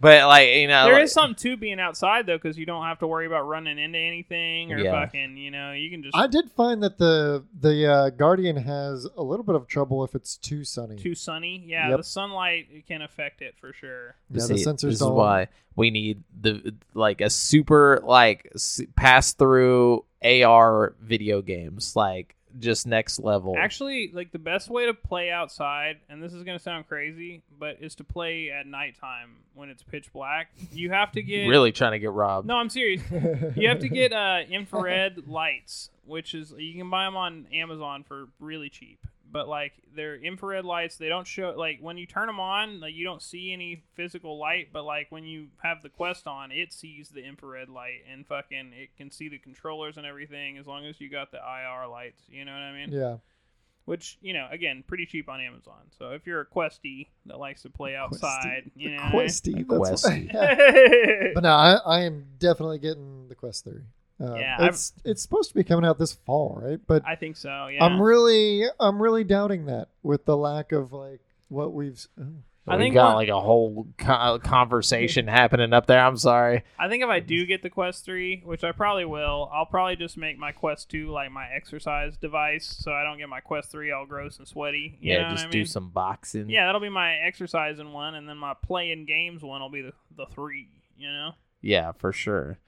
but 0.01 0.27
like 0.27 0.49
you 0.57 0.69
know, 0.69 0.85
There 0.85 0.95
like- 0.95 1.05
is 1.05 1.13
something 1.13 1.37
to 1.51 1.57
being 1.57 1.79
outside 1.81 2.27
though 2.27 2.37
because 2.37 2.59
you 2.59 2.67
don't 2.67 2.85
have 2.85 2.99
to 3.01 3.07
worry 3.07 3.27
about 3.27 3.43
running 3.47 3.79
into 3.79 3.99
anything 3.99 4.73
or 4.73 4.79
Yeah. 4.79 4.93
fucking 5.05 5.37
you 5.37 5.51
know 5.51 5.73
you 5.73 5.91
can 5.91 6.03
just 6.03 6.17
I 6.17 6.27
did 6.27 6.51
find 6.51 6.83
that 6.83 6.99
the 6.99 7.45
the 7.61 7.87
uh, 7.87 8.11
Guardian 8.11 8.57
has 8.57 9.07
a 9.17 9.23
little 9.23 9.45
bit 9.45 9.55
of 9.55 9.67
trouble 9.67 10.05
if 10.05 10.15
it's 10.15 10.37
too 10.37 10.65
sunny. 10.65 10.97
too 10.97 11.15
sunny. 11.15 11.63
Yeah, 11.67 11.89
Yep. 11.91 11.99
the 11.99 12.05
sunlight 12.05 12.67
can 12.89 13.03
affect 13.03 13.43
it 13.43 13.55
for 13.61 13.73
sure. 13.73 14.17
yeah, 14.31 14.41
See, 14.43 14.55
the 14.55 14.61
sensors 14.61 14.81
this 14.83 14.95
is 14.95 14.99
don't. 15.01 15.15
why 15.15 15.49
we 15.77 15.91
need 15.91 16.23
the 16.41 16.75
like 16.95 17.21
a 17.21 17.31
super 17.31 18.01
like 18.03 18.53
pass 18.97 19.33
through 19.33 20.05
AR 20.25 20.95
video 21.01 21.43
games, 21.43 21.97
like 21.97 22.37
just 22.59 22.87
next 22.87 23.19
level. 23.19 23.55
Actually, 23.57 24.11
like 24.13 24.33
the 24.33 24.39
best 24.39 24.69
way 24.69 24.87
to 24.87 24.95
play 24.95 25.31
outside, 25.31 25.99
and 26.09 26.23
this 26.23 26.33
is 26.33 26.43
gonna 26.43 26.59
sound 26.59 26.89
crazy, 26.89 27.43
but 27.59 27.79
is 27.81 27.95
to 27.97 28.05
play 28.05 28.51
at 28.51 28.67
nighttime 28.67 29.37
when 29.55 29.69
it's 29.69 29.83
pitch 29.83 30.13
black. 30.13 30.51
You 30.73 30.91
have 30.91 31.13
to 31.13 31.23
get 31.23 31.47
really 31.47 31.73
trying 31.73 31.93
to 31.93 31.99
get 31.99 32.13
robbed. 32.13 32.47
No, 32.47 32.57
I'm 32.57 32.71
serious. 32.71 33.03
You 33.57 33.69
have 33.69 33.81
to 33.81 33.89
get 33.89 34.13
uh, 34.13 34.41
infrared 34.51 35.29
lights, 35.29 35.91
which 36.05 36.35
is 36.35 36.53
you 36.57 36.75
can 36.79 36.91
buy 36.91 37.05
them 37.05 37.17
on 37.17 37.47
Amazon 37.53 38.05
for 38.05 38.29
really 38.41 38.69
cheap. 38.69 39.07
But 39.33 39.49
like 39.49 39.73
they're 39.97 40.17
infrared 40.17 40.67
lights, 40.67 40.97
they 40.99 41.09
don't 41.09 41.27
show 41.27 41.55
like 41.57 41.79
when 41.81 41.97
you 41.97 42.07
turn 42.07 42.27
them 42.27 42.39
on, 42.39 42.81
like 42.81 42.95
you 42.95 43.03
don't 43.05 43.23
see 43.23 43.53
any 43.53 43.83
physical 43.95 44.39
light. 44.39 44.69
But 44.73 44.85
like 44.85 45.07
when 45.11 45.25
you 45.25 45.47
have 45.63 45.83
the 45.83 45.89
Quest 45.89 46.27
on, 46.27 46.53
it 46.53 46.71
sees 46.73 47.09
the 47.09 47.25
infrared 47.25 47.71
light 47.71 48.03
and 48.13 48.27
fucking 48.27 48.73
it 48.75 48.95
can 48.99 49.11
see 49.11 49.29
the 49.31 49.39
controllers 49.39 49.97
and 49.97 50.05
everything 50.05 50.59
as 50.59 50.67
long 50.67 50.85
as 50.85 51.01
you 51.01 51.09
got 51.09 51.31
the 51.31 51.39
IR 51.39 51.89
lights. 51.89 52.23
You 52.29 52.45
know 52.45 52.53
what 52.53 52.61
I 52.61 52.73
mean? 52.75 52.93
yeah. 52.93 53.17
which 53.87 54.19
you 54.21 54.35
know, 54.35 54.47
again, 54.51 54.85
pretty 54.87 55.07
cheap 55.07 55.31
on 55.31 55.41
Amazon. 55.41 55.81
So 55.99 56.11
if 56.11 56.27
you're 56.27 56.43
a 56.43 56.47
Questy 56.47 57.09
that 57.27 57.39
likes 57.39 57.63
to 57.63 57.71
play 57.71 57.97
outside, 57.97 58.71
you 58.77 58.91
know, 58.91 59.03
Questy. 59.13 59.65
Questy. 59.65 60.33
what- 60.35 61.33
but 61.35 61.43
no, 61.43 61.53
I, 61.53 61.77
I 61.87 62.01
am 62.03 62.27
definitely 62.39 62.79
getting 62.81 63.29
the 63.29 63.35
Quest 63.35 63.65
3. 63.65 63.81
Um, 64.23 64.37
Yeah, 64.37 64.57
I've- 64.59 64.69
it's 64.69 64.93
it's 65.05 65.23
supposed 65.23 65.49
to 65.51 65.55
be 65.57 65.65
coming 65.65 65.85
out 65.85 65.99
this 65.99 66.13
fall, 66.13 66.59
right? 66.63 66.79
But 66.87 67.03
I 67.07 67.17
think 67.17 67.37
so. 67.37 67.67
Yeah, 67.67 67.85
I'm 67.85 68.01
really 68.01 68.65
I'm 68.79 69.03
really 69.03 69.25
doubting 69.25 69.67
that 69.67 69.89
with 70.03 70.25
the 70.25 70.37
lack 70.37 70.73
of 70.73 70.93
like 70.93 71.21
what 71.49 71.73
we've. 71.73 71.93
s- 71.95 72.09
Oh. 72.21 72.25
I 72.65 72.77
we 72.77 72.85
think 72.85 72.95
got 72.95 73.07
one- 73.09 73.15
like 73.17 73.29
a 73.29 73.41
whole 73.41 73.89
co- 73.99 74.39
conversation 74.39 75.27
happening 75.41 75.73
up 75.73 75.87
there. 75.89 75.99
I'm 75.99 76.17
sorry. 76.17 76.63
I 76.79 76.89
think 76.89 77.03
if 77.03 77.09
I 77.09 77.19
do 77.19 77.45
get 77.45 77.63
the 77.63 77.71
Quest 77.71 78.05
3, 78.05 78.43
which 78.45 78.63
I 78.63 78.71
probably 78.71 79.05
will, 79.05 79.51
I'll 79.53 79.67
probably 79.67 79.97
just 79.97 80.17
make 80.17 80.39
my 80.39 80.53
Quest 80.53 80.89
2 80.89 81.11
like 81.11 81.33
my 81.33 81.49
exercise 81.53 82.17
device 82.17 82.65
so 82.67 82.93
I 82.93 83.03
don't 83.03 83.19
get 83.19 83.29
my 83.29 83.41
Quest 83.41 83.73
3 83.73 83.91
all 83.91 84.07
gross 84.07 84.39
and 84.39 84.47
sweaty. 84.47 84.97
You 85.01 85.15
know 85.15 85.19
yeah, 85.19 85.27
what 85.27 85.33
just 85.33 85.47
I 85.49 85.51
do 85.51 85.59
mean? 85.59 85.67
some 85.67 85.89
boxing. 85.89 86.49
Yeah, 86.51 86.67
that'll 86.67 86.81
be 86.81 86.89
my 86.89 87.15
exercising 87.17 87.93
one, 87.93 88.15
and 88.15 88.29
then 88.29 88.37
my 88.39 88.55
playing 88.55 89.07
games 89.07 89.43
one 89.43 89.61
will 89.61 89.69
be 89.69 89.83
the, 89.83 89.93
the 90.17 90.27
3, 90.27 90.69
you 90.97 91.09
know? 91.13 91.33
Yeah, 91.63 91.91
for 91.91 92.13
sure. 92.13 92.59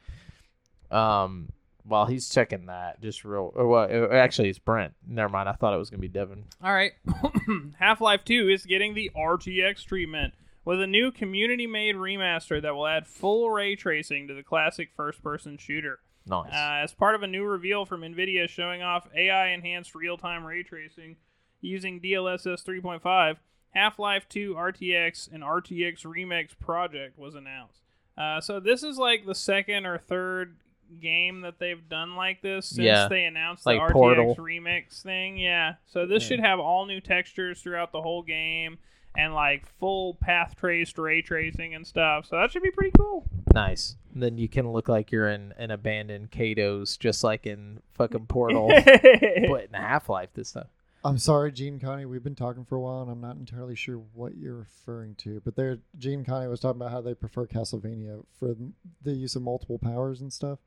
Um, 0.94 1.48
while 1.86 2.06
he's 2.06 2.28
checking 2.28 2.66
that, 2.66 3.00
just 3.02 3.24
real. 3.24 3.52
Or 3.54 3.68
well, 3.68 3.88
uh, 3.90 4.14
actually, 4.14 4.48
it's 4.48 4.58
Brent. 4.58 4.94
Never 5.06 5.28
mind. 5.28 5.48
I 5.48 5.52
thought 5.52 5.74
it 5.74 5.78
was 5.78 5.90
gonna 5.90 6.00
be 6.00 6.08
Devin. 6.08 6.44
All 6.62 6.72
right. 6.72 6.92
Half 7.78 8.00
Life 8.00 8.24
2 8.24 8.48
is 8.48 8.64
getting 8.64 8.94
the 8.94 9.10
RTX 9.16 9.84
treatment 9.84 10.34
with 10.64 10.80
a 10.80 10.86
new 10.86 11.12
community 11.12 11.66
made 11.66 11.96
remaster 11.96 12.60
that 12.62 12.74
will 12.74 12.86
add 12.86 13.06
full 13.06 13.50
ray 13.50 13.76
tracing 13.76 14.28
to 14.28 14.34
the 14.34 14.42
classic 14.42 14.90
first 14.96 15.22
person 15.22 15.58
shooter. 15.58 15.98
Nice. 16.26 16.52
Uh, 16.52 16.80
as 16.82 16.94
part 16.94 17.14
of 17.14 17.22
a 17.22 17.26
new 17.26 17.44
reveal 17.44 17.84
from 17.84 18.00
NVIDIA 18.00 18.48
showing 18.48 18.82
off 18.82 19.08
AI 19.14 19.48
enhanced 19.48 19.94
real 19.94 20.16
time 20.16 20.44
ray 20.44 20.62
tracing 20.62 21.16
using 21.60 22.00
DLSS 22.00 22.64
3.5, 22.64 23.36
Half 23.70 23.98
Life 23.98 24.26
2 24.28 24.54
RTX 24.54 25.32
and 25.32 25.42
RTX 25.42 26.04
Remix 26.04 26.58
project 26.58 27.18
was 27.18 27.34
announced. 27.34 27.80
Uh, 28.16 28.40
so, 28.40 28.60
this 28.60 28.82
is 28.82 28.96
like 28.96 29.26
the 29.26 29.34
second 29.34 29.86
or 29.86 29.98
third 29.98 30.56
game 31.00 31.40
that 31.42 31.58
they've 31.58 31.88
done 31.88 32.16
like 32.16 32.42
this 32.42 32.66
since 32.66 32.78
Yeah. 32.80 33.08
they 33.08 33.24
announced 33.24 33.66
Like 33.66 33.78
the 33.78 33.82
RTX 33.86 33.92
Portal. 33.92 34.36
Remix 34.36 35.02
thing. 35.02 35.36
Yeah. 35.36 35.74
So, 35.86 36.06
this 36.06 36.22
Yeah. 36.24 36.28
should 36.28 36.40
have 36.40 36.60
all 36.60 36.86
new 36.86 37.00
textures 37.00 37.60
throughout 37.62 37.92
the 37.92 38.02
whole 38.02 38.22
game 38.22 38.78
and 39.16 39.32
like 39.34 39.66
full 39.78 40.14
path 40.14 40.54
traced 40.56 40.98
ray 40.98 41.22
tracing 41.22 41.74
and 41.74 41.86
stuff. 41.86 42.26
So, 42.26 42.36
that 42.36 42.50
should 42.50 42.62
be 42.62 42.70
pretty 42.70 42.92
cool. 42.98 43.24
nice. 43.54 43.96
Then 44.16 44.38
you 44.38 44.48
can 44.48 44.70
look 44.70 44.88
like 44.88 45.10
you're 45.10 45.28
in 45.28 45.52
an 45.58 45.70
abandoned 45.72 46.30
Kato's, 46.30 46.96
just 46.96 47.24
like 47.24 47.46
in 47.46 47.80
fucking 47.94 48.26
Portal, 48.26 48.68
but 48.84 49.64
in 49.64 49.72
Half 49.74 50.08
Life 50.08 50.30
this 50.34 50.52
time. 50.52 50.66
I'm 51.06 51.18
sorry, 51.18 51.52
Gene 51.52 51.78
Connie. 51.80 52.06
We've 52.06 52.22
been 52.24 52.34
talking 52.36 52.64
for 52.64 52.76
a 52.76 52.80
while, 52.80 53.02
and 53.02 53.10
I'm 53.10 53.20
not 53.20 53.36
entirely 53.36 53.74
sure 53.76 53.98
what 54.14 54.36
you're 54.36 54.54
referring 54.56 55.16
to. 55.16 55.42
But 55.44 55.54
there, 55.54 55.78
Gene 55.98 56.24
Connie 56.24 56.46
was 56.48 56.60
talking 56.60 56.80
about 56.80 56.92
how 56.92 57.02
they 57.02 57.12
prefer 57.12 57.46
Castlevania 57.46 58.24
for 58.38 58.54
the 59.02 59.12
use 59.12 59.36
of 59.36 59.42
multiple 59.42 59.78
powers 59.78 60.20
and 60.22 60.32
stuff. 60.32 60.60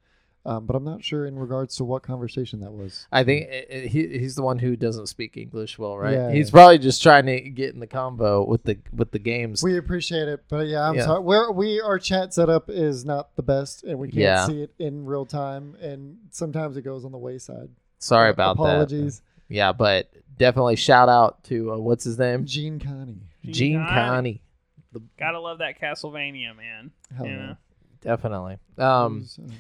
Um, 0.48 0.65
but 0.65 0.78
I'm 0.78 0.86
not 0.86 1.03
sure 1.03 1.26
in 1.26 1.38
regards 1.38 1.76
to 1.76 1.84
what 1.84 2.03
conversation 2.03 2.61
that 2.61 2.72
was. 2.72 3.06
I 3.11 3.24
think 3.26 3.49
uh, 3.52 3.76
uh, 3.76 3.80
he 3.82 4.07
he's 4.18 4.36
the 4.36 4.44
one 4.44 4.60
who 4.60 4.78
doesn't 4.78 5.07
speak 5.07 5.36
English 5.36 5.78
well, 5.78 5.98
right? 5.98 6.14
Yeah. 6.14 6.32
He's 6.32 6.52
probably 6.52 6.78
just 6.78 7.03
trying 7.03 7.26
to 7.26 7.41
get 7.41 7.74
in 7.74 7.82
the 7.82 7.88
combo 7.88 8.45
with 8.45 8.64
the 8.64 8.78
with 8.94 9.11
the 9.11 9.19
games. 9.19 9.61
We 9.61 9.78
appreciate 9.78 10.30
it, 10.30 10.45
but 10.48 10.68
yeah, 10.68 10.88
I'm 10.88 10.95
Yeah. 10.95 11.03
sorry. 11.06 11.22
Where 11.22 11.52
we 11.52 11.82
our 11.82 11.99
chat 11.99 12.34
setup 12.34 12.69
is 12.69 13.03
not 13.03 13.36
the 13.36 13.44
best, 13.44 13.84
and 13.84 13.99
we 13.99 14.07
can't 14.07 14.19
Yeah. 14.22 14.45
see 14.48 14.61
it 14.61 14.74
in 14.80 15.06
real 15.06 15.26
time, 15.26 15.76
and 15.82 16.18
sometimes 16.32 16.78
it 16.78 16.84
goes 16.84 17.03
on 17.03 17.11
the 17.11 17.18
wayside. 17.18 17.69
Sorry 17.99 18.30
about 18.30 18.53
apologies. 18.53 18.90
that. 18.90 18.95
Apologies. 18.95 19.22
Yeah, 19.49 19.72
but 19.74 20.10
definitely 20.38 20.78
shout 20.78 21.10
out 21.10 21.44
to 21.45 21.74
uh, 21.74 21.78
what's 21.78 22.06
his 22.06 22.18
name, 22.18 22.45
Gene 22.45 22.80
Connie. 22.80 23.22
Gene 23.44 23.86
Connie. 23.86 24.41
Gotta 25.19 25.40
love 25.40 25.57
that 25.60 25.80
Castlevania, 25.82 26.56
man. 26.56 26.91
Hell 27.15 27.26
You 27.28 27.34
yeah. 27.34 27.53
Definitely. 28.02 28.57
Um, 28.78 29.19
Who's, 29.19 29.40
uh, 29.40 29.52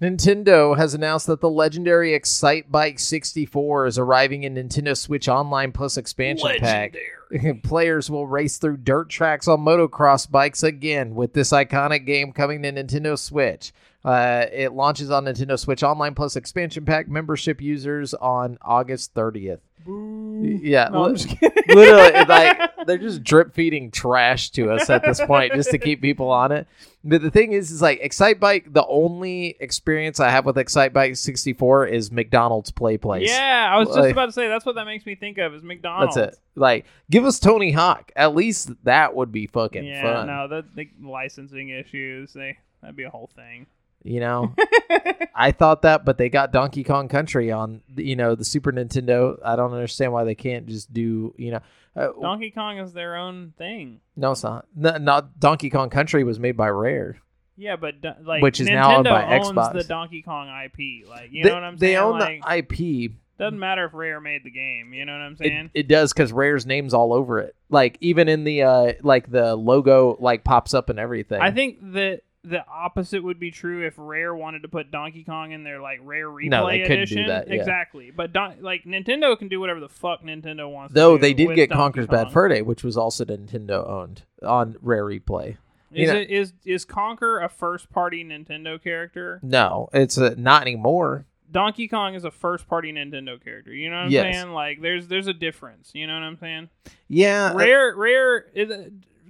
Nintendo 0.00 0.76
has 0.76 0.92
announced 0.92 1.26
that 1.26 1.40
the 1.40 1.48
legendary 1.48 2.18
Excitebike 2.18 3.00
64 3.00 3.86
is 3.86 3.98
arriving 3.98 4.42
in 4.42 4.54
Nintendo 4.54 4.94
Switch 4.94 5.26
Online 5.26 5.72
Plus 5.72 5.96
expansion 5.96 6.50
pack. 6.58 6.94
Players 7.62 8.10
will 8.10 8.26
race 8.26 8.58
through 8.58 8.76
dirt 8.76 9.08
tracks 9.08 9.48
on 9.48 9.60
motocross 9.60 10.30
bikes 10.30 10.62
again 10.62 11.14
with 11.14 11.32
this 11.32 11.50
iconic 11.50 12.04
game 12.04 12.32
coming 12.32 12.62
to 12.62 12.72
Nintendo 12.72 13.18
Switch. 13.18 13.72
Uh, 14.04 14.44
it 14.52 14.72
launches 14.72 15.10
on 15.10 15.24
Nintendo 15.24 15.58
Switch 15.58 15.82
Online 15.82 16.14
Plus 16.14 16.36
expansion 16.36 16.84
pack 16.84 17.08
membership 17.08 17.62
users 17.62 18.12
on 18.12 18.58
August 18.60 19.14
30th. 19.14 19.60
Yeah, 19.88 20.88
No, 20.92 21.04
I'm 21.04 21.12
li- 21.12 21.18
just 21.18 21.42
literally, 21.68 22.24
like 22.26 22.70
they're 22.86 22.98
just 22.98 23.22
drip 23.22 23.54
feeding 23.54 23.90
trash 23.90 24.50
to 24.50 24.70
us 24.70 24.90
at 24.90 25.04
this 25.04 25.20
point 25.24 25.52
just 25.54 25.70
to 25.70 25.78
keep 25.78 26.00
people 26.02 26.30
on 26.30 26.52
it. 26.52 26.66
But 27.04 27.22
the 27.22 27.30
thing 27.30 27.52
is, 27.52 27.70
is 27.70 27.80
like 27.80 28.00
Excitebike. 28.02 28.72
The 28.72 28.84
only 28.86 29.56
experience 29.60 30.18
I 30.18 30.28
have 30.30 30.44
with 30.44 30.56
Excitebike 30.56 31.16
64 31.16 31.86
is 31.86 32.10
McDonald's 32.10 32.70
Play 32.72 32.98
Place. 32.98 33.28
Yeah, 33.30 33.70
I 33.72 33.78
was 33.78 33.88
just 33.88 33.98
Like- 34.00 34.12
about 34.12 34.26
to 34.26 34.32
say 34.32 34.48
that's 34.48 34.66
what 34.66 34.74
that 34.74 34.86
makes 34.86 35.06
me 35.06 35.14
think 35.14 35.38
of 35.38 35.54
is 35.54 35.62
McDonald's. 35.62 36.16
That's 36.16 36.34
it. 36.36 36.40
Like, 36.56 36.86
give 37.10 37.24
us 37.24 37.38
Tony 37.38 37.70
Hawk. 37.72 38.10
At 38.16 38.34
least 38.34 38.70
that 38.84 39.14
would 39.14 39.30
be 39.30 39.46
fucking 39.46 39.84
Yeah, 39.84 40.02
fun. 40.02 40.26
no, 40.26 40.48
the, 40.48 40.64
the 40.74 40.88
licensing 41.06 41.68
issues, 41.68 42.32
they 42.32 42.58
that'd 42.82 42.96
be 42.96 43.04
a 43.04 43.10
whole 43.10 43.30
thing. 43.36 43.66
You 44.06 44.20
know, 44.20 44.54
I 45.34 45.52
thought 45.52 45.82
that, 45.82 46.04
but 46.04 46.18
they 46.18 46.28
got 46.28 46.52
Donkey 46.52 46.84
Kong 46.84 47.08
Country 47.08 47.50
on, 47.52 47.82
you 47.96 48.16
know, 48.16 48.34
the 48.34 48.44
Super 48.44 48.72
Nintendo. 48.72 49.38
I 49.44 49.56
don't 49.56 49.72
understand 49.72 50.12
why 50.12 50.24
they 50.24 50.34
can't 50.34 50.66
just 50.66 50.92
do, 50.92 51.34
you 51.36 51.50
know, 51.52 51.60
uh, 51.96 52.08
Donkey 52.20 52.50
Kong 52.50 52.78
is 52.78 52.92
their 52.92 53.16
own 53.16 53.52
thing. 53.58 54.00
no, 54.16 54.32
it's 54.32 54.42
not. 54.42 54.66
No, 54.74 54.96
not 54.98 55.38
Donkey 55.40 55.70
Kong 55.70 55.90
Country 55.90 56.24
was 56.24 56.38
made 56.38 56.56
by 56.56 56.68
Rare. 56.68 57.18
Yeah, 57.58 57.76
but 57.76 57.94
like 58.22 58.42
Which 58.42 58.60
is 58.60 58.68
Nintendo 58.68 58.72
now 58.74 58.96
owned 58.96 59.04
by 59.04 59.36
owns 59.38 59.48
Xbox. 59.48 59.72
the 59.72 59.84
Donkey 59.84 60.22
Kong 60.22 60.48
IP. 60.64 61.08
Like 61.08 61.30
you 61.32 61.42
they, 61.42 61.48
know 61.48 61.54
what 61.54 61.64
I'm 61.64 61.78
saying? 61.78 61.92
they 61.92 61.96
own 61.96 62.18
like, 62.18 62.42
the 62.68 62.76
IP. 63.06 63.12
doesn't 63.38 63.58
matter 63.58 63.86
if 63.86 63.94
Rare 63.94 64.20
made 64.20 64.44
the 64.44 64.50
game. 64.50 64.92
You 64.92 65.06
know 65.06 65.12
what 65.12 65.22
I'm 65.22 65.32
It, 65.32 65.38
saying? 65.38 65.70
it 65.72 65.88
does 65.88 66.12
because 66.12 66.32
Rare's 66.34 66.66
name's 66.66 66.92
all 66.92 67.14
over 67.14 67.38
it. 67.38 67.56
Like 67.70 67.96
even 68.02 68.28
in 68.28 68.44
the 68.44 68.62
uh, 68.64 68.92
like 69.02 69.30
the 69.30 69.56
logo 69.56 70.18
like 70.20 70.44
pops 70.44 70.74
up 70.74 70.90
and 70.90 70.98
everything. 70.98 71.40
I 71.40 71.50
think 71.50 71.78
that 71.94 72.20
the 72.48 72.64
opposite 72.68 73.22
would 73.24 73.38
be 73.40 73.50
true 73.50 73.86
if 73.86 73.94
Rare 73.96 74.34
wanted 74.34 74.62
to 74.62 74.68
put 74.68 74.90
Donkey 74.90 75.24
Kong 75.24 75.52
in 75.52 75.64
their 75.64 75.80
like 75.80 75.98
Rare 76.02 76.28
Replay 76.28 76.48
No, 76.48 76.66
they 76.68 76.80
couldn't 76.80 77.08
do 77.08 77.14
edition. 77.14 77.26
that, 77.26 77.48
yeah. 77.48 77.54
Exactly, 77.54 78.10
but 78.10 78.32
Don- 78.32 78.62
like 78.62 78.84
Nintendo 78.84 79.36
can 79.38 79.48
do 79.48 79.58
whatever 79.60 79.80
the 79.80 79.88
fuck 79.88 80.22
Nintendo 80.22 80.70
wants. 80.70 80.94
Though 80.94 81.16
to 81.16 81.18
do 81.18 81.22
they 81.22 81.34
did 81.34 81.54
get 81.56 81.70
Donkey 81.70 82.00
Conker's 82.00 82.06
Bad 82.06 82.24
Kong. 82.24 82.32
Fur 82.32 82.48
Day, 82.48 82.62
which 82.62 82.84
was 82.84 82.96
also 82.96 83.24
Nintendo 83.24 83.88
owned 83.88 84.22
on 84.42 84.76
Rare 84.80 85.04
Replay. 85.04 85.56
you 85.90 86.04
Is 86.04 86.10
know- 86.10 86.16
it 86.18 86.30
is 86.30 86.52
is 86.64 86.86
Conker 86.86 87.44
a 87.44 87.48
first 87.48 87.90
party 87.90 88.24
Nintendo 88.24 88.82
character? 88.82 89.40
No, 89.42 89.88
it's 89.92 90.16
uh, 90.16 90.34
not 90.38 90.62
anymore. 90.62 91.26
Donkey 91.50 91.86
Kong 91.86 92.14
is 92.14 92.24
a 92.24 92.30
first 92.30 92.66
party 92.68 92.92
Nintendo 92.92 93.42
character. 93.42 93.72
You 93.72 93.88
know 93.88 93.96
what 93.96 94.02
I'm 94.06 94.10
Yes. 94.10 94.34
saying? 94.34 94.52
Like 94.52 94.80
there's 94.82 95.06
there's 95.08 95.28
a 95.28 95.32
difference. 95.34 95.92
You 95.94 96.06
know 96.06 96.14
what 96.14 96.22
I'm 96.24 96.38
saying? 96.38 96.68
Yeah, 97.08 97.52
uh, 97.52 97.54
Rare 97.54 97.94
Rare 97.96 98.46
is 98.54 98.70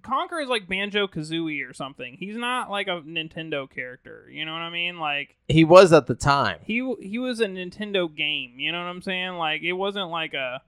Conker 0.07 0.43
is 0.43 0.49
like 0.49 0.69
Banjo 0.69 1.07
Kazooie 1.07 1.69
or 1.69 1.75
something. 1.75 2.17
He's 2.19 2.37
not 2.37 2.71
like 2.71 2.87
a 2.87 3.03
Nintendo 3.03 3.69
character. 3.69 4.29
You 4.31 4.45
know 4.45 4.53
what 4.53 4.63
I 4.63 4.71
mean? 4.71 4.99
Like 4.99 5.37
he 5.49 5.65
was 5.65 5.93
at 5.93 6.07
the 6.07 6.15
time. 6.15 6.61
he 6.65 6.95
he 7.01 7.19
was 7.19 7.41
a 7.41 7.47
Nintendo 7.47 8.15
game. 8.15 8.59
You 8.59 8.73
know 8.73 8.79
what 8.79 8.89
I'm 8.89 9.03
saying? 9.03 9.33
Like 9.33 9.63
it 9.63 9.73
wasn't 9.73 10.11
like 10.11 10.35
a 10.35 10.63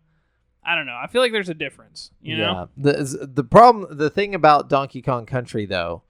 I 0.65 0.75
don't 0.75 0.87
know. 0.87 0.99
I 1.01 1.07
feel 1.07 1.23
like 1.23 1.33
there's 1.33 1.49
a 1.49 1.55
difference. 1.55 2.11
You 2.21 2.37
know? 2.39 2.69
Yeah. 2.77 2.93
The 2.93 3.27
the 3.27 3.45
problem, 3.45 3.97
the 3.97 4.11
thing 4.11 4.35
about 4.35 4.69
Donkey 4.69 5.01
Kong 5.03 5.25
Country 5.25 5.67
though, 5.67 6.03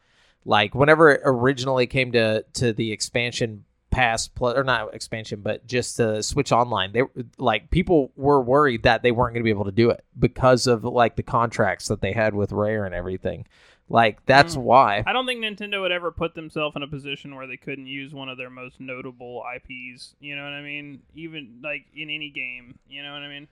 like 0.45 0.75
whenever 0.75 1.11
it 1.11 1.21
originally 1.25 1.87
came 1.87 2.13
to 2.13 2.45
to 2.55 2.73
the 2.73 2.93
expansion 2.93 3.65
pass 3.91 4.29
plus 4.29 4.57
or 4.57 4.65
not 4.65 4.95
expansion, 4.95 5.41
but 5.41 5.67
just 5.67 5.97
to 5.97 6.23
Switch 6.23 6.53
Online, 6.53 6.93
they 6.93 7.03
like 7.39 7.71
people 7.71 8.13
were 8.17 8.41
worried 8.41 8.83
that 8.83 9.03
they 9.03 9.11
weren't 9.13 9.35
going 9.35 9.43
to 9.43 9.45
be 9.45 9.51
able 9.51 9.65
to 9.65 9.73
do 9.73 9.91
it 9.91 10.05
because 10.19 10.67
of 10.67 10.85
like 10.85 11.17
the 11.17 11.23
contracts 11.23 11.89
that 11.89 12.01
they 12.01 12.13
had 12.13 12.35
with 12.35 12.53
Rare 12.53 12.85
and 12.85 12.95
everything. 12.95 13.47
Like 13.91 14.25
that's 14.27 14.55
Mm. 14.55 14.63
why. 14.63 15.03
I 15.07 15.13
don't 15.15 15.27
think 15.27 15.43
Nintendo 15.43 15.81
would 15.81 15.93
ever 15.93 16.11
put 16.11 16.35
themselves 16.35 16.77
in 16.77 16.83
a 16.83 16.87
position 16.89 17.35
where 17.35 17.47
they 17.47 17.57
couldn't 17.57 17.87
use 17.87 18.13
one 18.13 18.29
of 18.29 18.37
their 18.37 18.51
most 18.51 18.81
notable 18.81 19.43
IPs. 19.57 20.15
You 20.21 20.37
know 20.37 20.45
what 20.45 20.53
I 20.53 20.61
mean? 20.63 21.01
Even 21.15 21.61
like 21.63 21.87
in 21.95 22.11
any 22.11 22.29
game. 22.31 22.79
You 22.89 23.03
know 23.03 23.13
what 23.13 23.23
I 23.23 23.29
mean? 23.29 23.49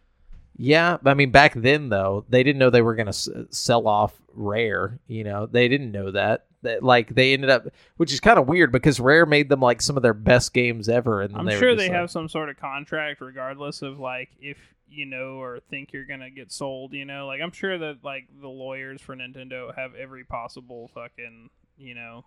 Yeah, 0.59 0.97
I 1.05 1.15
mean 1.15 1.31
back 1.31 1.55
then 1.55 1.89
though, 1.91 2.25
they 2.29 2.43
didn't 2.43 2.59
know 2.59 2.71
they 2.71 2.83
were 2.83 2.95
going 2.95 3.07
to 3.07 3.11
s- 3.11 3.29
sell 3.51 3.87
off 3.87 4.15
Rare, 4.33 4.99
you 5.07 5.23
know. 5.25 5.47
They 5.47 5.69
didn't 5.69 5.93
know 5.93 6.11
that. 6.13 6.47
That 6.63 6.83
like 6.83 7.15
they 7.15 7.33
ended 7.35 7.51
up 7.51 7.67
which 7.97 8.13
is 8.13 8.21
kind 8.21 8.39
of 8.39 8.49
weird 8.49 8.73
because 8.73 8.99
Rare 8.99 9.27
made 9.27 9.49
them 9.49 9.61
like 9.61 9.81
some 9.83 9.97
of 9.97 10.03
their 10.03 10.15
best 10.15 10.53
games 10.55 10.89
ever 10.89 11.21
and 11.23 11.37
I'm 11.37 11.45
they 11.47 11.59
sure 11.59 11.75
they 11.77 11.85
like- 11.89 11.93
have 11.93 12.11
some 12.11 12.29
sort 12.29 12.49
of 12.49 12.57
contract, 12.57 13.21
regardless 13.21 13.83
of 13.83 13.99
like 14.01 14.31
if 14.41 14.57
you 14.89 15.05
know 15.05 15.41
or 15.41 15.61
think 15.69 15.93
you're 15.93 16.07
gonna 16.07 16.31
get 16.31 16.51
sold. 16.51 16.93
You 16.93 17.05
know, 17.05 17.27
like 17.27 17.41
I'm 17.43 17.53
sure 17.53 17.77
that 17.79 17.99
like 18.03 18.29
the 18.41 18.49
lawyers 18.49 19.01
for 19.03 19.15
Nintendo 19.15 19.75
have 19.77 19.95
every 19.95 20.25
possible 20.25 20.89
fucking 20.95 21.51
you 21.77 21.95
know 21.95 22.25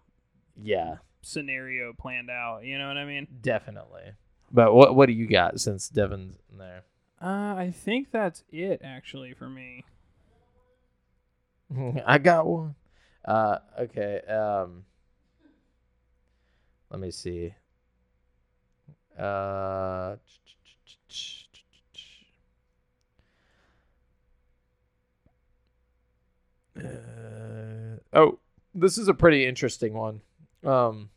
Yeah, 0.56 0.97
scenario 1.22 1.93
planned 1.93 2.30
out. 2.30 2.64
You 2.64 2.77
know 2.77 2.88
what 2.88 2.97
I 2.97 3.06
mean? 3.06 3.27
definitely. 3.41 4.11
But 4.51 4.73
what 4.73 4.95
what 4.95 5.07
do 5.07 5.14
you 5.14 5.27
got 5.27 5.60
since 5.60 5.89
Devin's 5.89 6.38
there? 6.57 6.84
Uh, 7.22 7.56
I 7.58 7.74
think 7.76 8.12
that's 8.12 8.44
it 8.50 8.82
actually 8.84 9.34
for 9.34 9.50
me. 9.50 9.84
I 12.06 12.18
got 12.18 12.48
one. 12.48 12.76
Uh, 13.26 13.58
okay. 13.80 14.22
Um, 14.22 14.86
let 16.90 17.00
me 17.00 17.12
see. 17.12 17.54
Uh, 19.18 20.16
oh, 28.14 28.40
this 28.74 28.98
is 28.98 29.10
a 29.10 29.14
pretty 29.14 29.46
interesting 29.46 29.94
one. 29.94 30.22
Um, 30.64 31.10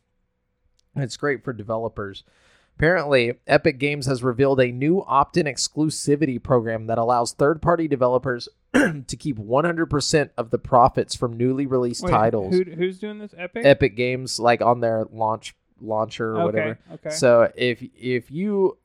it's 0.95 1.17
great 1.17 1.43
for 1.43 1.53
developers. 1.53 2.23
Apparently, 2.75 3.33
Epic 3.47 3.77
Games 3.77 4.05
has 4.07 4.23
revealed 4.23 4.59
a 4.59 4.71
new 4.71 5.03
opt 5.03 5.37
in 5.37 5.45
exclusivity 5.45 6.41
program 6.41 6.87
that 6.87 6.97
allows 6.97 7.33
third 7.33 7.61
party 7.61 7.87
developers 7.87 8.49
to 8.73 9.15
keep 9.17 9.37
100% 9.37 10.29
of 10.37 10.49
the 10.49 10.57
profits 10.57 11.15
from 11.15 11.37
newly 11.37 11.65
released 11.65 12.03
Wait, 12.03 12.11
titles. 12.11 12.53
Who, 12.53 12.63
who's 12.63 12.99
doing 12.99 13.19
this? 13.19 13.33
Epic. 13.37 13.65
Epic 13.65 13.95
Games, 13.95 14.39
like 14.39 14.61
on 14.61 14.81
their 14.81 15.05
launch 15.11 15.55
launcher 15.79 16.31
or 16.31 16.37
okay. 16.37 16.43
whatever. 16.43 16.79
Okay. 16.93 17.09
So 17.09 17.51
if 17.55 17.83
if 17.95 18.31
you 18.31 18.77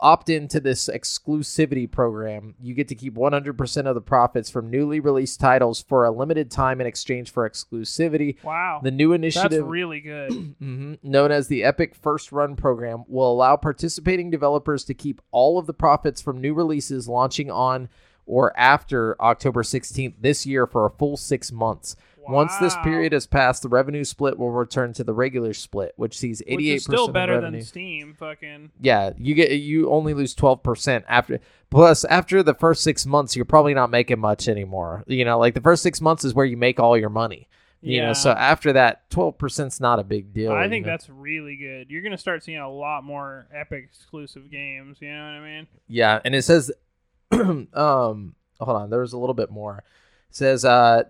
opt 0.00 0.28
into 0.28 0.60
this 0.60 0.88
exclusivity 0.88 1.90
program, 1.90 2.54
you 2.60 2.74
get 2.74 2.88
to 2.88 2.94
keep 2.94 3.14
100% 3.14 3.86
of 3.86 3.94
the 3.94 4.00
profits 4.00 4.50
from 4.50 4.70
newly 4.70 5.00
released 5.00 5.40
titles 5.40 5.82
for 5.82 6.04
a 6.04 6.10
limited 6.10 6.50
time 6.50 6.80
in 6.80 6.86
exchange 6.86 7.30
for 7.30 7.48
exclusivity. 7.48 8.42
wow. 8.42 8.80
The 8.82 8.90
new 8.90 9.12
initiative, 9.12 9.50
That's 9.50 9.62
really 9.62 10.00
good. 10.00 10.30
Mhm. 10.62 10.98
known 11.02 11.30
as 11.32 11.48
the 11.48 11.64
Epic 11.64 11.94
First 11.94 12.32
Run 12.32 12.56
program, 12.56 13.04
will 13.08 13.30
allow 13.32 13.56
participating 13.56 14.30
developers 14.30 14.84
to 14.84 14.94
keep 14.94 15.20
all 15.30 15.58
of 15.58 15.66
the 15.66 15.74
profits 15.74 16.20
from 16.20 16.40
new 16.40 16.54
releases 16.54 17.08
launching 17.08 17.50
on 17.50 17.88
or 18.26 18.58
after 18.58 19.20
October 19.20 19.62
16th 19.62 20.14
this 20.20 20.46
year 20.46 20.66
for 20.66 20.86
a 20.86 20.90
full 20.90 21.16
six 21.16 21.52
months. 21.52 21.94
Once 22.28 22.56
this 22.58 22.76
period 22.82 23.12
has 23.12 23.26
passed, 23.26 23.62
the 23.62 23.68
revenue 23.68 24.04
split 24.04 24.38
will 24.38 24.50
return 24.50 24.92
to 24.94 25.04
the 25.04 25.12
regular 25.12 25.52
split, 25.54 25.92
which 25.96 26.16
sees 26.16 26.42
88% 26.42 26.56
Which 26.56 26.66
is 26.66 26.84
still 26.84 27.04
of 27.06 27.12
better 27.12 27.34
revenue. 27.34 27.58
than 27.58 27.66
Steam. 27.66 28.14
Fucking. 28.18 28.70
yeah, 28.80 29.10
you 29.16 29.34
get 29.34 29.50
you 29.52 29.90
only 29.90 30.14
lose 30.14 30.34
12% 30.34 31.04
after 31.08 31.40
plus 31.70 32.04
after 32.04 32.42
the 32.42 32.54
first 32.54 32.82
6 32.82 33.04
months 33.06 33.36
you're 33.36 33.44
probably 33.44 33.74
not 33.74 33.90
making 33.90 34.18
much 34.20 34.48
anymore. 34.48 35.04
You 35.06 35.24
know, 35.24 35.38
like 35.38 35.54
the 35.54 35.60
first 35.60 35.82
6 35.82 36.00
months 36.00 36.24
is 36.24 36.34
where 36.34 36.46
you 36.46 36.56
make 36.56 36.78
all 36.80 36.96
your 36.96 37.10
money. 37.10 37.48
You 37.86 38.00
know, 38.00 38.14
so 38.14 38.30
after 38.30 38.72
that 38.72 39.10
12%'s 39.10 39.78
not 39.78 39.98
a 39.98 40.04
big 40.04 40.32
deal. 40.32 40.52
I 40.52 40.64
you 40.64 40.70
think 40.70 40.86
know? 40.86 40.92
that's 40.92 41.10
really 41.10 41.56
good. 41.56 41.90
You're 41.90 42.00
gonna 42.00 42.16
start 42.16 42.42
seeing 42.42 42.56
a 42.58 42.70
lot 42.70 43.04
more 43.04 43.46
Epic 43.52 43.84
exclusive 43.84 44.50
games. 44.50 44.96
You 45.02 45.08
know 45.12 45.22
what 45.22 45.32
I 45.32 45.40
mean? 45.44 45.66
Yeah, 45.86 46.18
and 46.24 46.34
it 46.34 46.40
says, 46.44 46.72
um, 47.30 48.34
hold 48.58 48.76
on, 48.76 48.88
there 48.88 49.00
was 49.00 49.12
a 49.12 49.18
little 49.18 49.34
bit 49.34 49.50
more. 49.50 49.84
It 50.30 50.34
says, 50.36 50.64
uh, 50.64 51.02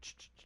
Ch 0.00 0.14
-ch 0.14 0.30
-ch 0.30 0.37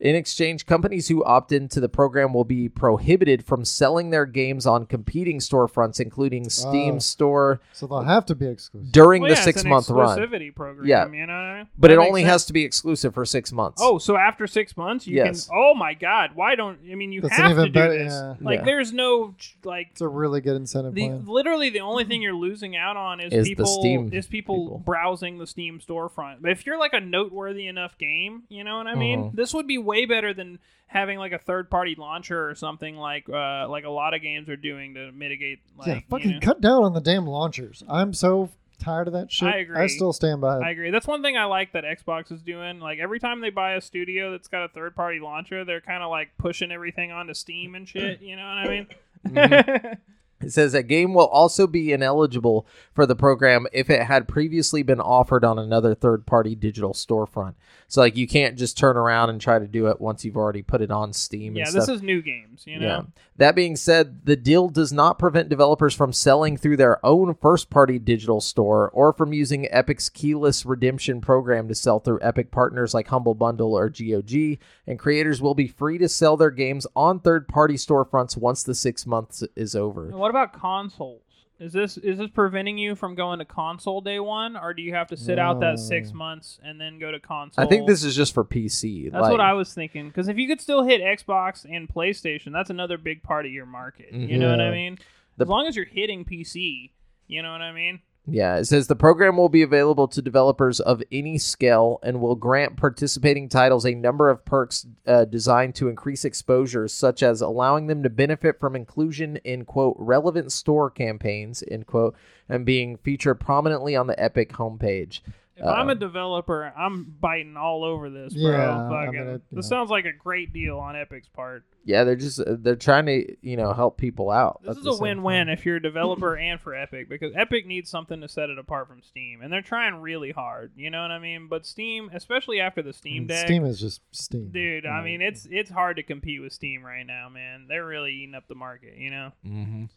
in 0.00 0.16
exchange, 0.16 0.64
companies 0.66 1.08
who 1.08 1.22
opt 1.24 1.52
into 1.52 1.78
the 1.78 1.88
program 1.88 2.32
will 2.32 2.44
be 2.44 2.68
prohibited 2.68 3.44
from 3.44 3.64
selling 3.64 4.10
their 4.10 4.24
games 4.26 4.66
on 4.66 4.86
competing 4.86 5.38
storefronts, 5.38 6.00
including 6.00 6.48
Steam 6.48 6.94
Oh. 6.96 6.98
Store, 7.00 7.60
So 7.72 7.86
they'll 7.86 8.00
have 8.02 8.24
to 8.26 8.34
be 8.34 8.46
exclusive. 8.46 8.90
during 8.92 9.20
Well, 9.22 9.28
the 9.28 9.34
yeah, 9.34 9.38
it's 9.40 9.44
six 9.44 9.62
an 9.62 9.68
month 9.68 9.90
run. 9.90 10.18
exclusivity 10.18 10.54
program. 10.54 10.86
Yeah. 10.86 11.06
You 11.10 11.26
know 11.26 11.32
what 11.34 11.38
I 11.38 11.56
mean? 11.58 11.66
But 11.78 11.88
That 11.88 11.94
it 11.94 11.98
makes 11.98 12.08
only 12.08 12.20
sense. 12.22 12.30
has 12.32 12.46
to 12.46 12.52
be 12.54 12.64
exclusive 12.64 13.12
for 13.14 13.24
six 13.26 13.52
months. 13.52 13.80
Oh, 13.84 13.98
so 13.98 14.16
after 14.16 14.46
six 14.46 14.76
months, 14.76 15.06
you 15.06 15.16
Yes. 15.16 15.46
can. 15.48 15.56
Oh 15.58 15.74
my 15.74 15.92
God! 15.94 16.30
Why 16.34 16.54
don't 16.54 16.78
I 16.90 16.94
mean 16.94 17.12
you 17.12 17.20
That's 17.20 17.36
have 17.36 17.50
an 17.50 17.56
to 17.56 17.60
even 17.62 17.72
do 17.72 17.78
better- 17.80 18.04
this? 18.04 18.12
yeah. 18.12 18.34
Like, 18.40 18.60
Yeah. 18.60 18.64
there's 18.64 18.92
no 18.92 19.34
like 19.64 19.88
It's 19.92 20.00
a 20.00 20.08
really 20.08 20.40
good 20.40 20.56
incentive 20.56 20.94
the 20.94 21.08
plan. 21.08 21.24
literally 21.26 21.68
the 21.70 21.80
only 21.80 22.04
thing 22.04 22.22
you're 22.22 22.32
losing 22.34 22.74
out 22.74 22.96
on 22.96 23.20
is, 23.20 23.32
Is 23.32 23.44
the 23.44 23.50
people 23.50 23.66
Steam 23.66 24.10
is 24.12 24.26
people, 24.26 24.56
people. 24.56 24.78
browsing 24.84 25.36
the 25.38 25.46
Steam 25.46 25.78
storefront. 25.78 26.36
But 26.40 26.52
if 26.52 26.64
you're 26.64 26.78
like 26.78 26.94
a 26.94 27.00
noteworthy 27.00 27.66
enough 27.66 27.98
game, 27.98 28.44
you 28.48 28.64
know 28.64 28.78
what 28.78 28.86
I 28.86 28.94
mean. 28.94 29.24
Mhm. 29.24 29.36
This 29.36 29.52
would 29.52 29.66
be 29.66 29.76
way 29.90 30.06
better 30.06 30.32
than 30.32 30.58
having 30.86 31.18
like 31.18 31.32
a 31.32 31.38
third 31.38 31.70
party 31.70 31.94
launcher 31.96 32.48
or 32.48 32.54
something 32.54 32.96
like 32.96 33.28
uh 33.28 33.68
like 33.68 33.84
a 33.84 33.90
lot 33.90 34.12
of 34.14 34.22
games 34.22 34.48
are 34.48 34.56
doing 34.56 34.94
to 34.94 35.12
mitigate. 35.12 35.60
Like, 35.76 35.86
yeah, 35.88 35.94
you 35.94 36.00
fucking 36.08 36.30
know. 36.32 36.40
cut 36.40 36.60
down 36.60 36.82
on 36.82 36.94
the 36.94 37.00
damn 37.00 37.26
launchers. 37.26 37.82
I'm 37.88 38.12
so 38.12 38.50
tired 38.80 39.06
of 39.06 39.12
that 39.12 39.30
shit. 39.30 39.48
I 39.54 39.58
agree. 39.58 39.76
I 39.76 39.86
still 39.86 40.12
stand 40.12 40.40
by 40.40 40.56
it. 40.56 40.62
I 40.62 40.70
agree. 40.70 40.90
That's 40.90 41.06
one 41.06 41.22
thing 41.22 41.36
I 41.36 41.44
like 41.44 41.72
that 41.72 41.84
Xbox 41.84 42.32
is 42.32 42.42
doing. 42.42 42.80
Like 42.80 42.98
every 42.98 43.20
time 43.20 43.40
they 43.40 43.50
buy 43.50 43.74
a 43.74 43.80
studio 43.80 44.30
that's 44.32 44.48
got 44.48 44.64
a 44.64 44.68
third 44.68 44.96
party 44.96 45.20
launcher, 45.20 45.64
they're 45.64 45.80
kind 45.80 46.02
of 46.02 46.10
like 46.10 46.30
pushing 46.38 46.72
everything 46.72 47.12
onto 47.12 47.34
Steam 47.34 47.74
and 47.74 47.88
shit. 47.88 48.20
You 48.22 48.36
know 48.36 48.42
what 48.42 48.58
I 48.58 48.68
mean? 48.68 48.86
Mhm. 49.28 49.98
It 50.42 50.52
says 50.52 50.74
a 50.74 50.82
game 50.82 51.14
will 51.14 51.26
also 51.26 51.66
be 51.66 51.92
ineligible 51.92 52.66
for 52.92 53.06
the 53.06 53.16
program 53.16 53.66
if 53.72 53.90
it 53.90 54.02
had 54.02 54.26
previously 54.26 54.82
been 54.82 55.00
offered 55.00 55.44
on 55.44 55.58
another 55.58 55.94
third 55.94 56.26
party 56.26 56.54
digital 56.54 56.92
storefront. 56.92 57.54
So, 57.88 58.00
like, 58.00 58.16
you 58.16 58.28
can't 58.28 58.56
just 58.56 58.78
turn 58.78 58.96
around 58.96 59.30
and 59.30 59.40
try 59.40 59.58
to 59.58 59.66
do 59.66 59.88
it 59.88 60.00
once 60.00 60.24
you've 60.24 60.36
already 60.36 60.62
put 60.62 60.80
it 60.80 60.90
on 60.90 61.12
Steam 61.12 61.56
yeah, 61.56 61.70
this 61.70 61.88
is 61.88 62.02
new 62.02 62.22
games. 62.22 62.62
You 62.66 62.78
know. 62.78 62.86
Yeah. 62.86 63.02
That 63.36 63.54
being 63.54 63.74
said, 63.74 64.26
the 64.26 64.36
deal 64.36 64.68
does 64.68 64.92
not 64.92 65.18
prevent 65.18 65.48
developers 65.48 65.94
from 65.94 66.12
selling 66.12 66.56
through 66.56 66.76
their 66.76 67.04
own 67.04 67.34
first 67.34 67.68
party 67.68 67.98
digital 67.98 68.40
store 68.40 68.90
or 68.90 69.12
from 69.12 69.32
using 69.32 69.66
Epic's 69.70 70.08
keyless 70.08 70.64
redemption 70.64 71.20
program 71.20 71.66
to 71.68 71.74
sell 71.74 72.00
through 72.00 72.20
Epic 72.22 72.50
partners 72.50 72.94
like 72.94 73.08
Humble 73.08 73.34
Bundle 73.34 73.76
or 73.76 73.88
GOG, 73.88 74.58
and 74.86 74.98
creators 74.98 75.42
will 75.42 75.54
be 75.54 75.66
free 75.66 75.98
to 75.98 76.08
sell 76.08 76.36
their 76.36 76.50
games 76.50 76.86
on 76.94 77.20
third 77.20 77.48
party 77.48 77.74
storefronts 77.74 78.36
once 78.36 78.62
the 78.62 78.74
six 78.74 79.06
months 79.06 79.42
is 79.56 79.74
over. 79.74 80.06
And 80.06 80.18
What 80.30 80.44
about 80.44 80.60
consoles? 80.60 81.22
Is 81.58 81.72
this 81.72 81.98
is 81.98 82.18
this 82.18 82.30
preventing 82.30 82.78
you 82.78 82.94
from 82.94 83.16
going 83.16 83.40
to 83.40 83.44
console 83.44 84.00
day 84.00 84.20
one, 84.20 84.56
or 84.56 84.72
do 84.72 84.80
you 84.80 84.94
have 84.94 85.08
to 85.08 85.16
sit 85.16 85.40
out 85.40 85.58
that 85.58 85.80
six 85.80 86.12
months 86.12 86.60
and 86.62 86.80
then 86.80 87.00
go 87.00 87.10
to 87.10 87.18
console? 87.18 87.64
I 87.64 87.66
think 87.66 87.88
this 87.88 88.04
is 88.04 88.14
just 88.14 88.32
for 88.32 88.44
PC. 88.44 89.10
That's 89.10 89.22
like- 89.22 89.32
what 89.32 89.40
I 89.40 89.54
was 89.54 89.74
thinking. 89.74 90.06
Because 90.06 90.28
if 90.28 90.38
you 90.38 90.46
could 90.46 90.60
still 90.60 90.84
hit 90.84 91.00
Xbox 91.00 91.66
and 91.68 91.88
PlayStation, 91.88 92.52
that's 92.52 92.70
another 92.70 92.96
big 92.96 93.24
part 93.24 93.44
of 93.44 93.50
your 93.50 93.66
market. 93.66 94.12
You 94.12 94.38
know 94.38 94.52
what 94.52 94.60
I 94.60 94.66
mm-hmm. 94.66 94.72
mean? 94.72 94.98
The- 95.36 95.46
as 95.46 95.48
long 95.48 95.66
as 95.66 95.74
you're 95.74 95.84
hitting 95.84 96.24
PC, 96.24 96.92
you 97.26 97.42
know 97.42 97.50
what 97.50 97.60
I 97.60 97.72
mean? 97.72 97.98
Yeah, 98.26 98.58
it 98.58 98.66
says 98.66 98.86
the 98.86 98.94
program 98.94 99.36
will 99.36 99.48
be 99.48 99.62
available 99.62 100.06
to 100.08 100.22
developers 100.22 100.78
of 100.78 101.02
any 101.10 101.38
scale 101.38 101.98
and 102.02 102.20
will 102.20 102.36
grant 102.36 102.76
participating 102.76 103.48
titles 103.48 103.84
a 103.84 103.94
number 103.94 104.28
of 104.28 104.44
perks 104.44 104.86
uh, 105.06 105.24
designed 105.24 105.74
to 105.76 105.88
increase 105.88 106.24
exposure, 106.24 106.86
such 106.86 107.22
as 107.22 107.40
allowing 107.40 107.86
them 107.86 108.02
to 108.02 108.10
benefit 108.10 108.60
from 108.60 108.76
inclusion 108.76 109.38
in 109.38 109.64
quote 109.64 109.96
relevant 109.98 110.52
store 110.52 110.90
campaigns 110.90 111.64
end 111.68 111.86
quote 111.86 112.14
and 112.48 112.66
being 112.66 112.98
featured 112.98 113.40
prominently 113.40 113.96
on 113.96 114.06
the 114.06 114.22
Epic 114.22 114.52
homepage. 114.52 115.20
If 115.60 115.66
I'm 115.66 115.88
a 115.88 115.92
Uh, 115.92 115.94
developer, 115.94 116.72
I'm 116.76 117.04
biting 117.20 117.56
all 117.56 117.84
over 117.84 118.08
this, 118.10 118.32
bro. 118.34 118.50
Yeah, 118.50 118.86
I 118.86 118.88
Fucking- 119.06 119.20
mean, 119.20 119.28
it- 119.34 119.42
This 119.52 119.66
yeah. 119.66 119.68
sounds 119.68 119.90
like 119.90 120.06
a 120.06 120.12
great 120.12 120.52
deal 120.52 120.78
on 120.78 120.96
Epic's 120.96 121.28
part. 121.28 121.64
Yeah, 121.84 122.04
they're 122.04 122.16
just 122.16 122.40
uh, 122.40 122.56
they're 122.58 122.76
trying 122.76 123.06
to 123.06 123.36
you 123.40 123.56
know 123.56 123.72
help 123.72 123.96
people 123.98 124.30
out. 124.30 124.60
This 124.62 124.76
is 124.78 124.86
a 124.86 124.96
win-win 125.00 125.46
time. 125.46 125.52
if 125.52 125.64
you're 125.64 125.76
a 125.76 125.82
developer 125.82 126.36
and 126.36 126.60
for 126.60 126.74
Epic 126.74 127.08
because 127.08 127.32
Epic 127.34 127.66
needs 127.66 127.88
something 127.90 128.20
to 128.20 128.28
set 128.28 128.50
it 128.50 128.58
apart 128.58 128.86
from 128.88 129.02
Steam, 129.02 129.40
and 129.42 129.52
they're 129.52 129.62
trying 129.62 129.94
really 129.96 130.30
hard. 130.30 130.72
You 130.76 130.90
know 130.90 131.02
what 131.02 131.10
I 131.10 131.18
mean? 131.18 131.46
But 131.48 131.64
Steam, 131.66 132.10
especially 132.12 132.60
after 132.60 132.82
the 132.82 132.92
Steam 132.92 133.18
And 133.22 133.28
Deck, 133.28 133.46
Steam 133.46 133.64
is 133.64 133.80
just 133.80 134.02
Steam. 134.10 134.50
dude. 134.50 134.84
I 134.86 134.90
Right. 134.98 135.04
mean, 135.04 135.22
it's 135.22 135.46
it's 135.50 135.70
hard 135.70 135.96
to 135.96 136.02
compete 136.02 136.40
with 136.42 136.52
Steam 136.52 136.82
right 136.84 137.06
now, 137.06 137.28
man. 137.28 137.66
They're 137.68 137.86
really 137.86 138.12
eating 138.12 138.34
up 138.34 138.46
the 138.48 138.54
market. 138.54 138.96
You 138.98 139.10
know? 139.10 139.32
Mhm. 139.46 139.88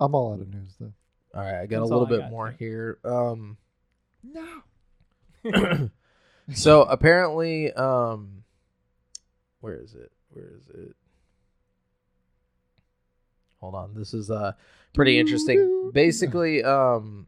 I'm 0.00 0.14
all 0.14 0.32
out 0.34 0.40
of 0.40 0.48
news 0.52 0.76
though. 0.78 0.92
All 1.34 1.42
right, 1.42 1.60
I 1.60 1.66
got 1.66 1.80
That's 1.80 1.90
a 1.90 1.92
little 1.92 2.06
bit 2.06 2.20
got, 2.20 2.30
more 2.30 2.50
too. 2.52 2.56
here. 2.58 2.98
Um, 3.04 3.58
No. 4.24 4.62
so 6.54 6.82
apparently, 6.82 7.72
um, 7.72 8.44
where 9.60 9.74
is 9.74 9.94
it? 9.94 10.10
Where 10.30 10.46
is 10.46 10.68
it? 10.74 10.94
Hold 13.60 13.74
on. 13.74 13.94
This 13.94 14.14
is 14.14 14.30
uh 14.30 14.52
pretty 14.94 15.18
interesting. 15.18 15.90
Basically, 15.92 16.62
um, 16.62 17.26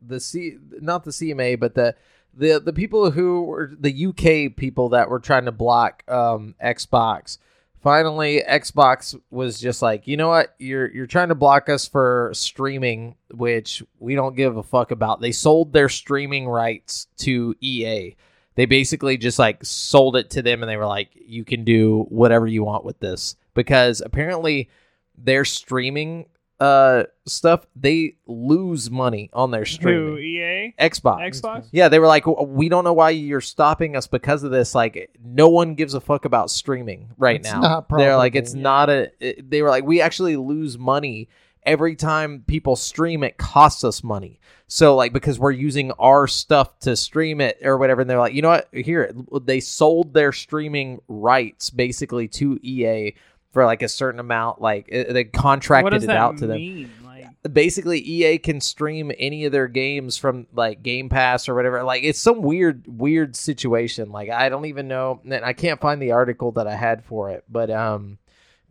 the 0.00 0.20
C 0.20 0.56
not 0.80 1.04
the 1.04 1.10
CMA, 1.10 1.58
but 1.58 1.74
the 1.74 1.94
the 2.34 2.60
the 2.60 2.72
people 2.72 3.10
who 3.10 3.42
were 3.42 3.72
the 3.78 4.06
UK 4.06 4.56
people 4.56 4.90
that 4.90 5.10
were 5.10 5.20
trying 5.20 5.46
to 5.46 5.52
block 5.52 6.04
um 6.08 6.54
Xbox. 6.62 7.38
Finally, 7.82 8.42
Xbox 8.48 9.18
was 9.30 9.60
just 9.60 9.82
like, 9.82 10.08
you 10.08 10.16
know 10.16 10.28
what? 10.28 10.54
You're 10.58 10.90
you're 10.92 11.06
trying 11.06 11.28
to 11.28 11.34
block 11.34 11.68
us 11.68 11.86
for 11.86 12.30
streaming, 12.34 13.14
which 13.30 13.82
we 14.00 14.14
don't 14.14 14.36
give 14.36 14.56
a 14.56 14.62
fuck 14.62 14.90
about. 14.90 15.20
They 15.20 15.32
sold 15.32 15.72
their 15.72 15.88
streaming 15.88 16.48
rights 16.48 17.06
to 17.18 17.54
EA. 17.60 18.16
They 18.56 18.66
basically 18.66 19.16
just 19.16 19.38
like 19.38 19.64
sold 19.64 20.16
it 20.16 20.30
to 20.30 20.42
them, 20.42 20.62
and 20.62 20.68
they 20.68 20.76
were 20.76 20.86
like, 20.86 21.10
you 21.14 21.44
can 21.44 21.62
do 21.64 22.06
whatever 22.08 22.46
you 22.48 22.64
want 22.64 22.84
with 22.84 22.98
this 22.98 23.36
because 23.54 24.00
apparently 24.04 24.68
their 25.16 25.44
streaming 25.44 26.26
uh 26.60 27.04
stuff 27.26 27.66
they 27.76 28.16
lose 28.26 28.90
money 28.90 29.30
on 29.32 29.50
their 29.50 29.60
Who 29.60 29.64
streaming. 29.66 30.18
EA? 30.18 30.74
Xbox. 30.80 31.40
Xbox? 31.40 31.68
Yeah, 31.72 31.88
they 31.88 31.98
were 31.98 32.06
like, 32.06 32.26
we 32.26 32.68
don't 32.68 32.84
know 32.84 32.92
why 32.92 33.10
you're 33.10 33.40
stopping 33.40 33.94
us 33.96 34.06
because 34.06 34.42
of 34.42 34.50
this. 34.50 34.74
Like, 34.74 35.10
no 35.24 35.48
one 35.48 35.74
gives 35.74 35.94
a 35.94 36.00
fuck 36.00 36.24
about 36.24 36.50
streaming 36.50 37.10
right 37.16 37.40
It's 37.40 37.52
now. 37.52 37.60
They're 37.90 38.16
like, 38.16 38.32
profitable. 38.32 38.38
it's 38.38 38.54
not 38.54 38.90
a. 38.90 39.10
it- 39.20 39.50
They 39.50 39.62
were 39.62 39.68
like, 39.70 39.84
we 39.84 40.00
actually 40.00 40.36
lose 40.36 40.76
money 40.78 41.28
every 41.64 41.94
time 41.96 42.44
people 42.46 42.76
stream, 42.76 43.22
it 43.22 43.36
costs 43.36 43.84
us 43.84 44.02
money. 44.02 44.40
So 44.68 44.96
like 44.96 45.12
because 45.12 45.38
we're 45.38 45.50
using 45.52 45.92
our 45.92 46.26
stuff 46.26 46.78
to 46.80 46.96
stream 46.96 47.40
it 47.40 47.58
or 47.62 47.78
whatever, 47.78 48.00
and 48.02 48.10
they're 48.10 48.18
like, 48.18 48.34
you 48.34 48.42
know 48.42 48.48
what? 48.50 48.68
Here 48.72 49.12
they 49.42 49.60
sold 49.60 50.12
their 50.14 50.32
streaming 50.32 51.00
rights 51.08 51.70
basically 51.70 52.26
to 52.28 52.58
EA 52.62 53.14
for 53.52 53.64
like 53.64 53.82
a 53.82 53.88
certain 53.88 54.20
amount. 54.20 54.60
Like 54.60 54.86
it, 54.88 55.12
they 55.12 55.24
contracted 55.24 56.04
it 56.04 56.10
out 56.10 56.38
to 56.38 56.46
them? 56.46 56.90
Like, 57.04 57.26
basically 57.52 58.00
EA 58.00 58.38
can 58.38 58.60
stream 58.60 59.12
any 59.18 59.44
of 59.44 59.52
their 59.52 59.68
games 59.68 60.16
from 60.16 60.46
like 60.52 60.82
Game 60.82 61.08
Pass 61.08 61.48
or 61.48 61.54
whatever. 61.54 61.82
Like 61.82 62.02
it's 62.02 62.18
some 62.18 62.42
weird 62.42 62.84
weird 62.86 63.36
situation. 63.36 64.10
Like 64.10 64.30
I 64.30 64.48
don't 64.48 64.66
even 64.66 64.88
know 64.88 65.20
and 65.24 65.44
I 65.44 65.52
can't 65.52 65.80
find 65.80 66.00
the 66.00 66.12
article 66.12 66.52
that 66.52 66.66
I 66.66 66.74
had 66.74 67.04
for 67.04 67.30
it, 67.30 67.44
but 67.48 67.70
um 67.70 68.18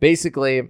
basically 0.00 0.68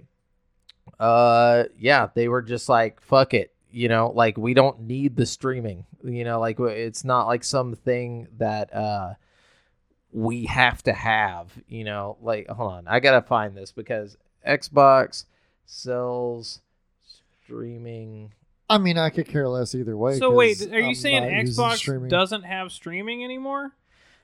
uh 0.99 1.65
yeah, 1.77 2.07
they 2.13 2.27
were 2.27 2.41
just 2.41 2.69
like 2.69 3.01
fuck 3.01 3.33
it, 3.33 3.53
you 3.71 3.89
know, 3.89 4.11
like 4.15 4.37
we 4.37 4.53
don't 4.53 4.81
need 4.81 5.15
the 5.15 5.25
streaming. 5.25 5.85
You 6.03 6.23
know, 6.23 6.39
like 6.39 6.59
it's 6.59 7.03
not 7.03 7.27
like 7.27 7.43
something 7.43 8.27
that 8.37 8.73
uh 8.73 9.13
we 10.11 10.45
have 10.45 10.81
to 10.83 10.93
have, 10.93 11.51
you 11.67 11.83
know, 11.83 12.17
like 12.21 12.47
hold 12.47 12.73
on. 12.73 12.87
I 12.87 12.99
got 12.99 13.11
to 13.11 13.21
find 13.21 13.55
this 13.55 13.71
because 13.71 14.17
Xbox 14.47 15.25
sells 15.65 16.61
streaming. 17.43 18.33
I 18.69 18.77
mean, 18.77 18.97
I 18.97 19.09
could 19.09 19.27
care 19.27 19.47
less 19.47 19.73
either 19.73 19.97
way. 19.97 20.19
so 20.19 20.31
wait, 20.31 20.61
are 20.61 20.79
you 20.79 20.89
I'm 20.89 20.95
saying 20.95 21.23
Xbox 21.23 22.09
doesn't 22.09 22.43
have 22.43 22.71
streaming 22.71 23.23
anymore? 23.23 23.73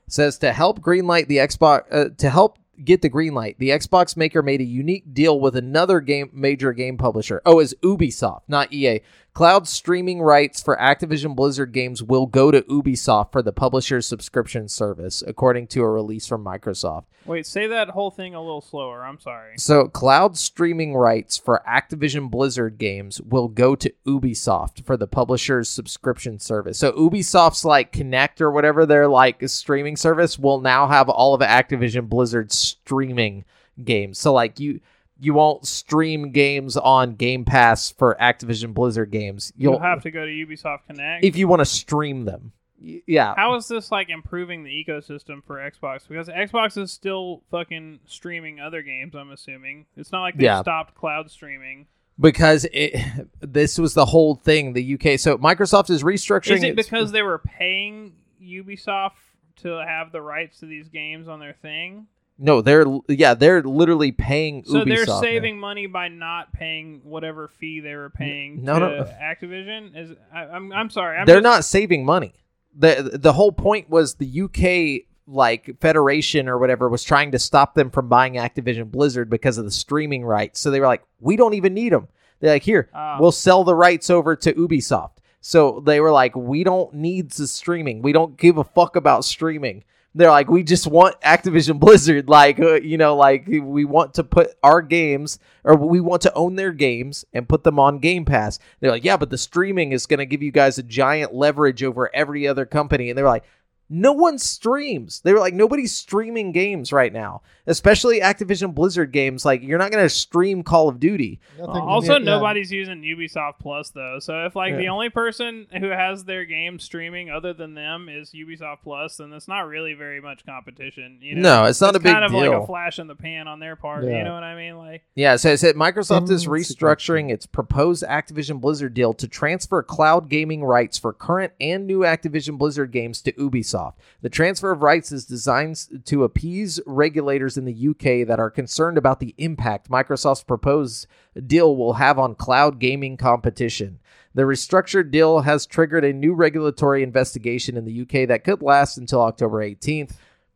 says 0.08 0.38
to 0.38 0.52
help 0.52 0.80
greenlight 0.80 1.26
the 1.26 1.38
Xbox 1.38 1.82
uh, 1.90 2.08
to 2.16 2.30
help 2.30 2.58
get 2.84 3.02
the 3.02 3.08
green 3.08 3.34
light, 3.34 3.58
the 3.58 3.70
Xbox 3.70 4.16
maker 4.16 4.42
made 4.42 4.60
a 4.60 4.64
unique 4.64 5.12
deal 5.12 5.40
with 5.40 5.56
another 5.56 6.00
game 6.00 6.30
major 6.32 6.72
game 6.72 6.96
publisher. 6.96 7.42
Oh, 7.44 7.58
is 7.60 7.74
Ubisoft, 7.82 8.42
not 8.48 8.72
EA. 8.72 9.00
Cloud 9.36 9.68
streaming 9.68 10.22
rights 10.22 10.62
for 10.62 10.78
Activision 10.78 11.36
Blizzard 11.36 11.70
games 11.70 12.02
will 12.02 12.24
go 12.24 12.50
to 12.50 12.62
Ubisoft 12.62 13.32
for 13.32 13.42
the 13.42 13.52
publisher's 13.52 14.06
subscription 14.06 14.66
service, 14.66 15.22
according 15.26 15.66
to 15.66 15.82
a 15.82 15.90
release 15.90 16.26
from 16.26 16.42
Microsoft. 16.42 17.04
Wait, 17.26 17.44
say 17.44 17.66
that 17.66 17.90
whole 17.90 18.10
thing 18.10 18.34
a 18.34 18.40
little 18.40 18.62
slower. 18.62 19.04
I'm 19.04 19.20
sorry. 19.20 19.58
So, 19.58 19.88
cloud 19.88 20.38
streaming 20.38 20.94
rights 20.94 21.36
for 21.36 21.62
Activision 21.68 22.30
Blizzard 22.30 22.78
games 22.78 23.20
will 23.20 23.48
go 23.48 23.76
to 23.76 23.92
Ubisoft 24.06 24.86
for 24.86 24.96
the 24.96 25.06
publisher's 25.06 25.68
subscription 25.68 26.38
service. 26.38 26.78
So, 26.78 26.92
Ubisoft's 26.92 27.66
like 27.66 27.92
Connect 27.92 28.40
or 28.40 28.50
whatever 28.50 28.86
their 28.86 29.06
like 29.06 29.46
streaming 29.50 29.96
service 29.96 30.38
will 30.38 30.62
now 30.62 30.86
have 30.86 31.10
all 31.10 31.34
of 31.34 31.42
Activision 31.42 32.08
Blizzard's 32.08 32.58
streaming 32.58 33.44
games. 33.84 34.18
So, 34.18 34.32
like 34.32 34.58
you 34.58 34.80
you 35.18 35.34
won't 35.34 35.66
stream 35.66 36.30
games 36.32 36.76
on 36.76 37.14
Game 37.14 37.44
Pass 37.44 37.90
for 37.90 38.16
Activision 38.20 38.74
Blizzard 38.74 39.10
games. 39.10 39.52
You'll, 39.56 39.74
You'll, 39.74 39.80
have 39.82 40.02
to 40.02 40.10
go 40.10 40.24
to 40.24 40.30
Ubisoft 40.30 40.80
Connect. 40.86 41.24
if 41.24 41.36
you 41.36 41.48
want 41.48 41.60
to 41.60 41.64
stream 41.66 42.24
them. 42.24 42.52
Yeah. 42.78 43.34
How 43.34 43.54
is 43.54 43.68
this 43.68 43.90
like 43.90 44.10
improving 44.10 44.62
the 44.62 44.70
ecosystem 44.70 45.42
for 45.44 45.56
Xbox? 45.56 46.06
Because 46.06 46.28
Xbox 46.28 46.76
is 46.76 46.92
still 46.92 47.42
fucking 47.50 48.00
streaming 48.06 48.60
other 48.60 48.82
games. 48.82 49.14
I'm 49.14 49.30
assuming 49.30 49.86
it's 49.96 50.12
not 50.12 50.20
like 50.20 50.36
they 50.36 50.44
Yeah. 50.44 50.60
stopped 50.60 50.94
cloud 50.94 51.30
streaming. 51.30 51.86
because 52.20 52.66
it 52.72 52.94
this 53.40 53.78
was 53.78 53.94
the 53.94 54.04
whole 54.06 54.34
thing 54.36 54.72
the 54.74 54.94
UK 54.94 55.18
so 55.18 55.36
Microsoft 55.38 55.90
is 55.90 56.02
restructuring 56.02 56.56
Is 56.56 56.62
it 56.62 56.78
its- 56.78 56.86
because 56.88 57.12
they 57.12 57.22
were 57.22 57.38
paying 57.38 58.12
Ubisoft 58.42 59.12
to 59.56 59.68
have 59.86 60.12
the 60.12 60.20
rights 60.20 60.60
to 60.60 60.66
these 60.66 60.88
games 60.88 61.28
on 61.28 61.40
their 61.40 61.54
thing? 61.54 62.06
No, 62.38 62.60
they're 62.60 62.84
yeah, 63.08 63.32
they're 63.34 63.62
literally 63.62 64.12
paying 64.12 64.62
So 64.64 64.84
Ubisoft. 64.84 64.84
they're 64.86 65.06
now. 65.06 65.20
saving 65.20 65.58
money 65.58 65.86
by 65.86 66.08
not 66.08 66.52
paying 66.52 67.00
whatever 67.02 67.48
fee 67.48 67.80
they 67.80 67.94
were 67.94 68.10
paying 68.10 68.62
no, 68.62 68.74
to 68.74 68.80
no. 68.80 69.04
Activision. 69.04 69.96
Is 69.96 70.16
I, 70.32 70.42
I'm 70.46 70.72
I'm 70.72 70.90
sorry. 70.90 71.16
I'm 71.16 71.26
they're 71.26 71.36
just- 71.36 71.42
not 71.44 71.64
saving 71.64 72.04
money. 72.04 72.34
the 72.76 73.18
The 73.20 73.32
whole 73.32 73.52
point 73.52 73.88
was 73.88 74.14
the 74.16 74.42
UK 74.42 75.06
like 75.28 75.80
federation 75.80 76.48
or 76.48 76.58
whatever 76.58 76.88
was 76.88 77.02
trying 77.02 77.32
to 77.32 77.38
stop 77.38 77.74
them 77.74 77.90
from 77.90 78.08
buying 78.08 78.34
Activision 78.34 78.90
Blizzard 78.90 79.28
because 79.30 79.58
of 79.58 79.64
the 79.64 79.70
streaming 79.70 80.24
rights. 80.24 80.60
So 80.60 80.70
they 80.70 80.78
were 80.78 80.86
like, 80.86 81.02
we 81.20 81.36
don't 81.36 81.54
even 81.54 81.74
need 81.74 81.92
them. 81.92 82.06
They're 82.38 82.52
like, 82.52 82.62
here, 82.62 82.90
Ah. 82.94 83.16
we'll 83.18 83.32
sell 83.32 83.64
the 83.64 83.74
rights 83.74 84.08
over 84.10 84.36
to 84.36 84.52
Ubisoft. 84.52 85.12
So 85.40 85.82
they 85.84 86.00
were 86.00 86.12
like, 86.12 86.36
we 86.36 86.64
don't 86.64 86.92
need 86.94 87.30
the 87.30 87.46
streaming. 87.46 88.02
We 88.02 88.12
don't 88.12 88.36
give 88.36 88.58
a 88.58 88.64
fuck 88.64 88.94
about 88.94 89.24
streaming. 89.24 89.84
They're 90.16 90.30
like, 90.30 90.48
we 90.48 90.62
just 90.62 90.86
want 90.86 91.20
Activision 91.20 91.78
Blizzard, 91.80 92.28
like 92.28 92.58
uh, 92.58 92.74
you 92.74 92.96
know, 92.96 93.16
like 93.16 93.46
we 93.46 93.84
want 93.84 94.14
to 94.14 94.24
put 94.24 94.54
our 94.62 94.82
games 94.82 95.38
or 95.62 95.76
we 95.76 96.00
want 96.00 96.22
to 96.22 96.34
own 96.34 96.56
their 96.56 96.72
games 96.72 97.24
and 97.32 97.48
put 97.48 97.64
them 97.64 97.78
on 97.78 97.98
Game 97.98 98.24
Pass. 98.24 98.58
They're 98.80 98.90
like, 98.90 99.04
yeah, 99.04 99.16
but 99.16 99.30
the 99.30 99.38
streaming 99.38 99.92
is 99.92 100.06
going 100.06 100.18
to 100.18 100.26
give 100.26 100.42
you 100.42 100.50
guys 100.50 100.78
a 100.78 100.82
giant 100.82 101.34
leverage 101.34 101.82
over 101.82 102.14
every 102.14 102.48
other 102.48 102.66
company, 102.66 103.10
and 103.10 103.18
they're 103.18 103.26
like. 103.26 103.44
No 103.88 104.12
one 104.12 104.38
streams. 104.38 105.20
They 105.20 105.32
were 105.32 105.38
like, 105.38 105.54
nobody's 105.54 105.94
streaming 105.94 106.50
games 106.52 106.92
right 106.92 107.12
now, 107.12 107.42
especially 107.66 108.20
Activision 108.20 108.74
Blizzard 108.74 109.12
games. 109.12 109.44
Like, 109.44 109.62
you're 109.62 109.78
not 109.78 109.92
going 109.92 110.04
to 110.04 110.08
stream 110.08 110.62
Call 110.64 110.88
of 110.88 110.98
Duty. 110.98 111.38
Nothing- 111.58 111.82
also, 111.82 112.12
yeah, 112.14 112.18
nobody's 112.18 112.72
using 112.72 113.02
Ubisoft 113.02 113.60
Plus 113.60 113.90
though. 113.90 114.18
So 114.18 114.44
if 114.46 114.56
like 114.56 114.76
the 114.76 114.88
only 114.88 115.08
person 115.10 115.66
who 115.78 115.86
has 115.90 116.24
their 116.24 116.44
game 116.44 116.78
streaming 116.80 117.30
other 117.30 117.52
than 117.52 117.74
them 117.74 118.08
is 118.08 118.32
Ubisoft 118.32 118.78
Plus, 118.82 119.18
then 119.18 119.32
it's 119.32 119.46
not 119.46 119.60
really 119.68 119.94
very 119.94 120.20
much 120.20 120.44
competition. 120.44 121.18
You 121.20 121.36
know? 121.36 121.42
No, 121.62 121.64
it's 121.66 121.80
not 121.80 121.94
a 121.94 122.00
big 122.00 122.12
kind 122.12 122.24
of 122.24 122.32
deal. 122.32 122.50
like 122.52 122.62
a 122.62 122.66
flash 122.66 122.98
in 122.98 123.06
the 123.06 123.14
pan 123.14 123.46
on 123.46 123.60
their 123.60 123.76
part. 123.76 124.04
Yeah. 124.04 124.18
You 124.18 124.24
know 124.24 124.34
what 124.34 124.42
I 124.42 124.56
mean? 124.56 124.76
Like 124.78 125.04
Yeah, 125.14 125.36
so 125.36 125.50
it 125.50 125.58
said 125.58 125.76
Microsoft 125.76 126.30
is 126.30 126.46
restructuring 126.46 127.30
its 127.30 127.46
proposed 127.46 128.02
Activision 128.02 128.60
Blizzard 128.60 128.94
deal 128.94 129.12
to 129.14 129.28
transfer 129.28 129.82
cloud 129.82 130.28
gaming 130.28 130.64
rights 130.64 130.98
for 130.98 131.12
current 131.12 131.52
and 131.60 131.86
new 131.86 132.00
Activision 132.00 132.58
Blizzard 132.58 132.90
games 132.90 133.22
to 133.22 133.32
Ubisoft. 133.32 133.75
The 134.22 134.28
transfer 134.28 134.70
of 134.70 134.82
rights 134.82 135.12
is 135.12 135.24
designed 135.24 136.04
to 136.06 136.24
appease 136.24 136.80
regulators 136.86 137.56
in 137.56 137.64
the 137.64 137.88
UK 137.88 138.26
that 138.26 138.38
are 138.38 138.50
concerned 138.50 138.98
about 138.98 139.20
the 139.20 139.34
impact 139.38 139.90
Microsoft's 139.90 140.42
proposed 140.42 141.06
deal 141.46 141.76
will 141.76 141.94
have 141.94 142.18
on 142.18 142.34
cloud 142.34 142.78
gaming 142.78 143.16
competition. 143.16 143.98
The 144.34 144.42
restructured 144.42 145.10
deal 145.10 145.40
has 145.40 145.66
triggered 145.66 146.04
a 146.04 146.12
new 146.12 146.34
regulatory 146.34 147.02
investigation 147.02 147.76
in 147.76 147.84
the 147.84 148.02
UK 148.02 148.28
that 148.28 148.44
could 148.44 148.62
last 148.62 148.98
until 148.98 149.22
October 149.22 149.64
18th 149.64 150.12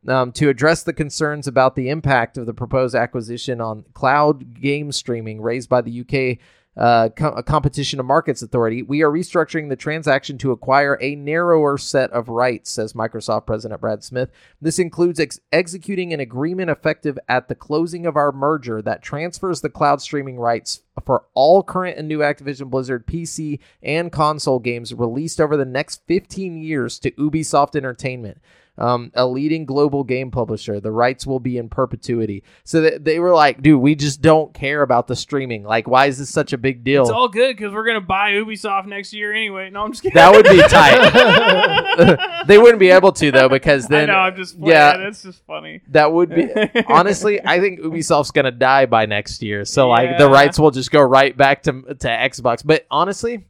um, 0.07 0.31
to 0.33 0.49
address 0.49 0.83
the 0.83 0.93
concerns 0.93 1.47
about 1.47 1.75
the 1.75 1.89
impact 1.89 2.37
of 2.37 2.45
the 2.45 2.53
proposed 2.53 2.95
acquisition 2.95 3.61
on 3.61 3.85
cloud 3.93 4.59
game 4.59 4.91
streaming 4.91 5.41
raised 5.41 5.69
by 5.69 5.81
the 5.81 6.01
UK 6.01 6.37
uh, 6.77 7.09
Co- 7.09 7.41
Competition 7.43 7.99
and 7.99 8.07
Markets 8.07 8.41
Authority. 8.41 8.81
We 8.81 9.01
are 9.01 9.11
restructuring 9.11 9.69
the 9.69 9.75
transaction 9.75 10.37
to 10.39 10.51
acquire 10.51 10.97
a 11.01 11.15
narrower 11.15 11.77
set 11.77 12.11
of 12.11 12.29
rights, 12.29 12.71
says 12.71 12.93
Microsoft 12.93 13.45
President 13.45 13.81
Brad 13.81 14.03
Smith. 14.03 14.29
This 14.61 14.79
includes 14.79 15.19
ex- 15.19 15.39
executing 15.51 16.13
an 16.13 16.19
agreement 16.19 16.69
effective 16.69 17.19
at 17.27 17.47
the 17.47 17.55
closing 17.55 18.05
of 18.05 18.15
our 18.15 18.31
merger 18.31 18.81
that 18.81 19.01
transfers 19.01 19.61
the 19.61 19.69
cloud 19.69 20.01
streaming 20.01 20.39
rights 20.39 20.81
for 21.05 21.25
all 21.33 21.63
current 21.63 21.97
and 21.97 22.07
new 22.07 22.19
Activision 22.19 22.69
Blizzard 22.69 23.05
PC 23.05 23.59
and 23.81 24.11
console 24.11 24.59
games 24.59 24.93
released 24.93 25.41
over 25.41 25.57
the 25.57 25.65
next 25.65 26.01
15 26.07 26.57
years 26.57 26.99
to 26.99 27.11
Ubisoft 27.11 27.75
Entertainment 27.75 28.39
um, 28.77 29.11
a 29.13 29.27
leading 29.27 29.65
global 29.65 30.03
game 30.03 30.31
publisher. 30.31 30.79
The 30.79 30.91
rights 30.91 31.27
will 31.27 31.39
be 31.39 31.57
in 31.57 31.69
perpetuity. 31.69 32.43
So 32.63 32.81
th- 32.81 33.01
they 33.03 33.19
were 33.19 33.33
like, 33.33 33.61
dude, 33.61 33.79
we 33.81 33.95
just 33.95 34.21
don't 34.21 34.53
care 34.53 34.81
about 34.81 35.07
the 35.07 35.15
streaming. 35.15 35.63
Like, 35.63 35.87
why 35.87 36.05
is 36.07 36.17
this 36.17 36.29
such 36.29 36.53
a 36.53 36.57
big 36.57 36.83
deal? 36.83 37.01
it's 37.03 37.11
all 37.11 37.27
good 37.27 37.55
because 37.55 37.73
we're 37.73 37.85
gonna 37.85 38.01
buy 38.01 38.31
Ubisoft 38.31 38.87
next 38.87 39.13
year 39.13 39.33
anyway. 39.33 39.69
No, 39.69 39.83
I'm 39.83 39.91
just 39.91 40.01
kidding. 40.03 40.15
that 40.15 40.31
would 40.31 40.45
be 40.45 40.61
tight. 40.67 42.45
they 42.47 42.57
wouldn't 42.57 42.79
be 42.79 42.89
able 42.89 43.11
to 43.13 43.31
though 43.31 43.49
because 43.49 43.87
then 43.87 44.09
I 44.09 44.13
know. 44.13 44.19
I'm 44.19 44.35
just 44.35 44.57
playing. 44.59 44.71
yeah. 44.71 44.91
Yeah, 44.93 44.97
that's 45.03 45.21
just 45.23 45.45
funny. 45.45 45.81
that 45.89 46.11
would 46.11 46.29
be 46.29 46.47
honestly. 46.87 47.39
I 47.45 47.59
think 47.59 47.81
Ubisoft's 47.81 48.31
gonna 48.31 48.51
die 48.51 48.85
by 48.85 49.05
next 49.05 49.43
year. 49.43 49.65
So 49.65 49.89
like 49.89 50.17
the 50.17 50.29
rights 50.29 50.57
will 50.57 50.71
just 50.71 50.91
go 50.91 51.01
right 51.01 51.35
back 51.35 51.63
to 51.63 51.71
to 51.71 52.07
Xbox. 52.07 52.65
But 52.65 52.85
honestly, 52.89 53.45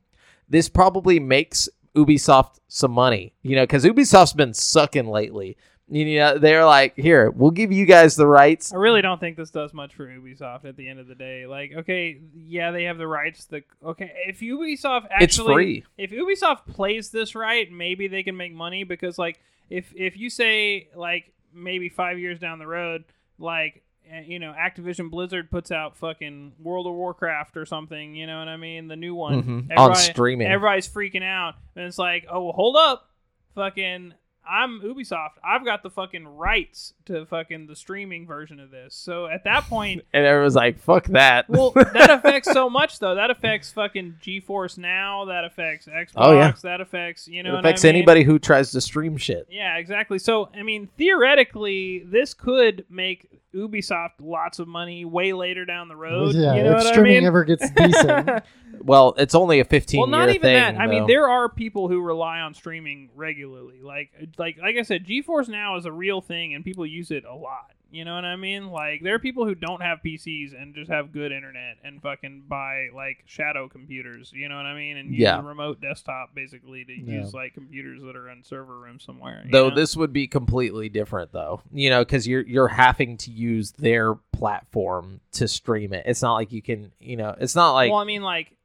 this 0.49 0.67
probably 0.67 1.19
makes 1.19 1.69
Ubisoft 1.95 2.59
some 2.67 2.91
money. 2.91 3.33
You 3.41 3.55
know, 3.55 3.63
because 3.63 3.83
Ubisoft's 3.85 4.33
been 4.33 4.53
sucking 4.53 5.07
lately. 5.07 5.57
You 5.93 6.19
know, 6.19 6.37
they're 6.37 6.63
like, 6.63 6.95
here, 6.95 7.31
we'll 7.31 7.51
give 7.51 7.69
you 7.73 7.85
guys 7.85 8.15
the 8.15 8.25
rights. 8.25 8.71
I 8.71 8.77
really 8.77 9.01
don't 9.01 9.19
think 9.19 9.35
this 9.35 9.49
does 9.51 9.73
much 9.73 9.93
for 9.93 10.07
Ubisoft 10.07 10.63
at 10.63 10.77
the 10.77 10.87
end 10.87 10.99
of 11.01 11.07
the 11.07 11.15
day. 11.15 11.45
Like, 11.45 11.73
okay, 11.79 12.21
yeah, 12.33 12.71
they 12.71 12.85
have 12.85 12.97
the 12.97 13.07
rights. 13.07 13.43
The 13.45 13.63
okay, 13.83 14.09
if 14.25 14.39
Ubisoft 14.39 15.07
actually, 15.11 15.25
It's 15.25 15.37
free. 15.37 15.85
if 15.97 16.11
Ubisoft 16.11 16.65
plays 16.67 17.09
this 17.09 17.35
right, 17.35 17.69
maybe 17.69 18.07
they 18.07 18.23
can 18.23 18.37
make 18.37 18.53
money 18.53 18.85
because, 18.85 19.17
like, 19.19 19.41
if 19.69 19.91
if 19.93 20.15
you 20.17 20.29
say 20.29 20.87
like 20.95 21.33
maybe 21.53 21.89
five 21.89 22.17
years 22.19 22.39
down 22.39 22.59
the 22.59 22.67
road, 22.67 23.03
like 23.37 23.83
you 24.25 24.39
know, 24.39 24.53
Activision 24.57 25.09
Blizzard 25.09 25.49
puts 25.51 25.71
out 25.71 25.97
fucking 25.97 26.53
World 26.59 26.87
of 26.87 26.93
Warcraft 26.93 27.57
or 27.57 27.65
something, 27.65 28.15
you 28.15 28.27
know 28.27 28.39
what 28.39 28.47
I 28.47 28.57
mean? 28.57 28.87
The 28.87 28.95
new 28.95 29.15
one 29.15 29.67
Mhm. 29.69 29.77
On 29.77 29.95
streaming. 29.95 30.47
Everybody's 30.47 30.87
freaking 30.87 31.23
out, 31.23 31.55
and 31.75 31.85
it's 31.85 31.97
like, 31.97 32.25
oh, 32.29 32.43
well, 32.45 32.53
hold 32.53 32.75
up, 32.75 33.09
fucking 33.55 34.13
I'm 34.43 34.81
Ubisoft. 34.81 35.33
I've 35.45 35.63
got 35.63 35.83
the 35.83 35.91
fucking 35.91 36.27
rights 36.27 36.95
to 37.05 37.27
fucking 37.27 37.67
the 37.67 37.75
streaming 37.75 38.25
version 38.25 38.59
of 38.59 38.71
this. 38.71 38.95
So 38.95 39.27
at 39.27 39.43
that 39.43 39.65
point, 39.65 40.03
And 40.13 40.25
everyone's 40.25 40.55
like, 40.55 40.79
"Fuck 40.79 41.05
that." 41.09 41.47
well, 41.47 41.69
that 41.75 42.09
affects 42.09 42.51
so 42.51 42.67
much 42.67 42.97
though. 42.97 43.13
That 43.13 43.29
affects 43.29 43.71
fucking 43.71 44.15
GeForce 44.21 44.79
Now. 44.79 45.25
That 45.25 45.45
affects 45.45 45.85
Xbox. 45.85 46.11
Oh, 46.15 46.33
yeah. 46.33 46.53
That 46.63 46.81
affects 46.81 47.27
you 47.27 47.43
know. 47.43 47.51
it 47.51 47.53
what 47.57 47.65
I 47.65 47.69
affects 47.69 47.83
mean? 47.83 47.95
anybody 47.95 48.23
who 48.23 48.39
tries 48.39 48.71
to 48.71 48.81
stream 48.81 49.15
shit. 49.15 49.45
Yeah, 49.49 49.77
exactly. 49.77 50.17
So, 50.17 50.49
I 50.55 50.63
mean, 50.63 50.89
theoretically, 50.97 51.99
this 51.99 52.33
could 52.33 52.83
make 52.89 53.40
Ubisoft 53.53 54.11
lots 54.19 54.59
of 54.59 54.67
money 54.67 55.03
way 55.05 55.33
later 55.33 55.65
down 55.65 55.87
the 55.87 55.95
road. 55.95 56.33
yeah, 56.35 56.55
you 56.55 56.63
know 56.63 56.71
if 56.71 56.77
what 56.77 56.87
I 56.87 56.91
streaming 56.91 57.13
mean? 57.19 57.25
ever 57.25 57.43
gets 57.43 57.69
decent, 57.71 58.43
Well, 58.83 59.13
it's 59.17 59.35
only 59.35 59.59
a 59.59 59.65
15 59.65 59.99
well, 59.99 60.07
not 60.07 60.23
year 60.27 60.29
even 60.35 60.41
thing. 60.41 60.55
that. 60.55 60.77
I 60.77 60.87
mean, 60.87 61.05
there 61.07 61.29
are 61.29 61.49
people 61.49 61.87
who 61.87 62.01
rely 62.01 62.39
on 62.39 62.53
streaming 62.53 63.09
regularly. 63.15 63.81
Like, 63.81 64.11
like, 64.37 64.57
like 64.59 64.77
I 64.77 64.81
said, 64.81 65.05
GeForce 65.05 65.49
Now 65.49 65.75
is 65.77 65.85
a 65.85 65.91
real 65.91 66.21
thing, 66.21 66.55
and 66.55 66.63
people 66.63 66.85
use 66.85 67.11
it 67.11 67.23
a 67.25 67.35
lot. 67.35 67.71
You 67.91 68.05
know 68.05 68.15
what 68.15 68.23
I 68.25 68.35
mean? 68.37 68.67
Like, 68.69 69.01
there 69.03 69.13
are 69.15 69.19
people 69.19 69.45
who 69.45 69.53
don't 69.53 69.81
have 69.81 69.99
PCs 70.05 70.59
and 70.59 70.73
just 70.73 70.89
have 70.89 71.11
good 71.11 71.31
internet 71.31 71.77
and 71.83 72.01
fucking 72.01 72.43
buy 72.47 72.87
like 72.95 73.23
shadow 73.25 73.67
computers. 73.67 74.31
You 74.33 74.47
know 74.47 74.55
what 74.55 74.65
I 74.65 74.73
mean? 74.75 74.95
And 74.97 75.09
use 75.11 75.19
Yeah. 75.19 75.39
a 75.39 75.43
remote 75.43 75.81
desktop 75.81 76.33
basically 76.33 76.85
to 76.85 76.93
Yeah. 76.93 77.19
use 77.21 77.33
like 77.33 77.53
computers 77.53 78.01
that 78.03 78.15
are 78.15 78.29
in 78.29 78.43
server 78.43 78.79
room 78.79 78.99
somewhere. 78.99 79.41
you 79.45 79.51
Though 79.51 79.69
know? 79.69 79.75
this 79.75 79.97
would 79.97 80.13
be 80.13 80.27
completely 80.27 80.87
different, 80.89 81.33
though, 81.33 81.61
you 81.73 81.89
know, 81.89 81.99
because 81.99 82.25
you're 82.27 82.47
you're 82.47 82.69
having 82.69 83.17
to 83.17 83.31
use 83.31 83.71
their 83.73 84.15
platform 84.55 85.19
to 85.33 85.47
stream 85.47 85.93
it. 85.93 86.03
It's 86.05 86.21
not 86.21 86.35
like 86.35 86.51
you 86.51 86.61
can, 86.61 86.91
you 86.99 87.17
know, 87.17 87.35
it's 87.39 87.55
not 87.55 87.73
like 87.73 87.91
well, 87.91 87.99
I 87.99 88.05
mean, 88.05 88.21
like, 88.23 88.55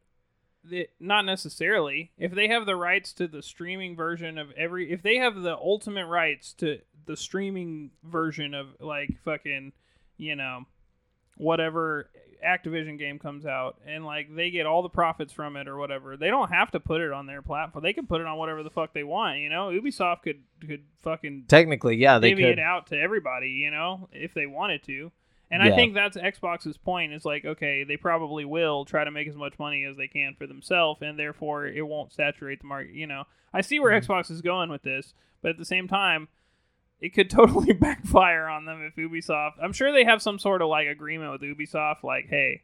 the, 0.69 0.89
not 1.01 1.25
necessarily. 1.25 2.13
If 2.19 2.33
they 2.33 2.49
have 2.49 2.67
the 2.67 2.77
rights 2.77 3.13
to 3.15 3.29
the 3.29 3.43
streaming 3.43 3.97
version 3.97 4.39
of 4.39 4.51
every, 4.53 4.93
if 4.93 5.03
they 5.03 5.17
have 5.17 5.43
the 5.43 5.57
ultimate 5.57 6.07
rights 6.07 6.53
to 6.55 6.81
the 7.07 7.17
streaming 7.17 7.91
version 8.05 8.55
of 8.55 8.69
like 8.81 9.19
fucking, 9.25 9.73
you 10.17 10.37
know, 10.37 10.65
whatever 11.37 12.11
Activision 12.45 12.99
game 12.99 13.19
comes 13.19 13.47
out, 13.47 13.77
and 13.87 14.05
like 14.05 14.35
they 14.35 14.51
get 14.51 14.67
all 14.67 14.83
the 14.83 14.89
profits 14.89 15.33
from 15.33 15.57
it 15.57 15.69
or 15.69 15.77
whatever, 15.77 16.17
they 16.17 16.29
don't 16.29 16.51
have 16.51 16.71
to 16.73 16.81
put 16.81 17.01
it 17.01 17.13
on 17.13 17.27
their 17.27 17.43
platform. 17.43 17.83
They 17.83 17.93
can 17.93 18.07
put 18.07 18.21
it 18.21 18.27
on 18.27 18.39
whatever 18.39 18.63
the 18.63 18.71
fuck 18.71 18.93
they 18.93 19.05
want. 19.05 19.39
You 19.39 19.49
know, 19.49 19.69
Ubisoft 19.69 20.23
could 20.23 20.43
could 20.67 20.85
fucking 21.03 21.45
technically, 21.49 21.97
yeah, 21.97 22.19
they 22.19 22.35
could. 22.35 22.45
it 22.45 22.59
out 22.59 22.89
to 22.89 22.99
everybody, 22.99 23.51
you 23.51 23.71
know, 23.71 24.09
if 24.13 24.35
they 24.35 24.47
wanted 24.47 24.83
to. 24.85 25.13
And 25.51 25.63
I 25.63 25.75
think 25.77 25.95
that's 25.95 26.17
Xbox's 26.17 26.77
point 26.77 27.13
is 27.13 27.25
like, 27.25 27.45
okay, 27.45 27.85
they 27.85 27.97
probably 27.97 28.45
will 28.45 28.85
try 28.85 29.05
to 29.05 29.13
make 29.13 29.29
as 29.29 29.37
much 29.37 29.59
money 29.61 29.85
as 29.85 29.97
they 29.97 30.09
can 30.09 30.35
for 30.35 30.47
themselves, 30.47 31.03
and 31.03 31.17
therefore 31.17 31.67
it 31.67 31.87
won't 31.87 32.13
saturate 32.13 32.61
the 32.61 32.67
market. 32.67 32.95
You 32.95 33.07
know, 33.07 33.25
I 33.53 33.61
see 33.61 33.79
where 33.79 33.93
Mm-hmm. 33.93 34.11
Xbox 34.11 34.31
is 34.31 34.43
going 34.43 34.71
with 34.71 34.83
this, 34.83 35.15
but 35.43 35.51
at 35.51 35.59
the 35.59 35.65
same 35.65 35.87
time, 35.87 36.27
it 37.01 37.11
could 37.15 37.31
totally 37.31 37.73
backfire 37.73 38.49
on 38.49 38.65
them 38.65 38.83
if 38.83 38.97
Ubisoft. 38.97 39.53
I'm 39.63 39.73
sure 39.73 39.93
they 39.93 40.05
have 40.05 40.21
some 40.21 40.41
sort 40.41 40.63
of 40.63 40.69
like 40.69 40.89
agreement 40.89 41.31
with 41.31 41.43
Ubisoft, 41.43 42.03
like, 42.03 42.27
hey, 42.29 42.63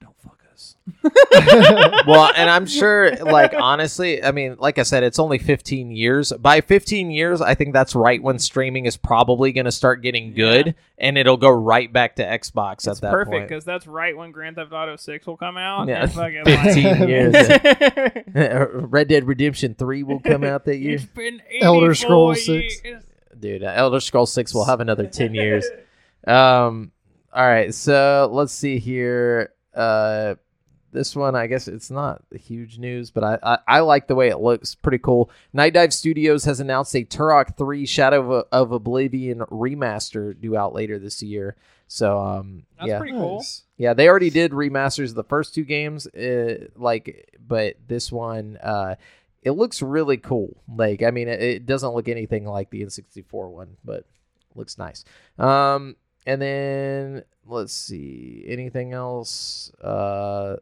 don't 0.00 0.20
fuck 0.20 0.43
us. 0.54 0.76
well, 2.06 2.30
and 2.36 2.48
I'm 2.48 2.66
sure, 2.66 3.14
like, 3.16 3.52
honestly, 3.54 4.22
I 4.22 4.32
mean, 4.32 4.56
like 4.58 4.78
I 4.78 4.82
said, 4.82 5.02
it's 5.02 5.18
only 5.18 5.38
15 5.38 5.90
years. 5.90 6.32
By 6.32 6.60
15 6.60 7.10
years, 7.10 7.40
I 7.40 7.54
think 7.54 7.72
that's 7.72 7.94
right 7.94 8.22
when 8.22 8.38
streaming 8.38 8.86
is 8.86 8.96
probably 8.96 9.52
going 9.52 9.64
to 9.64 9.72
start 9.72 10.02
getting 10.02 10.32
good, 10.34 10.74
and 10.98 11.18
it'll 11.18 11.36
go 11.36 11.50
right 11.50 11.92
back 11.92 12.16
to 12.16 12.24
Xbox 12.24 12.74
It's 12.78 12.88
at 12.88 13.00
that 13.02 13.10
point. 13.10 13.26
Perfect 13.28 13.48
because 13.48 13.64
that's 13.64 13.86
right 13.86 14.16
when 14.16 14.30
Grand 14.30 14.56
Theft 14.56 14.72
Auto 14.72 14.96
Six 14.96 15.26
will 15.26 15.36
come 15.36 15.56
out. 15.56 15.88
Yeah, 15.88 16.02
and 16.02 16.12
15 16.44 16.84
like- 16.84 17.08
years. 17.08 17.34
Red 18.90 19.08
Dead 19.08 19.26
Redemption 19.26 19.74
3 19.74 20.02
will 20.04 20.20
come 20.20 20.44
out 20.44 20.64
that 20.66 20.78
year. 20.78 20.94
It's 20.94 21.04
been 21.04 21.42
Elder 21.60 21.94
Scrolls 21.94 22.44
6. 22.44 22.84
years. 22.84 23.02
Dude, 23.38 23.62
uh, 23.64 23.72
Elder 23.74 24.00
Scrolls 24.00 24.32
6 24.32 24.54
will 24.54 24.64
have 24.64 24.80
another 24.80 25.06
10 25.06 25.34
years. 25.34 25.66
Um, 26.26 26.92
all 27.32 27.44
right, 27.46 27.74
so 27.74 28.30
let's 28.32 28.52
see 28.52 28.78
here. 28.78 29.52
Uh, 29.74 30.36
this 30.94 31.14
one, 31.14 31.34
I 31.34 31.46
guess 31.46 31.68
it's 31.68 31.90
not 31.90 32.22
huge 32.32 32.78
news, 32.78 33.10
but 33.10 33.24
I, 33.24 33.38
I, 33.42 33.58
I 33.66 33.80
like 33.80 34.06
the 34.06 34.14
way 34.14 34.28
it 34.28 34.38
looks. 34.38 34.74
Pretty 34.74 34.98
cool. 34.98 35.30
Nightdive 35.54 35.92
Studios 35.92 36.44
has 36.44 36.60
announced 36.60 36.94
a 36.94 37.04
Turok 37.04 37.56
3 37.56 37.84
Shadow 37.84 38.32
of, 38.32 38.46
of 38.50 38.72
Oblivion 38.72 39.40
remaster 39.40 40.40
due 40.40 40.56
out 40.56 40.72
later 40.72 40.98
this 40.98 41.22
year. 41.22 41.56
So, 41.88 42.18
um, 42.18 42.62
That's 42.78 42.88
yeah. 42.88 42.98
pretty 42.98 43.12
cool. 43.12 43.44
Yeah, 43.76 43.92
they 43.92 44.08
already 44.08 44.30
did 44.30 44.52
remasters 44.52 45.10
of 45.10 45.16
the 45.16 45.24
first 45.24 45.54
two 45.54 45.64
games, 45.64 46.06
uh, 46.06 46.68
like, 46.76 47.36
but 47.46 47.76
this 47.86 48.10
one, 48.10 48.56
uh, 48.62 48.94
it 49.42 49.50
looks 49.50 49.82
really 49.82 50.16
cool. 50.16 50.56
Like, 50.72 51.02
I 51.02 51.10
mean, 51.10 51.28
it, 51.28 51.42
it 51.42 51.66
doesn't 51.66 51.92
look 51.92 52.08
anything 52.08 52.46
like 52.46 52.70
the 52.70 52.82
N64 52.82 53.50
one, 53.50 53.76
but 53.84 54.04
looks 54.54 54.78
nice. 54.78 55.04
Um, 55.38 55.96
and 56.24 56.40
then 56.40 57.24
let's 57.46 57.72
see, 57.72 58.44
anything 58.46 58.92
else? 58.92 59.70
Uh, 59.82 60.56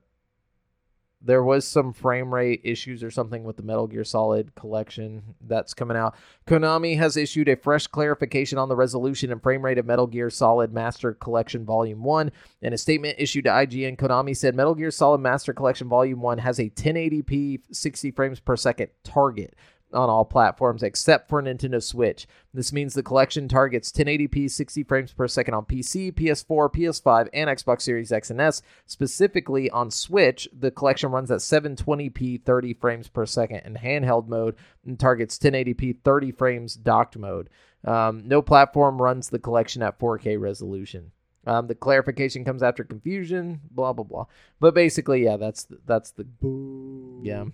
there 1.25 1.43
was 1.43 1.67
some 1.67 1.93
frame 1.93 2.33
rate 2.33 2.61
issues 2.65 3.03
or 3.03 3.11
something 3.11 3.45
with 3.45 3.57
the 3.57 3.63
Metal 3.63 3.87
Gear 3.87 4.05
Solid 4.05 4.55
collection 4.55 5.23
that's 5.47 5.75
coming 5.75 5.97
out. 5.97 6.17
Konami 6.47 6.99
has 6.99 7.17
issued 7.17 7.49
a 7.49 7.57
fresh 7.57 7.87
clarification 7.87 8.59
on 8.59 8.69
the 8.69 8.77
resolution 8.77 9.31
and 9.31 9.43
frame 9.43 9.63
rate 9.63 9.79
of 9.79 9.87
Metal 9.87 10.07
Gear 10.07 10.31
Solid 10.31 10.73
Master 10.73 11.13
Collection 11.15 11.65
Volume 11.65 12.03
1. 12.03 12.33
In 12.63 12.73
a 12.73 12.79
statement 12.79 13.17
issued 13.19 13.45
to 13.45 13.51
IGN, 13.51 13.97
Konami 13.97 14.37
said 14.37 14.55
Metal 14.55 14.75
Gear 14.75 14.91
Solid 14.91 15.21
Master 15.21 15.53
Collection 15.53 15.89
Volume 15.89 16.21
1 16.21 16.39
has 16.39 16.59
a 16.59 16.71
1080p 16.71 17.61
60 17.71 18.11
frames 18.11 18.41
per 18.41 18.57
second 18.57 18.89
target 19.05 19.55
on 19.95 20.11
all 20.11 20.25
platforms 20.25 20.83
except 20.83 21.29
for 21.29 21.43
Nintendo 21.43 21.83
Switch. 21.83 22.27
This 22.55 22.73
means 22.73 22.95
the 22.95 23.03
collection 23.03 23.49
targets 23.49 23.91
1080p 23.93 24.51
60 24.51 24.85
frames 24.85 25.13
per 25.13 25.27
second 25.29 25.55
on 25.55 25.65
PC, 25.65 26.13
PS4, 26.13 26.73
PS5, 26.73 27.29
and 27.33 27.49
Xbox 27.49 27.83
Series 27.83 28.13
X 28.13 28.31
and 28.31 28.41
S. 28.41 28.63
Specifically 28.87 29.71
on 29.71 29.91
Switch, 29.91 30.49
the 30.57 30.71
collection 30.71 31.11
runs 31.11 31.31
at 31.31 31.41
720p 31.41 32.45
30 32.45 32.75
frames 32.75 33.09
per 33.09 33.27
second 33.27 33.61
in 33.65 33.75
handheld 33.75 34.29
mode 34.29 34.57
and 34.85 34.99
targets 34.99 35.39
1080p 35.39 35.99
30 36.05 36.33
frames 36.33 36.75
docked 36.75 37.17
mode. 37.17 37.49
Um, 37.85 38.23
no 38.27 38.43
platform 38.43 39.01
runs 39.01 39.31
the 39.31 39.39
collection 39.39 39.83
at 39.83 39.99
4K 39.99 40.41
resolution. 40.41 41.13
Um, 41.47 41.67
the 41.67 41.75
clarification 41.75 42.45
comes 42.45 42.63
after 42.63 42.85
confusion, 42.85 43.61
blah 43.71 43.93
blah 43.93 44.05
blah. 44.05 44.27
But 44.61 44.75
basically, 44.75 45.25
yeah, 45.25 45.37
that's 45.37 45.67
that's 45.87 46.13
the 46.13 46.25
Boo. 46.25 47.21
yeah. 47.25 47.47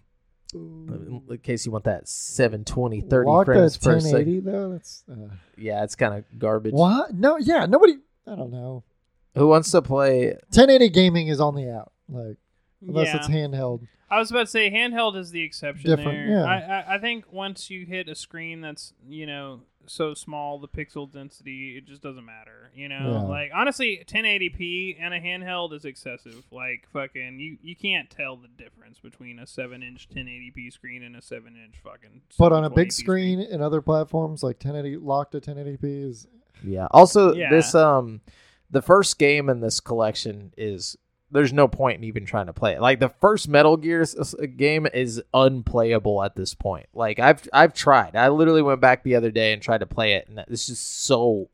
Boo. 0.52 1.22
In 1.30 1.38
case 1.38 1.66
you 1.66 1.72
want 1.72 1.84
that 1.84 2.08
720 2.08 3.02
30 3.02 3.26
Locked 3.28 3.46
frames 3.46 3.76
per 3.78 3.92
1080 3.94 4.40
second. 4.40 4.44
though. 4.52 4.72
That's 4.72 5.04
uh, 5.10 5.34
Yeah, 5.56 5.84
it's 5.84 5.94
kind 5.94 6.14
of 6.14 6.24
garbage. 6.38 6.72
what? 6.72 7.14
No, 7.14 7.36
yeah, 7.36 7.66
nobody. 7.66 7.98
I 8.26 8.34
don't 8.34 8.50
know. 8.50 8.84
Who 9.34 9.46
wants 9.48 9.70
to 9.72 9.82
play? 9.82 10.28
1080 10.50 10.88
gaming 10.90 11.28
is 11.28 11.40
on 11.40 11.54
the 11.54 11.70
out. 11.70 11.92
Like 12.08 12.36
unless 12.86 13.08
yeah. 13.08 13.16
it's 13.16 13.28
handheld. 13.28 13.86
I 14.10 14.18
was 14.18 14.30
about 14.30 14.40
to 14.46 14.46
say 14.46 14.70
handheld 14.70 15.16
is 15.16 15.30
the 15.30 15.42
exception 15.42 15.90
Different, 15.90 16.26
there. 16.28 16.38
yeah. 16.38 16.44
I, 16.44 16.56
I 16.92 16.94
I 16.94 16.98
think 16.98 17.30
once 17.32 17.68
you 17.70 17.84
hit 17.84 18.08
a 18.08 18.14
screen 18.14 18.60
that's 18.62 18.94
you 19.08 19.26
know 19.26 19.60
so 19.86 20.12
small, 20.14 20.58
the 20.58 20.68
pixel 20.68 21.10
density 21.10 21.76
it 21.78 21.86
just 21.86 22.02
doesn't 22.02 22.24
matter. 22.24 22.70
You 22.74 22.88
know, 22.88 22.98
Yeah. 23.22 23.28
like 23.28 23.50
honestly, 23.54 24.02
1080p 24.06 24.96
and 25.00 25.12
a 25.14 25.20
handheld 25.20 25.72
is 25.72 25.84
excessive. 25.84 26.44
Like 26.50 26.86
fucking, 26.92 27.38
you 27.40 27.58
you 27.62 27.74
can't 27.76 28.08
tell 28.10 28.36
the 28.36 28.48
difference 28.48 28.98
between 28.98 29.38
a 29.38 29.46
seven 29.46 29.82
inch 29.82 30.08
1080p 30.08 30.72
screen 30.72 31.02
and 31.02 31.16
a 31.16 31.22
seven 31.22 31.54
inch 31.62 31.76
fucking. 31.82 32.22
But 32.38 32.52
on 32.52 32.64
a 32.64 32.70
big 32.70 32.88
720p 32.88 32.92
screen 32.92 33.40
and 33.40 33.62
other 33.62 33.80
platforms, 33.82 34.42
like 34.42 34.56
1080 34.56 34.96
locked 34.98 35.34
at 35.34 35.42
1080p 35.42 36.08
is 36.08 36.26
Yeah. 36.64 36.86
Also, 36.90 37.34
Yeah. 37.34 37.50
this 37.50 37.74
um, 37.74 38.20
the 38.70 38.82
first 38.82 39.18
game 39.18 39.48
in 39.48 39.60
this 39.60 39.80
collection 39.80 40.52
is 40.56 40.96
there's 41.30 41.52
no 41.52 41.68
point 41.68 41.98
in 41.98 42.04
even 42.04 42.24
trying 42.24 42.46
to 42.46 42.52
play 42.52 42.72
it. 42.74 42.80
Like 42.80 43.00
the 43.00 43.08
first 43.08 43.48
Metal 43.48 43.76
Gear 43.76 44.00
uh, 44.00 44.02
s- 44.02 44.16
s- 44.18 44.34
game 44.56 44.86
is 44.92 45.22
unplayable 45.34 46.22
at 46.22 46.36
this 46.36 46.54
point. 46.54 46.86
Like 46.94 47.18
I've 47.18 47.48
I've 47.52 47.74
tried. 47.74 48.16
I 48.16 48.28
literally 48.28 48.62
went 48.62 48.80
back 48.80 49.02
the 49.02 49.16
other 49.16 49.30
day 49.30 49.52
and 49.52 49.60
tried 49.60 49.78
to 49.78 49.86
play 49.86 50.14
it, 50.14 50.28
and 50.28 50.38
it's 50.48 50.66
just 50.66 51.04
so 51.04 51.48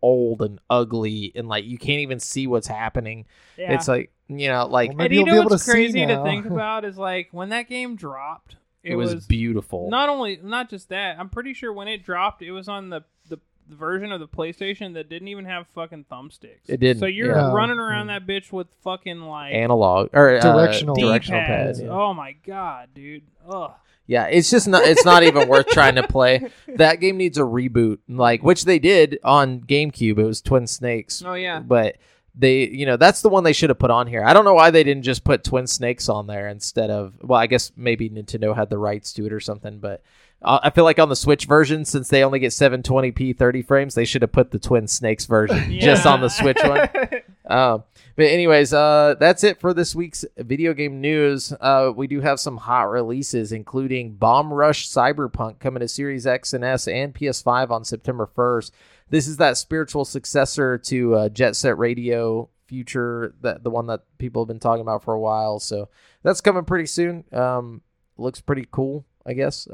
old 0.00 0.42
and 0.42 0.60
ugly, 0.70 1.32
and 1.34 1.48
like 1.48 1.64
you 1.64 1.78
can't 1.78 2.00
even 2.00 2.20
see 2.20 2.46
what's 2.46 2.68
happening. 2.68 3.26
Yeah. 3.56 3.74
It's 3.74 3.88
like 3.88 4.12
you 4.28 4.48
know, 4.48 4.66
like 4.66 4.90
Well, 4.90 4.92
and 4.92 4.98
maybe 4.98 5.14
you 5.16 5.20
you'll 5.20 5.26
be 5.26 5.32
know 5.32 5.40
able 5.40 5.50
what's 5.50 5.64
to 5.64 5.70
crazy 5.70 6.06
to 6.06 6.22
think 6.22 6.46
about 6.50 6.84
is 6.84 6.96
like 6.98 7.28
when 7.32 7.48
that 7.50 7.68
game 7.68 7.96
dropped, 7.96 8.56
it, 8.82 8.94
was, 8.96 9.26
beautiful. 9.26 9.90
Not 9.90 10.08
only, 10.08 10.38
not 10.42 10.70
just 10.70 10.88
that. 10.90 11.18
I'm 11.18 11.28
pretty 11.28 11.52
sure 11.54 11.72
when 11.72 11.88
it 11.88 12.04
dropped, 12.04 12.42
it 12.42 12.52
was 12.52 12.68
on 12.68 12.90
the 12.90 13.02
the, 13.28 13.36
the 13.36 13.40
version 13.68 14.12
of 14.12 14.20
the 14.20 14.28
PlayStation 14.28 14.94
that 14.94 15.08
didn't 15.08 15.28
even 15.28 15.44
have 15.44 15.66
fucking 15.68 16.06
thumbsticks. 16.10 16.68
It 16.68 16.80
didn't, 16.80 17.00
So 17.00 17.06
you're 17.06 17.34
yeah. 17.34 17.52
running 17.52 17.78
around 17.78 18.06
Mm. 18.06 18.18
that 18.18 18.26
bitch 18.26 18.52
with 18.52 18.66
fucking 18.82 19.20
like 19.20 19.52
Analog 19.54 20.10
or 20.12 20.36
uh, 20.36 20.40
Directional. 20.40 20.94
directional 20.96 21.40
D-pads. 21.40 21.80
Yeah. 21.82 21.88
Oh 21.88 22.14
my 22.14 22.32
god, 22.46 22.88
dude. 22.94 23.22
Ugh. 23.48 23.72
Yeah, 24.06 24.24
it's 24.24 24.50
just 24.50 24.66
not. 24.66 24.84
It's 24.84 25.04
not 25.04 25.22
even 25.22 25.48
worth 25.48 25.66
trying 25.66 25.96
to 25.96 26.06
play. 26.06 26.48
That 26.76 27.00
game 27.00 27.16
needs 27.18 27.36
a 27.36 27.42
reboot, 27.42 27.98
like 28.08 28.42
which 28.42 28.64
they 28.64 28.78
did 28.78 29.18
on 29.22 29.60
GameCube. 29.60 30.18
It 30.18 30.24
was 30.24 30.40
Twin 30.40 30.66
Snakes, 30.66 31.22
Oh 31.26 31.34
yeah. 31.34 31.58
but 31.60 31.96
they 32.34 32.68
you 32.68 32.86
know 32.86 32.96
that's 32.96 33.20
the 33.20 33.28
one 33.28 33.42
they 33.44 33.52
should 33.52 33.68
have 33.68 33.78
put 33.78 33.90
on 33.90 34.06
here. 34.06 34.24
I 34.24 34.32
don't 34.32 34.44
know 34.46 34.54
why 34.54 34.70
they 34.70 34.82
didn't 34.84 35.02
just 35.02 35.24
put 35.24 35.44
Twin 35.44 35.66
Snakes 35.66 36.08
on 36.08 36.26
there 36.26 36.48
instead 36.48 36.88
of 36.88 37.14
well, 37.20 37.38
I 37.38 37.46
guess 37.48 37.70
maybe 37.76 38.08
Nintendo 38.08 38.54
had 38.56 38.70
the 38.70 38.78
rights 38.78 39.12
to 39.14 39.26
it 39.26 39.32
or 39.32 39.40
something, 39.40 39.78
but 39.78 40.02
uh, 40.42 40.60
I 40.62 40.70
feel 40.70 40.84
like 40.84 40.98
on 40.98 41.08
the 41.08 41.16
Switch 41.16 41.46
version, 41.46 41.84
since 41.84 42.08
they 42.08 42.22
only 42.22 42.38
get 42.38 42.52
720p 42.52 43.36
30 43.36 43.62
frames, 43.62 43.94
they 43.94 44.04
should 44.04 44.22
have 44.22 44.32
put 44.32 44.50
the 44.50 44.58
Twin 44.58 44.86
Snakes 44.86 45.26
version 45.26 45.72
just 45.80 46.06
on 46.06 46.20
the 46.20 46.28
Switch 46.28 46.58
one. 46.62 46.88
Um, 47.48 47.84
but 48.14 48.26
anyways, 48.26 48.74
uh, 48.74 49.14
that's 49.18 49.42
it 49.42 49.58
for 49.58 49.72
this 49.72 49.94
week's 49.94 50.22
video 50.36 50.74
game 50.74 51.00
news. 51.00 51.50
Uh, 51.58 51.90
we 51.96 52.06
do 52.06 52.20
have 52.20 52.38
some 52.38 52.58
hot 52.58 52.90
releases, 52.90 53.52
including 53.52 54.16
Bomb 54.16 54.52
Rush 54.52 54.86
Cyberpunk 54.86 55.58
coming 55.58 55.80
to 55.80 55.88
Series 55.88 56.26
X 56.26 56.52
and 56.52 56.62
S 56.62 56.86
and 56.86 57.14
PS5 57.14 57.70
on 57.70 57.84
September 57.86 58.28
1st. 58.36 58.70
This 59.08 59.26
is 59.26 59.38
that 59.38 59.56
spiritual 59.56 60.04
successor 60.04 60.76
to 60.76 61.14
uh, 61.14 61.28
Jet 61.30 61.56
Set 61.56 61.78
Radio 61.78 62.50
Future, 62.66 63.34
that 63.40 63.64
the 63.64 63.70
one 63.70 63.86
that 63.86 64.02
people 64.18 64.42
have 64.42 64.48
been 64.48 64.60
talking 64.60 64.82
about 64.82 65.02
for 65.02 65.14
a 65.14 65.20
while. 65.20 65.58
So 65.58 65.88
that's 66.22 66.42
coming 66.42 66.64
pretty 66.66 66.86
soon. 66.86 67.24
Um, 67.32 67.80
looks 68.18 68.42
pretty 68.42 68.66
cool, 68.70 69.06
I 69.24 69.32
guess. 69.32 69.66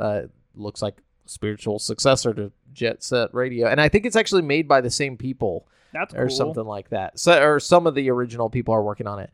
Uh, 0.56 0.62
looks 0.62 0.82
like 0.82 0.98
spiritual 1.26 1.78
successor 1.78 2.34
to 2.34 2.52
Jet 2.72 3.02
Set 3.02 3.32
Radio, 3.34 3.68
and 3.68 3.80
I 3.80 3.88
think 3.88 4.06
it's 4.06 4.16
actually 4.16 4.42
made 4.42 4.68
by 4.68 4.80
the 4.80 4.90
same 4.90 5.16
people 5.16 5.66
That's 5.92 6.14
or 6.14 6.26
cool. 6.28 6.36
something 6.36 6.64
like 6.64 6.90
that. 6.90 7.18
So, 7.18 7.42
or 7.42 7.60
some 7.60 7.86
of 7.86 7.94
the 7.94 8.10
original 8.10 8.50
people 8.50 8.74
are 8.74 8.82
working 8.82 9.06
on 9.06 9.18
it. 9.20 9.30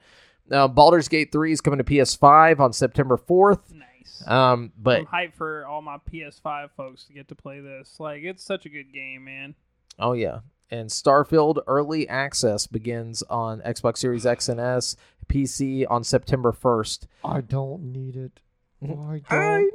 Now, 0.49 0.67
Baldur's 0.69 1.09
Gate 1.09 1.31
3 1.33 1.53
is 1.53 1.61
coming 1.61 1.79
to 1.79 1.85
PS5 1.85 2.59
on 2.61 2.73
September 2.73 3.17
4th. 3.17 3.61
Nice. 3.73 4.25
Um, 4.27 4.73
but 4.77 5.01
I'm 5.01 5.07
hyped 5.07 5.35
for 5.35 5.65
all 5.67 5.81
my 5.83 5.99
PS5 6.13 6.71
folks 6.77 7.05
to 7.05 7.13
get 7.13 7.29
to 7.29 7.35
play 7.35 7.61
this. 7.61 7.97
Like, 7.99 8.23
it's 8.23 8.43
such 8.45 8.67
a 8.67 8.69
good 8.69 8.93
game, 8.93 9.25
man. 9.25 9.55
oh 9.99 10.13
yeah, 10.13 10.41
and 10.71 10.89
Starfield 10.91 11.63
early 11.67 12.09
access 12.09 12.67
begins 12.67 13.23
on 13.25 13.61
Xbox 13.63 13.99
Series 13.99 14.27
X 14.27 14.49
and 14.49 14.61
S, 14.61 14.97
PC 15.29 15.87
on 15.89 16.03
September 16.05 16.53
1st. 16.53 17.07
I 17.25 17.41
don't 17.41 17.93
need 17.93 18.17
it. 18.17 18.41
I 18.83 19.21
I 19.31 19.71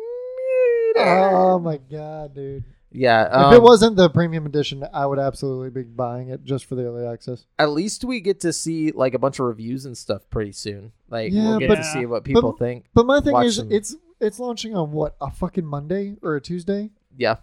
don't. 0.95 1.33
Oh 1.33 1.59
my 1.59 1.77
god, 1.77 2.33
dude! 2.35 2.63
Yeah, 2.91 3.27
if 3.27 3.33
um, 3.33 3.53
it 3.53 3.61
wasn't 3.61 3.97
the 3.97 4.09
premium 4.09 4.45
edition, 4.45 4.85
I 4.93 5.05
would 5.05 5.19
absolutely 5.19 5.69
be 5.69 5.83
buying 5.83 6.29
it 6.29 6.43
just 6.45 6.65
for 6.65 6.75
the 6.75 6.85
early 6.85 7.05
access. 7.05 7.45
at 7.59 7.69
least 7.71 8.05
we 8.05 8.21
get 8.21 8.39
to 8.41 8.53
see 8.53 8.91
like 8.91 9.13
a 9.13 9.19
bunch 9.19 9.39
of 9.39 9.45
reviews 9.47 9.85
and 9.85 9.97
stuff 9.97 10.29
pretty 10.29 10.53
soon. 10.53 10.91
Like 11.09 11.33
Yeah, 11.33 11.49
we'll 11.49 11.59
get 11.59 11.67
but- 11.69 11.75
to 11.75 11.83
see 11.83 12.05
what 12.05 12.23
people 12.23 12.53
but- 12.53 12.59
think. 12.59 12.85
But 12.93 13.05
my 13.05 13.19
thing 13.19 13.33
Watch 13.33 13.47
is, 13.47 13.55
some- 13.57 13.71
it's 13.71 13.95
it's 14.21 14.39
launching 14.39 14.75
on 14.77 14.91
what 14.91 15.15
a 15.19 15.29
fucking 15.29 15.65
Monday 15.65 16.15
or 16.21 16.35
a 16.37 16.41
Tuesday. 16.41 16.91
Yeah, 17.17 17.35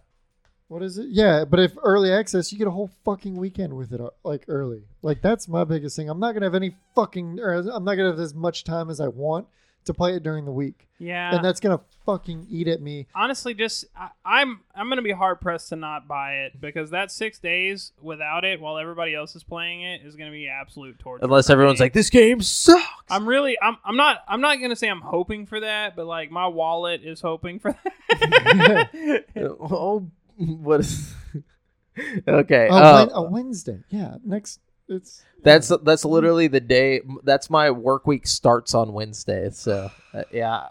What 0.69 0.83
is 0.83 0.97
it? 0.97 1.09
Yeah, 1.11 1.45
but 1.45 1.61
if 1.61 1.77
early 1.83 2.11
access, 2.11 2.51
you 2.51 2.57
get 2.59 2.67
a 2.67 2.71
whole 2.71 2.91
fucking 3.05 3.37
weekend 3.37 3.75
with 3.77 3.93
it, 3.93 4.01
uh, 4.01 4.09
like 4.25 4.45
early. 4.49 4.85
Like 5.03 5.21
that's 5.21 5.49
my 5.49 5.65
biggest 5.65 5.97
thing. 5.97 6.09
I'm 6.09 6.19
not 6.19 6.33
gonna 6.33 6.47
have 6.47 6.55
any 6.55 6.77
fucking, 6.95 7.41
or 7.41 7.53
I'm 7.53 7.85
not 7.85 7.97
gonna 7.97 8.09
have 8.11 8.19
as 8.21 8.35
much 8.35 8.65
time 8.65 8.89
as 8.89 9.01
I 9.01 9.09
want 9.09 9.49
to 9.87 9.95
play 9.95 10.15
it 10.17 10.23
during 10.23 10.45
the 10.45 10.53
week, 10.53 10.89
Yeah. 10.99 11.35
and 11.35 11.45
that's 11.45 11.61
gonna 11.61 11.81
fucking 12.05 12.47
eat 12.51 12.67
at 12.67 12.81
me. 12.83 13.07
honestly 13.15 13.55
just 13.55 13.85
I, 13.97 14.09
i'm 14.25 14.63
i'm 14.75 14.89
gonna 14.89 15.03
be 15.03 15.13
hard 15.13 15.41
pressed 15.41 15.69
to 15.69 15.77
not 15.77 16.09
buy 16.09 16.33
it 16.47 16.61
because 16.61 16.91
that 16.91 17.13
six 17.13 17.39
days 17.39 17.93
without 18.03 18.45
it 18.45 18.61
while 18.61 18.77
everybody 18.77 19.15
else 19.15 19.37
is 19.37 19.45
playing 19.45 19.83
it 19.83 20.01
is 20.05 20.17
gonna 20.17 20.33
be 20.33 20.49
absolute 20.49 20.99
torture 20.99 21.25
unless 21.25 21.49
everyone's 21.49 21.79
me. 21.79 21.85
like, 21.85 21.93
"This 21.93 22.11
game 22.11 22.41
sucks." 22.41 22.83
i'm 23.09 23.25
really 23.29 23.57
I'm, 23.63 23.77
I'm 23.85 23.97
not 23.97 24.25
i'm 24.27 24.41
not 24.41 24.57
gonna 24.61 24.75
say 24.75 24.89
i'm 24.89 25.01
hoping 25.01 25.47
for 25.47 25.61
that 25.61 25.95
but 25.95 26.07
like 26.07 26.33
my 26.33 26.49
wallet 26.49 27.03
is 27.05 27.21
hoping 27.21 27.61
for 27.61 27.71
that 28.09 29.25
oh, 29.61 30.11
what 30.39 30.81
is? 30.81 31.15
okay, 32.27 32.69
Oh, 32.71 32.75
uh, 32.77 33.09
a 33.15 33.23
Wednesday. 33.23 33.81
Yeah, 33.91 34.17
next. 34.25 34.59
It's 34.93 35.23
that's 35.43 35.73
that's 35.83 36.05
literally 36.05 36.47
the 36.49 36.61
day. 36.61 37.01
That's 37.25 37.51
my 37.51 37.71
work 37.71 38.07
week 38.07 38.27
starts 38.27 38.75
on 38.75 38.93
Wednesday. 38.93 39.51
So 39.51 39.91
uh, 40.15 40.23
yeah, 40.33 40.67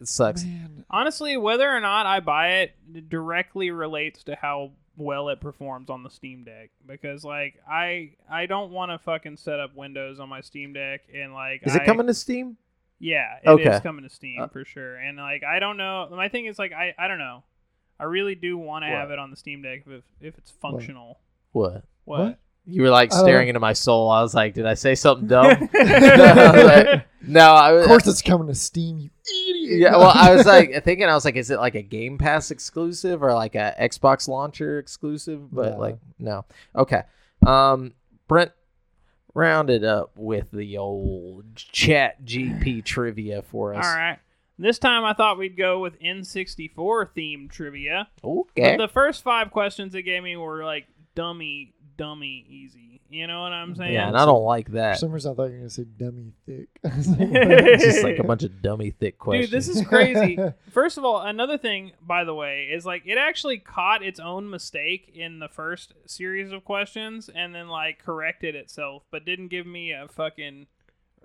it 0.00 0.08
sucks. 0.08 0.44
man. 0.44 0.84
honestly 0.90 1.36
whether 1.36 1.68
or 1.70 1.78
not 1.80 2.06
i 2.06 2.20
buy 2.20 2.48
it 2.62 3.08
directly 3.10 3.70
relates 3.70 4.24
to 4.24 4.34
how 4.34 4.70
well 4.96 5.28
it 5.28 5.40
performs 5.40 5.88
on 5.90 6.02
the 6.02 6.08
steam 6.10 6.42
deck 6.44 6.70
because 6.86 7.22
like 7.22 7.54
i 7.70 8.10
i 8.30 8.46
don't 8.46 8.70
want 8.72 8.90
to 8.90 8.98
fucking 8.98 9.36
set 9.36 9.60
up 9.60 9.74
windows 9.76 10.18
on 10.18 10.28
my 10.28 10.40
steam 10.40 10.72
deck 10.72 11.02
and 11.14 11.32
like 11.34 11.60
Is 11.64 11.74
it 11.74 11.82
I- 11.82 11.84
coming 11.86 12.06
to 12.06 12.14
Steam? 12.14 12.56
Yeah, 12.98 13.36
it 13.42 13.48
is 13.60 13.66
Okay. 13.66 13.80
coming 13.82 14.04
to 14.04 14.10
Steam 14.10 14.40
Uh, 14.42 14.48
for 14.48 14.62
sure. 14.64 14.96
And 14.96 15.16
like 15.18 15.42
I 15.42 15.58
don't 15.58 15.76
know, 15.78 16.08
my 16.12 16.28
thing 16.28 16.44
is 16.46 16.58
like 16.58 16.72
I 16.72 16.94
I 16.98 17.06
don't 17.08 17.18
know. 17.18 17.44
I 17.98 18.04
really 18.04 18.34
do 18.34 18.56
want 18.58 18.84
to 18.84 18.88
have 18.88 19.10
it 19.10 19.18
on 19.18 19.30
the 19.30 19.36
Steam 19.36 19.62
Deck 19.62 19.84
if 19.86 20.02
if 20.20 20.36
it's 20.38 20.50
functional. 20.50 21.18
What? 21.52 21.84
What? 22.04 22.20
What? 22.20 22.38
You 22.70 22.82
were 22.82 22.90
like 22.90 23.12
staring 23.12 23.46
know. 23.46 23.50
into 23.50 23.60
my 23.60 23.72
soul. 23.72 24.10
I 24.10 24.22
was 24.22 24.34
like, 24.34 24.54
did 24.54 24.66
I 24.66 24.74
say 24.74 24.94
something 24.94 25.26
dumb? 25.28 25.46
I 25.74 26.52
was 26.54 26.64
like, 26.64 27.06
no, 27.22 27.40
I 27.52 27.72
was. 27.72 27.82
Of 27.82 27.88
course, 27.88 28.06
it's 28.06 28.22
coming 28.22 28.48
to 28.48 28.54
Steam. 28.54 28.98
You 28.98 29.10
idiot. 29.50 29.80
Yeah, 29.80 29.96
well, 29.96 30.12
I 30.14 30.34
was 30.34 30.46
like 30.46 30.82
thinking, 30.84 31.06
I 31.06 31.14
was 31.14 31.24
like, 31.24 31.36
is 31.36 31.50
it 31.50 31.58
like 31.58 31.74
a 31.74 31.82
Game 31.82 32.18
Pass 32.18 32.50
exclusive 32.50 33.22
or 33.22 33.32
like 33.34 33.54
a 33.54 33.74
Xbox 33.80 34.26
launcher 34.28 34.78
exclusive? 34.78 35.52
But 35.54 35.72
No. 35.72 35.78
like, 35.78 35.98
no. 36.18 36.44
Okay. 36.74 37.02
Um, 37.46 37.92
Brent, 38.28 38.52
round 39.34 39.70
it 39.70 39.84
up 39.84 40.12
with 40.16 40.50
the 40.50 40.78
old 40.78 41.54
Chat 41.56 42.24
GP 42.24 42.84
trivia 42.84 43.42
for 43.42 43.74
us. 43.74 43.84
All 43.86 43.94
right. 43.94 44.18
This 44.58 44.78
time 44.78 45.04
I 45.04 45.14
thought 45.14 45.38
we'd 45.38 45.56
go 45.56 45.78
with 45.78 45.98
N64 46.00 46.74
themed 47.16 47.50
trivia. 47.50 48.08
Okay. 48.22 48.76
But 48.76 48.86
the 48.86 48.92
first 48.92 49.22
five 49.22 49.50
questions 49.52 49.94
it 49.94 50.02
gave 50.02 50.22
me 50.22 50.36
were 50.36 50.64
like 50.64 50.86
dummy, 51.14 51.72
dummy 52.00 52.46
easy. 52.48 53.00
You 53.10 53.26
know 53.26 53.42
what 53.42 53.52
I'm 53.52 53.74
saying? 53.74 53.92
yeah, 53.92 54.06
and 54.08 54.16
I 54.16 54.24
don't 54.24 54.44
like 54.44 54.66
For 54.66 54.72
that. 54.74 54.98
some 54.98 55.10
reason, 55.10 55.32
I 55.32 55.34
thought 55.34 55.44
you 55.46 55.52
were 55.52 55.58
gonna 55.58 55.70
say 55.70 55.84
dummy 55.84 56.32
thick. 56.46 56.68
It's 56.84 57.84
just 57.84 58.04
like 58.04 58.18
a 58.18 58.22
bunch 58.24 58.42
of 58.44 58.62
dummy 58.62 58.90
thick 58.92 59.18
questions. 59.18 59.50
Dude, 59.50 59.58
this 59.58 59.68
is 59.68 59.86
crazy. 59.86 60.38
First 60.70 60.96
of 60.96 61.04
all, 61.04 61.20
another 61.20 61.58
thing, 61.58 61.92
by 62.00 62.24
the 62.24 62.34
way, 62.34 62.68
is 62.72 62.86
like 62.86 63.02
it 63.06 63.18
actually 63.18 63.58
caught 63.58 64.04
its 64.04 64.20
own 64.20 64.48
mistake 64.48 65.10
in 65.14 65.40
the 65.40 65.48
first 65.48 65.92
series 66.06 66.52
of 66.52 66.64
questions 66.64 67.28
and 67.34 67.54
then 67.54 67.68
like 67.68 67.98
corrected 67.98 68.54
itself, 68.54 69.02
but 69.10 69.24
didn't 69.24 69.48
give 69.48 69.66
me 69.66 69.92
a 69.92 70.06
fucking 70.08 70.66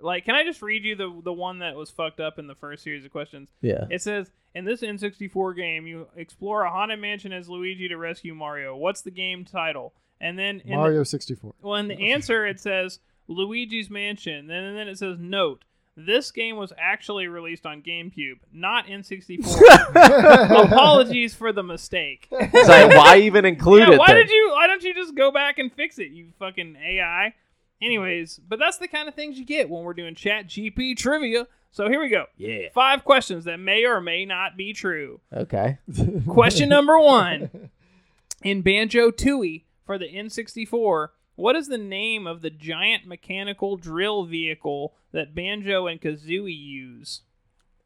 like. 0.00 0.24
Can 0.24 0.34
I 0.34 0.42
just 0.44 0.62
read 0.62 0.84
you 0.84 0.96
the 0.96 1.20
the 1.22 1.32
one 1.32 1.60
that 1.60 1.76
was 1.76 1.90
fucked 1.90 2.18
up 2.20 2.38
in 2.38 2.48
the 2.48 2.54
first 2.56 2.82
series 2.82 3.04
of 3.04 3.12
questions? 3.12 3.48
yeah. 3.62 3.84
It 3.90 4.02
says 4.02 4.30
in 4.56 4.64
this 4.64 4.80
N64 4.82 5.54
game, 5.54 5.86
you 5.86 6.08
explore 6.16 6.64
a 6.64 6.70
haunted 6.70 6.98
mansion 6.98 7.32
as 7.32 7.48
Luigi 7.48 7.86
to 7.88 7.96
rescue 7.96 8.34
Mario. 8.34 8.74
What's 8.76 9.02
the 9.02 9.10
game 9.12 9.44
title? 9.44 9.92
And 10.20 10.38
then 10.38 10.60
in 10.64 10.70
the, 10.70 10.76
Mario 10.76 11.02
64. 11.04 11.54
well, 11.62 11.74
in 11.76 11.88
the 11.88 12.10
answer, 12.12 12.46
it 12.46 12.60
says 12.60 13.00
Luigi's 13.28 13.90
Mansion. 13.90 14.46
Then 14.46 14.64
and 14.64 14.76
then 14.76 14.88
it 14.88 14.98
says 14.98 15.18
note. 15.18 15.64
This 15.98 16.30
game 16.30 16.56
was 16.56 16.74
actually 16.76 17.26
released 17.26 17.64
on 17.64 17.80
GameCube, 17.80 18.34
not 18.52 18.86
N64. 18.86 19.46
Apologies 20.66 21.34
for 21.34 21.52
the 21.54 21.62
mistake. 21.62 22.28
It's 22.30 22.68
like, 22.68 22.90
why 22.94 23.16
even 23.20 23.46
include 23.46 23.80
Yeah, 23.88 23.94
it? 23.94 23.98
why 23.98 24.08
then? 24.08 24.16
did 24.16 24.30
you? 24.30 24.50
Why 24.54 24.66
don't 24.66 24.82
you 24.82 24.92
just 24.92 25.14
go 25.14 25.30
back 25.30 25.58
and 25.58 25.72
fix 25.72 25.98
it? 25.98 26.10
You 26.10 26.26
fucking 26.38 26.76
AI. 26.76 27.32
Anyways, 27.80 28.40
but 28.46 28.58
that's 28.58 28.76
the 28.78 28.88
kind 28.88 29.08
of 29.08 29.14
things 29.14 29.38
you 29.38 29.46
get 29.46 29.70
when 29.70 29.84
we're 29.84 29.94
doing 29.94 30.14
Chat 30.14 30.46
GP 30.48 30.96
trivia. 30.98 31.46
So 31.70 31.88
here 31.88 32.00
we 32.00 32.08
go. 32.08 32.24
Yeah. 32.36 32.68
Five 32.74 33.04
questions 33.04 33.44
that 33.44 33.58
may 33.58 33.84
or 33.84 34.00
may 34.00 34.24
not 34.24 34.56
be 34.56 34.72
true. 34.74 35.20
Okay. 35.32 35.78
Question 36.26 36.68
number 36.68 36.98
one: 36.98 37.70
In 38.42 38.62
Banjo 38.62 39.10
Tooie 39.10 39.62
for 39.86 39.96
the 39.96 40.12
N64, 40.12 41.08
what 41.36 41.56
is 41.56 41.68
the 41.68 41.78
name 41.78 42.26
of 42.26 42.42
the 42.42 42.50
giant 42.50 43.06
mechanical 43.06 43.76
drill 43.76 44.24
vehicle 44.24 44.94
that 45.12 45.34
Banjo 45.34 45.86
and 45.86 46.00
Kazooie 46.00 46.56
use? 46.58 47.22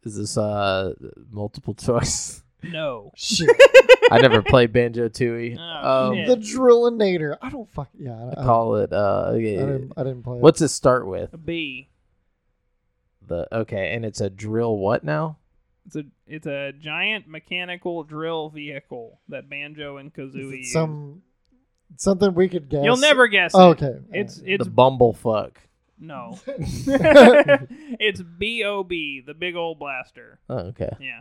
Is 0.03 0.17
this 0.17 0.39
uh 0.39 0.95
multiple 1.31 1.75
choice? 1.75 2.43
No. 2.63 3.11
Shit. 3.17 3.49
I 4.11 4.21
never 4.21 4.43
played 4.43 4.71
Banjo 4.71 5.09
Tooie. 5.09 5.57
Oh, 5.59 6.09
um, 6.11 6.27
the 6.27 6.37
Drillinator. 6.37 7.39
I 7.41 7.49
don't 7.49 7.67
fuck. 7.71 7.89
Yeah. 7.99 8.13
I, 8.15 8.39
I 8.39 8.43
I, 8.43 8.45
call 8.45 8.77
it 8.77 8.93
uh 8.93 9.31
I 9.35 9.39
didn't, 9.39 9.93
I 9.97 10.03
didn't 10.03 10.23
play 10.23 10.37
it. 10.37 10.43
What's 10.43 10.61
it 10.61 10.69
start 10.69 11.07
with? 11.07 11.33
A 11.33 11.39
B. 11.39 11.89
The 13.27 13.49
okay, 13.51 13.95
and 13.95 14.05
it's 14.05 14.21
a 14.21 14.29
drill 14.29 14.77
what 14.77 15.05
now? 15.05 15.39
It's 15.87 15.97
a 15.97 16.05
it's 16.27 16.47
a 16.47 16.73
giant 16.79 17.29
mechanical 17.29 18.03
drill 18.05 18.51
vehicle 18.51 19.21
that 19.31 19.49
Banjo 19.49 19.97
and 19.97 20.13
Is 20.15 20.35
Kazooie 20.35 20.53
it 20.53 20.59
use. 20.59 20.73
some 20.73 21.23
something 21.97 22.35
we 22.35 22.49
could 22.49 22.69
guess? 22.69 22.85
You'll 22.85 22.97
never 22.97 23.29
guess. 23.29 23.53
Oh, 23.55 23.71
it. 23.71 23.83
okay. 23.83 23.99
It's 24.13 24.41
it's 24.45 24.65
the 24.65 24.71
bumblefuck. 24.71 25.53
no. 25.99 26.39
it's 26.47 28.23
B 28.23 28.65
O 28.65 28.83
B, 28.83 29.23
the 29.25 29.35
big 29.35 29.57
old 29.57 29.79
blaster. 29.79 30.39
Oh, 30.49 30.59
okay. 30.59 30.91
Yeah. 31.01 31.21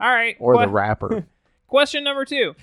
All 0.00 0.10
right. 0.10 0.36
Or 0.38 0.58
the 0.58 0.68
rapper. 0.68 1.26
Question 1.66 2.04
number 2.04 2.24
two: 2.24 2.54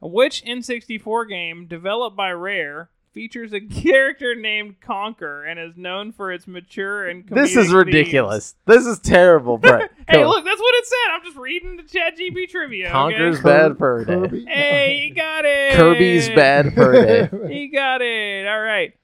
Which 0.00 0.44
N64 0.44 1.28
game 1.28 1.66
developed 1.66 2.16
by 2.16 2.30
Rare 2.30 2.90
features 3.12 3.52
a 3.52 3.60
character 3.82 4.34
named 4.34 4.80
Conker 4.80 5.48
and 5.50 5.58
is 5.58 5.76
known 5.76 6.12
for 6.12 6.30
its 6.32 6.46
mature 6.46 7.08
and 7.08 7.26
this 7.28 7.56
is 7.56 7.68
comedic 7.68 7.84
ridiculous. 7.86 8.54
This 8.66 8.86
is 8.86 8.98
terrible, 8.98 9.58
Brett. 9.58 9.90
Hey, 10.08 10.24
look, 10.24 10.44
that's 10.44 10.60
what 10.60 10.74
it 10.76 10.86
said. 10.86 11.10
I'm 11.12 11.24
just 11.24 11.36
reading 11.36 11.76
the 11.76 11.82
ChatGPT 11.82 12.48
trivia. 12.48 12.90
Conker's 12.90 13.36
Okay? 13.38 13.42
bad 13.44 13.78
fur 13.78 14.04
day. 14.04 14.14
Kirby? 14.14 14.44
Hey, 14.46 15.04
you 15.08 15.14
got 15.14 15.44
it. 15.44 15.74
Kirby's 15.74 16.28
bad 16.28 16.74
fur 16.74 16.92
day. 17.28 17.48
He 17.52 17.68
got 17.68 18.00
it. 18.02 18.46
All 18.46 18.60
right. 18.60 18.94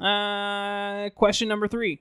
Uh, 0.00 1.10
question 1.10 1.48
number 1.48 1.68
three. 1.68 2.00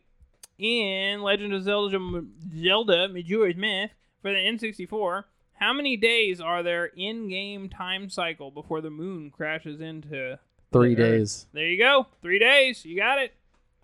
In 0.59 1.21
Legend 1.21 1.53
of 1.53 1.63
Zelda, 1.63 2.23
Zelda 2.55 3.07
Majora's 3.09 3.55
Mask 3.57 3.93
for 4.21 4.31
the 4.31 4.37
N64, 4.37 5.23
how 5.55 5.73
many 5.73 5.97
days 5.97 6.39
are 6.39 6.61
there 6.63 6.85
in-game 6.85 7.69
time 7.69 8.09
cycle 8.09 8.51
before 8.51 8.79
the 8.81 8.89
moon 8.89 9.31
crashes 9.31 9.81
into 9.81 10.37
Three 10.73 10.95
the 10.95 11.03
Earth? 11.03 11.11
days. 11.11 11.45
There 11.53 11.67
you 11.67 11.77
go. 11.77 12.07
Three 12.21 12.39
days. 12.39 12.85
You 12.85 12.97
got 12.97 13.19
it. 13.19 13.33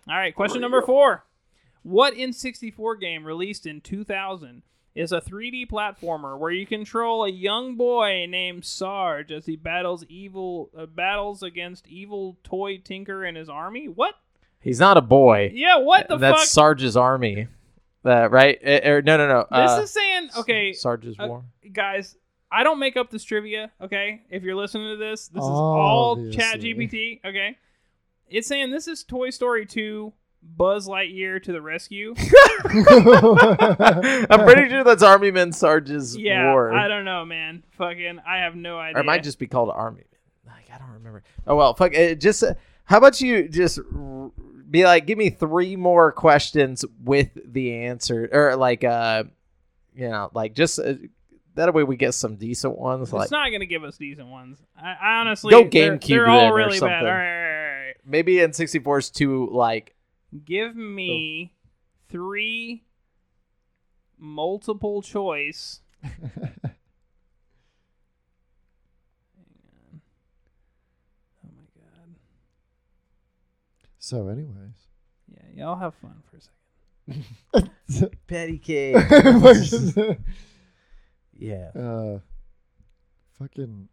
All 0.08 0.16
right. 0.16 0.34
Question 0.34 0.60
number 0.60 0.82
four. 0.82 1.24
What 1.82 2.14
N64 2.14 3.00
game 3.00 3.24
released 3.24 3.66
in 3.66 3.80
2000 3.80 4.62
is 4.94 5.12
a 5.12 5.20
3D 5.20 5.70
platformer 5.70 6.38
where 6.38 6.50
you 6.50 6.66
control 6.66 7.24
a 7.24 7.30
young 7.30 7.76
boy 7.76 8.26
named 8.28 8.64
Sarge 8.64 9.32
as 9.32 9.46
he 9.46 9.56
battles 9.56 10.04
evil 10.08 10.70
uh, 10.76 10.86
battles 10.86 11.42
against 11.42 11.88
evil 11.88 12.36
toy 12.42 12.78
Tinker 12.78 13.24
and 13.24 13.36
his 13.36 13.48
army? 13.48 13.88
What? 13.88 14.14
He's 14.60 14.80
not 14.80 14.96
a 14.98 15.00
boy. 15.00 15.52
Yeah. 15.54 15.78
What 15.78 16.08
the 16.08 16.14
fuck? 16.14 16.20
That's 16.20 16.40
fuck? 16.40 16.48
Sarge's 16.48 16.96
army. 16.96 17.48
Uh, 18.04 18.28
right? 18.30 18.58
Eh, 18.62 18.88
er, 18.88 19.02
no, 19.02 19.16
no, 19.16 19.28
no. 19.28 19.46
this 19.50 19.70
uh, 19.70 19.80
is 19.82 19.90
saying 19.90 20.30
okay, 20.38 20.72
Sarge's 20.72 21.16
uh, 21.18 21.26
war. 21.26 21.44
guys. 21.72 22.16
I 22.52 22.64
don't 22.64 22.78
make 22.78 22.96
up 22.96 23.10
this 23.10 23.22
trivia. 23.24 23.70
Okay, 23.80 24.22
if 24.30 24.42
you're 24.42 24.56
listening 24.56 24.90
to 24.90 24.96
this, 24.96 25.28
this 25.28 25.42
is 25.42 25.48
all 25.48 26.12
Obviously. 26.12 26.40
Chat 26.40 26.60
GPT. 26.60 27.20
Okay, 27.24 27.56
it's 28.28 28.48
saying 28.48 28.70
this 28.70 28.88
is 28.88 29.04
Toy 29.04 29.30
Story 29.30 29.66
2 29.66 30.12
Buzz 30.42 30.88
Lightyear 30.88 31.42
to 31.42 31.52
the 31.52 31.60
rescue. 31.62 32.14
I'm 32.64 34.44
pretty 34.44 34.68
sure 34.68 34.84
that's 34.84 35.02
Army 35.02 35.30
Men 35.30 35.52
Sarge's 35.52 36.16
Yeah, 36.16 36.52
war. 36.52 36.72
I 36.72 36.88
don't 36.88 37.04
know, 37.04 37.24
man. 37.24 37.62
Fucking, 37.72 38.20
I 38.26 38.38
have 38.38 38.54
no 38.56 38.78
idea. 38.78 38.98
or 38.98 39.00
it 39.00 39.06
might 39.06 39.22
just 39.22 39.38
be 39.38 39.46
called 39.46 39.70
Army 39.70 40.04
Men. 40.10 40.54
Like 40.54 40.64
I 40.74 40.78
don't 40.78 40.92
remember. 40.94 41.22
Oh 41.46 41.56
well, 41.56 41.74
fuck. 41.74 41.92
It 41.92 42.20
just 42.20 42.42
uh, 42.42 42.54
how 42.84 42.98
about 42.98 43.20
you 43.20 43.48
just 43.48 43.78
r- 43.94 44.30
be 44.68 44.84
like, 44.84 45.06
give 45.06 45.18
me 45.18 45.30
three 45.30 45.76
more 45.76 46.12
questions 46.12 46.84
with 47.02 47.28
the 47.44 47.74
answer, 47.84 48.28
or 48.32 48.56
like, 48.56 48.84
uh, 48.84 49.24
you 49.94 50.08
know, 50.08 50.30
like 50.32 50.54
just 50.54 50.78
uh, 50.78 50.94
that 51.60 51.74
way 51.74 51.82
we 51.82 51.96
get 51.96 52.14
some 52.14 52.36
decent 52.36 52.78
ones. 52.78 53.08
It's 53.08 53.12
Like 53.12 53.30
not 53.30 53.50
gonna 53.50 53.66
give 53.66 53.84
us 53.84 53.96
decent 53.98 54.28
ones. 54.28 54.58
I, 54.80 54.92
I 55.00 55.20
honestly 55.20 55.50
Go 55.50 55.68
they're- 55.68 55.98
GameCube 55.98 56.08
They're, 56.08 56.28
all 56.28 56.52
really 56.52 56.78
something. 56.78 56.88
bad. 56.88 57.06
All 57.06 57.12
right, 57.12 57.18
all 57.18 57.18
right, 57.18 57.80
all 57.80 57.86
right. 57.86 57.94
maybe 58.04 58.34
N64 58.36 58.98
is 58.98 59.10
too 59.10 59.48
like. 59.52 59.94
Give 60.44 60.74
me 60.76 61.52
oh. 61.52 61.56
three 62.10 62.84
multiple 64.18 65.02
choice. 65.02 65.80
Oh 66.04 66.08
my 71.44 71.64
god. 71.74 72.14
so, 73.98 74.28
anyways. 74.28 74.88
Yeah, 75.28 75.42
y'all 75.64 75.76
have 75.76 75.94
fun 75.96 76.22
for 76.30 76.36
a 76.36 76.40
second. 76.40 78.10
Patty 78.28 78.58
cake. 78.58 78.96
yeah. 81.40 81.70
uh, 81.80 82.18
fucking 83.38 83.88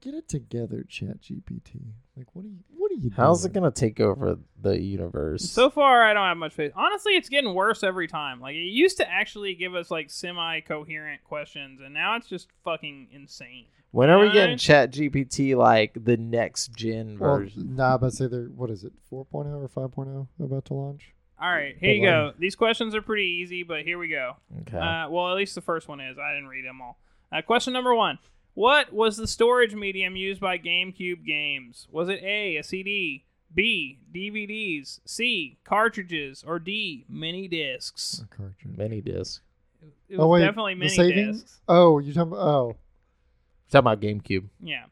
get 0.00 0.14
it 0.14 0.28
together, 0.28 0.84
Chat 0.88 1.20
GPT. 1.22 1.92
Like, 2.16 2.26
what 2.34 2.44
are 2.44 2.48
you? 2.48 2.58
What 2.76 2.90
are 2.92 2.94
you? 2.94 3.10
How's 3.16 3.44
it 3.44 3.52
gonna 3.52 3.70
take 3.70 4.00
over 4.00 4.38
the 4.60 4.78
universe? 4.80 5.50
So 5.50 5.70
far, 5.70 6.02
I 6.04 6.12
don't 6.14 6.26
have 6.26 6.36
much 6.36 6.52
faith. 6.54 6.72
Honestly, 6.76 7.12
it's 7.12 7.28
getting 7.28 7.54
worse 7.54 7.82
every 7.82 8.08
time. 8.08 8.40
Like 8.40 8.54
it 8.54 8.58
used 8.58 8.96
to 8.98 9.08
actually 9.10 9.54
give 9.54 9.74
us 9.74 9.90
like 9.90 10.10
semi-coherent 10.10 11.24
questions, 11.24 11.80
and 11.82 11.94
now 11.94 12.16
it's 12.16 12.28
just 12.28 12.48
fucking 12.64 13.08
insane. 13.12 13.66
when 13.92 14.10
are 14.10 14.18
we 14.20 14.30
getting 14.32 14.54
I- 14.54 14.56
Chat 14.58 14.92
GPT 14.92 15.56
like 15.56 15.92
the 16.04 16.16
next 16.16 16.74
gen 16.74 17.18
Well, 17.18 17.38
version? 17.38 17.76
nah, 17.76 17.96
but 17.98 18.12
say 18.12 18.26
they're 18.26 18.44
what 18.46 18.70
is 18.70 18.84
it, 18.84 18.92
4.0 19.10 19.46
or 19.46 19.68
5.0 19.68 20.26
about 20.42 20.64
to 20.66 20.74
launch? 20.74 21.14
All 21.42 21.50
right, 21.50 21.74
here 21.80 21.94
you 21.94 22.02
go. 22.02 22.32
These 22.38 22.54
questions 22.54 22.94
are 22.94 23.02
pretty 23.02 23.24
easy, 23.42 23.64
but 23.64 23.82
here 23.82 23.98
we 23.98 24.08
go. 24.08 24.36
Okay. 24.60 24.76
Uh, 24.78 25.08
well, 25.10 25.28
at 25.28 25.36
least 25.36 25.54
the 25.56 25.60
first 25.60 25.88
one 25.88 25.98
is. 26.00 26.16
I 26.18 26.32
didn't 26.34 26.46
read 26.48 26.64
them 26.64 26.80
all. 26.80 26.98
Uh, 27.32 27.42
question 27.42 27.72
number 27.72 27.94
one: 27.94 28.18
What 28.54 28.92
was 28.92 29.16
the 29.16 29.26
storage 29.26 29.74
medium 29.74 30.14
used 30.14 30.40
by 30.40 30.56
GameCube 30.58 31.26
games? 31.26 31.88
Was 31.90 32.08
it 32.08 32.22
A, 32.22 32.58
a 32.58 32.62
CD, 32.62 33.24
B, 33.52 33.98
DVDs, 34.14 35.00
C, 35.04 35.58
cartridges, 35.64 36.44
or 36.46 36.58
D, 36.60 37.04
mini 37.08 37.48
discs? 37.48 38.20
Or 38.22 38.26
cartridge? 38.36 38.76
Mini 38.78 39.00
disc. 39.00 39.42
It 40.08 40.16
was 40.18 40.20
Oh, 40.24 40.28
wait, 40.28 40.42
definitely 40.42 40.74
the 40.74 40.78
mini 40.80 40.94
saving- 40.94 41.32
discs. 41.32 41.60
Oh, 41.68 41.98
you 41.98 42.12
talking? 42.12 42.32
About, 42.34 42.46
oh, 42.46 42.76
Talking 43.70 43.78
about 43.80 44.00
GameCube. 44.00 44.44
Yeah. 44.62 44.84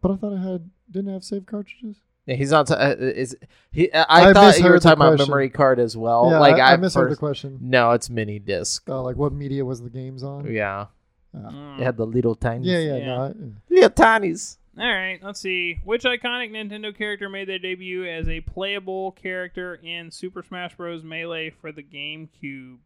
but 0.00 0.12
I 0.12 0.16
thought 0.16 0.32
I 0.32 0.40
had 0.52 0.70
didn't 0.90 1.12
have 1.12 1.24
save 1.24 1.44
cartridges. 1.44 1.96
Yeah, 2.26 2.36
he's 2.36 2.50
not. 2.50 2.66
T- 2.68 2.74
uh, 2.74 2.94
is 2.96 3.36
he? 3.70 3.92
I, 3.92 4.30
I 4.30 4.32
thought 4.32 4.58
you 4.58 4.64
were 4.70 4.78
talking 4.78 5.02
about 5.02 5.18
memory 5.18 5.50
card 5.50 5.78
as 5.78 5.96
well. 5.96 6.28
yeah, 6.30 6.38
like 6.38 6.54
I, 6.56 6.70
I 6.70 6.72
I 6.72 6.76
misheard 6.76 7.08
first, 7.08 7.20
the 7.20 7.26
question. 7.26 7.58
No, 7.60 7.90
it's 7.90 8.08
mini 8.08 8.38
disc. 8.38 8.88
Uh, 8.88 9.02
like, 9.02 9.16
what 9.16 9.32
media 9.32 9.64
was 9.64 9.82
the 9.82 9.90
games 9.90 10.22
on? 10.22 10.50
Yeah, 10.50 10.86
Uh, 11.34 11.38
Mm. 11.50 11.80
it 11.80 11.84
had 11.84 11.96
the 11.98 12.06
little 12.06 12.34
tiny. 12.34 12.66
yeah, 12.66 12.78
yeah, 12.78 12.96
Yeah. 12.96 13.06
no, 13.06 13.22
I, 13.24 13.32
little 13.68 13.90
tinies. 13.90 14.56
All 14.78 14.84
right, 14.90 15.20
let's 15.22 15.38
see. 15.38 15.80
Which 15.84 16.02
iconic 16.04 16.50
Nintendo 16.50 16.96
character 16.96 17.28
made 17.28 17.46
their 17.48 17.58
debut 17.60 18.06
as 18.06 18.26
a 18.28 18.40
playable 18.40 19.12
character 19.12 19.74
in 19.76 20.10
Super 20.10 20.42
Smash 20.42 20.76
Bros. 20.76 21.04
Melee 21.04 21.50
for 21.50 21.70
the 21.72 21.82
GameCube? 21.82 22.78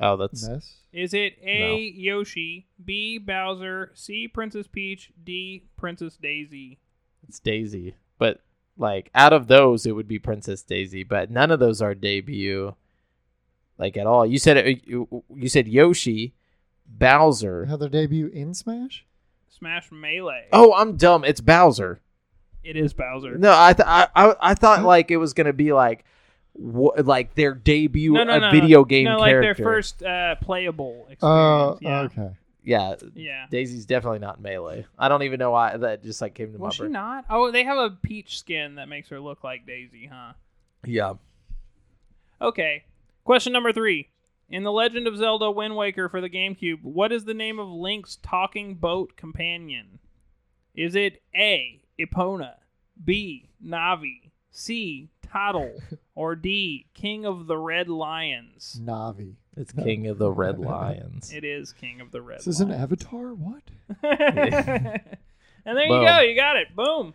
Oh, 0.00 0.16
that's 0.16 0.46
Ness. 0.46 0.74
Is 0.92 1.14
it 1.14 1.38
A. 1.42 1.78
Yoshi, 1.94 2.66
B. 2.84 3.18
Bowser, 3.18 3.92
C. 3.94 4.26
Princess 4.28 4.66
Peach, 4.66 5.12
D. 5.22 5.64
Princess 5.76 6.16
Daisy? 6.16 6.78
it's 7.28 7.38
Daisy. 7.38 7.94
But 8.22 8.40
like 8.78 9.10
out 9.16 9.32
of 9.32 9.48
those, 9.48 9.84
it 9.84 9.96
would 9.96 10.06
be 10.06 10.20
Princess 10.20 10.62
Daisy. 10.62 11.02
But 11.02 11.28
none 11.28 11.50
of 11.50 11.58
those 11.58 11.82
are 11.82 11.92
debut, 11.92 12.76
like 13.78 13.96
at 13.96 14.06
all. 14.06 14.24
You 14.24 14.38
said 14.38 14.58
it, 14.58 14.86
you, 14.86 15.24
you 15.34 15.48
said 15.48 15.66
Yoshi, 15.66 16.34
Bowser. 16.86 17.64
Had 17.64 17.80
their 17.80 17.88
debut 17.88 18.28
in 18.28 18.54
Smash. 18.54 19.04
Smash 19.48 19.90
Melee. 19.90 20.46
Oh, 20.52 20.72
I'm 20.72 20.96
dumb. 20.96 21.24
It's 21.24 21.40
Bowser. 21.40 22.00
It 22.62 22.76
is 22.76 22.92
Bowser. 22.92 23.36
No, 23.36 23.52
I 23.52 23.72
th- 23.72 23.88
I, 23.88 24.06
I 24.14 24.34
I 24.40 24.54
thought 24.54 24.84
like 24.84 25.10
it 25.10 25.16
was 25.16 25.32
gonna 25.34 25.52
be 25.52 25.72
like, 25.72 26.04
wha- 26.54 26.94
like 27.02 27.34
their 27.34 27.54
debut 27.54 28.12
no, 28.12 28.22
no, 28.22 28.34
a 28.34 28.38
no, 28.38 28.50
video 28.52 28.84
game 28.84 29.06
no, 29.06 29.18
like 29.18 29.30
character. 29.32 29.54
their 29.54 29.72
first 29.72 30.00
uh, 30.04 30.36
playable 30.36 31.08
experience. 31.10 31.22
Oh, 31.22 31.78
yeah. 31.80 32.00
okay. 32.02 32.30
Yeah, 32.64 32.94
Yeah. 33.14 33.46
Daisy's 33.50 33.86
definitely 33.86 34.20
not 34.20 34.40
melee. 34.40 34.86
I 34.98 35.08
don't 35.08 35.22
even 35.24 35.38
know 35.40 35.50
why 35.50 35.76
that 35.76 36.02
just 36.02 36.20
like 36.22 36.34
came 36.34 36.52
to 36.52 36.58
my 36.58 36.66
Was 36.66 36.74
she 36.74 36.82
brain. 36.82 36.92
not? 36.92 37.24
Oh, 37.28 37.50
they 37.50 37.64
have 37.64 37.78
a 37.78 37.90
peach 37.90 38.38
skin 38.38 38.76
that 38.76 38.88
makes 38.88 39.08
her 39.08 39.18
look 39.20 39.42
like 39.42 39.66
Daisy, 39.66 40.06
huh? 40.12 40.34
Yeah. 40.86 41.14
Okay. 42.40 42.84
Question 43.24 43.52
number 43.52 43.72
three. 43.72 44.08
In 44.48 44.64
The 44.64 44.72
Legend 44.72 45.06
of 45.06 45.16
Zelda 45.16 45.50
Wind 45.50 45.76
Waker 45.76 46.08
for 46.08 46.20
the 46.20 46.28
GameCube, 46.28 46.82
what 46.82 47.10
is 47.10 47.24
the 47.24 47.32
name 47.34 47.58
of 47.58 47.68
Link's 47.68 48.16
talking 48.16 48.74
boat 48.74 49.16
companion? 49.16 49.98
Is 50.74 50.94
it 50.94 51.22
A. 51.34 51.82
Epona, 51.98 52.54
B. 53.02 53.48
Navi, 53.64 54.30
C. 54.50 55.08
Toddle, 55.22 55.72
or 56.14 56.34
D. 56.36 56.86
King 56.94 57.24
of 57.24 57.46
the 57.46 57.56
Red 57.56 57.88
Lions? 57.88 58.78
Navi. 58.82 59.34
It's 59.56 59.72
King 59.72 60.06
of 60.06 60.18
the 60.18 60.30
Red 60.32 60.58
Lions. 60.58 61.32
It 61.32 61.44
is 61.44 61.72
King 61.72 62.00
of 62.00 62.10
the 62.10 62.22
Red 62.22 62.38
This 62.38 62.46
is 62.46 62.60
an 62.60 62.68
Lions. 62.70 62.82
Avatar. 62.82 63.34
What? 63.34 63.62
and 64.02 65.00
there 65.76 65.88
Boom. 65.88 66.02
you 66.02 66.06
go. 66.08 66.20
You 66.20 66.36
got 66.36 66.56
it. 66.56 66.74
Boom. 66.74 67.14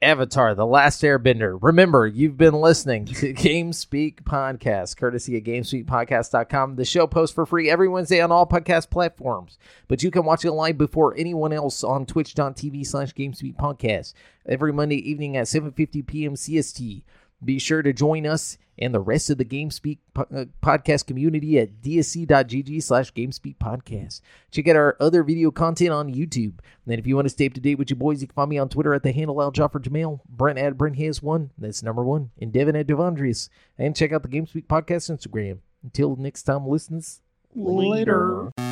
Avatar: 0.00 0.54
The 0.54 0.64
Last 0.66 1.02
Airbender. 1.02 1.58
Remember, 1.60 2.06
you've 2.06 2.36
been 2.36 2.54
listening 2.54 3.04
to 3.06 3.14
GameSpeak 3.34 4.22
Podcast, 4.22 4.96
courtesy 4.96 5.36
of 5.36 5.42
GameSpeakPodcast.com. 5.42 6.76
The 6.76 6.84
show 6.84 7.08
posts 7.08 7.34
for 7.34 7.44
free 7.44 7.68
every 7.68 7.88
Wednesday 7.88 8.20
on 8.20 8.30
all 8.30 8.46
podcast 8.46 8.90
platforms, 8.90 9.58
but 9.88 10.02
you 10.04 10.12
can 10.12 10.24
watch 10.24 10.44
it 10.44 10.52
live 10.52 10.78
before 10.78 11.16
anyone 11.16 11.52
else 11.52 11.82
on 11.82 12.06
Twitch.tv 12.06 12.86
slash 12.86 13.12
GameSpeak 13.12 13.56
Podcast 13.56 14.14
every 14.46 14.72
Monday 14.72 14.98
evening 15.10 15.36
at 15.36 15.46
7.50 15.46 16.06
p.m. 16.06 16.34
CST. 16.34 17.02
Be 17.44 17.58
sure 17.58 17.82
to 17.82 17.92
join 17.92 18.26
us 18.26 18.58
and 18.78 18.94
the 18.94 19.00
rest 19.00 19.30
of 19.30 19.38
the 19.38 19.44
GameSpeak 19.44 19.98
uh, 20.16 20.44
podcast 20.62 21.06
community 21.06 21.58
at 21.58 21.82
dsc.gg 21.82 22.82
slash 22.82 23.12
GameSpeak 23.12 23.56
Podcast. 23.56 24.20
Check 24.50 24.68
out 24.68 24.76
our 24.76 24.96
other 25.00 25.22
video 25.22 25.50
content 25.50 25.90
on 25.90 26.12
YouTube. 26.12 26.54
And 26.86 26.98
if 26.98 27.06
you 27.06 27.16
want 27.16 27.26
to 27.26 27.30
stay 27.30 27.46
up 27.46 27.54
to 27.54 27.60
date 27.60 27.78
with 27.78 27.90
your 27.90 27.96
boys, 27.96 28.20
you 28.20 28.28
can 28.28 28.34
find 28.34 28.50
me 28.50 28.58
on 28.58 28.68
Twitter 28.68 28.94
at 28.94 29.02
the 29.02 29.12
handle 29.12 29.42
Al 29.42 29.52
Joffer 29.52 29.80
Jamil, 29.80 30.20
Brent 30.28 30.58
at 30.58 30.76
Brent 30.78 30.96
has 30.98 31.22
one, 31.22 31.50
that's 31.58 31.82
number 31.82 32.04
one, 32.04 32.30
and 32.40 32.52
Devin 32.52 32.76
at 32.76 32.86
Devondrius. 32.86 33.48
And 33.76 33.96
check 33.96 34.12
out 34.12 34.22
the 34.22 34.28
GameSpeak 34.28 34.66
Podcast 34.66 35.10
Instagram. 35.10 35.58
Until 35.82 36.16
next 36.16 36.42
time, 36.42 36.66
listeners, 36.66 37.20
Later. 37.54 38.50
later. 38.56 38.67